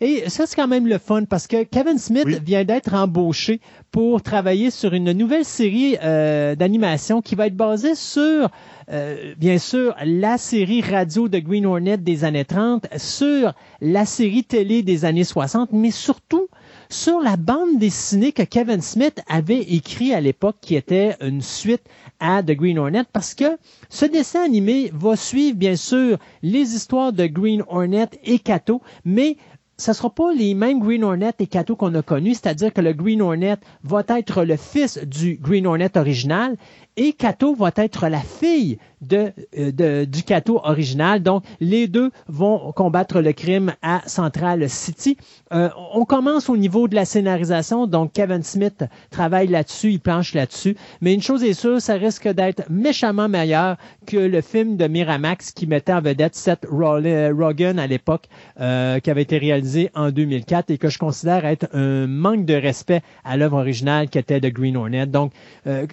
Et 0.00 0.28
ça, 0.28 0.46
c'est 0.46 0.56
quand 0.56 0.68
même 0.68 0.86
le 0.86 0.98
fun 0.98 1.24
parce 1.24 1.46
que 1.46 1.62
Kevin 1.62 1.98
Smith 1.98 2.26
vient 2.44 2.64
d'être 2.64 2.94
embauché 2.94 3.60
pour 3.92 4.22
travailler 4.22 4.70
sur 4.70 4.92
une 4.94 5.12
nouvelle 5.12 5.44
série 5.44 5.96
euh, 6.02 6.54
d'animation 6.54 7.22
qui 7.22 7.34
va 7.34 7.46
être 7.46 7.56
basée 7.56 7.94
sur, 7.94 8.48
euh, 8.90 9.34
bien 9.36 9.58
sûr, 9.58 9.94
la 10.04 10.38
série 10.38 10.80
radio 10.80 11.28
de 11.28 11.38
Green 11.38 11.66
Hornet 11.66 11.98
des 11.98 12.24
années 12.24 12.44
30, 12.44 12.86
sur 12.96 13.52
la 13.80 14.04
série 14.04 14.44
télé 14.44 14.82
des 14.82 15.04
années 15.04 15.24
60, 15.24 15.70
mais 15.72 15.90
surtout 15.90 16.48
sur 16.90 17.20
la 17.20 17.36
bande 17.36 17.78
dessinée 17.78 18.32
que 18.32 18.42
Kevin 18.42 18.80
Smith 18.80 19.22
avait 19.28 19.62
écrit 19.62 20.12
à 20.12 20.20
l'époque, 20.20 20.56
qui 20.60 20.74
était 20.74 21.16
une 21.20 21.40
suite 21.40 21.82
à 22.18 22.42
The 22.42 22.50
Green 22.50 22.78
Hornet, 22.78 23.04
parce 23.12 23.34
que 23.34 23.56
ce 23.88 24.04
dessin 24.04 24.42
animé 24.42 24.90
va 24.92 25.14
suivre, 25.16 25.56
bien 25.56 25.76
sûr, 25.76 26.18
les 26.42 26.74
histoires 26.74 27.12
de 27.12 27.26
Green 27.26 27.62
Hornet 27.68 28.08
et 28.24 28.40
Kato, 28.40 28.82
mais 29.04 29.36
ce 29.80 29.90
ne 29.90 29.94
sera 29.94 30.10
pas 30.10 30.32
les 30.34 30.52
mêmes 30.54 30.78
Green 30.78 31.02
Hornet 31.02 31.32
et 31.38 31.46
Kato 31.46 31.74
qu'on 31.74 31.94
a 31.94 32.02
connus, 32.02 32.34
c'est-à-dire 32.34 32.72
que 32.72 32.82
le 32.82 32.92
Green 32.92 33.22
Hornet 33.22 33.56
va 33.82 34.02
être 34.08 34.44
le 34.44 34.56
fils 34.56 34.98
du 34.98 35.38
Green 35.40 35.66
Hornet 35.66 35.96
original 35.96 36.56
et 36.96 37.14
Kato 37.14 37.54
va 37.54 37.70
être 37.76 38.08
la 38.08 38.20
fille 38.20 38.78
de, 39.00 39.32
euh, 39.58 40.04
du 40.04 40.22
Kato 40.22 40.60
original. 40.64 41.22
Donc, 41.22 41.44
les 41.60 41.88
deux 41.88 42.10
vont 42.28 42.72
combattre 42.72 43.20
le 43.20 43.32
crime 43.32 43.72
à 43.80 44.02
Central 44.06 44.68
City. 44.68 45.16
Euh, 45.52 45.70
on 45.94 46.04
commence 46.04 46.50
au 46.50 46.58
niveau 46.58 46.88
de 46.88 46.94
la 46.94 47.06
scénarisation. 47.06 47.86
Donc, 47.86 48.12
Kevin 48.12 48.42
Smith 48.42 48.84
travaille 49.10 49.46
là-dessus, 49.46 49.92
il 49.92 50.00
planche 50.00 50.34
là-dessus. 50.34 50.76
Mais 51.00 51.14
une 51.14 51.22
chose 51.22 51.42
est 51.42 51.54
sûre, 51.54 51.80
ça 51.80 51.94
risque 51.94 52.28
d'être 52.28 52.64
méchamment 52.68 53.28
meilleur 53.28 53.76
que 54.06 54.18
le 54.18 54.42
film 54.42 54.76
de 54.76 54.86
Miramax 54.86 55.52
qui 55.52 55.66
mettait 55.66 55.94
en 55.94 56.02
vedette 56.02 56.34
Seth 56.34 56.66
Rogen 56.70 57.78
à 57.78 57.86
l'époque, 57.86 58.24
euh, 58.60 58.98
qui 58.98 59.10
avait 59.10 59.22
été 59.22 59.38
réalisé 59.38 59.69
en 59.94 60.10
2004 60.10 60.70
et 60.70 60.78
que 60.78 60.88
je 60.88 60.98
considère 60.98 61.44
être 61.44 61.68
un 61.72 62.06
manque 62.06 62.44
de 62.44 62.54
respect 62.54 63.02
à 63.24 63.36
l'œuvre 63.36 63.58
originale 63.58 64.08
qui 64.08 64.18
était 64.18 64.40
de 64.40 64.48
Green 64.48 64.76
Hornet. 64.76 65.06
Donc, 65.06 65.32
euh, 65.66 65.86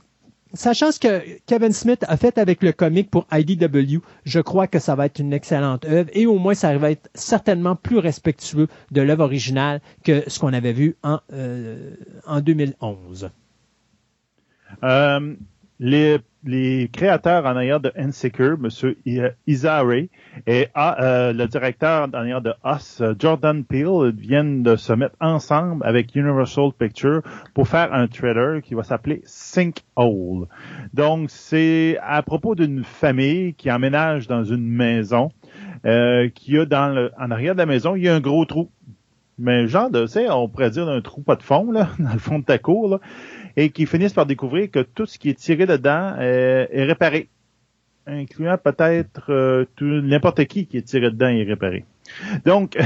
sachant 0.54 0.92
ce 0.92 1.00
que 1.00 1.22
Kevin 1.46 1.72
Smith 1.72 2.04
a 2.08 2.18
fait 2.18 2.38
avec 2.38 2.64
le 2.64 2.72
comic 2.72 3.10
pour 3.10 3.28
IDW, 3.32 4.00
je 4.26 4.40
crois 4.40 4.68
que 4.68 4.80
ça 4.80 4.96
va 4.96 5.06
être 5.06 5.20
une 5.20 5.34
excellente 5.34 5.86
œuvre 5.86 6.10
et 6.14 6.26
au 6.26 6.38
moins 6.40 6.54
ça 6.54 6.78
va 6.78 6.92
être 6.92 7.10
certainement 7.14 7.76
plus 7.76 7.98
respectueux 7.98 8.68
de 8.92 9.02
l'œuvre 9.02 9.24
originale 9.24 9.82
que 10.04 10.24
ce 10.28 10.40
qu'on 10.40 10.54
avait 10.54 10.74
vu 10.74 10.96
en, 11.04 11.20
euh, 11.34 11.96
en 12.26 12.42
2011. 12.42 13.30
Euh, 14.84 15.36
les 15.80 16.20
les 16.48 16.90
créateurs 16.92 17.46
en 17.46 17.56
arrière 17.56 17.80
de 17.80 17.92
Insecure, 17.98 18.58
M. 18.64 19.30
Isa 19.46 19.82
Ray, 19.84 20.10
et 20.48 20.68
ah, 20.74 20.96
euh, 21.02 21.34
le 21.34 21.48
directeur 21.48 22.08
en 22.08 22.14
arrière 22.14 22.42
de 22.42 22.54
Us, 22.66 23.04
Jordan 23.20 23.64
Peele, 23.64 24.14
viennent 24.16 24.64
de 24.64 24.76
se 24.76 24.94
mettre 24.94 25.16
ensemble 25.20 25.86
avec 25.86 26.16
Universal 26.16 26.72
Pictures 26.78 27.22
pour 27.54 27.68
faire 27.68 27.94
un 27.94 28.08
trailer 28.08 28.62
qui 28.62 28.74
va 28.74 28.84
s'appeler 28.84 29.22
Sinkhole. 29.26 30.48
Donc, 30.94 31.30
c'est 31.30 31.98
à 32.02 32.22
propos 32.24 32.56
d'une 32.56 32.84
famille 32.84 33.54
qui 33.54 33.70
emménage 33.70 34.28
dans 34.28 34.46
une 34.46 34.68
maison, 34.68 35.32
euh, 35.86 36.30
qui 36.30 36.58
a 36.58 36.66
dans 36.66 36.88
le, 36.88 37.12
en 37.20 37.30
arrière 37.30 37.54
de 37.54 37.60
la 37.60 37.66
maison, 37.66 37.96
il 37.96 38.04
y 38.04 38.10
a 38.10 38.16
un 38.16 38.22
gros 38.22 38.46
trou. 38.46 38.70
Mais 39.40 39.68
genre 39.68 39.92
de, 39.92 40.02
tu 40.02 40.14
sais, 40.14 40.32
on 40.32 40.50
pourrait 40.50 40.72
dire 40.72 40.90
un 40.90 41.02
trou 41.02 41.22
pas 41.22 41.36
de 41.36 41.44
fond, 41.44 41.72
là, 41.72 41.90
dans 42.00 42.14
le 42.14 42.20
fond 42.20 42.40
de 42.40 42.46
ta 42.46 42.58
cour, 42.58 42.90
là 42.90 43.00
et 43.58 43.72
qui 43.72 43.88
finissent 43.88 44.14
par 44.14 44.28
découvrir 44.28 44.70
que 44.70 44.80
tout 44.80 45.08
ce 45.08 45.18
qui 45.18 45.30
est 45.30 45.40
tiré 45.40 45.66
dedans 45.66 46.16
est, 46.20 46.84
réparé, 46.84 47.28
incluant 48.06 48.58
peut-être 48.58 49.32
euh, 49.32 49.66
n'importe 49.82 50.46
qui 50.46 50.68
qui 50.68 50.78
est 50.78 50.84
tiré 50.84 51.10
dedans 51.10 51.28
est 51.28 51.44
réparé. 51.44 51.84
Donc, 52.46 52.78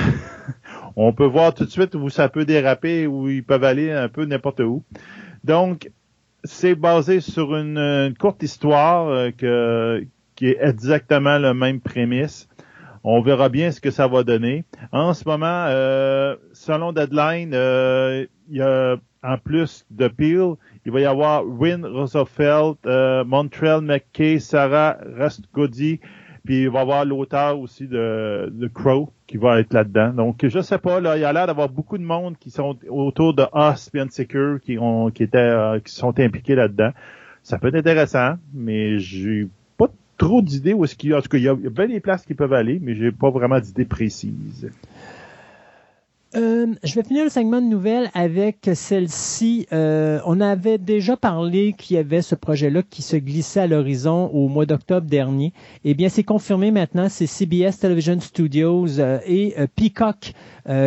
on 0.96 1.12
peut 1.12 1.26
voir 1.26 1.54
tout 1.54 1.66
de 1.66 1.70
suite 1.70 1.94
où 1.94 2.10
ça 2.10 2.30
peut 2.30 2.46
déraper, 2.46 3.06
où 3.06 3.30
ils 3.30 3.44
peuvent 3.44 3.66
aller 3.66 3.92
un 3.92 4.08
peu 4.08 4.24
n'importe 4.24 4.62
où. 4.62 4.82
Donc, 5.44 5.92
c'est 6.46 6.76
basé 6.76 7.20
sur 7.20 7.56
une, 7.56 8.14
courte 8.18 8.42
histoire 8.42 9.10
euh, 9.10 9.32
que, 9.32 10.08
qui 10.36 10.48
est 10.48 10.58
exactement 10.62 11.38
la 11.38 11.54
même 11.54 11.82
prémisse. 11.82 12.48
On 13.04 13.22
verra 13.22 13.50
bien 13.50 13.72
ce 13.72 13.82
que 13.82 13.92
ça 13.92 14.08
va 14.08 14.24
donner. 14.24 14.64
En 14.94 15.14
ce 15.14 15.28
moment, 15.28 15.66
euh, 15.68 16.38
selon 16.54 16.94
Deadline, 16.94 17.50
il 18.48 18.56
y 18.56 18.62
a 18.62 18.98
en 19.24 19.38
plus 19.38 19.86
de 19.92 20.08
Peel, 20.08 20.56
il 20.86 20.92
va 20.92 21.00
y 21.00 21.06
avoir 21.06 21.46
Win 21.46 21.86
Roosevelt, 21.86 22.78
euh, 22.86 23.24
Montreal 23.24 23.82
McKay, 23.82 24.40
Sarah 24.40 24.98
Rastgodi, 25.18 26.00
puis 26.44 26.64
il 26.64 26.70
va 26.70 26.80
y 26.80 26.82
avoir 26.82 27.06
l'auteur 27.06 27.60
aussi 27.60 27.88
de, 27.88 28.52
de 28.52 28.68
Crow 28.68 29.12
qui 29.28 29.38
va 29.38 29.60
être 29.60 29.74
là-dedans. 29.74 30.10
Donc, 30.14 30.46
je 30.46 30.60
sais 30.62 30.80
pas, 30.80 31.00
là, 31.00 31.18
il 31.18 31.22
y 31.22 31.26
a 31.26 31.32
l'air 31.32 31.46
d'avoir 31.46 31.70
beaucoup 31.70 31.98
de 31.98 32.04
monde 32.04 32.36
qui 32.40 32.50
sont 32.50 32.78
autour 32.90 33.36
de 33.36 33.44
Us 33.54 33.90
et 33.94 34.10
Secure 34.10 34.60
qui 34.60 34.78
ont, 34.80 35.12
qui 35.12 35.24
étaient, 35.24 35.38
euh, 35.38 35.80
qui 35.80 35.94
sont 35.94 36.20
impliqués 36.20 36.56
là-dedans. 36.56 36.92
Ça 37.44 37.60
peut 37.60 37.68
être 37.68 37.76
intéressant, 37.76 38.36
mais 38.54 38.98
j'ai 39.00 39.48
pas 39.78 39.88
trop 40.18 40.42
d'idées 40.42 40.74
où 40.74 40.84
est-ce 40.84 40.96
qu'il 40.96 41.12
y 41.12 41.14
a. 41.14 41.18
En 41.18 41.22
tout 41.22 41.30
cas, 41.30 41.38
il 41.38 41.44
y 41.44 41.48
a 41.48 41.56
bien 41.56 41.88
des 41.88 42.00
places 42.00 42.26
qui 42.26 42.34
peuvent 42.34 42.54
aller, 42.54 42.80
mais 42.82 42.96
j'ai 42.96 43.12
pas 43.12 43.30
vraiment 43.30 43.60
d'idées 43.60 43.86
précises. 43.86 44.70
Euh, 46.34 46.68
je 46.84 46.96
vais 46.96 47.04
finir 47.04 47.26
le 47.26 47.30
segment 47.30 47.62
de 47.62 47.68
nouvelles 47.68 48.10
avec 48.14 48.70
celle-ci. 48.74 49.68
Euh, 49.74 50.22
on 50.26 50.40
avait 50.40 50.78
déjà 50.78 51.18
parlé 51.18 51.74
qu'il 51.78 51.98
y 51.98 52.00
avait 52.00 52.22
ce 52.22 52.36
projet-là 52.36 52.84
qui 52.90 53.02
se 53.02 53.18
glissait 53.18 53.60
à 53.60 53.68
l'horizon 53.68 54.28
au 54.28 54.48
mois 54.48 54.66
d'octobre 54.66 55.08
dernier. 55.08 55.52
Eh 55.84 55.94
bien, 55.94 56.08
c'est 56.08 56.24
confirmé 56.24 56.72
maintenant. 56.72 57.10
C'est 57.10 57.28
CBS 57.28 57.80
Television 57.80 58.18
Studios 58.22 59.00
euh, 59.00 59.20
et 59.26 59.56
Peacock 59.76 60.34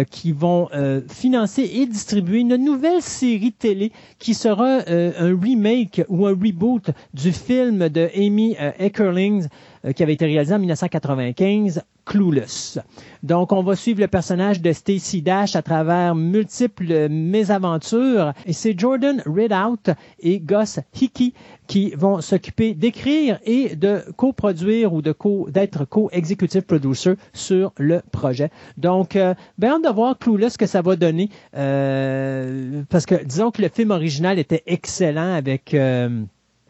qui 0.08 0.30
vont 0.30 0.68
financer 1.08 1.62
et 1.62 1.86
distribuer 1.86 2.38
une 2.38 2.54
nouvelle 2.54 3.02
série 3.02 3.50
télé 3.50 3.90
qui 4.20 4.32
sera 4.32 4.78
un 4.86 5.36
remake 5.36 6.02
ou 6.08 6.28
un 6.28 6.30
reboot 6.30 6.90
du 7.12 7.32
film 7.32 7.88
de 7.88 8.08
Amy 8.14 8.56
Eckerling 8.78 9.48
qui 9.92 10.02
avait 10.02 10.14
été 10.14 10.24
réalisé 10.26 10.54
en 10.54 10.58
1995, 10.58 11.82
Clueless. 12.04 12.78
Donc, 13.22 13.52
on 13.52 13.62
va 13.62 13.76
suivre 13.76 14.00
le 14.00 14.08
personnage 14.08 14.60
de 14.60 14.72
Stacy 14.72 15.22
Dash 15.22 15.56
à 15.56 15.62
travers 15.62 16.14
multiples 16.14 17.08
mésaventures. 17.08 18.32
Et 18.46 18.52
c'est 18.52 18.78
Jordan 18.78 19.22
Ridout 19.26 19.90
et 20.20 20.40
Gus 20.40 20.80
Hickey 21.00 21.32
qui 21.66 21.90
vont 21.96 22.20
s'occuper 22.20 22.74
d'écrire 22.74 23.38
et 23.44 23.74
de 23.74 24.02
coproduire 24.16 24.92
ou 24.92 25.00
de 25.00 25.12
co 25.12 25.48
d'être 25.50 25.86
co-executive 25.86 26.62
producer 26.62 27.14
sur 27.32 27.72
le 27.78 28.02
projet. 28.12 28.50
Donc, 28.76 29.16
euh, 29.16 29.34
ben, 29.58 29.80
de 29.80 29.88
voir 29.88 30.18
Clueless 30.18 30.56
que 30.56 30.66
ça 30.66 30.82
va 30.82 30.96
donner. 30.96 31.30
Euh, 31.56 32.82
parce 32.90 33.06
que 33.06 33.24
disons 33.24 33.50
que 33.50 33.62
le 33.62 33.68
film 33.68 33.90
original 33.90 34.38
était 34.38 34.62
excellent 34.66 35.34
avec 35.34 35.72
euh, 35.72 36.22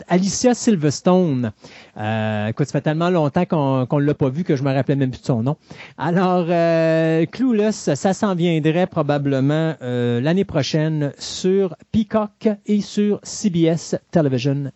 Alicia 0.08 0.54
Silverstone. 0.54 1.52
Euh, 1.96 2.48
écoute, 2.48 2.66
ça 2.66 2.72
fait 2.72 2.80
tellement 2.82 3.10
longtemps 3.10 3.44
qu'on 3.44 3.86
ne 4.00 4.04
l'a 4.04 4.14
pas 4.14 4.28
vu 4.28 4.44
que 4.44 4.56
je 4.56 4.62
me 4.62 4.72
rappelais 4.72 4.96
même 4.96 5.10
plus 5.10 5.20
de 5.20 5.26
son 5.26 5.42
nom. 5.42 5.56
Alors, 5.98 6.46
euh, 6.48 7.24
Clueless, 7.26 7.94
ça 7.94 8.12
s'en 8.12 8.34
viendrait 8.34 8.86
probablement 8.86 9.74
euh, 9.82 10.20
l'année 10.20 10.44
prochaine 10.44 11.12
sur 11.18 11.76
Peacock 11.92 12.48
et 12.66 12.80
sur 12.80 13.20
CBS 13.22 13.96
Television 14.10 14.70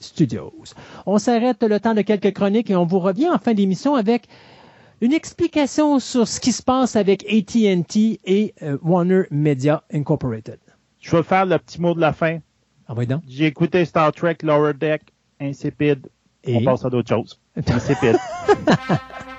Studios. 0.00 0.52
On 1.06 1.18
s'arrête 1.18 1.62
le 1.62 1.78
temps 1.78 1.94
de 1.94 2.02
quelques 2.02 2.32
chroniques 2.32 2.70
et 2.70 2.76
on 2.76 2.86
vous 2.86 2.98
revient 2.98 3.28
en 3.28 3.38
fin 3.38 3.54
d'émission 3.54 3.94
avec 3.94 4.26
une 5.00 5.12
explication 5.12 5.98
sur 5.98 6.28
ce 6.28 6.40
qui 6.40 6.52
se 6.52 6.62
passe 6.62 6.96
avec 6.96 7.24
AT&T 7.24 8.20
et 8.24 8.54
euh, 8.62 8.78
Warner 8.82 9.22
Media 9.30 9.82
Incorporated. 9.92 10.58
Je 11.00 11.16
vais 11.16 11.22
faire 11.24 11.44
le 11.44 11.58
petit 11.58 11.80
mot 11.80 11.94
de 11.94 12.00
la 12.00 12.12
fin. 12.12 12.38
Ah 12.88 12.94
J'ai 13.26 13.46
écouté 13.46 13.84
Star 13.84 14.12
Trek 14.12 14.38
Lower 14.42 14.74
Deck, 14.74 15.02
insipide. 15.40 16.08
Et? 16.44 16.56
On 16.56 16.64
passe 16.64 16.84
à 16.84 16.90
d'autres 16.90 17.08
choses. 17.08 17.38
Insipide. 17.56 18.16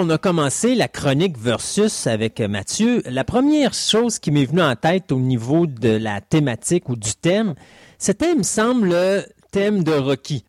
on 0.00 0.08
a 0.08 0.16
commencé 0.16 0.74
la 0.74 0.88
chronique 0.88 1.36
versus 1.36 2.06
avec 2.06 2.40
Mathieu, 2.40 3.02
la 3.04 3.22
première 3.22 3.74
chose 3.74 4.18
qui 4.18 4.30
m'est 4.30 4.46
venue 4.46 4.62
en 4.62 4.74
tête 4.74 5.12
au 5.12 5.18
niveau 5.18 5.66
de 5.66 5.90
la 5.90 6.22
thématique 6.22 6.88
ou 6.88 6.96
du 6.96 7.12
thème, 7.14 7.54
c'était, 7.98 8.32
il 8.32 8.38
me 8.38 8.42
semble, 8.42 8.88
le 8.88 9.24
thème 9.50 9.84
de 9.84 9.92
Rocky. 9.92 10.44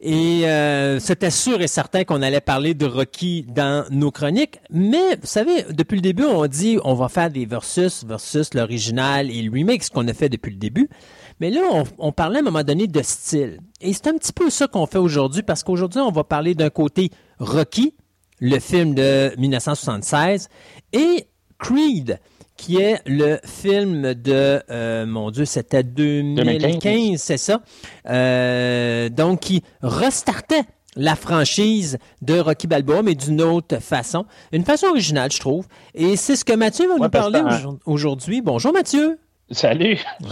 Et 0.00 0.48
euh, 0.48 0.98
c'était 0.98 1.30
sûr 1.30 1.60
et 1.60 1.68
certain 1.68 2.02
qu'on 2.02 2.22
allait 2.22 2.40
parler 2.40 2.74
de 2.74 2.86
Rocky 2.86 3.44
dans 3.48 3.84
nos 3.90 4.10
chroniques. 4.10 4.58
Mais 4.70 5.14
vous 5.20 5.26
savez, 5.26 5.64
depuis 5.70 5.96
le 5.96 6.02
début, 6.02 6.24
on 6.24 6.46
dit 6.48 6.78
on 6.82 6.94
va 6.94 7.08
faire 7.08 7.30
des 7.30 7.46
versus 7.46 8.04
versus 8.04 8.52
l'original 8.54 9.30
et 9.30 9.42
le 9.42 9.52
remake, 9.52 9.84
ce 9.84 9.90
qu'on 9.90 10.08
a 10.08 10.12
fait 10.12 10.28
depuis 10.28 10.50
le 10.50 10.58
début. 10.58 10.88
Mais 11.38 11.50
là, 11.50 11.60
on, 11.70 11.84
on, 11.98 12.10
parlait 12.10 12.38
à 12.38 12.40
un 12.40 12.44
moment 12.44 12.64
donné 12.64 12.88
de 12.88 13.02
style. 13.02 13.60
Et 13.80 13.92
c'est 13.92 14.08
un 14.08 14.14
petit 14.14 14.32
peu 14.32 14.50
ça 14.50 14.66
qu'on 14.66 14.86
fait 14.86 14.98
aujourd'hui, 14.98 15.42
parce 15.42 15.62
qu'aujourd'hui, 15.62 16.00
on 16.00 16.10
va 16.10 16.24
parler 16.24 16.56
d'un 16.56 16.70
côté 16.70 17.10
Rocky, 17.38 17.94
le 18.40 18.58
film 18.58 18.94
de 18.94 19.32
1976, 19.36 20.48
et 20.92 21.26
Creed, 21.58 22.18
qui 22.56 22.76
est 22.76 23.00
le 23.06 23.38
film 23.44 24.14
de, 24.14 24.62
euh, 24.70 25.06
mon 25.06 25.30
Dieu, 25.30 25.44
c'était 25.44 25.82
2015, 25.82 27.20
c'est 27.20 27.36
ça? 27.36 27.60
Euh, 28.08 29.08
donc, 29.08 29.40
qui 29.40 29.62
restartait 29.82 30.64
la 30.96 31.14
franchise 31.14 31.98
de 32.22 32.38
Rocky 32.38 32.66
Balboa, 32.66 33.02
mais 33.02 33.14
d'une 33.14 33.40
autre 33.40 33.80
façon. 33.80 34.26
Une 34.52 34.64
façon 34.64 34.88
originale, 34.88 35.30
je 35.30 35.38
trouve. 35.38 35.66
Et 35.94 36.16
c'est 36.16 36.34
ce 36.34 36.44
que 36.44 36.52
Mathieu 36.52 36.88
va 36.88 36.96
nous 36.96 37.08
parler 37.08 37.40
aujourd'hui. 37.86 38.42
Bonjour, 38.42 38.72
Mathieu. 38.72 39.18
Salut. 39.50 39.98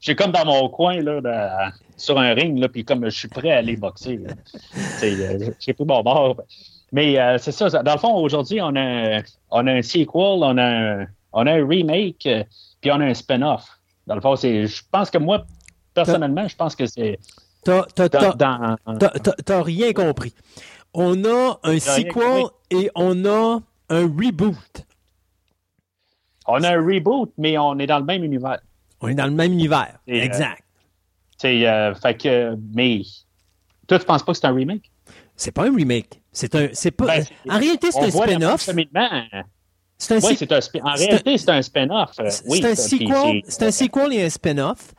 J'ai 0.00 0.14
comme 0.14 0.32
dans 0.32 0.44
mon 0.44 0.68
coin, 0.68 1.00
là, 1.00 1.70
sur 1.96 2.18
un 2.18 2.34
ring, 2.34 2.58
là, 2.58 2.68
puis 2.68 2.84
comme 2.84 3.04
je 3.04 3.16
suis 3.16 3.28
prêt 3.28 3.50
à 3.50 3.58
aller 3.58 3.76
boxer. 3.76 4.20
Euh, 5.02 5.50
j'ai 5.58 5.72
pris 5.72 5.84
mon 5.84 6.02
bord. 6.02 6.36
Mais 6.92 7.18
euh, 7.18 7.38
c'est 7.38 7.52
ça, 7.52 7.68
Dans 7.70 7.92
le 7.92 7.98
fond, 7.98 8.14
aujourd'hui, 8.14 8.60
on 8.60 8.76
a, 8.76 9.22
on 9.50 9.66
a 9.66 9.72
un 9.72 9.82
sequel, 9.82 10.08
on 10.14 10.58
a 10.58 10.64
un, 10.64 11.06
on 11.32 11.46
a 11.46 11.52
un 11.52 11.66
remake, 11.66 12.26
euh, 12.26 12.44
puis 12.80 12.90
on 12.90 13.00
a 13.00 13.06
un 13.06 13.14
spin-off. 13.14 13.64
Dans 14.06 14.14
le 14.14 14.20
fond, 14.20 14.36
c'est, 14.36 14.66
je 14.66 14.82
pense 14.92 15.10
que 15.10 15.18
moi, 15.18 15.44
personnellement, 15.94 16.46
je 16.46 16.56
pense 16.56 16.76
que 16.76 16.86
c'est. 16.86 17.18
T'as, 17.64 17.82
t'as, 19.44 19.62
rien 19.62 19.92
compris. 19.92 20.32
On 20.94 21.24
a 21.24 21.58
un 21.64 21.78
sequel 21.80 22.44
et 22.70 22.90
on 22.94 23.24
a 23.24 23.60
un 23.88 24.02
reboot. 24.02 24.85
On 26.48 26.62
a 26.62 26.76
un 26.76 26.80
reboot, 26.80 27.32
mais 27.38 27.58
on 27.58 27.78
est 27.78 27.86
dans 27.86 27.98
le 27.98 28.04
même 28.04 28.24
univers. 28.24 28.60
On 29.00 29.08
est 29.08 29.14
dans 29.14 29.26
le 29.26 29.32
même 29.32 29.52
univers. 29.52 29.98
Euh, 30.08 30.12
exact. 30.12 30.62
c'est, 31.36 31.64
fait 32.00 32.16
que, 32.16 32.56
mais 32.74 33.02
toi, 33.86 33.98
tu 33.98 34.04
penses 34.04 34.22
pas 34.22 34.32
que 34.32 34.38
c'est 34.38 34.46
un 34.46 34.54
remake? 34.54 34.90
C'est 35.36 35.52
pas 35.52 35.66
un 35.66 35.74
remake. 35.74 36.20
C'est 36.32 36.54
un, 36.54 36.68
c'est 36.72 36.90
pas. 36.90 37.06
Ben, 37.06 37.24
en 37.48 37.58
réalité, 37.58 37.90
c'est 37.90 38.00
un 38.00 38.10
spin-off. 38.10 38.60
C'est 39.98 40.14
un, 40.14 40.18
oui, 40.18 40.36
c'est 40.36 40.52
un 40.52 40.84
En 40.84 40.92
réalité, 40.92 41.38
c'est 41.38 41.48
un 41.48 41.62
spin-off. 41.62 42.10
c'est 42.12 42.64
un 42.64 42.74
sequel. 42.74 43.42
C'est 43.46 43.62
un 43.62 43.70
sequel 43.70 44.12
et 44.12 44.24
un 44.24 44.30
spin-off, 44.30 44.94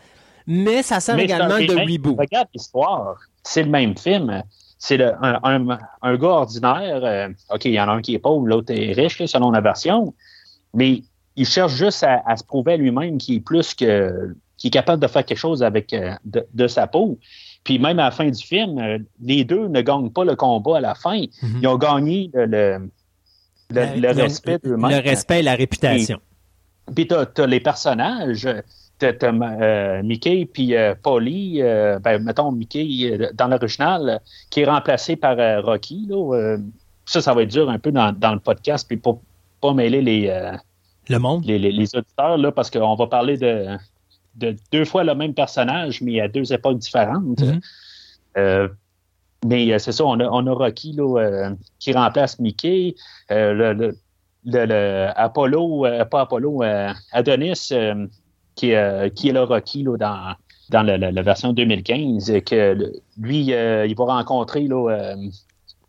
mais 0.45 0.81
ça 0.81 0.99
sert 0.99 1.17
également 1.19 1.59
de 1.59 1.91
reboot. 1.91 2.17
Regarde 2.17 2.47
l'histoire. 2.53 3.17
C'est 3.43 3.63
le 3.63 3.69
même 3.69 3.97
film. 3.97 4.43
C'est 4.79 5.01
un, 5.01 5.39
un, 5.43 5.77
un, 6.01 6.17
gars 6.17 6.27
ordinaire. 6.27 7.03
Euh, 7.03 7.29
OK, 7.49 7.65
il 7.65 7.71
y 7.71 7.79
en 7.79 7.87
a 7.87 7.93
un 7.93 8.01
qui 8.01 8.13
est 8.13 8.19
pauvre, 8.19 8.45
l'autre 8.45 8.71
est 8.73 8.93
riche, 8.93 9.23
selon 9.25 9.49
la 9.51 9.61
version. 9.61 10.13
Mais 10.73 11.01
il 11.37 11.45
cherche 11.45 11.75
juste 11.75 12.03
à, 12.03 12.35
se 12.35 12.43
prouver 12.43 12.73
à 12.73 12.77
lui-même 12.77 13.17
qu'il 13.19 13.35
est 13.35 13.39
plus 13.39 13.73
que 13.73 14.35
qu'il 14.57 14.69
est 14.69 14.71
capable 14.71 14.99
de 14.99 15.07
faire 15.07 15.23
quelque 15.23 15.37
chose 15.37 15.61
avec 15.61 15.93
euh, 15.93 16.15
de, 16.25 16.67
sa 16.67 16.87
peau. 16.87 17.19
Puis 17.63 17.77
même 17.77 17.99
à 17.99 18.05
la 18.05 18.11
fin 18.11 18.27
du 18.27 18.43
film, 18.43 18.79
euh, 18.79 18.97
les 19.21 19.43
deux 19.43 19.67
ne 19.67 19.81
gagnent 19.81 20.09
pas 20.09 20.25
le 20.25 20.35
combat 20.35 20.77
à 20.77 20.81
la 20.81 20.95
fin. 20.95 21.21
Mhm. 21.43 21.59
Ils 21.61 21.67
ont 21.67 21.77
gagné 21.77 22.31
le, 22.33 22.89
le, 23.69 24.11
respect 24.13 24.57
d'eux-mêmes. 24.63 24.89
Le 24.89 25.07
respect 25.07 25.41
et 25.41 25.43
la 25.43 25.53
réputation. 25.53 26.19
Puis, 26.95 27.07
tu 27.07 27.13
as, 27.13 27.45
les 27.45 27.59
personnages. 27.59 28.49
Tu 28.97 29.05
as, 29.05 29.15
euh, 29.21 30.01
Mickey 30.01 30.49
puis 30.51 30.73
Polly, 31.03 31.61
ben, 31.61 32.17
mettons 32.23 32.51
Mickey 32.51 33.29
dans 33.35 33.47
l'original, 33.47 34.21
qui 34.49 34.61
est 34.61 34.65
remplacé 34.65 35.17
par 35.17 35.37
Rocky. 35.63 36.09
ça, 37.05 37.21
ça 37.21 37.33
va 37.35 37.43
être 37.43 37.51
dur 37.51 37.69
un 37.69 37.77
peu 37.77 37.91
dans, 37.91 38.11
dans 38.11 38.33
le 38.33 38.39
podcast, 38.39 38.87
puis 38.87 38.97
pour 38.97 39.21
pas 39.61 39.73
mêler 39.73 40.01
les, 40.01 40.31
le 41.09 41.19
monde? 41.19 41.45
Les, 41.45 41.95
auditeurs, 41.95 42.37
là, 42.37 42.51
parce 42.51 42.69
qu'on 42.69 42.95
va 42.95 43.07
parler 43.07 43.37
de, 43.37 43.77
de, 44.35 44.55
deux 44.71 44.85
fois 44.85 45.03
le 45.03 45.15
même 45.15 45.33
personnage, 45.33 46.01
mais 46.01 46.19
à 46.21 46.27
deux 46.27 46.53
époques 46.53 46.79
différentes. 46.79 47.39
Mm-hmm. 47.39 47.61
Euh, 48.37 48.67
mais 49.45 49.71
euh, 49.71 49.79
c'est 49.79 49.91
ça, 49.91 50.05
on 50.05 50.19
a, 50.19 50.25
on 50.25 50.45
a 50.47 50.51
Rocky 50.51 50.93
là, 50.93 51.19
euh, 51.19 51.49
qui 51.79 51.93
remplace 51.93 52.39
Mickey. 52.39 52.95
le, 53.29 53.93
le, 54.45 55.07
Apollo, 55.15 55.85
pas 56.09 56.21
Apollo, 56.21 56.63
Adonis, 57.11 57.69
qui, 58.55 58.71
est, 58.71 59.13
qui 59.15 59.29
est 59.29 59.33
le 59.33 59.43
Rocky 59.43 59.83
là, 59.83 59.97
dans, 59.97 60.35
dans 60.69 60.83
la, 60.83 61.21
version 61.21 61.53
2015, 61.53 62.31
que 62.45 62.91
lui, 63.19 63.47
il 63.47 63.95
va 63.97 64.05
rencontrer 64.05 64.67
là, 64.67 65.15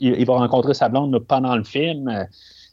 il, 0.01 0.27
va 0.27 0.35
rencontrer 0.35 0.75
sa 0.75 0.89
blonde 0.89 1.19
pendant 1.21 1.55
le 1.57 1.65
film. 1.65 2.27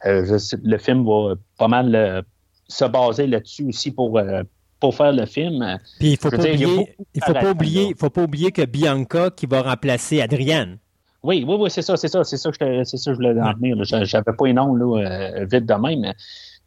le 0.03 0.77
film 0.77 1.05
va 1.05 1.35
pas 1.57 1.67
mal 1.67 2.23
se 2.67 2.85
baser 2.85 3.27
là-dessus 3.27 3.65
aussi 3.65 3.91
pour, 3.91 4.17
euh, 4.17 4.43
pour 4.79 4.95
faire 4.95 5.11
le 5.11 5.25
film. 5.25 5.77
Puis 5.99 6.11
il 6.11 6.17
faut 6.17 6.29
pas 6.29 6.37
oublier, 6.37 6.95
il 7.13 7.23
faut 7.23 7.33
pas 7.33 7.51
oublier, 7.51 7.95
faut 7.97 8.09
pas 8.09 8.23
oublier 8.23 8.51
que 8.51 8.65
Bianca 8.65 9.29
qui 9.29 9.45
va 9.45 9.61
remplacer 9.61 10.21
Adrienne. 10.21 10.77
Oui, 11.23 11.43
oui, 11.47 11.55
oui, 11.59 11.71
c'est 11.71 11.81
ça, 11.81 11.97
c'est 11.97 12.07
ça, 12.07 12.23
c'est 12.23 12.37
ça 12.37 12.51
que 12.51 12.83
je, 12.83 12.97
je 12.97 13.11
voulais 13.11 13.39
en 13.41 13.53
venir. 13.53 13.77
J'avais 13.83 14.23
pas 14.23 14.45
les 14.45 14.53
noms 14.53 14.75
là, 14.75 14.99
euh, 14.99 15.45
vite 15.45 15.65
de 15.65 15.73
même, 15.73 16.13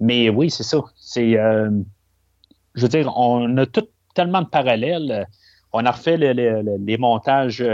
mais, 0.00 0.28
oui, 0.30 0.50
c'est 0.50 0.64
ça. 0.64 0.78
C'est, 0.96 1.38
euh, 1.38 1.70
je 2.74 2.82
veux 2.82 2.88
dire, 2.88 3.12
on 3.16 3.56
a 3.56 3.66
tout 3.66 3.86
tellement 4.14 4.42
de 4.42 4.48
parallèles. 4.48 5.26
On 5.72 5.84
a 5.84 5.90
refait 5.90 6.16
les 6.16 6.98
montages, 6.98 7.64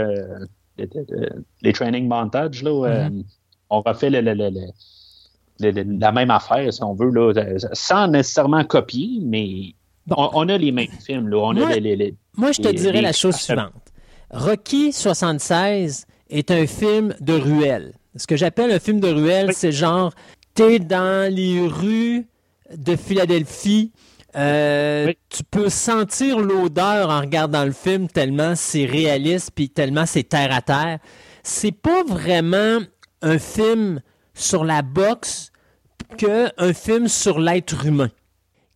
les, 0.77 1.73
training 1.73 2.07
montages 2.07 2.61
là. 2.61 2.71
Mm-hmm. 3.09 3.23
on 3.69 3.81
refait 3.81 4.09
le, 4.09 4.21
la 5.59 6.11
même 6.11 6.31
affaire, 6.31 6.71
si 6.71 6.83
on 6.83 6.93
veut, 6.93 7.09
là, 7.09 7.33
sans 7.73 8.07
nécessairement 8.07 8.63
copier, 8.63 9.19
mais 9.21 9.73
on, 10.15 10.49
a 10.49 10.57
les 10.57 10.71
mêmes 10.71 10.87
films. 11.05 11.29
Là. 11.29 11.37
On 11.37 11.53
moi, 11.53 11.69
a 11.69 11.79
les, 11.79 12.13
moi, 12.37 12.51
je 12.51 12.61
te 12.61 12.67
dirais 12.67 13.01
la 13.01 13.13
chose 13.13 13.35
suivante. 13.35 13.73
Rocky 14.31 14.91
76 14.91 16.05
est 16.29 16.51
un 16.51 16.67
film 16.67 17.13
de 17.21 17.33
ruelle. 17.33 17.93
Ce 18.15 18.27
que 18.27 18.35
j'appelle 18.35 18.71
un 18.71 18.79
film 18.79 18.99
de 18.99 19.09
ruelle, 19.09 19.53
c'est 19.53 19.71
genre, 19.71 20.13
t'es 20.53 20.79
dans 20.79 21.33
les 21.33 21.67
rues 21.67 22.27
de 22.75 22.95
Philadelphie, 22.95 23.91
euh, 24.35 25.13
tu 25.29 25.43
peux 25.43 25.69
sentir 25.69 26.39
l'odeur 26.39 27.09
en 27.09 27.21
regardant 27.21 27.63
le 27.63 27.71
film 27.71 28.09
tellement 28.09 28.53
c'est 28.55 28.83
réaliste 28.83 29.51
puis 29.55 29.69
tellement 29.69 30.05
c'est 30.05 30.23
terre 30.23 30.51
à 30.51 30.61
terre. 30.61 30.99
C'est 31.43 31.71
pas 31.71 32.03
vraiment 32.03 32.79
un 33.21 33.39
film 33.39 34.01
sur 34.35 34.63
la 34.63 34.83
boxe 34.83 35.51
qu'un 36.17 36.51
film 36.73 37.07
sur 37.07 37.39
l'être 37.39 37.85
humain. 37.85 38.11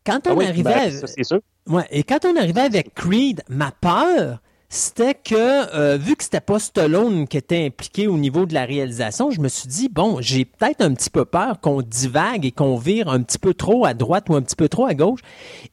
Quand 0.06 0.26
on 0.26 0.40
ah 0.40 0.46
arrivait, 0.46 0.92
ben, 1.30 1.40
Ouais, 1.70 1.86
et 1.92 2.02
quand 2.04 2.26
on 2.26 2.36
arrivait 2.36 2.62
avec 2.62 2.96
Creed, 2.96 3.44
ma 3.48 3.72
peur, 3.72 4.42
c'était 4.70 5.14
que 5.14 5.76
euh, 5.76 5.98
vu 5.98 6.16
que 6.16 6.24
c'était 6.24 6.42
pas 6.42 6.58
Stallone 6.58 7.28
qui 7.28 7.38
était 7.38 7.66
impliqué 7.66 8.08
au 8.08 8.18
niveau 8.18 8.48
de 8.48 8.56
la 8.56 8.66
réalisation, 8.66 9.30
je 9.30 9.40
me 9.40 9.48
suis 9.48 9.68
dit 9.68 9.88
bon, 9.88 10.18
j'ai 10.20 10.46
peut-être 10.46 10.82
un 10.82 10.96
petit 10.96 11.12
peu 11.12 11.26
peur 11.26 11.60
qu'on 11.60 11.84
divague 11.84 12.46
et 12.46 12.52
qu'on 12.52 12.76
vire 12.76 13.10
un 13.10 13.22
petit 13.22 13.38
peu 13.38 13.54
trop 13.54 13.86
à 13.86 13.94
droite 13.94 14.30
ou 14.30 14.36
un 14.36 14.42
petit 14.42 14.56
peu 14.56 14.68
trop 14.68 14.88
à 14.88 14.96
gauche. 14.96 15.22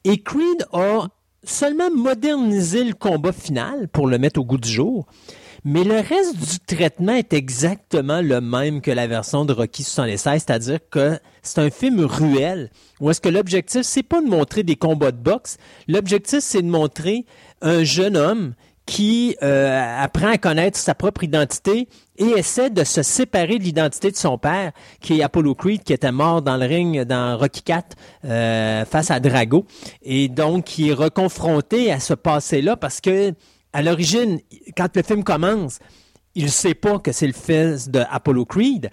Et 0.03 0.21
Creed 0.21 0.67
a 0.71 1.07
seulement 1.43 1.89
modernisé 1.89 2.83
le 2.83 2.93
combat 2.93 3.31
final 3.31 3.87
pour 3.87 4.07
le 4.07 4.19
mettre 4.19 4.39
au 4.39 4.43
goût 4.43 4.57
du 4.57 4.69
jour. 4.69 5.07
Mais 5.69 5.83
le 5.83 5.95
reste 5.95 6.37
du 6.37 6.59
traitement 6.65 7.11
est 7.11 7.33
exactement 7.33 8.21
le 8.21 8.39
même 8.39 8.79
que 8.79 8.89
la 8.89 9.05
version 9.05 9.43
de 9.43 9.51
Rocky 9.51 9.83
76, 9.83 10.45
c'est-à-dire 10.47 10.79
que 10.89 11.19
c'est 11.43 11.59
un 11.59 11.69
film 11.69 12.05
ruel, 12.05 12.69
où 13.01 13.09
est-ce 13.09 13.19
que 13.19 13.27
l'objectif, 13.27 13.81
c'est 13.81 14.01
pas 14.01 14.21
de 14.21 14.27
montrer 14.27 14.63
des 14.63 14.77
combats 14.77 15.11
de 15.11 15.17
boxe, 15.17 15.57
l'objectif, 15.89 16.39
c'est 16.39 16.61
de 16.61 16.69
montrer 16.69 17.25
un 17.61 17.83
jeune 17.83 18.15
homme 18.15 18.53
qui 18.85 19.35
euh, 19.43 20.01
apprend 20.01 20.29
à 20.29 20.37
connaître 20.37 20.77
sa 20.77 20.95
propre 20.95 21.25
identité 21.25 21.89
et 22.17 22.29
essaie 22.37 22.69
de 22.69 22.85
se 22.85 23.03
séparer 23.03 23.59
de 23.59 23.63
l'identité 23.63 24.09
de 24.09 24.15
son 24.15 24.37
père, 24.37 24.71
qui 25.01 25.19
est 25.19 25.21
Apollo 25.21 25.53
Creed, 25.53 25.83
qui 25.83 25.91
était 25.91 26.13
mort 26.13 26.41
dans 26.41 26.55
le 26.55 26.65
ring 26.65 27.01
dans 27.01 27.37
Rocky 27.37 27.61
IV 27.67 27.81
euh, 28.23 28.85
face 28.85 29.11
à 29.11 29.19
Drago, 29.19 29.65
et 30.01 30.29
donc 30.29 30.63
qui 30.63 30.91
est 30.91 30.93
reconfronté 30.93 31.91
à 31.91 31.99
ce 31.99 32.13
passé-là 32.13 32.77
parce 32.77 33.01
que 33.01 33.33
à 33.77 33.83
l'origine, 33.83 34.39
quand 34.75 34.87
le 34.95 35.03
film 35.03 35.23
commence, 35.23 35.77
il 36.33 36.45
ne 36.45 36.49
sait 36.49 36.73
pas 36.73 36.97
que 36.97 37.11
c'est 37.11 37.27
le 37.27 37.33
fils 37.33 37.89
de 37.89 38.01
Apollo 38.09 38.45
Creed 38.45 38.89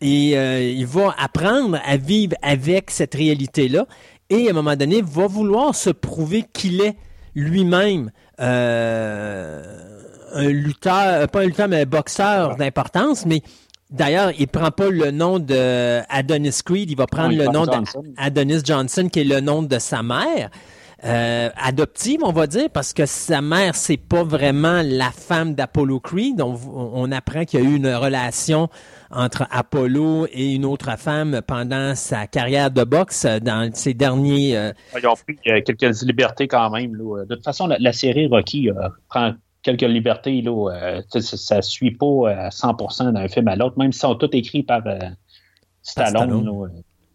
et 0.00 0.38
euh, 0.38 0.62
il 0.62 0.86
va 0.86 1.12
apprendre 1.18 1.80
à 1.84 1.96
vivre 1.96 2.36
avec 2.40 2.92
cette 2.92 3.16
réalité-là 3.16 3.86
et 4.30 4.46
à 4.46 4.50
un 4.50 4.52
moment 4.52 4.76
donné 4.76 5.02
va 5.02 5.26
vouloir 5.26 5.74
se 5.74 5.90
prouver 5.90 6.44
qu'il 6.52 6.80
est 6.80 6.94
lui-même 7.34 8.12
euh, 8.38 10.04
un 10.34 10.48
lutteur, 10.50 11.26
pas 11.26 11.40
un 11.40 11.46
lutteur 11.46 11.66
mais 11.66 11.80
un 11.82 11.86
boxeur 11.86 12.56
d'importance, 12.56 13.26
mais 13.26 13.42
D'ailleurs, 13.90 14.32
il 14.38 14.46
prend 14.48 14.70
pas 14.70 14.90
le 14.90 15.10
nom 15.10 15.38
de 15.38 16.02
Adonis 16.10 16.60
Creed, 16.62 16.90
il 16.90 16.96
va 16.98 17.06
prendre 17.06 17.34
le 17.34 17.46
nom 17.46 17.64
d'Adonis 17.64 18.60
Johnson, 18.62 19.08
qui 19.10 19.20
est 19.20 19.24
le 19.24 19.40
nom 19.40 19.62
de 19.62 19.78
sa 19.78 20.02
mère. 20.02 20.50
Euh, 21.04 21.48
adoptive, 21.56 22.24
on 22.24 22.32
va 22.32 22.48
dire, 22.48 22.68
parce 22.70 22.92
que 22.92 23.06
sa 23.06 23.40
mère, 23.40 23.76
c'est 23.76 23.96
pas 23.96 24.24
vraiment 24.24 24.82
la 24.84 25.12
femme 25.12 25.54
d'Apollo 25.54 26.00
Creed. 26.00 26.40
On, 26.40 26.58
on 26.74 27.12
apprend 27.12 27.44
qu'il 27.44 27.60
y 27.60 27.62
a 27.62 27.66
eu 27.66 27.76
une 27.76 27.94
relation 27.94 28.68
entre 29.12 29.46
Apollo 29.52 30.26
et 30.32 30.54
une 30.54 30.64
autre 30.64 30.98
femme 30.98 31.40
pendant 31.46 31.94
sa 31.94 32.26
carrière 32.26 32.72
de 32.72 32.82
boxe 32.82 33.26
dans 33.26 33.72
ses 33.72 33.94
derniers. 33.94 34.56
Euh, 34.56 34.72
Ils 35.00 35.06
ont 35.06 35.14
pris 35.14 35.38
euh, 35.46 35.60
quelques 35.64 36.02
libertés 36.02 36.48
quand 36.48 36.68
même. 36.70 36.90
De 36.90 37.34
toute 37.36 37.44
façon, 37.44 37.68
la, 37.68 37.92
série 37.92 38.26
Rocky 38.26 38.68
prend 39.08 39.34
quelques 39.62 39.82
libertés. 39.82 40.42
Là, 40.42 41.00
ça, 41.10 41.56
ne 41.58 41.62
suit 41.62 41.92
pas 41.92 42.28
à 42.28 42.48
100% 42.48 43.12
d'un 43.12 43.28
film 43.28 43.46
à 43.46 43.54
l'autre, 43.54 43.78
même 43.78 43.92
si 43.92 44.00
sont 44.00 44.16
tous 44.16 44.36
écrits 44.36 44.64
par 44.64 44.82
Stallone. 45.80 46.72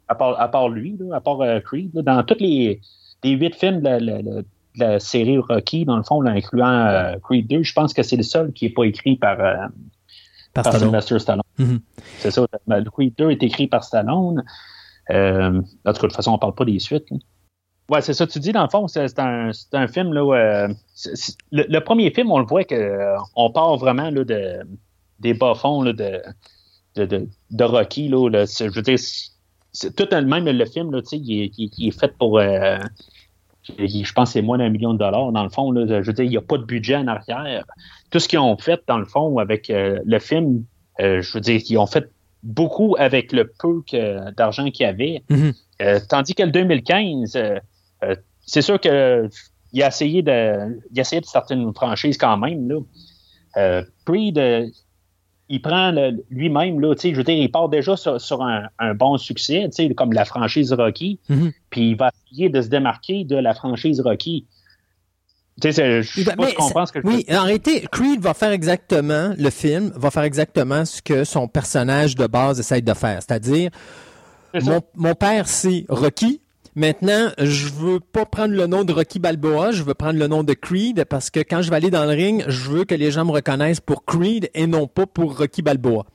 à, 0.07 0.15
part, 0.15 0.39
à 0.39 0.47
part 0.47 0.69
lui, 0.69 0.97
à 1.11 1.19
part 1.19 1.39
Creed. 1.65 1.91
dans 1.95 2.23
toutes 2.23 2.39
les 2.39 2.79
des 3.23 3.31
huit 3.31 3.55
films 3.55 3.81
de 3.81 4.45
la, 4.75 4.99
série 4.99 5.37
Rocky, 5.37 5.85
dans 5.85 5.97
le 5.97 6.03
fond, 6.03 6.25
incluant 6.25 6.87
euh, 6.87 7.15
Creed 7.23 7.47
2, 7.47 7.63
je 7.63 7.73
pense 7.73 7.93
que 7.93 8.03
c'est 8.03 8.15
le 8.15 8.23
seul 8.23 8.51
qui 8.53 8.65
n'est 8.65 8.71
pas 8.71 8.83
écrit 8.85 9.15
par, 9.15 9.39
euh, 9.39 9.67
par, 10.53 10.71
Sylvester 10.75 11.19
Stallone. 11.19 11.43
Mm-hmm. 11.59 11.79
C'est 12.17 12.31
ça. 12.31 12.45
Le 12.67 12.89
Creed 12.89 13.13
2 13.17 13.31
est 13.31 13.43
écrit 13.43 13.67
par 13.67 13.83
Stallone. 13.83 14.43
Euh, 15.11 15.59
en 15.59 15.61
tout 15.61 15.83
cas, 15.83 15.91
de 15.91 15.97
toute 15.99 16.15
façon, 16.15 16.31
on 16.31 16.35
ne 16.35 16.39
parle 16.39 16.55
pas 16.55 16.65
des 16.65 16.79
suites. 16.79 17.07
Ouais, 17.89 18.01
c'est 18.01 18.13
ça. 18.13 18.25
Tu 18.25 18.39
dis, 18.39 18.51
dans 18.51 18.63
le 18.63 18.69
fond, 18.69 18.87
c'est 18.87 19.19
un, 19.19 19.51
un, 19.73 19.87
film. 19.87 20.13
Là, 20.13 20.25
où, 20.25 20.33
le, 21.51 21.79
premier 21.79 22.11
film, 22.11 22.31
on 22.31 22.39
le 22.39 22.45
voit 22.45 22.63
qu'on 22.63 23.51
part 23.51 23.77
vraiment 23.77 24.09
là, 24.09 24.23
de, 24.23 24.59
des 25.19 25.33
bas-fonds 25.33 25.83
de, 25.83 25.93
de, 26.95 27.27
de, 27.51 27.63
Rocky. 27.63 28.07
Là, 28.07 28.45
je 28.45 28.73
veux 28.73 28.81
dire, 28.81 28.97
c'est 29.73 29.95
tout 29.95 30.07
même 30.15 30.45
le 30.45 30.65
film, 30.65 30.91
là, 30.91 31.01
il, 31.11 31.41
est, 31.43 31.51
il, 31.57 31.87
est 31.87 31.99
fait 31.99 32.15
pour 32.17 32.39
je 33.63 34.13
pense 34.13 34.29
que 34.29 34.33
c'est 34.33 34.41
moins 34.41 34.57
d'un 34.57 34.69
million 34.69 34.93
de 34.93 34.99
dollars. 34.99 35.31
Dans 35.31 35.43
le 35.43 35.49
fond, 35.49 35.71
là, 35.71 35.85
je 36.01 36.05
veux 36.05 36.13
dire, 36.13 36.25
il 36.25 36.31
n'y 36.31 36.37
a 36.37 36.41
pas 36.41 36.57
de 36.57 36.63
budget 36.63 36.95
en 36.95 37.07
arrière. 37.07 37.65
Tout 38.09 38.19
ce 38.19 38.27
qu'ils 38.27 38.39
ont 38.39 38.57
fait, 38.57 38.81
dans 38.87 38.97
le 38.97 39.05
fond, 39.05 39.37
avec 39.37 39.69
euh, 39.69 39.99
le 40.05 40.19
film, 40.19 40.65
euh, 40.99 41.21
je 41.21 41.33
veux 41.33 41.41
dire, 41.41 41.61
ils 41.67 41.77
ont 41.77 41.87
fait 41.87 42.09
beaucoup 42.43 42.95
avec 42.99 43.31
le 43.31 43.47
peu 43.47 43.81
d'argent 44.35 44.69
qu'il 44.69 44.85
y 44.85 44.89
avait. 44.89 45.23
Mm-hmm. 45.29 45.53
Euh, 45.81 45.99
tandis 46.09 46.35
que 46.35 46.43
le 46.43 46.51
2015, 46.51 47.37
c'est 48.45 48.61
sûr 48.61 48.79
qu'il 48.79 48.91
a 48.91 49.29
essayé 49.87 50.21
de, 50.21 50.81
il 50.91 50.99
a 50.99 51.01
essayé 51.01 51.21
de 51.21 51.25
starter 51.25 51.53
une 51.53 51.73
franchise 51.73 52.17
quand 52.17 52.37
même. 52.37 52.67
Là. 52.69 53.81
de 54.31 54.71
il 55.49 55.61
prend 55.61 55.93
lui-même, 56.29 56.79
là, 56.79 56.95
je 57.01 57.15
veux 57.15 57.23
dire, 57.23 57.35
il 57.35 57.51
part 57.51 57.69
déjà 57.69 57.95
sur, 57.97 58.41
un, 58.41 58.93
bon 58.95 59.17
succès, 59.17 59.69
comme 59.95 60.13
la 60.13 60.25
franchise 60.25 60.73
Rocky, 60.73 61.19
mm-hmm. 61.29 61.51
puis 61.69 61.91
il 61.91 61.95
va 61.95 62.11
essayer 62.27 62.49
de 62.49 62.61
se 62.61 62.67
démarquer 62.67 63.23
de 63.23 63.35
la 63.35 63.53
franchise 63.53 63.99
Rocky. 64.01 64.45
Tu 65.61 65.71
sais, 65.71 66.01
je 66.01 66.23
sais 66.23 66.35
pas 66.35 66.47
si 66.47 66.55
ce 66.55 66.91
que 66.91 67.05
Oui, 67.05 67.25
en 67.29 67.43
réalité, 67.43 67.85
Creed 67.91 68.21
va 68.21 68.33
faire 68.33 68.51
exactement, 68.51 69.33
le 69.37 69.49
film 69.49 69.91
va 69.95 70.09
faire 70.09 70.23
exactement 70.23 70.83
ce 70.85 71.01
que 71.01 71.23
son 71.23 71.47
personnage 71.47 72.15
de 72.15 72.25
base 72.25 72.59
essaie 72.59 72.81
de 72.81 72.93
faire. 72.93 73.19
C'est-à-dire, 73.21 73.69
mon, 74.61 74.81
mon, 74.95 75.13
père, 75.13 75.47
c'est 75.47 75.85
Rocky, 75.89 76.41
Maintenant, 76.75 77.29
je 77.37 77.67
veux 77.67 77.99
pas 77.99 78.25
prendre 78.25 78.55
le 78.55 78.65
nom 78.65 78.83
de 78.83 78.91
Rocky 78.91 79.19
Balboa, 79.19 79.71
je 79.71 79.83
veux 79.83 79.93
prendre 79.93 80.17
le 80.17 80.25
nom 80.25 80.43
de 80.43 80.53
Creed 80.53 81.05
parce 81.05 81.29
que 81.29 81.39
quand 81.39 81.61
je 81.61 81.69
vais 81.69 81.75
aller 81.75 81.91
dans 81.91 82.05
le 82.05 82.11
ring, 82.11 82.43
je 82.47 82.69
veux 82.69 82.83
que 82.83 82.95
les 82.95 83.11
gens 83.11 83.25
me 83.25 83.31
reconnaissent 83.31 83.79
pour 83.79 84.05
Creed 84.05 84.49
et 84.55 84.65
non 84.65 84.87
pas 84.87 85.05
pour 85.05 85.37
Rocky 85.37 85.61
Balboa. 85.61 86.07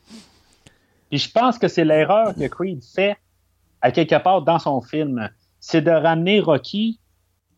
Et 1.12 1.18
je 1.18 1.30
pense 1.30 1.58
que 1.58 1.68
c'est 1.68 1.84
l'erreur 1.84 2.34
que 2.34 2.48
Creed 2.48 2.82
fait 2.82 3.16
à 3.82 3.92
quelque 3.92 4.20
part 4.20 4.42
dans 4.42 4.58
son 4.58 4.80
film, 4.80 5.30
c'est 5.60 5.80
de 5.80 5.92
ramener 5.92 6.40
Rocky 6.40 6.98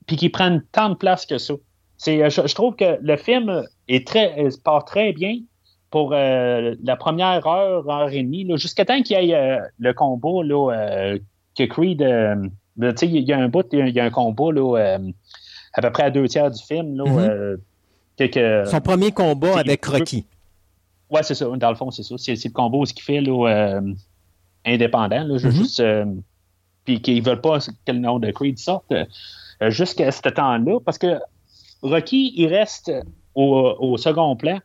puis 0.07 0.17
qu'il 0.17 0.31
prenne 0.31 0.63
tant 0.71 0.91
de 0.91 0.95
place 0.95 1.25
que 1.25 1.39
ça. 1.39 1.55
C'est, 1.97 2.29
je, 2.29 2.55
trouve 2.55 2.77
que 2.77 2.99
le 3.01 3.17
film 3.17 3.65
est 3.89 4.07
très, 4.07 4.49
part 4.63 4.85
très 4.85 5.15
bien 5.15 5.39
pour 5.91 6.13
euh, 6.13 6.75
la 6.83 6.97
première 6.97 7.47
heure, 7.47 7.89
heure 7.89 8.11
et 8.11 8.23
demie, 8.23 8.47
jusqu'à 8.59 8.85
temps 8.85 9.01
qu'il 9.03 9.19
y 9.23 9.31
ait 9.31 9.35
euh, 9.35 9.61
le 9.79 9.95
combat 9.95 10.43
là, 10.45 10.73
euh, 10.73 11.19
que 11.57 11.65
Creed 11.65 12.03
il 12.81 13.29
y 13.29 13.33
a 13.33 13.39
un 13.39 13.49
bout, 13.49 13.67
il 13.73 13.89
y, 13.89 14.01
a 14.01 14.05
un 14.05 14.11
combat 14.11 14.53
là, 14.53 14.79
euh, 14.79 15.13
à 15.75 15.83
peu 15.83 15.91
près 15.91 16.05
à 16.05 16.11
deux 16.11 16.29
tiers 16.29 16.51
du 16.51 16.63
film. 16.63 16.97
Là, 16.97 17.05
mm-hmm. 17.05 18.37
euh, 18.37 18.65
Son 18.67 18.81
premier 18.81 19.13
combat 19.13 19.59
avec 19.59 19.85
Rocky. 19.85 20.27
Ouais, 21.11 21.23
c'est 21.23 21.35
ça. 21.35 21.47
Dans 21.57 21.71
le 21.71 21.77
fond, 21.77 21.91
c'est 21.91 22.03
ça. 22.03 22.15
C'est, 22.19 22.45
le 22.45 22.53
combat 22.53 22.85
ce 22.85 22.95
qu'il 22.95 23.03
fait 23.03 23.21
là, 23.21 23.49
euh, 23.49 23.95
indépendant. 24.65 25.25
Là, 25.25 25.37
mm-hmm. 25.37 25.51
juste, 25.51 25.83
puis 26.85 27.01
qu'ils 27.01 27.23
veulent 27.23 27.41
pas 27.41 27.59
que 27.59 27.93
le 27.93 27.99
nom 27.99 28.19
de 28.19 28.31
Creed 28.31 28.59
sorte 28.59 28.93
jusqu'à 29.69 30.11
ce 30.11 30.29
temps-là. 30.29 30.79
Parce 30.85 30.99
que 30.99 31.19
Rocky, 31.83 32.33
il 32.37 32.47
reste 32.47 32.93
au, 33.35 33.97
second 33.97 34.37
plan. 34.37 34.59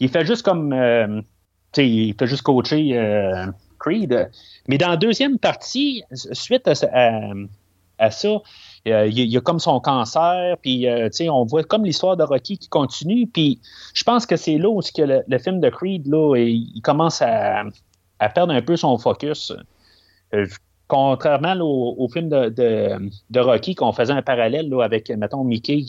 Il 0.00 0.08
fait 0.08 0.24
juste 0.24 0.42
comme. 0.42 0.72
il 1.76 2.14
fait 2.18 2.26
juste 2.26 2.42
coacher 2.42 3.50
Creed. 3.82 4.30
Mais 4.68 4.78
dans 4.78 4.88
la 4.88 4.96
deuxième 4.96 5.38
partie, 5.38 6.02
suite 6.12 6.68
à, 6.68 7.32
ça, 8.10 8.28
euh, 8.88 9.06
il, 9.06 9.18
y 9.18 9.36
a 9.36 9.40
comme 9.40 9.60
son 9.60 9.80
cancer, 9.80 10.56
puis 10.60 10.88
euh, 10.88 11.08
on 11.30 11.44
voit 11.44 11.62
comme 11.62 11.84
l'histoire 11.84 12.16
de 12.16 12.24
Rocky 12.24 12.58
qui 12.58 12.68
continue, 12.68 13.26
puis 13.26 13.60
je 13.94 14.02
pense 14.04 14.26
que 14.26 14.36
c'est 14.36 14.58
là 14.58 14.68
où 14.68 14.80
que 14.80 15.22
le, 15.26 15.38
film 15.38 15.60
de 15.60 15.68
Creed, 15.68 16.06
là, 16.06 16.36
il, 16.36 16.80
commence 16.82 17.22
à, 17.22 17.64
perdre 18.34 18.52
un 18.52 18.62
peu 18.62 18.76
son 18.76 18.98
focus. 18.98 19.52
Euh, 20.34 20.46
contrairement 20.88 21.54
au, 21.60 22.06
film 22.08 22.28
de, 22.28 23.40
Rocky, 23.40 23.74
qu'on 23.74 23.92
faisait 23.92 24.12
un 24.12 24.20
parallèle 24.20 24.70
avec, 24.82 25.10
mettons, 25.10 25.42
Mickey 25.42 25.82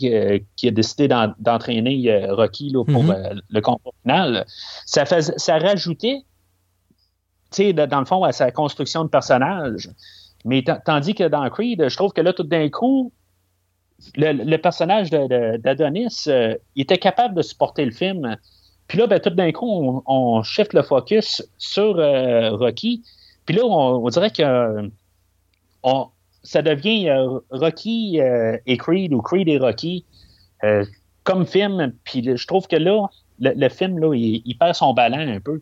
qui, 0.56 0.68
a 0.68 0.70
décidé 0.70 1.08
d'entraîner 1.08 2.26
Rocky 2.30 2.72
pour 2.72 2.86
mm-hmm. 2.86 3.40
le 3.50 3.60
combat 3.60 3.90
final, 4.02 4.46
ça, 4.86 5.04
ça 5.04 5.58
rajoutait 5.58 6.22
dans 7.72 8.00
le 8.00 8.04
fond, 8.04 8.24
à 8.24 8.32
sa 8.32 8.50
construction 8.50 9.04
de 9.04 9.08
personnage. 9.08 9.90
Mais 10.44 10.62
tandis 10.84 11.14
que 11.14 11.24
dans 11.24 11.48
Creed, 11.48 11.88
je 11.88 11.96
trouve 11.96 12.12
que 12.12 12.20
là, 12.20 12.32
tout 12.32 12.42
d'un 12.42 12.68
coup, 12.68 13.12
le, 14.16 14.56
personnage 14.56 15.10
d'Adonis, 15.10 16.24
euh, 16.28 16.54
était 16.76 16.98
capable 16.98 17.34
de 17.34 17.42
supporter 17.42 17.84
le 17.84 17.90
film. 17.92 18.36
Puis 18.88 18.98
là, 18.98 19.06
ben, 19.06 19.20
tout 19.20 19.30
d'un 19.30 19.52
coup, 19.52 20.02
on, 20.06 20.42
shift 20.42 20.74
le 20.74 20.82
focus 20.82 21.42
sur 21.56 21.98
euh, 21.98 22.50
Rocky. 22.50 23.02
Puis 23.46 23.56
là, 23.56 23.64
on, 23.64 24.08
dirait 24.08 24.30
que 24.30 24.90
ça 26.42 26.62
devient 26.62 27.08
euh, 27.08 27.38
Rocky 27.50 28.20
et 28.66 28.76
Creed 28.76 29.12
ou 29.14 29.22
Creed 29.22 29.48
et 29.48 29.58
Rocky 29.58 30.04
comme 31.24 31.46
film. 31.46 31.92
Puis 32.04 32.36
je 32.36 32.46
trouve 32.46 32.66
que 32.66 32.76
là, 32.76 33.06
le, 33.40 33.68
film, 33.68 33.98
là, 33.98 34.14
il, 34.14 34.56
perd 34.58 34.74
son 34.74 34.92
ballon 34.92 35.18
un 35.18 35.40
peu. 35.40 35.60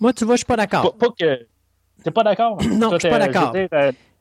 Moi, 0.00 0.12
tu 0.12 0.24
vois, 0.24 0.34
je 0.34 0.38
suis 0.38 0.46
pas 0.46 0.56
d'accord. 0.56 0.96
Pas, 0.96 1.08
que. 1.18 1.46
T'es 2.02 2.10
pas 2.10 2.22
d'accord? 2.22 2.58
non, 2.70 2.90
je 2.92 2.98
suis 2.98 3.08
pas 3.08 3.18
d'accord. 3.18 3.52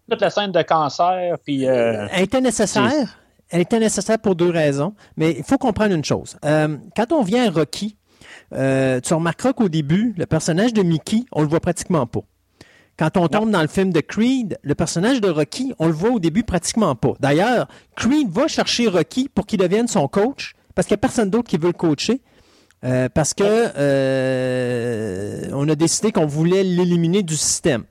Euh, 0.09 0.13
toute 0.13 0.21
la 0.21 0.29
scène 0.29 0.51
de 0.51 0.61
cancer, 0.61 1.37
puis. 1.43 1.67
Euh, 1.67 2.07
Elle 2.11 2.23
était 2.23 2.41
nécessaire. 2.41 3.19
Elle 3.49 3.61
était 3.61 3.79
nécessaire 3.79 4.19
pour 4.19 4.35
deux 4.35 4.49
raisons. 4.49 4.93
Mais 5.17 5.35
il 5.37 5.43
faut 5.43 5.57
comprendre 5.57 5.93
une 5.93 6.03
chose. 6.03 6.37
Euh, 6.45 6.77
quand 6.95 7.11
on 7.11 7.21
vient 7.21 7.47
à 7.47 7.51
Rocky, 7.51 7.95
tu 8.51 9.13
remarqueras 9.13 9.53
qu'au 9.53 9.69
début, 9.69 10.13
le 10.17 10.25
personnage 10.25 10.73
de 10.73 10.81
Mickey, 10.81 11.25
on 11.31 11.41
le 11.41 11.47
voit 11.47 11.59
pratiquement 11.59 12.07
pas. 12.07 12.21
Quand 12.97 13.17
on 13.17 13.27
tombe 13.27 13.51
dans 13.51 13.61
le 13.61 13.67
film 13.67 13.91
de 13.91 13.99
Creed, 13.99 14.57
le 14.61 14.73
personnage 14.73 15.19
de 15.19 15.29
Rocky, 15.29 15.73
on 15.79 15.87
le 15.87 15.93
voit 15.93 16.11
au 16.11 16.19
début 16.19 16.43
pratiquement 16.43 16.95
pas. 16.95 17.13
D'ailleurs, 17.19 17.67
Creed 17.97 18.29
va 18.29 18.47
chercher 18.47 18.87
Rocky 18.87 19.27
pour 19.27 19.45
qu'il 19.45 19.59
devienne 19.59 19.87
son 19.87 20.07
coach, 20.07 20.53
parce 20.73 20.87
qu'il 20.87 20.95
n'y 20.95 20.99
a 20.99 21.01
personne 21.01 21.29
d'autre 21.29 21.49
qui 21.49 21.57
veut 21.57 21.67
le 21.67 21.73
coacher. 21.73 22.21
Euh, 22.85 23.09
parce 23.09 23.33
que 23.33 23.43
euh, 23.43 25.49
on 25.53 25.67
a 25.67 25.75
décidé 25.75 26.11
qu'on 26.11 26.27
voulait 26.27 26.63
l'éliminer 26.63 27.23
du 27.23 27.35
système. 27.35 27.83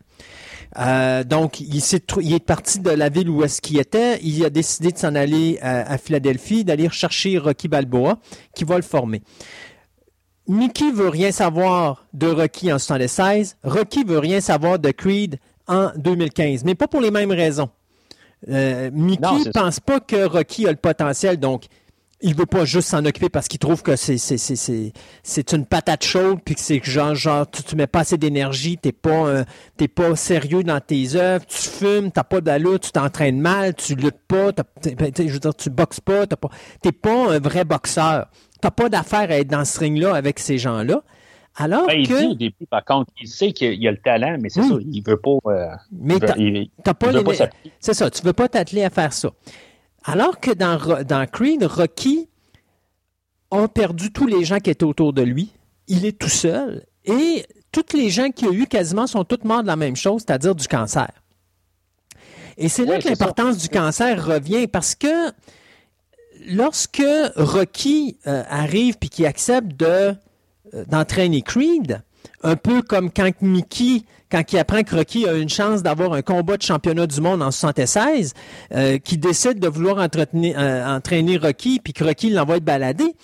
Euh, 0.78 1.24
donc, 1.24 1.60
il, 1.60 1.76
est, 1.76 2.16
il 2.20 2.34
est 2.34 2.44
parti 2.44 2.80
de 2.80 2.90
la 2.90 3.08
ville 3.08 3.30
où 3.30 3.44
est-ce 3.44 3.60
qu'il 3.60 3.78
était. 3.78 4.18
Il 4.22 4.44
a 4.44 4.50
décidé 4.50 4.90
de 4.90 4.98
s'en 4.98 5.14
aller 5.14 5.58
à, 5.60 5.96
Philadelphie, 5.98 6.64
d'aller 6.64 6.88
chercher 6.90 7.38
Rocky 7.38 7.68
Balboa, 7.68 8.18
qui 8.54 8.64
va 8.64 8.76
le 8.76 8.82
former. 8.82 9.22
Mickey 10.46 10.90
veut 10.90 11.08
rien 11.08 11.32
savoir 11.32 12.06
de 12.12 12.26
Rocky 12.26 12.72
en 12.72 12.78
76. 12.78 13.56
Rocky 13.62 14.04
veut 14.04 14.18
rien 14.18 14.40
savoir 14.40 14.78
de 14.78 14.90
Creed 14.90 15.38
en 15.66 15.90
2015, 15.96 16.64
mais 16.64 16.74
pas 16.74 16.88
pour 16.88 17.00
les 17.00 17.10
mêmes 17.10 17.32
raisons. 17.32 17.70
Mickey 18.46 19.22
ne 19.22 19.50
pense 19.52 19.80
pas 19.80 20.00
que 20.00 20.26
Rocky 20.26 20.66
a 20.66 20.70
le 20.70 20.76
potentiel, 20.76 21.38
donc 21.38 21.64
il 22.24 22.34
veut 22.34 22.46
pas 22.46 22.64
juste 22.64 22.88
s'en 22.88 23.04
occuper 23.04 23.28
parce 23.28 23.48
qu'il 23.48 23.60
trouve 23.60 23.82
que 23.82 23.96
c'est 23.96 24.16
c'est 24.16 25.52
une 25.52 25.66
patate 25.66 26.04
chaude 26.04 26.38
puis 26.42 26.54
que 26.54 26.60
c'est 26.60 26.82
genre 26.82 27.14
genre 27.14 27.48
tu, 27.48 27.62
tu 27.62 27.76
mets 27.76 27.86
pas 27.86 28.00
assez 28.00 28.16
d'énergie, 28.16 28.78
t'es 28.78 28.92
pas 28.92 29.26
euh, 29.28 29.44
t'es 29.76 29.88
pas 29.88 30.16
sérieux 30.16 30.64
dans 30.64 30.80
tes 30.80 31.16
œuvres, 31.16 31.44
tu 31.46 31.68
fumes, 31.68 32.10
t'as 32.10 32.24
pas 32.24 32.40
d'allure, 32.40 32.80
tu 32.80 32.92
t'entraînes 32.92 33.40
mal, 33.40 33.74
tu 33.74 33.94
luttes 33.94 34.22
pas, 34.26 34.52
ben, 34.52 35.12
je 35.14 35.32
veux 35.32 35.38
dire 35.38 35.54
tu 35.54 35.68
boxes 35.68 36.00
pas, 36.00 36.26
t'es 36.26 36.36
pas 36.36 36.48
t'es 36.80 36.92
pas 36.92 37.34
un 37.34 37.38
vrai 37.38 37.64
boxeur, 37.64 38.26
t'as 38.60 38.70
pas 38.70 38.88
d'affaire 38.88 39.30
à 39.30 39.36
être 39.36 39.48
dans 39.48 39.66
ce 39.66 39.78
ring 39.78 39.98
là 39.98 40.14
avec 40.14 40.38
ces 40.38 40.56
gens 40.56 40.82
là. 40.82 41.02
Alors 41.56 41.86
ben, 41.86 42.00
il 42.00 42.08
que... 42.08 42.18
dit 42.18 42.26
au 42.26 42.34
début, 42.34 42.66
par 42.68 42.84
contre, 42.84 43.12
il 43.20 43.28
sait 43.28 43.52
qu'il 43.52 43.80
y 43.80 43.86
a 43.86 43.90
le 43.92 43.98
talent, 43.98 44.38
mais 44.40 44.48
c'est 44.48 44.62
ça, 44.62 44.74
il 44.80 45.02
veut 45.02 45.20
pas. 45.20 45.36
Euh, 45.46 45.68
mais 45.92 46.18
t'as 46.18 46.94
pas 46.94 47.12
les... 47.12 47.22
C'est 47.78 47.94
ça, 47.94 48.10
tu 48.10 48.22
veux 48.22 48.32
pas 48.32 48.48
t'atteler 48.48 48.82
à 48.82 48.90
faire 48.90 49.12
ça. 49.12 49.30
Alors 50.04 50.38
que 50.38 50.50
dans, 50.50 51.02
dans 51.02 51.26
Creed, 51.26 51.64
Rocky 51.64 52.28
a 53.50 53.68
perdu 53.68 54.12
tous 54.12 54.26
les 54.26 54.44
gens 54.44 54.58
qui 54.58 54.70
étaient 54.70 54.84
autour 54.84 55.12
de 55.12 55.22
lui. 55.22 55.52
Il 55.88 56.04
est 56.04 56.18
tout 56.18 56.28
seul. 56.28 56.84
Et 57.04 57.46
toutes 57.72 57.92
les 57.92 58.10
gens 58.10 58.30
qu'il 58.30 58.48
a 58.48 58.52
eu 58.52 58.66
quasiment 58.66 59.06
sont 59.06 59.24
tous 59.24 59.44
morts 59.44 59.62
de 59.62 59.66
la 59.66 59.76
même 59.76 59.96
chose, 59.96 60.22
c'est-à-dire 60.26 60.54
du 60.54 60.68
cancer. 60.68 61.10
Et 62.56 62.68
c'est 62.68 62.84
là 62.84 63.00
que 63.00 63.08
l'importance 63.08 63.58
du 63.58 63.68
cancer 63.68 64.24
revient 64.24 64.68
parce 64.68 64.94
que 64.94 65.32
lorsque 66.46 67.02
Rocky 67.36 68.18
euh, 68.26 68.42
arrive 68.48 68.96
puis 68.98 69.08
qu'il 69.08 69.26
accepte 69.26 69.76
de 69.76 70.14
euh, 70.74 70.84
d'entraîner 70.86 71.42
Creed, 71.42 72.02
un 72.42 72.56
peu 72.56 72.82
comme 72.82 73.10
quand 73.10 73.30
Mickey, 73.40 74.02
quand 74.34 74.52
il 74.52 74.58
apprend 74.58 74.82
que 74.82 74.96
Rocky 74.96 75.28
a 75.28 75.34
une 75.34 75.48
chance 75.48 75.84
d'avoir 75.84 76.12
un 76.12 76.22
combat 76.22 76.56
de 76.56 76.62
championnat 76.62 77.06
du 77.06 77.20
monde 77.20 77.40
en 77.40 77.52
76, 77.52 78.32
euh, 78.74 78.98
qui 78.98 79.16
décide 79.16 79.60
de 79.60 79.68
vouloir 79.68 79.98
entraîner 79.98 81.36
Rocky, 81.36 81.78
puis 81.78 81.92
que 81.92 82.02
Rocky 82.02 82.30
l'envoie 82.30 82.58
de 82.58 82.64
balader. 82.64 83.14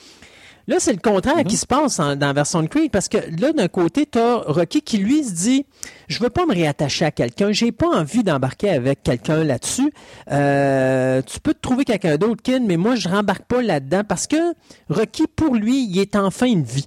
Là, 0.69 0.77
c'est 0.79 0.93
le 0.93 1.01
contraire 1.01 1.43
qui 1.43 1.55
mhm. 1.55 1.61
se 1.61 1.67
passe 1.67 1.97
dans 1.97 2.33
version 2.33 2.63
de 2.63 2.69
Creed, 2.69 2.93
parce 2.93 3.09
que 3.09 3.17
là, 3.41 3.53
d'un 3.53 3.67
côté, 3.67 4.07
tu 4.07 4.21
as 4.21 4.37
Rocky 4.47 4.83
qui, 4.83 4.99
lui, 4.99 5.25
se 5.25 5.33
dit, 5.33 5.67
je 6.07 6.21
veux 6.21 6.31
pas 6.31 6.47
me 6.47 6.53
réattacher 6.53 7.07
à 7.07 7.11
quelqu'un, 7.11 7.51
j'ai 7.51 7.73
pas 7.73 7.89
envie 7.89 8.23
d'embarquer 8.23 8.71
avec 8.71 9.03
quelqu'un 9.03 9.43
là-dessus. 9.43 9.93
Euh, 10.31 11.23
tu 11.23 11.41
peux 11.41 11.55
te 11.55 11.61
trouver 11.61 11.85
quelqu'un 11.85 12.19
d'autre, 12.19 12.41
Ken, 12.41 12.65
mais 12.65 12.77
moi, 12.77 12.95
je 12.95 13.09
rembarque 13.09 13.47
pas 13.47 13.63
là-dedans, 13.63 14.03
parce 14.09 14.29
que 14.29 14.37
Rocky, 14.89 15.25
pour 15.35 15.57
lui, 15.57 15.89
il 15.91 15.99
est 15.99 16.15
en 16.15 16.31
fin 16.31 16.55
de 16.55 16.65
vie. 16.65 16.87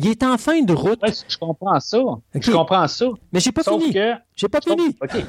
Il 0.00 0.06
est 0.06 0.22
en 0.22 0.38
fin 0.38 0.62
de 0.62 0.72
route. 0.72 1.00
je 1.28 1.36
comprends 1.38 1.80
ça. 1.80 1.98
Je 2.32 2.52
comprends 2.52 2.86
ça. 2.86 3.06
Mais 3.32 3.40
j'ai 3.40 3.50
pas 3.50 3.64
fini. 3.64 3.92
Que... 3.92 4.14
J'ai 4.36 4.48
pas 4.48 4.60
fini. 4.60 4.96
OK. 5.02 5.24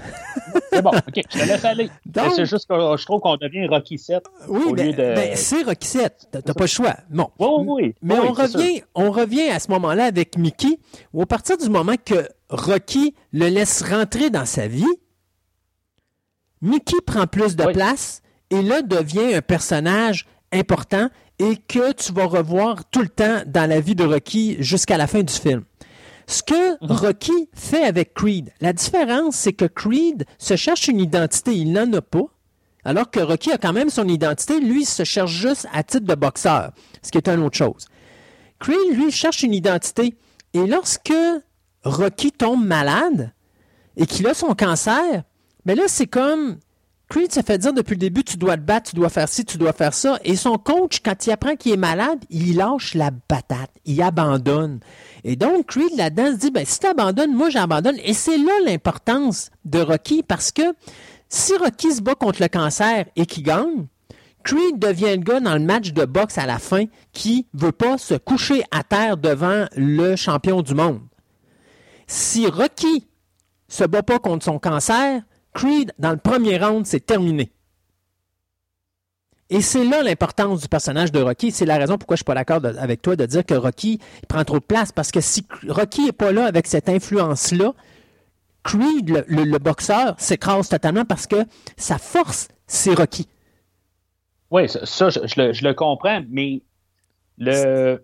C'est 0.72 0.82
bon. 0.84 0.92
OK. 0.92 1.16
Je 1.16 1.40
te 1.40 1.46
laisse 1.48 1.66
aller. 1.66 1.90
C'est 2.36 2.46
juste 2.46 2.68
que 2.70 2.76
je 2.76 3.04
trouve 3.04 3.20
qu'on 3.20 3.36
devient 3.38 3.66
Rocky 3.66 3.98
7. 3.98 4.24
Oui, 4.48 4.62
au 4.68 4.76
ben, 4.76 4.96
ben, 4.96 5.36
c'est 5.36 5.64
Rocky 5.64 5.88
7. 5.88 6.28
T'as 6.32 6.54
pas 6.54 6.64
le 6.64 6.68
choix. 6.68 6.96
Bon. 7.10 7.32
Oui, 7.40 7.66
oui. 7.68 7.96
Mais 8.04 8.20
on, 8.20 8.32
revient, 8.32 8.84
on 8.94 9.10
revient 9.10 9.50
à 9.50 9.60
ce 9.60 9.72
moment-là 9.72 10.06
avec 10.06 10.38
Mickey, 10.38 10.78
où 11.14 11.24
à 11.24 11.26
partir 11.26 11.58
du 11.58 11.68
moment 11.70 11.96
que 12.04 12.30
Rocky 12.50 13.16
le 13.34 13.48
laisse 13.48 13.82
rentrer 13.82 14.30
dans 14.30 14.46
sa 14.46 14.68
vie, 14.68 14.86
Mickey 16.62 16.98
prend 17.08 17.26
plus 17.26 17.56
de 17.56 17.66
place 17.66 18.22
et 18.52 18.62
là 18.62 18.84
devient 18.84 19.34
un 19.34 19.42
personnage 19.42 20.28
important 20.52 21.10
et 21.40 21.56
que 21.56 21.94
tu 21.94 22.12
vas 22.14 22.26
revoir 22.26 22.86
tout 22.90 23.02
le 23.02 23.10
temps 23.10 23.42
dans 23.48 23.68
la 23.68 23.80
vie 23.80 23.96
de 23.96 24.04
Rocky 24.04 24.58
jusqu'à 24.60 24.98
la 24.98 25.08
fin 25.08 25.24
du 25.24 25.34
film. 25.34 25.64
Ce 26.28 26.44
que 26.44 26.72
mhm. 26.74 26.92
Rocky 26.92 27.50
fait 27.54 27.84
avec 27.84 28.14
Creed, 28.14 28.52
la 28.62 28.74
différence, 28.74 29.36
c'est 29.36 29.54
que 29.54 29.66
Creed 29.66 30.26
se 30.38 30.56
cherche 30.56 30.88
une 30.88 31.00
identité, 31.00 31.56
il 31.56 31.72
n'en 31.72 31.92
a 31.94 32.02
pas, 32.02 32.26
alors 32.86 33.10
que 33.10 33.20
Rocky 33.20 33.52
a 33.52 33.58
quand 33.58 33.74
même 33.74 33.90
son 33.90 34.08
identité, 34.08 34.60
lui, 34.60 34.82
il 34.82 34.86
se 34.86 35.04
cherche 35.04 35.32
juste 35.32 35.68
à 35.74 35.84
titre 35.84 36.06
de 36.06 36.16
boxeur, 36.16 36.72
ce 37.02 37.12
qui 37.12 37.18
est 37.18 37.28
une 37.28 37.42
autre 37.44 37.58
chose. 37.58 37.88
Creed, 38.60 38.94
lui, 38.94 39.12
cherche 39.12 39.44
une 39.44 39.54
identité. 39.54 40.16
Et 40.54 40.66
lorsque 40.66 41.14
Rocky 41.84 42.32
tombe 42.32 42.66
malade 42.66 43.32
et 43.98 44.06
qu'il 44.06 44.28
a 44.28 44.34
son 44.34 44.54
cancer, 44.54 45.24
mais 45.66 45.76
ben 45.76 45.78
là, 45.78 45.84
c'est 45.88 46.08
comme 46.08 46.58
Creed 47.10 47.34
se 47.34 47.42
fait 47.42 47.58
dire 47.58 47.74
depuis 47.74 47.94
le 47.94 48.00
début, 48.00 48.24
tu 48.24 48.38
dois 48.38 48.56
te 48.56 48.62
battre, 48.62 48.92
tu 48.92 48.96
dois 48.96 49.10
faire 49.10 49.28
ci, 49.28 49.44
tu 49.44 49.58
dois 49.58 49.74
faire 49.74 49.96
ça. 49.96 50.20
Et 50.24 50.36
son 50.36 50.60
coach, 50.60 51.00
quand 51.04 51.26
il 51.26 51.32
apprend 51.32 51.56
qu'il 51.56 51.72
est 51.72 51.78
malade, 51.78 52.20
il 52.30 52.56
lâche 52.56 52.94
la 52.94 53.10
patate, 53.10 53.72
il 53.86 54.00
abandonne. 54.04 54.80
Et 55.24 55.36
donc, 55.36 55.66
Creed, 55.66 55.98
là-dedans, 55.98 56.34
se 56.34 56.38
dit, 56.38 56.52
ben, 56.52 56.64
si 56.66 56.80
tu 56.80 56.86
abandonnes, 56.86 57.34
moi, 57.34 57.50
j'abandonne. 57.50 57.98
Et 58.04 58.14
c'est 58.14 58.38
là 58.38 58.52
l'importance 58.64 59.50
de 59.66 59.80
Rocky, 59.80 60.22
parce 60.22 60.52
que 60.52 60.62
si 61.30 61.58
Rocky 61.58 61.94
se 61.94 62.02
bat 62.02 62.14
contre 62.14 62.44
le 62.44 62.48
cancer 62.48 63.06
et 63.16 63.26
qu'il 63.26 63.44
gagne, 63.44 63.88
Creed 64.44 64.78
devient 64.78 65.16
le 65.16 65.24
gars 65.24 65.40
dans 65.40 65.56
le 65.56 65.60
match 65.66 65.94
de 65.94 66.06
boxe 66.06 66.38
à 66.38 66.46
la 66.46 66.60
fin 66.60 66.86
qui 67.12 67.48
veut 67.54 67.72
pas 67.72 67.98
se 67.98 68.14
coucher 68.14 68.64
à 68.70 68.84
terre 68.84 69.18
devant 69.18 69.66
le 69.76 70.16
champion 70.16 70.62
du 70.62 70.76
monde. 70.76 71.02
Si 72.06 72.46
Rocky 72.46 73.08
se 73.68 73.84
bat 73.84 74.04
pas 74.04 74.20
contre 74.20 74.46
son 74.46 74.60
cancer, 74.60 75.24
Creed, 75.54 75.94
dans 76.00 76.12
le 76.12 76.18
premier 76.18 76.58
round, 76.58 76.86
c'est 76.86 77.06
terminé. 77.06 77.52
Et 79.52 79.62
c'est 79.62 79.84
là 79.84 80.04
l'importance 80.04 80.62
du 80.62 80.68
personnage 80.68 81.12
de 81.12 81.22
Rocky. 81.22 81.52
C'est 81.52 81.66
la 81.66 81.78
raison 81.78 81.98
pourquoi 81.98 82.16
je 82.16 82.22
ne 82.22 82.24
suis 82.24 82.26
pas 82.26 82.36
d'accord 82.36 82.62
avec 82.80 83.02
toi 83.02 83.16
de 83.16 83.26
dire 83.26 83.44
que 83.44 83.56
Rocky 83.56 84.00
prend 84.28 84.44
trop 84.44 84.60
de 84.60 84.64
place. 84.64 84.92
Parce 84.92 85.12
que 85.12 85.22
si 85.22 85.44
Rocky 85.68 86.06
n'est 86.06 86.12
pas 86.12 86.32
là 86.32 86.46
avec 86.46 86.68
cette 86.68 86.88
influence-là, 86.88 87.74
Creed, 88.64 89.26
le, 89.28 89.58
boxeur, 89.58 90.14
s'écrase 90.20 90.70
totalement 90.70 91.06
parce 91.06 91.26
que 91.26 91.38
sa 91.78 91.98
force, 91.98 92.50
c'est 92.68 92.94
Rocky. 92.94 93.28
Oui, 94.52 94.70
ça, 94.70 95.10
je, 95.10 95.20
le, 95.64 95.74
comprends, 95.74 96.22
mais 96.30 96.62
le, 97.38 98.04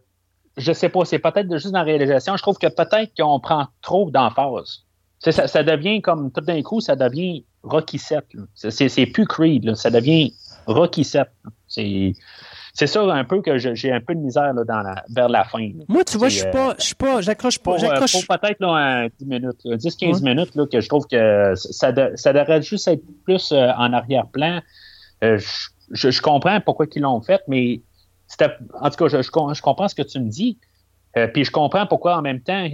je 0.57 0.71
sais 0.71 0.89
pas, 0.89 1.05
c'est 1.05 1.19
peut-être 1.19 1.51
juste 1.51 1.71
dans 1.71 1.79
la 1.79 1.83
réalisation. 1.83 2.37
Je 2.37 2.41
trouve 2.41 2.57
que 2.57 2.67
peut-être 2.67 3.11
qu'on 3.17 3.39
prend 3.39 3.67
trop 3.81 4.09
d'emphase. 4.09 4.84
Ça, 5.31 5.47
ça, 5.47 5.63
devient 5.63 6.01
comme 6.01 6.31
tout 6.31 6.41
d'un 6.41 6.61
coup, 6.61 6.81
ça 6.81 6.95
devient 6.95 7.43
Rocky 7.63 7.97
7. 7.97 8.25
C'est 8.53 9.05
plus 9.07 9.25
Creed, 9.25 9.73
ça 9.75 9.89
devient 9.89 10.33
Rocky 10.67 11.03
7. 11.03 11.27
C'est 11.67 12.87
ça 12.87 13.01
un 13.01 13.23
peu 13.23 13.41
que 13.41 13.57
j'ai 13.57 13.91
un 13.91 14.01
peu 14.01 14.13
de 14.13 14.19
misère 14.19 14.53
là, 14.53 14.63
dans 14.65 14.81
la, 14.81 15.03
vers 15.09 15.29
la 15.29 15.45
fin. 15.45 15.69
Moi, 15.87 16.03
tu 16.03 16.17
vois, 16.17 16.29
je 16.29 16.39
suis 16.39 16.51
pas, 16.51 16.75
je 16.77 16.83
suis 16.83 16.95
pas, 16.95 17.21
j'accroche 17.21 17.59
pas. 17.59 17.75
Euh, 17.75 18.27
peut-être 18.27 19.09
10 19.19 19.25
minutes, 19.25 19.65
10-15 19.65 20.23
minutes 20.23 20.55
là, 20.55 20.65
que 20.67 20.81
je 20.81 20.89
trouve 20.89 21.07
que 21.07 21.53
ça, 21.55 21.93
ça 22.15 22.33
devrait 22.33 22.61
juste 22.61 22.87
être 22.87 23.03
plus 23.23 23.51
euh, 23.51 23.71
en 23.77 23.93
arrière-plan. 23.93 24.61
Euh, 25.23 25.39
je, 25.91 26.11
je, 26.11 26.21
comprends 26.21 26.59
pourquoi 26.59 26.85
ils 26.93 27.01
l'ont 27.01 27.21
fait, 27.21 27.41
mais 27.47 27.81
en 28.81 28.89
tout 28.89 28.97
cas, 28.97 29.07
je, 29.07 29.21
je, 29.21 29.31
comprends 29.31 29.87
ce 29.87 29.95
que 29.95 30.01
tu 30.01 30.19
me 30.19 30.29
dis. 30.29 30.59
puis 31.33 31.45
je 31.45 31.51
comprends 31.51 31.87
pourquoi 31.87 32.17
en 32.17 32.21
même 32.21 32.41
temps, 32.41 32.67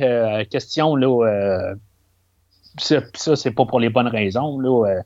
question 0.50 0.96
là 0.96 1.76
ça, 2.78 3.36
c'est 3.36 3.52
pas 3.52 3.66
pour 3.66 3.80
les 3.80 3.90
bonnes 3.90 4.08
raisons. 4.08 4.60
Là. 4.60 4.88
Euh, 4.88 5.02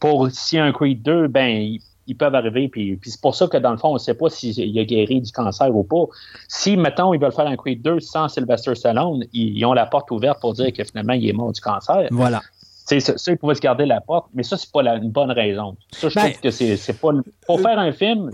pour 0.00 0.30
s'il 0.30 0.58
y 0.58 0.60
a 0.60 0.64
un 0.64 0.72
Creed 0.72 1.02
2, 1.02 1.28
ben 1.28 1.78
ils, 2.06 2.16
peuvent 2.16 2.34
arriver. 2.34 2.68
Puis, 2.68 2.96
puis 2.96 3.10
c'est 3.10 3.20
pour 3.20 3.34
ça 3.34 3.46
que 3.46 3.56
dans 3.56 3.70
le 3.70 3.76
fond, 3.76 3.90
on 3.90 3.94
ne 3.94 3.98
sait 3.98 4.14
pas 4.14 4.28
s'il 4.30 4.78
a 4.78 4.84
guéri 4.84 5.20
du 5.20 5.30
cancer 5.30 5.74
ou 5.74 5.84
pas. 5.84 6.06
Si, 6.48 6.76
mettons, 6.76 7.14
ils 7.14 7.20
veulent 7.20 7.32
faire 7.32 7.46
un 7.46 7.56
Creed 7.56 7.82
2 7.82 8.00
sans 8.00 8.28
Sylvester 8.28 8.74
Stallone, 8.74 9.24
ils, 9.32 9.64
ont 9.64 9.74
la 9.74 9.86
porte 9.86 10.10
ouverte 10.10 10.40
pour 10.40 10.54
dire 10.54 10.72
que 10.72 10.82
finalement, 10.82 11.12
il 11.12 11.28
est 11.28 11.32
mort 11.32 11.52
du 11.52 11.60
cancer. 11.60 12.08
Voilà. 12.10 12.40
Ça, 12.86 12.98
ça, 12.98 13.30
ils 13.30 13.36
pouvaient 13.36 13.54
se 13.54 13.60
garder 13.60 13.86
la 13.86 14.00
porte, 14.00 14.26
mais 14.34 14.42
ça, 14.42 14.56
c'est 14.56 14.72
pas 14.72 14.82
la, 14.82 14.96
une 14.96 15.10
bonne 15.10 15.30
raison. 15.30 15.76
Ça, 15.92 16.08
je 16.08 16.14
ben, 16.16 16.32
trouve 16.32 16.40
que 16.40 16.50
c'est 16.50 17.00
pas. 17.00 17.10
Pour 17.46 17.60
faire 17.60 17.78
un 17.78 17.92
film, 17.92 18.32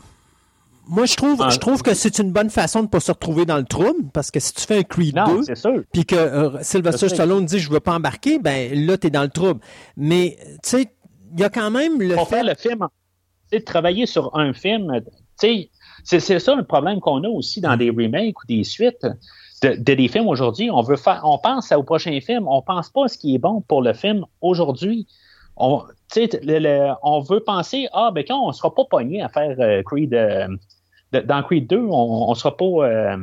moi, 0.88 1.06
je 1.06 1.16
trouve, 1.16 1.50
je 1.50 1.58
trouve 1.58 1.82
que 1.82 1.94
c'est 1.94 2.18
une 2.18 2.32
bonne 2.32 2.50
façon 2.50 2.80
de 2.80 2.84
ne 2.84 2.90
pas 2.90 3.00
se 3.00 3.10
retrouver 3.10 3.44
dans 3.44 3.56
le 3.56 3.64
trouble, 3.64 4.10
parce 4.12 4.30
que 4.30 4.38
si 4.38 4.52
tu 4.52 4.62
fais 4.62 4.78
un 4.78 4.82
Creed 4.82 5.14
2, 5.14 5.84
puis 5.92 6.04
que 6.04 6.14
euh, 6.14 6.62
Sylvester 6.62 7.08
Stallone 7.08 7.44
dit 7.44 7.58
je 7.58 7.70
veux 7.70 7.80
pas 7.80 7.94
embarquer, 7.94 8.38
ben 8.38 8.72
là, 8.86 8.96
tu 8.96 9.08
es 9.08 9.10
dans 9.10 9.22
le 9.22 9.28
trouble. 9.28 9.60
Mais, 9.96 10.36
tu 10.62 10.70
sais, 10.70 10.92
il 11.32 11.40
y 11.40 11.44
a 11.44 11.50
quand 11.50 11.70
même 11.70 12.00
le 12.00 12.14
Pour 12.14 12.28
fait... 12.28 12.36
faire 12.36 12.44
le 12.44 12.54
film, 12.54 12.86
tu 13.50 13.62
travailler 13.64 14.06
sur 14.06 14.36
un 14.36 14.52
film, 14.52 15.00
tu 15.40 15.68
sais, 16.04 16.20
c'est 16.20 16.38
ça 16.38 16.54
le 16.54 16.64
problème 16.64 17.00
qu'on 17.00 17.24
a 17.24 17.28
aussi 17.28 17.60
dans 17.60 17.76
des 17.76 17.90
remakes 17.90 18.40
ou 18.42 18.46
des 18.46 18.62
suites 18.62 19.06
de, 19.62 19.74
des 19.74 20.08
films 20.08 20.28
aujourd'hui. 20.28 20.70
On 20.70 20.82
veut 20.82 20.96
faire, 20.96 21.22
on 21.24 21.38
pense 21.38 21.72
au 21.72 21.82
prochain 21.82 22.18
film, 22.20 22.46
on 22.46 22.62
pense 22.62 22.90
pas 22.90 23.06
à 23.06 23.08
ce 23.08 23.18
qui 23.18 23.34
est 23.34 23.38
bon 23.38 23.60
pour 23.62 23.82
le 23.82 23.92
film 23.92 24.24
aujourd'hui. 24.40 25.06
On, 25.56 25.82
on 27.02 27.20
veut 27.20 27.40
penser, 27.40 27.88
ah, 27.92 28.10
ben 28.14 28.24
quand 28.26 28.46
on 28.46 28.52
sera 28.52 28.74
pas 28.74 28.84
pogné 28.84 29.22
à 29.22 29.28
faire 29.28 29.56
euh, 29.58 29.82
Creed, 29.82 30.14
euh, 30.14 30.48
dans 31.12 31.42
Creed 31.42 31.66
2, 31.66 31.78
on 31.78 32.30
ne 32.30 32.34
sera 32.34 32.56
pas. 32.56 32.64
Euh, 32.64 33.16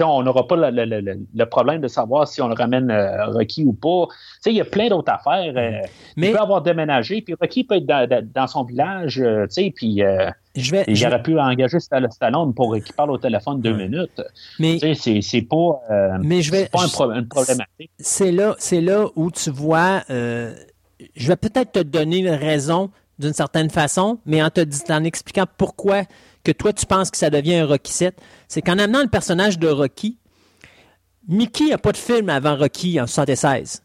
on 0.00 0.22
n'aura 0.22 0.46
pas 0.46 0.54
le, 0.56 1.44
problème 1.46 1.80
de 1.80 1.88
savoir 1.88 2.28
si 2.28 2.40
on 2.40 2.46
le 2.46 2.54
ramène 2.54 2.92
euh, 2.92 3.26
Rocky 3.26 3.64
ou 3.64 3.72
pas. 3.72 4.06
Il 4.46 4.52
y 4.52 4.60
a 4.60 4.64
plein 4.64 4.88
d'autres 4.88 5.12
affaires. 5.12 5.52
Euh, 5.56 5.84
Mais, 6.16 6.28
il 6.28 6.32
peut 6.32 6.38
avoir 6.38 6.62
déménagé, 6.62 7.22
puis 7.22 7.34
Rocky 7.40 7.64
peut 7.64 7.76
être 7.76 8.32
dans, 8.32 8.46
son 8.46 8.62
village, 8.62 9.20
puis 9.74 10.02
je 10.54 10.70
vais, 10.70 10.84
il 10.86 11.06
aurait 11.06 11.22
pu 11.22 11.38
engager 11.40 11.80
Stallone 11.80 12.54
pour 12.54 12.74
qu'il 12.76 12.94
parle 12.94 13.10
au 13.10 13.18
téléphone 13.18 13.60
deux 13.60 13.74
minutes. 13.74 14.22
Mais 14.60 14.78
c'est 14.94 15.42
pas, 15.42 15.80
mais 16.22 16.40
je 16.42 16.52
vais, 16.52 16.66
pas 16.66 16.82
un 16.82 17.14
une 17.16 17.26
problématique. 17.26 17.90
C'est 17.98 18.30
là, 18.30 18.54
là 18.72 19.06
où 19.16 19.30
tu 19.32 19.50
vois, 19.50 20.02
je 20.08 21.26
vais 21.26 21.36
peut-être 21.36 21.72
te 21.72 21.80
donner 21.80 22.18
une 22.18 22.28
raison 22.28 22.90
d'une 23.20 23.34
certaine 23.34 23.70
façon, 23.70 24.18
mais 24.24 24.42
en 24.42 24.50
te 24.50 24.60
en 24.92 25.04
expliquant 25.04 25.44
pourquoi 25.58 26.02
que 26.44 26.52
toi, 26.52 26.72
tu 26.72 26.86
penses 26.86 27.10
que 27.10 27.16
ça 27.16 27.30
devient 27.30 27.56
un 27.56 27.66
Rocky 27.66 27.92
7, 27.92 28.16
c'est 28.48 28.62
qu'en 28.62 28.78
amenant 28.78 29.02
le 29.02 29.08
personnage 29.08 29.58
de 29.58 29.68
Rocky, 29.68 30.18
Mickey 31.28 31.68
n'a 31.68 31.78
pas 31.78 31.92
de 31.92 31.96
film 31.96 32.28
avant 32.28 32.56
Rocky 32.56 33.00
en 33.00 33.06
76. 33.06 33.82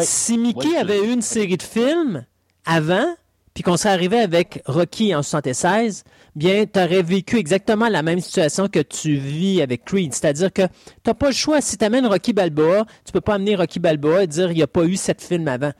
si 0.00 0.38
Mickey 0.38 0.76
avait 0.76 1.04
eu 1.04 1.12
une 1.12 1.22
série 1.22 1.56
de 1.56 1.62
films 1.62 2.24
avant, 2.64 3.14
puis 3.54 3.62
qu'on 3.62 3.76
serait 3.76 3.90
arrivé 3.94 4.18
avec 4.18 4.62
Rocky 4.66 5.14
en 5.14 5.22
76, 5.22 6.04
bien, 6.34 6.66
tu 6.66 6.78
aurais 6.78 7.02
vécu 7.02 7.36
exactement 7.36 7.88
la 7.88 8.02
même 8.02 8.20
situation 8.20 8.68
que 8.68 8.80
tu 8.80 9.14
vis 9.14 9.62
avec 9.62 9.84
Creed. 9.84 10.12
C'est-à-dire 10.12 10.52
que 10.52 10.62
tu 10.62 10.70
n'as 11.06 11.14
pas 11.14 11.28
le 11.28 11.34
choix. 11.34 11.60
Si 11.60 11.78
tu 11.78 11.84
amènes 11.84 12.06
Rocky 12.06 12.32
Balboa, 12.32 12.84
tu 13.04 13.12
peux 13.12 13.20
pas 13.20 13.34
amener 13.34 13.54
Rocky 13.54 13.78
Balboa 13.78 14.24
et 14.24 14.26
dire 14.26 14.50
il 14.50 14.56
n'y 14.56 14.62
a 14.62 14.66
pas 14.66 14.84
eu 14.84 14.96
sept 14.96 15.22
films 15.22 15.46
avant. 15.46 15.72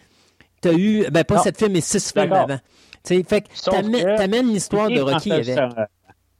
Tu 0.62 0.68
as 0.68 0.72
eu, 0.72 1.10
ben 1.10 1.24
pas 1.24 1.38
sept 1.42 1.58
films, 1.58 1.72
mais 1.72 1.80
six 1.80 2.12
films 2.12 2.32
avant. 2.32 2.58
T'sais, 3.04 3.22
fait 3.22 3.42
que 3.42 3.48
tu 3.52 4.22
amènes 4.22 4.48
l'histoire 4.48 4.88
de 4.88 5.00
Rocky 5.00 5.30
avec. 5.30 5.58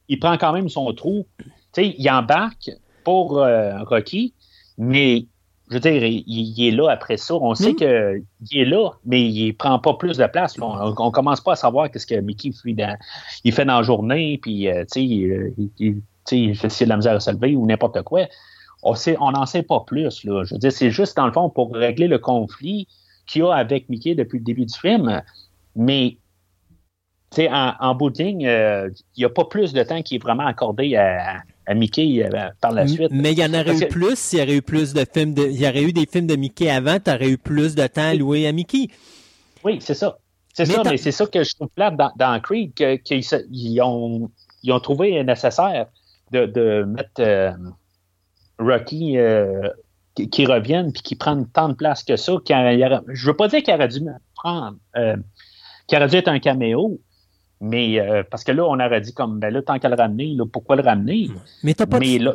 il 0.08 0.18
prend 0.18 0.36
quand 0.38 0.52
même 0.52 0.70
son 0.70 0.92
trou. 0.94 1.26
sais, 1.72 1.94
il 1.98 2.10
embarque 2.10 2.70
pour 3.04 3.38
euh, 3.38 3.82
Rocky, 3.84 4.32
mais 4.78 5.26
je 5.68 5.74
veux 5.74 5.80
dire, 5.80 6.02
il, 6.02 6.66
est 6.66 6.70
là 6.70 6.90
après 6.90 7.18
ça. 7.18 7.34
On 7.34 7.54
sait 7.54 7.72
hmm. 7.72 7.76
qu'il 8.46 8.58
est 8.58 8.64
là, 8.64 8.90
mais 9.04 9.22
il 9.22 9.52
prend 9.54 9.78
pas 9.78 9.94
plus 9.94 10.16
de 10.16 10.26
place. 10.26 10.56
On, 10.58 10.88
ne 10.88 11.10
commence 11.10 11.42
pas 11.42 11.52
à 11.52 11.56
savoir 11.56 11.90
qu'est-ce 11.90 12.06
que 12.06 12.18
Mickey 12.20 12.50
fait 12.52 12.72
dans, 12.72 12.96
il 13.44 13.52
fait 13.52 13.64
dans 13.66 13.78
la 13.78 13.82
journée, 13.82 14.38
puis 14.40 14.68
euh, 14.68 14.84
tu 14.84 15.00
sais, 15.00 15.04
il, 15.04 16.02
il, 16.30 16.56
fait 16.56 16.84
de 16.84 16.88
la 16.88 16.96
misère 16.96 17.14
à 17.14 17.20
se 17.20 17.30
lever 17.30 17.56
ou 17.56 17.66
n'importe 17.66 18.00
quoi. 18.02 18.26
On 18.82 19.30
n'en 19.32 19.46
sait 19.46 19.62
pas 19.62 19.80
plus. 19.80 20.24
Là. 20.24 20.44
Je 20.44 20.54
veux 20.54 20.58
dire, 20.58 20.72
c'est 20.72 20.90
juste 20.90 21.16
dans 21.16 21.26
le 21.26 21.32
fond 21.32 21.50
pour 21.50 21.74
régler 21.74 22.08
le 22.08 22.18
conflit 22.18 22.86
qu'il 23.26 23.42
y 23.42 23.44
a 23.44 23.52
avec 23.52 23.88
Mickey 23.88 24.14
depuis 24.14 24.38
le 24.38 24.44
début 24.44 24.66
du 24.66 24.78
film. 24.78 25.22
Mais 25.76 26.18
en, 27.39 27.74
en 27.81 27.94
bout 27.94 28.11
de 28.11 28.23
ligne, 28.23 28.47
euh, 28.47 28.90
il 29.16 29.20
n'y 29.20 29.24
a 29.24 29.31
pas 29.31 29.44
plus 29.44 29.73
de 29.73 29.82
temps 29.82 30.02
qui 30.02 30.16
est 30.16 30.23
vraiment 30.23 30.47
accordé 30.47 30.97
à, 30.97 31.43
à 31.66 31.74
Mickey 31.74 32.23
euh, 32.23 32.51
par 32.61 32.73
la 32.73 32.86
suite. 32.86 33.11
Mais 33.11 33.32
il 33.32 33.39
y 33.39 33.44
en 33.44 33.55
aurait 33.55 33.77
eu 33.77 33.89
plus 33.89 34.19
s'il 34.19 34.39
y 34.39 34.43
aurait 34.43 34.56
eu 34.56 34.62
plus 34.62 34.93
de 34.93 35.05
films 35.11 35.35
de, 35.35 35.43
il 35.43 35.61
y 35.61 35.66
aurait 35.66 35.82
eu 35.82 35.93
des 35.93 36.06
films 36.06 36.27
de 36.27 36.36
Mickey 36.36 36.70
avant, 36.70 36.98
tu 36.98 37.11
aurais 37.11 37.31
eu 37.31 37.39
plus 37.39 37.74
de 37.74 37.86
temps 37.86 38.09
à 38.11 38.15
louer 38.15 38.47
à 38.47 38.52
Mickey. 38.52 38.89
Oui, 39.62 39.78
c'est 39.81 39.94
ça. 39.94 40.19
C'est 40.52 40.66
ça, 40.66 40.82
mais 40.85 40.98
c'est 40.98 41.11
ça 41.11 41.27
que 41.27 41.43
je 41.43 41.52
trouve 41.55 41.69
plate 41.69 41.97
dans, 41.97 42.12
dans 42.16 42.40
Creed, 42.40 42.74
qu'ils 42.74 43.82
ont, 43.82 44.31
ils 44.62 44.73
ont 44.73 44.78
trouvé 44.78 45.24
nécessaire 45.24 45.86
de, 46.31 46.47
de 46.47 46.85
mettre 46.85 47.11
euh, 47.19 47.51
Rocky 48.61 49.19
euh, 49.19 49.69
qui, 50.15 50.47
revienne 50.47 50.93
puis 50.93 51.02
qui 51.02 51.16
prenne 51.16 51.48
tant 51.48 51.69
de 51.69 51.74
place 51.74 52.05
que 52.05 52.15
ça. 52.15 52.35
je 52.47 53.27
veux 53.27 53.35
pas 53.35 53.48
dire 53.48 53.65
qu'il 53.65 53.74
aurait 53.74 53.89
dû 53.89 54.01
prendre, 54.36 54.77
qu'il 55.89 55.98
aurait 55.98 56.06
dû 56.09 56.16
être 56.16 56.28
un 56.28 56.39
caméo, 56.39 57.01
mais 57.64 57.98
euh, 57.98 58.22
parce 58.28 58.44
que 58.44 58.52
là, 58.52 58.64
on 58.64 58.74
aurait 58.74 59.00
dit 59.00 59.14
comme 59.14 59.38
ben 59.40 59.52
là, 59.52 59.62
tant 59.62 59.78
qu'à 59.78 59.88
le 59.88 59.96
ramener, 59.96 60.34
là, 60.34 60.44
pourquoi 60.50 60.76
le 60.76 60.82
ramener? 60.82 61.30
Mais 61.62 61.74
t'as 61.74 61.86
pas 61.86 61.98
Mais 61.98 62.18
là, 62.18 62.34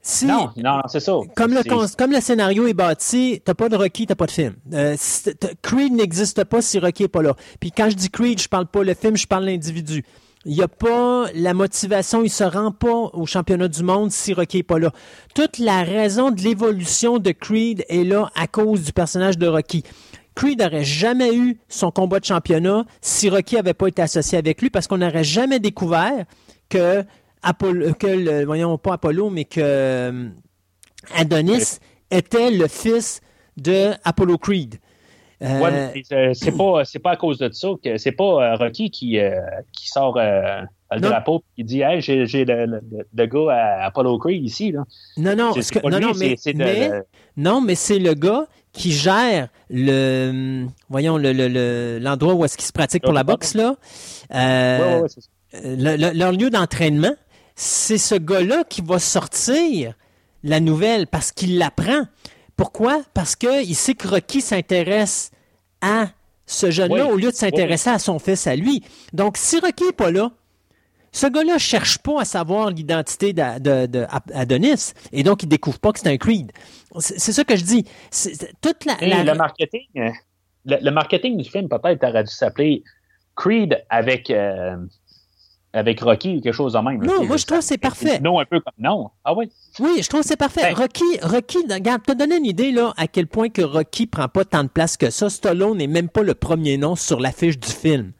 si, 0.00 0.24
non, 0.24 0.50
non, 0.56 0.80
c'est 0.86 1.00
ça. 1.00 1.18
Comme 1.36 1.52
le, 1.52 1.96
comme 1.96 2.12
le 2.12 2.20
scénario 2.20 2.66
est 2.66 2.72
bâti, 2.74 3.42
t'as 3.44 3.54
pas 3.54 3.68
de 3.68 3.76
Rocky, 3.76 4.06
t'as 4.06 4.14
pas 4.14 4.26
de 4.26 4.30
film. 4.30 4.54
Euh, 4.72 4.96
Creed 5.60 5.92
n'existe 5.92 6.44
pas 6.44 6.62
si 6.62 6.78
Rocky 6.78 7.04
est 7.04 7.08
pas 7.08 7.22
là. 7.22 7.34
Puis 7.60 7.72
quand 7.72 7.90
je 7.90 7.96
dis 7.96 8.08
Creed, 8.08 8.40
je 8.40 8.48
parle 8.48 8.66
pas 8.66 8.84
le 8.84 8.94
film, 8.94 9.16
je 9.16 9.26
parle 9.26 9.44
l'individu. 9.44 10.04
Il 10.46 10.54
n'y 10.54 10.62
a 10.62 10.68
pas 10.68 11.26
la 11.34 11.52
motivation, 11.52 12.22
il 12.22 12.30
se 12.30 12.44
rend 12.44 12.70
pas 12.70 13.10
au 13.12 13.26
championnat 13.26 13.68
du 13.68 13.82
monde 13.82 14.10
si 14.10 14.32
Rocky 14.32 14.58
est 14.58 14.62
pas 14.62 14.78
là. 14.78 14.92
Toute 15.34 15.58
la 15.58 15.82
raison 15.82 16.30
de 16.30 16.40
l'évolution 16.40 17.18
de 17.18 17.32
Creed 17.32 17.84
est 17.88 18.04
là 18.04 18.30
à 18.34 18.46
cause 18.46 18.84
du 18.84 18.92
personnage 18.92 19.36
de 19.36 19.46
Rocky. 19.46 19.84
Creed 20.38 20.62
n'aurait 20.62 20.84
jamais 20.84 21.34
eu 21.34 21.58
son 21.68 21.90
combat 21.90 22.20
de 22.20 22.24
championnat 22.24 22.84
si 23.00 23.28
Rocky 23.28 23.56
n'avait 23.56 23.74
pas 23.74 23.88
été 23.88 24.02
associé 24.02 24.38
avec 24.38 24.62
lui 24.62 24.70
parce 24.70 24.86
qu'on 24.86 24.98
n'aurait 24.98 25.24
jamais 25.24 25.58
découvert 25.58 26.26
que, 26.68 27.02
Apollo, 27.42 27.94
que 27.94 28.06
le, 28.06 28.44
voyons 28.44 28.78
pas 28.78 28.92
Apollo, 28.92 29.30
mais 29.30 29.46
que 29.46 29.60
euh, 29.60 30.28
Adonis 31.16 31.80
était 32.12 32.52
le 32.52 32.68
fils 32.68 33.20
de 33.56 33.90
Apollo 34.04 34.38
Creed. 34.38 34.76
Euh, 35.42 35.90
c'est 36.34 36.56
pas 36.56 36.84
c'est 36.84 36.98
pas 37.00 37.12
à 37.12 37.16
cause 37.16 37.38
de 37.38 37.50
ça 37.52 37.68
que 37.82 37.96
c'est 37.96 38.12
pas 38.12 38.52
euh, 38.52 38.56
Rocky 38.56 38.90
qui, 38.90 39.18
qui 39.72 39.88
sort 39.88 40.18
le 40.18 41.00
drapeau 41.00 41.42
et 41.56 41.62
qui 41.62 41.64
dit 41.64 41.80
hey, 41.80 42.00
j'ai, 42.00 42.44
le, 42.44 42.80
le, 43.12 43.26
gars 43.26 43.52
à 43.52 43.86
Apollo 43.86 44.18
Creed 44.18 44.44
ici 44.44 44.70
là. 44.70 44.84
Non 45.16 45.34
non, 45.34 45.52
non, 45.84 46.00
non 46.00 46.12
mais, 46.16 46.36
non 47.36 47.60
mais 47.60 47.74
c'est 47.74 47.98
le 47.98 48.14
gars 48.14 48.46
qui 48.78 48.92
gère 48.92 49.48
le, 49.68 50.66
voyons, 50.88 51.18
le, 51.18 51.98
l'endroit 51.98 52.34
où 52.34 52.44
est-ce 52.44 52.56
qu'ils 52.56 52.66
se 52.66 52.72
pratiquent 52.72 53.02
pour 53.02 53.12
la 53.12 53.24
boxe, 53.24 53.54
là. 53.54 53.74
Euh, 54.34 55.06
leur 55.52 56.32
lieu 56.32 56.48
d'entraînement, 56.48 57.14
c'est 57.56 57.98
ce 57.98 58.14
gars-là 58.14 58.64
qui 58.68 58.80
va 58.80 58.98
sortir 58.98 59.94
la 60.44 60.60
nouvelle 60.60 61.08
parce 61.08 61.32
qu'il 61.32 61.58
l'apprend. 61.58 62.06
Pourquoi? 62.56 63.02
Parce 63.14 63.34
qu'il 63.34 63.74
sait 63.74 63.94
que 63.94 64.06
Rocky 64.06 64.40
s'intéresse 64.40 65.32
à 65.80 66.06
ce 66.46 66.70
jeune-là 66.70 67.06
au 67.06 67.16
lieu 67.16 67.30
de 67.30 67.36
s'intéresser 67.36 67.90
à 67.90 67.98
son 67.98 68.18
fils 68.18 68.46
à 68.46 68.54
lui. 68.56 68.82
Donc, 69.12 69.36
si 69.36 69.58
Rocky 69.58 69.84
n'est 69.84 69.92
pas 69.92 70.10
là, 70.10 70.30
ce 71.18 71.26
gars-là 71.26 71.54
ne 71.54 71.58
cherche 71.58 71.98
pas 71.98 72.20
à 72.20 72.24
savoir 72.24 72.70
l'identité 72.70 73.32
d'Adonis 73.32 74.92
et 75.12 75.24
donc 75.24 75.42
il 75.42 75.46
ne 75.46 75.50
découvre 75.50 75.80
pas 75.80 75.92
que 75.92 75.98
c'est 75.98 76.08
un 76.08 76.16
Creed. 76.16 76.52
C'est 77.00 77.32
ça 77.32 77.44
que 77.44 77.56
je 77.56 77.64
dis. 77.64 77.84
Toute 78.60 78.84
la, 78.84 79.24
Le, 79.24 79.34
marketing, 79.34 79.86
euh, 79.96 80.10
le, 80.64 80.90
marketing 80.90 81.36
du 81.36 81.48
film 81.48 81.68
peut-être 81.68 82.04
aurait 82.04 82.22
dû 82.22 82.30
s'appeler 82.30 82.84
Creed 83.34 83.84
avec, 83.90 84.30
euh, 84.30 84.76
avec 85.72 86.00
Rocky 86.00 86.36
ou 86.36 86.40
quelque 86.40 86.54
chose 86.54 86.74
de 86.74 86.78
même. 86.78 87.04
Non, 87.04 87.24
moi 87.24 87.36
je 87.36 87.46
trouve 87.46 87.58
que 87.58 87.64
c'est 87.64 87.78
parfait. 87.78 88.20
Non, 88.20 88.38
un 88.38 88.44
peu 88.44 88.60
comme 88.60 88.72
non. 88.78 89.10
Ah 89.24 89.34
oui? 89.34 89.50
Oui, 89.80 90.00
je 90.00 90.08
trouve 90.08 90.22
que 90.22 90.28
c'est 90.28 90.36
parfait. 90.36 90.62
Ben- 90.62 90.76
Rocky, 90.76 91.04
Rocky, 91.22 91.58
regarde, 91.68 92.04
te 92.04 92.12
donné 92.12 92.36
une 92.36 92.46
idée 92.46 92.70
là 92.70 92.94
à 92.96 93.08
quel 93.08 93.26
point 93.26 93.48
que 93.48 93.62
Rocky 93.62 94.06
prend 94.06 94.28
pas 94.28 94.44
tant 94.44 94.62
de 94.62 94.68
place 94.68 94.96
que 94.96 95.10
ça. 95.10 95.28
Stallone 95.28 95.78
n'est 95.78 95.88
même 95.88 96.08
pas 96.08 96.22
le 96.22 96.34
premier 96.34 96.76
nom 96.78 96.94
sur 96.94 97.18
l'affiche 97.18 97.58
du 97.58 97.68
film. 97.68 98.12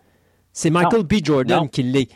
C'est 0.52 0.70
Michael 0.70 1.04
B. 1.04 1.24
Jordan 1.24 1.68
qui 1.68 1.84
l'est. 1.84 2.08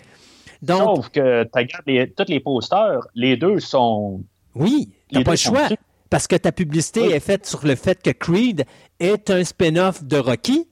Sauf 0.66 1.08
que 1.08 1.44
tu 1.44 1.50
regardes 1.54 2.14
tous 2.16 2.28
les 2.28 2.40
posters, 2.40 3.00
les 3.14 3.36
deux 3.36 3.58
sont. 3.58 4.22
Oui, 4.54 4.90
t'as 5.10 5.24
pas 5.24 5.32
le 5.32 5.36
choix. 5.36 5.68
Parce 6.10 6.26
que 6.26 6.36
ta 6.36 6.52
publicité 6.52 7.10
est 7.10 7.20
faite 7.20 7.46
sur 7.46 7.66
le 7.66 7.74
fait 7.74 8.02
que 8.02 8.10
Creed 8.10 8.64
est 9.00 9.30
un 9.30 9.42
spin-off 9.44 10.04
de 10.04 10.18
Rocky 10.18 10.68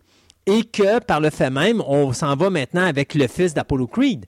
et 0.47 0.65
que 0.65 1.03
par 1.03 1.19
le 1.21 1.31
fait 1.31 1.49
même, 1.49 1.83
on 1.87 2.13
s'en 2.13 2.37
va 2.37 2.51
maintenant 2.51 2.85
avec 2.85 3.15
le 3.15 3.27
fils 3.27 3.55
d'Apollo 3.55 3.87
Creed. 3.87 4.27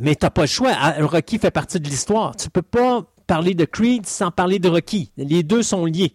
Mais 0.00 0.14
tu 0.14 0.24
n'as 0.24 0.30
pas 0.30 0.42
le 0.42 0.46
choix. 0.46 0.72
Ah, 0.74 0.94
Rocky 1.00 1.38
fait 1.38 1.50
partie 1.50 1.80
de 1.80 1.88
l'histoire. 1.88 2.36
Tu 2.36 2.48
peux 2.50 2.62
pas 2.62 3.02
parler 3.26 3.54
de 3.54 3.64
Creed 3.64 4.06
sans 4.06 4.30
parler 4.30 4.60
de 4.60 4.68
Rocky. 4.68 5.10
Les 5.16 5.42
deux 5.42 5.62
sont 5.62 5.86
liés. 5.86 6.14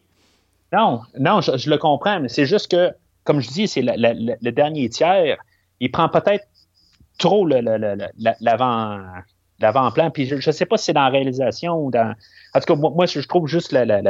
Non, 0.71 1.01
non, 1.19 1.41
je, 1.41 1.69
le 1.69 1.77
comprends, 1.77 2.19
mais 2.21 2.29
c'est 2.29 2.45
juste 2.45 2.71
que, 2.71 2.91
comme 3.25 3.41
je 3.41 3.49
dis, 3.49 3.67
c'est 3.67 3.81
le 3.81 4.51
dernier 4.51 4.87
tiers. 4.89 5.37
Il 5.79 5.91
prend 5.91 6.07
peut-être 6.09 6.45
trop 7.19 7.45
l'avant 7.45 8.99
l'avant-plan. 9.59 10.09
Puis 10.11 10.25
je 10.25 10.35
ne 10.35 10.41
sais 10.41 10.65
pas 10.65 10.77
si 10.77 10.85
c'est 10.85 10.93
dans 10.93 11.03
la 11.03 11.09
réalisation 11.09 11.75
ou 11.85 11.91
dans. 11.91 12.15
En 12.53 12.59
tout 12.59 12.73
cas, 12.73 12.75
moi, 12.75 13.05
je 13.05 13.19
trouve 13.27 13.47
juste 13.47 13.71
la, 13.71 13.85
la, 13.85 14.01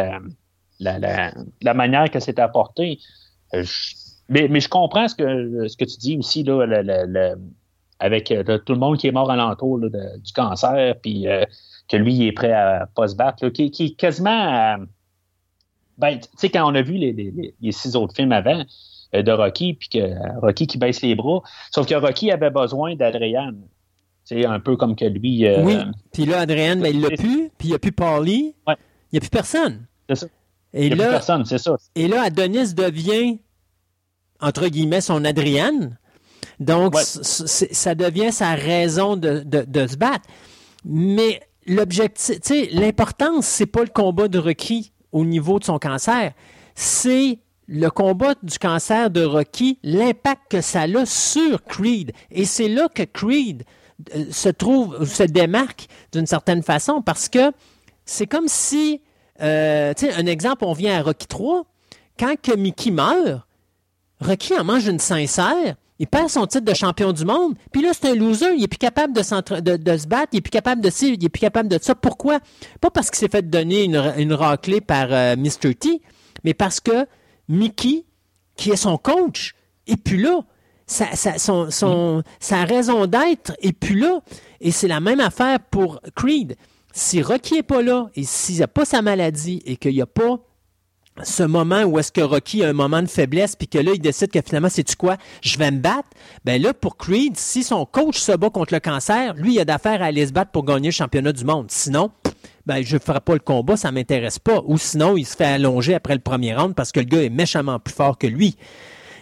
la, 0.80 1.34
la 1.61 1.73
manière 1.73 2.10
que 2.10 2.19
c'est 2.19 2.40
apporté. 2.40 2.99
Euh, 3.53 3.64
mais, 4.30 4.48
mais, 4.48 4.60
je 4.60 4.69
comprends 4.69 5.07
ce 5.07 5.15
que, 5.15 5.68
ce 5.68 5.76
que 5.76 5.86
tu 5.86 5.98
dis 5.98 6.18
aussi, 6.18 6.44
là, 6.44 6.65
avec 7.99 8.31
euh, 8.31 8.57
tout 8.60 8.73
le 8.73 8.80
monde 8.80 8.98
qui 8.98 9.07
est 9.07 9.11
mort 9.11 9.30
alentour 9.30 9.80
du 9.80 10.34
cancer, 10.34 10.95
puis 11.02 11.27
euh, 11.27 11.44
que 11.90 11.98
lui, 11.98 12.14
il 12.14 12.27
est 12.27 12.31
prêt 12.31 12.53
à 12.53 12.88
pas 12.95 13.07
se 13.07 13.15
battre, 13.15 13.49
qui, 13.49 13.72
qui, 13.72 13.86
est 13.86 13.95
quasiment. 13.95 14.77
ben, 15.98 16.19
tu 16.19 16.27
sais, 16.38 16.49
quand 16.49 16.72
on 16.72 16.76
a 16.76 16.81
vu 16.81 16.94
les, 16.94 17.11
les, 17.11 17.53
les, 17.60 17.72
six 17.72 17.95
autres 17.95 18.15
films 18.15 18.31
avant, 18.31 18.64
de 19.14 19.31
Rocky, 19.31 19.73
puis 19.73 19.90
que 19.90 20.40
Rocky 20.40 20.68
qui 20.68 20.77
baisse 20.77 21.02
les 21.02 21.15
bras. 21.15 21.41
Sauf 21.72 21.88
que 21.88 21.95
Rocky 21.95 22.31
avait 22.31 22.52
besoin 22.52 22.95
d'Adrian. 22.95 23.53
C'est 24.23 24.45
un 24.45 24.60
peu 24.60 24.76
comme 24.77 24.95
que 24.95 25.06
lui. 25.06 25.48
Euh, 25.48 25.64
oui, 25.64 25.77
puis 26.14 26.26
là, 26.26 26.41
Adrian, 26.41 26.76
ben, 26.76 26.94
il 26.94 27.02
l'a 27.02 27.10
plus, 27.10 27.49
puis 27.57 27.68
il 27.68 27.69
n'y 27.69 27.76
a 27.76 27.80
plus 27.80 27.91
Paulie. 27.91 28.53
Ouais. 28.68 28.76
Il 29.11 29.15
n'y 29.15 29.18
a 29.18 29.22
plus 29.22 29.30
personne. 29.30 29.88
C'est 30.07 30.15
ça. 30.15 30.27
Et 30.73 30.86
il 30.86 30.94
n'y 30.94 31.02
a 31.02 31.06
plus 31.06 31.11
personne, 31.11 31.45
c'est 31.45 31.57
ça. 31.57 31.76
Et 31.95 32.07
là, 32.07 32.22
Adonis 32.22 32.76
devient, 32.76 33.40
entre 34.40 34.68
guillemets, 34.68 35.02
son 35.02 35.26
Adrian. 35.26 35.91
Donc, 36.60 36.95
ça 36.95 37.95
devient 37.95 38.31
sa 38.31 38.53
raison 38.53 39.18
de, 39.18 39.44
de 39.44 39.88
se 39.88 39.95
battre. 39.95 40.27
Mais 40.86 41.41
l'objectif, 41.65 42.40
tu 42.41 42.65
sais, 42.65 42.69
l'importance, 42.72 43.45
c'est 43.45 43.65
pas 43.65 43.81
le 43.81 43.90
combat 43.90 44.27
de 44.27 44.38
Rocky 44.38 44.91
au 45.11 45.26
niveau 45.26 45.57
de 45.57 45.64
son 45.64 45.80
cancer. 45.80 46.34
C'est 46.76 47.40
le 47.70 47.90
combat 47.90 48.34
du 48.41 48.58
cancer 48.58 49.12
de 49.12 49.24
Rocky, 49.24 49.78
l'impact 49.84 50.41
que 50.50 50.62
ça 50.62 50.82
a 50.82 51.06
sur 51.06 51.64
Creed. 51.64 52.12
Et 52.32 52.46
c'est 52.46 52.68
là 52.68 52.90
que 52.90 53.04
Creed 53.04 53.64
euh, 54.16 54.26
se 54.32 54.50
trouve, 54.50 55.06
se 55.06 55.24
démarque 55.24 55.88
d'une 56.12 56.26
certaine 56.26 56.64
façon 56.64 57.04
parce 57.04 57.30
que 57.30 57.52
c'est 58.06 58.26
comme 58.26 58.48
si, 58.48 59.02
euh, 59.41 59.94
un 60.18 60.26
exemple, 60.26 60.66
on 60.66 60.74
vient 60.74 60.98
à 60.98 61.04
Rocky 61.04 61.28
3, 61.28 61.64
quand 62.18 62.36
que 62.41 62.56
Mickey 62.56 62.90
meurt, 62.90 63.44
Rocky 64.20 64.58
en 64.58 64.64
mange 64.64 64.88
une 64.88 65.00
sincère, 65.00 65.76
il 66.00 66.08
perd 66.08 66.30
son 66.30 66.48
titre 66.48 66.66
de 66.66 66.74
champion 66.74 67.14
du 67.14 67.24
monde, 67.24 67.54
puis 67.72 67.84
là, 67.84 67.91
c'est 67.94 68.10
un 68.10 68.16
loser, 68.16 68.56
il 68.56 68.64
est 68.64 68.68
plus 68.68 68.80
capable 68.80 69.14
de, 69.14 69.22
se 69.22 70.08
battre, 70.08 70.30
il 70.32 70.38
est 70.38 70.41
plus 70.41 70.50
capable 70.50 70.82
de 70.82 70.90
ci, 70.90 71.14
il 71.14 71.30
plus 71.30 71.40
capable 71.40 71.70
de 71.70 71.78
ça. 71.80 71.94
Pourquoi? 71.94 72.40
Pas 72.82 72.90
parce 72.90 73.12
qu'il 73.12 73.20
s'est 73.20 73.30
fait 73.30 73.48
donner 73.48 73.84
une, 73.84 74.34
raclée 74.34 74.82
par 74.82 75.08
euh, 75.12 75.36
Mr. 75.36 75.76
T, 75.76 76.02
mais 76.44 76.54
parce 76.54 76.80
que 76.80 77.06
Mickey, 77.50 78.06
qui 78.56 78.72
est 78.72 78.78
son 78.78 78.98
coach, 78.98 79.54
et 79.88 79.98
puis 79.98 80.18
là, 80.18 80.42
sa, 80.86 81.16
son, 81.38 81.70
son, 81.70 82.24
sa 82.40 82.64
raison 82.64 83.06
d'être 83.06 83.54
est 83.62 83.74
plus 83.74 83.98
là. 83.98 84.22
Et 84.62 84.72
c'est 84.72 84.88
la 84.88 85.00
même 85.00 85.20
affaire 85.20 85.60
pour 85.60 86.02
Creed. 86.16 86.56
Si 86.94 87.22
Rocky 87.22 87.56
n'est 87.56 87.64
pas 87.64 87.82
là 87.82 88.10
et 88.16 88.24
s'il 88.24 88.60
n'a 88.60 88.68
pas 88.68 88.86
sa 88.86 89.02
maladie 89.02 89.62
et 89.66 89.78
qu'il 89.78 89.94
n'y 89.94 90.02
a 90.02 90.08
pas 90.08 90.40
ce 91.24 91.44
moment 91.44 91.84
où 91.84 92.00
est-ce 92.00 92.12
que 92.12 92.22
Rocky 92.22 92.64
a 92.64 92.70
un 92.70 92.74
moment 92.74 93.02
de 93.02 93.08
faiblesse 93.08 93.56
puis 93.56 93.68
que 93.68 93.78
là 93.78 93.92
il 93.94 94.00
décide 94.00 94.32
que 94.32 94.42
finalement 94.42 94.70
c'est 94.70 94.84
tu 94.84 94.96
quoi? 94.96 95.18
Je 95.42 95.58
vais 95.58 95.70
me 95.70 95.80
battre 95.80 96.08
ben 96.46 96.62
là 96.62 96.74
pour 96.74 96.98
Creed 96.98 97.38
si 97.38 97.64
son 97.64 97.86
coach 97.86 98.18
se 98.18 98.32
bat 98.32 98.50
contre 98.50 98.74
le 98.74 98.80
cancer 98.80 99.34
lui 99.34 99.56
il 99.56 99.60
a 99.60 99.66
d'affaires 99.66 100.02
à 100.02 100.06
aller 100.06 100.26
se 100.26 100.32
battre 100.32 100.52
pour 100.52 100.64
gagner 100.64 100.88
le 100.90 100.94
championnat 100.94 101.34
du 101.34 101.44
monde 101.44 101.70
sinon 101.70 102.12
ben 102.70 102.84
je 102.84 102.98
ferai 102.98 103.20
pas 103.20 103.34
le 103.34 103.40
combat 103.40 103.76
ça 103.76 103.91
m'intéresse 103.91 104.40
pas 104.40 104.62
ou 104.66 104.78
sinon 104.78 105.18
il 105.18 105.26
se 105.26 105.36
fait 105.36 105.46
allonger 105.46 105.96
après 105.96 106.14
le 106.14 106.22
premier 106.22 106.56
round 106.56 106.76
parce 106.76 106.91
que 106.91 107.00
le 107.00 107.06
gars 107.06 107.24
est 107.24 107.30
méchamment 107.30 107.80
plus 107.80 107.94
fort 107.94 108.18
que 108.18 108.28
lui 108.28 108.56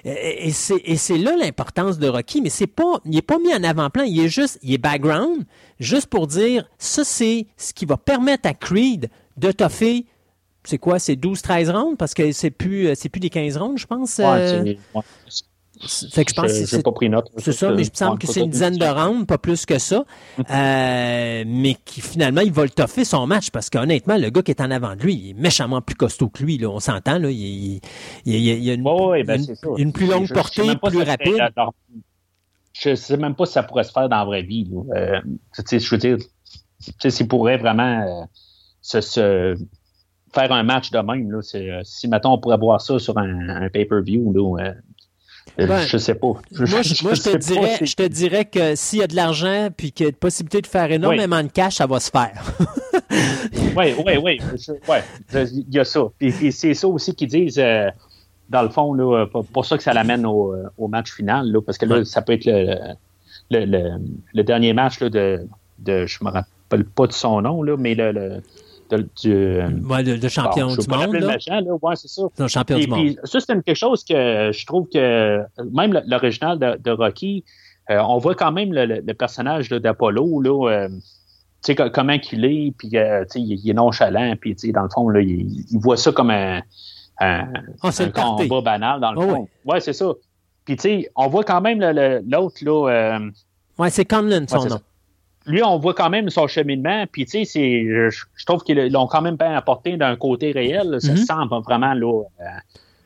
et 0.06 0.52
c'est 0.52 1.18
là 1.18 1.36
l'importance 1.38 2.00
de 2.00 2.08
Rocky, 2.08 2.40
mais 2.42 2.50
c'est 2.50 2.68
pas, 2.68 3.02
il 3.04 3.18
est 3.18 3.22
pas 3.22 3.40
mis 3.40 3.54
en 3.54 3.62
avant-plan, 3.62 4.04
il 4.04 4.18
est 4.22 4.30
juste, 4.30 4.58
il 4.64 4.74
est 4.74 4.78
background, 4.78 5.44
juste 5.82 6.08
pour 6.08 6.28
dire, 6.28 6.70
ça 6.78 7.04
c'est 7.04 7.48
ce 7.58 7.74
qui 7.74 7.86
va 7.86 7.98
permettre 7.98 8.48
à 8.48 8.54
Creed 8.54 9.10
de 9.36 9.52
toffer 9.52 10.06
c'est 10.68 10.78
quoi, 10.78 11.00
c'est 11.00 11.16
12-13 11.16 11.72
rounds? 11.72 11.96
Parce 11.98 12.14
que 12.14 12.34
c'est 12.34 12.52
plus, 12.52 12.88
euh, 12.88 13.10
plus 13.10 13.22
des 13.22 13.30
15 13.30 13.56
rounds, 13.56 13.80
je 13.80 13.88
pense. 13.88 14.20
Euh... 14.20 14.74
Fait 16.12 16.26
que 16.26 16.32
je 16.32 16.36
pense 16.36 16.52
que 16.52 16.82
pas 16.82 16.92
pris 16.92 17.10
note. 17.10 17.30
C'est 17.38 17.52
ça, 17.52 17.72
mais 17.72 17.84
je 17.84 17.92
me 17.92 17.96
semble 17.96 18.20
que 18.20 18.28
c'est 18.28 18.42
une 18.42 18.50
dizaine 18.50 18.78
de 18.78 18.86
rounds, 18.86 19.26
pas 19.26 19.38
plus 19.38 19.66
que 19.66 19.78
ça. 19.78 20.06
euh, 20.40 21.44
mais 21.46 21.76
qui 21.86 22.02
finalement, 22.02 22.42
il 22.42 22.52
va 22.52 22.64
le 22.64 22.70
toffer 22.70 23.06
son 23.06 23.28
match 23.28 23.52
parce 23.52 23.70
qu'honnêtement, 23.70 24.18
le 24.18 24.30
gars 24.30 24.42
qui 24.42 24.52
est 24.52 24.62
en 24.62 24.72
avant 24.72 24.96
de 24.96 25.02
lui, 25.02 25.14
il 25.16 25.30
est 25.32 25.34
méchamment 25.34 25.82
plus 25.82 25.96
costaud 25.96 26.30
que 26.30 26.44
lui. 26.44 26.58
Là, 26.58 26.70
on 26.70 26.80
s'entend. 26.80 27.20
Là, 27.20 27.30
il, 27.30 27.76
il, 27.76 27.82
il, 28.26 28.64
y 28.64 28.72
a 28.72 28.74
une, 28.74 28.88
ouais, 28.88 29.24
ben, 29.24 29.42
une, 29.42 29.56
une, 29.78 29.94
plus 29.94 30.08
longue 30.08 30.26
je, 30.26 30.34
portée, 30.34 30.68
je 30.68 30.90
plus 30.90 31.04
rapide. 31.04 31.38
Je 32.74 32.96
sais 32.96 33.18
même 33.18 33.36
pas 33.36 33.46
si 33.46 33.54
ça 33.54 33.64
pourrait 33.64 33.84
se 33.84 33.92
faire 33.92 34.10
dans 34.10 34.18
la 34.18 34.26
vraie 34.26 34.44
vie. 34.44 34.70
Euh, 34.96 35.20
je 35.72 35.90
veux 35.90 35.98
dire, 35.98 36.18
s'il 37.10 37.28
pourrait 37.28 37.58
vraiment 37.58 38.02
euh, 38.02 38.26
se, 38.82 39.02
se 39.02 39.56
faire 40.34 40.52
un 40.52 40.64
match 40.64 40.92
de 40.92 41.00
même. 41.00 41.32
Là, 41.32 41.42
si, 41.84 42.08
mettons, 42.08 42.34
on 42.34 42.38
pourrait 42.40 42.58
voir 42.58 42.82
ça 42.82 43.00
sur 43.00 43.18
un, 43.18 43.50
un 43.50 43.70
pay-per-view, 43.70 44.34
là, 44.34 44.74
ben, 45.66 45.80
je 45.80 45.98
sais 45.98 46.16
pas. 46.16 46.34
Je, 46.52 46.66
moi, 46.66 46.82
je, 46.84 47.04
moi, 47.04 47.14
je 47.14 47.22
te, 47.22 47.38
dirais, 47.38 47.78
je 47.82 47.96
te 47.96 48.08
dirais 48.08 48.46
que 48.46 48.76
s'il 48.76 49.00
y 49.00 49.04
a 49.04 49.08
de 49.08 49.16
l'argent 49.16 49.70
puis 49.76 49.92
qu'il 49.92 50.06
y 50.06 50.10
a 50.10 50.12
de 50.12 50.18
possibilité 50.18 50.62
de 50.62 50.68
faire 50.68 50.92
énormément 50.92 51.42
de 51.42 51.48
cash, 51.48 51.76
ça 51.76 51.88
va 51.88 52.00
se 52.00 52.12
faire. 52.12 52.44
oui, 53.76 53.96
oui, 54.06 54.18
oui. 54.22 54.40
Il 55.34 55.66
y 55.70 55.80
a 55.80 55.84
ça. 55.86 56.02
Puis, 56.20 56.52
c'est 56.52 56.74
ça 56.74 56.88
aussi 56.88 57.16
qu'ils 57.16 57.30
disent, 57.30 57.60
euh, 57.60 57.90
dans 58.50 58.62
le 58.62 58.70
fond, 58.70 58.94
là, 58.94 59.26
pour 59.26 59.66
ça 59.66 59.78
que 59.78 59.84
ça 59.84 59.94
l'amène 59.94 60.26
au, 60.26 60.56
au, 60.78 60.88
match 60.88 61.12
final, 61.12 61.52
là, 61.52 61.62
parce 61.62 61.78
que 61.78 61.86
là, 61.86 62.06
ça 62.06 62.22
peut 62.22 62.34
être 62.34 62.46
le, 62.46 62.78
le, 63.50 63.66
le, 63.66 63.92
le 64.34 64.44
dernier 64.44 64.74
match 64.74 65.00
là, 65.00 65.10
de, 65.10 65.48
de. 65.80 66.06
Je 66.06 66.24
me 66.24 66.30
rappelle 66.30 66.86
pas 66.86 67.08
de 67.08 67.14
son 67.14 67.42
nom, 67.42 67.64
là, 67.64 67.78
mais 67.78 67.96
le 67.96 68.42
de, 68.90 69.10
du, 69.22 69.88
ouais, 69.88 70.04
de, 70.04 70.18
de 70.18 70.28
champion 70.28 70.68
bon, 70.68 70.76
du 70.76 70.88
monde. 70.90 71.16
Là. 71.16 71.28
Machin, 71.28 71.62
là. 71.62 71.74
Ouais, 71.82 71.96
c'est 71.96 72.08
ça. 72.08 72.24
Non, 72.40 72.48
champion 72.48 72.78
et, 72.78 72.82
du 72.82 72.88
puis, 72.88 73.06
monde. 73.06 73.16
Ça, 73.24 73.40
c'est 73.40 73.64
quelque 73.64 73.76
chose 73.76 74.04
que 74.04 74.52
je 74.52 74.66
trouve 74.66 74.88
que 74.90 75.44
même 75.74 76.02
l'original 76.08 76.60
de, 76.60 76.78
de, 76.78 76.92
Rocky, 76.92 77.44
euh, 77.90 78.00
on 78.00 78.18
voit 78.18 78.36
quand 78.36 78.52
même 78.52 78.74
le, 78.74 78.86
le 78.86 79.14
personnage 79.14 79.70
d'Apollo, 79.70 80.42
là. 80.42 80.70
Euh, 80.72 80.90
tu 81.66 81.74
sais, 81.74 81.90
comment 81.92 82.20
qu'il 82.20 82.46
est, 82.46 82.72
puis 82.78 82.92
euh, 82.96 83.24
tu 83.24 83.32
sais, 83.32 83.42
il, 83.42 83.70
est 83.70 83.74
nonchalant, 83.74 84.36
puis 84.40 84.56
tu 84.56 84.68
sais, 84.68 84.74
dans 84.74 84.84
le 84.84 84.90
fond, 84.90 85.10
là, 85.10 85.22
il, 85.22 85.66
il 85.72 85.80
voit 85.80 85.98
ça 85.98 86.12
comme 86.12 86.30
un, 86.30 86.62
un, 87.20 87.48
oh, 87.84 87.90
un 88.00 88.10
combat 88.10 88.62
banal, 88.62 89.02
dans 89.02 89.12
le 89.12 89.18
oh, 89.18 89.22
fond. 89.22 89.48
Ouais, 89.66 89.74
ouais 89.74 89.80
c'est 89.80 89.94
ça. 89.94 90.14
Puis 90.66 90.76
tu 90.76 90.82
sais, 90.82 91.12
on 91.16 91.28
voit 91.28 91.44
quand 91.44 91.62
même 91.62 91.80
l'autre, 92.28 92.58
là. 92.62 92.90
Euh, 92.90 93.32
ouais, 93.80 93.90
c'est 93.90 94.06
Conlon, 94.06 94.46
son 94.48 94.60
ouais, 94.60 94.70
nom 94.70 94.80
lui, 95.48 95.64
on 95.64 95.80
voit 95.80 95.94
quand 95.94 96.10
même 96.10 96.30
son 96.30 96.48
cheminement, 96.48 97.06
puis 97.12 97.26
tu 97.26 97.32
sais, 97.32 97.46
c'est, 97.46 97.86
je, 97.88 98.10
je, 98.10 98.46
trouve 98.46 98.64
qu'ils 98.64 98.92
l'ont 98.92 99.08
quand 99.08 99.22
même 99.22 99.38
bien 99.38 99.54
apporté 99.56 99.98
d'un 99.98 100.16
côté 100.16 100.52
réel. 100.52 100.90
Là, 100.90 101.00
ça 101.00 101.14
mm 101.14 101.16
-hmm. 101.16 101.26
sent 101.26 101.62
vraiment 101.66 101.94
là. 101.94 102.24
Euh, 102.42 102.46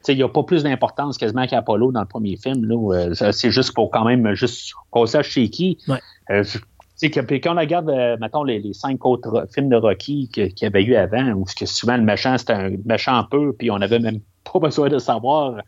tu 0.01 0.05
sais, 0.07 0.13
il 0.13 0.17
n'y 0.17 0.23
a 0.23 0.29
pas 0.29 0.41
plus 0.41 0.63
d'importance 0.63 1.17
quasiment 1.19 1.45
qu'Apollo 1.45 1.91
dans 1.91 2.01
le 2.01 2.07
premier 2.07 2.35
film. 2.35 2.65
Là, 2.65 2.95
euh, 2.95 3.31
c'est 3.31 3.51
juste 3.51 3.73
pour 3.75 3.91
quand 3.91 4.03
même 4.03 4.33
juste 4.33 4.73
qu'on 4.89 5.05
sache 5.05 5.29
chez 5.29 5.49
qui. 5.49 5.77
Ouais. 5.87 5.99
Euh, 6.31 6.43
tu 6.43 6.59
sais, 6.95 7.09
quand 7.11 7.55
on 7.55 7.59
regarde, 7.59 7.89
euh, 7.89 8.17
mettons, 8.19 8.43
les, 8.43 8.59
les, 8.59 8.73
cinq 8.73 9.05
autres 9.05 9.47
films 9.53 9.69
de 9.69 9.75
Rocky 9.75 10.27
qu'il 10.33 10.53
y 10.59 10.65
avait 10.65 10.83
eu 10.83 10.95
avant, 10.95 11.27
où 11.33 11.45
que 11.45 11.67
souvent 11.67 11.97
le 11.97 12.03
méchant, 12.03 12.35
c'était 12.39 12.53
un 12.53 12.71
méchant 12.85 13.23
peu, 13.29 13.53
puis 13.53 13.69
on 13.69 13.77
n'avait 13.77 13.99
même 13.99 14.21
pas 14.51 14.59
besoin 14.59 14.89
de 14.89 14.97
savoir 14.97 15.61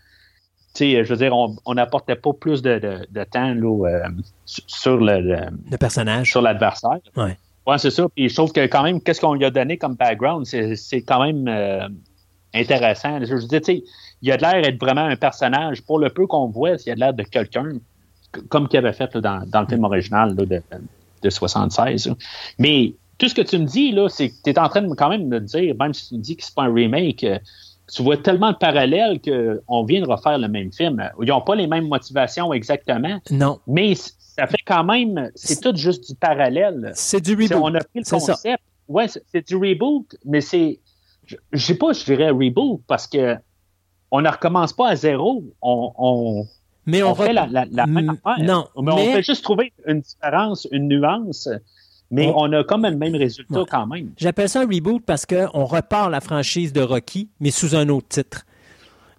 je 0.80 1.08
veux 1.08 1.18
dire, 1.18 1.34
on 1.34 1.74
n'apportait 1.74 2.16
pas 2.16 2.34
plus 2.34 2.62
de, 2.62 2.80
de, 2.80 3.08
de 3.10 3.24
temps 3.24 3.54
là, 3.54 3.88
euh, 3.88 4.10
sur 4.45 4.98
le, 4.98 5.20
le, 5.22 5.38
le, 5.72 5.78
personnage, 5.78 6.32
sur 6.32 6.41
l'adversaire. 6.41 7.00
Ouais, 7.66 7.78
c'est 7.78 7.91
ça. 7.91 8.08
Puis 8.14 8.30
je 8.30 8.36
trouve 8.36 8.52
que 8.52 8.66
quand 8.66 8.84
même, 8.84 9.02
qu'est-ce 9.02 9.22
qu'on 9.22 9.34
lui 9.34 9.45
a 9.45 9.52
donné 9.52 9.78
comme 9.78 9.95
background, 9.95 10.45
c'est 10.45 11.02
quand 11.02 11.24
même 11.24 11.48
euh, 11.48 11.88
intéressant. 12.54 13.24
Je 13.24 13.34
veux 13.34 13.48
dire, 13.48 13.62
tu 13.62 13.66
sais, 13.66 13.84
il 14.22 14.32
a 14.32 14.38
de 14.38 14.41
l'air 14.41 14.62
d'être 14.62 14.80
vraiment 14.80 15.06
un 15.06 15.16
personnage. 15.16 15.82
Pour 15.82 16.00
le 16.00 16.10
peu 16.10 16.28
qu'on 16.28 16.48
voit, 16.48 16.76
il 16.86 16.91
a 16.91 16.95
de 16.95 17.00
l'air 17.00 17.14
de 17.14 17.24
quelqu'un, 17.24 17.74
comme 18.50 18.68
qu'il 18.68 18.80
avait 18.80 18.94
fait 18.94 19.14
là, 19.16 19.22
dans, 19.22 19.44
dans, 19.48 19.62
le 19.62 19.68
film 19.68 19.84
original 19.86 20.36
là, 20.36 20.45
de, 20.45 20.62
de 21.22 21.30
76. 21.30 22.08
Là. 22.08 22.16
Mais 22.60 22.94
tout 23.18 23.30
ce 23.30 23.36
que 23.36 23.41
tu 23.41 23.58
me 23.58 23.66
dis, 23.66 23.91
là, 23.91 24.10
c'est 24.10 24.30
que 24.30 24.36
tu 24.44 24.50
es 24.50 24.60
en 24.60 24.68
train 24.68 24.82
de 24.82 24.94
quand 24.94 25.10
même 25.10 25.30
de 25.30 25.40
dire, 25.40 25.76
même 25.80 25.94
si 25.94 26.10
tu 26.10 26.16
me 26.16 26.22
dis 26.22 26.36
que 26.36 26.44
c'est 26.44 26.56
pas 26.56 26.64
un 26.64 26.74
remake, 26.74 27.24
euh, 27.24 27.40
tu 27.91 28.03
vois 28.03 28.18
tellement 28.18 28.51
de 28.51 28.57
parallèles 28.57 29.19
qu'on 29.22 29.84
vient 29.84 30.01
de 30.01 30.07
refaire 30.07 30.38
le 30.38 30.47
même 30.47 30.72
film. 30.72 31.03
Ils 31.22 31.27
n'ont 31.27 31.41
pas 31.41 31.55
les 31.55 31.68
mêmes 31.68 31.88
motivations 31.88 32.53
exactement. 32.53 33.19
Non. 33.31 33.60
Mais 33.68 33.95
ça 33.95 34.47
fait 34.47 34.61
quand 34.65 34.84
même, 34.84 35.30
c'est 35.35 35.61
tout 35.61 35.76
juste 35.76 36.10
du 36.10 36.15
parallèle. 36.15 36.91
C'est 36.95 37.22
du 37.22 37.34
reboot. 37.34 37.53
On 37.53 37.76
a 37.76 37.80
pris 37.80 37.99
le 37.99 38.10
concept. 38.10 38.61
Ouais, 38.88 39.07
c'est 39.07 39.47
du 39.47 39.55
reboot, 39.55 40.15
mais 40.26 40.41
c'est, 40.41 40.80
je 41.26 41.38
sais 41.57 41.76
pas, 41.76 41.93
je 41.93 42.03
dirais 42.03 42.30
reboot 42.30 42.81
parce 42.88 43.07
que 43.07 43.38
on 44.11 44.22
ne 44.22 44.30
recommence 44.30 44.73
pas 44.73 44.89
à 44.89 44.95
zéro. 44.95 45.43
On, 45.61 45.91
on, 45.97 46.45
mais 46.85 47.01
on, 47.01 47.11
on 47.11 47.15
fait 47.15 47.34
la, 47.34 47.47
la, 47.47 47.65
la, 47.72 47.88
même 47.88 48.10
affaire. 48.10 48.43
Non, 48.43 48.68
mais, 48.76 48.84
mais, 48.84 48.91
on 48.91 49.14
fait 49.14 49.23
juste 49.23 49.43
trouver 49.43 49.73
une 49.88 50.01
différence, 50.01 50.68
une 50.72 50.88
nuance. 50.88 51.49
Mais 52.14 52.27
on, 52.27 52.41
on 52.41 52.53
a 52.53 52.64
comme 52.64 52.84
le 52.84 52.95
même 52.95 53.15
résultat 53.15 53.60
ouais. 53.60 53.65
quand 53.69 53.88
même. 53.88 54.11
J'appelle 54.18 54.48
ça 54.48 54.61
un 54.61 54.68
reboot 54.68 55.02
parce 55.06 55.26
qu'on 55.26 55.65
repart 55.65 56.10
la 56.11 56.22
franchise 56.22 56.72
de 56.72 56.81
Rocky, 56.81 57.30
mais 57.40 57.52
sous 57.52 57.76
un 57.76 57.90
autre 57.90 58.07
titre. 58.07 58.45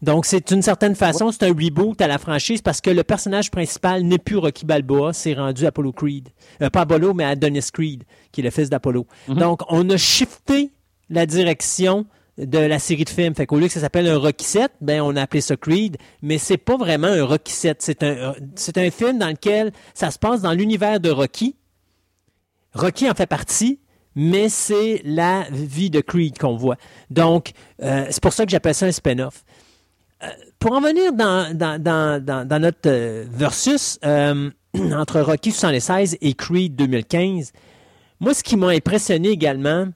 Donc, 0.00 0.26
c'est 0.26 0.46
d'une 0.48 0.62
certaine 0.62 0.94
façon, 0.94 1.32
c'est 1.32 1.44
un 1.44 1.52
reboot 1.52 2.00
à 2.00 2.06
la 2.06 2.18
franchise 2.18 2.60
parce 2.60 2.80
que 2.80 2.90
le 2.90 3.02
personnage 3.04 3.50
principal 3.50 4.02
n'est 4.02 4.18
plus 4.18 4.36
Rocky 4.36 4.66
Balboa, 4.66 5.12
c'est 5.12 5.32
rendu 5.34 5.66
Apollo 5.66 5.92
Creed. 5.92 6.28
Euh, 6.62 6.68
pas 6.70 6.82
Apollo, 6.82 7.14
mais 7.14 7.24
Adonis 7.24 7.70
Creed, 7.72 8.04
qui 8.30 8.42
est 8.42 8.44
le 8.44 8.50
fils 8.50 8.68
d'Apollo. 8.68 9.06
Mm 9.28 9.32
-hmm. 9.32 9.38
Donc, 9.38 9.60
on 9.70 9.88
a 9.90 9.96
shifté 9.96 10.70
la 11.08 11.26
direction 11.26 12.06
de 12.38 12.58
la 12.58 12.78
série 12.78 13.04
de 13.04 13.10
films. 13.10 13.34
Fait 13.34 13.46
qu'au 13.46 13.58
lieu 13.58 13.66
que 13.66 13.72
ça 13.72 13.80
s'appelle 13.80 14.08
un 14.08 14.18
Rocky 14.18 14.44
7, 14.44 14.72
ben, 14.80 15.00
on 15.00 15.16
a 15.16 15.22
appelé 15.22 15.40
ça 15.40 15.56
Creed, 15.56 15.96
mais 16.22 16.38
c'est 16.38 16.58
pas 16.58 16.76
vraiment 16.76 17.08
un 17.08 17.24
Rocky 17.24 17.52
7. 17.52 17.76
C'est 17.80 18.02
un, 18.02 18.34
c'est 18.56 18.78
un 18.78 18.90
film 18.90 19.18
dans 19.18 19.28
lequel 19.28 19.72
ça 19.94 20.10
se 20.10 20.18
passe 20.18 20.42
dans 20.42 20.52
l'univers 20.52 21.00
de 21.00 21.10
Rocky, 21.10 21.56
Rocky 22.74 23.08
en 23.08 23.14
fait 23.14 23.26
partie, 23.26 23.80
mais 24.14 24.48
c'est 24.48 25.00
la 25.04 25.46
vie 25.50 25.90
de 25.90 26.00
Creed 26.00 26.38
qu'on 26.38 26.56
voit. 26.56 26.76
Donc, 27.10 27.52
euh, 27.82 28.06
c'est 28.10 28.22
pour 28.22 28.32
ça 28.32 28.44
que 28.44 28.50
j'appelle 28.50 28.74
ça 28.74 28.86
un 28.86 28.92
spin-off. 28.92 29.44
Euh, 30.22 30.28
pour 30.58 30.72
en 30.72 30.80
venir 30.80 31.12
dans, 31.12 32.60
notre 32.60 32.78
euh, 32.86 33.24
versus 33.28 33.98
entre 34.04 35.20
Rocky 35.20 35.52
76 35.52 36.18
et 36.20 36.34
Creed 36.34 36.76
2015, 36.76 37.52
moi, 38.20 38.32
ce 38.32 38.42
qui 38.42 38.56
m'a 38.56 38.68
impressionné 38.68 39.28
également, 39.30 39.88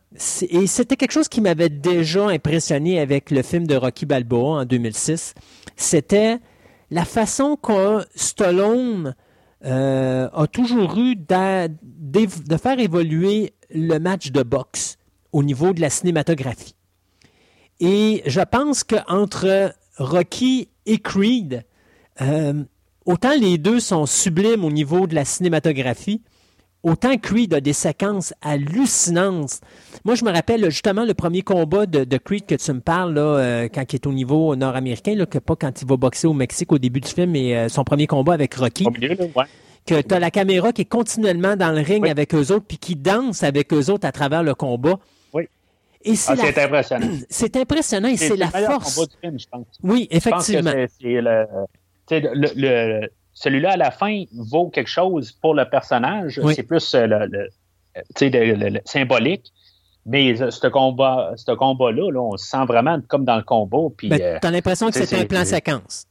et 0.43 0.67
c'était 0.67 0.97
quelque 0.97 1.13
chose 1.13 1.29
qui 1.29 1.41
m'avait 1.41 1.69
déjà 1.69 2.27
impressionné 2.27 3.01
avec 3.01 3.31
le 3.31 3.43
film 3.43 3.67
de 3.67 3.77
Rocky 3.77 4.07
Balboa 4.07 4.61
en 4.61 4.65
2006, 4.65 5.35
c'était 5.77 6.39
la 6.91 7.05
façon 7.05 7.57
que 7.57 8.05
Stallone 8.17 9.15
euh, 9.65 10.29
a 10.33 10.47
toujours 10.47 10.97
eu 10.99 11.17
de, 11.17 12.57
faire 12.57 12.79
évoluer 12.79 13.55
le 13.71 13.99
match 13.99 14.31
de 14.31 14.43
boxe 14.43 14.99
au 15.33 15.43
niveau 15.43 15.73
de 15.73 15.81
la 15.81 15.91
cinématographie. 15.91 16.75
Et 17.81 18.23
je 18.27 18.41
pense 18.41 18.85
qu'entre 18.85 19.75
Rocky 19.99 20.69
et 20.87 20.99
Creed, 20.99 21.65
euh, 22.21 22.65
autant 23.05 23.37
les 23.39 23.59
deux 23.59 23.81
sont 23.81 24.07
sublimes 24.07 24.65
au 24.65 24.71
niveau 24.71 25.07
de 25.07 25.15
la 25.15 25.25
cinématographie, 25.25 26.23
autant 26.83 27.17
Creed 27.17 27.55
a 27.55 27.61
des 27.61 27.73
séquences 27.73 28.33
hallucinantes. 28.43 29.61
Moi, 30.05 30.15
je 30.15 30.25
me 30.25 30.31
rappelle 30.31 30.65
justement 30.71 31.05
le 31.05 31.15
premier 31.15 31.43
combat 31.43 31.87
de, 31.87 32.05
de 32.05 32.17
Creed 32.19 32.47
que 32.47 32.55
tu 32.55 32.73
me 32.73 32.81
parles, 32.81 33.15
là, 33.15 33.21
euh, 33.21 33.69
quand 33.73 33.93
il 33.93 33.97
est 33.97 34.07
au 34.07 34.13
niveau 34.13 34.55
nord-américain, 34.57 35.15
là, 35.15 35.27
que 35.27 35.39
pas 35.39 35.57
quand 35.57 35.83
il 35.83 35.89
va 35.89 35.97
boxer 35.97 36.27
au 36.27 36.33
Mexique 36.33 36.73
au 36.73 36.79
début 36.79 37.01
du 37.01 37.09
film, 37.09 37.31
mais 37.31 37.57
euh, 37.57 37.69
son 37.69 37.85
premier 37.85 38.07
combat 38.07 38.35
avec 38.35 38.55
Rocky. 38.55 38.87
Au 38.87 38.91
milieu, 38.91 39.09
là, 39.09 39.25
ouais. 39.37 39.45
Que 39.87 40.03
tu 40.03 40.15
as 40.15 40.21
la 40.21 40.31
caméra 40.31 40.73
qui 40.73 40.83
est 40.83 40.89
continuellement 40.89 41.57
dans 41.57 41.73
le 41.73 41.81
ring 41.81 42.03
oui. 42.03 42.11
avec 42.11 42.35
eux 42.35 42.53
autres, 42.53 42.67
puis 42.67 42.77
qui 42.77 42.95
danse 42.95 43.43
avec 43.43 43.73
eux 43.73 43.91
autres 43.91 44.07
à 44.07 44.13
travers 44.13 44.43
le 44.43 44.55
combat. 44.55 44.99
Oui. 45.33 45.49
Et 46.03 46.15
c'est 46.15 46.33
ah, 46.33 46.53
la... 46.55 46.65
impressionnant. 46.65 47.09
C'est 47.31 47.57
impressionnant 47.57 48.09
et 48.09 48.17
c'est 48.19 48.37
la 48.37 48.49
force. 48.49 48.95
Combat 48.95 49.07
du 49.07 49.17
film, 49.21 49.39
je 49.39 49.47
pense. 49.51 49.67
Oui, 49.83 50.07
effectivement. 50.11 50.73
C'est 52.09 52.21
le, 52.21 52.31
le, 52.31 52.49
le 52.55 53.09
celui-là, 53.39 53.73
à 53.73 53.77
la 53.77 53.93
fin, 53.93 54.25
vaut 54.35 54.69
quelque 54.69 54.91
chose 54.91 55.31
pour 55.31 55.55
le 55.55 55.65
personnage. 55.65 56.41
C'est 56.55 56.65
plus 56.65 56.95
le, 56.95 57.49
symbolique. 58.85 59.53
Mais 60.07 60.35
ce 60.35 60.67
combat, 60.67 61.35
ce 61.37 61.53
combat-là, 61.53 62.11
on 62.21 62.37
se 62.37 62.47
sent 62.47 62.65
vraiment 62.67 62.99
comme 63.07 63.25
dans 63.25 63.37
le 63.37 63.43
combat. 63.43 63.89
Puis, 63.97 64.09
ben, 64.09 64.39
as 64.43 64.51
l'impression 64.51 64.91
que 64.91 64.95
c'est 64.95 65.21
un 65.21 65.25
plan 65.25 65.45
séquence. 65.45 66.07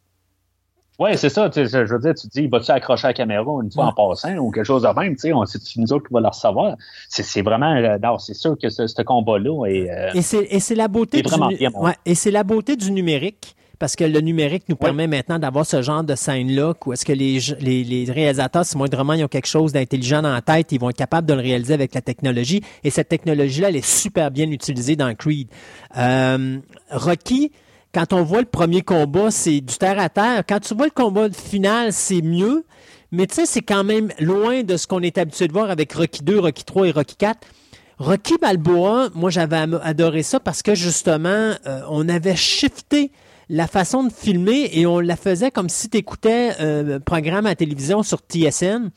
Oui, 1.00 1.18
c'est 1.18 1.30
ça. 1.30 1.50
Je 1.54 1.94
veux 1.94 2.00
dire, 2.00 2.14
tu 2.16 2.28
te 2.28 2.40
dis, 2.40 2.48
vas-tu 2.48 2.72
accrocher 2.72 3.08
la 3.08 3.14
caméra 3.14 3.52
une 3.62 3.72
fois 3.72 3.86
en 3.86 3.94
passant 3.94 4.36
ou 4.38 4.50
quelque 4.50 4.66
chose 4.66 4.84
de 4.84 5.00
même? 5.00 5.16
C'est 5.18 5.32
nous 5.76 5.94
autres 5.94 6.08
qui 6.08 6.14
va 6.14 6.22
le 6.22 6.28
recevoir. 6.28 6.76
C'est 7.10 7.42
vraiment. 7.42 7.76
Euh, 7.76 7.98
non, 8.02 8.18
c'est 8.20 8.34
sûr 8.34 8.58
que 8.58 8.70
ce, 8.70 9.02
combat-là 9.02 9.66
est. 9.66 9.90
Euh, 9.90 10.12
et 10.50 10.60
c'est 10.60 10.76
la 10.76 10.88
beauté 10.88 11.22
du, 11.22 11.30
ouais, 11.76 11.96
Et 12.06 12.16
c'est 12.16 12.32
la 12.32 12.44
beauté 12.44 12.76
du 12.78 12.92
numérique. 12.92 13.56
Parce 13.80 13.96
que 13.96 14.04
le 14.04 14.22
numérique 14.22 14.64
nous 14.70 14.76
permet 14.76 15.08
maintenant 15.08 15.38
d'avoir 15.38 15.66
ce 15.66 15.82
genre 15.82 16.04
de 16.04 16.16
scène-là 16.16 16.74
où 16.86 16.94
est-ce 16.94 17.06
que 17.06 17.14
les, 17.14 17.40
les, 17.60 17.84
les, 17.84 18.12
réalisateurs, 18.12 18.66
si 18.66 18.76
vraiment 18.76 19.14
ils 19.14 19.24
ont 19.24 19.28
quelque 19.28 19.48
chose 19.48 19.72
d'intelligent 19.72 20.22
dans 20.22 20.34
la 20.34 20.42
tête, 20.42 20.72
ils 20.72 20.80
vont 20.80 20.90
être 20.90 20.98
capables 20.98 21.28
de 21.28 21.34
le 21.34 21.42
réaliser 21.42 21.74
avec 21.74 21.94
la 21.94 22.02
technologie. 22.02 22.62
Et 22.84 22.90
cette 22.90 23.10
technologie-là, 23.10 23.70
elle 23.70 23.76
est 23.76 23.86
super 23.86 24.32
bien 24.32 24.50
utilisée 24.50 24.96
dans 24.96 25.14
Creed. 25.14 25.50
Euh, 25.98 26.58
Rocky, 26.90 27.52
quand 27.94 28.14
on 28.14 28.24
voit 28.24 28.40
le 28.40 28.46
premier 28.46 28.82
combat, 28.82 29.30
c'est 29.32 29.62
du 29.62 29.78
terre 29.78 30.00
à 30.00 30.10
terre. 30.10 30.44
Quand 30.48 30.60
tu 30.60 30.74
vois 30.74 30.86
le 30.86 30.92
combat 30.92 31.30
final, 31.30 31.94
c'est 31.94 32.22
mieux. 32.22 32.66
Mais 33.12 33.28
tu 33.28 33.36
sais, 33.36 33.46
c'est 33.46 33.62
quand 33.62 33.84
même 33.84 34.10
loin 34.20 34.64
de 34.64 34.76
ce 34.76 34.88
qu'on 34.88 35.02
est 35.02 35.18
habitué 35.18 35.48
de 35.48 35.54
voir 35.54 35.70
avec 35.70 35.94
Rocky 35.94 36.24
2, 36.24 36.40
Rocky 36.40 36.66
3 36.66 36.88
et 36.88 36.92
Rocky 36.92 37.16
4. 37.16 37.40
Rocky 38.00 38.36
Balboa, 38.40 39.10
moi 39.16 39.32
j'avais 39.32 39.66
adoré 39.82 40.22
ça 40.22 40.40
parce 40.40 40.62
que 40.62 40.76
justement, 40.76 41.56
euh, 41.66 41.82
on 41.90 42.08
avait 42.10 42.36
shifté 42.36 43.12
la 43.50 43.68
façon 43.68 44.04
de 44.04 44.12
filmer 44.12 44.70
et 44.74 44.86
on 44.86 45.00
la 45.00 45.16
faisait 45.16 45.52
comme 45.52 45.70
si 45.70 45.90
tu 45.90 45.98
écoutais 45.98 46.52
euh, 46.60 46.98
un 46.98 47.00
programme 47.00 47.46
à 47.46 47.56
télévision 47.56 48.04
sur 48.04 48.20
TSN, 48.20 48.90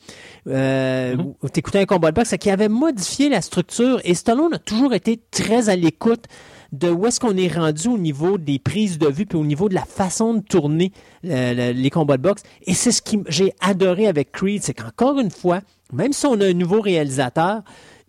euh, 0.47 1.15
ou 1.41 1.49
tu 1.49 1.59
écoutais 1.59 1.79
un 1.79 1.85
combat 1.85 2.11
de 2.11 2.15
boxe, 2.15 2.35
qui 2.39 2.49
avait 2.49 2.69
modifié 2.69 3.29
la 3.29 3.41
structure 3.41 4.01
et 4.03 4.13
Stallone 4.13 4.53
a 4.55 4.59
toujours 4.59 4.93
été 4.93 5.19
très 5.31 5.69
à 5.69 5.75
l'écoute 5.75 6.25
de 6.71 6.89
où 6.89 7.05
est-ce 7.05 7.19
qu'on 7.19 7.35
est 7.35 7.53
rendu 7.53 7.89
au 7.89 7.97
niveau 7.97 8.37
des 8.37 8.59
prises 8.59 8.97
de 8.97 9.07
vue 9.07 9.25
puis 9.25 9.37
au 9.37 9.45
niveau 9.45 9.67
de 9.67 9.73
la 9.73 9.83
façon 9.83 10.35
de 10.35 10.39
tourner 10.41 10.91
euh, 11.25 11.73
les 11.73 11.89
combats 11.89 12.17
de 12.17 12.21
boxe. 12.21 12.43
Et 12.65 12.73
c'est 12.73 12.91
ce 12.91 13.01
que 13.01 13.17
j'ai 13.27 13.53
adoré 13.59 14.07
avec 14.07 14.31
Creed, 14.31 14.63
c'est 14.63 14.73
qu'encore 14.73 15.19
une 15.19 15.31
fois, 15.31 15.61
même 15.91 16.13
si 16.13 16.25
on 16.25 16.39
a 16.39 16.45
un 16.45 16.53
nouveau 16.53 16.79
réalisateur, 16.79 17.61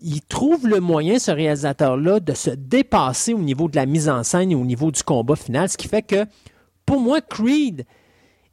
il 0.02 0.22
trouve 0.22 0.66
le 0.66 0.80
moyen, 0.80 1.18
ce 1.18 1.30
réalisateur-là, 1.30 2.20
de 2.20 2.34
se 2.34 2.50
dépasser 2.50 3.34
au 3.34 3.38
niveau 3.38 3.68
de 3.68 3.76
la 3.76 3.86
mise 3.86 4.08
en 4.08 4.22
scène 4.22 4.50
et 4.50 4.54
au 4.54 4.64
niveau 4.64 4.90
du 4.90 5.02
combat 5.02 5.36
final, 5.36 5.68
ce 5.68 5.76
qui 5.76 5.88
fait 5.88 6.02
que, 6.02 6.26
pour 6.84 7.00
moi, 7.00 7.20
Creed 7.20 7.84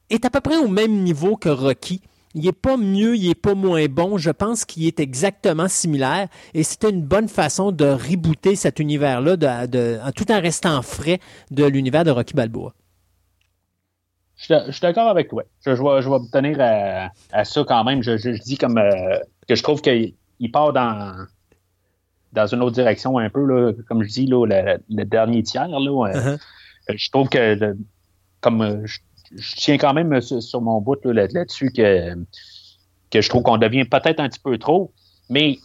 est 0.09 0.25
à 0.25 0.29
peu 0.29 0.41
près 0.41 0.57
au 0.57 0.67
même 0.67 1.03
niveau 1.03 1.35
que 1.35 1.49
Rocky 1.49 2.01
il 2.35 2.43
n'est 2.43 2.51
pas 2.51 2.77
mieux, 2.77 3.15
il 3.15 3.27
n'est 3.27 3.35
pas 3.35 3.55
moins 3.55 3.85
bon. 3.87 4.17
Je 4.17 4.29
pense 4.29 4.65
qu'il 4.65 4.85
est 4.85 4.99
exactement 4.99 5.67
similaire 5.67 6.27
et 6.53 6.63
c'était 6.63 6.89
une 6.89 7.01
bonne 7.01 7.27
façon 7.27 7.71
de 7.71 7.85
rebooter 7.85 8.55
cet 8.55 8.79
univers-là 8.79 9.67
tout 10.11 10.31
en 10.31 10.39
restant 10.39 10.81
frais 10.81 11.19
de 11.51 11.65
l'univers 11.65 12.03
de 12.03 12.11
Rocky 12.11 12.33
Balboa. 12.33 12.73
Je, 14.37 14.71
suis 14.71 14.81
d'accord 14.81 15.09
avec 15.09 15.27
toi. 15.27 15.43
Je, 15.65 15.71
vais, 15.71 16.29
tenir 16.31 16.57
à, 17.31 17.43
ça 17.43 17.63
quand 17.67 17.83
même. 17.83 18.01
Je, 18.03 18.41
dis 18.41 18.57
comme 18.57 18.77
euh, 18.77 19.17
que 19.47 19.55
je 19.55 19.63
trouve 19.63 19.81
qu'il 19.81 20.13
part 20.53 20.71
dans, 20.71 21.25
dans 22.33 22.47
une 22.47 22.61
autre 22.61 22.75
direction 22.75 23.17
un 23.17 23.29
peu, 23.29 23.75
comme 23.87 24.03
je 24.03 24.09
dis, 24.09 24.25
le, 24.27 25.03
dernier 25.05 25.43
tiers. 25.43 25.67
Là, 25.67 25.77
euh, 25.77 26.35
uh-huh. 26.37 26.39
Je 26.95 27.09
trouve 27.11 27.29
que 27.29 27.75
comme 28.41 28.61
euh, 28.61 28.85
je 28.85 29.55
tiens 29.55 29.77
quand 29.77 29.93
même 29.93 30.19
sur, 30.21 30.61
mon 30.61 30.81
bout 30.81 31.03
là-dessus 31.05 31.71
que, 31.71 32.15
que 33.11 33.21
je 33.21 33.29
trouve 33.29 33.43
qu'on 33.43 33.57
devient 33.57 33.85
peut-être 33.85 34.19
un 34.19 34.29
petit 34.29 34.39
peu 34.39 34.57
trop, 34.57 34.91
mais 35.29 35.57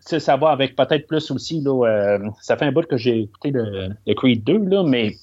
ça 0.00 0.36
va 0.36 0.50
avec 0.50 0.76
peut-être 0.76 1.06
plus 1.06 1.30
aussi. 1.30 1.60
Là, 1.60 1.86
euh, 1.86 2.30
ça 2.40 2.56
fait 2.56 2.64
un 2.64 2.72
bout 2.72 2.86
que 2.86 2.96
j'ai 2.96 3.22
écouté 3.22 3.50
le, 3.50 4.14
Creed 4.14 4.44
2, 4.44 4.58
là, 4.58 4.82
mais 4.82 5.16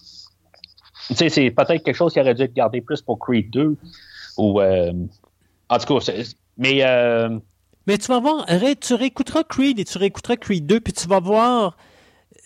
c'est 1.09 1.51
peut-être 1.51 1.83
quelque 1.83 1.95
chose 1.95 2.13
qui 2.13 2.19
aurait 2.19 2.35
dû 2.35 2.43
être 2.43 2.53
gardé 2.53 2.81
plus 2.81 3.01
pour 3.01 3.19
Creed 3.19 3.49
2. 3.51 3.75
Ou, 4.37 4.61
euh, 4.61 4.93
en 5.69 5.77
tout 5.77 5.99
cas, 5.99 6.13
mais. 6.57 6.83
Euh, 6.83 7.39
mais 7.87 7.97
tu 7.97 8.07
vas 8.07 8.19
voir, 8.19 8.45
tu 8.79 8.93
réécouteras 8.93 9.43
Creed 9.43 9.79
et 9.79 9.85
tu 9.85 9.97
réécouteras 9.97 10.37
Creed 10.37 10.65
2, 10.65 10.79
puis 10.79 10.93
tu 10.93 11.07
vas 11.07 11.19
voir. 11.19 11.77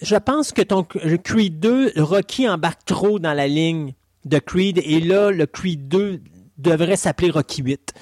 Je 0.02 0.16
pense 0.16 0.52
que 0.52 0.62
ton 0.62 0.84
Creed 0.84 1.60
2, 1.60 1.94
Rocky 1.98 2.48
embarque 2.48 2.86
trop 2.86 3.20
dans 3.20 3.34
la 3.34 3.48
ligne 3.48 3.94
de 4.26 4.40
Creed. 4.40 4.82
Et 4.84 5.00
là, 5.00 5.32
le 5.32 5.46
Creed 5.46 5.88
2 5.88 6.22
devrait 6.58 6.96
s'appeler 6.96 7.32
Rocky 7.32 7.62
8. 7.62 7.94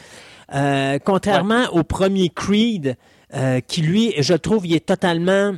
Euh, 0.53 0.99
contrairement 1.03 1.65
au 1.71 1.83
premier 1.83 2.29
Creed, 2.29 2.97
euh, 3.33 3.59
qui 3.59 3.81
lui, 3.81 4.13
je 4.17 4.33
trouve, 4.33 4.65
il 4.65 4.75
est 4.75 4.85
totalement 4.85 5.53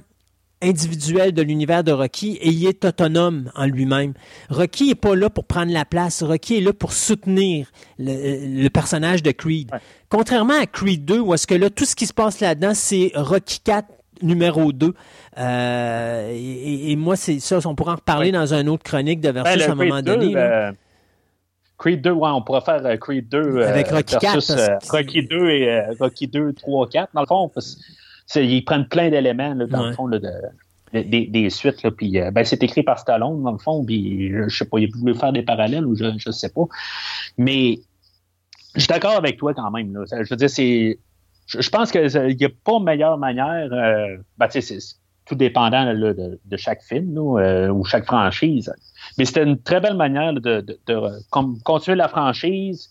individuel 0.62 1.32
de 1.32 1.42
l'univers 1.42 1.84
de 1.84 1.92
Rocky 1.92 2.38
et 2.42 2.50
il 2.50 2.66
est 2.68 2.84
autonome 2.84 3.52
en 3.56 3.66
lui-même. 3.66 4.14
Rocky 4.50 4.90
n'est 4.90 4.96
pas 4.96 5.16
là 5.16 5.30
pour 5.30 5.46
prendre 5.46 5.72
la 5.72 5.86
place. 5.86 6.22
Rocky 6.24 6.58
est 6.58 6.62
là 6.62 6.74
pour 6.74 6.94
soutenir 6.94 7.72
le, 7.98 8.68
personnage 8.70 9.24
de 9.24 9.32
Creed. 9.32 9.72
Contrairement 10.10 10.60
à 10.60 10.66
Creed 10.66 11.06
2, 11.06 11.20
où 11.20 11.34
est-ce 11.34 11.48
que 11.48 11.56
là, 11.56 11.70
tout 11.70 11.86
ce 11.86 11.96
qui 11.96 12.06
se 12.06 12.14
passe 12.14 12.40
là-dedans, 12.40 12.74
c'est 12.74 13.12
Rocky 13.16 13.60
4 13.64 13.88
numéro 14.22 14.72
2. 14.72 14.94
Euh, 15.38 16.32
et, 16.34 16.96
moi, 16.96 17.16
c'est 17.16 17.40
ça, 17.40 17.60
on 17.66 17.76
pourra 17.76 17.94
en 17.94 17.96
reparler 17.96 18.32
dans 18.32 18.54
une 18.54 18.68
autre 18.70 18.84
chronique 18.84 19.22
de 19.22 19.30
Versus 19.30 19.58
ben, 19.58 19.70
à 19.70 19.72
un 19.72 19.76
moment 19.76 20.02
donné. 20.02 20.34
Euh, 20.36 20.72
Creed 21.78 22.02
2, 22.02 22.12
ouais, 22.12 22.30
on 22.34 22.42
pourrait 22.42 22.62
faire 22.62 22.86
euh, 22.86 22.98
Creed 22.98 23.30
2 23.30 23.62
avec 23.62 23.88
Rocky 23.88 24.18
versus, 24.22 24.54
4. 24.54 24.92
Rocky 24.92 25.24
2 25.24 25.50
et 25.50 25.82
Rocky 26.00 26.28
2, 26.28 26.54
3, 26.54 26.90
4. 26.90 27.10
Dans 27.14 27.22
le 27.22 27.28
fond, 27.28 27.52
ils 28.36 28.64
prennent 28.64 28.88
plein 28.88 29.10
d'éléments, 29.10 29.56
dans 29.56 29.86
le 29.86 29.94
fond, 29.94 30.08
de, 30.08 30.22
des, 30.94 31.28
des, 31.28 31.50
suites. 31.50 31.84
Là, 31.84 31.92
puis, 31.92 32.20
ben, 32.32 32.44
c'est 32.44 32.64
écrit 32.64 32.84
par 32.84 33.00
Stallone, 33.00 33.44
dans 33.44 33.52
le 33.52 33.58
fond, 33.58 33.84
puis 33.86 34.32
je, 34.32 34.50
sais 34.50 34.66
pas, 34.66 34.80
il 34.80 34.92
voulu 34.92 35.16
faire 35.16 35.34
des 35.34 35.44
parallèles 35.44 35.86
ou 35.86 35.96
je 35.96 36.06
ne 36.06 36.32
sais 36.32 36.50
pas. 36.50 36.66
Mais 37.38 37.80
je 38.76 38.82
suis 38.82 38.88
d'accord 38.88 39.18
avec 39.18 39.38
toi 39.38 39.54
quand 39.54 39.72
même. 39.72 39.94
Là. 39.94 40.04
Je 40.24 40.30
veux 40.30 40.36
dire, 40.36 40.50
c'est 40.50 41.00
je, 41.50 41.70
pense 41.70 41.92
qu'il 41.92 42.06
n'y 42.06 42.46
a 42.46 42.50
pas 42.64 42.80
meilleure 42.80 43.18
manière, 43.18 43.70
euh, 43.72 44.18
ben, 44.38 44.48
c'est 44.50 44.78
tout 45.26 45.36
dépendant 45.36 45.94
de, 45.94 46.58
chaque 46.58 46.84
film 46.84 47.18
euh, 47.18 47.70
ou 47.70 47.84
chaque 47.86 48.06
franchise. 48.06 48.72
Mais 49.18 49.26
c'était 49.26 49.44
une 49.44 49.62
très 49.62 49.80
belle 49.80 49.96
manière 49.96 50.34
de, 50.34 50.64
continuer 51.64 51.98
la 51.98 52.08
franchise, 52.08 52.90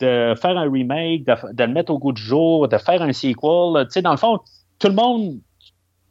de 0.00 0.34
faire 0.40 0.56
un 0.56 0.70
remake, 0.70 1.24
de, 1.24 1.64
le 1.64 1.72
mettre 1.72 1.92
au 1.92 1.98
goût 1.98 2.12
du 2.12 2.22
jour, 2.22 2.68
de 2.68 2.78
faire 2.78 3.02
un 3.02 3.12
sequel. 3.12 3.86
Tu 3.86 3.92
sais, 3.92 4.02
dans 4.02 4.12
le 4.12 4.16
fond, 4.16 4.38
tout 4.78 4.88
le 4.88 4.94
monde, 4.94 5.38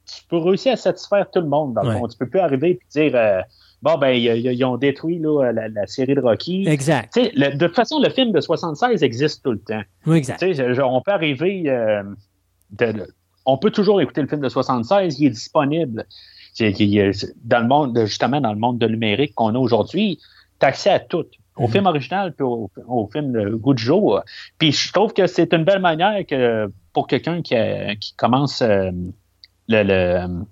tu 0.06 0.24
peux 0.30 0.38
réussir 0.38 0.74
à 0.74 0.78
satisfaire 0.78 1.30
tout 1.32 1.42
le 1.42 1.48
monde. 1.48 1.74
Dans 1.74 1.84
le 1.84 1.92
fond. 1.92 2.08
Tu 2.08 2.18
peux 2.18 2.28
plus 2.28 2.40
arriver 2.40 2.72
et 2.72 2.80
dire 2.92 3.16
euh, 3.16 3.42
bon, 3.82 3.98
ben, 3.98 4.10
ils 4.10 4.66
ont 4.66 4.78
détruit 4.78 5.20
la, 5.20 5.88
série 5.88 6.16
de 6.16 6.22
Rocky. 6.22 6.68
Exact. 6.68 7.16
de 7.16 7.66
toute 7.66 7.76
façon, 7.76 8.00
le 8.00 8.10
film 8.10 8.32
de 8.32 8.42
76 8.42 9.04
existe 9.04 9.44
tout 9.44 9.52
le 9.52 9.60
temps. 9.60 9.82
Oui, 10.06 10.18
exact. 10.18 10.44
on 10.84 11.02
peut 11.02 11.12
arriver. 11.12 11.64
Euh, 11.68 12.04
on 13.46 13.58
peut 13.58 13.72
toujours 13.72 14.02
écouter 14.02 14.22
le 14.22 14.28
film 14.28 14.42
de 14.42 14.50
76, 14.50 15.20
il 15.20 15.28
est 15.28 15.30
disponible. 15.30 16.06
dans 16.60 17.60
le 17.60 17.68
monde, 17.68 18.00
justement, 18.06 18.42
dans 18.42 18.54
le 18.54 18.60
monde 18.60 18.80
de 18.80 18.88
numérique 18.88 19.36
qu'on 19.36 19.54
a 19.54 19.58
aujourd'hui, 19.58 20.20
tu 20.60 20.66
as 20.66 20.70
accès 20.70 20.90
à 20.90 21.00
tout. 21.00 21.26
Au 21.58 21.70
film 21.70 21.86
original, 21.86 22.34
puis 22.34 22.44
au, 22.44 23.10
film 23.14 23.32
de 23.32 23.50
goût 23.52 23.74
de 23.74 23.80
jour. 23.80 24.22
Puis 24.58 24.74
je 24.74 24.92
trouve 24.92 25.14
que 25.14 25.26
c'est 25.26 25.54
une 25.54 25.64
belle 25.64 25.80
manière 25.80 26.26
que 26.26 26.70
pour 26.92 27.08
quelqu'un 27.08 27.42
qui, 27.42 27.56
commence 28.18 28.62
euh, 28.62 28.92
le, 29.70 30.44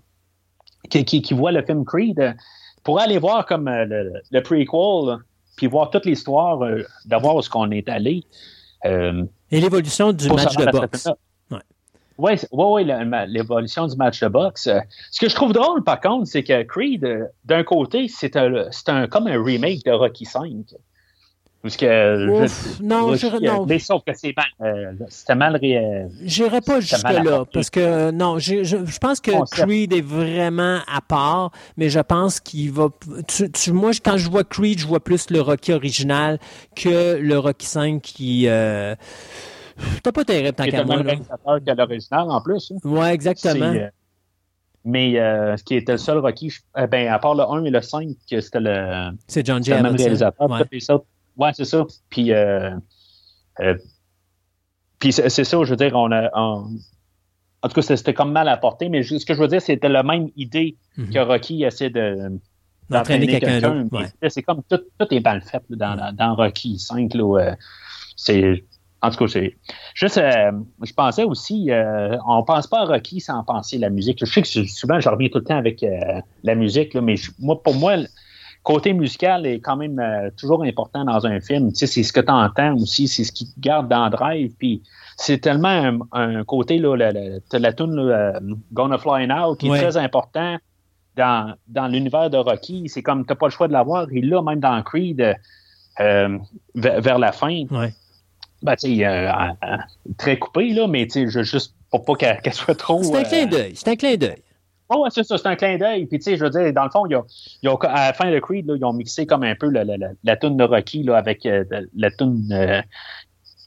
qui, 0.89 1.34
voit 1.34 1.51
le 1.51 1.61
film 1.63 1.84
Creed, 1.85 2.35
pour 2.84 2.99
aller 2.99 3.17
voir 3.17 3.45
comme 3.45 3.67
euh, 3.67 4.11
le, 4.31 4.41
prequel, 4.41 5.17
puis 5.56 5.67
voir 5.67 5.90
toute 5.90 6.06
l'histoire, 6.06 6.64
euh, 6.64 6.83
d'avoir 7.06 7.35
où 7.35 7.41
ce 7.41 7.49
qu'on 7.49 7.72
est 7.72 7.88
allé. 7.90 8.23
Euh, 8.85 9.23
Et 9.51 9.61
l'évolution 9.61 10.11
du 10.14 10.30
match 10.30 10.56
de 10.56 10.72
boxe. 10.72 11.09
Oui, 12.19 12.33
ouais, 12.51 12.83
ouais, 12.83 13.25
l'évolution 13.27 13.88
du 13.88 13.95
match 13.95 14.19
de 14.19 14.27
boxe. 14.27 14.69
Ce 15.11 15.19
que 15.19 15.27
je 15.27 15.33
trouve 15.33 15.51
drôle, 15.51 15.83
par 15.83 15.99
contre, 15.99 16.27
c'est 16.27 16.43
que 16.43 16.61
Creed, 16.61 17.27
d'un 17.45 17.64
côté, 17.64 18.07
c'est 18.07 18.35
un, 18.35 18.67
un, 18.88 19.07
comme 19.07 19.25
un 19.25 19.43
remake 19.43 19.83
de 19.83 19.91
Rocky 19.91 20.25
V. 20.25 20.64
Parce 21.64 21.77
que. 21.77 22.83
non, 22.83 23.16
je, 23.16 23.42
non. 23.42 23.66
Mais 23.66 23.80
sauf 23.80 24.03
que 24.06 24.14
c'est 24.14 24.33
mal. 24.35 24.45
Euh, 24.61 24.92
c'était 25.08 25.33
mal. 25.33 25.59
J'irai 26.22 26.59
pas 26.59 26.82
jusque-là. 26.82 27.45
Parce 27.51 27.69
que, 27.69 28.11
non, 28.11 28.38
je, 28.38 28.64
je, 28.64 29.00
pense 29.00 29.22
que 29.22 29.32
Creed 29.50 29.93
est 29.93 30.01
vraiment 30.01 30.80
à 30.93 31.00
part, 31.01 31.51
mais 31.77 31.90
je 31.90 32.01
pense 32.01 32.42
qu'il 32.42 32.72
va. 32.72 32.90
Tu, 33.27 33.72
moi, 33.72 33.92
quand 34.03 34.17
je 34.17 34.30
vois 34.30 34.43
Creed, 34.43 34.80
je 34.80 34.85
vois 34.85 35.01
plus 35.01 35.30
le 35.30 35.40
Rocky 35.40 35.72
original 35.72 36.38
que 36.75 37.17
le 37.17 37.40
Rocky 37.40 37.66
5 37.66 38.01
qui. 38.01 38.48
Euh, 38.48 38.93
T'as 40.03 40.11
pas 40.11 40.24
terrible 40.24 40.53
tant 40.53 40.66
qu'à 40.66 40.83
moi. 40.83 40.98
C'est 40.98 41.66
que 41.66 41.77
l'original 41.77 42.30
en 42.30 42.42
plus. 42.42 42.72
Hein. 42.72 42.90
Ouais, 42.90 43.14
exactement. 43.14 43.74
Euh, 43.74 43.88
mais 44.85 45.17
euh, 45.17 45.56
ce 45.58 45.64
qui 45.64 45.75
était 45.75 45.93
le 45.93 45.98
seul 45.98 46.19
Rocky, 46.19 46.51
euh, 46.77 46.88
ben, 46.88 47.08
à 47.08 47.19
part 47.19 47.35
le 47.35 47.43
1 47.43 47.64
et 47.66 47.69
le 47.69 47.82
5, 47.82 48.09
c'était 48.27 48.59
le. 48.59 49.11
C'est 49.27 49.45
John 49.45 49.64
J. 49.64 49.72
Même 49.72 49.95
réalisateur. 49.95 50.50
Ouais. 50.50 50.59
Ouais, 51.38 51.52
c'est 51.53 51.66
ça. 51.66 51.86
Puis, 52.10 52.32
euh, 52.32 52.72
euh, 53.60 53.78
puis 55.00 55.12
c'est 55.12 55.30
ça, 55.30 55.64
je 55.64 55.70
veux 55.70 55.76
dire, 55.76 55.94
on 55.95 56.12
a. 56.12 56.30
en 56.34 56.68
tout 57.64 57.74
cas, 57.74 57.82
c'était 57.82 58.14
comme 58.14 58.32
mal 58.32 58.48
apporté, 58.48 58.90
mais 58.90 59.03
ce 59.03 59.26
que 59.26 59.34
je 59.34 59.40
veux 59.40 59.48
dire, 59.48 59.62
c'était 59.62 59.90
la 59.90 60.03
même 60.03 60.30
idée 60.36 60.78
mhm. 60.98 61.10
que 61.14 61.20
Rocky 61.20 61.64
essaie 61.64 61.90
de 61.90 62.40
d'entraîner 62.90 63.28
quelqu'un. 63.40 63.88
C'est 64.30 64.44
comme 64.44 64.62
tout, 64.70 64.82
tout, 65.00 65.14
est 65.14 65.24
mal 65.24 65.42
fait 65.42 65.64
dans, 65.70 66.14
dans, 66.14 66.36
Rocky 66.36 66.78
5. 66.78 67.14
Là, 67.16 67.56
c'est 68.16 68.64
en 69.03 69.12
tout 69.12 69.18
cas, 69.18 69.28
c'est 69.28 69.58
juste, 69.95 70.18
euh, 70.18 70.52
je 70.82 70.94
pensais 70.94 71.26
aussi, 71.26 71.72
euh, 71.72 72.18
on 72.26 72.42
pense 72.44 72.68
pas 72.68 72.80
à 72.80 72.86
Rocky 72.86 73.20
sans 73.20 73.44
penser 73.44 73.76
à 73.76 73.80
la 73.80 73.90
musique. 73.90 74.20
Je 74.22 74.26
sais 74.26 74.42
que 74.42 74.48
souvent, 74.48 74.98
je 75.02 75.10
reviens 75.10 75.28
tout 75.28 75.40
le 75.40 75.44
temps 75.44 75.58
avec 75.58 75.84
euh, 75.84 76.22
la 76.44 76.56
musique, 76.56 76.95
mais 76.95 77.16
moi, 77.38 77.62
pour 77.62 77.76
moi, 77.76 77.98
côté 78.64 78.93
musical 78.93 79.45
est 79.45 79.59
quand 79.59 79.75
même 79.75 80.01
toujours 80.38 80.64
important 80.64 81.06
dans 81.06 81.25
un 81.25 81.40
film. 81.40 81.72
Tu 81.72 81.80
sais, 81.80 81.88
c'est 81.88 82.03
ce 82.03 82.14
que 82.14 82.22
tu 82.22 82.32
entends 82.32 82.75
aussi, 82.75 83.08
c'est 83.08 83.24
ce 83.24 83.32
qui 83.32 83.53
te 83.53 83.59
garde 83.59 83.90
dans 83.90 84.06
le 84.06 84.11
drive. 84.11 84.53
Puis 84.58 84.82
c'est 85.17 85.40
tellement 85.40 86.00
un, 86.11 86.43
côté, 86.43 86.80
là, 86.80 86.95
la, 86.95 87.11
la, 87.11 87.40
la 87.51 87.74
tune 87.74 88.58
Gonna 88.72 88.98
Fly 88.98 89.27
Now 89.27 89.56
qui 89.56 89.67
est 89.67 89.77
très 89.77 89.98
important 89.98 90.58
dans, 91.16 91.56
dans 91.67 91.88
l'univers 91.88 92.30
de 92.30 92.38
Rocky. 92.38 92.88
C'est 92.88 93.03
comme, 93.03 93.25
tu 93.25 93.32
n'as 93.32 93.35
pas 93.35 93.48
le 93.48 93.51
choix 93.51 93.67
de 93.67 93.74
l'avoir. 93.74 94.08
Il 94.11 94.30
l'a 94.30 94.42
même 94.42 94.59
dans 94.59 94.82
Creed 94.82 95.35
vers, 95.98 97.19
la 97.19 97.32
fin. 97.32 97.66
Ouais 97.69 97.93
ben, 98.64 98.75
tu 98.75 98.95
sais, 98.95 99.06
euh, 99.06 99.30
très 100.17 100.40
coupé, 100.40 100.69
là, 100.69 100.88
mais 100.88 101.06
tu 101.06 101.30
sais, 101.30 101.43
juste 101.43 101.75
pour 101.92 102.06
pas 102.06 102.16
qu'elle 102.16 102.53
soit 102.53 102.75
trop. 102.75 103.03
C'est 103.03 103.17
un 103.17 103.24
clin 103.24 103.43
euh, 103.43 103.48
d'œil. 103.48 103.74
C'est 103.75 103.90
un 103.90 103.95
clin 103.95 104.16
d'œil. 104.16 104.42
Oh, 104.90 105.03
ouais, 105.03 105.10
c'est 105.12 105.24
ça, 105.24 105.38
c'est 105.38 105.48
un 105.48 105.56
clin 105.56 105.78
d'œil. 105.78 106.06
Puis, 106.06 106.20
tu 106.20 106.24
sais, 106.26 106.38
je 106.38 106.44
veux 106.44 106.50
dire, 106.50 106.74
dans 106.74 106.84
le 106.84 106.90
fond, 106.90 107.06
y 107.08 107.16
a, 107.16 107.24
à 107.90 108.08
la 108.08 108.14
fin 108.14 108.32
de 108.32 108.40
Creed, 108.40 108.68
là, 108.68 108.76
ils 108.76 108.86
ont 108.86 108.94
mixé 108.94 109.26
comme 109.26 109.44
un 109.44 109.56
peu 109.56 109.70
la, 109.70 109.84
la, 109.84 109.98
la, 109.98 110.10
la 110.24 110.38
toune 110.38 110.58
de 110.58 110.64
Rocky 110.64 111.03
là, 111.03 111.18
avec 111.18 111.45
euh, 111.45 111.64
la 111.95 112.12
toune 112.12 112.50
euh, 112.52 112.82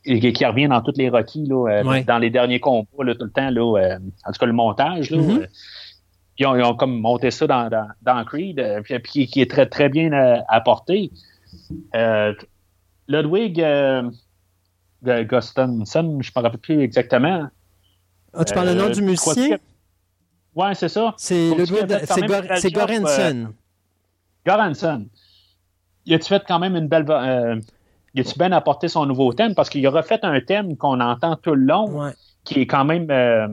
qui 0.04 0.44
revient 0.44 0.68
dans 0.68 0.82
toutes 0.82 0.98
les 0.98 1.08
Rocky, 1.08 1.46
là, 1.46 1.82
dans 2.06 2.18
les 2.18 2.30
derniers 2.30 2.60
combats, 2.60 3.04
là, 3.04 3.14
tout 3.14 3.24
le 3.24 3.30
temps, 3.30 3.50
là, 3.50 3.98
en 4.24 4.32
tout 4.32 4.38
cas, 4.38 4.46
le 4.46 4.52
montage, 4.52 5.10
là. 5.10 5.18
Mm-hmm. 5.18 5.48
Ils 6.38 6.46
ont, 6.46 6.54
ils, 6.54 6.62
ont, 6.62 6.74
comme 6.74 7.00
monté 7.00 7.30
ça 7.30 7.46
dans, 7.46 7.70
dans, 7.70 7.88
dans 8.02 8.24
Creed, 8.24 8.62
puis, 8.84 8.98
puis, 8.98 9.26
qui 9.26 9.40
est 9.40 9.50
très, 9.50 9.66
très 9.66 9.88
bien 9.88 10.12
apporté. 10.48 11.10
Ludwig, 13.08 13.64
Gustafsson, 15.02 15.84
je 16.20 16.30
ne 16.30 16.40
me 16.40 16.42
rappelle 16.42 16.60
plus 16.60 16.80
exactement. 16.82 17.48
Ah, 18.36 18.44
tu 18.44 18.54
parles 18.54 18.68
le 18.68 18.74
nom 18.74 18.90
du 18.90 19.00
euh, 19.00 19.04
musicien? 19.04 19.58
Oui, 20.56 20.68
c'est 20.74 20.88
ça. 20.88 21.14
C'est 21.18 21.50
c'est 22.56 22.70
Goranson. 22.70 23.52
Goranson. 24.44 25.06
Il 26.06 26.14
a-tu 26.14 26.28
fait 26.28 26.42
quand 26.48 26.58
même 26.58 26.74
une 26.76 26.88
belle. 26.88 27.04
Euh, 27.10 27.60
il 28.14 28.22
a-tu 28.22 28.38
bien 28.38 28.52
apporté 28.52 28.88
son 28.88 29.04
nouveau 29.04 29.34
thème? 29.34 29.54
Parce 29.54 29.68
qu'il 29.68 29.86
a 29.86 29.90
refait 29.90 30.18
un 30.22 30.40
thème 30.40 30.76
qu'on 30.78 30.98
entend 31.00 31.36
tout 31.36 31.54
le 31.54 31.66
long, 31.66 32.10
qui 32.44 32.60
est 32.62 32.66
quand 32.66 32.86
même. 32.86 33.10
Euh, 33.10 33.48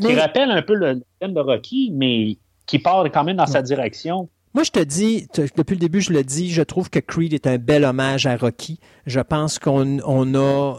qui 0.00 0.14
rappelle 0.14 0.52
un 0.52 0.62
peu 0.62 0.74
le 0.74 1.02
thème 1.18 1.34
de 1.34 1.40
Rocky, 1.40 1.90
mais 1.92 2.36
qui 2.66 2.78
part 2.78 3.04
quand 3.10 3.24
même 3.24 3.36
dans 3.36 3.46
sa 3.46 3.60
direction. 3.62 4.28
Moi, 4.54 4.62
je 4.62 4.70
te 4.70 4.80
dis, 4.80 5.26
depuis 5.56 5.74
le 5.74 5.80
début, 5.80 6.00
je 6.00 6.12
le 6.12 6.22
dis, 6.22 6.50
je 6.50 6.62
trouve 6.62 6.88
que 6.88 7.00
Creed 7.00 7.34
est 7.34 7.46
un 7.46 7.58
bel 7.58 7.84
hommage 7.84 8.26
à 8.26 8.36
Rocky. 8.36 8.78
Je 9.06 9.20
pense 9.20 9.58
qu'on 9.58 9.98
on 10.06 10.34
a 10.34 10.76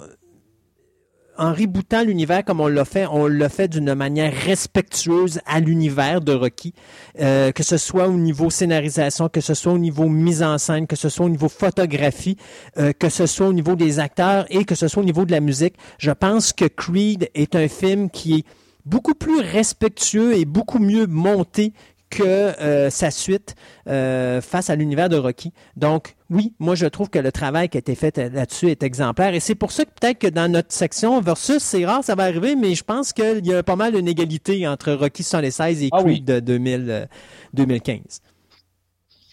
en 1.39 1.53
rebootant 1.53 2.03
l'univers 2.03 2.43
comme 2.43 2.59
on 2.59 2.67
l'a 2.67 2.85
fait, 2.85 3.07
on 3.07 3.27
l'a 3.27 3.49
fait 3.49 3.67
d'une 3.67 3.95
manière 3.95 4.33
respectueuse 4.33 5.39
à 5.45 5.59
l'univers 5.59 6.21
de 6.21 6.33
Rocky, 6.33 6.73
euh, 7.19 7.51
que 7.51 7.63
ce 7.63 7.77
soit 7.77 8.07
au 8.07 8.13
niveau 8.13 8.49
scénarisation, 8.49 9.29
que 9.29 9.41
ce 9.41 9.53
soit 9.53 9.73
au 9.73 9.77
niveau 9.77 10.09
mise 10.09 10.43
en 10.43 10.57
scène, 10.57 10.85
que 10.85 10.97
ce 10.97 11.07
soit 11.09 11.25
au 11.25 11.29
niveau 11.29 11.49
photographie, 11.49 12.37
euh, 12.77 12.91
que 12.91 13.09
ce 13.09 13.25
soit 13.25 13.47
au 13.47 13.53
niveau 13.53 13.75
des 13.75 13.99
acteurs 13.99 14.45
et 14.49 14.65
que 14.65 14.75
ce 14.75 14.87
soit 14.87 15.01
au 15.01 15.05
niveau 15.05 15.25
de 15.25 15.31
la 15.31 15.39
musique. 15.39 15.75
Je 15.97 16.11
pense 16.11 16.51
que 16.51 16.65
Creed 16.65 17.29
est 17.33 17.55
un 17.55 17.69
film 17.69 18.09
qui 18.09 18.35
est 18.35 18.45
beaucoup 18.85 19.15
plus 19.15 19.39
respectueux 19.39 20.37
et 20.37 20.45
beaucoup 20.45 20.79
mieux 20.79 21.07
monté 21.07 21.73
que 22.09 22.23
euh, 22.23 22.89
sa 22.89 23.11
suite 23.11 23.55
euh, 23.87 24.41
face 24.41 24.69
à 24.69 24.75
l'univers 24.75 25.09
de 25.09 25.17
Rocky. 25.17 25.53
Donc, 25.75 26.15
oui, 26.29 26.53
moi, 26.59 26.75
je 26.75 26.85
trouve 26.85 27.09
que 27.09 27.19
le 27.19 27.31
travail 27.31 27.69
qui 27.69 27.77
a 27.77 27.79
été 27.79 27.95
fait 27.95 28.17
là-dessus 28.17 28.69
est 28.69 28.83
exemplaire. 28.83 29.33
Et 29.33 29.39
c'est 29.39 29.55
pour 29.55 29.71
ça 29.71 29.85
que 29.85 29.91
peut-être 29.99 30.19
que 30.19 30.27
dans 30.27 30.51
notre 30.51 30.71
section 30.71 31.21
versus, 31.21 31.59
c'est 31.59 31.85
rare, 31.85 32.03
ça 32.03 32.15
va 32.15 32.23
arriver, 32.23 32.55
mais 32.55 32.75
je 32.75 32.83
pense 32.83 33.13
qu'il 33.13 33.45
y 33.45 33.53
a 33.53 33.63
pas 33.63 33.75
mal 33.75 33.95
une 33.95 34.07
égalité 34.07 34.67
entre 34.67 34.91
Rocky 34.93 35.23
76 35.23 35.83
et 35.83 35.89
ah 35.91 36.03
Creed 36.03 36.25
de 36.25 36.39
2000, 36.39 37.07
2015. 37.53 38.21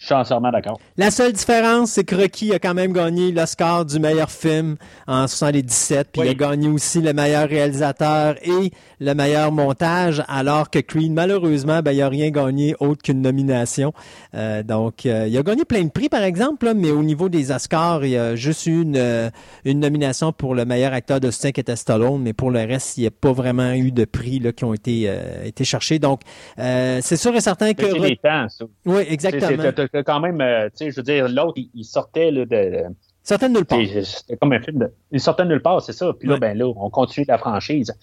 Je 0.07 0.13
suis 0.13 0.21
entièrement 0.21 0.51
d'accord. 0.51 0.79
La 0.95 1.11
seule 1.11 1.33
différence, 1.33 1.91
c'est 1.91 2.05
que 2.05 2.15
Rocky 2.15 2.53
a 2.53 2.59
quand 2.59 2.73
même 2.73 2.93
gagné 2.93 3.33
l'Oscar 3.33 3.83
du 3.83 3.99
meilleur 3.99 4.31
film 4.31 4.77
en 5.05 5.27
77, 5.27 6.11
puis 6.13 6.21
il 6.21 6.29
a 6.29 6.33
gagné 6.33 6.69
aussi 6.69 7.01
le 7.01 7.11
meilleur 7.11 7.49
réalisateur 7.49 8.35
et 8.41 8.71
le 9.01 9.13
meilleur 9.13 9.51
montage, 9.51 10.23
alors 10.29 10.69
que 10.69 10.79
Creed, 10.79 11.11
malheureusement, 11.11 11.81
ben, 11.81 11.91
il 11.91 11.97
n'a 11.97 12.07
rien 12.07 12.29
gagné 12.29 12.73
autre 12.79 13.03
qu'une 13.03 13.21
nomination. 13.21 13.91
Euh, 14.33 14.63
donc, 14.63 15.05
euh, 15.05 15.27
il 15.27 15.37
a 15.37 15.43
gagné 15.43 15.65
plein 15.65 15.83
de 15.83 15.89
prix, 15.89 16.07
par 16.07 16.23
exemple, 16.23 16.71
mais 16.73 16.89
au 16.89 17.03
niveau 17.03 17.27
des 17.27 17.51
Oscars, 17.51 18.05
il 18.05 18.15
a 18.15 18.37
juste 18.37 18.65
eu 18.65 18.83
une, 18.83 18.95
euh, 18.95 19.29
une 19.65 19.81
nomination 19.81 20.31
pour 20.31 20.55
le 20.55 20.63
meilleur 20.63 20.93
acteur 20.93 21.19
de 21.19 21.31
soutien 21.31 21.51
qui 21.51 21.59
était 21.59 21.75
Stallone, 21.75 22.21
mais 22.21 22.31
pour 22.31 22.49
le 22.49 22.59
reste, 22.59 22.97
il 22.97 23.01
n'y 23.01 23.07
a 23.07 23.11
pas 23.11 23.33
vraiment 23.33 23.73
eu 23.73 23.91
de 23.91 24.05
prix 24.05 24.39
là, 24.39 24.53
qui 24.53 24.63
ont 24.63 24.73
été, 24.73 25.13
été 25.43 25.65
cherchés. 25.65 25.99
Donc, 25.99 26.21
c'est 26.55 27.17
sûr 27.17 27.35
et 27.35 27.41
certain 27.41 27.73
que... 27.73 27.85
C'est 27.85 28.21
temps, 28.21 28.47
ça. 28.47 28.65
Oui, 28.85 29.03
exactement 29.09 29.63
quand 30.03 30.19
même, 30.19 30.41
euh, 30.41 30.69
tu 30.69 30.85
sais, 30.85 30.91
je 30.91 30.95
veux 30.97 31.03
dire, 31.03 31.27
l'autre, 31.27 31.59
il, 31.73 31.85
sortait 31.85 32.31
là, 32.31 32.45
de. 32.45 32.83
Sortait 33.23 33.49
de 33.49 33.53
nulle 33.53 33.65
part. 33.65 33.79
C'était 34.03 34.37
comme 34.37 34.53
un 34.53 34.59
film 34.59 34.79
de. 34.79 34.93
Il 35.11 35.19
sortait 35.19 35.43
de 35.43 35.49
nulle 35.49 35.61
part, 35.61 35.81
c'est 35.81 35.93
ça. 35.93 36.13
Puis 36.13 36.27
là, 36.27 36.37
ben 36.37 36.57
là, 36.57 36.65
on 36.67 36.89
continue 36.89 37.25
la 37.27 37.37
franchise. 37.37 37.93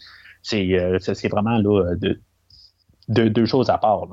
C'est 0.42 0.78
euh, 0.78 0.98
vraiment 1.30 1.58
là, 1.58 1.94
de, 1.96 3.28
deux 3.28 3.46
choses 3.46 3.70
à 3.70 3.78
part. 3.78 4.06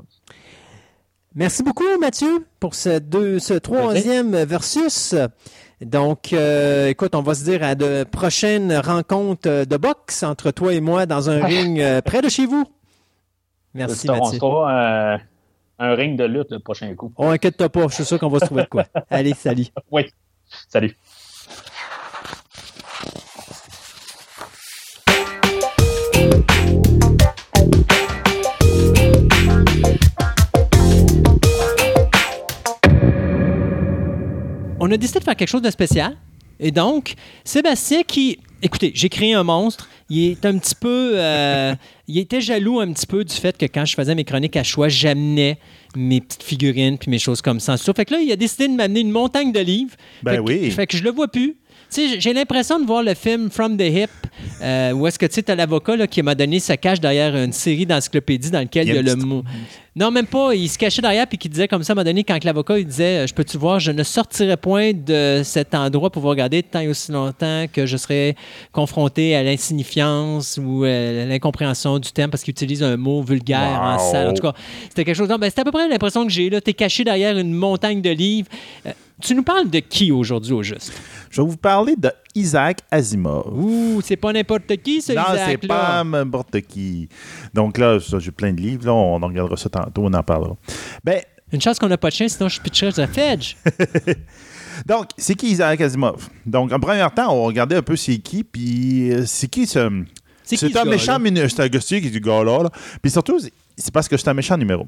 Merci 1.34 1.62
beaucoup, 1.62 1.98
Mathieu, 2.00 2.46
pour 2.60 2.74
ce, 2.74 2.98
deux, 2.98 3.38
ce 3.38 3.54
troisième 3.54 4.36
versus. 4.44 5.14
Donc, 5.80 6.32
euh, 6.32 6.88
écoute, 6.88 7.14
on 7.14 7.22
va 7.22 7.34
se 7.34 7.44
dire 7.44 7.62
à 7.62 7.74
de 7.74 8.04
prochaines 8.04 8.72
rencontres 8.72 9.64
de 9.64 9.76
boxe 9.76 10.22
entre 10.22 10.50
toi 10.50 10.72
et 10.72 10.80
moi 10.80 11.06
dans 11.06 11.28
un 11.28 11.44
ring 11.44 11.82
près 12.02 12.22
de 12.22 12.28
chez 12.28 12.46
vous. 12.46 12.64
Merci, 13.74 14.06
Mathieu 14.06 14.38
un 15.82 15.94
ring 15.96 16.16
de 16.16 16.24
lutte 16.24 16.52
le 16.52 16.60
prochain 16.60 16.94
coup. 16.94 17.12
Oh, 17.16 17.26
inquiète-toi 17.26 17.68
pas, 17.68 17.88
je 17.88 17.94
suis 17.96 18.04
sûr 18.04 18.18
qu'on 18.18 18.28
va 18.28 18.38
se 18.38 18.46
trouver 18.46 18.62
de 18.62 18.68
quoi. 18.68 18.84
Allez, 19.10 19.34
salut. 19.34 19.66
Oui, 19.90 20.06
salut. 20.68 20.96
On 34.78 34.90
a 34.90 34.96
décidé 34.96 35.18
de 35.18 35.24
faire 35.24 35.36
quelque 35.36 35.48
chose 35.48 35.62
de 35.62 35.70
spécial. 35.70 36.16
Et 36.60 36.70
donc, 36.70 37.14
Sébastien 37.44 38.02
qui 38.04 38.38
écoutez, 38.62 38.92
j'ai 38.94 39.08
créé 39.08 39.34
un 39.34 39.42
monstre. 39.44 39.88
Il 40.08 40.30
est 40.30 40.46
un 40.46 40.56
petit 40.58 40.74
peu. 40.74 41.12
Euh, 41.16 41.74
il 42.12 42.18
était 42.18 42.42
jaloux 42.42 42.78
un 42.78 42.92
petit 42.92 43.06
peu 43.06 43.24
du 43.24 43.34
fait 43.34 43.56
que 43.56 43.64
quand 43.64 43.86
je 43.86 43.94
faisais 43.94 44.14
mes 44.14 44.24
chroniques 44.24 44.56
à 44.56 44.62
choix, 44.62 44.88
j'amenais 44.88 45.58
mes 45.96 46.20
petites 46.20 46.42
figurines 46.42 46.98
puis 46.98 47.10
mes 47.10 47.18
choses 47.18 47.40
comme 47.40 47.58
ça. 47.58 47.76
Fait 47.78 48.04
que 48.04 48.12
là, 48.12 48.20
il 48.20 48.30
a 48.30 48.36
décidé 48.36 48.68
de 48.68 48.74
m'amener 48.74 49.00
une 49.00 49.10
montagne 49.10 49.50
de 49.50 49.60
livres. 49.60 49.94
Ben 50.22 50.40
oui. 50.40 50.70
fait 50.70 50.86
que 50.86 50.96
je 50.96 51.04
le 51.04 51.10
vois 51.10 51.28
plus 51.28 51.56
j'ai 51.94 52.32
l'impression 52.32 52.80
de 52.80 52.86
voir 52.86 53.02
le 53.02 53.14
film 53.14 53.50
From 53.50 53.76
the 53.76 53.82
Hip, 53.82 54.08
euh, 54.62 54.92
où 54.92 55.06
est-ce 55.06 55.18
que 55.18 55.26
tu 55.26 55.34
sais, 55.34 55.50
as 55.50 55.54
l'avocat 55.54 56.06
qui 56.06 56.22
m'a 56.22 56.34
donné 56.34 56.58
sa 56.58 56.76
cache 56.76 57.00
derrière 57.00 57.36
une 57.36 57.52
série 57.52 57.86
d'encyclopédies 57.86 58.50
dans 58.50 58.60
lequel 58.60 58.88
il 58.88 58.94
y 58.94 58.98
a, 58.98 59.02
le 59.02 59.16
mot. 59.16 59.42
Non, 59.94 60.10
même 60.10 60.26
pas. 60.26 60.54
Il 60.54 60.68
se 60.68 60.78
cachait 60.78 61.02
derrière 61.02 61.26
puis 61.26 61.36
qui 61.36 61.50
disait 61.50 61.68
comme 61.68 61.82
ça, 61.82 61.94
m'a 61.94 62.02
donné, 62.02 62.24
quand 62.24 62.42
l'avocat 62.44 62.78
il 62.78 62.86
disait 62.86 63.26
Je 63.26 63.34
peux-tu 63.34 63.58
voir, 63.58 63.78
je 63.78 63.92
ne 63.92 64.02
sortirai 64.02 64.56
point 64.56 64.92
de 64.92 65.42
cet 65.44 65.74
endroit 65.74 66.10
pour 66.10 66.22
vous 66.22 66.28
regarder 66.28 66.62
tant 66.62 66.80
et 66.80 66.88
aussi 66.88 67.12
longtemps 67.12 67.66
que 67.70 67.84
je 67.84 67.96
serai 67.98 68.34
confronté 68.72 69.36
à 69.36 69.42
l'insignifiance 69.42 70.58
ou 70.62 70.84
euh, 70.84 71.26
l'incompréhension 71.26 71.98
du 71.98 72.10
thème 72.10 72.30
parce 72.30 72.42
qu'il 72.42 72.52
utilise 72.52 72.82
un 72.82 72.96
mot 72.96 73.22
vulgaire 73.22 73.80
en 73.82 73.98
salle. 73.98 74.28
En 74.28 74.34
tout 74.34 74.42
cas, 74.42 74.54
c'était 74.88 75.04
quelque 75.04 75.16
chose. 75.16 75.28
Ben, 75.28 75.48
c'était 75.50 75.60
à 75.60 75.64
peu 75.64 75.72
près 75.72 75.88
l'impression 75.88 76.24
que 76.24 76.32
j'ai. 76.32 76.48
Tu 76.48 76.70
es 76.70 76.74
caché 76.74 77.04
derrière 77.04 77.36
une 77.36 77.52
montagne 77.52 78.00
de 78.00 78.10
livres. 78.10 78.48
Euh, 78.86 78.92
tu 79.22 79.34
nous 79.34 79.42
parles 79.42 79.70
de 79.70 79.78
qui 79.78 80.12
aujourd'hui 80.12 80.52
au 80.52 80.62
juste? 80.62 80.92
Je 81.30 81.40
vais 81.40 81.48
vous 81.48 81.56
parler 81.56 81.94
de 81.96 82.10
Isaac 82.34 82.80
Asimov. 82.90 83.46
Ouh, 83.54 84.00
c'est 84.04 84.16
pas 84.16 84.32
n'importe 84.32 84.76
qui, 84.82 85.00
ce 85.00 85.12
non, 85.12 85.22
c'est 85.34 85.66
pas 85.66 86.04
n'importe 86.04 86.60
qui. 86.62 87.08
Donc 87.54 87.78
là, 87.78 87.98
j'ai 87.98 88.30
plein 88.30 88.52
de 88.52 88.60
livres. 88.60 88.86
Là, 88.86 88.92
on 88.92 89.22
en 89.22 89.26
regardera 89.26 89.56
ça 89.56 89.70
tantôt, 89.70 90.02
on 90.04 90.12
en 90.12 90.22
parlera. 90.22 90.56
Ben, 91.04 91.22
Une 91.52 91.60
chance 91.60 91.78
qu'on 91.78 91.88
n'a 91.88 91.96
pas 91.96 92.08
de 92.08 92.14
chien, 92.14 92.28
sinon 92.28 92.48
je 92.48 92.60
pitcherais 92.60 92.92
de 92.92 93.06
Fedge. 93.06 93.56
Donc, 94.86 95.06
c'est 95.16 95.34
qui 95.34 95.50
Isaac 95.50 95.80
Asimov? 95.80 96.28
Donc, 96.44 96.72
en 96.72 96.80
premier 96.80 97.06
temps, 97.14 97.32
on 97.32 97.44
regardait 97.44 97.76
un 97.76 97.82
peu 97.82 97.94
c'est 97.96 98.18
qui, 98.18 98.42
puis 98.42 99.12
euh, 99.12 99.24
c'est 99.26 99.48
qui 99.48 99.66
ce... 99.66 100.04
C'est 100.44 100.76
un 100.76 100.84
méchant, 100.84 101.18
c'est 101.48 101.60
un 101.60 101.68
qui 101.68 101.94
est 101.96 102.10
du 102.10 102.20
gars-là. 102.20 102.68
Puis 103.00 103.10
surtout, 103.10 103.38
c'est 103.76 103.92
parce 103.92 104.08
que 104.08 104.16
c'est 104.16 104.28
un 104.28 104.34
méchant 104.34 104.56
numéro. 104.56 104.86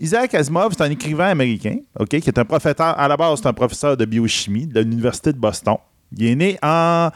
Isaac 0.00 0.34
Asimov, 0.34 0.72
c'est 0.76 0.82
un 0.82 0.90
écrivain 0.90 1.26
américain, 1.26 1.76
OK, 1.98 2.08
qui 2.08 2.16
est 2.16 2.38
un 2.38 2.44
professeur, 2.44 2.98
à 2.98 3.08
la 3.08 3.16
base, 3.16 3.40
c'est 3.42 3.48
un 3.48 3.52
professeur 3.52 3.96
de 3.96 4.04
biochimie 4.04 4.66
de 4.66 4.80
l'Université 4.80 5.32
de 5.32 5.38
Boston. 5.38 5.76
Il 6.16 6.26
est 6.26 6.34
né 6.36 6.58
en 6.62 7.10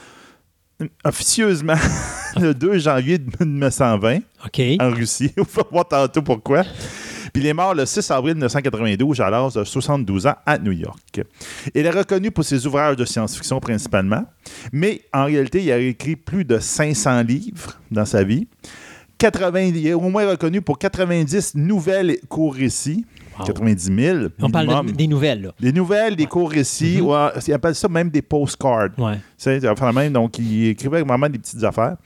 officieusement 1.04 1.76
le 2.40 2.54
2 2.54 2.78
janvier 2.78 3.18
1920 3.40 4.18
en 4.80 4.90
Russie. 4.90 5.32
On 5.38 5.42
va 5.42 5.62
voir 5.70 5.88
tantôt 5.88 6.22
pourquoi. 6.22 6.64
Puis 7.32 7.42
il 7.42 7.46
est 7.46 7.54
mort 7.54 7.74
le 7.74 7.86
6 7.86 8.10
avril 8.10 8.34
1992 8.34 9.20
à 9.20 9.30
l'âge 9.30 9.54
de 9.54 9.64
72 9.64 10.26
ans 10.26 10.34
à 10.44 10.58
New 10.58 10.72
York. 10.72 11.22
Il 11.74 11.86
est 11.86 11.90
reconnu 11.90 12.30
pour 12.30 12.44
ses 12.44 12.66
ouvrages 12.66 12.96
de 12.96 13.04
science-fiction 13.04 13.58
principalement, 13.60 14.24
mais 14.70 15.02
en 15.14 15.24
réalité, 15.24 15.62
il 15.62 15.72
a 15.72 15.78
écrit 15.78 16.16
plus 16.16 16.44
de 16.44 16.58
500 16.58 17.22
livres 17.22 17.78
dans 17.90 18.04
sa 18.04 18.22
vie. 18.22 18.48
80, 19.22 19.60
il 19.60 19.86
est 19.86 19.92
au 19.92 20.00
moins 20.00 20.28
reconnu 20.28 20.60
pour 20.60 20.80
90 20.80 21.54
nouvelles 21.54 22.16
courts 22.28 22.54
récits. 22.54 23.06
90 23.46 23.96
000. 23.96 24.18
On 24.40 24.50
parle 24.50 24.90
des 24.90 25.06
nouvelles. 25.06 25.42
Là. 25.42 25.52
Des 25.60 25.72
nouvelles, 25.72 26.16
des 26.16 26.26
courts 26.26 26.50
récits. 26.50 26.98
Mm-hmm. 27.00 27.44
ils 27.46 27.54
appellent 27.54 27.76
ça 27.76 27.88
même 27.88 28.10
des 28.10 28.20
postcards. 28.20 28.88
Ouais. 28.98 29.20
C'est 29.38 29.62
même, 29.62 30.12
donc, 30.12 30.38
il 30.40 30.70
écrivait 30.70 31.02
vraiment 31.02 31.28
des 31.28 31.38
petites 31.38 31.62
affaires. 31.62 31.96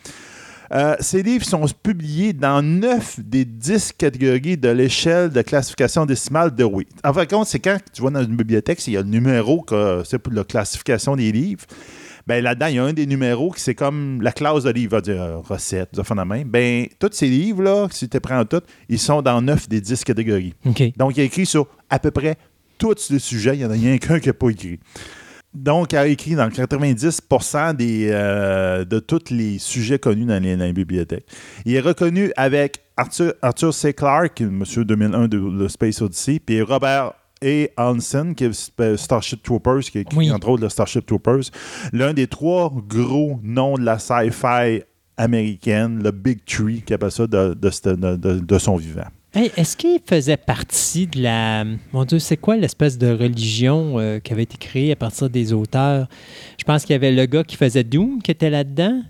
Euh, 0.73 0.95
ces 1.01 1.23
livres 1.23 1.47
sont 1.47 1.65
publiés 1.83 2.35
dans 2.35 2.61
neuf 2.61 3.19
des 3.19 3.47
dix 3.47 3.93
catégories 3.97 4.59
de 4.59 4.69
l'échelle 4.69 5.31
de 5.31 5.41
classification 5.41 6.05
décimale 6.05 6.55
de 6.55 6.65
Oui. 6.65 6.87
En 7.03 7.15
fin 7.15 7.25
de 7.25 7.31
compte, 7.31 7.47
c'est 7.47 7.61
quand 7.61 7.79
tu 7.95 8.03
vois 8.03 8.11
dans 8.11 8.25
une 8.25 8.37
bibliothèque, 8.37 8.87
il 8.89 8.93
y 8.93 8.97
a 8.99 9.03
le 9.03 9.09
numéro 9.09 9.63
que 9.63 10.03
c'est 10.05 10.19
pour 10.19 10.35
la 10.35 10.45
classification 10.45 11.17
des 11.17 11.33
livres. 11.33 11.65
Ben, 12.27 12.43
là-dedans, 12.43 12.67
il 12.67 12.75
y 12.75 12.79
a 12.79 12.85
un 12.85 12.93
des 12.93 13.07
numéros 13.07 13.53
qui 13.53 13.61
c'est 13.61 13.75
comme 13.75 14.21
la 14.21 14.33
classe 14.33 14.65
de 14.65 14.71
livre, 14.71 14.93
va 14.93 15.01
dire 15.01 15.23
euh, 15.23 15.39
recette, 15.39 15.91
main. 16.27 16.43
Ben, 16.45 16.87
tous 16.99 17.11
ces 17.13 17.29
livres-là, 17.29 17.87
si 17.91 18.09
tu 18.09 18.19
prends 18.21 18.45
tous, 18.45 18.63
ils 18.89 18.99
sont 18.99 19.23
dans 19.23 19.41
neuf 19.41 19.69
des 19.69 19.81
dix 19.81 20.03
catégories. 20.03 20.55
Donc, 20.97 21.17
il 21.17 21.21
a 21.21 21.25
écrit 21.25 21.47
sur 21.47 21.69
à 21.89 21.99
peu 21.99 22.11
près 22.11 22.37
tous 22.79 23.11
les 23.11 23.21
sujets. 23.21 23.55
Il 23.55 23.59
n'y 23.59 23.65
en 23.65 23.71
a 23.71 23.75
rien 23.75 23.99
qu'un 23.99 24.19
qui 24.19 24.29
n'a 24.29 24.35
pas 24.35 24.49
écrit. 24.49 24.81
Donc, 25.55 25.93
il 25.93 25.97
a 25.97 26.07
écrit 26.07 26.35
dans 26.35 26.51
90 26.51 27.21
des, 27.79 28.09
euh, 28.11 28.85
de 28.85 28.99
tous 28.99 29.31
les 29.31 29.59
sujets 29.59 29.99
connus 29.99 30.27
dans 30.27 30.43
les, 30.43 30.73
bibliothèques. 30.73 31.27
Il 31.65 31.75
est 31.75 31.81
reconnu 31.81 32.33
avec 32.37 32.81
Arthur, 32.97 33.35
Arthur 33.41 33.73
C. 33.73 33.95
Clarke, 33.95 34.41
monsieur 34.41 34.85
2001 34.85 35.29
de 35.29 35.69
Space 35.69 36.03
Odyssey, 36.03 36.41
puis 36.45 36.61
Robert 36.61 37.13
A. 37.47 37.91
Hansen, 37.91 38.35
qui 38.35 38.45
est 38.45 38.97
Starship 38.97 39.43
Troopers, 39.43 39.81
qui 39.81 39.99
a 39.99 40.01
écrit 40.03 40.31
entre 40.31 40.49
autres 40.49 40.63
le 40.63 40.69
Starship 40.69 41.07
Troopers, 41.07 41.51
l'un 41.93 42.13
des 42.13 42.27
trois 42.27 42.73
gros 42.89 43.39
noms 43.43 43.77
de 43.77 43.85
la 43.85 43.99
sci-fi 43.99 44.83
américaine, 45.17 46.03
le 46.03 46.11
Big 46.11 46.45
Tree, 46.45 46.83
qui 46.85 46.93
appelle 46.93 47.11
ça 47.11 47.27
de, 47.27 47.55
de 47.55 48.59
son 48.59 48.77
vivant. 48.77 49.07
Est-ce 49.35 49.77
qu'il 49.77 50.01
faisait 50.05 50.39
partie 50.39 51.07
de 51.07 51.23
la. 51.23 51.65
Mon 51.93 52.05
Dieu, 52.05 52.19
c'est 52.19 52.39
quoi 52.39 52.57
l'espèce 52.57 52.97
de 52.97 53.09
religion 53.09 53.99
euh, 53.99 54.19
qui 54.19 54.33
avait 54.33 54.45
été 54.45 54.57
créée 54.57 54.93
à 54.93 54.97
partir 54.97 55.29
des 55.29 55.53
auteurs? 55.53 56.07
Je 56.59 56.65
pense 56.65 56.85
qu'il 56.85 56.95
y 56.95 56.97
avait 56.97 57.13
le 57.13 57.27
gars 57.27 57.45
qui 57.45 57.57
faisait 57.57 57.85
Doom 57.85 58.23
qui 58.23 58.31
était 58.31 58.49
là-dedans. 58.49 59.03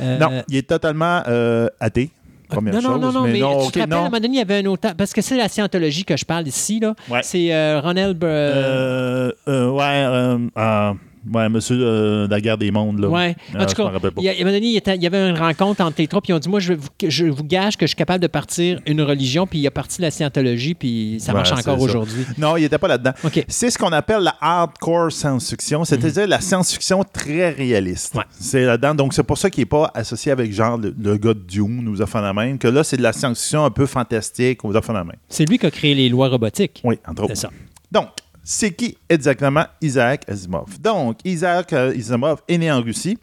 Euh, 0.00 0.18
non, 0.18 0.42
il 0.48 0.56
est 0.56 0.68
totalement 0.68 1.22
euh, 1.28 1.68
athée. 1.78 2.10
Première 2.50 2.74
non, 2.74 2.80
non, 2.80 2.98
non, 2.98 3.12
non, 3.12 3.22
mais, 3.24 3.34
tu 3.34 3.38
te 3.40 3.78
rappelles, 3.78 3.92
à 3.92 3.98
un 3.98 4.04
moment 4.04 4.20
donné, 4.20 4.28
il 4.28 4.38
y 4.38 4.40
avait 4.40 4.58
un 4.58 4.66
auteur. 4.66 4.94
Parce 4.94 5.12
que 5.12 5.22
c'est 5.22 5.36
la 5.36 5.48
scientologie 5.48 6.04
que 6.04 6.16
je 6.16 6.24
parle 6.24 6.46
ici, 6.46 6.80
là. 6.80 6.94
C'est 7.22 7.78
Ronald. 7.80 8.22
ouais, 8.22 9.32
ah, 9.46 10.94
Ouais, 10.94 11.09
monsieur 11.24 11.76
de 11.76 12.28
la 12.30 12.40
guerre 12.40 12.58
des 12.58 12.70
mondes. 12.70 13.00
Là. 13.00 13.08
Ouais. 13.08 13.36
En 13.58 13.66
tout 13.66 13.74
cas, 13.74 13.92
il, 14.18 14.24
y 14.24 14.44
donné, 14.44 14.58
il, 14.58 15.02
y 15.02 15.06
avait 15.06 15.30
une 15.30 15.36
rencontre 15.36 15.82
entre 15.82 15.96
les 15.98 16.08
trois, 16.08 16.20
puis 16.20 16.32
ils 16.32 16.34
ont 16.34 16.38
dit 16.38 16.48
Moi, 16.48 16.60
je, 16.60 16.74
vous, 16.74 16.88
je 17.06 17.26
vous 17.26 17.44
gage 17.44 17.76
que 17.76 17.86
je 17.86 17.88
suis 17.88 17.96
capable 17.96 18.22
de 18.22 18.28
partir 18.28 18.80
une 18.86 19.02
religion, 19.02 19.46
puis 19.46 19.58
il 19.58 19.66
a 19.66 19.70
parti 19.70 20.00
la 20.00 20.10
scientologie, 20.10 20.74
puis 20.74 21.18
ça 21.20 21.32
marche 21.32 21.52
encore 21.52 21.80
aujourd'hui. 21.80 22.24
Non, 22.38 22.56
il 22.56 22.62
n'était 22.62 22.78
pas 22.78 22.88
là-dedans. 22.88 23.12
C'est 23.48 23.70
ce 23.70 23.78
qu'on 23.78 23.92
appelle 23.92 24.22
la 24.22 24.36
hardcore 24.40 25.12
science-fiction, 25.12 25.84
c'est-à-dire 25.84 26.26
la 26.26 26.40
science-fiction 26.40 27.04
très 27.12 27.50
réaliste. 27.50 28.16
C'est 28.38 28.64
là-dedans. 28.64 28.94
Donc, 28.94 29.14
c'est 29.14 29.22
pour 29.22 29.38
ça 29.38 29.50
qu'il 29.50 29.62
n'est 29.62 29.66
pas 29.66 29.90
associé 29.94 30.32
avec 30.32 30.52
genre 30.52 30.78
le, 30.78 31.16
gars 31.16 31.34
de 31.34 31.40
Dune 31.40 31.88
ou 31.88 32.32
même, 32.34 32.58
que 32.58 32.68
là, 32.68 32.84
c'est 32.84 32.96
de 32.96 33.02
la 33.02 33.12
science-fiction 33.12 33.64
un 33.64 33.70
peu 33.70 33.86
fantastique 33.86 34.64
aux 34.64 34.72
même. 34.72 35.12
C'est 35.28 35.48
lui 35.48 35.58
qui 35.58 35.66
a 35.66 35.70
créé 35.70 35.94
les 35.94 36.08
lois 36.08 36.28
robotiques. 36.28 36.80
Oui, 36.84 36.98
entre 37.06 37.24
autres. 37.24 37.34
C'est 37.34 37.42
ça. 37.42 37.50
Donc, 37.92 38.08
c'est 38.52 38.72
qui 38.72 38.98
exactement 39.08 39.64
Isaac 39.80 40.28
Asimov? 40.28 40.80
Donc, 40.80 41.18
Isaac 41.24 41.72
euh, 41.72 41.96
Asimov 41.96 42.40
est 42.48 42.58
né 42.58 42.72
en 42.72 42.82
Russie 42.82 43.16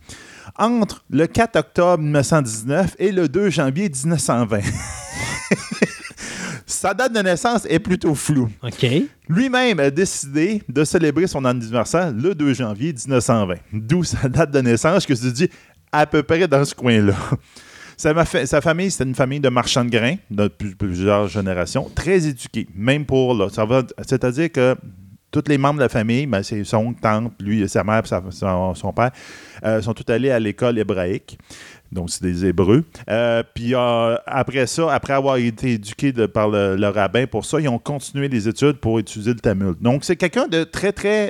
entre 0.58 1.04
le 1.10 1.28
4 1.28 1.58
octobre 1.58 2.02
1919 2.02 2.96
et 2.98 3.12
le 3.12 3.28
2 3.28 3.50
janvier 3.50 3.90
1920. 3.90 4.62
Sa 6.66 6.94
date 6.94 7.12
de 7.12 7.20
naissance 7.20 7.66
est 7.70 7.80
plutôt 7.80 8.16
floue. 8.16 8.50
Lui-même 9.28 9.82
a 9.82 9.90
décidé 9.90 10.64
de 10.70 10.86
célébrer 10.86 11.28
son 11.28 11.44
anniversaire 11.44 12.14
le 12.14 12.34
2 12.34 12.54
janvier 12.54 12.94
1920. 12.94 13.56
D'où 13.74 14.06
sa 14.06 14.30
date 14.30 14.52
de 14.52 14.62
naissance 14.62 15.06
que 15.06 15.14
je 15.14 15.28
dis 15.28 15.50
à 15.92 16.06
peu 16.06 16.24
près 16.24 16.48
dans 16.48 16.64
ce 16.64 16.74
coin-là. 16.74 17.16
Sa, 17.98 18.14
sa, 18.46 18.62
famille, 18.62 18.92
c'était 18.92 19.06
une 19.06 19.16
famille 19.16 19.40
de 19.40 19.50
marchands 19.50 19.84
de 19.84 19.90
grains 19.90 20.18
de 20.30 20.48
plusieurs 20.48 21.28
générations, 21.28 21.90
très 21.94 22.28
éduquée, 22.28 22.68
même 22.76 23.06
pour 23.06 23.34
là. 23.34 23.48
C'est-à-dire 23.50 24.52
que 24.52 24.78
tous 25.32 25.44
les 25.48 25.58
membres 25.58 25.76
de 25.76 25.84
la 25.84 25.90
famille, 25.90 26.26
ben, 26.26 26.42
c'est 26.44 26.64
son 26.64 26.94
tante, 26.94 27.34
lui, 27.42 27.68
sa 27.68 27.84
mère 27.84 28.02
et 28.04 28.76
son, 28.76 28.94
père, 28.94 29.12
euh, 29.66 29.82
sont 29.82 29.94
tous 29.94 30.12
allés 30.12 30.32
à 30.32 30.40
l'école 30.40 30.78
hébraïque. 30.80 31.38
Donc, 31.92 32.10
c'est 32.10 32.22
des 32.22 32.46
Hébreux. 32.46 32.84
Euh, 33.10 33.44
puis 33.54 33.74
euh, 33.74 34.16
après 34.26 34.68
ça, 34.68 34.94
après 34.94 35.14
avoir 35.14 35.38
été 35.38 35.74
éduqués 35.74 36.12
par 36.28 36.50
le, 36.50 36.88
rabbin 36.90 37.28
pour 37.28 37.46
ça, 37.46 37.62
ils 37.62 37.70
ont 37.70 37.80
continué 37.80 38.28
les 38.28 38.48
études 38.48 38.74
pour 38.74 39.00
étudier 39.00 39.34
le 39.34 39.40
Talmud. 39.40 39.76
Donc, 39.80 40.04
c'est 40.04 40.18
quelqu'un 40.18 40.48
de 40.48 40.66
très, 40.66 40.92
très 40.92 41.30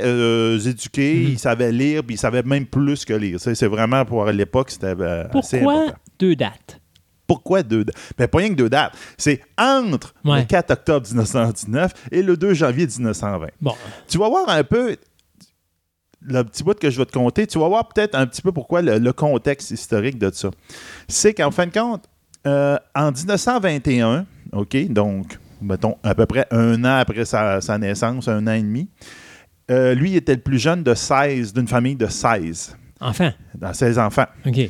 éduqué. 0.68 1.14
Mhm. 1.14 1.28
Il 1.30 1.40
savait 1.40 1.72
lire, 1.72 2.04
puis 2.04 2.16
il 2.16 2.20
savait 2.20 2.44
même 2.44 2.66
plus 2.66 3.06
que 3.06 3.14
lire. 3.14 3.40
C'est 3.40 3.68
vraiment, 3.68 4.04
pour 4.06 4.26
l'époque, 4.26 4.72
c'était 4.72 4.88
assez 4.88 5.60
important. 5.60 5.60
Pourquoi 5.60 5.94
deux 6.20 6.36
dates? 6.36 6.80
Pourquoi 7.28 7.62
deux 7.62 7.84
dates? 7.84 7.96
Ben, 8.18 8.28
pas 8.28 8.38
rien 8.40 8.50
que 8.50 8.56
deux 8.56 8.70
dates. 8.70 8.94
C'est 9.18 9.42
entre 9.58 10.16
le 10.24 10.44
4 10.44 10.72
octobre 10.72 11.06
1919 11.06 11.94
et 12.12 12.24
le 12.24 12.38
2 12.38 12.54
janvier 12.54 12.88
1920. 12.88 13.48
Bon. 13.62 13.76
Tu 14.08 14.18
vas 14.18 14.30
voir 14.30 14.50
un 14.50 14.64
peu 14.64 14.96
le 16.22 16.44
petit 16.44 16.64
bout 16.64 16.78
que 16.78 16.90
je 16.90 16.98
vais 16.98 17.06
te 17.06 17.12
compter, 17.12 17.48
tu 17.48 17.60
vas 17.60 17.68
voir 17.68 17.88
peut-être 17.88 18.16
un 18.16 18.26
petit 18.26 18.42
peu 18.42 18.52
pourquoi 18.52 18.82
le, 18.82 19.12
contexte 19.14 19.72
historique 19.72 20.18
de 20.18 20.32
ça. 20.34 20.50
C'est 21.08 21.34
qu'en 21.34 21.52
fin 21.52 21.68
de 21.68 21.72
compte, 21.72 22.06
euh, 22.46 22.78
en 22.96 23.12
1921, 23.12 24.26
OK, 24.54 24.88
donc, 24.90 25.38
mettons, 25.62 25.98
à 26.04 26.16
peu 26.16 26.26
près 26.26 26.48
un 26.52 26.84
an 26.84 26.98
après 26.98 27.26
sa, 27.26 27.60
naissance, 27.78 28.28
un 28.28 28.46
an 28.48 28.54
et 28.54 28.62
demi, 28.62 28.90
euh, 29.70 29.94
lui, 29.94 30.16
était 30.16 30.36
le 30.36 30.42
plus 30.42 30.60
jeune 30.60 30.84
de 30.84 30.94
16, 30.94 31.54
d'une 31.54 31.68
famille 31.68 31.96
de 31.96 32.08
16. 32.08 32.76
Enfants? 33.00 33.32
Dans 33.56 33.74
16 33.74 34.00
enfants. 34.00 34.26
OK 34.46 34.70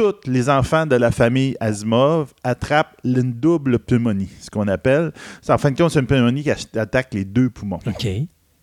tous 0.00 0.30
les 0.30 0.48
enfants 0.48 0.86
de 0.86 0.96
la 0.96 1.10
famille 1.10 1.56
Asimov 1.60 2.32
attrapent 2.42 2.96
une 3.04 3.34
double 3.34 3.78
pneumonie, 3.78 4.30
ce 4.40 4.48
qu'on 4.48 4.66
appelle. 4.66 5.12
En 5.46 5.58
fin 5.58 5.70
de 5.70 5.76
compte, 5.76 5.90
c'est 5.90 6.00
une 6.00 6.06
pneumonie 6.06 6.42
qui 6.42 6.78
attaque 6.78 7.12
les 7.12 7.26
deux 7.26 7.50
poumons. 7.50 7.80
OK. 7.86 8.06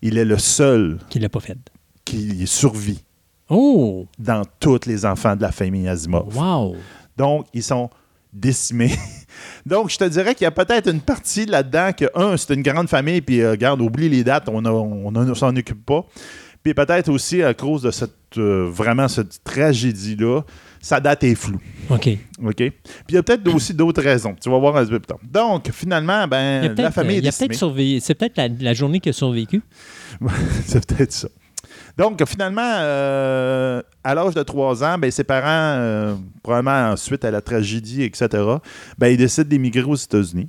Il 0.02 0.18
est 0.18 0.24
le 0.24 0.36
seul. 0.36 0.98
Qui 1.08 1.20
l'a 1.20 1.28
pas 1.28 1.38
fait. 1.38 1.56
Qui 2.04 2.44
survit. 2.48 3.04
Oh! 3.48 4.08
Dans 4.18 4.42
tous 4.58 4.80
les 4.86 5.06
enfants 5.06 5.36
de 5.36 5.42
la 5.42 5.52
famille 5.52 5.86
Asimov. 5.86 6.36
Wow! 6.36 6.74
Donc, 7.16 7.46
ils 7.54 7.62
sont 7.62 7.88
décimés. 8.32 8.96
Donc, 9.66 9.90
je 9.90 9.96
te 9.96 10.04
dirais 10.04 10.34
qu'il 10.34 10.44
y 10.44 10.48
a 10.48 10.50
peut-être 10.50 10.90
une 10.90 11.00
partie 11.00 11.46
là-dedans 11.46 11.92
que, 11.96 12.06
un, 12.16 12.36
c'est 12.36 12.52
une 12.52 12.62
grande 12.62 12.88
famille, 12.88 13.20
puis, 13.20 13.42
euh, 13.42 13.52
regarde, 13.52 13.80
oublie 13.80 14.08
les 14.08 14.24
dates, 14.24 14.48
on 14.48 14.60
ne 14.60 15.34
s'en 15.34 15.54
occupe 15.54 15.86
pas. 15.86 16.04
Puis 16.64 16.74
peut-être 16.74 17.08
aussi 17.08 17.44
à 17.44 17.54
cause 17.54 17.82
de 17.82 17.92
cette, 17.92 18.36
euh, 18.36 18.68
vraiment 18.68 19.06
cette 19.06 19.42
tragédie-là, 19.44 20.42
sa 20.80 21.00
date 21.00 21.24
est 21.24 21.34
floue. 21.34 21.60
OK. 21.90 22.08
OK? 22.44 22.56
Puis 22.56 22.72
il 23.08 23.14
y 23.14 23.18
a 23.18 23.22
peut-être 23.22 23.54
aussi 23.54 23.74
d'autres 23.74 24.02
raisons. 24.02 24.34
Tu 24.40 24.50
vas 24.50 24.58
voir 24.58 24.76
un 24.76 24.84
peu 24.84 24.98
plus 24.98 25.06
tard. 25.06 25.18
Donc, 25.22 25.70
finalement, 25.72 26.26
ben, 26.26 26.74
la 26.76 26.90
famille 26.90 27.18
est 27.18 28.00
C'est 28.00 28.14
peut-être 28.14 28.40
la, 28.60 28.74
journée 28.74 29.00
qui 29.00 29.08
a 29.08 29.12
survécu. 29.12 29.62
c'est 30.64 30.86
peut-être 30.86 31.12
ça. 31.12 31.28
Donc, 31.96 32.24
finalement, 32.26 32.62
euh, 32.62 33.82
à 34.04 34.14
l'âge 34.14 34.34
de 34.34 34.42
3 34.42 34.84
ans, 34.84 34.98
ben, 34.98 35.10
ses 35.10 35.24
parents, 35.24 35.46
euh, 35.80 36.14
probablement 36.42 36.92
ensuite 36.92 37.24
à 37.24 37.30
la 37.30 37.40
tragédie, 37.40 38.04
etc., 38.04 38.28
ben, 38.96 39.08
ils 39.08 39.16
décident 39.16 39.48
d'émigrer 39.48 39.82
aux 39.82 39.96
États-Unis. 39.96 40.48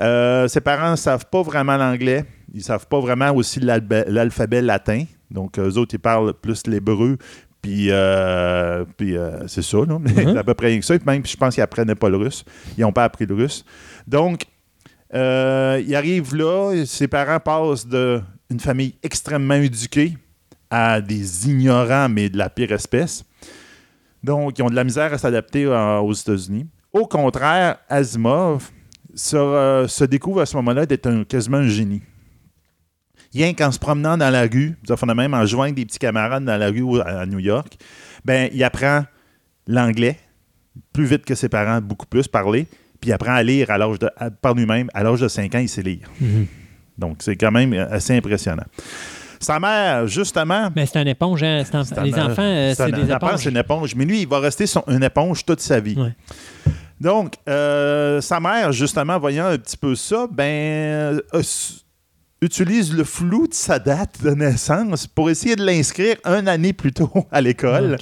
Euh, 0.00 0.48
ses 0.48 0.62
parents 0.62 0.92
ne 0.92 0.96
savent 0.96 1.26
pas 1.30 1.42
vraiment 1.42 1.76
l'anglais. 1.76 2.24
Ils 2.54 2.58
ne 2.58 2.62
savent 2.62 2.86
pas 2.86 2.98
vraiment 3.00 3.30
aussi 3.32 3.60
l'alphabet 3.60 4.62
latin. 4.62 5.04
Donc, 5.30 5.58
eux 5.58 5.76
autres, 5.76 5.94
ils 5.94 6.00
parlent 6.00 6.32
plus 6.34 6.66
l'hébreu, 6.66 7.18
puis, 7.62 7.88
euh, 7.90 8.84
puis 8.96 9.16
euh, 9.16 9.46
c'est 9.46 9.62
ça, 9.62 9.78
là. 9.78 9.98
Mm-hmm. 9.98 10.36
à 10.38 10.44
peu 10.44 10.54
près 10.54 10.80
ça. 10.82 10.94
Même, 11.04 11.24
je 11.26 11.36
pense 11.36 11.54
qu'ils 11.54 11.62
n'apprenaient 11.62 11.94
pas 11.94 12.08
le 12.08 12.16
russe. 12.16 12.44
Ils 12.78 12.82
n'ont 12.82 12.92
pas 12.92 13.04
appris 13.04 13.26
le 13.26 13.34
russe. 13.34 13.64
Donc, 14.06 14.44
euh, 15.14 15.82
il 15.84 15.94
arrive 15.94 16.34
là, 16.34 16.84
ses 16.86 17.08
parents 17.08 17.40
passent 17.40 17.86
d'une 17.86 18.60
famille 18.60 18.94
extrêmement 19.02 19.54
éduquée 19.54 20.16
à 20.70 21.00
des 21.00 21.48
ignorants, 21.48 22.08
mais 22.08 22.28
de 22.28 22.38
la 22.38 22.48
pire 22.48 22.72
espèce. 22.72 23.24
Donc, 24.22 24.58
ils 24.58 24.62
ont 24.62 24.70
de 24.70 24.76
la 24.76 24.84
misère 24.84 25.12
à 25.12 25.18
s'adapter 25.18 25.66
aux 25.66 26.12
États-Unis. 26.12 26.66
Au 26.92 27.06
contraire, 27.06 27.78
Asimov 27.88 28.70
se, 29.14 29.86
se 29.88 30.04
découvre 30.04 30.42
à 30.42 30.46
ce 30.46 30.56
moment-là 30.56 30.86
d'être 30.86 31.24
quasiment 31.24 31.58
un 31.58 31.68
génie. 31.68 32.02
Rien 33.32 33.54
qu'en 33.54 33.70
se 33.70 33.78
promenant 33.78 34.16
dans 34.16 34.30
la 34.30 34.42
rue, 34.42 34.76
même 35.14 35.34
en 35.34 35.46
jouant 35.46 35.62
avec 35.62 35.74
des 35.74 35.86
petits 35.86 35.98
camarades 35.98 36.44
dans 36.44 36.56
la 36.56 36.68
rue 36.68 37.00
à 37.00 37.26
New 37.26 37.38
York, 37.38 37.76
ben 38.24 38.48
il 38.52 38.62
apprend 38.64 39.04
l'anglais 39.66 40.18
plus 40.92 41.04
vite 41.04 41.24
que 41.24 41.34
ses 41.34 41.48
parents, 41.48 41.80
beaucoup 41.80 42.06
plus 42.06 42.28
parler, 42.28 42.66
puis 43.00 43.10
il 43.10 43.12
apprend 43.12 43.32
à 43.32 43.42
lire 43.42 43.70
à 43.70 43.78
l'âge 43.78 43.98
de, 43.98 44.10
par 44.42 44.54
lui-même. 44.54 44.88
À 44.94 45.02
l'âge 45.02 45.20
de 45.20 45.28
5 45.28 45.54
ans, 45.54 45.58
il 45.58 45.68
sait 45.68 45.82
lire. 45.82 46.08
Mm-hmm. 46.22 46.46
Donc, 46.98 47.16
c'est 47.20 47.36
quand 47.36 47.50
même 47.50 47.72
assez 47.72 48.16
impressionnant. 48.16 48.66
Sa 49.40 49.58
mère, 49.58 50.06
justement. 50.06 50.68
Mais 50.76 50.84
c'est 50.84 50.98
un 50.98 51.06
éponge, 51.06 51.42
hein? 51.42 51.62
les 52.04 52.14
enfants, 52.14 52.42
euh, 52.42 52.74
c'est 52.76 52.92
des 52.92 53.10
éponges. 53.10 53.40
C'est 53.40 53.48
une 53.48 53.56
éponge. 53.56 53.94
Mais 53.94 54.04
lui, 54.04 54.20
il 54.20 54.28
va 54.28 54.38
rester 54.38 54.66
une 54.86 55.02
éponge 55.02 55.46
toute 55.46 55.60
sa 55.60 55.80
vie. 55.80 55.96
Donc, 57.00 57.34
euh, 57.48 58.20
sa 58.20 58.38
mère, 58.38 58.72
justement, 58.72 59.18
voyant 59.18 59.46
un 59.46 59.56
petit 59.56 59.78
peu 59.78 59.94
ça, 59.94 60.26
ben, 60.30 61.22
euh, 61.32 61.42
utilise 62.42 62.94
le 62.94 63.04
flou 63.04 63.46
de 63.46 63.54
sa 63.54 63.78
date 63.78 64.22
de 64.22 64.30
naissance 64.30 65.06
pour 65.06 65.28
essayer 65.28 65.56
de 65.56 65.64
l'inscrire 65.64 66.16
un 66.24 66.46
année 66.46 66.72
plus 66.72 66.92
tôt 66.92 67.12
à 67.30 67.40
l'école, 67.40 67.98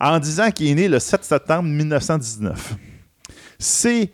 en 0.00 0.18
disant 0.18 0.50
qu'il 0.50 0.68
est 0.68 0.74
né 0.74 0.88
le 0.88 0.98
7 0.98 1.24
septembre 1.24 1.68
1919. 1.68 2.76
C'est 3.58 4.10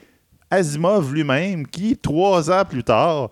Asimov 0.51 1.13
lui-même 1.13 1.67
qui, 1.67 1.97
trois 1.97 2.51
ans 2.51 2.65
plus 2.65 2.85
tard, 2.85 3.31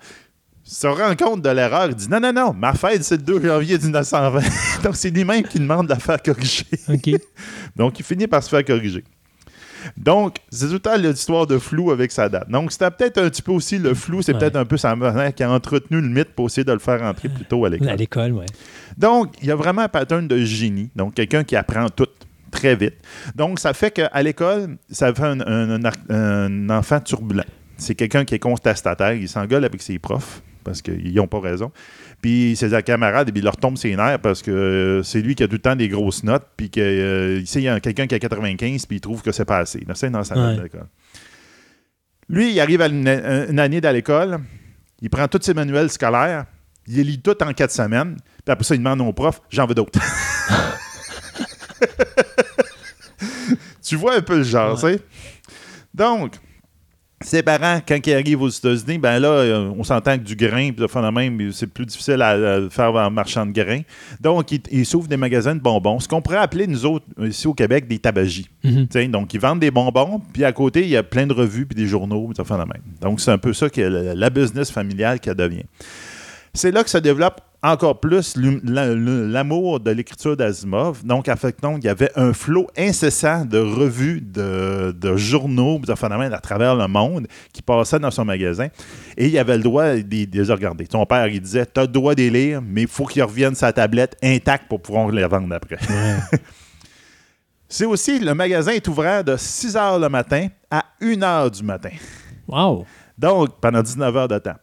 se 0.66 0.86
rend 0.86 1.14
compte 1.14 1.42
de 1.42 1.48
l'erreur. 1.50 1.86
Il 1.88 1.94
dit 1.94 2.08
Non, 2.08 2.20
non, 2.20 2.32
non, 2.32 2.52
ma 2.52 2.74
fête, 2.74 3.04
c'est 3.04 3.16
le 3.16 3.22
2 3.22 3.46
janvier 3.46 3.78
1920. 3.78 4.40
Donc, 4.82 4.96
c'est 4.96 5.10
lui-même 5.10 5.42
qui 5.44 5.58
demande 5.58 5.86
de 5.86 5.92
la 5.92 5.98
faire 5.98 6.20
corriger. 6.20 6.66
Donc, 7.76 7.98
il 7.98 8.04
finit 8.04 8.26
par 8.26 8.42
se 8.42 8.48
faire 8.48 8.64
corriger. 8.64 9.04
Donc, 9.96 10.36
c'est 10.50 10.66
tout 10.66 10.74
le 10.74 10.78
temps 10.78 10.96
l'histoire 10.96 11.46
de 11.46 11.58
flou 11.58 11.90
avec 11.90 12.12
sa 12.12 12.28
date. 12.28 12.48
Donc, 12.50 12.72
c'était 12.72 12.90
peut-être 12.90 13.18
un 13.18 13.28
petit 13.28 13.42
peu 13.42 13.52
aussi 13.52 13.78
le 13.78 13.94
flou, 13.94 14.22
c'est 14.22 14.34
peut-être 14.34 14.56
un 14.56 14.64
peu 14.64 14.76
sa 14.76 14.94
mère 14.96 15.34
qui 15.34 15.42
a 15.42 15.50
entretenu 15.50 16.00
le 16.00 16.08
mythe 16.08 16.34
pour 16.34 16.46
essayer 16.46 16.64
de 16.64 16.72
le 16.72 16.78
faire 16.78 17.02
entrer 17.02 17.28
plus 17.28 17.44
tôt 17.44 17.64
à 17.64 17.68
l'école. 17.68 17.88
À 17.88 17.96
l'école, 17.96 18.32
oui. 18.32 18.46
Donc, 18.96 19.34
il 19.42 19.48
y 19.48 19.50
a 19.50 19.56
vraiment 19.56 19.82
un 19.82 19.88
pattern 19.88 20.26
de 20.26 20.38
génie. 20.44 20.90
Donc, 20.96 21.14
quelqu'un 21.14 21.44
qui 21.44 21.56
apprend 21.56 21.88
tout 21.88 22.06
très 22.50 22.76
vite. 22.76 22.94
Donc, 23.34 23.58
ça 23.58 23.74
fait 23.74 23.90
qu'à 23.90 24.22
l'école, 24.22 24.76
ça 24.90 25.12
fait 25.12 25.22
un 25.22 26.70
enfant 26.70 27.00
turbulent. 27.00 27.44
C'est 27.76 27.94
quelqu'un 27.94 28.24
qui 28.24 28.34
est 28.34 28.38
contestataire, 28.38 29.12
il 29.12 29.28
s'engueule 29.28 29.64
avec 29.64 29.82
ses 29.82 29.98
profs 29.98 30.42
parce 30.64 30.82
qu'ils 30.82 31.14
n'ont 31.14 31.28
pas 31.28 31.40
raison. 31.40 31.70
Puis 32.26 32.56
ses 32.56 32.82
camarades, 32.82 33.30
il 33.32 33.44
leur 33.44 33.56
tombe 33.56 33.76
ses 33.76 33.94
nerfs 33.94 34.18
parce 34.18 34.42
que 34.42 34.50
euh, 34.50 35.04
c'est 35.04 35.20
lui 35.20 35.36
qui 35.36 35.44
a 35.44 35.46
tout 35.46 35.52
le 35.52 35.60
temps 35.60 35.76
des 35.76 35.88
grosses 35.88 36.24
notes, 36.24 36.48
puis 36.56 36.70
qu'il 36.70 36.82
euh, 36.82 37.40
il 37.54 37.60
y 37.60 37.68
a 37.68 37.78
quelqu'un 37.78 38.08
qui 38.08 38.16
a 38.16 38.18
95, 38.18 38.86
puis 38.86 38.96
il 38.96 39.00
trouve 39.00 39.22
que 39.22 39.30
c'est 39.30 39.44
pas 39.44 39.58
assez. 39.58 39.86
C'est 39.94 40.10
dans 40.10 40.24
sa 40.24 40.34
note 40.34 40.68
Lui, 42.28 42.50
il 42.50 42.58
arrive 42.58 42.80
à 42.80 42.88
une, 42.88 43.60
année 43.60 43.80
dans 43.80 43.92
l'école, 43.92 44.40
il 45.00 45.08
prend 45.08 45.28
tous 45.28 45.40
ses 45.40 45.54
manuels 45.54 45.88
scolaires, 45.88 46.46
il 46.88 46.96
les 46.96 47.04
lit 47.04 47.20
tout 47.20 47.40
en 47.44 47.52
quatre 47.52 47.70
semaines, 47.70 48.16
puis 48.44 48.52
après 48.52 48.64
ça, 48.64 48.74
il 48.74 48.78
demande 48.78 49.02
au 49.02 49.12
prof 49.12 49.40
j'en 49.48 49.66
veux 49.66 49.76
d'autres. 49.76 50.00
tu 53.84 53.94
vois 53.94 54.16
un 54.16 54.22
peu 54.22 54.38
le 54.38 54.42
genre, 54.42 54.74
tu 54.74 54.88
sais? 54.88 54.98
Donc, 55.94 56.34
ses 57.26 57.42
parents, 57.42 57.80
quand 57.86 57.98
ils 58.06 58.14
arrivent 58.14 58.42
aux 58.42 58.48
États-Unis, 58.48 58.98
ben 58.98 59.18
là, 59.18 59.28
euh, 59.28 59.72
on 59.76 59.82
s'entend 59.82 60.16
que 60.16 60.22
du 60.22 60.36
grain, 60.36 60.70
puis 60.70 60.86
même, 61.12 61.50
c'est 61.52 61.66
plus 61.66 61.84
difficile 61.84 62.22
à, 62.22 62.70
faire 62.70 62.94
en 62.94 63.10
marchand 63.10 63.44
de 63.44 63.50
grain. 63.50 63.80
Donc, 64.20 64.52
ils, 64.70 64.86
s'ouvrent 64.86 65.08
des 65.08 65.16
magasins 65.16 65.56
de 65.56 65.60
bonbons, 65.60 65.98
ce 65.98 66.06
qu'on 66.06 66.22
pourrait 66.22 66.38
appeler, 66.38 66.68
nous 66.68 66.86
autres, 66.86 67.04
ici 67.20 67.48
au 67.48 67.54
Québec, 67.54 67.88
des 67.88 67.98
tabagies. 67.98 68.48
Mhm. 68.62 69.08
Donc, 69.08 69.34
ils 69.34 69.40
vendent 69.40 69.58
des 69.58 69.72
bonbons, 69.72 70.22
puis 70.32 70.44
à 70.44 70.52
côté, 70.52 70.82
il 70.82 70.88
y 70.88 70.96
a 70.96 71.02
plein 71.02 71.26
de 71.26 71.32
revues 71.32 71.66
puis 71.66 71.74
des 71.74 71.88
journaux, 71.88 72.30
puis 72.32 72.44
même. 72.48 72.68
Donc, 73.00 73.20
c'est 73.20 73.32
un 73.32 73.38
peu 73.38 73.52
ça 73.52 73.68
que 73.70 73.80
la, 73.80 74.14
la 74.14 74.30
business 74.30 74.70
familiale 74.70 75.18
qu'elle 75.18 75.34
devient. 75.34 75.64
C'est 76.56 76.70
là 76.70 76.82
que 76.82 76.88
se 76.88 76.96
développe 76.96 77.42
encore 77.62 78.00
plus 78.00 78.34
l'amour 78.36 79.78
de 79.78 79.90
l'écriture 79.90 80.38
d'Asimov. 80.38 81.04
Donc, 81.04 81.28
à 81.28 81.36
fait, 81.36 81.54
il 81.62 81.84
y 81.84 81.88
avait 81.88 82.10
un 82.16 82.32
flot 82.32 82.66
incessant 82.78 83.44
de 83.44 83.58
revues, 83.58 84.22
de, 84.22 85.16
journaux, 85.16 85.78
de 85.80 85.94
phénomènes 85.94 86.32
à 86.32 86.38
travers 86.38 86.74
le 86.74 86.88
monde 86.88 87.26
qui 87.52 87.60
passaient 87.60 87.98
dans 87.98 88.10
son 88.10 88.24
magasin. 88.24 88.68
Et 89.18 89.26
il 89.26 89.38
avait 89.38 89.58
le 89.58 89.62
droit 89.62 89.96
de 89.96 90.26
les 90.32 90.50
regarder. 90.50 90.86
Son 90.90 91.04
père, 91.04 91.26
il 91.26 91.42
disait 91.42 91.66
Tu 91.66 91.78
as 91.78 91.82
le 91.82 91.88
droit 91.88 92.14
de 92.14 92.22
les 92.22 92.30
lire, 92.30 92.62
mais 92.62 92.82
il 92.82 92.88
faut 92.88 93.04
qu'ils 93.04 93.22
reviennent 93.22 93.54
sa 93.54 93.70
tablette 93.70 94.16
intacte 94.22 94.66
pour 94.66 94.80
pouvoir 94.80 95.10
les 95.10 95.26
vendre 95.26 95.54
après. 95.54 95.76
C'est 97.68 97.84
aussi, 97.84 98.18
le 98.18 98.32
magasin 98.32 98.72
est 98.72 98.88
ouvert 98.88 99.22
de 99.22 99.36
6 99.36 99.74
h 99.74 100.00
le 100.00 100.08
matin 100.08 100.48
à 100.70 100.84
1 101.02 101.16
h 101.16 101.50
du 101.50 101.62
matin. 101.64 101.90
Wow! 102.48 102.86
Donc, 103.18 103.60
pendant 103.60 103.82
19 103.82 104.16
heures 104.16 104.28
de 104.28 104.38
temps 104.38 104.56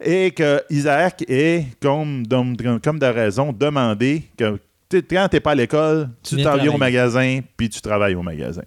et 0.00 0.30
que 0.30 0.62
Isaac 0.70 1.24
est, 1.28 1.66
comme, 1.80 2.24
comme 2.82 2.98
de 2.98 3.06
raison, 3.06 3.52
demandé 3.52 4.24
que 4.36 4.58
quand 4.90 5.28
tu 5.28 5.34
n'es 5.34 5.40
pas 5.40 5.50
à 5.50 5.54
l'école, 5.54 6.08
tu 6.22 6.42
t'en 6.42 6.56
viens 6.56 6.72
au 6.72 6.78
magasin, 6.78 7.40
puis 7.56 7.68
tu 7.68 7.80
travailles 7.80 8.14
au 8.14 8.22
magasin. 8.22 8.62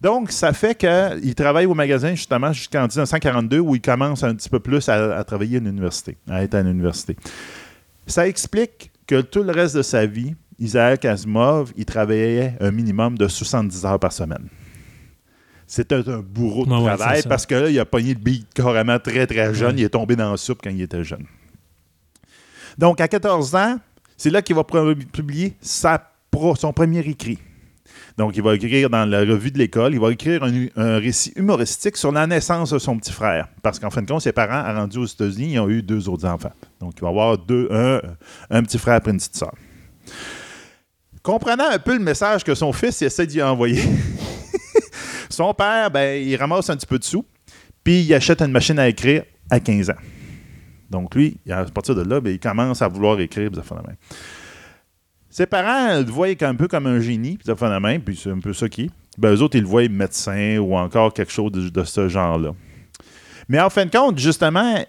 Donc, 0.00 0.30
ça 0.30 0.52
fait 0.52 0.76
qu'il 0.76 1.34
travaille 1.34 1.66
au 1.66 1.74
magasin 1.74 2.14
justement 2.14 2.52
jusqu'en 2.52 2.82
1942, 2.82 3.58
où 3.58 3.74
il 3.74 3.80
commence 3.80 4.22
un 4.22 4.34
petit 4.34 4.48
peu 4.48 4.60
plus 4.60 4.88
à, 4.88 5.24
travailler 5.24 5.56
à 5.56 5.60
l'université, 5.60 6.16
à 6.28 6.44
être 6.44 6.54
à 6.54 6.62
l'université. 6.62 7.16
Ça 8.06 8.28
explique 8.28 8.92
que 9.06 9.20
tout 9.20 9.42
le 9.42 9.52
reste 9.52 9.76
de 9.76 9.82
sa 9.82 10.06
vie, 10.06 10.34
Isaac 10.60 11.04
Asimov, 11.04 11.72
il 11.76 11.84
travaillait 11.84 12.54
un 12.60 12.70
minimum 12.70 13.18
de 13.18 13.26
70 13.26 13.84
heures 13.84 13.98
par 13.98 14.12
semaine 14.12 14.48
c'était 15.66 16.08
un 16.08 16.20
bourreau 16.20 16.64
de 16.64 16.70
travail 16.70 17.22
parce 17.28 17.46
que 17.46 17.54
là, 17.54 17.70
il 17.70 17.78
a 17.78 17.84
pogné 17.84 18.14
le 18.14 18.20
beat 18.20 18.46
carrément 18.54 18.98
très, 18.98 19.26
très 19.26 19.54
jeune. 19.54 19.78
Il 19.78 19.84
est 19.84 19.90
tombé 19.90 20.16
dans 20.16 20.30
la 20.30 20.36
soupe 20.36 20.60
quand 20.62 20.70
il 20.70 20.82
était 20.82 21.04
jeune. 21.04 21.24
Donc, 22.78 23.00
à 23.00 23.08
14 23.08 23.54
ans, 23.54 23.76
c'est 24.16 24.30
là 24.30 24.42
qu'il 24.42 24.56
va 24.56 24.64
publier 24.64 25.54
sa 25.60 26.10
son 26.56 26.72
premier 26.72 27.00
écrit. 27.00 27.38
Donc, 28.16 28.36
il 28.36 28.42
va 28.42 28.54
écrire 28.54 28.90
dans 28.90 29.04
la 29.04 29.20
revue 29.20 29.50
de 29.50 29.58
l'école, 29.58 29.92
il 29.94 30.00
va 30.00 30.10
écrire 30.12 30.42
un, 30.44 30.98
récit 30.98 31.32
humoristique 31.36 31.96
sur 31.96 32.12
la 32.12 32.26
naissance 32.26 32.70
de 32.70 32.78
son 32.78 32.96
petit 32.98 33.12
frère. 33.12 33.48
Parce 33.62 33.78
qu'en 33.78 33.90
fin 33.90 34.02
de 34.02 34.06
compte, 34.06 34.22
ses 34.22 34.32
parents, 34.32 34.62
rendus 34.74 34.98
aux 34.98 35.06
États-Unis, 35.06 35.54
ils 35.54 35.58
ont 35.58 35.68
eu 35.68 35.82
deux 35.82 36.08
autres 36.08 36.26
enfants. 36.26 36.52
Donc, 36.80 36.94
il 36.96 37.02
va 37.02 37.08
avoir 37.08 37.38
deux, 37.38 37.68
un, 37.70 38.00
un 38.50 38.62
petit 38.62 38.78
frère 38.78 39.00
et 39.04 39.10
une 39.10 39.16
petite 39.16 39.36
soeur. 39.36 39.52
Comprenant 41.22 41.70
un 41.70 41.78
peu 41.78 41.94
le 41.94 42.04
message 42.04 42.44
que 42.44 42.54
son 42.54 42.72
fils 42.72 43.00
essaie 43.02 43.26
d'y 43.26 43.42
envoyer, 43.42 43.82
Son 45.28 45.52
père, 45.54 45.90
ben, 45.90 46.22
il 46.22 46.36
ramasse 46.36 46.70
un 46.70 46.76
petit 46.76 46.86
peu 46.86 46.98
de 46.98 47.04
sous, 47.04 47.24
puis 47.82 48.02
il 48.02 48.14
achète 48.14 48.40
une 48.42 48.52
machine 48.52 48.78
à 48.78 48.88
écrire 48.88 49.24
à 49.50 49.60
15 49.60 49.90
ans. 49.90 49.96
Donc, 50.90 51.14
lui, 51.14 51.36
à 51.50 51.64
partir 51.64 51.94
de 51.94 52.02
là, 52.02 52.20
ben, 52.20 52.30
il 52.30 52.38
commence 52.38 52.82
à 52.82 52.88
vouloir 52.88 53.18
écrire, 53.20 53.50
puis 53.50 53.60
Ses 55.30 55.46
parents 55.46 55.98
le 55.98 56.10
voient 56.10 56.28
un 56.40 56.54
peu 56.54 56.68
comme 56.68 56.86
un 56.86 57.00
génie, 57.00 57.36
puis 57.36 57.46
ça 57.46 57.54
puis 58.04 58.16
c'est 58.16 58.30
un 58.30 58.38
peu 58.38 58.52
ça 58.52 58.68
qui 58.68 58.90
ben, 59.16 59.34
eux 59.34 59.42
autres, 59.42 59.56
ils 59.56 59.62
le 59.62 59.68
voient 59.68 59.88
médecin 59.88 60.58
ou 60.58 60.76
encore 60.76 61.12
quelque 61.12 61.32
chose 61.32 61.52
de, 61.52 61.84
ce 61.84 62.08
genre-là. 62.08 62.52
Mais 63.48 63.60
en 63.60 63.70
fin 63.70 63.86
de 63.86 63.90
compte, 63.90 64.18
justement, 64.18 64.84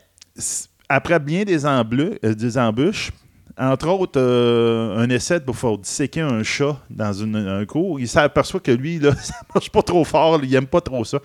après 0.90 1.20
bien 1.20 1.44
des, 1.44 1.66
euh, 1.66 2.34
des 2.34 2.58
embûches 2.58 3.12
entre 3.58 3.88
autres, 3.88 4.20
euh, 4.20 4.98
un 4.98 5.10
essai 5.10 5.40
pour 5.40 5.56
faire 5.56 5.78
disséquer 5.78 6.22
un 6.22 6.44
chat 6.44 6.78
dans 6.90 7.24
un 7.24 7.66
cours. 7.66 8.00
Il 8.00 8.08
s'aperçoit 8.08 8.60
que 8.60 8.72
lui, 8.72 9.00
là, 9.00 9.16
ça 9.22 9.36
marche 9.54 9.70
pas 9.70 9.82
trop 9.82 10.04
fort, 10.04 10.40
il 10.44 10.54
aime 10.56 10.68
pas 10.68 10.82
trop 10.82 11.06
ça. 11.06 11.20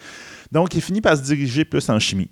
Donc, 0.52 0.74
il 0.74 0.80
finit 0.80 1.00
par 1.00 1.16
se 1.16 1.22
diriger 1.22 1.64
plus 1.64 1.88
en 1.88 1.98
chimie. 1.98 2.30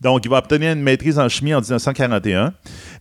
Donc, 0.00 0.24
il 0.24 0.28
va 0.28 0.38
obtenir 0.38 0.72
une 0.72 0.82
maîtrise 0.82 1.16
en 1.20 1.28
chimie 1.28 1.54
en 1.54 1.60
1941. 1.60 2.52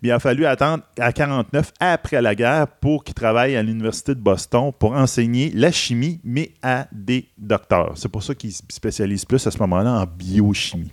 Mais 0.04 0.10
il 0.10 0.12
a 0.12 0.20
fallu 0.20 0.46
attendre 0.46 0.84
à 1.00 1.12
49 1.12 1.74
après 1.80 2.22
la 2.22 2.36
guerre 2.36 2.68
pour 2.68 3.04
qu'il 3.04 3.16
travaille 3.16 3.56
à 3.56 3.64
l'Université 3.64 4.14
de 4.14 4.20
Boston 4.20 4.72
pour 4.78 4.94
enseigner 4.94 5.52
la 5.56 5.72
chimie, 5.72 6.22
mais 6.24 6.52
à 6.62 6.86
des 6.92 7.28
docteurs. 7.40 7.94
C'est 7.96 8.10
pour 8.10 8.22
ça 8.22 8.36
qu'il 8.36 8.52
se 8.52 8.62
spécialise 8.70 9.26
plus 9.26 9.46
à 9.48 9.50
ce 9.50 9.58
moment-là 9.58 9.92
en 10.02 10.06
biochimie. 10.06 10.92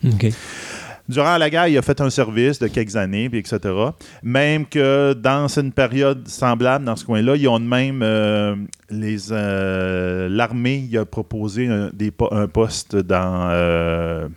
Durant 1.08 1.38
la 1.38 1.48
guerre, 1.48 1.68
il 1.68 1.78
a 1.78 1.82
fait 1.82 2.00
un 2.02 2.10
service 2.10 2.58
de 2.58 2.68
quelques 2.68 2.96
années, 2.96 3.30
puis 3.30 3.38
etc. 3.38 3.58
Même 4.22 4.66
que 4.66 5.14
dans 5.14 5.48
une 5.48 5.72
période 5.72 6.28
semblable, 6.28 6.84
dans 6.84 6.96
ce 6.96 7.04
coin-là, 7.06 7.36
ils 7.36 7.48
ont 7.48 7.58
même 7.58 8.02
euh, 8.02 8.54
euh, 8.92 10.28
l'armée, 10.28 10.86
il 10.88 10.98
a 10.98 11.06
proposé 11.06 11.68
un, 11.68 11.90
des, 11.94 12.12
un 12.30 12.46
poste 12.46 12.94
dans 12.94 13.48
euh, 13.50 14.28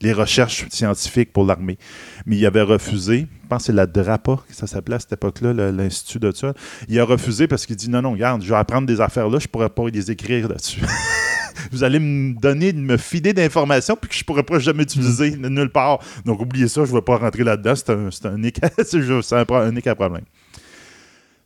les 0.00 0.12
recherches 0.14 0.66
scientifiques 0.70 1.32
pour 1.32 1.44
l'armée. 1.44 1.76
Mais 2.24 2.36
il 2.36 2.46
avait 2.46 2.62
refusé. 2.62 3.26
Je 3.42 3.48
pense 3.48 3.58
que 3.58 3.66
c'est 3.66 3.72
la 3.72 3.86
DRAPA, 3.86 4.38
que 4.48 4.54
ça 4.54 4.66
s'appelait 4.66 4.96
à 4.96 5.00
cette 5.00 5.12
époque-là, 5.12 5.52
l'Institut 5.70 6.20
de 6.20 6.32
ça. 6.32 6.54
Il 6.88 6.98
a 6.98 7.04
refusé 7.04 7.48
parce 7.48 7.66
qu'il 7.66 7.76
dit 7.76 7.90
non, 7.90 8.00
non, 8.00 8.12
regarde, 8.12 8.42
je 8.42 8.48
vais 8.48 8.56
apprendre 8.56 8.86
des 8.86 9.02
affaires 9.02 9.28
là, 9.28 9.38
je 9.38 9.48
pourrais 9.48 9.68
pas 9.68 9.88
les 9.88 10.10
écrire 10.10 10.48
là-dessus. 10.48 10.80
vous 11.72 11.84
allez 11.84 11.98
me 11.98 12.38
donner, 12.38 12.72
me 12.72 12.96
fider 12.96 13.32
d'informations 13.32 13.96
puis 13.96 14.08
que 14.08 14.16
je 14.16 14.24
pourrais 14.24 14.42
pas 14.42 14.58
jamais 14.58 14.82
utiliser 14.82 15.36
nulle 15.36 15.70
part. 15.70 16.00
Donc, 16.24 16.40
oubliez 16.40 16.68
ça, 16.68 16.84
je 16.84 16.90
ne 16.90 16.96
vais 16.96 17.02
pas 17.02 17.16
rentrer 17.16 17.44
là-dedans. 17.44 17.74
C'est 17.74 17.90
un, 17.90 18.10
c'est 18.10 18.26
un, 18.26 18.36
un, 19.40 19.94
problème. 19.94 20.24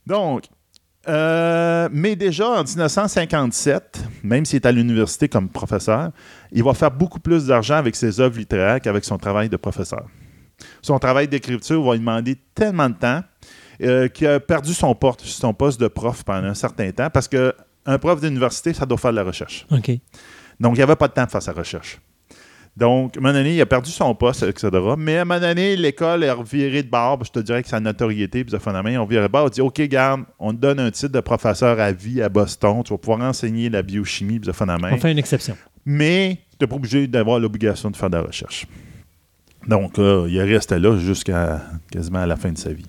Donc, 0.06 0.44
euh, 1.08 1.88
mais 1.92 2.16
déjà 2.16 2.48
en 2.48 2.64
1957, 2.64 4.04
même 4.22 4.44
s'il 4.44 4.56
est 4.56 4.66
à 4.66 4.72
l'université 4.72 5.28
comme 5.28 5.48
professeur, 5.48 6.10
il 6.52 6.62
va 6.62 6.74
faire 6.74 6.90
beaucoup 6.90 7.20
plus 7.20 7.46
d'argent 7.46 7.76
avec 7.76 7.96
ses 7.96 8.20
œuvres 8.20 8.38
littéraires 8.38 8.80
qu'avec 8.80 9.04
son 9.04 9.16
travail 9.16 9.48
de 9.48 9.56
professeur. 9.56 10.06
Son 10.82 10.98
travail 10.98 11.28
d'écriture 11.28 11.82
va 11.82 11.92
lui 11.92 12.00
demander 12.00 12.36
tellement 12.54 12.90
de 12.90 12.96
temps 12.96 13.22
euh, 13.80 14.08
qu'il 14.08 14.26
a 14.26 14.40
perdu 14.40 14.74
son, 14.74 14.94
poste, 14.94 15.24
son 15.24 15.54
poste 15.54 15.80
de 15.80 15.88
prof 15.88 16.24
pendant 16.24 16.48
un 16.48 16.54
certain 16.54 16.90
temps 16.90 17.10
parce 17.10 17.28
qu'un 17.88 17.98
prof 17.98 18.20
d'université, 18.20 18.74
ça 18.74 18.86
doit 18.86 18.98
faire 18.98 19.12
de 19.12 19.16
la 19.16 19.24
recherche. 19.24 19.66
OK. 19.70 19.90
Donc, 20.60 20.74
il 20.74 20.78
n'y 20.78 20.82
avait 20.82 20.96
pas 20.96 21.08
de 21.08 21.12
temps 21.14 21.24
de 21.24 21.30
faire 21.30 21.42
sa 21.42 21.52
recherche. 21.52 21.98
Donc, 22.76 23.16
à 23.16 23.18
un 23.18 23.22
moment 23.22 23.34
donné, 23.34 23.56
il 23.56 23.60
a 23.60 23.66
perdu 23.66 23.90
son 23.90 24.14
poste, 24.14 24.44
etc. 24.44 24.70
Mais 24.96 25.18
à 25.18 25.22
un 25.22 25.24
moment 25.24 25.40
donné, 25.40 25.74
l'école 25.74 26.22
est 26.22 26.30
revirée 26.30 26.84
de 26.84 26.88
barbe. 26.88 27.24
Je 27.24 27.30
te 27.30 27.40
dirais 27.40 27.62
que 27.62 27.68
sa 27.68 27.80
notoriété, 27.80 28.44
puis 28.44 28.54
on 28.54 29.04
viré 29.04 29.22
de 29.22 29.32
barbe. 29.32 29.46
On 29.46 29.50
dit 29.50 29.60
OK, 29.60 29.80
garde, 29.82 30.22
on 30.38 30.52
te 30.52 30.58
donne 30.58 30.78
un 30.78 30.90
titre 30.90 31.12
de 31.12 31.20
professeur 31.20 31.80
à 31.80 31.90
vie 31.90 32.22
à 32.22 32.28
Boston. 32.28 32.82
Tu 32.84 32.92
vas 32.92 32.98
pouvoir 32.98 33.20
enseigner 33.22 33.68
la 33.68 33.82
biochimie, 33.82 34.38
puis 34.38 34.50
On 34.50 34.98
fait 34.98 35.10
une 35.10 35.18
exception. 35.18 35.56
Mais 35.84 36.38
tu 36.52 36.56
n'es 36.60 36.68
pas 36.68 36.76
obligé 36.76 37.08
d'avoir 37.08 37.40
l'obligation 37.40 37.90
de 37.90 37.96
faire 37.96 38.10
de 38.10 38.16
la 38.16 38.22
recherche. 38.22 38.66
Donc, 39.66 39.98
euh, 39.98 40.28
il 40.30 40.40
reste 40.40 40.70
là 40.70 40.96
jusqu'à 40.98 41.62
quasiment 41.90 42.20
à 42.20 42.26
la 42.26 42.36
fin 42.36 42.52
de 42.52 42.58
sa 42.58 42.72
vie. 42.72 42.86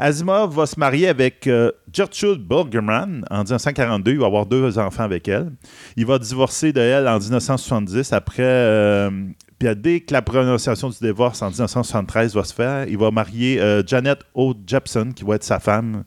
Asimov 0.00 0.54
va 0.54 0.64
se 0.64 0.80
marier 0.80 1.08
avec 1.08 1.46
euh, 1.46 1.70
Gertrude 1.92 2.42
Burgerman 2.42 3.22
en 3.30 3.42
1942. 3.42 4.12
Il 4.12 4.18
va 4.18 4.26
avoir 4.26 4.46
deux 4.46 4.78
enfants 4.78 5.02
avec 5.02 5.28
elle. 5.28 5.52
Il 5.96 6.06
va 6.06 6.18
divorcer 6.18 6.72
de 6.72 6.80
elle 6.80 7.06
en 7.06 7.18
1970 7.18 8.12
après. 8.14 8.42
Euh, 8.42 9.10
puis 9.58 9.68
dès 9.76 10.00
que 10.00 10.14
la 10.14 10.22
prononciation 10.22 10.88
du 10.88 10.96
divorce 11.02 11.42
en 11.42 11.50
1973 11.50 12.34
va 12.34 12.44
se 12.44 12.54
faire, 12.54 12.88
il 12.88 12.96
va 12.96 13.10
marier 13.10 13.60
euh, 13.60 13.82
Janet 13.86 14.20
O. 14.34 14.54
Jepson, 14.66 15.10
qui 15.14 15.22
va 15.22 15.34
être 15.34 15.44
sa 15.44 15.60
femme 15.60 16.04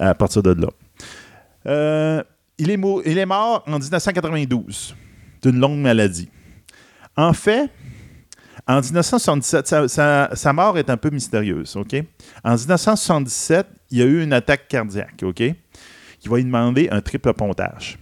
à 0.00 0.12
partir 0.14 0.42
de 0.42 0.56
là. 1.64 2.24
il, 2.58 2.68
est 2.68 2.80
il 3.06 3.18
est 3.18 3.26
mort 3.26 3.62
en 3.68 3.78
1992 3.78 4.96
d'une 5.42 5.60
longue 5.60 5.78
maladie. 5.78 6.28
En 7.16 7.32
fait, 7.32 7.70
en 8.70 8.80
1977, 8.80 9.88
sa, 9.88 10.52
mort 10.52 10.78
est 10.78 10.90
un 10.90 10.96
peu 10.96 11.10
mystérieuse, 11.10 11.74
OK? 11.74 11.96
En 12.44 12.54
1977, 12.54 13.66
il 13.90 13.98
y 13.98 14.02
a 14.02 14.04
eu 14.04 14.22
une 14.22 14.32
attaque 14.32 14.68
cardiaque, 14.68 15.24
OK? 15.24 15.42
Qui 16.20 16.28
va 16.28 16.36
lui 16.36 16.44
demander 16.44 16.88
un 16.90 17.00
triple 17.00 17.32
pontage. 17.32 17.98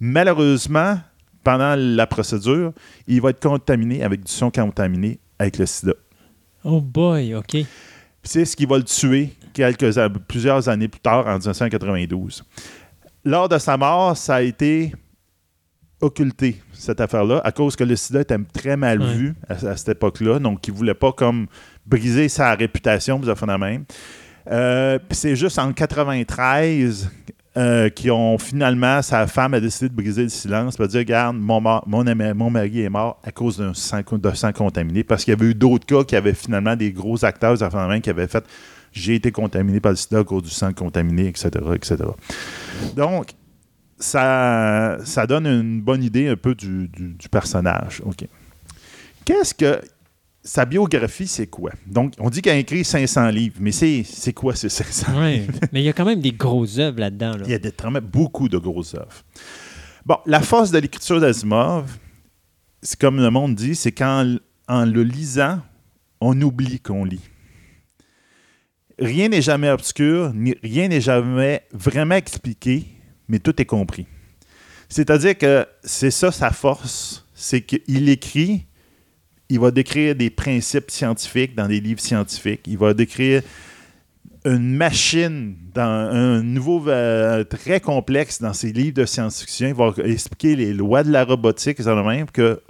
Malheureusement, 0.00 0.98
pendant 1.44 1.74
la 1.76 2.06
procédure, 2.06 2.72
il 3.06 3.20
va 3.20 3.30
être 3.30 3.42
contaminé 3.42 4.02
avec 4.02 4.24
du 4.24 4.32
son 4.32 4.50
contaminé 4.50 5.20
avec 5.38 5.58
le 5.58 5.66
sida. 5.66 5.92
Oh 6.64 6.80
boy, 6.80 7.34
OK. 7.34 7.58
C'est 8.22 8.46
ce 8.46 8.56
qui 8.56 8.64
va 8.64 8.78
le 8.78 8.84
tuer 8.84 9.34
quelques, 9.52 9.92
plusieurs 10.26 10.70
années 10.70 10.88
plus 10.88 11.00
tard, 11.00 11.26
en 11.26 11.36
1992. 11.36 12.44
Lors 13.26 13.48
de 13.50 13.58
sa 13.58 13.76
mort, 13.76 14.16
ça 14.16 14.36
a 14.36 14.40
été 14.40 14.94
occulté, 16.00 16.60
cette 16.72 17.00
affaire-là, 17.00 17.40
à 17.44 17.52
cause 17.52 17.76
que 17.76 17.84
le 17.84 17.96
sida 17.96 18.20
était 18.20 18.38
très 18.52 18.76
mal 18.76 19.02
vu 19.02 19.34
à, 19.48 19.76
cette 19.76 19.90
époque-là. 19.90 20.38
Donc, 20.38 20.66
il 20.66 20.72
ne 20.72 20.76
voulait 20.76 20.94
pas 20.94 21.12
comme 21.12 21.46
briser 21.86 22.28
sa 22.28 22.54
réputation, 22.54 23.18
vous 23.18 23.28
avez 23.28 23.38
même. 23.58 23.84
Euh, 24.50 24.98
c'est 25.10 25.34
juste 25.34 25.58
en 25.58 25.72
93 25.72 27.10
euh, 27.56 27.88
qui 27.88 28.10
ont 28.10 28.36
finalement, 28.38 29.00
sa 29.00 29.26
femme 29.26 29.54
a 29.54 29.60
décidé 29.60 29.88
de 29.88 29.94
briser 29.94 30.24
le 30.24 30.28
silence, 30.28 30.78
va 30.78 30.86
dire 30.86 31.00
Regarde, 31.00 31.36
mon, 31.36 31.60
mon, 31.86 32.50
mari 32.50 32.82
est 32.82 32.90
mort 32.90 33.18
à 33.24 33.32
cause 33.32 33.56
d'un 33.56 33.72
sang, 33.72 34.02
de 34.12 34.30
sang 34.34 34.52
contaminé, 34.52 35.02
parce 35.02 35.24
qu'il 35.24 35.32
y 35.32 35.36
avait 35.36 35.46
eu 35.46 35.54
d'autres 35.54 35.86
cas 35.86 36.04
qui 36.04 36.16
avaient 36.16 36.34
finalement 36.34 36.76
des 36.76 36.92
gros 36.92 37.24
acteurs 37.24 37.56
des 37.56 38.00
qui 38.02 38.10
avaient 38.10 38.26
fait 38.26 38.44
J'ai 38.92 39.14
été 39.14 39.32
contaminé 39.32 39.80
par 39.80 39.92
le 39.92 39.96
sida 39.96 40.18
à 40.18 40.24
cause 40.24 40.42
du 40.42 40.50
sang 40.50 40.72
contaminé, 40.74 41.28
etc. 41.28 41.48
etc. 41.74 41.96
Donc, 42.94 43.28
ça, 43.98 44.98
ça 45.04 45.26
donne 45.26 45.46
une 45.46 45.80
bonne 45.80 46.02
idée 46.02 46.28
un 46.28 46.36
peu 46.36 46.54
du, 46.54 46.88
personnage. 47.30 48.02
OK. 48.04 48.26
Qu'est-ce 49.24 49.54
que. 49.54 49.80
Sa 50.42 50.64
biographie, 50.64 51.26
c'est 51.26 51.48
quoi? 51.48 51.72
Donc, 51.88 52.12
on 52.20 52.30
dit 52.30 52.40
qu'il 52.40 52.52
a 52.52 52.56
écrit 52.56 52.84
500 52.84 53.30
livres, 53.30 53.56
mais 53.58 53.72
c'est 53.72 54.32
quoi 54.32 54.54
ces 54.54 54.68
500 54.68 55.06
oui, 55.16 55.44
mais 55.72 55.80
il 55.80 55.84
y 55.84 55.88
a 55.88 55.92
quand 55.92 56.04
même 56.04 56.20
des 56.20 56.30
grosses 56.30 56.78
œuvres 56.78 57.00
là-dedans. 57.00 57.32
Il 57.44 57.50
y 57.50 57.54
a 57.54 57.58
des, 57.58 57.72
beaucoup 58.00 58.48
de 58.48 58.56
grosses 58.56 58.94
œuvres. 58.94 59.24
Bon, 60.04 60.18
la 60.24 60.40
force 60.40 60.70
de 60.70 60.78
l'écriture 60.78 61.20
d'Asimov, 61.20 61.98
c'est 62.80 62.96
comme 62.96 63.16
le 63.16 63.28
monde 63.28 63.56
dit, 63.56 63.74
c'est 63.74 63.90
qu'en 63.90 64.36
en 64.68 64.84
le 64.84 65.02
lisant, 65.02 65.60
on 66.20 66.40
oublie 66.40 66.78
qu'on 66.78 67.04
lit. 67.04 67.28
Rien 69.00 69.28
n'est 69.28 69.42
jamais 69.42 69.68
obscur, 69.68 70.32
rien 70.62 70.86
n'est 70.86 71.00
jamais 71.00 71.62
vraiment 71.72 72.14
expliqué, 72.14 72.86
mais 73.28 73.38
tout 73.38 73.60
est 73.60 73.66
compris. 73.66 74.06
C'est-à-dire 74.88 75.36
que 75.36 75.66
c'est 75.82 76.10
ça 76.10 76.30
sa 76.30 76.50
force, 76.50 77.26
c'est 77.34 77.62
qu'il 77.62 78.08
écrit, 78.08 78.66
il 79.48 79.60
va 79.60 79.70
décrire 79.70 80.14
des 80.14 80.30
principes 80.30 80.90
scientifiques 80.90 81.54
dans 81.54 81.68
des 81.68 81.80
livres 81.80 82.00
scientifiques, 82.00 82.62
il 82.66 82.78
va 82.78 82.94
décrire 82.94 83.42
une 84.44 84.76
machine 84.76 85.56
dans 85.74 85.82
un 85.82 86.42
nouveau 86.42 86.88
euh, 86.88 87.42
très 87.42 87.80
complexe 87.80 88.40
dans 88.40 88.52
ses 88.52 88.72
livres 88.72 88.94
de 88.94 89.04
science-fiction. 89.04 89.68
Il 89.68 89.74
va 89.74 89.92
expliquer 90.04 90.54
les 90.54 90.72
lois 90.72 91.02
de 91.02 91.10
la 91.10 91.24
robotique, 91.24 91.78
c'est 91.80 91.94
même 91.94 92.30
que 92.30 92.62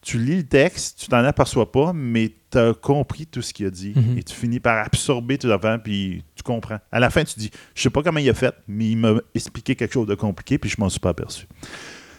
tu 0.00 0.18
lis 0.18 0.36
le 0.36 0.46
texte, 0.46 1.00
tu 1.00 1.06
t'en 1.08 1.24
aperçois 1.24 1.70
pas, 1.70 1.92
mais 1.92 2.32
tu 2.50 2.58
as 2.58 2.74
compris 2.74 3.26
tout 3.26 3.42
ce 3.42 3.52
qu'il 3.52 3.66
a 3.66 3.70
dit. 3.70 3.92
Mhm. 3.94 4.18
Et 4.18 4.22
tu 4.22 4.34
finis 4.34 4.60
par 4.60 4.84
absorber 4.84 5.38
tout 5.38 5.50
avant, 5.50 5.78
puis 5.78 6.24
tu 6.42 6.52
comprends. 6.52 6.78
À 6.90 7.00
la 7.00 7.10
fin, 7.10 7.24
tu 7.24 7.38
dis, 7.38 7.50
je 7.74 7.82
sais 7.82 7.90
pas 7.90 8.02
comment 8.02 8.18
il 8.18 8.28
a 8.28 8.34
fait, 8.34 8.54
mais 8.66 8.90
il 8.90 8.96
m'a 8.96 9.14
expliqué 9.34 9.76
quelque 9.76 9.92
chose 9.92 10.06
de 10.06 10.14
compliqué, 10.14 10.58
puis 10.58 10.70
je 10.70 10.76
m'en 10.78 10.88
suis 10.88 11.00
pas 11.00 11.10
aperçu. 11.10 11.46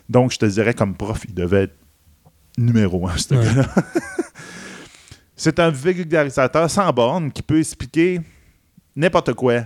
Donc, 0.09 0.31
je 0.31 0.37
te 0.37 0.45
dirais, 0.45 0.73
comme 0.73 0.95
prof, 0.95 1.23
il 1.27 1.33
devait 1.33 1.63
être 1.63 1.75
numéro 2.57 3.07
un, 3.07 3.15
C'est 5.35 5.59
un 5.59 5.69
vulgarisateur 5.69 6.69
sans 6.69 6.91
borne 6.93 7.31
qui 7.31 7.41
peut 7.41 7.59
expliquer 7.59 8.21
n'importe 8.95 9.33
quoi 9.33 9.65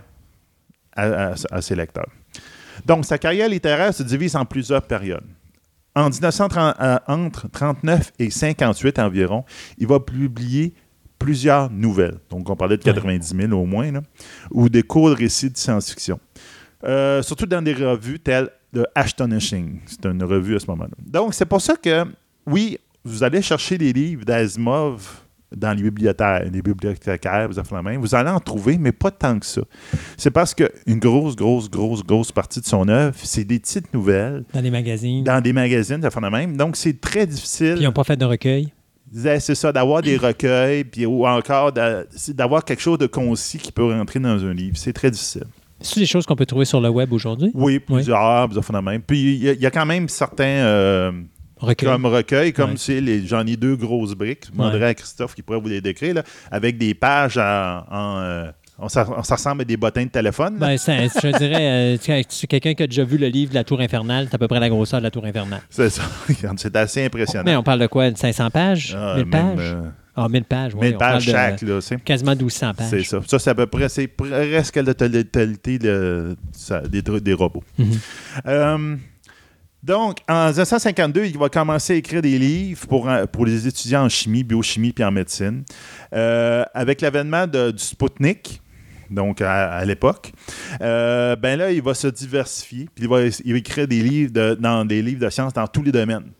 à, 0.95 1.33
à 1.51 1.61
ses 1.61 1.75
lecteurs. 1.75 2.09
Donc, 2.85 3.05
sa 3.05 3.17
carrière 3.17 3.49
littéraire 3.49 3.93
se 3.93 4.03
divise 4.03 4.35
en 4.35 4.45
plusieurs 4.45 4.81
périodes 4.81 5.25
en 5.97 6.09
1930, 6.09 6.75
euh, 6.79 6.99
entre 7.07 7.49
39 7.49 8.13
et 8.19 8.29
58 8.29 8.99
environ, 8.99 9.43
il 9.79 9.87
va 9.87 9.99
publier 9.99 10.75
plusieurs 11.19 11.69
nouvelles. 11.69 12.17
Donc, 12.29 12.49
on 12.49 12.55
parlait 12.55 12.77
de 12.77 12.83
90 12.83 13.35
000 13.35 13.53
au 13.53 13.65
moins, 13.65 13.91
ou 14.51 14.69
des 14.69 14.83
courts 14.83 15.09
récits 15.09 15.49
de 15.49 15.57
science-fiction. 15.57 16.19
Euh, 16.83 17.21
surtout 17.23 17.45
dans 17.45 17.61
des 17.61 17.73
revues 17.73 18.19
telles 18.19 18.49
de 18.73 18.85
Ashtonishing. 18.93 19.79
C'est 19.85 20.05
une 20.05 20.23
revue 20.23 20.55
à 20.55 20.59
ce 20.59 20.67
moment-là. 20.67 20.91
Donc, 21.05 21.33
c'est 21.33 21.45
pour 21.45 21.61
ça 21.61 21.75
que, 21.75 22.05
oui, 22.45 22.77
vous 23.03 23.23
allez 23.23 23.41
chercher 23.41 23.77
des 23.77 23.93
livres 23.93 24.25
d'Asimov 24.25 25.21
dans 25.55 25.73
les 25.73 25.83
bibliothécaires, 25.83 26.43
les 26.51 26.61
bibliothécaires, 26.61 27.49
vous, 27.49 28.01
vous 28.01 28.15
allez 28.15 28.29
en 28.29 28.39
trouver, 28.39 28.77
mais 28.77 28.91
pas 28.91 29.11
tant 29.11 29.39
que 29.39 29.45
ça. 29.45 29.61
C'est 30.17 30.31
parce 30.31 30.53
qu'une 30.53 30.99
grosse, 30.99 31.35
grosse, 31.35 31.69
grosse, 31.69 32.03
grosse 32.03 32.31
partie 32.31 32.59
de 32.59 32.65
son 32.65 32.87
œuvre, 32.89 33.15
c'est 33.23 33.45
des 33.45 33.59
petites 33.59 33.93
nouvelles. 33.93 34.43
Dans 34.53 34.61
des 34.61 34.71
magazines. 34.71 35.23
Dans 35.23 35.41
des 35.41 35.53
magazines, 35.53 36.01
ça 36.01 36.29
même. 36.29 36.57
Donc, 36.57 36.75
c'est 36.75 36.99
très 36.99 37.25
difficile. 37.25 37.75
Puis 37.75 37.83
ils 37.83 37.85
n'ont 37.85 37.93
pas 37.93 38.03
fait 38.03 38.17
de 38.17 38.25
recueil. 38.25 38.73
C'est 39.13 39.55
ça, 39.55 39.71
d'avoir 39.71 40.01
des 40.01 40.17
recueils, 40.17 40.83
puis, 40.83 41.05
ou 41.05 41.25
encore 41.25 41.71
d'avoir 41.71 42.65
quelque 42.65 42.81
chose 42.81 42.97
de 42.97 43.07
concis 43.07 43.57
qui 43.57 43.71
peut 43.71 43.85
rentrer 43.85 44.19
dans 44.19 44.43
un 44.43 44.53
livre. 44.53 44.77
C'est 44.77 44.93
très 44.93 45.11
difficile. 45.11 45.45
C'est 45.79 45.99
des 45.99 46.05
choses 46.05 46.25
qu'on 46.25 46.35
peut 46.35 46.45
trouver 46.45 46.65
sur 46.65 46.81
le 46.81 46.89
web 46.89 47.13
aujourd'hui? 47.13 47.51
Oui, 47.53 47.79
plusieurs, 47.79 48.49
oui. 48.49 48.81
même. 48.83 49.01
Puis 49.01 49.35
il 49.35 49.61
y, 49.61 49.65
a 49.65 49.71
quand 49.71 49.85
même 49.85 50.09
certains. 50.09 50.43
Euh, 50.43 51.11
comme 51.79 52.05
recueil, 52.05 52.51
comme 52.53 52.77
c'est 52.77 53.25
j'en 53.25 53.45
ai 53.45 53.55
deux 53.55 53.75
grosses 53.75 54.13
briques. 54.13 54.45
Je 54.47 54.51
demanderai 54.51 54.85
à 54.85 54.93
Christophe 54.93 55.35
qui 55.35 55.41
pourrait 55.41 55.59
vous 55.59 55.67
les 55.67 55.81
décrire, 55.81 56.15
là, 56.15 56.23
avec 56.51 56.77
des 56.77 56.93
pages 56.93 57.37
en. 57.37 57.83
Euh, 57.91 58.51
on, 58.79 58.89
ça, 58.89 59.03
ressemble 59.03 59.61
à 59.61 59.65
des 59.65 59.77
bottins 59.77 60.03
de 60.03 60.09
téléphone. 60.09 60.57
Ben, 60.57 60.77
je 60.77 61.37
dirais, 61.37 61.97
euh, 61.97 61.97
tu 61.97 62.47
quelqu'un 62.47 62.73
qui 62.73 62.83
a 62.83 62.87
déjà 62.87 63.03
vu 63.03 63.17
le 63.17 63.27
livre 63.27 63.51
de 63.51 63.55
la 63.55 63.63
Tour 63.63 63.79
infernale, 63.79 64.27
c'est 64.29 64.35
à 64.35 64.37
peu 64.37 64.47
près 64.47 64.59
la 64.59 64.69
grosseur 64.69 64.99
de 64.99 65.03
la 65.03 65.11
Tour 65.11 65.25
infernale. 65.25 65.61
C'est 65.69 65.89
ça. 65.89 66.03
c'est 66.57 66.75
assez 66.75 67.05
impressionnant. 67.05 67.43
Mais 67.45 67.55
on 67.55 67.63
parle 67.63 67.79
de 67.79 67.87
quoi? 67.87 68.13
500 68.13 68.49
pages? 68.51 68.95
1000 68.95 68.97
ah, 68.97 69.23
pages? 69.31 69.59
Euh, 69.59 69.89
ah, 70.15 70.27
1000 70.29 70.43
pages, 70.43 70.73
oui. 70.75 70.87
1000 70.89 70.97
pages 70.97 71.23
chaque, 71.23 71.61
là, 71.61 71.79
Quasiment 72.03 72.35
1200 72.35 72.73
pages. 72.75 72.87
C'est 72.89 73.03
ça. 73.03 73.19
Ça, 73.25 73.39
c'est 73.39 73.49
à 73.49 73.55
peu 73.55 73.67
près, 73.67 73.89
c'est 73.89 74.07
presque 74.07 74.75
la 74.75 74.93
totalité 74.93 75.79
de, 75.79 76.35
des, 76.89 77.01
des, 77.01 77.33
robots. 77.33 77.63
Mm 77.77 78.95
donc, 79.87 80.17
en 80.27 80.47
1952, 80.47 81.25
il 81.25 81.37
va 81.37 81.49
commencer 81.49 81.93
à 81.93 81.95
écrire 81.95 82.21
des 82.21 82.37
livres 82.37 82.85
pour, 82.87 83.09
euh, 83.09 83.25
pour 83.25 83.45
les 83.45 83.67
étudiants 83.67 84.03
en 84.03 84.09
chimie, 84.09 84.43
biochimie 84.43 84.91
puis 84.91 85.03
en 85.03 85.11
médecine. 85.11 85.63
Euh, 86.13 86.65
avec 86.73 86.99
l'avènement 86.99 87.47
du 87.47 87.77
Sputnik, 87.77 88.61
donc 89.09 89.41
à, 89.41 89.83
l'époque, 89.85 90.31
euh, 90.81 91.35
ben 91.35 91.57
là, 91.57 91.71
il 91.71 91.81
va 91.81 91.93
se 91.93 92.07
diversifier, 92.07 92.87
puis 92.93 93.05
il 93.05 93.09
va, 93.09 93.57
écrire 93.57 93.87
des 93.87 94.01
livres 94.01 94.55
dans 94.55 94.85
des 94.85 95.01
livres 95.01 95.25
de 95.25 95.29
sciences 95.29 95.53
dans 95.53 95.67
tous 95.67 95.83
les 95.83 95.91
domaines, 95.91 96.31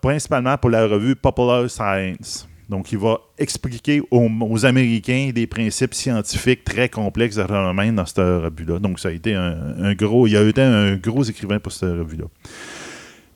principalement 0.00 0.56
pour 0.56 0.70
la 0.70 0.86
revue 0.86 1.16
Popular 1.16 1.68
Science. 1.70 2.48
Donc, 2.68 2.92
il 2.92 2.98
va 2.98 3.18
expliquer 3.38 4.02
aux, 4.10 4.66
Américains 4.66 5.30
des 5.34 5.46
principes 5.46 5.94
scientifiques 5.94 6.64
très 6.64 6.90
complexes 6.90 7.36
de 7.36 7.72
même 7.72 7.94
dans 7.94 8.04
cette 8.04 8.18
revue-là. 8.18 8.78
Donc, 8.78 9.00
ça 9.00 9.08
a 9.08 9.12
été 9.12 9.34
un, 9.34 9.94
gros. 9.94 10.26
Il 10.26 10.36
a 10.36 10.42
été 10.42 10.60
un 10.60 10.96
gros 10.96 11.22
écrivain 11.22 11.58
pour 11.58 11.72
cette 11.72 11.88
revue-là. 11.88 12.26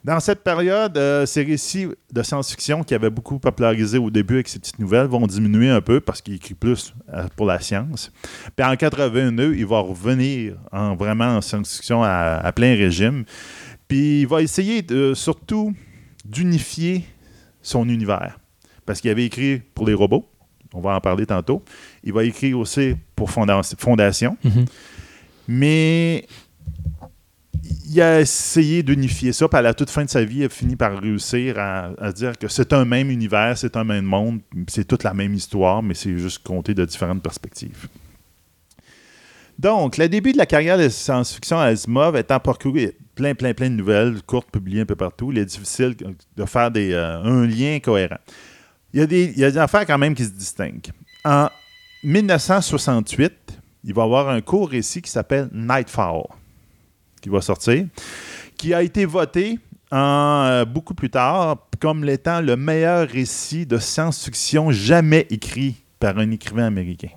Dans 0.05 0.19
cette 0.19 0.43
période, 0.43 0.99
euh, 0.99 1.27
ces 1.27 1.45
récits 1.45 1.87
de 2.13 2.23
science-fiction 2.23 2.83
qui 2.83 2.93
avaient 2.93 3.11
beaucoup 3.11 3.39
popularisé 3.39 3.99
au 3.99 4.11
début 4.11 4.35
avec 4.35 4.49
ces 4.49 4.59
petites 4.59 4.81
nouvelles 4.81 5.07
vont 5.07 5.25
diminuer 5.29 5.71
un 5.71 5.81
peu 5.81 6.01
parce 6.01 6.21
qu'il 6.21 6.35
écrit 6.35 6.55
plus 6.55 6.93
euh, 7.13 7.29
pour 7.37 7.47
la 7.47 7.61
science. 7.61 8.11
Puis 8.57 8.67
en 8.67 8.75
82, 8.75 9.55
il 9.55 9.65
va 9.65 9.79
revenir 9.79 10.57
en, 10.73 10.97
vraiment 10.97 11.37
en 11.37 11.41
science-fiction 11.41 12.03
à, 12.03 12.51
plein 12.53 12.75
régime. 12.75 13.25
Puis 13.87 14.23
il 14.23 14.27
va 14.27 14.43
essayer 14.43 14.83
de, 14.83 15.15
surtout 15.15 15.73
d'unifier 16.25 17.05
son 17.63 17.89
univers. 17.89 18.41
Parce 18.85 19.01
qu'il 19.01 19.11
avait 19.11 19.27
écrit 19.27 19.63
pour 19.73 19.87
les 19.87 19.95
robots, 19.95 20.29
on 20.75 20.81
va 20.81 20.97
en 20.97 21.01
parler 21.01 21.27
tantôt. 21.27 21.63
Il 22.03 22.13
va 22.13 22.25
écrire 22.25 22.59
aussi 22.59 22.97
pour 23.15 23.31
Fondation. 23.31 24.37
Mm-hmm. 24.45 24.67
Mais 25.47 26.27
il 27.87 28.01
a 28.01 28.21
essayé 28.21 28.83
d'unifier 28.83 29.33
ça, 29.33 29.49
puis 29.49 29.59
à 29.59 29.63
la 29.63 29.75
toute 29.75 29.91
fin 29.91 30.05
de 30.05 30.11
sa 30.11 30.25
vie, 30.25 30.39
il 30.39 30.45
a 30.45 30.49
fini 30.49 30.77
par 30.77 30.99
réussir 30.99 31.59
à, 31.59 32.13
dire 32.13 32.39
que 32.39 32.49
c'est 32.49 32.73
un 32.73 32.85
même 32.85 33.11
univers, 33.11 33.57
c'est 33.57 33.77
un 33.77 33.85
même 33.85 34.05
monde, 34.05 34.41
c'est 34.69 34.87
toute 34.87 35.05
la 35.05 35.15
même 35.15 35.35
histoire, 35.35 35.83
mais 35.83 35.95
c'est 35.95 36.17
juste 36.17 36.43
compté 36.43 36.75
de 36.75 36.85
différentes 36.85 37.23
perspectives. 37.23 37.89
Donc, 39.59 39.97
le 39.99 40.09
début 40.09 40.33
de 40.33 40.39
la 40.39 40.47
carrière 40.47 40.79
de 40.79 40.89
science-fiction 40.89 41.59
à 41.59 41.67
Asimov 41.67 42.17
étant 42.17 42.41
parcouru 42.41 42.93
plein, 43.15 43.35
plein, 43.35 43.55
plein 43.55 43.71
de 43.71 43.77
nouvelles 43.77 44.23
courtes 44.23 44.51
publiées 44.51 44.81
un 44.81 44.87
peu 44.87 44.97
partout, 44.97 45.31
il 45.31 45.39
est 45.39 45.45
difficile 45.45 45.95
de 46.37 46.45
faire 46.47 46.71
euh, 46.75 47.23
un 47.23 47.47
lien 47.47 47.79
cohérent. 47.79 48.19
Il 48.93 49.01
y, 49.01 49.03
a 49.03 49.07
des, 49.07 49.25
il 49.25 49.39
y 49.39 49.45
a 49.45 49.51
des 49.51 49.59
affaires 49.59 49.87
quand 49.87 49.99
même 49.99 50.15
qui 50.15 50.25
se 50.25 50.31
distinguent. 50.31 50.91
En 51.25 51.49
1968, 52.05 53.33
il 53.85 53.95
va 53.95 54.03
avoir 54.03 54.29
un 54.29 54.41
court 54.41 54.69
récit 54.69 55.03
qui 55.03 55.11
s'appelle 55.11 55.49
Nightfall 55.53 56.25
qui 57.23 57.31
va 57.31 57.41
sortir, 57.41 57.87
qui 58.59 58.75
a 58.75 58.83
été 58.83 59.07
voté 59.07 59.59
euh, 59.95 60.67
beaucoup 60.67 60.95
plus 60.95 61.11
tard 61.11 61.69
comme 61.81 62.05
l'étant 62.05 62.41
le 62.41 62.57
meilleur 62.57 63.09
récit 63.09 63.67
de 63.67 63.79
science-fiction 63.79 64.71
jamais 64.71 65.27
écrit 65.31 65.83
par 65.99 66.17
un 66.19 66.31
écrivain 66.31 66.67
américain. 66.67 67.09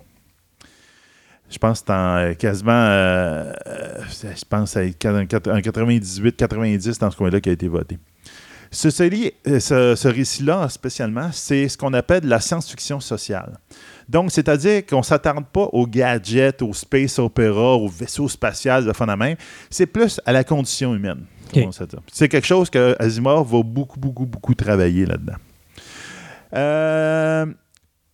Je 1.49 1.57
pense 1.57 1.81
que 1.81 1.91
euh, 1.91 2.33
quasiment, 2.33 2.71
euh, 2.71 3.53
je 4.11 4.45
pense, 4.49 4.75
en 4.75 4.81
98-90 4.81 6.99
dans 6.99 7.11
ce 7.11 7.17
coin-là 7.17 7.39
qui 7.39 7.49
a 7.49 7.51
été 7.51 7.67
voté. 7.67 7.99
Ce, 8.75 8.89
ce 8.89 10.07
récit-là, 10.07 10.67
spécialement, 10.67 11.29
c'est 11.31 11.69
ce 11.69 11.77
qu'on 11.77 11.93
appelle 11.93 12.27
la 12.27 12.41
science-fiction 12.41 12.99
sociale. 12.99 13.57
Donc, 14.09 14.31
c'est-à-dire 14.31 14.85
qu'on 14.85 14.99
ne 14.99 15.03
s'attarde 15.03 15.45
pas 15.45 15.69
aux 15.71 15.87
gadgets, 15.87 16.61
aux 16.61 16.73
space 16.73 17.17
opéra, 17.17 17.75
aux 17.75 17.87
vaisseaux 17.87 18.27
spatial 18.27 18.85
de 18.85 18.91
phénomène. 18.91 19.37
C'est 19.69 19.85
plus 19.85 20.19
à 20.25 20.33
la 20.33 20.43
condition 20.43 20.93
humaine. 20.93 21.23
C'est 22.11 22.27
quelque 22.27 22.45
chose 22.45 22.69
que 22.69 22.95
Asimov 22.99 23.49
va 23.49 23.63
beaucoup, 23.63 23.99
beaucoup, 23.99 24.25
beaucoup 24.25 24.53
travailler 24.53 25.05
là-dedans. 25.05 25.35
Euh, 26.53 27.45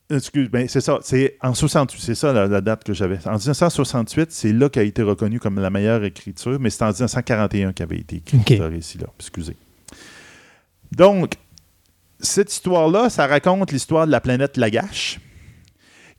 excuse, 0.10 0.50
ben 0.50 0.68
c'est 0.68 0.82
ça. 0.82 1.00
C'est 1.02 1.38
en 1.42 1.56
68, 1.56 2.02
c'est 2.02 2.16
ça 2.16 2.34
la, 2.34 2.62
date 2.62 2.84
que 2.84 2.94
j'avais. 2.94 3.18
En 3.26 3.38
1968, 3.38 4.32
c'est 4.32 4.54
là 4.54 4.70
qu'a 4.70 4.84
été 4.84 5.02
reconnu 5.02 5.40
comme 5.40 5.60
la 5.60 5.72
meilleure 5.72 6.04
écriture, 6.04 6.60
mais 6.60 6.70
c'est 6.70 6.84
en 6.84 6.90
1941 6.90 7.74
qu'avait 7.74 7.98
été 7.98 8.18
écrit 8.18 8.58
ce 8.58 8.62
récit-là. 8.62 9.08
Excusez. 9.20 9.58
Donc, 10.92 11.34
cette 12.20 12.52
histoire-là, 12.52 13.10
ça 13.10 13.28
raconte 13.28 13.72
l'histoire 13.72 14.06
de 14.06 14.12
la 14.12 14.22
planète 14.22 14.58
Lagache 14.58 15.20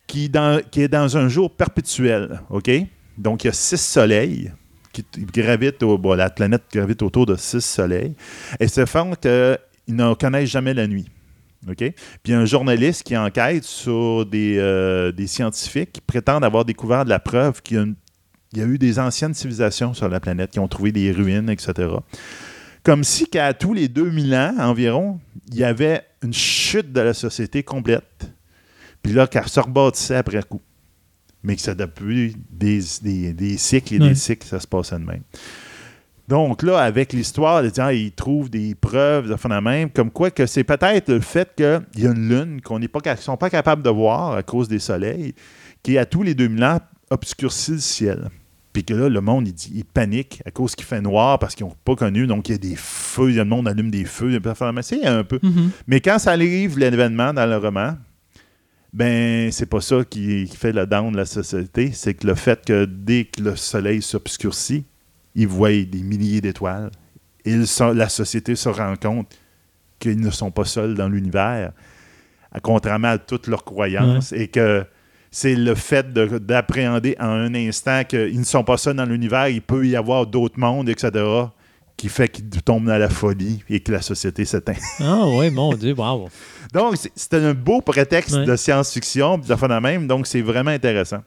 qui, 0.07 0.25
est 0.25 0.89
dans 0.89 1.17
un 1.17 1.29
jour 1.29 1.51
perpétuel. 1.51 2.41
OK? 2.51 2.71
Donc, 3.17 3.45
il 3.45 3.47
y 3.47 3.51
a 3.51 3.53
six 3.53 3.81
soleils 3.81 4.53
qui 4.93 5.05
gravitent, 5.33 5.83
la 5.83 6.31
planète 6.31 6.65
gravite 6.73 7.03
autour 7.03 7.27
de 7.27 7.37
six 7.37 7.65
soleils. 7.65 8.15
Et 8.61 8.69
ce 8.69 8.85
font 8.85 9.15
qu'ils 9.15 9.59
ne 9.89 10.15
connaissent 10.15 10.51
jamais 10.51 10.75
la 10.75 10.87
nuit. 10.87 11.07
OK? 11.69 11.85
Puis 12.23 12.33
un 12.33 12.45
journaliste 12.45 13.05
qui 13.05 13.17
enquête 13.17 13.65
sur 13.65 14.27
euh, 14.35 15.13
des 15.13 15.27
scientifiques 15.27 15.93
qui 15.93 16.01
prétendent 16.01 16.45
avoir 16.45 16.65
découvert 16.65 17.05
de 17.05 17.11
la 17.11 17.21
preuve 17.21 17.63
qu'il 17.63 17.95
y, 18.55 18.61
a, 18.61 18.65
eu 18.65 18.79
des 18.79 18.99
anciennes 18.99 19.35
civilisations 19.35 19.95
sur 19.95 20.09
la 20.09 20.21
planète 20.21 20.51
qui 20.51 20.59
ont 20.59 20.69
trouvé 20.69 20.93
des 20.93 21.13
ruines, 21.13 21.49
etc. 21.49 21.89
Comme 22.83 23.05
si 23.05 23.27
qu'à 23.27 23.55
tous 23.55 23.75
les 23.75 23.89
2000 23.89 24.35
ans 24.35 24.55
environ, 24.59 25.21
il 25.49 25.59
y 25.59 25.65
avait 25.65 26.03
une 26.23 26.33
chute 26.33 26.93
de 26.93 27.01
la 27.01 27.15
société 27.15 27.63
complète 27.63 28.33
puis 29.03 29.13
là, 29.13 29.27
qu'elle 29.27 29.49
se 29.49 29.61
rebâtissait 29.61 30.17
après 30.17 30.43
coup. 30.43 30.61
Mais 31.43 31.57
que 31.57 31.63
ça 31.63 31.75
depuis 31.75 32.37
des, 32.51 32.81
des, 33.33 33.57
cycles 33.57 33.95
et 33.95 33.99
des 33.99 34.15
cycles, 34.15 34.47
ça 34.47 34.61
se 34.61 34.67
passait 34.67 34.95
de 34.99 35.05
même. 35.05 35.23
Donc 36.29 36.63
là, 36.63 36.79
avec 36.79 37.13
l'histoire, 37.13 37.65
ils 37.65 38.13
trouvent 38.13 38.49
des 38.49 38.77
preuves 38.77 39.29
de 39.29 39.35
phénomène, 39.35 39.91
comme 39.91 40.13
quoi 40.13 40.31
que 40.31 40.47
c'est 40.47 40.63
peut-être 40.63 41.09
le 41.11 41.21
fait 41.21 41.53
qu'il 41.57 41.83
y 41.97 42.07
a 42.07 42.13
une 42.13 42.29
lune 42.29 42.61
qu'on 42.61 42.79
n'est 42.79 42.87
pas, 42.87 43.17
sont 43.17 43.37
pas 43.37 43.51
capables 43.51 43.83
de 43.83 43.91
voir 43.91 44.35
à 44.35 44.45
cause 44.45 44.69
des 44.69 44.79
soleils, 44.79 45.35
qui 45.83 45.99
à 45.99 46.07
tous 46.07 46.23
les 46.23 46.35
2000 46.37 46.63
ans 46.63 46.79
obscurcit 47.11 47.73
le 47.73 47.79
ciel. 47.79 48.31
Puis 48.73 48.85
que 48.85 48.95
là, 48.95 49.09
le 49.09 49.21
monde, 49.21 49.49
il, 49.49 49.77
il 49.77 49.85
panique 49.85 50.43
à 50.47 50.51
cause 50.51 50.75
qu'il 50.75 50.87
fait 50.87 51.01
noir 51.01 51.39
parce 51.39 51.55
qu'ils 51.55 51.67
n'ont 51.67 51.77
pas 51.85 51.95
connu. 51.95 52.27
Donc, 52.27 52.49
il 52.49 52.53
y 52.53 52.55
a 52.55 52.59
des 52.59 52.77
feux, 52.77 53.31
il 53.31 53.37
y 53.37 53.41
a 53.41 53.45
le 53.45 53.51
monde 53.51 53.69
allume 53.69 53.91
des 53.91 54.05
feux. 54.05 54.39
C'est 54.83 55.05
un 55.05 55.25
peu. 55.25 55.37
Mm-hmm. 55.37 55.69
Mais 55.87 56.01
quand 56.01 56.19
ça 56.19 56.33
arrive, 56.33 56.79
l'événement 56.79 57.35
dans 57.35 57.47
le 57.47 57.57
roman, 57.59 57.97
ben 58.93 59.51
c'est 59.53 59.67
pas 59.67 59.81
ça 59.81 60.05
qui, 60.09 60.47
fait 60.47 60.73
le 60.73 60.87
down 60.87 61.13
de 61.13 61.17
la 61.17 61.25
société, 61.25 61.93
c'est 61.93 62.15
que 62.15 62.27
le 62.27 62.35
fait 62.35 62.65
que 62.65 62.85
dès 62.85 63.25
que 63.25 63.43
le 63.43 63.57
soleil 63.57 64.03
s'obscurcit, 64.03 64.85
ils 65.35 65.49
voient 65.49 65.71
des 65.71 66.03
milliers 66.03 66.41
d'étoiles. 66.41 66.91
Et 67.45 67.57
la 67.57 68.09
société 68.09 68.55
se 68.55 68.69
rend 68.69 68.95
compte 68.97 69.35
qu'ils 69.99 70.21
ne 70.21 70.31
sont 70.31 70.51
pas 70.51 70.65
seuls 70.65 70.95
dans 70.95 71.09
l'univers, 71.09 71.73
contrairement 72.63 73.09
à 73.09 73.19
toutes 73.19 73.47
leurs 73.47 73.65
croyances, 73.65 74.33
et 74.33 74.49
que 74.49 74.85
c'est 75.33 75.57
le 75.57 75.75
fait 75.75 76.13
d'appréhender 76.13 77.17
en 77.19 77.31
un 77.31 77.55
instant 77.55 78.05
qu'ils 78.05 78.39
ne 78.39 78.45
sont 78.45 78.63
pas 78.63 78.77
seuls 78.77 78.95
dans 78.95 79.07
l'univers, 79.07 79.49
il 79.49 79.63
peut 79.63 79.85
y 79.85 79.97
avoir 79.97 80.27
d'autres 80.27 80.61
mondes, 80.61 80.89
etc 80.89 81.25
qui 81.97 82.09
fait 82.09 82.29
qu'il 82.29 82.49
tombe 82.63 82.87
dans 82.87 82.99
la 82.99 83.09
folie 83.09 83.63
et 83.69 83.79
que 83.79 83.93
la 83.93 84.03
société 84.03 84.45
s'éteint. 84.45 84.75
Ah 84.99 85.25
oui, 85.27 85.51
mon 85.51 85.73
Dieu, 85.75 85.95
bravo. 85.95 86.29
donc, 86.73 86.97
c'est 87.15 87.35
un 87.35 87.55
beau 87.55 87.81
prétexte 87.81 88.35
de 88.35 88.57
science-fiction, 88.57 89.39
de 89.39 89.81
même, 89.81 90.09
donc 90.09 90.27
c'est 90.27 90.41
vraiment 90.41 90.73
intéressant. 90.73 91.23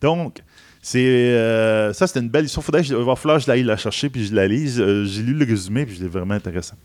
Donc, 0.00 0.42
c'est 0.82 1.04
euh, 1.04 1.92
ça, 1.92 2.06
c'est 2.06 2.18
une 2.18 2.28
belle 2.28 2.46
histoire. 2.46 2.64
Faudrait, 2.64 2.82
il 2.82 2.94
va 2.94 3.16
falloir 3.16 3.38
que 3.38 3.44
je 3.44 3.48
l'aille 3.48 3.62
la 3.62 3.76
chercher 3.76 4.08
puis 4.08 4.26
je 4.26 4.34
la 4.34 4.46
lise. 4.46 4.80
Euh, 4.80 5.04
j'ai 5.04 5.22
lu 5.22 5.34
le 5.34 5.44
résumé 5.44 5.86
puis 5.86 5.96
c'est 5.98 6.08
vraiment 6.08 6.34
intéressant. 6.34 6.76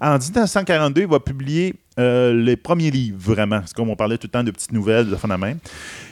En 0.00 0.18
1942, 0.18 1.02
il 1.02 1.06
va 1.06 1.20
publier 1.20 1.74
euh, 1.98 2.32
les 2.34 2.56
premiers 2.56 2.90
livres, 2.90 3.18
vraiment. 3.18 3.60
C'est 3.64 3.74
comme 3.74 3.88
on 3.90 3.96
parlait 3.96 4.18
tout 4.18 4.26
le 4.26 4.30
temps 4.30 4.44
de 4.44 4.50
petites 4.50 4.72
nouvelles 4.72 5.08
de 5.08 5.16
phénomène, 5.16 5.58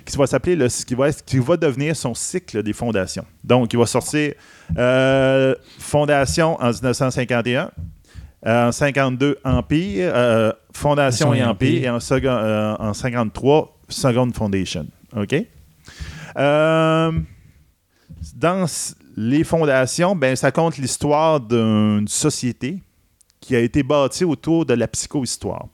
qui 0.05 0.17
va 0.17 0.27
s'appeler 0.27 0.57
le, 0.57 0.69
qui 0.69 0.95
va, 0.95 1.13
qui 1.13 1.39
va 1.39 1.57
devenir 1.57 1.95
son 1.95 2.15
cycle 2.15 2.63
des 2.63 2.73
fondations. 2.73 3.25
Donc, 3.43 3.73
il 3.73 3.79
va 3.79 3.87
sortir 3.87 4.33
Fondation 5.79 6.61
en 6.61 6.71
1951. 6.71 7.71
en 8.47 8.73
52, 8.73 9.39
Empire, 9.45 10.55
Fondation 10.73 11.35
et 11.35 11.43
Empire, 11.45 11.85
et 11.85 11.91
en, 11.91 11.99
en 12.81 12.95
53, 12.95 13.79
Second 13.89 14.31
Foundation. 14.33 14.87
OK? 15.17 15.35
dans 18.35 18.67
les 19.17 19.45
fondations, 19.45 20.17
ben, 20.17 20.35
ça 20.37 20.51
compte 20.51 20.77
l'histoire 20.79 21.41
d'une 21.41 22.09
société 22.09 22.81
qui 23.45 23.55
a 23.55 23.61
été 23.61 23.83
bâtie 23.83 24.25
autour 24.25 24.65
de 24.65 24.73
la 24.73 24.89
psychohistoire. 24.89 25.67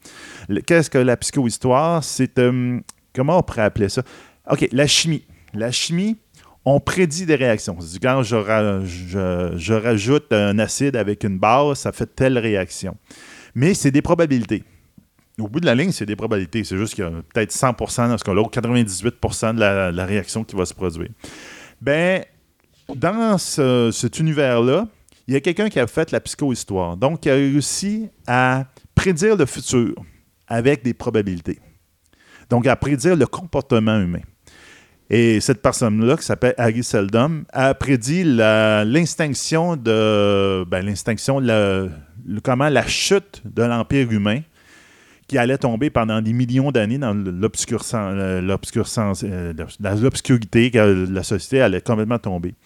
Qu'est-ce 0.66 0.90
que 0.90 0.98
la 0.98 1.16
psychohistoire? 1.16 2.02
C'est. 2.02 2.38
Euh, 2.38 2.80
comment 3.14 3.38
on 3.38 3.42
pourrait 3.42 3.62
appeler 3.62 3.88
ça? 3.88 4.02
OK, 4.50 4.68
la 4.72 4.88
chimie. 4.88 5.24
La 5.54 5.70
chimie, 5.70 6.16
on 6.64 6.80
prédit 6.80 7.26
des 7.26 7.36
réactions. 7.36 7.78
Quand 8.02 8.22
je, 8.24 9.52
je, 9.56 9.72
rajoute 9.72 10.32
un 10.32 10.58
acide 10.58 10.96
avec 10.96 11.22
une 11.22 11.38
base, 11.38 11.78
ça 11.78 11.92
fait 11.92 12.06
telle 12.06 12.38
réaction. 12.38 12.96
Mais 13.54 13.74
c'est 13.74 13.92
des 13.92 14.02
probabilités. 14.02 14.64
Au 15.38 15.48
bout 15.48 15.60
de 15.60 15.66
la 15.66 15.76
ligne, 15.76 15.92
c'est 15.92 16.06
des 16.06 16.16
probabilités. 16.16 16.64
C'est 16.64 16.76
juste 16.76 16.94
qu'il 16.94 17.04
y 17.04 17.06
a 17.06 17.10
peut-être 17.32 17.52
100% 17.52 18.08
dans 18.08 18.18
ce 18.18 18.24
cas-là, 18.24 18.42
ou 18.42 18.46
98% 18.46 19.54
de 19.54 19.60
la, 19.60 19.92
la, 19.92 20.06
réaction 20.06 20.44
qui 20.44 20.56
va 20.56 20.66
se 20.66 20.74
produire. 20.74 21.10
Ben, 21.80 22.24
dans 22.94 23.38
cet 23.38 24.18
univers-là, 24.18 24.88
il 25.30 25.34
y 25.34 25.36
a 25.36 25.40
quelqu'un 25.40 25.68
qui 25.68 25.78
a 25.78 25.86
fait 25.86 26.10
la 26.10 26.18
psychohistoire. 26.18 26.96
Donc, 26.96 27.20
qui 27.20 27.30
a 27.30 27.34
réussi 27.34 28.08
à 28.26 28.64
prédire 28.96 29.36
le 29.36 29.46
futur 29.46 29.94
avec 30.48 30.82
des 30.82 30.92
probabilités. 30.92 31.60
Donc, 32.48 32.66
à 32.66 32.74
prédire 32.74 33.14
le 33.14 33.26
comportement 33.26 34.00
humain. 34.00 34.22
Et 35.08 35.38
cette 35.38 35.62
personne-là, 35.62 36.16
qui 36.16 36.24
s'appelle 36.24 36.54
Harry 36.58 36.82
Seldom, 36.82 37.44
a 37.52 37.74
prédit 37.74 38.24
l'instinction 38.24 39.76
de. 39.76 40.64
Ben, 40.64 40.92
comment 42.42 42.68
la 42.68 42.84
chute 42.88 43.40
de 43.44 43.62
l'Empire 43.62 44.10
humain 44.10 44.40
qui 45.28 45.38
allait 45.38 45.58
tomber 45.58 45.90
pendant 45.90 46.20
des 46.20 46.32
millions 46.32 46.72
d'années 46.72 46.98
dans 46.98 47.14
euh, 47.14 48.40
l'obscurité, 48.40 50.70
que 50.72 51.06
la 51.08 51.22
société 51.22 51.60
allait 51.60 51.82
complètement 51.82 52.18
tomber. 52.18 52.56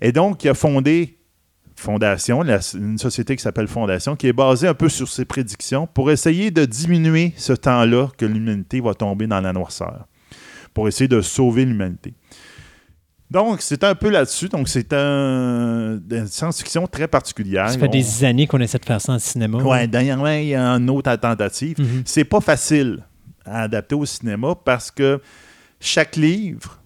Et 0.00 0.12
donc, 0.12 0.44
il 0.44 0.50
a 0.50 0.54
fondé 0.54 1.18
Fondation, 1.82 2.42
une 2.42 2.98
société 2.98 3.36
qui 3.36 3.42
s'appelle 3.42 3.68
Fondation, 3.68 4.16
qui 4.16 4.28
est 4.28 4.32
basée 4.32 4.68
un 4.68 4.74
peu 4.74 4.88
sur 4.88 5.08
ses 5.08 5.24
prédictions 5.24 5.86
pour 5.86 6.10
essayer 6.10 6.50
de 6.50 6.64
diminuer 6.64 7.34
ce 7.36 7.52
temps-là 7.52 8.08
que 8.16 8.24
l'humanité 8.24 8.80
va 8.80 8.94
tomber 8.94 9.26
dans 9.26 9.40
la 9.40 9.52
noirceur, 9.52 10.06
pour 10.72 10.88
essayer 10.88 11.08
de 11.08 11.20
sauver 11.20 11.64
l'humanité. 11.64 12.14
Donc, 13.30 13.62
c'est 13.62 13.82
un 13.82 13.94
peu 13.94 14.10
là-dessus. 14.10 14.48
Donc, 14.48 14.68
c'est 14.68 14.92
un, 14.92 15.98
une 16.10 16.26
science-fiction 16.26 16.86
très 16.86 17.08
particulière. 17.08 17.70
Ça 17.70 17.78
fait 17.78 17.88
des 17.88 18.24
années 18.24 18.46
qu'on 18.46 18.60
essaie 18.60 18.78
de 18.78 18.84
faire 18.84 19.00
ça 19.00 19.14
en 19.14 19.18
cinéma. 19.18 19.58
Oui, 19.62 19.88
dernièrement, 19.88 20.28
il 20.28 20.48
y 20.48 20.54
a 20.54 20.68
une 20.68 20.90
autre 20.90 21.16
tentative. 21.16 21.78
Mm-hmm. 21.78 22.02
C'est 22.04 22.24
pas 22.24 22.40
facile 22.40 23.02
à 23.46 23.62
adapter 23.62 23.94
au 23.94 24.04
cinéma 24.04 24.54
parce 24.54 24.90
que 24.90 25.20
chaque 25.80 26.16
livre 26.16 26.78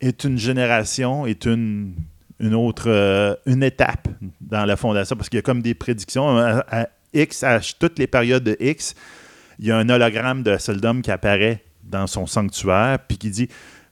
est 0.00 0.24
une 0.24 0.38
génération, 0.38 1.26
est 1.26 1.44
une, 1.44 1.92
une 2.40 2.54
autre 2.54 2.88
euh, 2.88 3.34
une 3.46 3.62
étape 3.62 4.08
dans 4.40 4.64
la 4.64 4.76
fondation 4.76 5.16
parce 5.16 5.28
qu'il 5.28 5.38
y 5.38 5.40
a 5.40 5.42
comme 5.42 5.62
des 5.62 5.74
prédictions. 5.74 6.36
À, 6.38 6.88
X, 7.14 7.42
à 7.42 7.60
toutes 7.78 7.98
les 7.98 8.06
périodes 8.06 8.44
de 8.44 8.56
X, 8.60 8.94
il 9.58 9.66
y 9.66 9.70
a 9.70 9.78
un 9.78 9.88
hologramme 9.88 10.42
de 10.42 10.56
Seldom 10.58 11.00
qui 11.00 11.10
apparaît 11.10 11.64
dans 11.82 12.06
son 12.06 12.26
sanctuaire 12.26 12.98
puis 13.06 13.16
qui 13.16 13.30
dit 13.30 13.48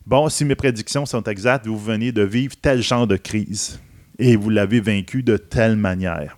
Bon, 0.06 0.28
si 0.28 0.44
mes 0.44 0.54
prédictions 0.54 1.06
sont 1.06 1.22
exactes, 1.24 1.66
vous 1.66 1.78
venez 1.78 2.12
de 2.12 2.22
vivre 2.22 2.54
tel 2.60 2.82
genre 2.82 3.06
de 3.06 3.16
crise 3.16 3.80
et 4.18 4.36
vous 4.36 4.50
l'avez 4.50 4.80
vaincu 4.80 5.22
de 5.22 5.36
telle 5.36 5.76
manière. 5.76 6.36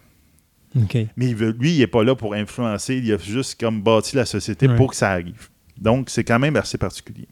Mais 1.17 1.33
lui, 1.33 1.73
il 1.73 1.79
n'est 1.79 1.87
pas 1.87 2.05
là 2.05 2.15
pour 2.15 2.35
influencer, 2.35 2.97
il 2.97 3.13
a 3.13 3.19
juste 3.19 3.61
comme 3.61 3.83
bâti 3.83 4.17
la 4.17 4.25
société 4.25 4.69
pour 4.69 4.91
que 4.91 4.97
ça 4.97 5.11
arrive. 5.11 5.49
Donc, 5.77 6.11
c'est 6.11 6.25
quand 6.25 6.39
même 6.39 6.57
assez 6.57 6.79
particulier. 6.79 7.29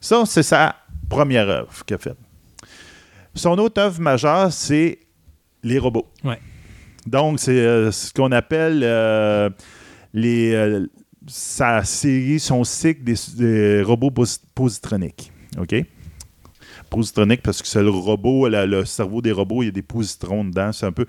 Ça, 0.00 0.24
c'est 0.26 0.42
sa 0.42 0.76
première 1.08 1.48
œuvre 1.48 1.84
qu'il 1.84 1.94
a 1.94 1.98
faite. 1.98 2.18
Son 3.34 3.58
autre 3.58 3.80
œuvre 3.80 4.00
majeure, 4.00 4.52
c'est 4.52 5.00
les 5.62 5.78
robots. 5.78 6.08
Donc, 7.06 7.40
c'est 7.40 7.52
euh, 7.52 7.90
ce 7.90 8.12
qu'on 8.12 8.32
appelle 8.32 8.80
euh, 8.82 9.50
les, 10.12 10.54
euh, 10.54 10.86
sa 11.26 11.84
série, 11.84 12.40
son 12.40 12.64
cycle 12.64 13.02
des 13.36 13.82
robots 13.82 14.12
positroniques. 14.54 15.32
OK? 15.58 15.74
Positronique, 16.88 17.42
parce 17.42 17.60
que 17.60 17.68
c'est 17.68 17.82
le 17.82 17.90
robot, 17.90 18.48
le 18.48 18.84
cerveau 18.84 19.20
des 19.20 19.32
robots, 19.32 19.62
il 19.62 19.66
y 19.66 19.68
a 19.68 19.72
des 19.72 19.82
positrons 19.82 20.44
dedans. 20.44 20.72
C'est 20.72 20.86
un 20.86 20.92
peu. 20.92 21.06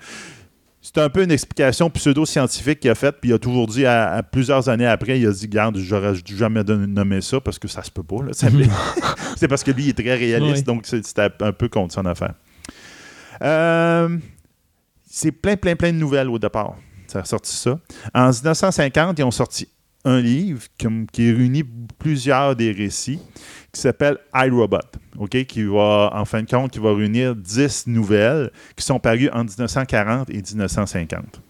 C'est 0.86 0.98
un 0.98 1.08
peu 1.08 1.24
une 1.24 1.32
explication 1.32 1.90
pseudo-scientifique 1.90 2.78
qu'il 2.78 2.90
a 2.90 2.94
faite, 2.94 3.16
puis 3.20 3.30
il 3.30 3.32
a 3.32 3.40
toujours 3.40 3.66
dit, 3.66 3.84
à, 3.84 4.22
plusieurs 4.22 4.68
années 4.68 4.86
après, 4.86 5.18
il 5.18 5.26
a 5.26 5.32
dit 5.32 5.48
Garde, 5.48 5.76
j'aurais 5.78 6.14
jamais 6.24 6.62
nommé 6.62 7.20
ça 7.22 7.40
parce 7.40 7.58
que 7.58 7.66
ça 7.66 7.82
se 7.82 7.90
peut 7.90 8.04
pas. 8.04 8.18
c'est 9.36 9.48
parce 9.48 9.64
que 9.64 9.72
lui, 9.72 9.86
il 9.86 9.88
est 9.88 9.98
très 10.00 10.14
réaliste, 10.14 10.64
donc 10.64 10.86
c'était 10.86 11.28
un 11.40 11.50
peu 11.50 11.68
contre 11.68 11.92
son 11.92 12.06
affaire. 12.06 12.34
Euh, 13.42 14.16
c'est 15.10 15.32
plein, 15.32 15.56
plein, 15.56 15.74
plein 15.74 15.92
de 15.92 15.98
nouvelles 15.98 16.30
au 16.30 16.38
départ. 16.38 16.76
Ça 17.08 17.18
a 17.18 17.24
sorti 17.24 17.52
ça. 17.52 17.80
En 18.14 18.30
1950, 18.30 19.18
ils 19.18 19.24
ont 19.24 19.32
sorti 19.32 19.68
un 20.04 20.20
livre 20.20 20.62
qui, 20.78 20.86
qui 21.12 21.32
réunit 21.32 21.64
plusieurs 21.98 22.54
des 22.54 22.70
récits 22.70 23.18
qui 23.76 23.82
s'appelle 23.82 24.16
iRobot, 24.34 24.78
OK, 25.18 25.44
qui 25.44 25.62
va, 25.64 26.10
en 26.14 26.24
fin 26.24 26.42
de 26.42 26.48
compte, 26.48 26.70
qui 26.70 26.78
va 26.78 26.94
réunir 26.94 27.36
10 27.36 27.86
nouvelles 27.88 28.50
qui 28.74 28.84
sont 28.84 28.98
parues 28.98 29.28
en 29.30 29.44
1940 29.44 30.30
et 30.30 30.42
1950. 30.42 31.42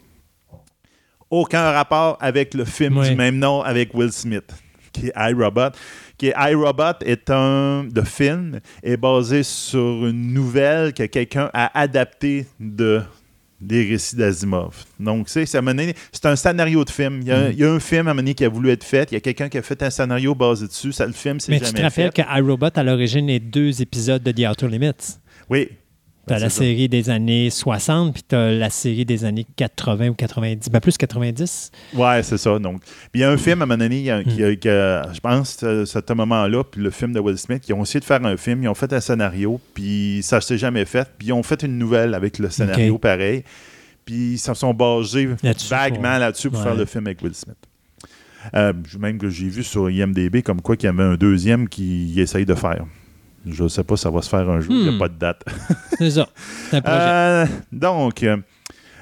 Aucun 1.30 1.70
rapport 1.70 2.18
avec 2.20 2.54
le 2.54 2.64
film 2.64 3.02
du 3.02 3.14
même 3.14 3.38
nom 3.38 3.62
avec 3.62 3.94
Will 3.94 4.12
Smith, 4.12 4.52
qui 4.92 5.06
est 5.06 5.12
iRobot. 5.16 5.70
Qui 6.18 6.28
est 6.28 6.34
iRobot 6.36 6.98
est 7.04 7.30
un 7.30 7.84
de 7.84 8.02
film, 8.02 8.60
est 8.82 8.96
basé 8.96 9.42
sur 9.42 10.06
une 10.06 10.32
nouvelle 10.32 10.94
que 10.94 11.04
quelqu'un 11.04 11.50
a 11.52 11.78
adaptée 11.78 12.46
de 12.58 13.02
des 13.60 13.88
récits 13.88 14.16
d'Asimov. 14.16 14.84
Donc, 15.00 15.28
c'est 15.28 15.46
un 16.24 16.36
scénario 16.36 16.84
de 16.84 16.90
film. 16.90 17.18
Mm. 17.18 17.52
Il 17.52 17.58
y, 17.58 17.64
a, 17.64 17.72
un 17.72 17.80
film 17.80 18.08
à 18.08 18.10
un 18.12 18.32
qui 18.32 18.44
a 18.44 18.48
voulu 18.48 18.70
être 18.70 18.84
fait. 18.84 19.10
Il 19.10 19.14
y 19.14 19.16
a 19.16 19.20
quelqu'un 19.20 19.48
qui 19.48 19.58
a 19.58 19.62
fait 19.62 19.82
un 19.82 19.90
scénario 19.90 20.34
basé 20.34 20.66
dessus. 20.66 20.92
Ça, 20.92 21.06
le 21.06 21.12
film, 21.12 21.40
c'est 21.40 21.52
jamais 21.52 21.58
fait. 21.58 21.72
Mais 21.72 21.78
tu 21.78 21.80
te 21.80 21.82
rappelles 21.82 22.12
que 22.12 22.38
iRobot, 22.38 22.70
à 22.74 22.82
l'origine, 22.82 23.30
est 23.30 23.40
deux 23.40 23.80
épisodes 23.80 24.22
de 24.22 24.32
The 24.32 24.48
Outer 24.50 24.68
Limits? 24.68 25.18
Oui, 25.48 25.68
tu 26.26 26.34
as 26.34 26.38
la 26.38 26.50
série 26.50 26.88
des 26.88 27.08
années 27.08 27.50
60, 27.50 28.14
puis 28.14 28.22
tu 28.28 28.34
as 28.34 28.50
la 28.52 28.70
série 28.70 29.04
des 29.04 29.24
années 29.24 29.46
80 29.56 30.08
ou 30.08 30.14
90, 30.14 30.70
ben 30.70 30.80
plus 30.80 30.96
90. 30.96 31.70
Ouais, 31.94 32.22
c'est 32.22 32.38
ça. 32.38 32.58
Donc, 32.58 32.82
il 33.14 33.20
y 33.20 33.24
a 33.24 33.30
un 33.30 33.36
film 33.36 33.60
à 33.60 33.64
un 33.64 33.66
moment 33.66 33.78
donné, 33.78 34.02
qui, 34.24 34.42
hmm. 34.42 35.14
je 35.14 35.20
pense, 35.20 35.62
à 35.62 35.86
ce 35.86 36.12
moment-là, 36.12 36.64
puis 36.64 36.82
le 36.82 36.90
film 36.90 37.12
de 37.12 37.20
Will 37.20 37.38
Smith, 37.38 37.62
ils 37.68 37.74
ont 37.74 37.82
essayé 37.82 38.00
de 38.00 38.04
faire 38.04 38.24
un 38.24 38.36
film, 38.36 38.62
ils 38.62 38.68
ont 38.68 38.74
fait 38.74 38.92
un 38.92 39.00
scénario, 39.00 39.60
puis 39.74 40.20
ça 40.22 40.36
ne 40.36 40.40
s'est 40.40 40.58
jamais 40.58 40.84
fait, 40.84 41.08
puis 41.16 41.28
ils 41.28 41.32
ont 41.32 41.42
fait 41.42 41.62
une 41.62 41.78
nouvelle 41.78 42.14
avec 42.14 42.38
le 42.38 42.50
scénario 42.50 42.98
pareil, 42.98 43.44
puis 44.04 44.32
ils 44.32 44.38
se 44.38 44.52
sont 44.54 44.74
basés 44.74 45.28
vaguement 45.70 46.18
là-dessus 46.18 46.50
pour 46.50 46.62
faire 46.62 46.74
le 46.74 46.86
film 46.86 47.06
avec 47.06 47.22
Will 47.22 47.34
Smith. 47.34 47.56
Euh, 48.54 48.72
même 48.98 49.18
que 49.18 49.28
j'ai 49.28 49.48
vu 49.48 49.64
sur 49.64 49.90
IMDB 49.90 50.42
comme 50.42 50.60
quoi 50.60 50.76
qu'il 50.76 50.86
y 50.86 50.90
avait 50.90 51.02
un 51.02 51.16
deuxième 51.16 51.68
qui 51.68 52.14
essaye 52.20 52.46
de 52.46 52.54
faire. 52.54 52.84
Je 53.48 53.62
ne 53.62 53.68
sais 53.68 53.84
pas 53.84 53.96
ça 53.96 54.10
va 54.10 54.22
se 54.22 54.28
faire 54.28 54.48
un 54.50 54.60
jour. 54.60 54.74
Il 54.74 54.82
n'y 54.82 54.88
a 54.88 54.92
hmm. 54.92 54.98
pas 54.98 55.08
de 55.08 55.14
date. 55.14 55.44
c'est 55.98 56.10
ça. 56.10 56.28
C'est 56.68 56.76
un 56.76 56.82
projet. 56.82 56.98
Euh, 57.00 57.46
donc, 57.70 58.22
euh, 58.22 58.36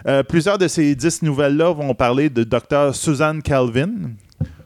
euh, 0.06 0.22
plusieurs 0.22 0.58
de 0.58 0.68
ces 0.68 0.94
dix 0.94 1.22
nouvelles-là 1.22 1.72
vont 1.72 1.94
parler 1.94 2.28
de 2.28 2.44
Dr. 2.44 2.94
Suzanne 2.94 3.40
Calvin, 3.40 3.90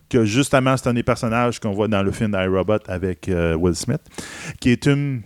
que 0.08 0.24
justement, 0.24 0.76
c'est 0.76 0.89
un 0.89 0.94
des 0.94 1.05
personnages 1.05 1.60
qu'on 1.60 1.70
voit 1.70 1.86
dans 1.86 2.02
le 2.02 2.10
film 2.10 2.36
iRobot 2.36 2.78
avec 2.89 3.31
Will 3.31 3.76
Smith, 3.76 4.00
qui 4.58 4.70
est 4.70 4.86
une, 4.86 5.23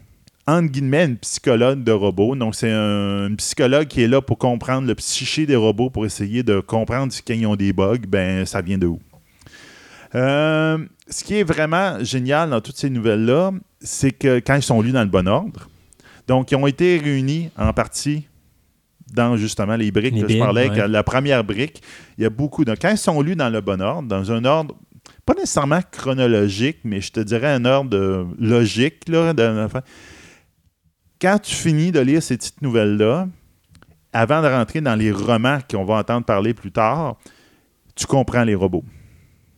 entre 0.46 0.68
guillemets, 0.70 1.06
une 1.06 1.16
psychologue 1.16 1.82
de 1.82 1.92
robots. 1.92 2.36
Donc, 2.36 2.54
c'est 2.54 2.70
un, 2.70 3.34
psychologue 3.36 3.86
qui 3.86 4.02
est 4.02 4.08
là 4.08 4.20
pour 4.20 4.36
comprendre 4.36 4.86
le 4.86 4.94
psyché 4.94 5.46
des 5.46 5.56
robots, 5.56 5.88
pour 5.88 6.04
essayer 6.04 6.42
de 6.42 6.60
comprendre 6.60 7.10
si 7.10 7.22
quand 7.22 7.34
ils 7.34 7.46
ont 7.46 7.56
des 7.56 7.72
bugs, 7.72 7.96
ben 8.06 8.44
ça 8.44 8.60
vient 8.60 8.76
de 8.76 8.88
où. 8.88 9.00
Ce 11.08 11.24
qui 11.24 11.36
est 11.36 11.44
vraiment 11.44 12.02
génial 12.02 12.50
dans 12.50 12.60
toutes 12.60 12.76
ces 12.76 12.90
nouvelles-là, 12.90 13.52
c'est 13.80 14.12
que 14.12 14.38
quand 14.38 14.54
ils 14.54 14.62
sont 14.62 14.80
lus 14.80 14.92
dans 14.92 15.02
le 15.02 15.08
bon 15.08 15.26
ordre, 15.26 15.68
donc 16.28 16.50
ils 16.50 16.56
ont 16.56 16.66
été 16.66 16.98
réunis 16.98 17.50
en 17.56 17.72
partie 17.72 18.28
dans 19.12 19.36
justement 19.36 19.76
les 19.76 19.90
briques 19.90 20.20
que 20.20 20.28
je 20.28 20.38
parlais. 20.38 20.68
La 20.88 21.02
première 21.02 21.44
brique, 21.44 21.82
il 22.16 22.22
y 22.22 22.26
a 22.26 22.30
beaucoup 22.30 22.64
de. 22.64 22.74
Quand 22.74 22.90
ils 22.90 22.98
sont 22.98 23.20
lus 23.20 23.36
dans 23.36 23.50
le 23.50 23.60
bon 23.60 23.80
ordre, 23.80 24.08
dans 24.08 24.32
un 24.32 24.44
ordre 24.44 24.76
pas 25.26 25.34
nécessairement 25.34 25.80
chronologique, 25.90 26.78
mais 26.84 27.00
je 27.00 27.12
te 27.12 27.20
dirais 27.20 27.48
un 27.48 27.64
ordre 27.64 28.28
logique, 28.38 29.08
là, 29.08 29.32
quand 31.20 31.38
tu 31.40 31.54
finis 31.54 31.92
de 31.92 32.00
lire 32.00 32.22
ces 32.22 32.36
petites 32.36 32.62
nouvelles-là, 32.62 33.28
avant 34.12 34.42
de 34.42 34.48
rentrer 34.48 34.80
dans 34.80 34.94
les 34.94 35.12
romans 35.12 35.58
qu'on 35.70 35.84
va 35.84 35.96
entendre 35.96 36.26
parler 36.26 36.54
plus 36.54 36.72
tard, 36.72 37.16
tu 37.94 38.06
comprends 38.06 38.44
les 38.44 38.54
robots 38.54 38.84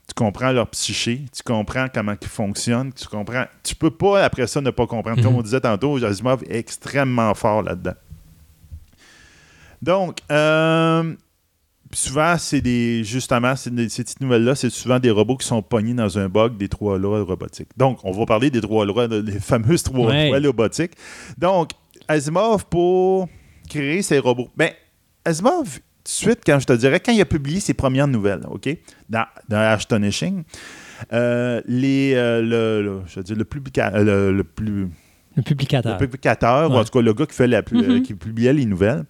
tu 0.06 0.14
comprends 0.14 0.52
leur 0.52 0.68
psyché, 0.68 1.24
tu 1.34 1.42
comprends 1.42 1.86
comment 1.92 2.14
ils 2.20 2.28
fonctionnent, 2.28 2.92
tu 2.92 3.06
comprends. 3.08 3.46
Tu 3.62 3.74
peux 3.74 3.90
pas, 3.90 4.24
après 4.24 4.46
ça, 4.46 4.60
ne 4.60 4.70
pas 4.70 4.86
comprendre. 4.86 5.22
Comme 5.22 5.32
mhm. 5.32 5.38
on 5.38 5.42
disait 5.42 5.60
tantôt, 5.60 6.02
Asimov 6.04 6.42
est 6.48 6.58
extrêmement 6.58 7.32
fort 7.34 7.62
là-dedans. 7.62 7.94
Donc, 9.80 10.18
euh, 10.30 11.14
souvent, 11.92 12.36
c'est 12.38 12.60
des. 12.60 13.02
Justement, 13.04 13.56
ces 13.56 13.70
petites 13.70 14.20
nouvelles-là, 14.20 14.54
c'est 14.54 14.70
souvent 14.70 14.98
des 14.98 15.10
robots 15.10 15.36
qui 15.36 15.46
sont 15.46 15.62
pognés 15.62 15.94
dans 15.94 16.18
un 16.18 16.28
bug 16.28 16.56
des 16.56 16.68
trois 16.68 16.98
lois 16.98 17.22
robotiques. 17.22 17.70
Donc, 17.76 17.98
on 18.04 18.12
va 18.12 18.26
parler 18.26 18.50
des 18.50 18.60
trois 18.60 18.84
lois, 18.84 19.08
des 19.08 19.40
fameuses 19.40 19.82
trois 19.84 20.12
lois 20.12 20.38
robotiques. 20.38 20.92
Donc, 21.38 21.70
Asimov, 22.08 22.66
pour 22.66 23.28
créer 23.68 24.02
ces 24.02 24.18
robots. 24.18 24.48
Ben, 24.56 24.70
Asimov, 25.24 25.80
de 26.04 26.08
suite, 26.08 26.40
quand 26.44 26.58
je 26.58 26.66
te 26.66 26.72
dirais, 26.72 27.00
quand 27.00 27.12
il 27.12 27.20
a 27.20 27.24
publié 27.24 27.60
ses 27.60 27.74
premières 27.74 28.08
nouvelles, 28.08 28.42
OK, 28.48 28.68
dans, 29.08 29.26
dans 29.48 29.58
Astonishing, 29.58 30.44
euh, 31.12 31.60
les, 31.66 32.14
euh, 32.14 32.42
le, 32.42 33.02
je 33.06 33.16
veux 33.16 33.22
dire, 33.24 33.36
le, 33.36 33.46
euh, 33.78 34.32
le, 34.32 34.44
plus. 34.44 34.88
Le 35.36 35.42
publicateur. 35.42 35.92
Le 35.92 35.98
publicateur, 35.98 36.70
ou 36.70 36.74
en 36.74 36.84
tout 36.84 36.90
cas 36.90 37.02
le 37.02 37.12
gars 37.12 37.26
qui, 37.26 37.34
fait 37.34 37.46
la, 37.46 37.62
mm-hmm. 37.62 38.02
qui 38.02 38.14
publiait 38.14 38.52
les 38.52 38.66
nouvelles. 38.66 39.04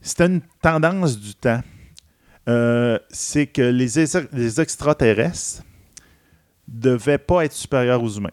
C'était 0.00 0.26
une 0.26 0.40
tendance 0.62 1.18
du 1.18 1.34
temps. 1.34 1.62
c'est 3.10 3.46
que 3.46 3.62
les, 3.62 3.88
les 4.32 4.60
extraterrestres 4.60 5.62
devaient 6.66 7.18
pas 7.18 7.44
être 7.44 7.52
supérieurs 7.52 8.02
aux 8.02 8.10
humains. 8.10 8.30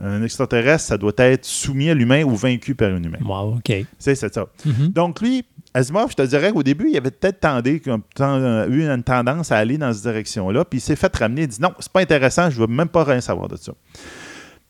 Un 0.00 0.22
extraterrestre, 0.22 0.88
ça 0.88 0.98
doit 0.98 1.12
être 1.18 1.44
soumis 1.44 1.90
à 1.90 1.94
l'humain 1.94 2.24
ou 2.24 2.34
vaincu 2.34 2.74
par 2.74 2.90
un 2.90 3.02
humain. 3.02 3.18
Wow, 3.24 3.56
OK. 3.56 3.72
C'est 3.98 4.14
ça. 4.14 4.28
Mm-hmm. 4.30 4.92
Donc, 4.92 5.20
lui, 5.20 5.44
Asimov, 5.74 6.10
je 6.10 6.16
te 6.16 6.22
dirais 6.22 6.52
qu'au 6.52 6.62
début, 6.62 6.90
il 6.90 6.96
avait 6.96 7.10
peut-être 7.10 7.44
euh, 7.46 8.68
eu 8.68 8.86
une 8.86 9.02
tendance 9.02 9.52
à 9.52 9.58
aller 9.58 9.78
dans 9.78 9.92
cette 9.92 10.02
direction-là, 10.02 10.64
puis 10.64 10.78
il 10.78 10.82
s'est 10.82 10.96
fait 10.96 11.14
ramener, 11.16 11.42
il 11.42 11.48
dit 11.48 11.60
non, 11.60 11.72
c'est 11.78 11.90
pas 11.90 12.00
intéressant, 12.00 12.50
je 12.50 12.60
veux 12.60 12.66
même 12.66 12.88
pas 12.88 13.04
rien 13.04 13.20
savoir 13.20 13.48
de 13.48 13.56
ça. 13.56 13.72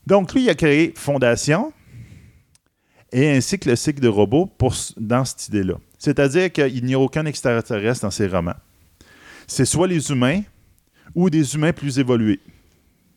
Donc, 0.07 0.33
lui, 0.33 0.45
il 0.45 0.51
a 0.51 0.55
créé 0.55 0.93
Fondation 0.97 1.73
et 3.13 3.31
ainsi 3.31 3.59
que 3.59 3.69
le 3.69 3.77
cycle 3.77 4.01
de 4.01 4.09
robots 4.09 4.47
pour, 4.47 4.75
dans 4.97 5.25
cette 5.25 5.49
idée-là. 5.49 5.75
C'est-à-dire 5.99 6.51
qu'il 6.51 6.85
n'y 6.85 6.95
a 6.95 6.99
aucun 6.99 7.27
extraterrestre 7.27 8.03
dans 8.03 8.11
ses 8.11 8.27
romans. 8.27 8.57
C'est 9.47 9.65
soit 9.65 9.87
les 9.87 10.11
humains 10.11 10.43
ou 11.15 11.31
des 11.31 11.55
humains 11.55 11.73
plus 11.73 11.99
évolués. 11.99 12.41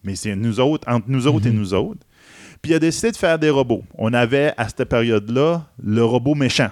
Mais 0.04 0.16
c'est 0.16 0.36
nous 0.36 0.60
autres, 0.60 0.88
entre 0.88 1.10
nous 1.10 1.28
autres 1.28 1.48
et 1.48 1.52
mhm. 1.52 1.58
nous 1.58 1.74
autres. 1.74 2.02
Puis 2.62 2.72
il 2.72 2.76
a 2.76 2.80
décidé 2.80 3.12
de 3.12 3.18
faire 3.18 3.40
des 3.40 3.50
robots. 3.50 3.84
On 3.98 4.14
avait 4.14 4.54
à 4.58 4.68
cette 4.68 4.84
période-là 4.86 5.68
le 5.82 6.04
robot 6.04 6.36
méchant. 6.36 6.70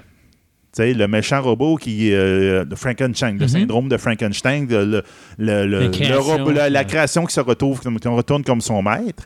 Sais, 0.76 0.94
le 0.96 1.08
méchant 1.08 1.40
robot 1.40 1.76
qui 1.76 2.12
euh, 2.14 2.66
le 2.68 2.76
Frankenstein, 2.76 3.38
le 3.38 3.44
Mhm. 3.46 3.48
syndrome 3.48 3.90
de 3.90 3.98
Frankenstein, 3.98 4.68
le, 4.68 4.86
le- 4.86 5.04
le- 5.38 5.66
le- 5.68 5.80
La 5.82 5.90
création, 5.90 6.50
la, 6.50 6.84
création 6.84 7.26
qui 7.26 7.34
se 7.36 7.40
retrouve, 7.42 7.80
qui 7.80 7.88
retourne 8.08 8.44
comme 8.44 8.60
son 8.60 8.82
maître. 8.82 9.24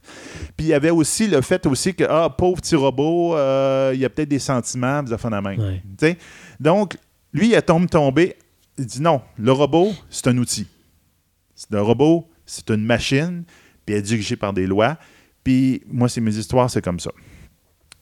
Puis 0.58 0.66
il 0.66 0.70
y 0.70 0.74
avait 0.74 0.90
aussi 0.90 1.26
le 1.28 1.40
fait 1.42 1.66
aussi 1.66 1.94
que, 1.96 2.04
ah, 2.10 2.30
pauvre 2.38 2.58
petit 2.62 2.76
robot, 2.76 3.38
euh, 3.38 3.92
il 3.94 4.00
y 4.02 4.04
a 4.06 4.10
peut-être 4.10 4.28
des 4.28 4.40
sentiments, 4.40 5.02
des 5.04 5.14
affaires 5.14 5.32
de 5.32 5.38
même. 5.38 5.58
Ouais. 5.60 5.82
Tu 5.98 6.08
sais, 6.08 6.18
Donc, 6.60 6.98
lui, 7.32 7.48
il 7.48 7.56
a 7.56 7.62
tombé, 7.62 7.88
tombé. 7.88 8.36
Il 8.78 8.86
dit 8.86 9.02
non, 9.02 9.22
le 9.40 9.52
robot, 9.54 9.94
c'est 10.10 10.28
un 10.28 10.38
outil. 10.38 10.68
C'est 11.56 11.74
un 11.74 11.82
robot, 11.82 12.28
c'est 12.46 12.70
une 12.72 12.84
machine, 12.84 13.44
puis 13.86 13.94
elle 13.96 14.00
est 14.00 14.04
dirigée 14.04 14.36
par 14.36 14.52
des 14.52 14.68
lois. 14.68 14.98
Puis 15.46 15.82
moi, 15.88 16.10
c'est 16.10 16.20
mes 16.20 16.36
histoires, 16.38 16.70
c'est 16.70 16.82
comme 16.84 17.00
ça. 17.00 17.12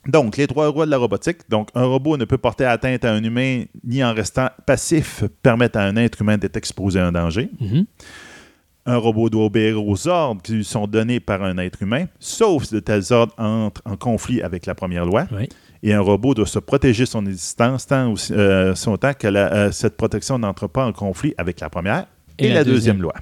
Donc, 0.08 0.38
les 0.38 0.48
trois 0.48 0.68
rois 0.70 0.86
de 0.86 0.92
la 0.92 0.98
robotique. 0.98 1.38
Donc, 1.50 1.70
un 1.74 1.84
robot 1.86 2.18
ne 2.18 2.26
peut 2.26 2.38
porter 2.38 2.66
atteinte 2.66 3.04
à 3.06 3.12
un 3.12 3.24
humain 3.24 3.64
ni 3.84 4.04
en 4.04 4.14
restant 4.14 4.50
passif 4.66 5.24
permettre 5.42 5.80
à 5.80 5.84
un 5.84 5.96
être 5.96 6.22
humain 6.22 6.38
d'être 6.38 6.58
exposé 6.58 7.00
à 7.00 7.08
un 7.08 7.12
danger. 7.12 7.50
Mhm. 7.60 7.86
Un 8.88 8.98
robot 8.98 9.30
doit 9.32 9.46
obéir 9.46 9.84
aux 9.84 10.08
ordres 10.08 10.44
qui 10.44 10.52
lui 10.54 10.64
sont 10.64 10.86
donnés 10.86 11.20
par 11.20 11.42
un 11.44 11.58
être 11.58 11.82
humain, 11.82 12.06
sauf 12.20 12.66
si 12.66 12.76
de 12.76 12.80
tels 12.80 13.12
ordres 13.12 13.34
entrent 13.40 13.82
en 13.86 13.98
conflit 13.98 14.44
avec 14.44 14.68
la 14.68 14.76
première 14.76 15.06
loi. 15.06 15.26
Et 15.82 15.92
un 15.94 16.02
robot 16.02 16.36
doit 16.36 16.46
se 16.46 16.60
protéger 16.60 17.08
son 17.08 17.26
existence 17.26 17.88
tant 17.88 18.12
aussi, 18.12 18.32
euh, 18.34 18.76
son 18.76 18.96
temps 18.98 19.14
que 19.14 19.28
la- 19.28 19.52
euh, 19.54 19.72
cette 19.72 19.98
protection 19.98 20.38
n'entre 20.38 20.68
pas 20.68 20.86
en 20.86 20.94
conflit 20.94 21.34
avec 21.40 21.60
la 21.62 21.70
première 21.72 22.06
et, 22.38 22.54
la, 22.54 22.64
deuxième. 22.64 23.02
loi. 23.02 23.14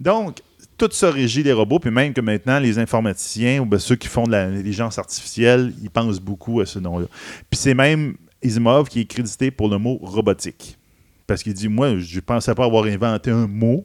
Donc, 0.00 0.38
tout 0.78 0.88
ça 0.92 1.10
régit 1.10 1.42
les 1.42 1.52
robots, 1.52 1.78
puis 1.80 1.90
même 1.90 2.12
que 2.14 2.20
maintenant, 2.20 2.58
les 2.60 2.78
informaticiens 2.78 3.60
ou 3.60 3.66
ben, 3.66 3.78
ceux 3.78 3.96
qui 3.96 4.08
font 4.08 4.24
de 4.24 4.30
l'intelligence 4.32 4.98
artificielle, 4.98 5.74
ils 5.82 5.90
pensent 5.90 6.20
beaucoup 6.20 6.60
à 6.60 6.66
ce 6.66 6.78
nom-là. 6.78 7.06
Puis 7.50 7.58
c'est 7.58 7.74
même 7.74 8.16
Isimov 8.42 8.88
qui 8.88 9.00
est 9.00 9.04
crédité 9.04 9.50
pour 9.50 9.68
le 9.68 9.78
mot 9.78 9.98
robotique. 10.00 10.78
Parce 11.26 11.42
qu'il 11.42 11.52
dit, 11.54 11.68
moi, 11.68 11.98
je 11.98 12.16
ne 12.16 12.20
pensais 12.20 12.54
pas 12.54 12.64
avoir 12.64 12.84
inventé 12.84 13.30
un 13.30 13.46
mot, 13.48 13.84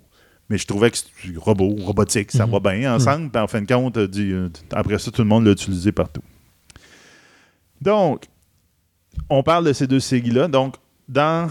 mais 0.49 0.57
je 0.57 0.67
trouvais 0.67 0.91
que 0.91 0.97
c'était 0.97 1.35
robot, 1.37 1.75
robotique, 1.79 2.31
ça 2.31 2.45
Mhm. 2.45 2.51
va 2.51 2.59
bien 2.59 2.95
ensemble. 2.95 3.29
Puis 3.31 3.41
en 3.41 3.47
fin 3.47 3.61
de 3.61 3.67
compte, 3.67 3.97
dit, 3.97 4.31
euh, 4.31 4.49
après 4.71 4.99
ça, 4.99 5.09
tout 5.11 5.21
le 5.23 5.27
monde 5.27 5.45
l'a 5.45 5.51
utilisé 5.51 5.91
partout. 5.91 6.21
Donc, 7.81 8.25
on 9.29 9.43
parle 9.43 9.65
de 9.65 9.73
ces 9.73 9.87
deux 9.87 9.99
séries-là. 9.99 10.47
Donc, 10.47 10.75
dans 11.09 11.49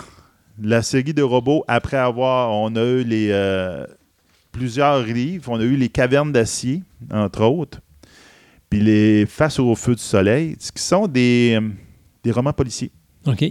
la 0.61 0.83
série 0.83 1.13
de 1.15 1.23
robots, 1.23 1.65
après 1.69 1.97
avoir, 1.97 2.53
on 2.53 2.75
a 2.77 2.83
eu 2.85 3.05
les 3.05 3.29
euh, 3.31 3.87
plusieurs 4.53 5.03
livres, 5.03 5.51
on 5.51 5.59
a 5.59 5.65
eu 5.65 5.77
les 5.77 5.89
cavernes 5.89 6.31
d'acier, 6.33 6.83
entre 7.11 7.43
autres, 7.43 7.81
puis 8.71 8.81
les 8.81 9.27
Face 9.27 9.59
au 9.59 9.75
feu 9.75 9.95
du 9.95 10.03
soleil, 10.03 10.57
ce 10.59 10.71
qui 10.73 10.83
sont 10.83 11.07
des, 11.07 11.59
euh, 11.61 11.69
des 12.23 12.31
romans 12.31 12.53
policiers. 12.53 12.91
OK. 13.27 13.45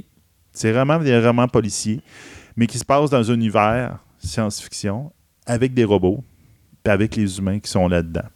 C'est 0.53 0.71
vraiment 0.71 0.99
des 0.99 1.19
romans 1.19 1.47
policiers, 1.47 2.01
mais 2.55 2.67
qui 2.67 2.77
se 2.77 2.85
passent 2.85 3.09
dans 3.09 3.29
un 3.31 3.33
univers 3.33 3.97
science-fiction 4.19 5.11
avec 5.45 5.73
des 5.73 5.83
robots, 5.83 6.23
puis 6.83 6.91
avec 6.91 7.15
les 7.15 7.37
humains 7.37 7.59
qui 7.59 7.69
sont 7.69 7.87
là-dedans. 7.87 8.27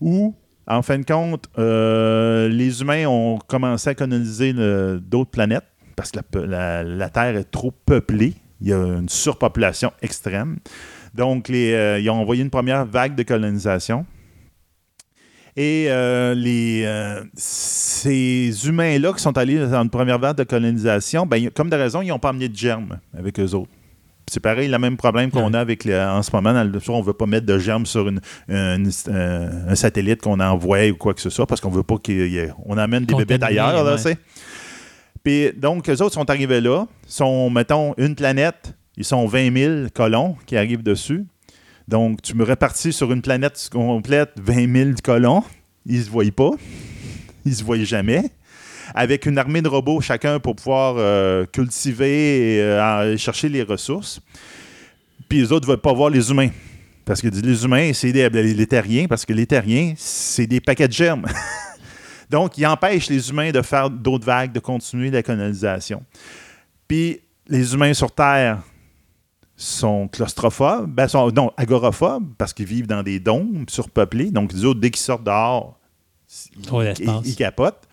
Ou, 0.00 0.34
en 0.66 0.82
fin 0.82 0.98
de 0.98 1.04
compte, 1.04 1.46
euh, 1.58 2.48
les 2.48 2.80
humains 2.80 3.06
ont 3.06 3.38
commencé 3.38 3.90
à 3.90 3.94
coloniser 3.94 4.52
le- 4.52 5.00
d'autres 5.02 5.30
planètes 5.30 5.64
parce 5.96 6.10
que 6.12 6.38
la- 6.38 6.82
la 6.84 7.08
Terre 7.10 7.36
est 7.36 7.50
trop 7.50 7.70
peuplée. 7.72 8.34
Il 8.60 8.68
y 8.68 8.72
a 8.72 8.78
une 8.78 9.08
surpopulation 9.08 9.92
extrême. 10.02 10.58
Donc, 11.14 11.48
les, 11.48 11.72
euh, 11.72 11.98
ils 11.98 12.08
ont 12.10 12.14
envoyé 12.20 12.42
une 12.42 12.50
première 12.50 12.84
vague 12.86 13.14
de 13.14 13.22
colonisation. 13.22 14.06
Et 15.56 15.86
euh, 15.88 16.32
les, 16.34 16.84
euh, 16.86 17.22
ces 17.34 18.52
humains-là 18.68 19.12
qui 19.12 19.20
sont 19.20 19.36
allés 19.36 19.58
dans 19.58 19.82
une 19.82 19.90
première 19.90 20.18
vague 20.18 20.36
de 20.36 20.44
colonisation, 20.44 21.26
ben, 21.26 21.50
comme 21.50 21.68
de 21.68 21.76
raison, 21.76 22.02
ils 22.02 22.08
n'ont 22.08 22.20
pas 22.20 22.28
amené 22.30 22.48
de 22.48 22.56
germes 22.56 23.00
avec 23.18 23.38
eux 23.40 23.52
autres. 23.54 23.70
C'est 24.30 24.38
pareil, 24.38 24.68
le 24.68 24.78
même 24.78 24.96
problème 24.96 25.28
qu'on 25.32 25.50
Ouais. 25.50 25.56
a 25.56 25.60
avec 25.60 25.84
le- 25.84 25.98
en 26.00 26.22
ce 26.22 26.30
moment. 26.32 26.52
Dans 26.52 26.62
le, 26.62 26.78
on 26.88 27.00
ne 27.00 27.04
veut 27.04 27.12
pas 27.14 27.26
mettre 27.26 27.46
de 27.46 27.58
germes 27.58 27.84
sur 27.84 28.06
une- 28.06 28.20
une- 28.48 28.90
euh, 29.08 29.50
un 29.70 29.74
satellite 29.74 30.22
qu'on 30.22 30.38
envoie 30.38 30.86
ou 30.88 30.94
quoi 30.94 31.14
que 31.14 31.20
ce 31.20 31.30
soit 31.30 31.46
parce 31.48 31.60
qu'on 31.60 31.70
veut 31.70 31.82
pas 31.82 31.96
qu'on 31.96 32.78
amène 32.78 33.04
des 33.04 33.14
bébés 33.18 33.38
là, 33.82 33.84
ouais. 33.94 33.98
Puis 35.24 35.50
donc, 35.56 35.88
eux 35.90 36.00
autres 36.00 36.14
sont 36.14 36.30
arrivés 36.30 36.60
là, 36.60 36.86
sont, 37.08 37.50
mettons, 37.50 37.92
une 37.98 38.14
planète, 38.14 38.74
ils 38.96 39.04
sont 39.04 39.26
20 39.26 39.56
000 39.56 39.88
colons 39.94 40.36
qui 40.46 40.56
arrivent 40.56 40.82
dessus. 40.82 41.24
Donc, 41.88 42.22
tu 42.22 42.36
me 42.36 42.44
répartis 42.44 42.92
sur 42.92 43.12
une 43.12 43.22
planète 43.22 43.68
complète 43.72 44.30
20 44.40 44.76
000 44.76 44.90
colons. 45.02 45.42
Ils 45.86 45.98
ne 45.98 46.02
se 46.04 46.10
voient 46.10 46.24
pas. 46.30 46.50
Ils 47.44 47.50
ne 47.50 47.56
se 47.56 47.64
voient 47.64 47.82
jamais. 47.82 48.24
Avec 48.94 49.26
une 49.26 49.38
armée 49.38 49.62
de 49.62 49.68
robots 49.68 50.00
chacun 50.00 50.38
pour 50.40 50.56
pouvoir 50.56 50.96
euh, 50.98 51.46
cultiver 51.46 52.56
et 52.56 52.60
euh, 52.60 53.16
chercher 53.16 53.48
les 53.48 53.62
ressources. 53.62 54.20
Puis 55.28 55.38
les 55.38 55.52
autres 55.52 55.66
ne 55.66 55.72
veulent 55.72 55.80
pas 55.80 55.92
voir 55.92 56.10
les 56.10 56.30
humains. 56.30 56.50
Parce 57.04 57.20
que 57.20 57.28
les 57.28 57.64
humains, 57.64 57.92
c'est 57.92 58.12
des, 58.12 58.28
les 58.28 58.66
terriens, 58.66 59.06
parce 59.08 59.24
que 59.24 59.32
les 59.32 59.46
terriens, 59.46 59.94
c'est 59.96 60.46
des 60.46 60.60
paquets 60.60 60.86
de 60.86 60.92
germes. 60.92 61.26
Donc, 62.30 62.56
ils 62.58 62.66
empêchent 62.66 63.08
les 63.08 63.30
humains 63.30 63.50
de 63.50 63.62
faire 63.62 63.90
d'autres 63.90 64.24
vagues, 64.24 64.52
de 64.52 64.60
continuer 64.60 65.10
la 65.10 65.22
colonisation. 65.22 66.04
Puis, 66.86 67.20
les 67.48 67.74
humains 67.74 67.94
sur 67.94 68.12
Terre 68.12 68.60
sont 69.60 70.08
claustrophobes, 70.08 70.90
ben, 70.90 71.06
sont, 71.06 71.30
non, 71.32 71.52
agoraphobes, 71.58 72.24
parce 72.38 72.54
qu'ils 72.54 72.66
vivent 72.66 72.86
dans 72.86 73.02
des 73.02 73.20
dômes 73.20 73.66
surpeuplés. 73.68 74.30
Donc, 74.30 74.54
les 74.54 74.64
autres, 74.64 74.80
dès 74.80 74.90
qu'ils 74.90 75.02
sortent 75.02 75.24
dehors, 75.24 75.78
ils, 77.24 77.36
capotent. 77.36 77.86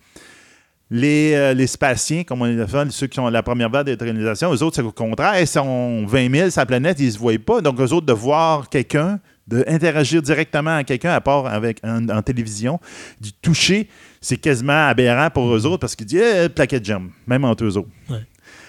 Les, 0.90 1.34
euh, 1.34 1.52
les 1.52 1.66
spatiens, 1.66 2.24
comme 2.24 2.40
on 2.40 2.46
les 2.46 2.58
appelle, 2.58 2.90
ceux 2.90 3.06
qui 3.06 3.20
ont 3.20 3.28
la 3.28 3.42
première 3.42 3.68
vague 3.68 3.86
de 3.86 3.94
colonisation, 3.96 4.50
eux 4.54 4.62
autres, 4.62 4.76
c'est 4.76 4.82
au 4.82 4.92
contraire, 4.92 5.38
ils 5.38 5.46
sont 5.46 6.06
20 6.06 6.34
000 6.34 6.50
sur 6.50 6.62
la 6.62 6.66
planète, 6.66 6.98
ils 7.00 7.06
ne 7.06 7.10
se 7.10 7.18
voient 7.18 7.38
pas. 7.38 7.60
Donc, 7.60 7.78
eux 7.80 7.92
autres, 7.92 8.06
de 8.06 8.14
voir 8.14 8.70
quelqu'un, 8.70 9.20
d'interagir 9.46 10.22
directement 10.22 10.76
à 10.76 10.84
quelqu'un, 10.84 11.12
à 11.12 11.20
part 11.20 11.46
avec, 11.46 11.84
en, 11.84 12.08
en 12.08 12.22
télévision, 12.22 12.80
du 13.20 13.34
toucher, 13.34 13.90
c'est 14.22 14.38
quasiment 14.38 14.88
aberrant 14.88 15.28
pour 15.28 15.54
eux 15.54 15.66
autres 15.66 15.80
parce 15.80 15.94
qu'ils 15.94 16.06
disent 16.06 16.22
eh, 16.22 16.48
plaquette 16.48 16.80
de 16.80 16.86
germes, 16.86 17.10
même 17.26 17.44
entre 17.44 17.64
eux 17.64 17.76
autres. 17.76 17.90
Ouais. 18.08 18.24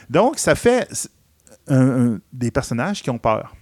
Donc, 0.10 0.38
ça 0.38 0.56
fait 0.56 0.90
un- 1.70 2.14
un- 2.16 2.20
des 2.34 2.52
personnages 2.52 3.02
qui 3.02 3.10
ont 3.10 3.18
peur. 3.18 3.56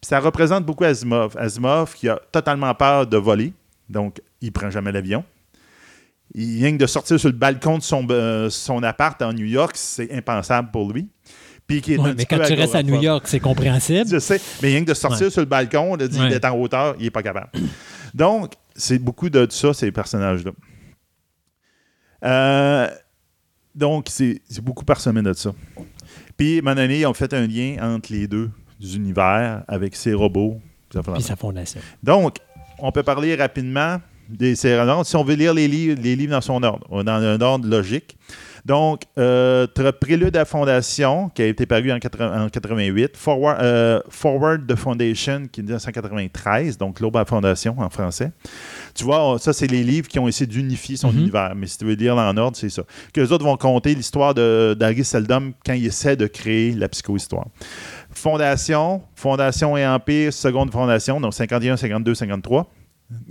Puis 0.00 0.08
ça 0.08 0.18
représente 0.20 0.64
beaucoup 0.64 0.84
Asimov. 0.84 1.36
Asimov 1.38 1.94
qui 1.94 2.08
a 2.08 2.18
totalement 2.32 2.74
peur 2.74 3.06
de 3.06 3.16
voler, 3.16 3.52
donc 3.88 4.20
il 4.40 4.50
prend 4.52 4.70
jamais 4.70 4.92
l'avion. 4.92 5.24
Il 6.34 6.56
vient 6.58 6.72
de 6.72 6.86
sortir 6.86 7.18
sur 7.18 7.28
le 7.28 7.34
balcon 7.34 7.78
de 7.78 7.82
son, 7.82 8.06
euh, 8.10 8.48
son 8.50 8.82
appart 8.82 9.20
en 9.22 9.32
New 9.32 9.44
York, 9.46 9.72
c'est 9.74 10.12
impensable 10.12 10.70
pour 10.70 10.92
lui. 10.92 11.08
Puis 11.66 11.80
qui 11.82 11.94
est 11.94 11.98
Ouais, 11.98 12.14
mais 12.16 12.24
quand 12.24 12.38
tu 12.44 12.54
restes 12.54 12.74
à 12.74 12.82
New. 12.82 13.00
York, 13.00 13.24
c'est 13.28 13.40
compréhensible. 13.40 14.08
Je 14.10 14.18
sais, 14.18 14.40
mais 14.62 14.68
rien 14.68 14.80
que 14.84 14.88
de 14.90 14.94
sortir 14.94 15.26
Ouais. 15.26 15.30
sur 15.30 15.40
le 15.40 15.46
balcon, 15.46 15.96
de 15.96 16.06
dire 16.06 16.22
Ouais. 16.22 16.28
d'être 16.28 16.44
en 16.46 16.56
hauteur, 16.58 16.94
il 16.98 17.04
n'est 17.04 17.10
pas 17.10 17.22
capable. 17.22 17.50
Donc, 18.14 18.54
c'est 18.74 18.98
beaucoup 18.98 19.28
de 19.30 19.46
ça, 19.50 19.72
ces 19.74 19.92
personnages-là. 19.92 20.50
Euh, 22.24 22.88
donc, 23.74 24.06
c'est 24.08 24.40
c'est 24.48 24.62
beaucoup 24.62 24.84
parsemé 24.84 25.22
de 25.22 25.32
ça. 25.32 25.52
Puis, 26.40 26.56
à 26.56 26.58
un 26.60 26.62
moment 26.62 26.74
donné, 26.74 27.00
ils 27.00 27.06
ont 27.06 27.12
fait 27.12 27.34
un 27.34 27.46
lien 27.46 27.76
entre 27.82 28.10
les 28.14 28.26
deux 28.26 28.48
univers 28.94 29.62
avec 29.68 29.94
ces 29.94 30.14
robots. 30.14 30.58
Puis 30.88 31.22
sa 31.22 31.36
fondation. 31.36 31.82
Donc, 32.02 32.38
on 32.78 32.90
peut 32.92 33.02
parler 33.02 33.34
rapidement 33.34 34.00
des 34.26 34.54
ces 34.56 34.72
ordres. 34.72 35.04
Si 35.04 35.14
on 35.16 35.22
veut 35.22 35.34
lire 35.34 35.52
les 35.52 35.68
livres, 35.68 36.00
les 36.02 36.16
livres 36.16 36.32
dans 36.32 36.40
son 36.40 36.62
ordre, 36.62 37.04
dans 37.04 37.12
un 37.12 37.38
ordre 37.42 37.68
logique. 37.68 38.16
Donc, 38.64 39.02
euh, 39.18 39.66
Prélude 40.00 40.36
à 40.36 40.40
la 40.40 40.44
Fondation, 40.44 41.28
qui 41.30 41.42
a 41.42 41.46
été 41.46 41.66
paru 41.66 41.90
en, 41.92 41.98
80 41.98 42.44
en 42.44 42.48
88. 42.48 43.16
Forward, 43.16 43.58
euh, 43.62 44.00
Forward 44.08 44.66
the 44.66 44.76
Foundation, 44.76 45.46
qui 45.50 45.60
est 45.60 45.62
de 45.62 45.68
1993, 45.68 46.78
donc 46.78 47.00
L'aube 47.00 47.16
à 47.16 47.24
Fondation 47.24 47.74
en 47.78 47.90
français. 47.90 48.32
Tu 48.94 49.04
vois, 49.04 49.36
ça, 49.38 49.52
c'est 49.52 49.66
les 49.66 49.82
livres 49.82 50.08
qui 50.08 50.18
ont 50.18 50.28
essayé 50.28 50.46
d'unifier 50.46 50.96
son 50.96 51.12
Mhm. 51.12 51.18
univers. 51.18 51.52
Mais 51.56 51.66
si 51.66 51.78
tu 51.78 51.84
veux 51.84 51.94
lire 51.94 52.16
en 52.16 52.36
ordre, 52.36 52.56
c'est 52.56 52.68
ça. 52.70 52.82
Que 53.12 53.20
les 53.20 53.32
autres 53.32 53.44
vont 53.44 53.56
compter 53.56 53.94
l'histoire 53.94 54.34
d'Harry 54.34 55.04
Seldom 55.04 55.52
quand 55.64 55.74
il 55.74 55.86
essaie 55.86 56.16
de 56.16 56.26
créer 56.26 56.72
la 56.72 56.88
psychohistoire. 56.88 57.46
Fondation, 58.12 59.02
Fondation 59.14 59.76
et 59.76 59.86
Empire, 59.86 60.32
seconde 60.32 60.70
fondation, 60.72 61.20
donc 61.20 61.32
51, 61.34 61.76
52, 61.76 62.14
53 62.14 62.70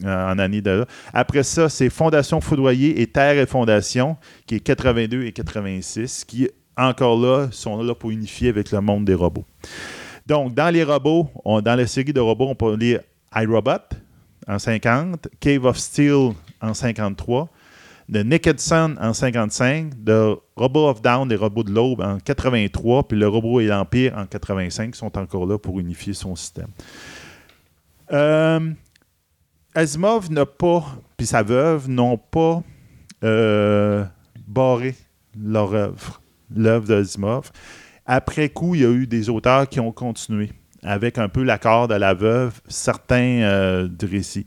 euh, 0.03 0.31
en 0.31 0.39
année 0.39 0.61
de 0.61 0.85
Après 1.13 1.43
ça, 1.43 1.69
c'est 1.69 1.89
Fondation 1.89 2.41
Foudroyer 2.41 3.01
et 3.01 3.07
Terre 3.07 3.37
et 3.37 3.45
Fondation, 3.45 4.17
qui 4.45 4.55
est 4.55 4.59
82 4.59 5.23
et 5.23 5.31
86, 5.31 6.25
qui, 6.25 6.49
encore 6.75 7.19
là, 7.19 7.47
sont 7.51 7.81
là 7.81 7.95
pour 7.95 8.11
unifier 8.11 8.49
avec 8.49 8.71
le 8.71 8.81
monde 8.81 9.05
des 9.05 9.13
robots. 9.13 9.45
Donc, 10.25 10.53
dans 10.53 10.69
les 10.69 10.83
robots, 10.83 11.29
dans 11.45 11.75
la 11.75 11.87
série 11.87 12.13
de 12.13 12.19
robots, 12.19 12.47
on 12.49 12.55
peut 12.55 12.75
lire 12.75 13.01
iRobot 13.35 13.95
en 14.47 14.59
50, 14.59 15.27
Cave 15.39 15.65
of 15.65 15.77
Steel 15.77 16.31
en 16.61 16.73
53, 16.73 17.49
The 18.11 18.25
Naked 18.25 18.59
Sun 18.59 18.97
en 18.99 19.13
55, 19.13 19.93
The 20.03 20.39
Robot 20.55 20.89
of 20.89 21.01
Down, 21.01 21.27
des 21.27 21.35
robots 21.35 21.63
de 21.63 21.71
l'aube 21.71 22.01
en 22.01 22.17
83, 22.19 23.07
puis 23.07 23.19
le 23.19 23.27
robot 23.27 23.59
et 23.59 23.67
l'Empire 23.67 24.17
en 24.17 24.25
85 24.25 24.95
sont 24.95 25.15
encore 25.17 25.45
là 25.45 25.59
pour 25.59 25.79
unifier 25.79 26.13
son 26.13 26.35
système. 26.35 26.69
Euh, 28.11 28.71
Asimov 29.79 30.29
n'a 30.29 30.45
pas 30.45 30.83
puis 31.15 31.25
sa 31.25 31.41
veuve 31.41 31.89
n'ont 31.89 32.17
pas 32.17 32.63
euh, 33.23 34.03
barré 34.47 34.95
leur 35.37 35.73
œuvre, 35.73 36.21
l'œuvre 36.53 36.85
d'Asimov. 36.85 37.51
Après 38.05 38.49
coup, 38.49 38.75
il 38.75 38.81
y 38.81 38.85
a 38.85 38.89
eu 38.89 39.07
des 39.07 39.29
auteurs 39.29 39.67
qui 39.67 39.79
ont 39.79 39.91
continué 39.91 40.51
avec 40.83 41.17
un 41.17 41.27
peu 41.27 41.43
l'accord 41.43 41.87
de 41.87 41.95
la 41.95 42.13
veuve, 42.13 42.59
certains 42.67 43.41
euh, 43.41 43.89
récits. 44.01 44.45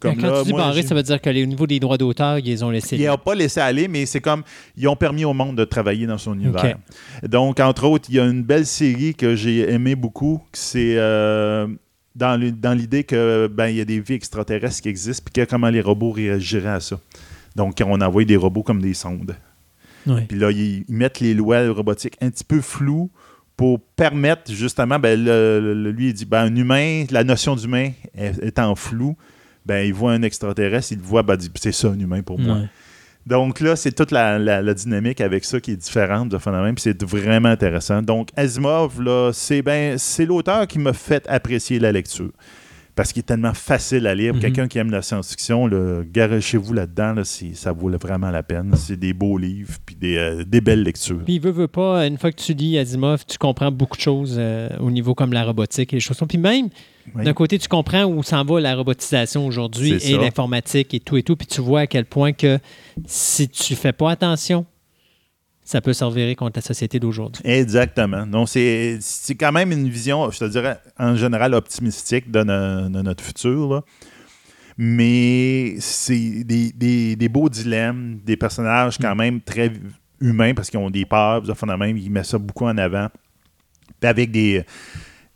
Comme 0.00 0.16
Quand 0.16 0.42
tu 0.42 0.46
dis 0.46 0.52
barré, 0.52 0.82
ça 0.82 0.94
veut 0.94 1.02
dire 1.02 1.20
que 1.20 1.30
au 1.30 1.46
niveau 1.46 1.66
des 1.66 1.78
droits 1.78 1.98
d'auteur, 1.98 2.38
ils 2.38 2.64
ont 2.64 2.70
laissé 2.70 2.96
Ils 2.96 3.06
n'ont 3.06 3.18
pas 3.18 3.34
laissé 3.34 3.60
aller, 3.60 3.88
mais 3.88 4.06
c'est 4.06 4.20
comme, 4.20 4.42
ils 4.76 4.88
ont 4.88 4.96
permis 4.96 5.24
au 5.24 5.34
monde 5.34 5.56
de 5.56 5.64
travailler 5.64 6.06
dans 6.06 6.18
son 6.18 6.34
univers. 6.34 6.78
Donc, 7.22 7.60
entre 7.60 7.84
autres, 7.84 8.08
il 8.08 8.16
y 8.16 8.20
a 8.20 8.24
une 8.24 8.42
belle 8.42 8.66
série 8.66 9.14
que 9.14 9.34
j'ai 9.34 9.70
aimé 9.70 9.94
beaucoup, 9.94 10.42
c'est 10.52 10.94
euh, 10.96 11.66
dans 12.14 12.76
l'idée 12.76 13.04
que 13.04 13.48
ben, 13.48 13.68
il 13.68 13.76
y 13.76 13.80
a 13.80 13.84
des 13.84 14.00
vies 14.00 14.14
extraterrestres 14.14 14.82
qui 14.82 14.88
existent, 14.88 15.28
puis 15.32 15.46
comment 15.46 15.68
les 15.68 15.80
robots 15.80 16.12
réagiraient 16.12 16.68
à 16.68 16.80
ça. 16.80 17.00
Donc, 17.56 17.80
on 17.84 18.00
envoie 18.00 18.24
des 18.24 18.36
robots 18.36 18.62
comme 18.62 18.80
des 18.80 18.94
sondes. 18.94 19.36
Puis 20.28 20.38
là, 20.38 20.50
ils, 20.50 20.84
mettent 20.88 21.20
les 21.20 21.34
lois 21.34 21.68
robotiques 21.70 22.16
un 22.20 22.30
petit 22.30 22.44
peu 22.44 22.60
floues 22.60 23.10
pour 23.56 23.80
permettre 23.80 24.52
justement, 24.52 24.98
ben, 24.98 25.18
lui, 25.18 26.08
il 26.08 26.14
dit, 26.14 26.24
ben, 26.24 26.44
un 26.44 26.56
humain, 26.56 27.04
la 27.10 27.24
notion 27.24 27.56
d'humain 27.56 27.92
étant 28.14 28.74
flou, 28.74 29.16
ben, 29.64 29.86
il 29.86 29.94
voit 29.94 30.12
un 30.12 30.22
extraterrestre, 30.22 30.92
il 30.92 30.98
voit, 30.98 31.22
ben, 31.22 31.38
c'est 31.54 31.72
ça 31.72 31.88
un 31.88 31.98
humain 31.98 32.22
pour 32.22 32.38
moi. 32.38 32.58
Donc 33.26 33.60
là, 33.60 33.74
c'est 33.74 33.92
toute 33.92 34.10
la, 34.10 34.74
dynamique 34.74 35.20
avec 35.20 35.44
ça 35.44 35.60
qui 35.60 35.72
est 35.72 35.76
différente 35.76 36.28
de 36.28 36.38
phénomène, 36.38 36.74
puis 36.74 36.82
c'est 36.82 37.02
vraiment 37.04 37.48
intéressant. 37.48 38.02
Donc 38.02 38.28
Asimov, 38.36 39.00
là, 39.00 39.30
c'est 39.32 39.62
ben, 39.62 39.96
c'est 39.98 40.26
l'auteur 40.26 40.66
qui 40.66 40.78
m'a 40.78 40.92
fait 40.92 41.26
apprécier 41.28 41.78
la 41.78 41.92
lecture 41.92 42.30
parce 42.94 43.12
qu'il 43.12 43.20
est 43.20 43.24
tellement 43.24 43.54
facile 43.54 44.06
à 44.06 44.14
lire. 44.14 44.34
Mhm. 44.34 44.40
Quelqu'un 44.40 44.68
qui 44.68 44.78
aime 44.78 44.90
la 44.90 45.02
science-fiction, 45.02 45.68
garochez-vous 46.12 46.72
là-dedans, 46.72 47.14
ça 47.24 47.72
vaut 47.72 47.90
vraiment 47.90 48.30
la 48.30 48.42
peine. 48.42 48.72
C'est 48.76 48.96
des 48.96 49.12
beaux 49.12 49.36
livres, 49.36 49.78
puis 49.84 49.96
des, 49.96 50.16
euh, 50.16 50.44
belles 50.44 50.82
lectures. 50.82 51.22
Puis, 51.24 51.38
veut, 51.38 51.50
veut 51.50 51.68
pas, 51.68 52.06
une 52.06 52.18
fois 52.18 52.30
que 52.30 52.40
tu 52.40 52.54
lis 52.54 52.78
Asimov, 52.78 53.24
tu 53.26 53.38
comprends 53.38 53.72
beaucoup 53.72 53.96
de 53.96 54.02
choses 54.02 54.36
euh, 54.38 54.68
au 54.78 54.90
niveau 54.90 55.14
comme 55.14 55.32
la 55.32 55.44
robotique 55.44 55.92
et 55.92 55.96
les 55.96 56.00
choses. 56.00 56.18
Puis 56.28 56.38
même, 56.38 56.68
d'un 57.14 57.32
côté, 57.32 57.58
tu 57.58 57.68
comprends 57.68 58.04
où 58.04 58.22
s'en 58.22 58.44
va 58.44 58.60
la 58.60 58.74
robotisation 58.74 59.46
aujourd'hui 59.46 59.92
et 59.92 60.16
l'informatique 60.16 60.94
et 60.94 61.00
tout 61.00 61.16
et 61.16 61.22
tout. 61.22 61.36
Puis 61.36 61.46
tu 61.46 61.60
vois 61.60 61.80
à 61.80 61.86
quel 61.86 62.06
point 62.06 62.32
que 62.32 62.58
si 63.06 63.48
tu 63.48 63.74
fais 63.74 63.92
pas 63.92 64.10
attention, 64.10 64.66
ça 65.64 65.80
peut 65.80 65.94
servir 65.94 66.34
contre 66.36 66.58
la 66.58 66.62
société 66.62 67.00
d'aujourd'hui. 67.00 67.42
Exactement. 67.44 68.26
Donc, 68.26 68.48
c'est 68.48 69.00
quand 69.38 69.52
même 69.52 69.72
une 69.72 69.88
vision, 69.88 70.30
je 70.30 70.38
te 70.38 70.44
dirais, 70.44 70.78
en 70.98 71.16
général 71.16 71.54
optimistique 71.54 72.30
de, 72.30 72.42
notre 72.42 73.24
futur. 73.24 73.82
Mais 74.76 75.76
c'est 75.78 76.44
des, 76.44 77.28
beaux 77.30 77.48
dilemmes, 77.48 78.20
des 78.24 78.36
personnages 78.36 78.98
quand 78.98 79.14
mm. 79.14 79.18
même 79.18 79.40
très 79.40 79.72
humains 80.20 80.54
parce 80.54 80.70
qu'ils 80.70 80.80
ont 80.80 80.90
des 80.90 81.06
peurs, 81.06 81.42
même, 81.78 81.96
ils 81.96 82.10
mettent 82.10 82.26
ça 82.26 82.38
beaucoup 82.38 82.66
en 82.66 82.76
avant. 82.76 83.08
Puis 84.00 84.08
avec 84.08 84.30
des 84.30 84.64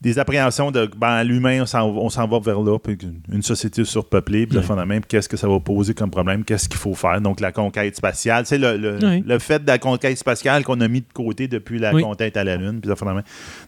des 0.01 0.18
appréhensions 0.18 0.70
de 0.70 0.89
ben, 0.97 1.25
l'humain, 1.25 1.62
on 1.62 2.09
s'en 2.09 2.28
va 2.28 2.39
vers 2.39 2.60
là, 2.60 2.78
puis 2.78 2.97
une 3.33 3.43
société 3.43 3.85
surpeuplée, 3.85 4.47
puis 4.47 4.59
le 4.59 4.85
même, 4.86 5.05
qu'est-ce 5.05 5.28
que 5.28 5.36
ça 5.36 5.49
va 5.49 5.59
poser 5.59 5.93
comme 5.94 6.10
problème, 6.10 6.44
qu'est-ce 6.44 6.68
qu'il 6.68 6.78
faut 6.78 6.94
faire? 6.94 7.20
Donc, 7.20 7.41
la 7.41 7.51
conquête 7.51 7.97
spatiale, 7.97 8.47
c'est 8.47 8.59
le, 8.59 8.77
le, 8.77 9.39
fait 9.39 9.59
de 9.59 9.67
la 9.67 9.78
conquête 9.78 10.17
spatiale 10.17 10.62
qu'on 10.65 10.81
a 10.81 10.89
mis 10.89 11.01
de 11.01 11.12
côté 11.12 11.49
depuis 11.49 11.78
la 11.78 11.93
conquête 11.93 12.36
à 12.36 12.44
la 12.44 12.57
Lune, 12.57 12.81
puis 12.81 12.91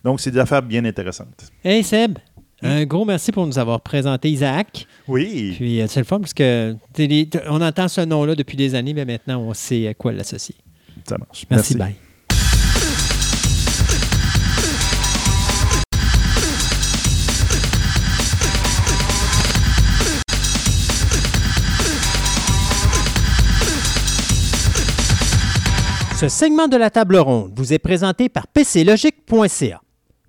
Donc, 0.05 0.20
c'est 0.20 0.31
des 0.31 0.39
affaires 0.39 0.62
bien 0.62 0.84
intéressantes. 0.84 1.50
Hey 1.65 1.83
Seb, 1.83 2.18
un 2.62 2.84
gros 2.84 3.05
merci 3.05 3.33
pour 3.33 3.47
nous 3.47 3.59
avoir 3.59 3.81
présenté 3.81 4.31
Isaac. 4.31 4.86
Oui. 5.09 5.55
Puis, 5.57 5.81
euh, 5.81 5.86
c'est 5.89 6.00
le 6.00 6.05
fun 6.05 6.20
parce 6.20 6.34
que 6.34 6.76
on 7.49 7.60
entend 7.60 7.89
ce 7.89 8.02
nom-là 8.02 8.34
depuis 8.34 8.57
des 8.57 8.75
années, 8.75 8.94
mais 8.94 9.05
maintenant, 9.05 9.41
on 9.41 9.55
sait 9.55 9.89
à 9.89 9.94
quoi 9.94 10.12
l'associer. 10.12 10.55
Ça 11.09 11.18
marche. 11.18 11.47
merci. 11.50 11.76
bye. 11.76 11.94
Ce 26.20 26.28
segment 26.28 26.68
de 26.68 26.76
la 26.76 26.90
table 26.90 27.16
ronde 27.16 27.50
vous 27.57 27.73
est 27.73 27.78
présenté 27.78 28.28
par 28.28 28.47
PCLogic.ca. 28.47 29.81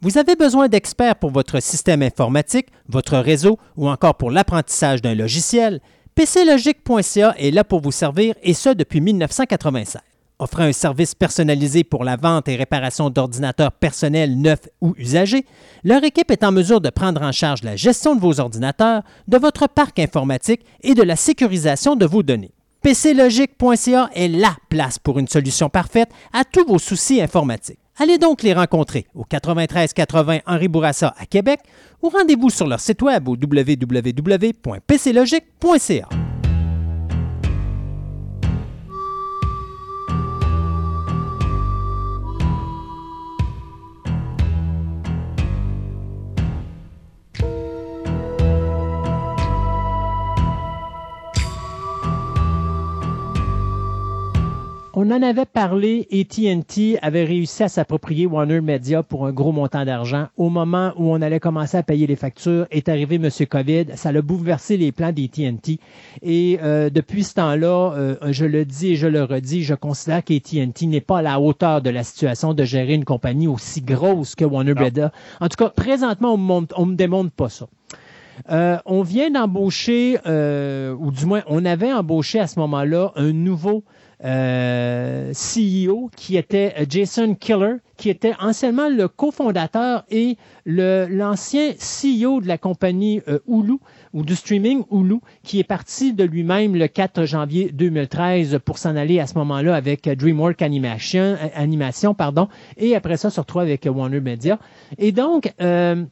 Vous 0.01 0.17
avez 0.17 0.37
besoin 0.37 0.69
d'experts 0.69 1.17
pour 1.17 1.31
votre 1.31 1.61
système 1.61 2.01
informatique, 2.01 2.67
votre 2.87 3.17
réseau 3.17 3.59
ou 3.75 3.89
encore 3.89 4.15
pour 4.15 4.31
l'apprentissage 4.31 5.01
d'un 5.01 5.15
logiciel? 5.15 5.81
PCLogic.ca 6.15 7.35
est 7.37 7.51
là 7.51 7.65
pour 7.65 7.81
vous 7.81 7.91
servir 7.91 8.35
et 8.41 8.53
ce 8.53 8.69
depuis 8.69 9.01
1996. 9.01 9.97
Offrant 10.39 10.63
un 10.63 10.71
service 10.71 11.13
personnalisé 11.13 11.83
pour 11.83 12.05
la 12.05 12.15
vente 12.15 12.47
et 12.47 12.55
réparation 12.55 13.09
d'ordinateurs 13.09 13.73
personnels 13.73 14.39
neufs 14.39 14.69
ou 14.79 14.93
usagés, 14.97 15.45
leur 15.83 16.05
équipe 16.05 16.31
est 16.31 16.45
en 16.45 16.53
mesure 16.53 16.79
de 16.79 16.89
prendre 16.89 17.21
en 17.21 17.33
charge 17.33 17.63
la 17.63 17.75
gestion 17.75 18.15
de 18.15 18.21
vos 18.21 18.39
ordinateurs, 18.39 19.03
de 19.27 19.37
votre 19.37 19.67
parc 19.67 19.99
informatique 19.99 20.61
et 20.83 20.93
de 20.93 21.03
la 21.03 21.17
sécurisation 21.17 21.97
de 21.97 22.05
vos 22.05 22.23
données 22.23 22.53
pclogique.ca 22.81 24.09
est 24.13 24.27
la 24.27 24.55
place 24.69 24.99
pour 24.99 25.19
une 25.19 25.27
solution 25.27 25.69
parfaite 25.69 26.09
à 26.33 26.43
tous 26.43 26.65
vos 26.65 26.79
soucis 26.79 27.21
informatiques. 27.21 27.79
Allez 27.97 28.17
donc 28.17 28.41
les 28.41 28.53
rencontrer 28.53 29.05
au 29.13 29.23
93 29.23 29.93
80 29.93 30.39
Henri 30.47 30.67
Bourassa 30.67 31.13
à 31.17 31.25
Québec 31.25 31.59
ou 32.01 32.09
rendez-vous 32.09 32.49
sur 32.49 32.67
leur 32.67 32.79
site 32.79 33.01
web 33.01 33.27
au 33.27 33.35
www.pclogique.ca. 33.35 36.30
On 54.93 55.09
en 55.09 55.21
avait 55.21 55.45
parlé, 55.45 56.05
AT&T 56.11 56.99
avait 57.01 57.23
réussi 57.23 57.63
à 57.63 57.69
s'approprier 57.69 58.25
Warner 58.25 58.59
Media 58.59 59.03
pour 59.03 59.25
un 59.25 59.31
gros 59.31 59.53
montant 59.53 59.85
d'argent. 59.85 60.27
Au 60.35 60.49
moment 60.49 60.91
où 60.97 61.13
on 61.13 61.21
allait 61.21 61.39
commencer 61.39 61.77
à 61.77 61.83
payer 61.83 62.07
les 62.07 62.17
factures, 62.17 62.67
est 62.71 62.89
arrivé 62.89 63.15
M. 63.15 63.29
COVID. 63.49 63.85
Ça 63.95 64.09
a 64.09 64.21
bouleversé 64.21 64.75
les 64.75 64.91
plans 64.91 65.13
d'AT&T. 65.13 65.79
Et 66.23 66.59
euh, 66.61 66.89
depuis 66.89 67.23
ce 67.23 67.35
temps-là, 67.35 67.93
euh, 67.95 68.17
je 68.31 68.43
le 68.43 68.65
dis 68.65 68.89
et 68.89 68.95
je 68.97 69.07
le 69.07 69.23
redis, 69.23 69.63
je 69.63 69.75
considère 69.75 70.25
qu'AT&T 70.25 70.85
n'est 70.87 70.99
pas 70.99 71.19
à 71.19 71.21
la 71.21 71.39
hauteur 71.39 71.81
de 71.81 71.89
la 71.89 72.03
situation 72.03 72.53
de 72.53 72.65
gérer 72.65 72.93
une 72.93 73.05
compagnie 73.05 73.47
aussi 73.47 73.79
grosse 73.79 74.35
que 74.35 74.43
Warner 74.43 74.73
Media. 74.73 75.13
En 75.39 75.47
tout 75.47 75.55
cas, 75.55 75.69
présentement, 75.69 76.33
on 76.33 76.85
ne 76.85 76.91
me 76.91 76.95
démontre 76.95 77.31
pas 77.31 77.47
ça. 77.47 77.67
Euh, 78.49 78.77
on 78.85 79.03
vient 79.03 79.29
d'embaucher, 79.29 80.17
ou 80.25 81.11
du 81.11 81.25
moins, 81.25 81.43
on 81.47 81.63
avait 81.63 81.93
embauché 81.93 82.41
à 82.41 82.47
ce 82.47 82.59
moment-là 82.59 83.13
un 83.15 83.31
nouveau 83.31 83.85
euh, 84.24 85.32
CEO 85.33 86.09
qui 86.16 86.38
était 86.38 86.74
Jason 86.90 87.35
Killer, 87.35 87.75
qui 87.98 88.09
était 88.09 88.33
anciennement 88.40 88.90
le 88.90 89.08
cofondateur 89.08 90.03
et 90.09 90.38
l'ancien 90.66 91.72
CEO 91.74 92.41
de 92.41 92.48
la 92.48 92.58
compagnie 92.58 93.22
euh, 93.27 93.40
Hulu 93.48 93.77
ou 94.14 94.24
du 94.24 94.35
streaming 94.35 94.83
Hulu, 94.91 95.19
qui 95.43 95.59
est 95.59 95.64
parti 95.64 96.14
de 96.14 96.24
lui-même 96.24 96.75
le 96.75 96.88
4 96.88 97.25
janvier 97.25 97.72
2013 97.72 98.59
pour 98.64 98.77
s'en 98.77 98.95
aller 98.95 99.19
à 99.19 99.27
ce 99.27 99.35
moment-là 99.40 99.75
avec 99.75 100.08
DreamWorks 100.09 100.61
Animation, 100.61 101.38
Animation 101.56 102.14
pardon, 102.14 102.48
et 102.77 102.95
après 102.95 103.17
ça 103.17 103.30
se 103.30 103.40
retrouve 103.40 103.61
avec 103.61 103.88
Warner 103.91 104.19
Media. 104.19 104.59
Et 104.98 105.11
donc, 105.11 105.53
euh, 105.61 106.03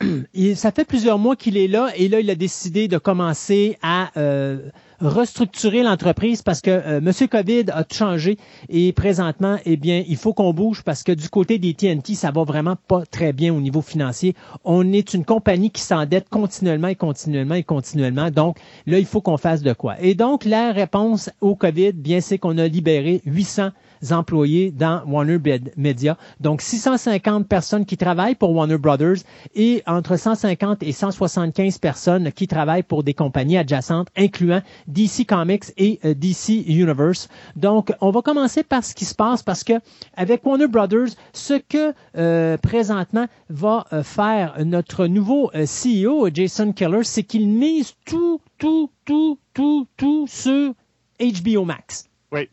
ça 0.54 0.70
fait 0.72 0.84
plusieurs 0.84 1.18
mois 1.18 1.36
qu'il 1.36 1.56
est 1.56 1.68
là 1.68 1.90
et 1.96 2.08
là, 2.08 2.20
il 2.20 2.30
a 2.30 2.34
décidé 2.34 2.88
de 2.88 2.98
commencer 2.98 3.76
à 3.82 4.10
euh, 4.16 4.70
restructurer 5.00 5.82
l'entreprise 5.82 6.42
parce 6.42 6.60
que 6.60 6.70
euh, 6.70 6.98
M. 6.98 7.12
COVID 7.28 7.64
a 7.72 7.84
changé 7.90 8.36
et 8.68 8.92
présentement, 8.92 9.58
eh 9.64 9.76
bien, 9.76 10.02
il 10.06 10.16
faut 10.16 10.32
qu'on 10.32 10.52
bouge 10.52 10.82
parce 10.82 11.02
que 11.02 11.12
du 11.12 11.28
côté 11.28 11.58
des 11.58 11.74
TNT, 11.74 12.14
ça 12.14 12.30
va 12.30 12.44
vraiment 12.44 12.76
pas 12.88 13.04
très 13.06 13.32
bien 13.32 13.54
au 13.54 13.60
niveau 13.60 13.82
financier. 13.82 14.34
On 14.64 14.92
est 14.92 15.14
une 15.14 15.24
compagnie 15.24 15.70
qui 15.70 15.82
s'endette 15.82 16.28
continuellement 16.28 16.88
et 16.88 16.96
continuellement 16.96 17.54
et 17.54 17.62
continuellement. 17.62 18.30
Donc, 18.30 18.58
là, 18.86 18.98
il 18.98 19.06
faut 19.06 19.20
qu'on 19.20 19.36
fasse 19.36 19.62
de 19.62 19.72
quoi. 19.72 20.00
Et 20.00 20.14
donc, 20.14 20.44
la 20.44 20.72
réponse 20.72 21.30
au 21.40 21.54
COVID, 21.54 21.92
bien, 21.92 22.20
c'est 22.20 22.38
qu'on 22.38 22.58
a 22.58 22.66
libéré 22.66 23.22
800 23.24 23.70
employés 24.10 24.70
dans 24.70 25.02
Warner 25.06 25.38
Media. 25.76 26.16
Donc, 26.40 26.62
650 26.62 27.48
personnes 27.48 27.84
qui 27.84 27.96
travaillent 27.96 28.34
pour 28.34 28.52
Warner 28.52 28.78
Brothers 28.78 29.18
et 29.54 29.82
entre 29.86 30.16
150 30.16 30.82
et 30.82 30.92
175 30.92 31.78
personnes 31.78 32.32
qui 32.32 32.46
travaillent 32.46 32.82
pour 32.82 33.02
des 33.02 33.14
compagnies 33.14 33.58
adjacentes, 33.58 34.08
incluant 34.16 34.62
DC 34.86 35.26
Comics 35.26 35.64
et 35.76 36.00
euh, 36.04 36.14
DC 36.14 36.64
Universe. 36.66 37.28
Donc, 37.56 37.92
on 38.00 38.10
va 38.10 38.22
commencer 38.22 38.62
par 38.62 38.84
ce 38.84 38.94
qui 38.94 39.04
se 39.04 39.14
passe 39.14 39.42
parce 39.42 39.64
que 39.64 39.74
avec 40.16 40.44
Warner 40.44 40.68
Brothers, 40.68 41.08
ce 41.32 41.54
que 41.54 41.92
euh, 42.16 42.56
présentement 42.58 43.26
va 43.50 43.86
faire 44.02 44.54
notre 44.64 45.06
nouveau 45.06 45.50
CEO, 45.54 46.28
Jason 46.32 46.72
Keller, 46.72 47.04
c'est 47.04 47.22
qu'il 47.22 47.48
mise 47.48 47.94
tout, 48.04 48.40
tout, 48.58 48.90
tout, 49.04 49.38
tout, 49.54 49.86
tout 49.96 50.26
sur 50.28 50.74
HBO 51.20 51.64
Max. 51.64 52.08
Oui. 52.32 52.48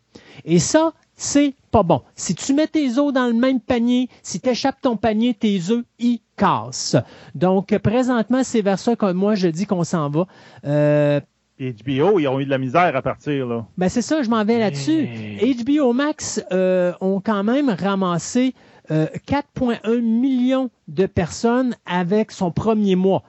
Et 0.46 0.60
ça, 0.60 0.94
c'est 1.16 1.56
pas 1.72 1.84
bon. 1.84 2.02
Si 2.16 2.36
tu 2.36 2.54
mets 2.54 2.68
tes 2.68 2.98
œufs 2.98 3.14
dans 3.14 3.28
le 3.28 3.34
même 3.34 3.60
panier, 3.60 4.10
si 4.22 4.40
tu 4.40 4.50
échappes 4.50 4.82
ton 4.82 4.98
panier, 4.98 5.34
tes 5.34 5.60
œufs, 5.70 5.84
ils 6.00 6.20
cassent. 6.36 6.98
Donc, 7.34 7.78
présentement, 7.80 8.44
c'est 8.44 8.62
vers 8.62 8.80
ça 8.80 8.96
que 8.96 9.12
moi, 9.12 9.36
je 9.36 9.48
dis 9.48 9.66
qu'on 9.66 9.84
s'en 9.84 10.10
va. 10.10 10.28
Euh, 10.66 11.20
HBO, 11.60 12.20
ils 12.20 12.28
ont 12.28 12.40
eu 12.40 12.46
de 12.46 12.50
la 12.50 12.58
misère 12.58 12.96
à 12.96 13.02
partir, 13.02 13.48
là. 13.48 13.66
Ben, 13.78 13.88
c'est 13.88 14.02
ça, 14.02 14.22
je 14.24 14.30
m'en 14.30 14.44
vais 14.44 14.60
là-dessus. 14.60 15.08
HBO 15.40 15.94
Max 15.94 16.44
euh, 16.52 16.92
ont 17.00 17.22
quand 17.22 17.44
même 17.44 17.70
ramassé 17.70 18.54
4,1 18.90 19.80
euh, 19.86 20.02
millions 20.02 20.70
de 20.88 21.06
personnes 21.06 21.76
avec 21.86 22.32
son 22.32 22.52
premier 22.52 22.96
mois. 22.96 23.24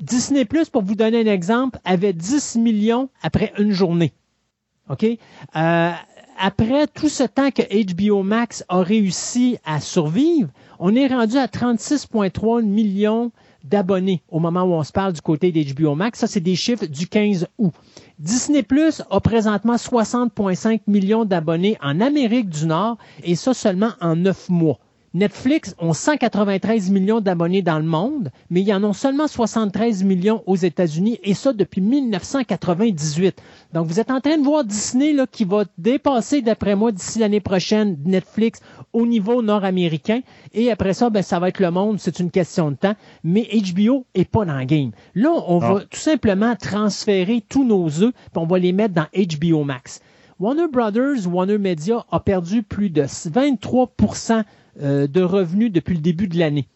Disney 0.00 0.44
Plus, 0.44 0.68
pour 0.68 0.82
vous 0.82 0.96
donner 0.96 1.20
un 1.20 1.32
exemple, 1.32 1.78
avait 1.84 2.12
10 2.12 2.56
millions 2.56 3.08
après 3.22 3.52
une 3.58 3.72
journée. 3.72 4.12
OK? 4.90 5.04
Euh, 5.04 5.90
après 6.44 6.88
tout 6.88 7.08
ce 7.08 7.22
temps 7.22 7.52
que 7.52 7.62
HBO 7.62 8.24
Max 8.24 8.64
a 8.68 8.82
réussi 8.82 9.58
à 9.64 9.80
survivre, 9.80 10.50
on 10.80 10.92
est 10.96 11.06
rendu 11.06 11.36
à 11.38 11.46
36,3 11.46 12.62
millions 12.64 13.30
d'abonnés 13.62 14.24
au 14.28 14.40
moment 14.40 14.64
où 14.64 14.72
on 14.72 14.82
se 14.82 14.90
parle 14.90 15.12
du 15.12 15.20
côté 15.20 15.52
d'HBO 15.52 15.94
Max. 15.94 16.18
Ça, 16.18 16.26
c'est 16.26 16.40
des 16.40 16.56
chiffres 16.56 16.86
du 16.86 17.06
15 17.06 17.46
août. 17.58 17.72
Disney 18.18 18.64
Plus 18.64 19.02
a 19.08 19.20
présentement 19.20 19.76
60,5 19.76 20.80
millions 20.88 21.24
d'abonnés 21.24 21.78
en 21.80 22.00
Amérique 22.00 22.48
du 22.48 22.66
Nord 22.66 22.98
et 23.22 23.36
ça 23.36 23.54
seulement 23.54 23.92
en 24.00 24.16
neuf 24.16 24.48
mois. 24.48 24.80
Netflix 25.14 25.74
ont 25.78 25.92
193 25.92 26.90
millions 26.90 27.20
d'abonnés 27.20 27.60
dans 27.60 27.78
le 27.78 27.84
monde, 27.84 28.30
mais 28.48 28.62
ils 28.62 28.72
en 28.72 28.82
ont 28.82 28.94
seulement 28.94 29.28
73 29.28 30.04
millions 30.04 30.42
aux 30.46 30.56
États-Unis, 30.56 31.18
et 31.22 31.34
ça 31.34 31.52
depuis 31.52 31.82
1998. 31.82 33.36
Donc, 33.74 33.88
vous 33.88 34.00
êtes 34.00 34.10
en 34.10 34.20
train 34.20 34.38
de 34.38 34.42
voir 34.42 34.64
Disney 34.64 35.12
là, 35.12 35.26
qui 35.26 35.44
va 35.44 35.64
dépasser, 35.76 36.40
d'après 36.40 36.76
moi, 36.76 36.92
d'ici 36.92 37.18
l'année 37.18 37.40
prochaine, 37.40 37.98
Netflix 38.06 38.60
au 38.94 39.04
niveau 39.04 39.42
nord-américain. 39.42 40.20
Et 40.54 40.70
après 40.70 40.94
ça, 40.94 41.10
ben, 41.10 41.22
ça 41.22 41.38
va 41.38 41.48
être 41.48 41.60
le 41.60 41.70
monde, 41.70 42.00
c'est 42.00 42.18
une 42.18 42.30
question 42.30 42.70
de 42.70 42.76
temps. 42.76 42.94
Mais 43.22 43.46
HBO 43.52 44.06
est 44.14 44.24
pas 44.24 44.46
dans 44.46 44.58
le 44.58 44.64
game. 44.64 44.92
Là, 45.14 45.30
on 45.46 45.58
va 45.58 45.80
tout 45.80 46.00
simplement 46.00 46.56
transférer 46.56 47.44
tous 47.46 47.64
nos 47.64 47.86
œufs, 48.02 48.12
puis 48.14 48.36
on 48.36 48.46
va 48.46 48.58
les 48.58 48.72
mettre 48.72 48.94
dans 48.94 49.06
HBO 49.14 49.64
Max. 49.64 50.00
Warner 50.40 50.66
Brothers, 50.72 51.28
Warner 51.28 51.58
Media 51.58 52.04
a 52.10 52.18
perdu 52.18 52.62
plus 52.62 52.90
de 52.90 53.04
23 53.26 53.84
euh, 53.84 54.42
de 54.80 55.22
revenus 55.22 55.72
depuis 55.72 55.94
le 55.94 56.00
début 56.00 56.28
de 56.28 56.38
l'année. 56.38 56.66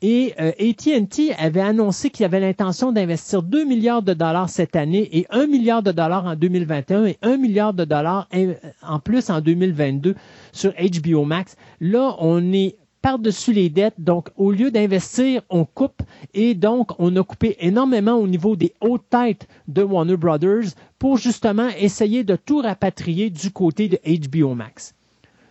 Et 0.00 0.34
euh, 0.38 0.52
AT&T 0.60 1.34
avait 1.34 1.60
annoncé 1.60 2.10
qu'il 2.10 2.24
avait 2.24 2.38
l'intention 2.38 2.92
d'investir 2.92 3.42
2 3.42 3.64
milliards 3.64 4.02
de 4.02 4.14
dollars 4.14 4.48
cette 4.48 4.76
année 4.76 5.08
et 5.12 5.26
1 5.30 5.48
milliard 5.48 5.82
de 5.82 5.90
dollars 5.90 6.24
en 6.24 6.36
2021 6.36 7.06
et 7.06 7.18
1 7.22 7.36
milliard 7.36 7.74
de 7.74 7.84
dollars 7.84 8.28
en 8.82 9.00
plus 9.00 9.28
en 9.28 9.40
2022 9.40 10.14
sur 10.52 10.72
HBO 10.72 11.24
Max. 11.24 11.56
Là, 11.80 12.14
on 12.20 12.52
est 12.52 12.76
par-dessus 13.02 13.52
les 13.52 13.70
dettes. 13.70 13.94
Donc, 13.98 14.28
au 14.36 14.52
lieu 14.52 14.70
d'investir, 14.70 15.42
on 15.50 15.64
coupe. 15.64 16.02
Et 16.32 16.54
donc, 16.54 16.92
on 17.00 17.16
a 17.16 17.24
coupé 17.24 17.56
énormément 17.58 18.14
au 18.14 18.28
niveau 18.28 18.54
des 18.54 18.74
hautes 18.80 19.08
têtes 19.10 19.48
de 19.66 19.82
Warner 19.82 20.16
Brothers 20.16 20.74
pour 21.00 21.16
justement 21.16 21.68
essayer 21.76 22.22
de 22.22 22.36
tout 22.36 22.58
rapatrier 22.58 23.30
du 23.30 23.50
côté 23.50 23.88
de 23.88 23.98
HBO 24.04 24.54
Max. 24.54 24.94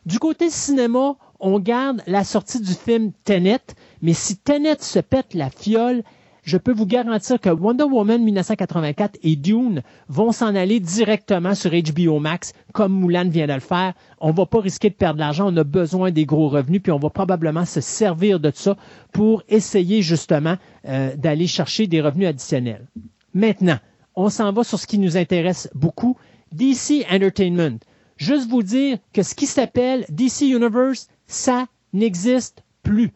Du 0.08 0.20
côté 0.20 0.50
cinéma, 0.50 1.18
on 1.40 1.60
garde 1.60 2.02
la 2.08 2.24
sortie 2.24 2.62
du 2.62 2.74
film 2.74 3.12
Tenet, 3.24 3.60
mais 4.02 4.14
si 4.14 4.38
Tenet 4.38 4.78
se 4.82 5.00
pète 5.00 5.34
la 5.34 5.50
fiole, 5.50 6.04
je 6.48 6.58
peux 6.58 6.72
vous 6.72 6.86
garantir 6.86 7.42
que 7.42 7.50
Wonder 7.50 7.84
Woman 7.84 8.24
1984 8.24 9.20
et 9.22 9.36
Dune 9.36 9.82
vont 10.08 10.32
s'en 10.32 10.56
aller 10.56 10.80
directement 10.80 11.54
sur 11.56 11.72
HBO 11.72 12.20
Max, 12.20 12.54
comme 12.72 12.98
Mulan 13.02 13.28
vient 13.28 13.48
de 13.48 13.54
le 13.54 13.60
faire. 13.60 13.94
On 14.22 14.32
va 14.32 14.46
pas 14.46 14.62
risquer 14.62 14.90
de 14.90 14.96
perdre 14.96 15.16
de 15.16 15.20
l'argent, 15.20 15.52
on 15.54 15.58
a 15.58 15.66
besoin 15.66 16.10
des 16.10 16.26
gros 16.26 16.48
revenus, 16.48 16.82
puis 16.82 16.94
on 16.94 17.00
va 17.00 17.10
probablement 17.10 17.66
se 17.66 17.82
servir 17.82 18.40
de 18.40 18.50
ça 18.56 18.78
pour 19.12 19.44
essayer 19.50 20.02
justement 20.02 20.56
euh, 20.88 21.14
d'aller 21.18 21.48
chercher 21.48 21.86
des 21.86 22.00
revenus 22.00 22.30
additionnels. 22.30 22.88
Maintenant, 23.34 23.80
on 24.16 24.30
s'en 24.30 24.54
va 24.54 24.64
sur 24.64 24.80
ce 24.80 24.88
qui 24.88 25.00
nous 25.00 25.18
intéresse 25.18 25.70
beaucoup, 25.76 26.16
DC 26.54 27.06
Entertainment. 27.12 27.78
Juste 28.16 28.50
vous 28.50 28.64
dire 28.64 29.00
que 29.14 29.22
ce 29.22 29.36
qui 29.36 29.46
s'appelle 29.48 30.06
DC 30.10 30.44
Universe, 30.44 31.10
ça 31.28 31.68
n'existe 31.94 32.64
plus. 32.84 33.12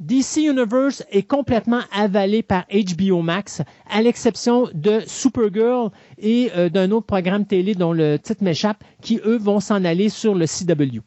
DC 0.00 0.38
Universe 0.38 1.04
est 1.10 1.22
complètement 1.22 1.80
avalé 1.92 2.42
par 2.42 2.64
HBO 2.68 3.22
Max, 3.22 3.62
à 3.88 4.02
l'exception 4.02 4.68
de 4.74 5.00
Supergirl 5.06 5.90
et 6.18 6.50
euh, 6.56 6.68
d'un 6.68 6.90
autre 6.90 7.06
programme 7.06 7.46
télé 7.46 7.74
dont 7.74 7.92
le 7.92 8.18
titre 8.18 8.42
m'échappe, 8.42 8.82
qui 9.00 9.20
eux 9.24 9.38
vont 9.38 9.60
s'en 9.60 9.84
aller 9.84 10.08
sur 10.08 10.34
le 10.34 10.46
CW. 10.46 11.00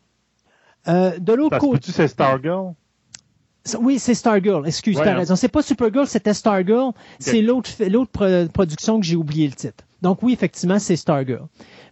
Euh, 0.88 1.19
de 1.19 1.33
l'autre 1.33 1.57
côté, 1.57 1.91
c'est 1.91 2.07
Stargirl? 2.07 2.73
Oui, 3.81 3.99
c'est 3.99 4.14
Stargirl. 4.14 4.65
Excuse, 4.65 4.95
tu 4.95 5.07
as 5.07 5.15
raison. 5.15 5.35
C'est 5.35 5.49
pas 5.49 5.61
Supergirl, 5.61 6.07
c'était 6.07 6.33
Stargirl. 6.33 6.93
C'est 7.19 7.41
l'autre 7.41 7.69
l'autre 7.89 8.47
production 8.53 8.99
que 8.99 9.06
j'ai 9.06 9.17
oublié 9.17 9.47
le 9.47 9.53
titre. 9.53 9.83
Donc 10.01 10.23
oui, 10.23 10.31
effectivement, 10.31 10.80
c'est 10.80 10.95
Stargirl. 10.95 11.47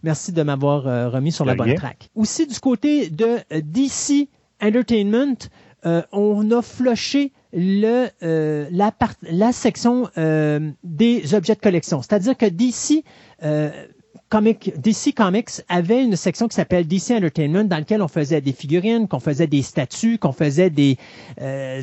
Merci 0.06 0.30
de 0.30 0.44
m'avoir 0.44 0.86
euh, 0.86 1.08
remis 1.08 1.32
sur 1.32 1.44
la 1.44 1.56
bonne 1.56 1.74
track. 1.74 2.10
Aussi 2.14 2.46
du 2.46 2.60
côté 2.60 3.10
de 3.10 3.38
euh, 3.52 3.60
DC 3.60 4.28
Entertainment, 4.62 5.48
euh, 5.84 6.00
on 6.12 6.48
a 6.52 6.62
flushé 6.62 7.32
le, 7.52 8.06
la, 8.22 8.92
la, 9.22 9.52
section 9.52 10.08
des 10.84 11.34
objets 11.34 11.56
de 11.56 11.60
collection. 11.60 12.02
C'est-à-dire 12.02 12.36
que 12.36 12.46
DC 12.46 13.02
DC 13.42 15.14
Comics 15.16 15.50
avait 15.68 16.04
une 16.04 16.14
section 16.14 16.46
qui 16.46 16.54
s'appelle 16.54 16.86
DC 16.86 17.10
Entertainment 17.10 17.64
dans 17.64 17.78
laquelle 17.78 18.02
on 18.02 18.08
faisait 18.08 18.40
des 18.40 18.52
figurines, 18.52 19.08
qu'on 19.08 19.20
faisait 19.20 19.48
des 19.48 19.62
statues, 19.62 20.18
qu'on 20.18 20.32
faisait 20.32 20.70
des 20.70 20.98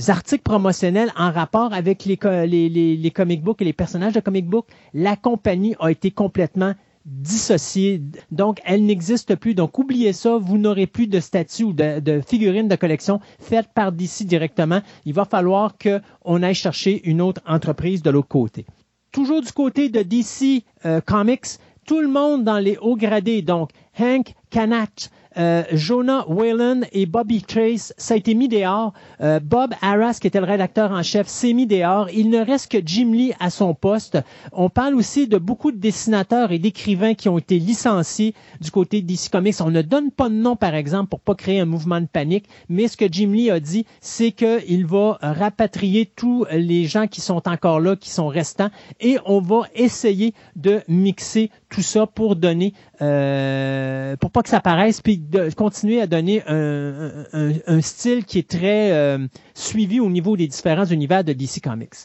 articles 0.08 0.44
promotionnels 0.44 1.12
en 1.18 1.30
rapport 1.30 1.74
avec 1.74 2.06
les, 2.06 2.18
les, 2.48 2.70
les, 2.70 2.96
les 2.96 3.12
comic 3.12 3.44
books 3.44 3.62
et 3.62 3.66
les 3.66 3.74
personnages 3.74 4.14
de 4.14 4.22
comic 4.22 4.46
books. 4.46 4.68
La 4.94 5.18
compagnie 5.18 5.76
a 5.82 5.90
été 5.92 6.10
complètement 6.10 6.74
dissociée. 7.06 8.02
Donc, 8.32 8.60
elle 8.66 8.86
n'existe 8.86 9.36
plus. 9.36 9.56
Donc, 9.56 9.78
oubliez 9.78 10.14
ça. 10.14 10.38
Vous 10.38 10.58
n'aurez 10.58 10.88
plus 10.88 11.08
de 11.08 11.20
statut 11.20 11.64
ou 11.64 11.74
de, 11.74 12.22
figurines 12.26 12.68
de 12.68 12.76
collection 12.76 13.20
faites 13.40 13.70
par 13.74 13.92
DC 13.92 14.24
directement. 14.24 14.82
Il 15.06 15.14
va 15.14 15.26
falloir 15.26 15.76
qu'on 15.78 16.44
aille 16.44 16.56
chercher 16.56 17.02
une 17.08 17.22
autre 17.22 17.42
entreprise 17.46 18.02
de 18.02 18.10
l'autre 18.10 18.28
côté. 18.28 18.66
Toujours 19.12 19.42
du 19.42 19.52
côté 19.52 19.90
de 19.90 20.02
DC 20.02 20.64
euh, 20.86 21.02
Comics, 21.02 21.60
tout 21.86 22.00
le 22.00 22.08
monde 22.08 22.44
dans 22.44 22.60
les 22.60 22.78
hauts 22.78 22.96
gradés, 22.96 23.42
donc 23.42 23.72
Hank 24.00 24.34
Kanach, 24.50 25.10
euh, 25.38 25.64
Jonah 25.72 26.26
Whalen 26.30 26.86
et 26.92 27.06
Bobby 27.06 27.42
Trace, 27.42 27.94
ça 27.98 28.14
a 28.14 28.18
été 28.18 28.36
mis 28.36 28.48
dehors. 28.48 28.94
Euh, 29.22 29.40
Bob 29.40 29.74
Arras, 29.82 30.18
qui 30.20 30.28
était 30.28 30.40
le 30.40 30.46
rédacteur 30.46 30.92
en 30.92 31.04
chef, 31.04 31.28
s'est 31.28 31.54
mis 31.54 31.68
dehors. 31.68 32.10
Il 32.12 32.30
ne 32.30 32.44
reste 32.44 32.72
que 32.72 32.78
Jim 32.86 33.12
Lee 33.12 33.34
à 33.40 33.50
son 33.50 33.74
poste. 33.74 34.18
On 34.52 34.70
parle 34.70 34.96
aussi 34.96 35.28
de 35.28 35.38
beaucoup 35.38 35.72
de 35.72 35.78
dessinateurs 35.78 36.52
et 36.52 36.60
d'écrivains 36.60 37.14
qui 37.14 37.30
ont 37.30 37.38
été 37.38 37.60
licenciés 37.60 38.34
du 38.62 38.72
côté 38.72 39.02
DC 39.02 39.30
Comics. 39.32 39.56
On 39.62 39.72
ne 39.72 39.82
donne 39.82 40.12
pas 40.12 40.30
de 40.30 40.36
nom, 40.36 40.56
par 40.56 40.76
exemple, 40.76 41.10
pour 41.10 41.20
pas 41.20 41.36
créer 41.36 41.60
un 41.60 41.66
mouvement 41.66 42.02
de 42.02 42.08
panique, 42.08 42.46
mais 42.70 42.88
ce 42.88 42.98
que 42.98 43.06
Jim 43.12 43.32
Lee 43.32 43.50
a 43.50 43.60
dit, 43.60 43.86
c'est 44.02 44.32
qu'il 44.32 44.86
va 44.86 45.18
rapatrier 45.22 46.06
tous 46.06 46.46
les 46.52 46.86
gens 46.86 47.08
qui 47.08 47.22
sont 47.22 47.48
encore 47.48 47.80
là, 47.80 47.96
qui 47.96 48.10
sont 48.10 48.28
restants, 48.28 48.70
et 49.00 49.18
on 49.26 49.42
va 49.42 49.64
essayer 49.76 50.34
de 50.56 50.82
mixer 50.88 51.50
tout 51.74 51.82
ça 51.82 52.06
pour 52.06 52.36
donner, 52.36 52.74
euh, 53.02 54.16
pour 54.18 54.30
pas 54.30 54.44
que 54.44 54.50
ça 54.50 54.62
paraisse, 54.62 55.02
puis 55.02 55.24
continuer 55.58 56.00
à 56.02 56.08
donner 56.08 56.44
un, 56.48 57.82
style 57.82 58.26
qui 58.26 58.38
est 58.38 58.48
très 58.48 58.92
euh, 58.92 59.28
suivi 59.56 60.00
au 60.00 60.10
niveau 60.10 60.38
des 60.38 60.48
différents 60.48 60.86
univers 60.86 61.24
de 61.24 61.34
DC 61.34 61.62
Comics. 61.64 61.96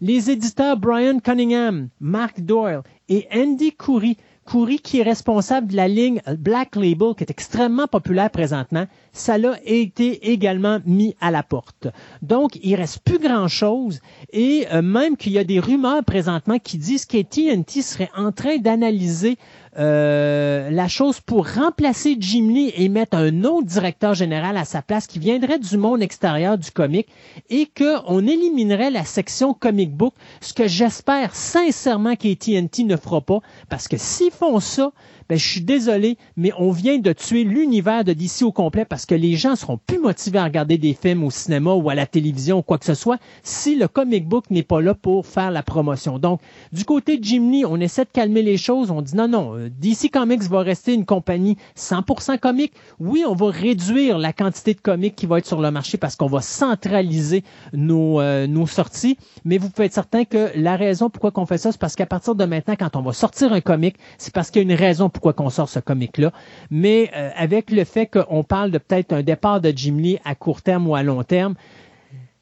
Les 0.00 0.30
éditeurs 0.30 0.76
Brian 0.76 1.20
Cunningham, 1.20 1.88
Mark 2.00 2.40
Doyle 2.40 2.82
et 3.08 3.28
Andy 3.32 3.70
Coury 3.70 4.16
Coury, 4.44 4.80
qui 4.80 5.00
est 5.00 5.04
responsable 5.04 5.68
de 5.68 5.76
la 5.76 5.88
ligne 5.88 6.20
Black 6.38 6.76
Label, 6.76 7.14
qui 7.16 7.24
est 7.24 7.30
extrêmement 7.30 7.86
populaire 7.86 8.30
présentement, 8.30 8.86
ça 9.12 9.38
l'a 9.38 9.56
été 9.64 10.32
également 10.32 10.80
mis 10.84 11.14
à 11.20 11.30
la 11.30 11.42
porte. 11.42 11.86
Donc, 12.22 12.58
il 12.62 12.74
reste 12.74 13.00
plus 13.04 13.18
grand-chose 13.18 14.00
et 14.32 14.66
euh, 14.72 14.82
même 14.82 15.16
qu'il 15.16 15.32
y 15.32 15.38
a 15.38 15.44
des 15.44 15.60
rumeurs 15.60 16.04
présentement 16.04 16.58
qui 16.58 16.78
disent 16.78 17.04
qu'AT&T 17.04 17.82
serait 17.82 18.10
en 18.16 18.32
train 18.32 18.58
d'analyser 18.58 19.36
euh, 19.78 20.70
la 20.70 20.86
chose 20.86 21.20
pour 21.20 21.48
remplacer 21.48 22.16
Jim 22.18 22.48
Lee 22.48 22.72
et 22.76 22.90
mettre 22.90 23.16
un 23.16 23.44
autre 23.44 23.66
directeur 23.66 24.12
général 24.12 24.58
à 24.58 24.66
sa 24.66 24.82
place 24.82 25.06
qui 25.06 25.18
viendrait 25.18 25.58
du 25.58 25.78
monde 25.78 26.02
extérieur 26.02 26.58
du 26.58 26.70
comic 26.70 27.08
et 27.48 27.66
qu'on 27.66 28.26
éliminerait 28.26 28.90
la 28.90 29.04
section 29.04 29.54
comic 29.54 29.94
book, 29.94 30.14
ce 30.42 30.52
que 30.52 30.68
j'espère 30.68 31.34
sincèrement 31.34 32.16
qu'AT&T 32.16 32.84
ne 32.84 32.96
fera 32.96 33.22
pas 33.22 33.40
parce 33.70 33.88
que 33.88 33.96
s'ils 33.96 34.30
font 34.30 34.60
ça, 34.60 34.92
ben, 35.32 35.38
je 35.38 35.48
suis 35.48 35.62
désolé, 35.62 36.18
mais 36.36 36.52
on 36.58 36.72
vient 36.72 36.98
de 36.98 37.10
tuer 37.14 37.44
l'univers 37.44 38.04
de 38.04 38.12
DC 38.12 38.42
au 38.42 38.52
complet 38.52 38.84
parce 38.84 39.06
que 39.06 39.14
les 39.14 39.34
gens 39.36 39.56
seront 39.56 39.78
plus 39.78 39.98
motivés 39.98 40.38
à 40.38 40.44
regarder 40.44 40.76
des 40.76 40.92
films 40.92 41.24
au 41.24 41.30
cinéma 41.30 41.72
ou 41.72 41.88
à 41.88 41.94
la 41.94 42.04
télévision 42.04 42.58
ou 42.58 42.62
quoi 42.62 42.76
que 42.76 42.84
ce 42.84 42.92
soit 42.92 43.16
si 43.42 43.74
le 43.76 43.88
comic 43.88 44.28
book 44.28 44.44
n'est 44.50 44.62
pas 44.62 44.82
là 44.82 44.92
pour 44.92 45.26
faire 45.26 45.50
la 45.50 45.62
promotion. 45.62 46.18
Donc, 46.18 46.42
du 46.70 46.84
côté 46.84 47.16
de 47.16 47.24
Jim 47.24 47.48
Lee, 47.50 47.64
on 47.64 47.80
essaie 47.80 48.04
de 48.04 48.10
calmer 48.12 48.42
les 48.42 48.58
choses. 48.58 48.90
On 48.90 49.00
dit 49.00 49.16
non, 49.16 49.26
non, 49.26 49.56
euh, 49.56 49.70
DC 49.70 50.10
Comics 50.12 50.42
va 50.42 50.60
rester 50.60 50.92
une 50.92 51.06
compagnie 51.06 51.56
100% 51.78 52.38
comique. 52.38 52.74
Oui, 53.00 53.24
on 53.26 53.34
va 53.34 53.50
réduire 53.50 54.18
la 54.18 54.34
quantité 54.34 54.74
de 54.74 54.82
comics 54.82 55.16
qui 55.16 55.24
va 55.24 55.38
être 55.38 55.46
sur 55.46 55.62
le 55.62 55.70
marché 55.70 55.96
parce 55.96 56.14
qu'on 56.14 56.26
va 56.26 56.42
centraliser 56.42 57.42
nos, 57.72 58.20
euh, 58.20 58.46
nos 58.46 58.66
sorties. 58.66 59.16
Mais 59.46 59.56
vous 59.56 59.70
pouvez 59.70 59.86
être 59.86 59.94
certain 59.94 60.26
que 60.26 60.50
la 60.56 60.76
raison 60.76 61.08
pourquoi 61.08 61.32
on 61.36 61.46
fait 61.46 61.56
ça, 61.56 61.72
c'est 61.72 61.80
parce 61.80 61.96
qu'à 61.96 62.04
partir 62.04 62.34
de 62.34 62.44
maintenant, 62.44 62.74
quand 62.78 62.96
on 62.96 63.02
va 63.02 63.14
sortir 63.14 63.54
un 63.54 63.62
comic, 63.62 63.96
c'est 64.18 64.34
parce 64.34 64.50
qu'il 64.50 64.60
y 64.60 64.70
a 64.70 64.70
une 64.70 64.78
raison 64.78 65.08
pourquoi 65.22 65.44
qu'on 65.44 65.50
sort 65.50 65.68
ce 65.68 65.78
comic-là. 65.78 66.32
Mais 66.72 67.08
euh, 67.14 67.30
avec 67.36 67.70
le 67.70 67.84
fait 67.84 68.06
qu'on 68.06 68.42
parle 68.42 68.72
de 68.72 68.78
peut-être 68.78 69.12
un 69.12 69.22
départ 69.22 69.60
de 69.60 69.72
Jim 69.74 69.96
Lee 69.98 70.18
à 70.24 70.34
court 70.34 70.62
terme 70.62 70.88
ou 70.88 70.96
à 70.96 71.04
long 71.04 71.22
terme, 71.22 71.54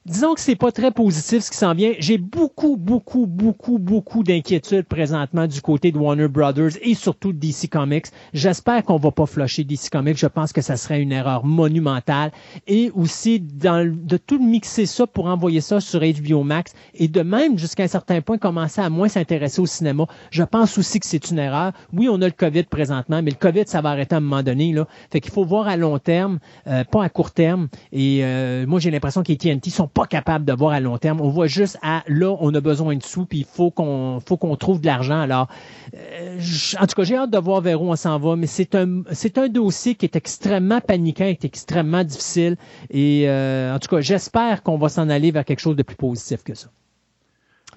disons 0.07 0.35
que 0.35 0.41
c'est 0.41 0.57
pas 0.57 0.73
très 0.73 0.91
positif 0.91 1.43
ce 1.43 1.51
qui 1.51 1.57
s'en 1.57 1.75
vient. 1.75 1.93
J'ai 1.99 2.19
beaucoup, 2.19 2.77
beaucoup, 2.77 3.27
beaucoup, 3.27 3.79
beaucoup 3.79 4.23
d'inquiétudes 4.23 4.85
présentement 4.85 5.47
du 5.47 5.61
côté 5.61 5.93
de 5.93 5.99
Warner 5.99 6.29
Brothers 6.29 6.73
et 6.83 6.95
surtout 6.95 7.33
de 7.33 7.39
DC 7.39 7.69
Comics. 7.70 8.07
J'espère 8.33 8.83
qu'on 8.85 8.97
va 8.97 9.11
pas 9.11 9.27
flusher 9.27 9.65
DC 9.65 9.91
Comics. 9.91 10.17
Je 10.17 10.27
pense 10.27 10.53
que 10.53 10.62
ça 10.62 10.77
serait 10.77 11.03
une 11.03 11.12
erreur 11.12 11.45
monumentale. 11.45 12.33
Et 12.67 12.91
aussi 12.95 13.41
dans, 13.41 13.87
de 13.87 14.17
tout 14.17 14.43
mixer 14.43 14.87
ça 14.87 15.07
pour 15.07 15.27
envoyer 15.27 15.61
ça 15.61 15.81
sur 15.81 16.01
HBO 16.01 16.45
Max 16.45 16.73
et 16.95 17.09
de 17.09 17.20
même 17.20 17.59
jusqu'à 17.59 17.83
un 17.83 17.89
certain 17.89 18.23
point 18.23 18.39
commencer 18.39 18.81
à 18.81 18.89
moins 18.89 19.09
s'intéresser 19.09 19.61
au 19.61 19.67
cinéma. 19.67 20.07
Je 20.31 20.43
pense 20.43 20.79
aussi 20.79 20.99
que 20.99 21.07
c'est 21.07 21.31
une 21.31 21.39
erreur. 21.39 21.73
Oui, 21.93 22.09
on 22.11 22.23
a 22.23 22.27
le 22.27 22.33
COVID 22.33 22.65
présentement, 22.65 23.23
mais 23.23 23.31
le 23.31 23.37
COVID, 23.37 23.65
ça 23.67 23.83
va 23.83 23.91
arrêter 23.91 24.15
à 24.15 24.19
un 24.19 24.23
moment 24.23 24.43
donné. 24.43 24.73
Là. 24.73 24.87
Fait 25.11 25.20
qu'il 25.20 25.33
faut 25.33 25.45
voir 25.45 25.69
à 25.69 25.77
long 25.77 25.99
terme, 25.99 26.39
euh, 26.67 26.85
pas 26.85 27.05
à 27.05 27.09
court 27.11 27.33
terme. 27.33 27.69
Et 27.93 28.20
euh, 28.23 28.67
moi, 28.67 28.81
j'ai 28.81 28.91
l'impression 28.91 29.23
que 29.23 29.31
sont 29.70 29.90
pas 29.93 30.07
capable 30.07 30.44
de 30.44 30.52
voir 30.52 30.73
à 30.73 30.81
long 30.81 30.99
terme. 30.99 31.20
On 31.20 31.28
voit 31.28 31.47
juste 31.47 31.78
à 31.83 32.02
là, 32.07 32.36
on 32.41 32.55
a 32.55 32.60
besoin 32.60 32.97
de 32.97 33.02
sous, 33.02 33.27
puis 33.27 33.39
il 33.39 33.44
faut 33.44 33.70
qu'on 33.70 34.20
faut 34.27 34.36
qu'on 34.36 34.57
trouve 34.57 34.81
de 34.81 34.86
l'argent. 34.86 35.20
Alors, 35.20 35.49
euh, 35.94 36.39
en 36.78 36.86
tout 36.86 36.94
cas, 36.94 37.02
j'ai 37.05 37.17
hâte 37.17 37.31
de 37.31 37.39
voir 37.39 37.60
vers 37.60 37.83
où 37.83 37.91
on 37.91 37.97
s'en 37.97 38.19
va, 38.19 38.36
mais 38.36 38.47
c'est 38.47 38.75
un 38.75 39.02
c'est 39.12 39.39
un 39.39 39.49
dossier 39.49 39.94
qui 39.94 40.07
est 40.07 40.17
extrêmement 40.17 40.81
paniquant, 40.81 41.25
qui 41.25 41.31
est 41.31 41.44
extrêmement 41.44 42.05
difficile. 42.05 42.57
Et 42.91 43.28
euh, 43.28 43.75
en 43.75 43.78
tout 43.78 43.89
cas, 43.89 44.01
j'espère 44.01 44.62
qu'on 44.62 44.78
va 44.78 44.89
s'en 44.89 45.09
aller 45.09 45.31
vers 45.31 45.44
quelque 45.44 45.60
chose 45.60 45.77
de 45.77 45.83
plus 45.83 45.97
positif 45.97 46.43
que 46.43 46.55
ça. 46.55 46.69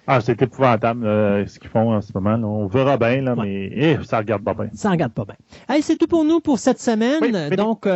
Ah, 0.06 0.20
c'est 0.20 0.42
épouvantable 0.42 1.06
euh, 1.06 1.46
ce 1.48 1.60
qu'ils 1.60 1.70
font 1.70 1.94
en 1.94 2.02
ce 2.02 2.12
moment. 2.14 2.36
On 2.36 2.68
verra 2.68 2.98
bien, 2.98 3.22
là, 3.22 3.36
mais 3.36 3.70
eh, 3.74 3.98
ça 4.04 4.18
regarde 4.18 4.44
pas 4.44 4.54
bien. 4.54 4.70
Ça 4.74 4.90
regarde 4.90 5.14
pas 5.14 5.24
bien. 5.24 5.36
Allez, 5.68 5.82
c'est 5.82 5.96
tout 5.96 6.08
pour 6.08 6.26
nous 6.26 6.42
pour 6.42 6.60
cette 6.60 6.80
semaine. 6.80 7.50
Donc, 7.56 7.88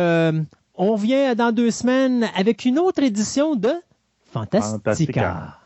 on 0.80 0.94
vient 0.94 1.34
dans 1.34 1.52
deux 1.52 1.70
semaines 1.70 2.26
avec 2.36 2.64
une 2.64 2.78
autre 2.78 3.02
édition 3.02 3.56
de 3.56 3.72
Fantastica. 4.30 5.58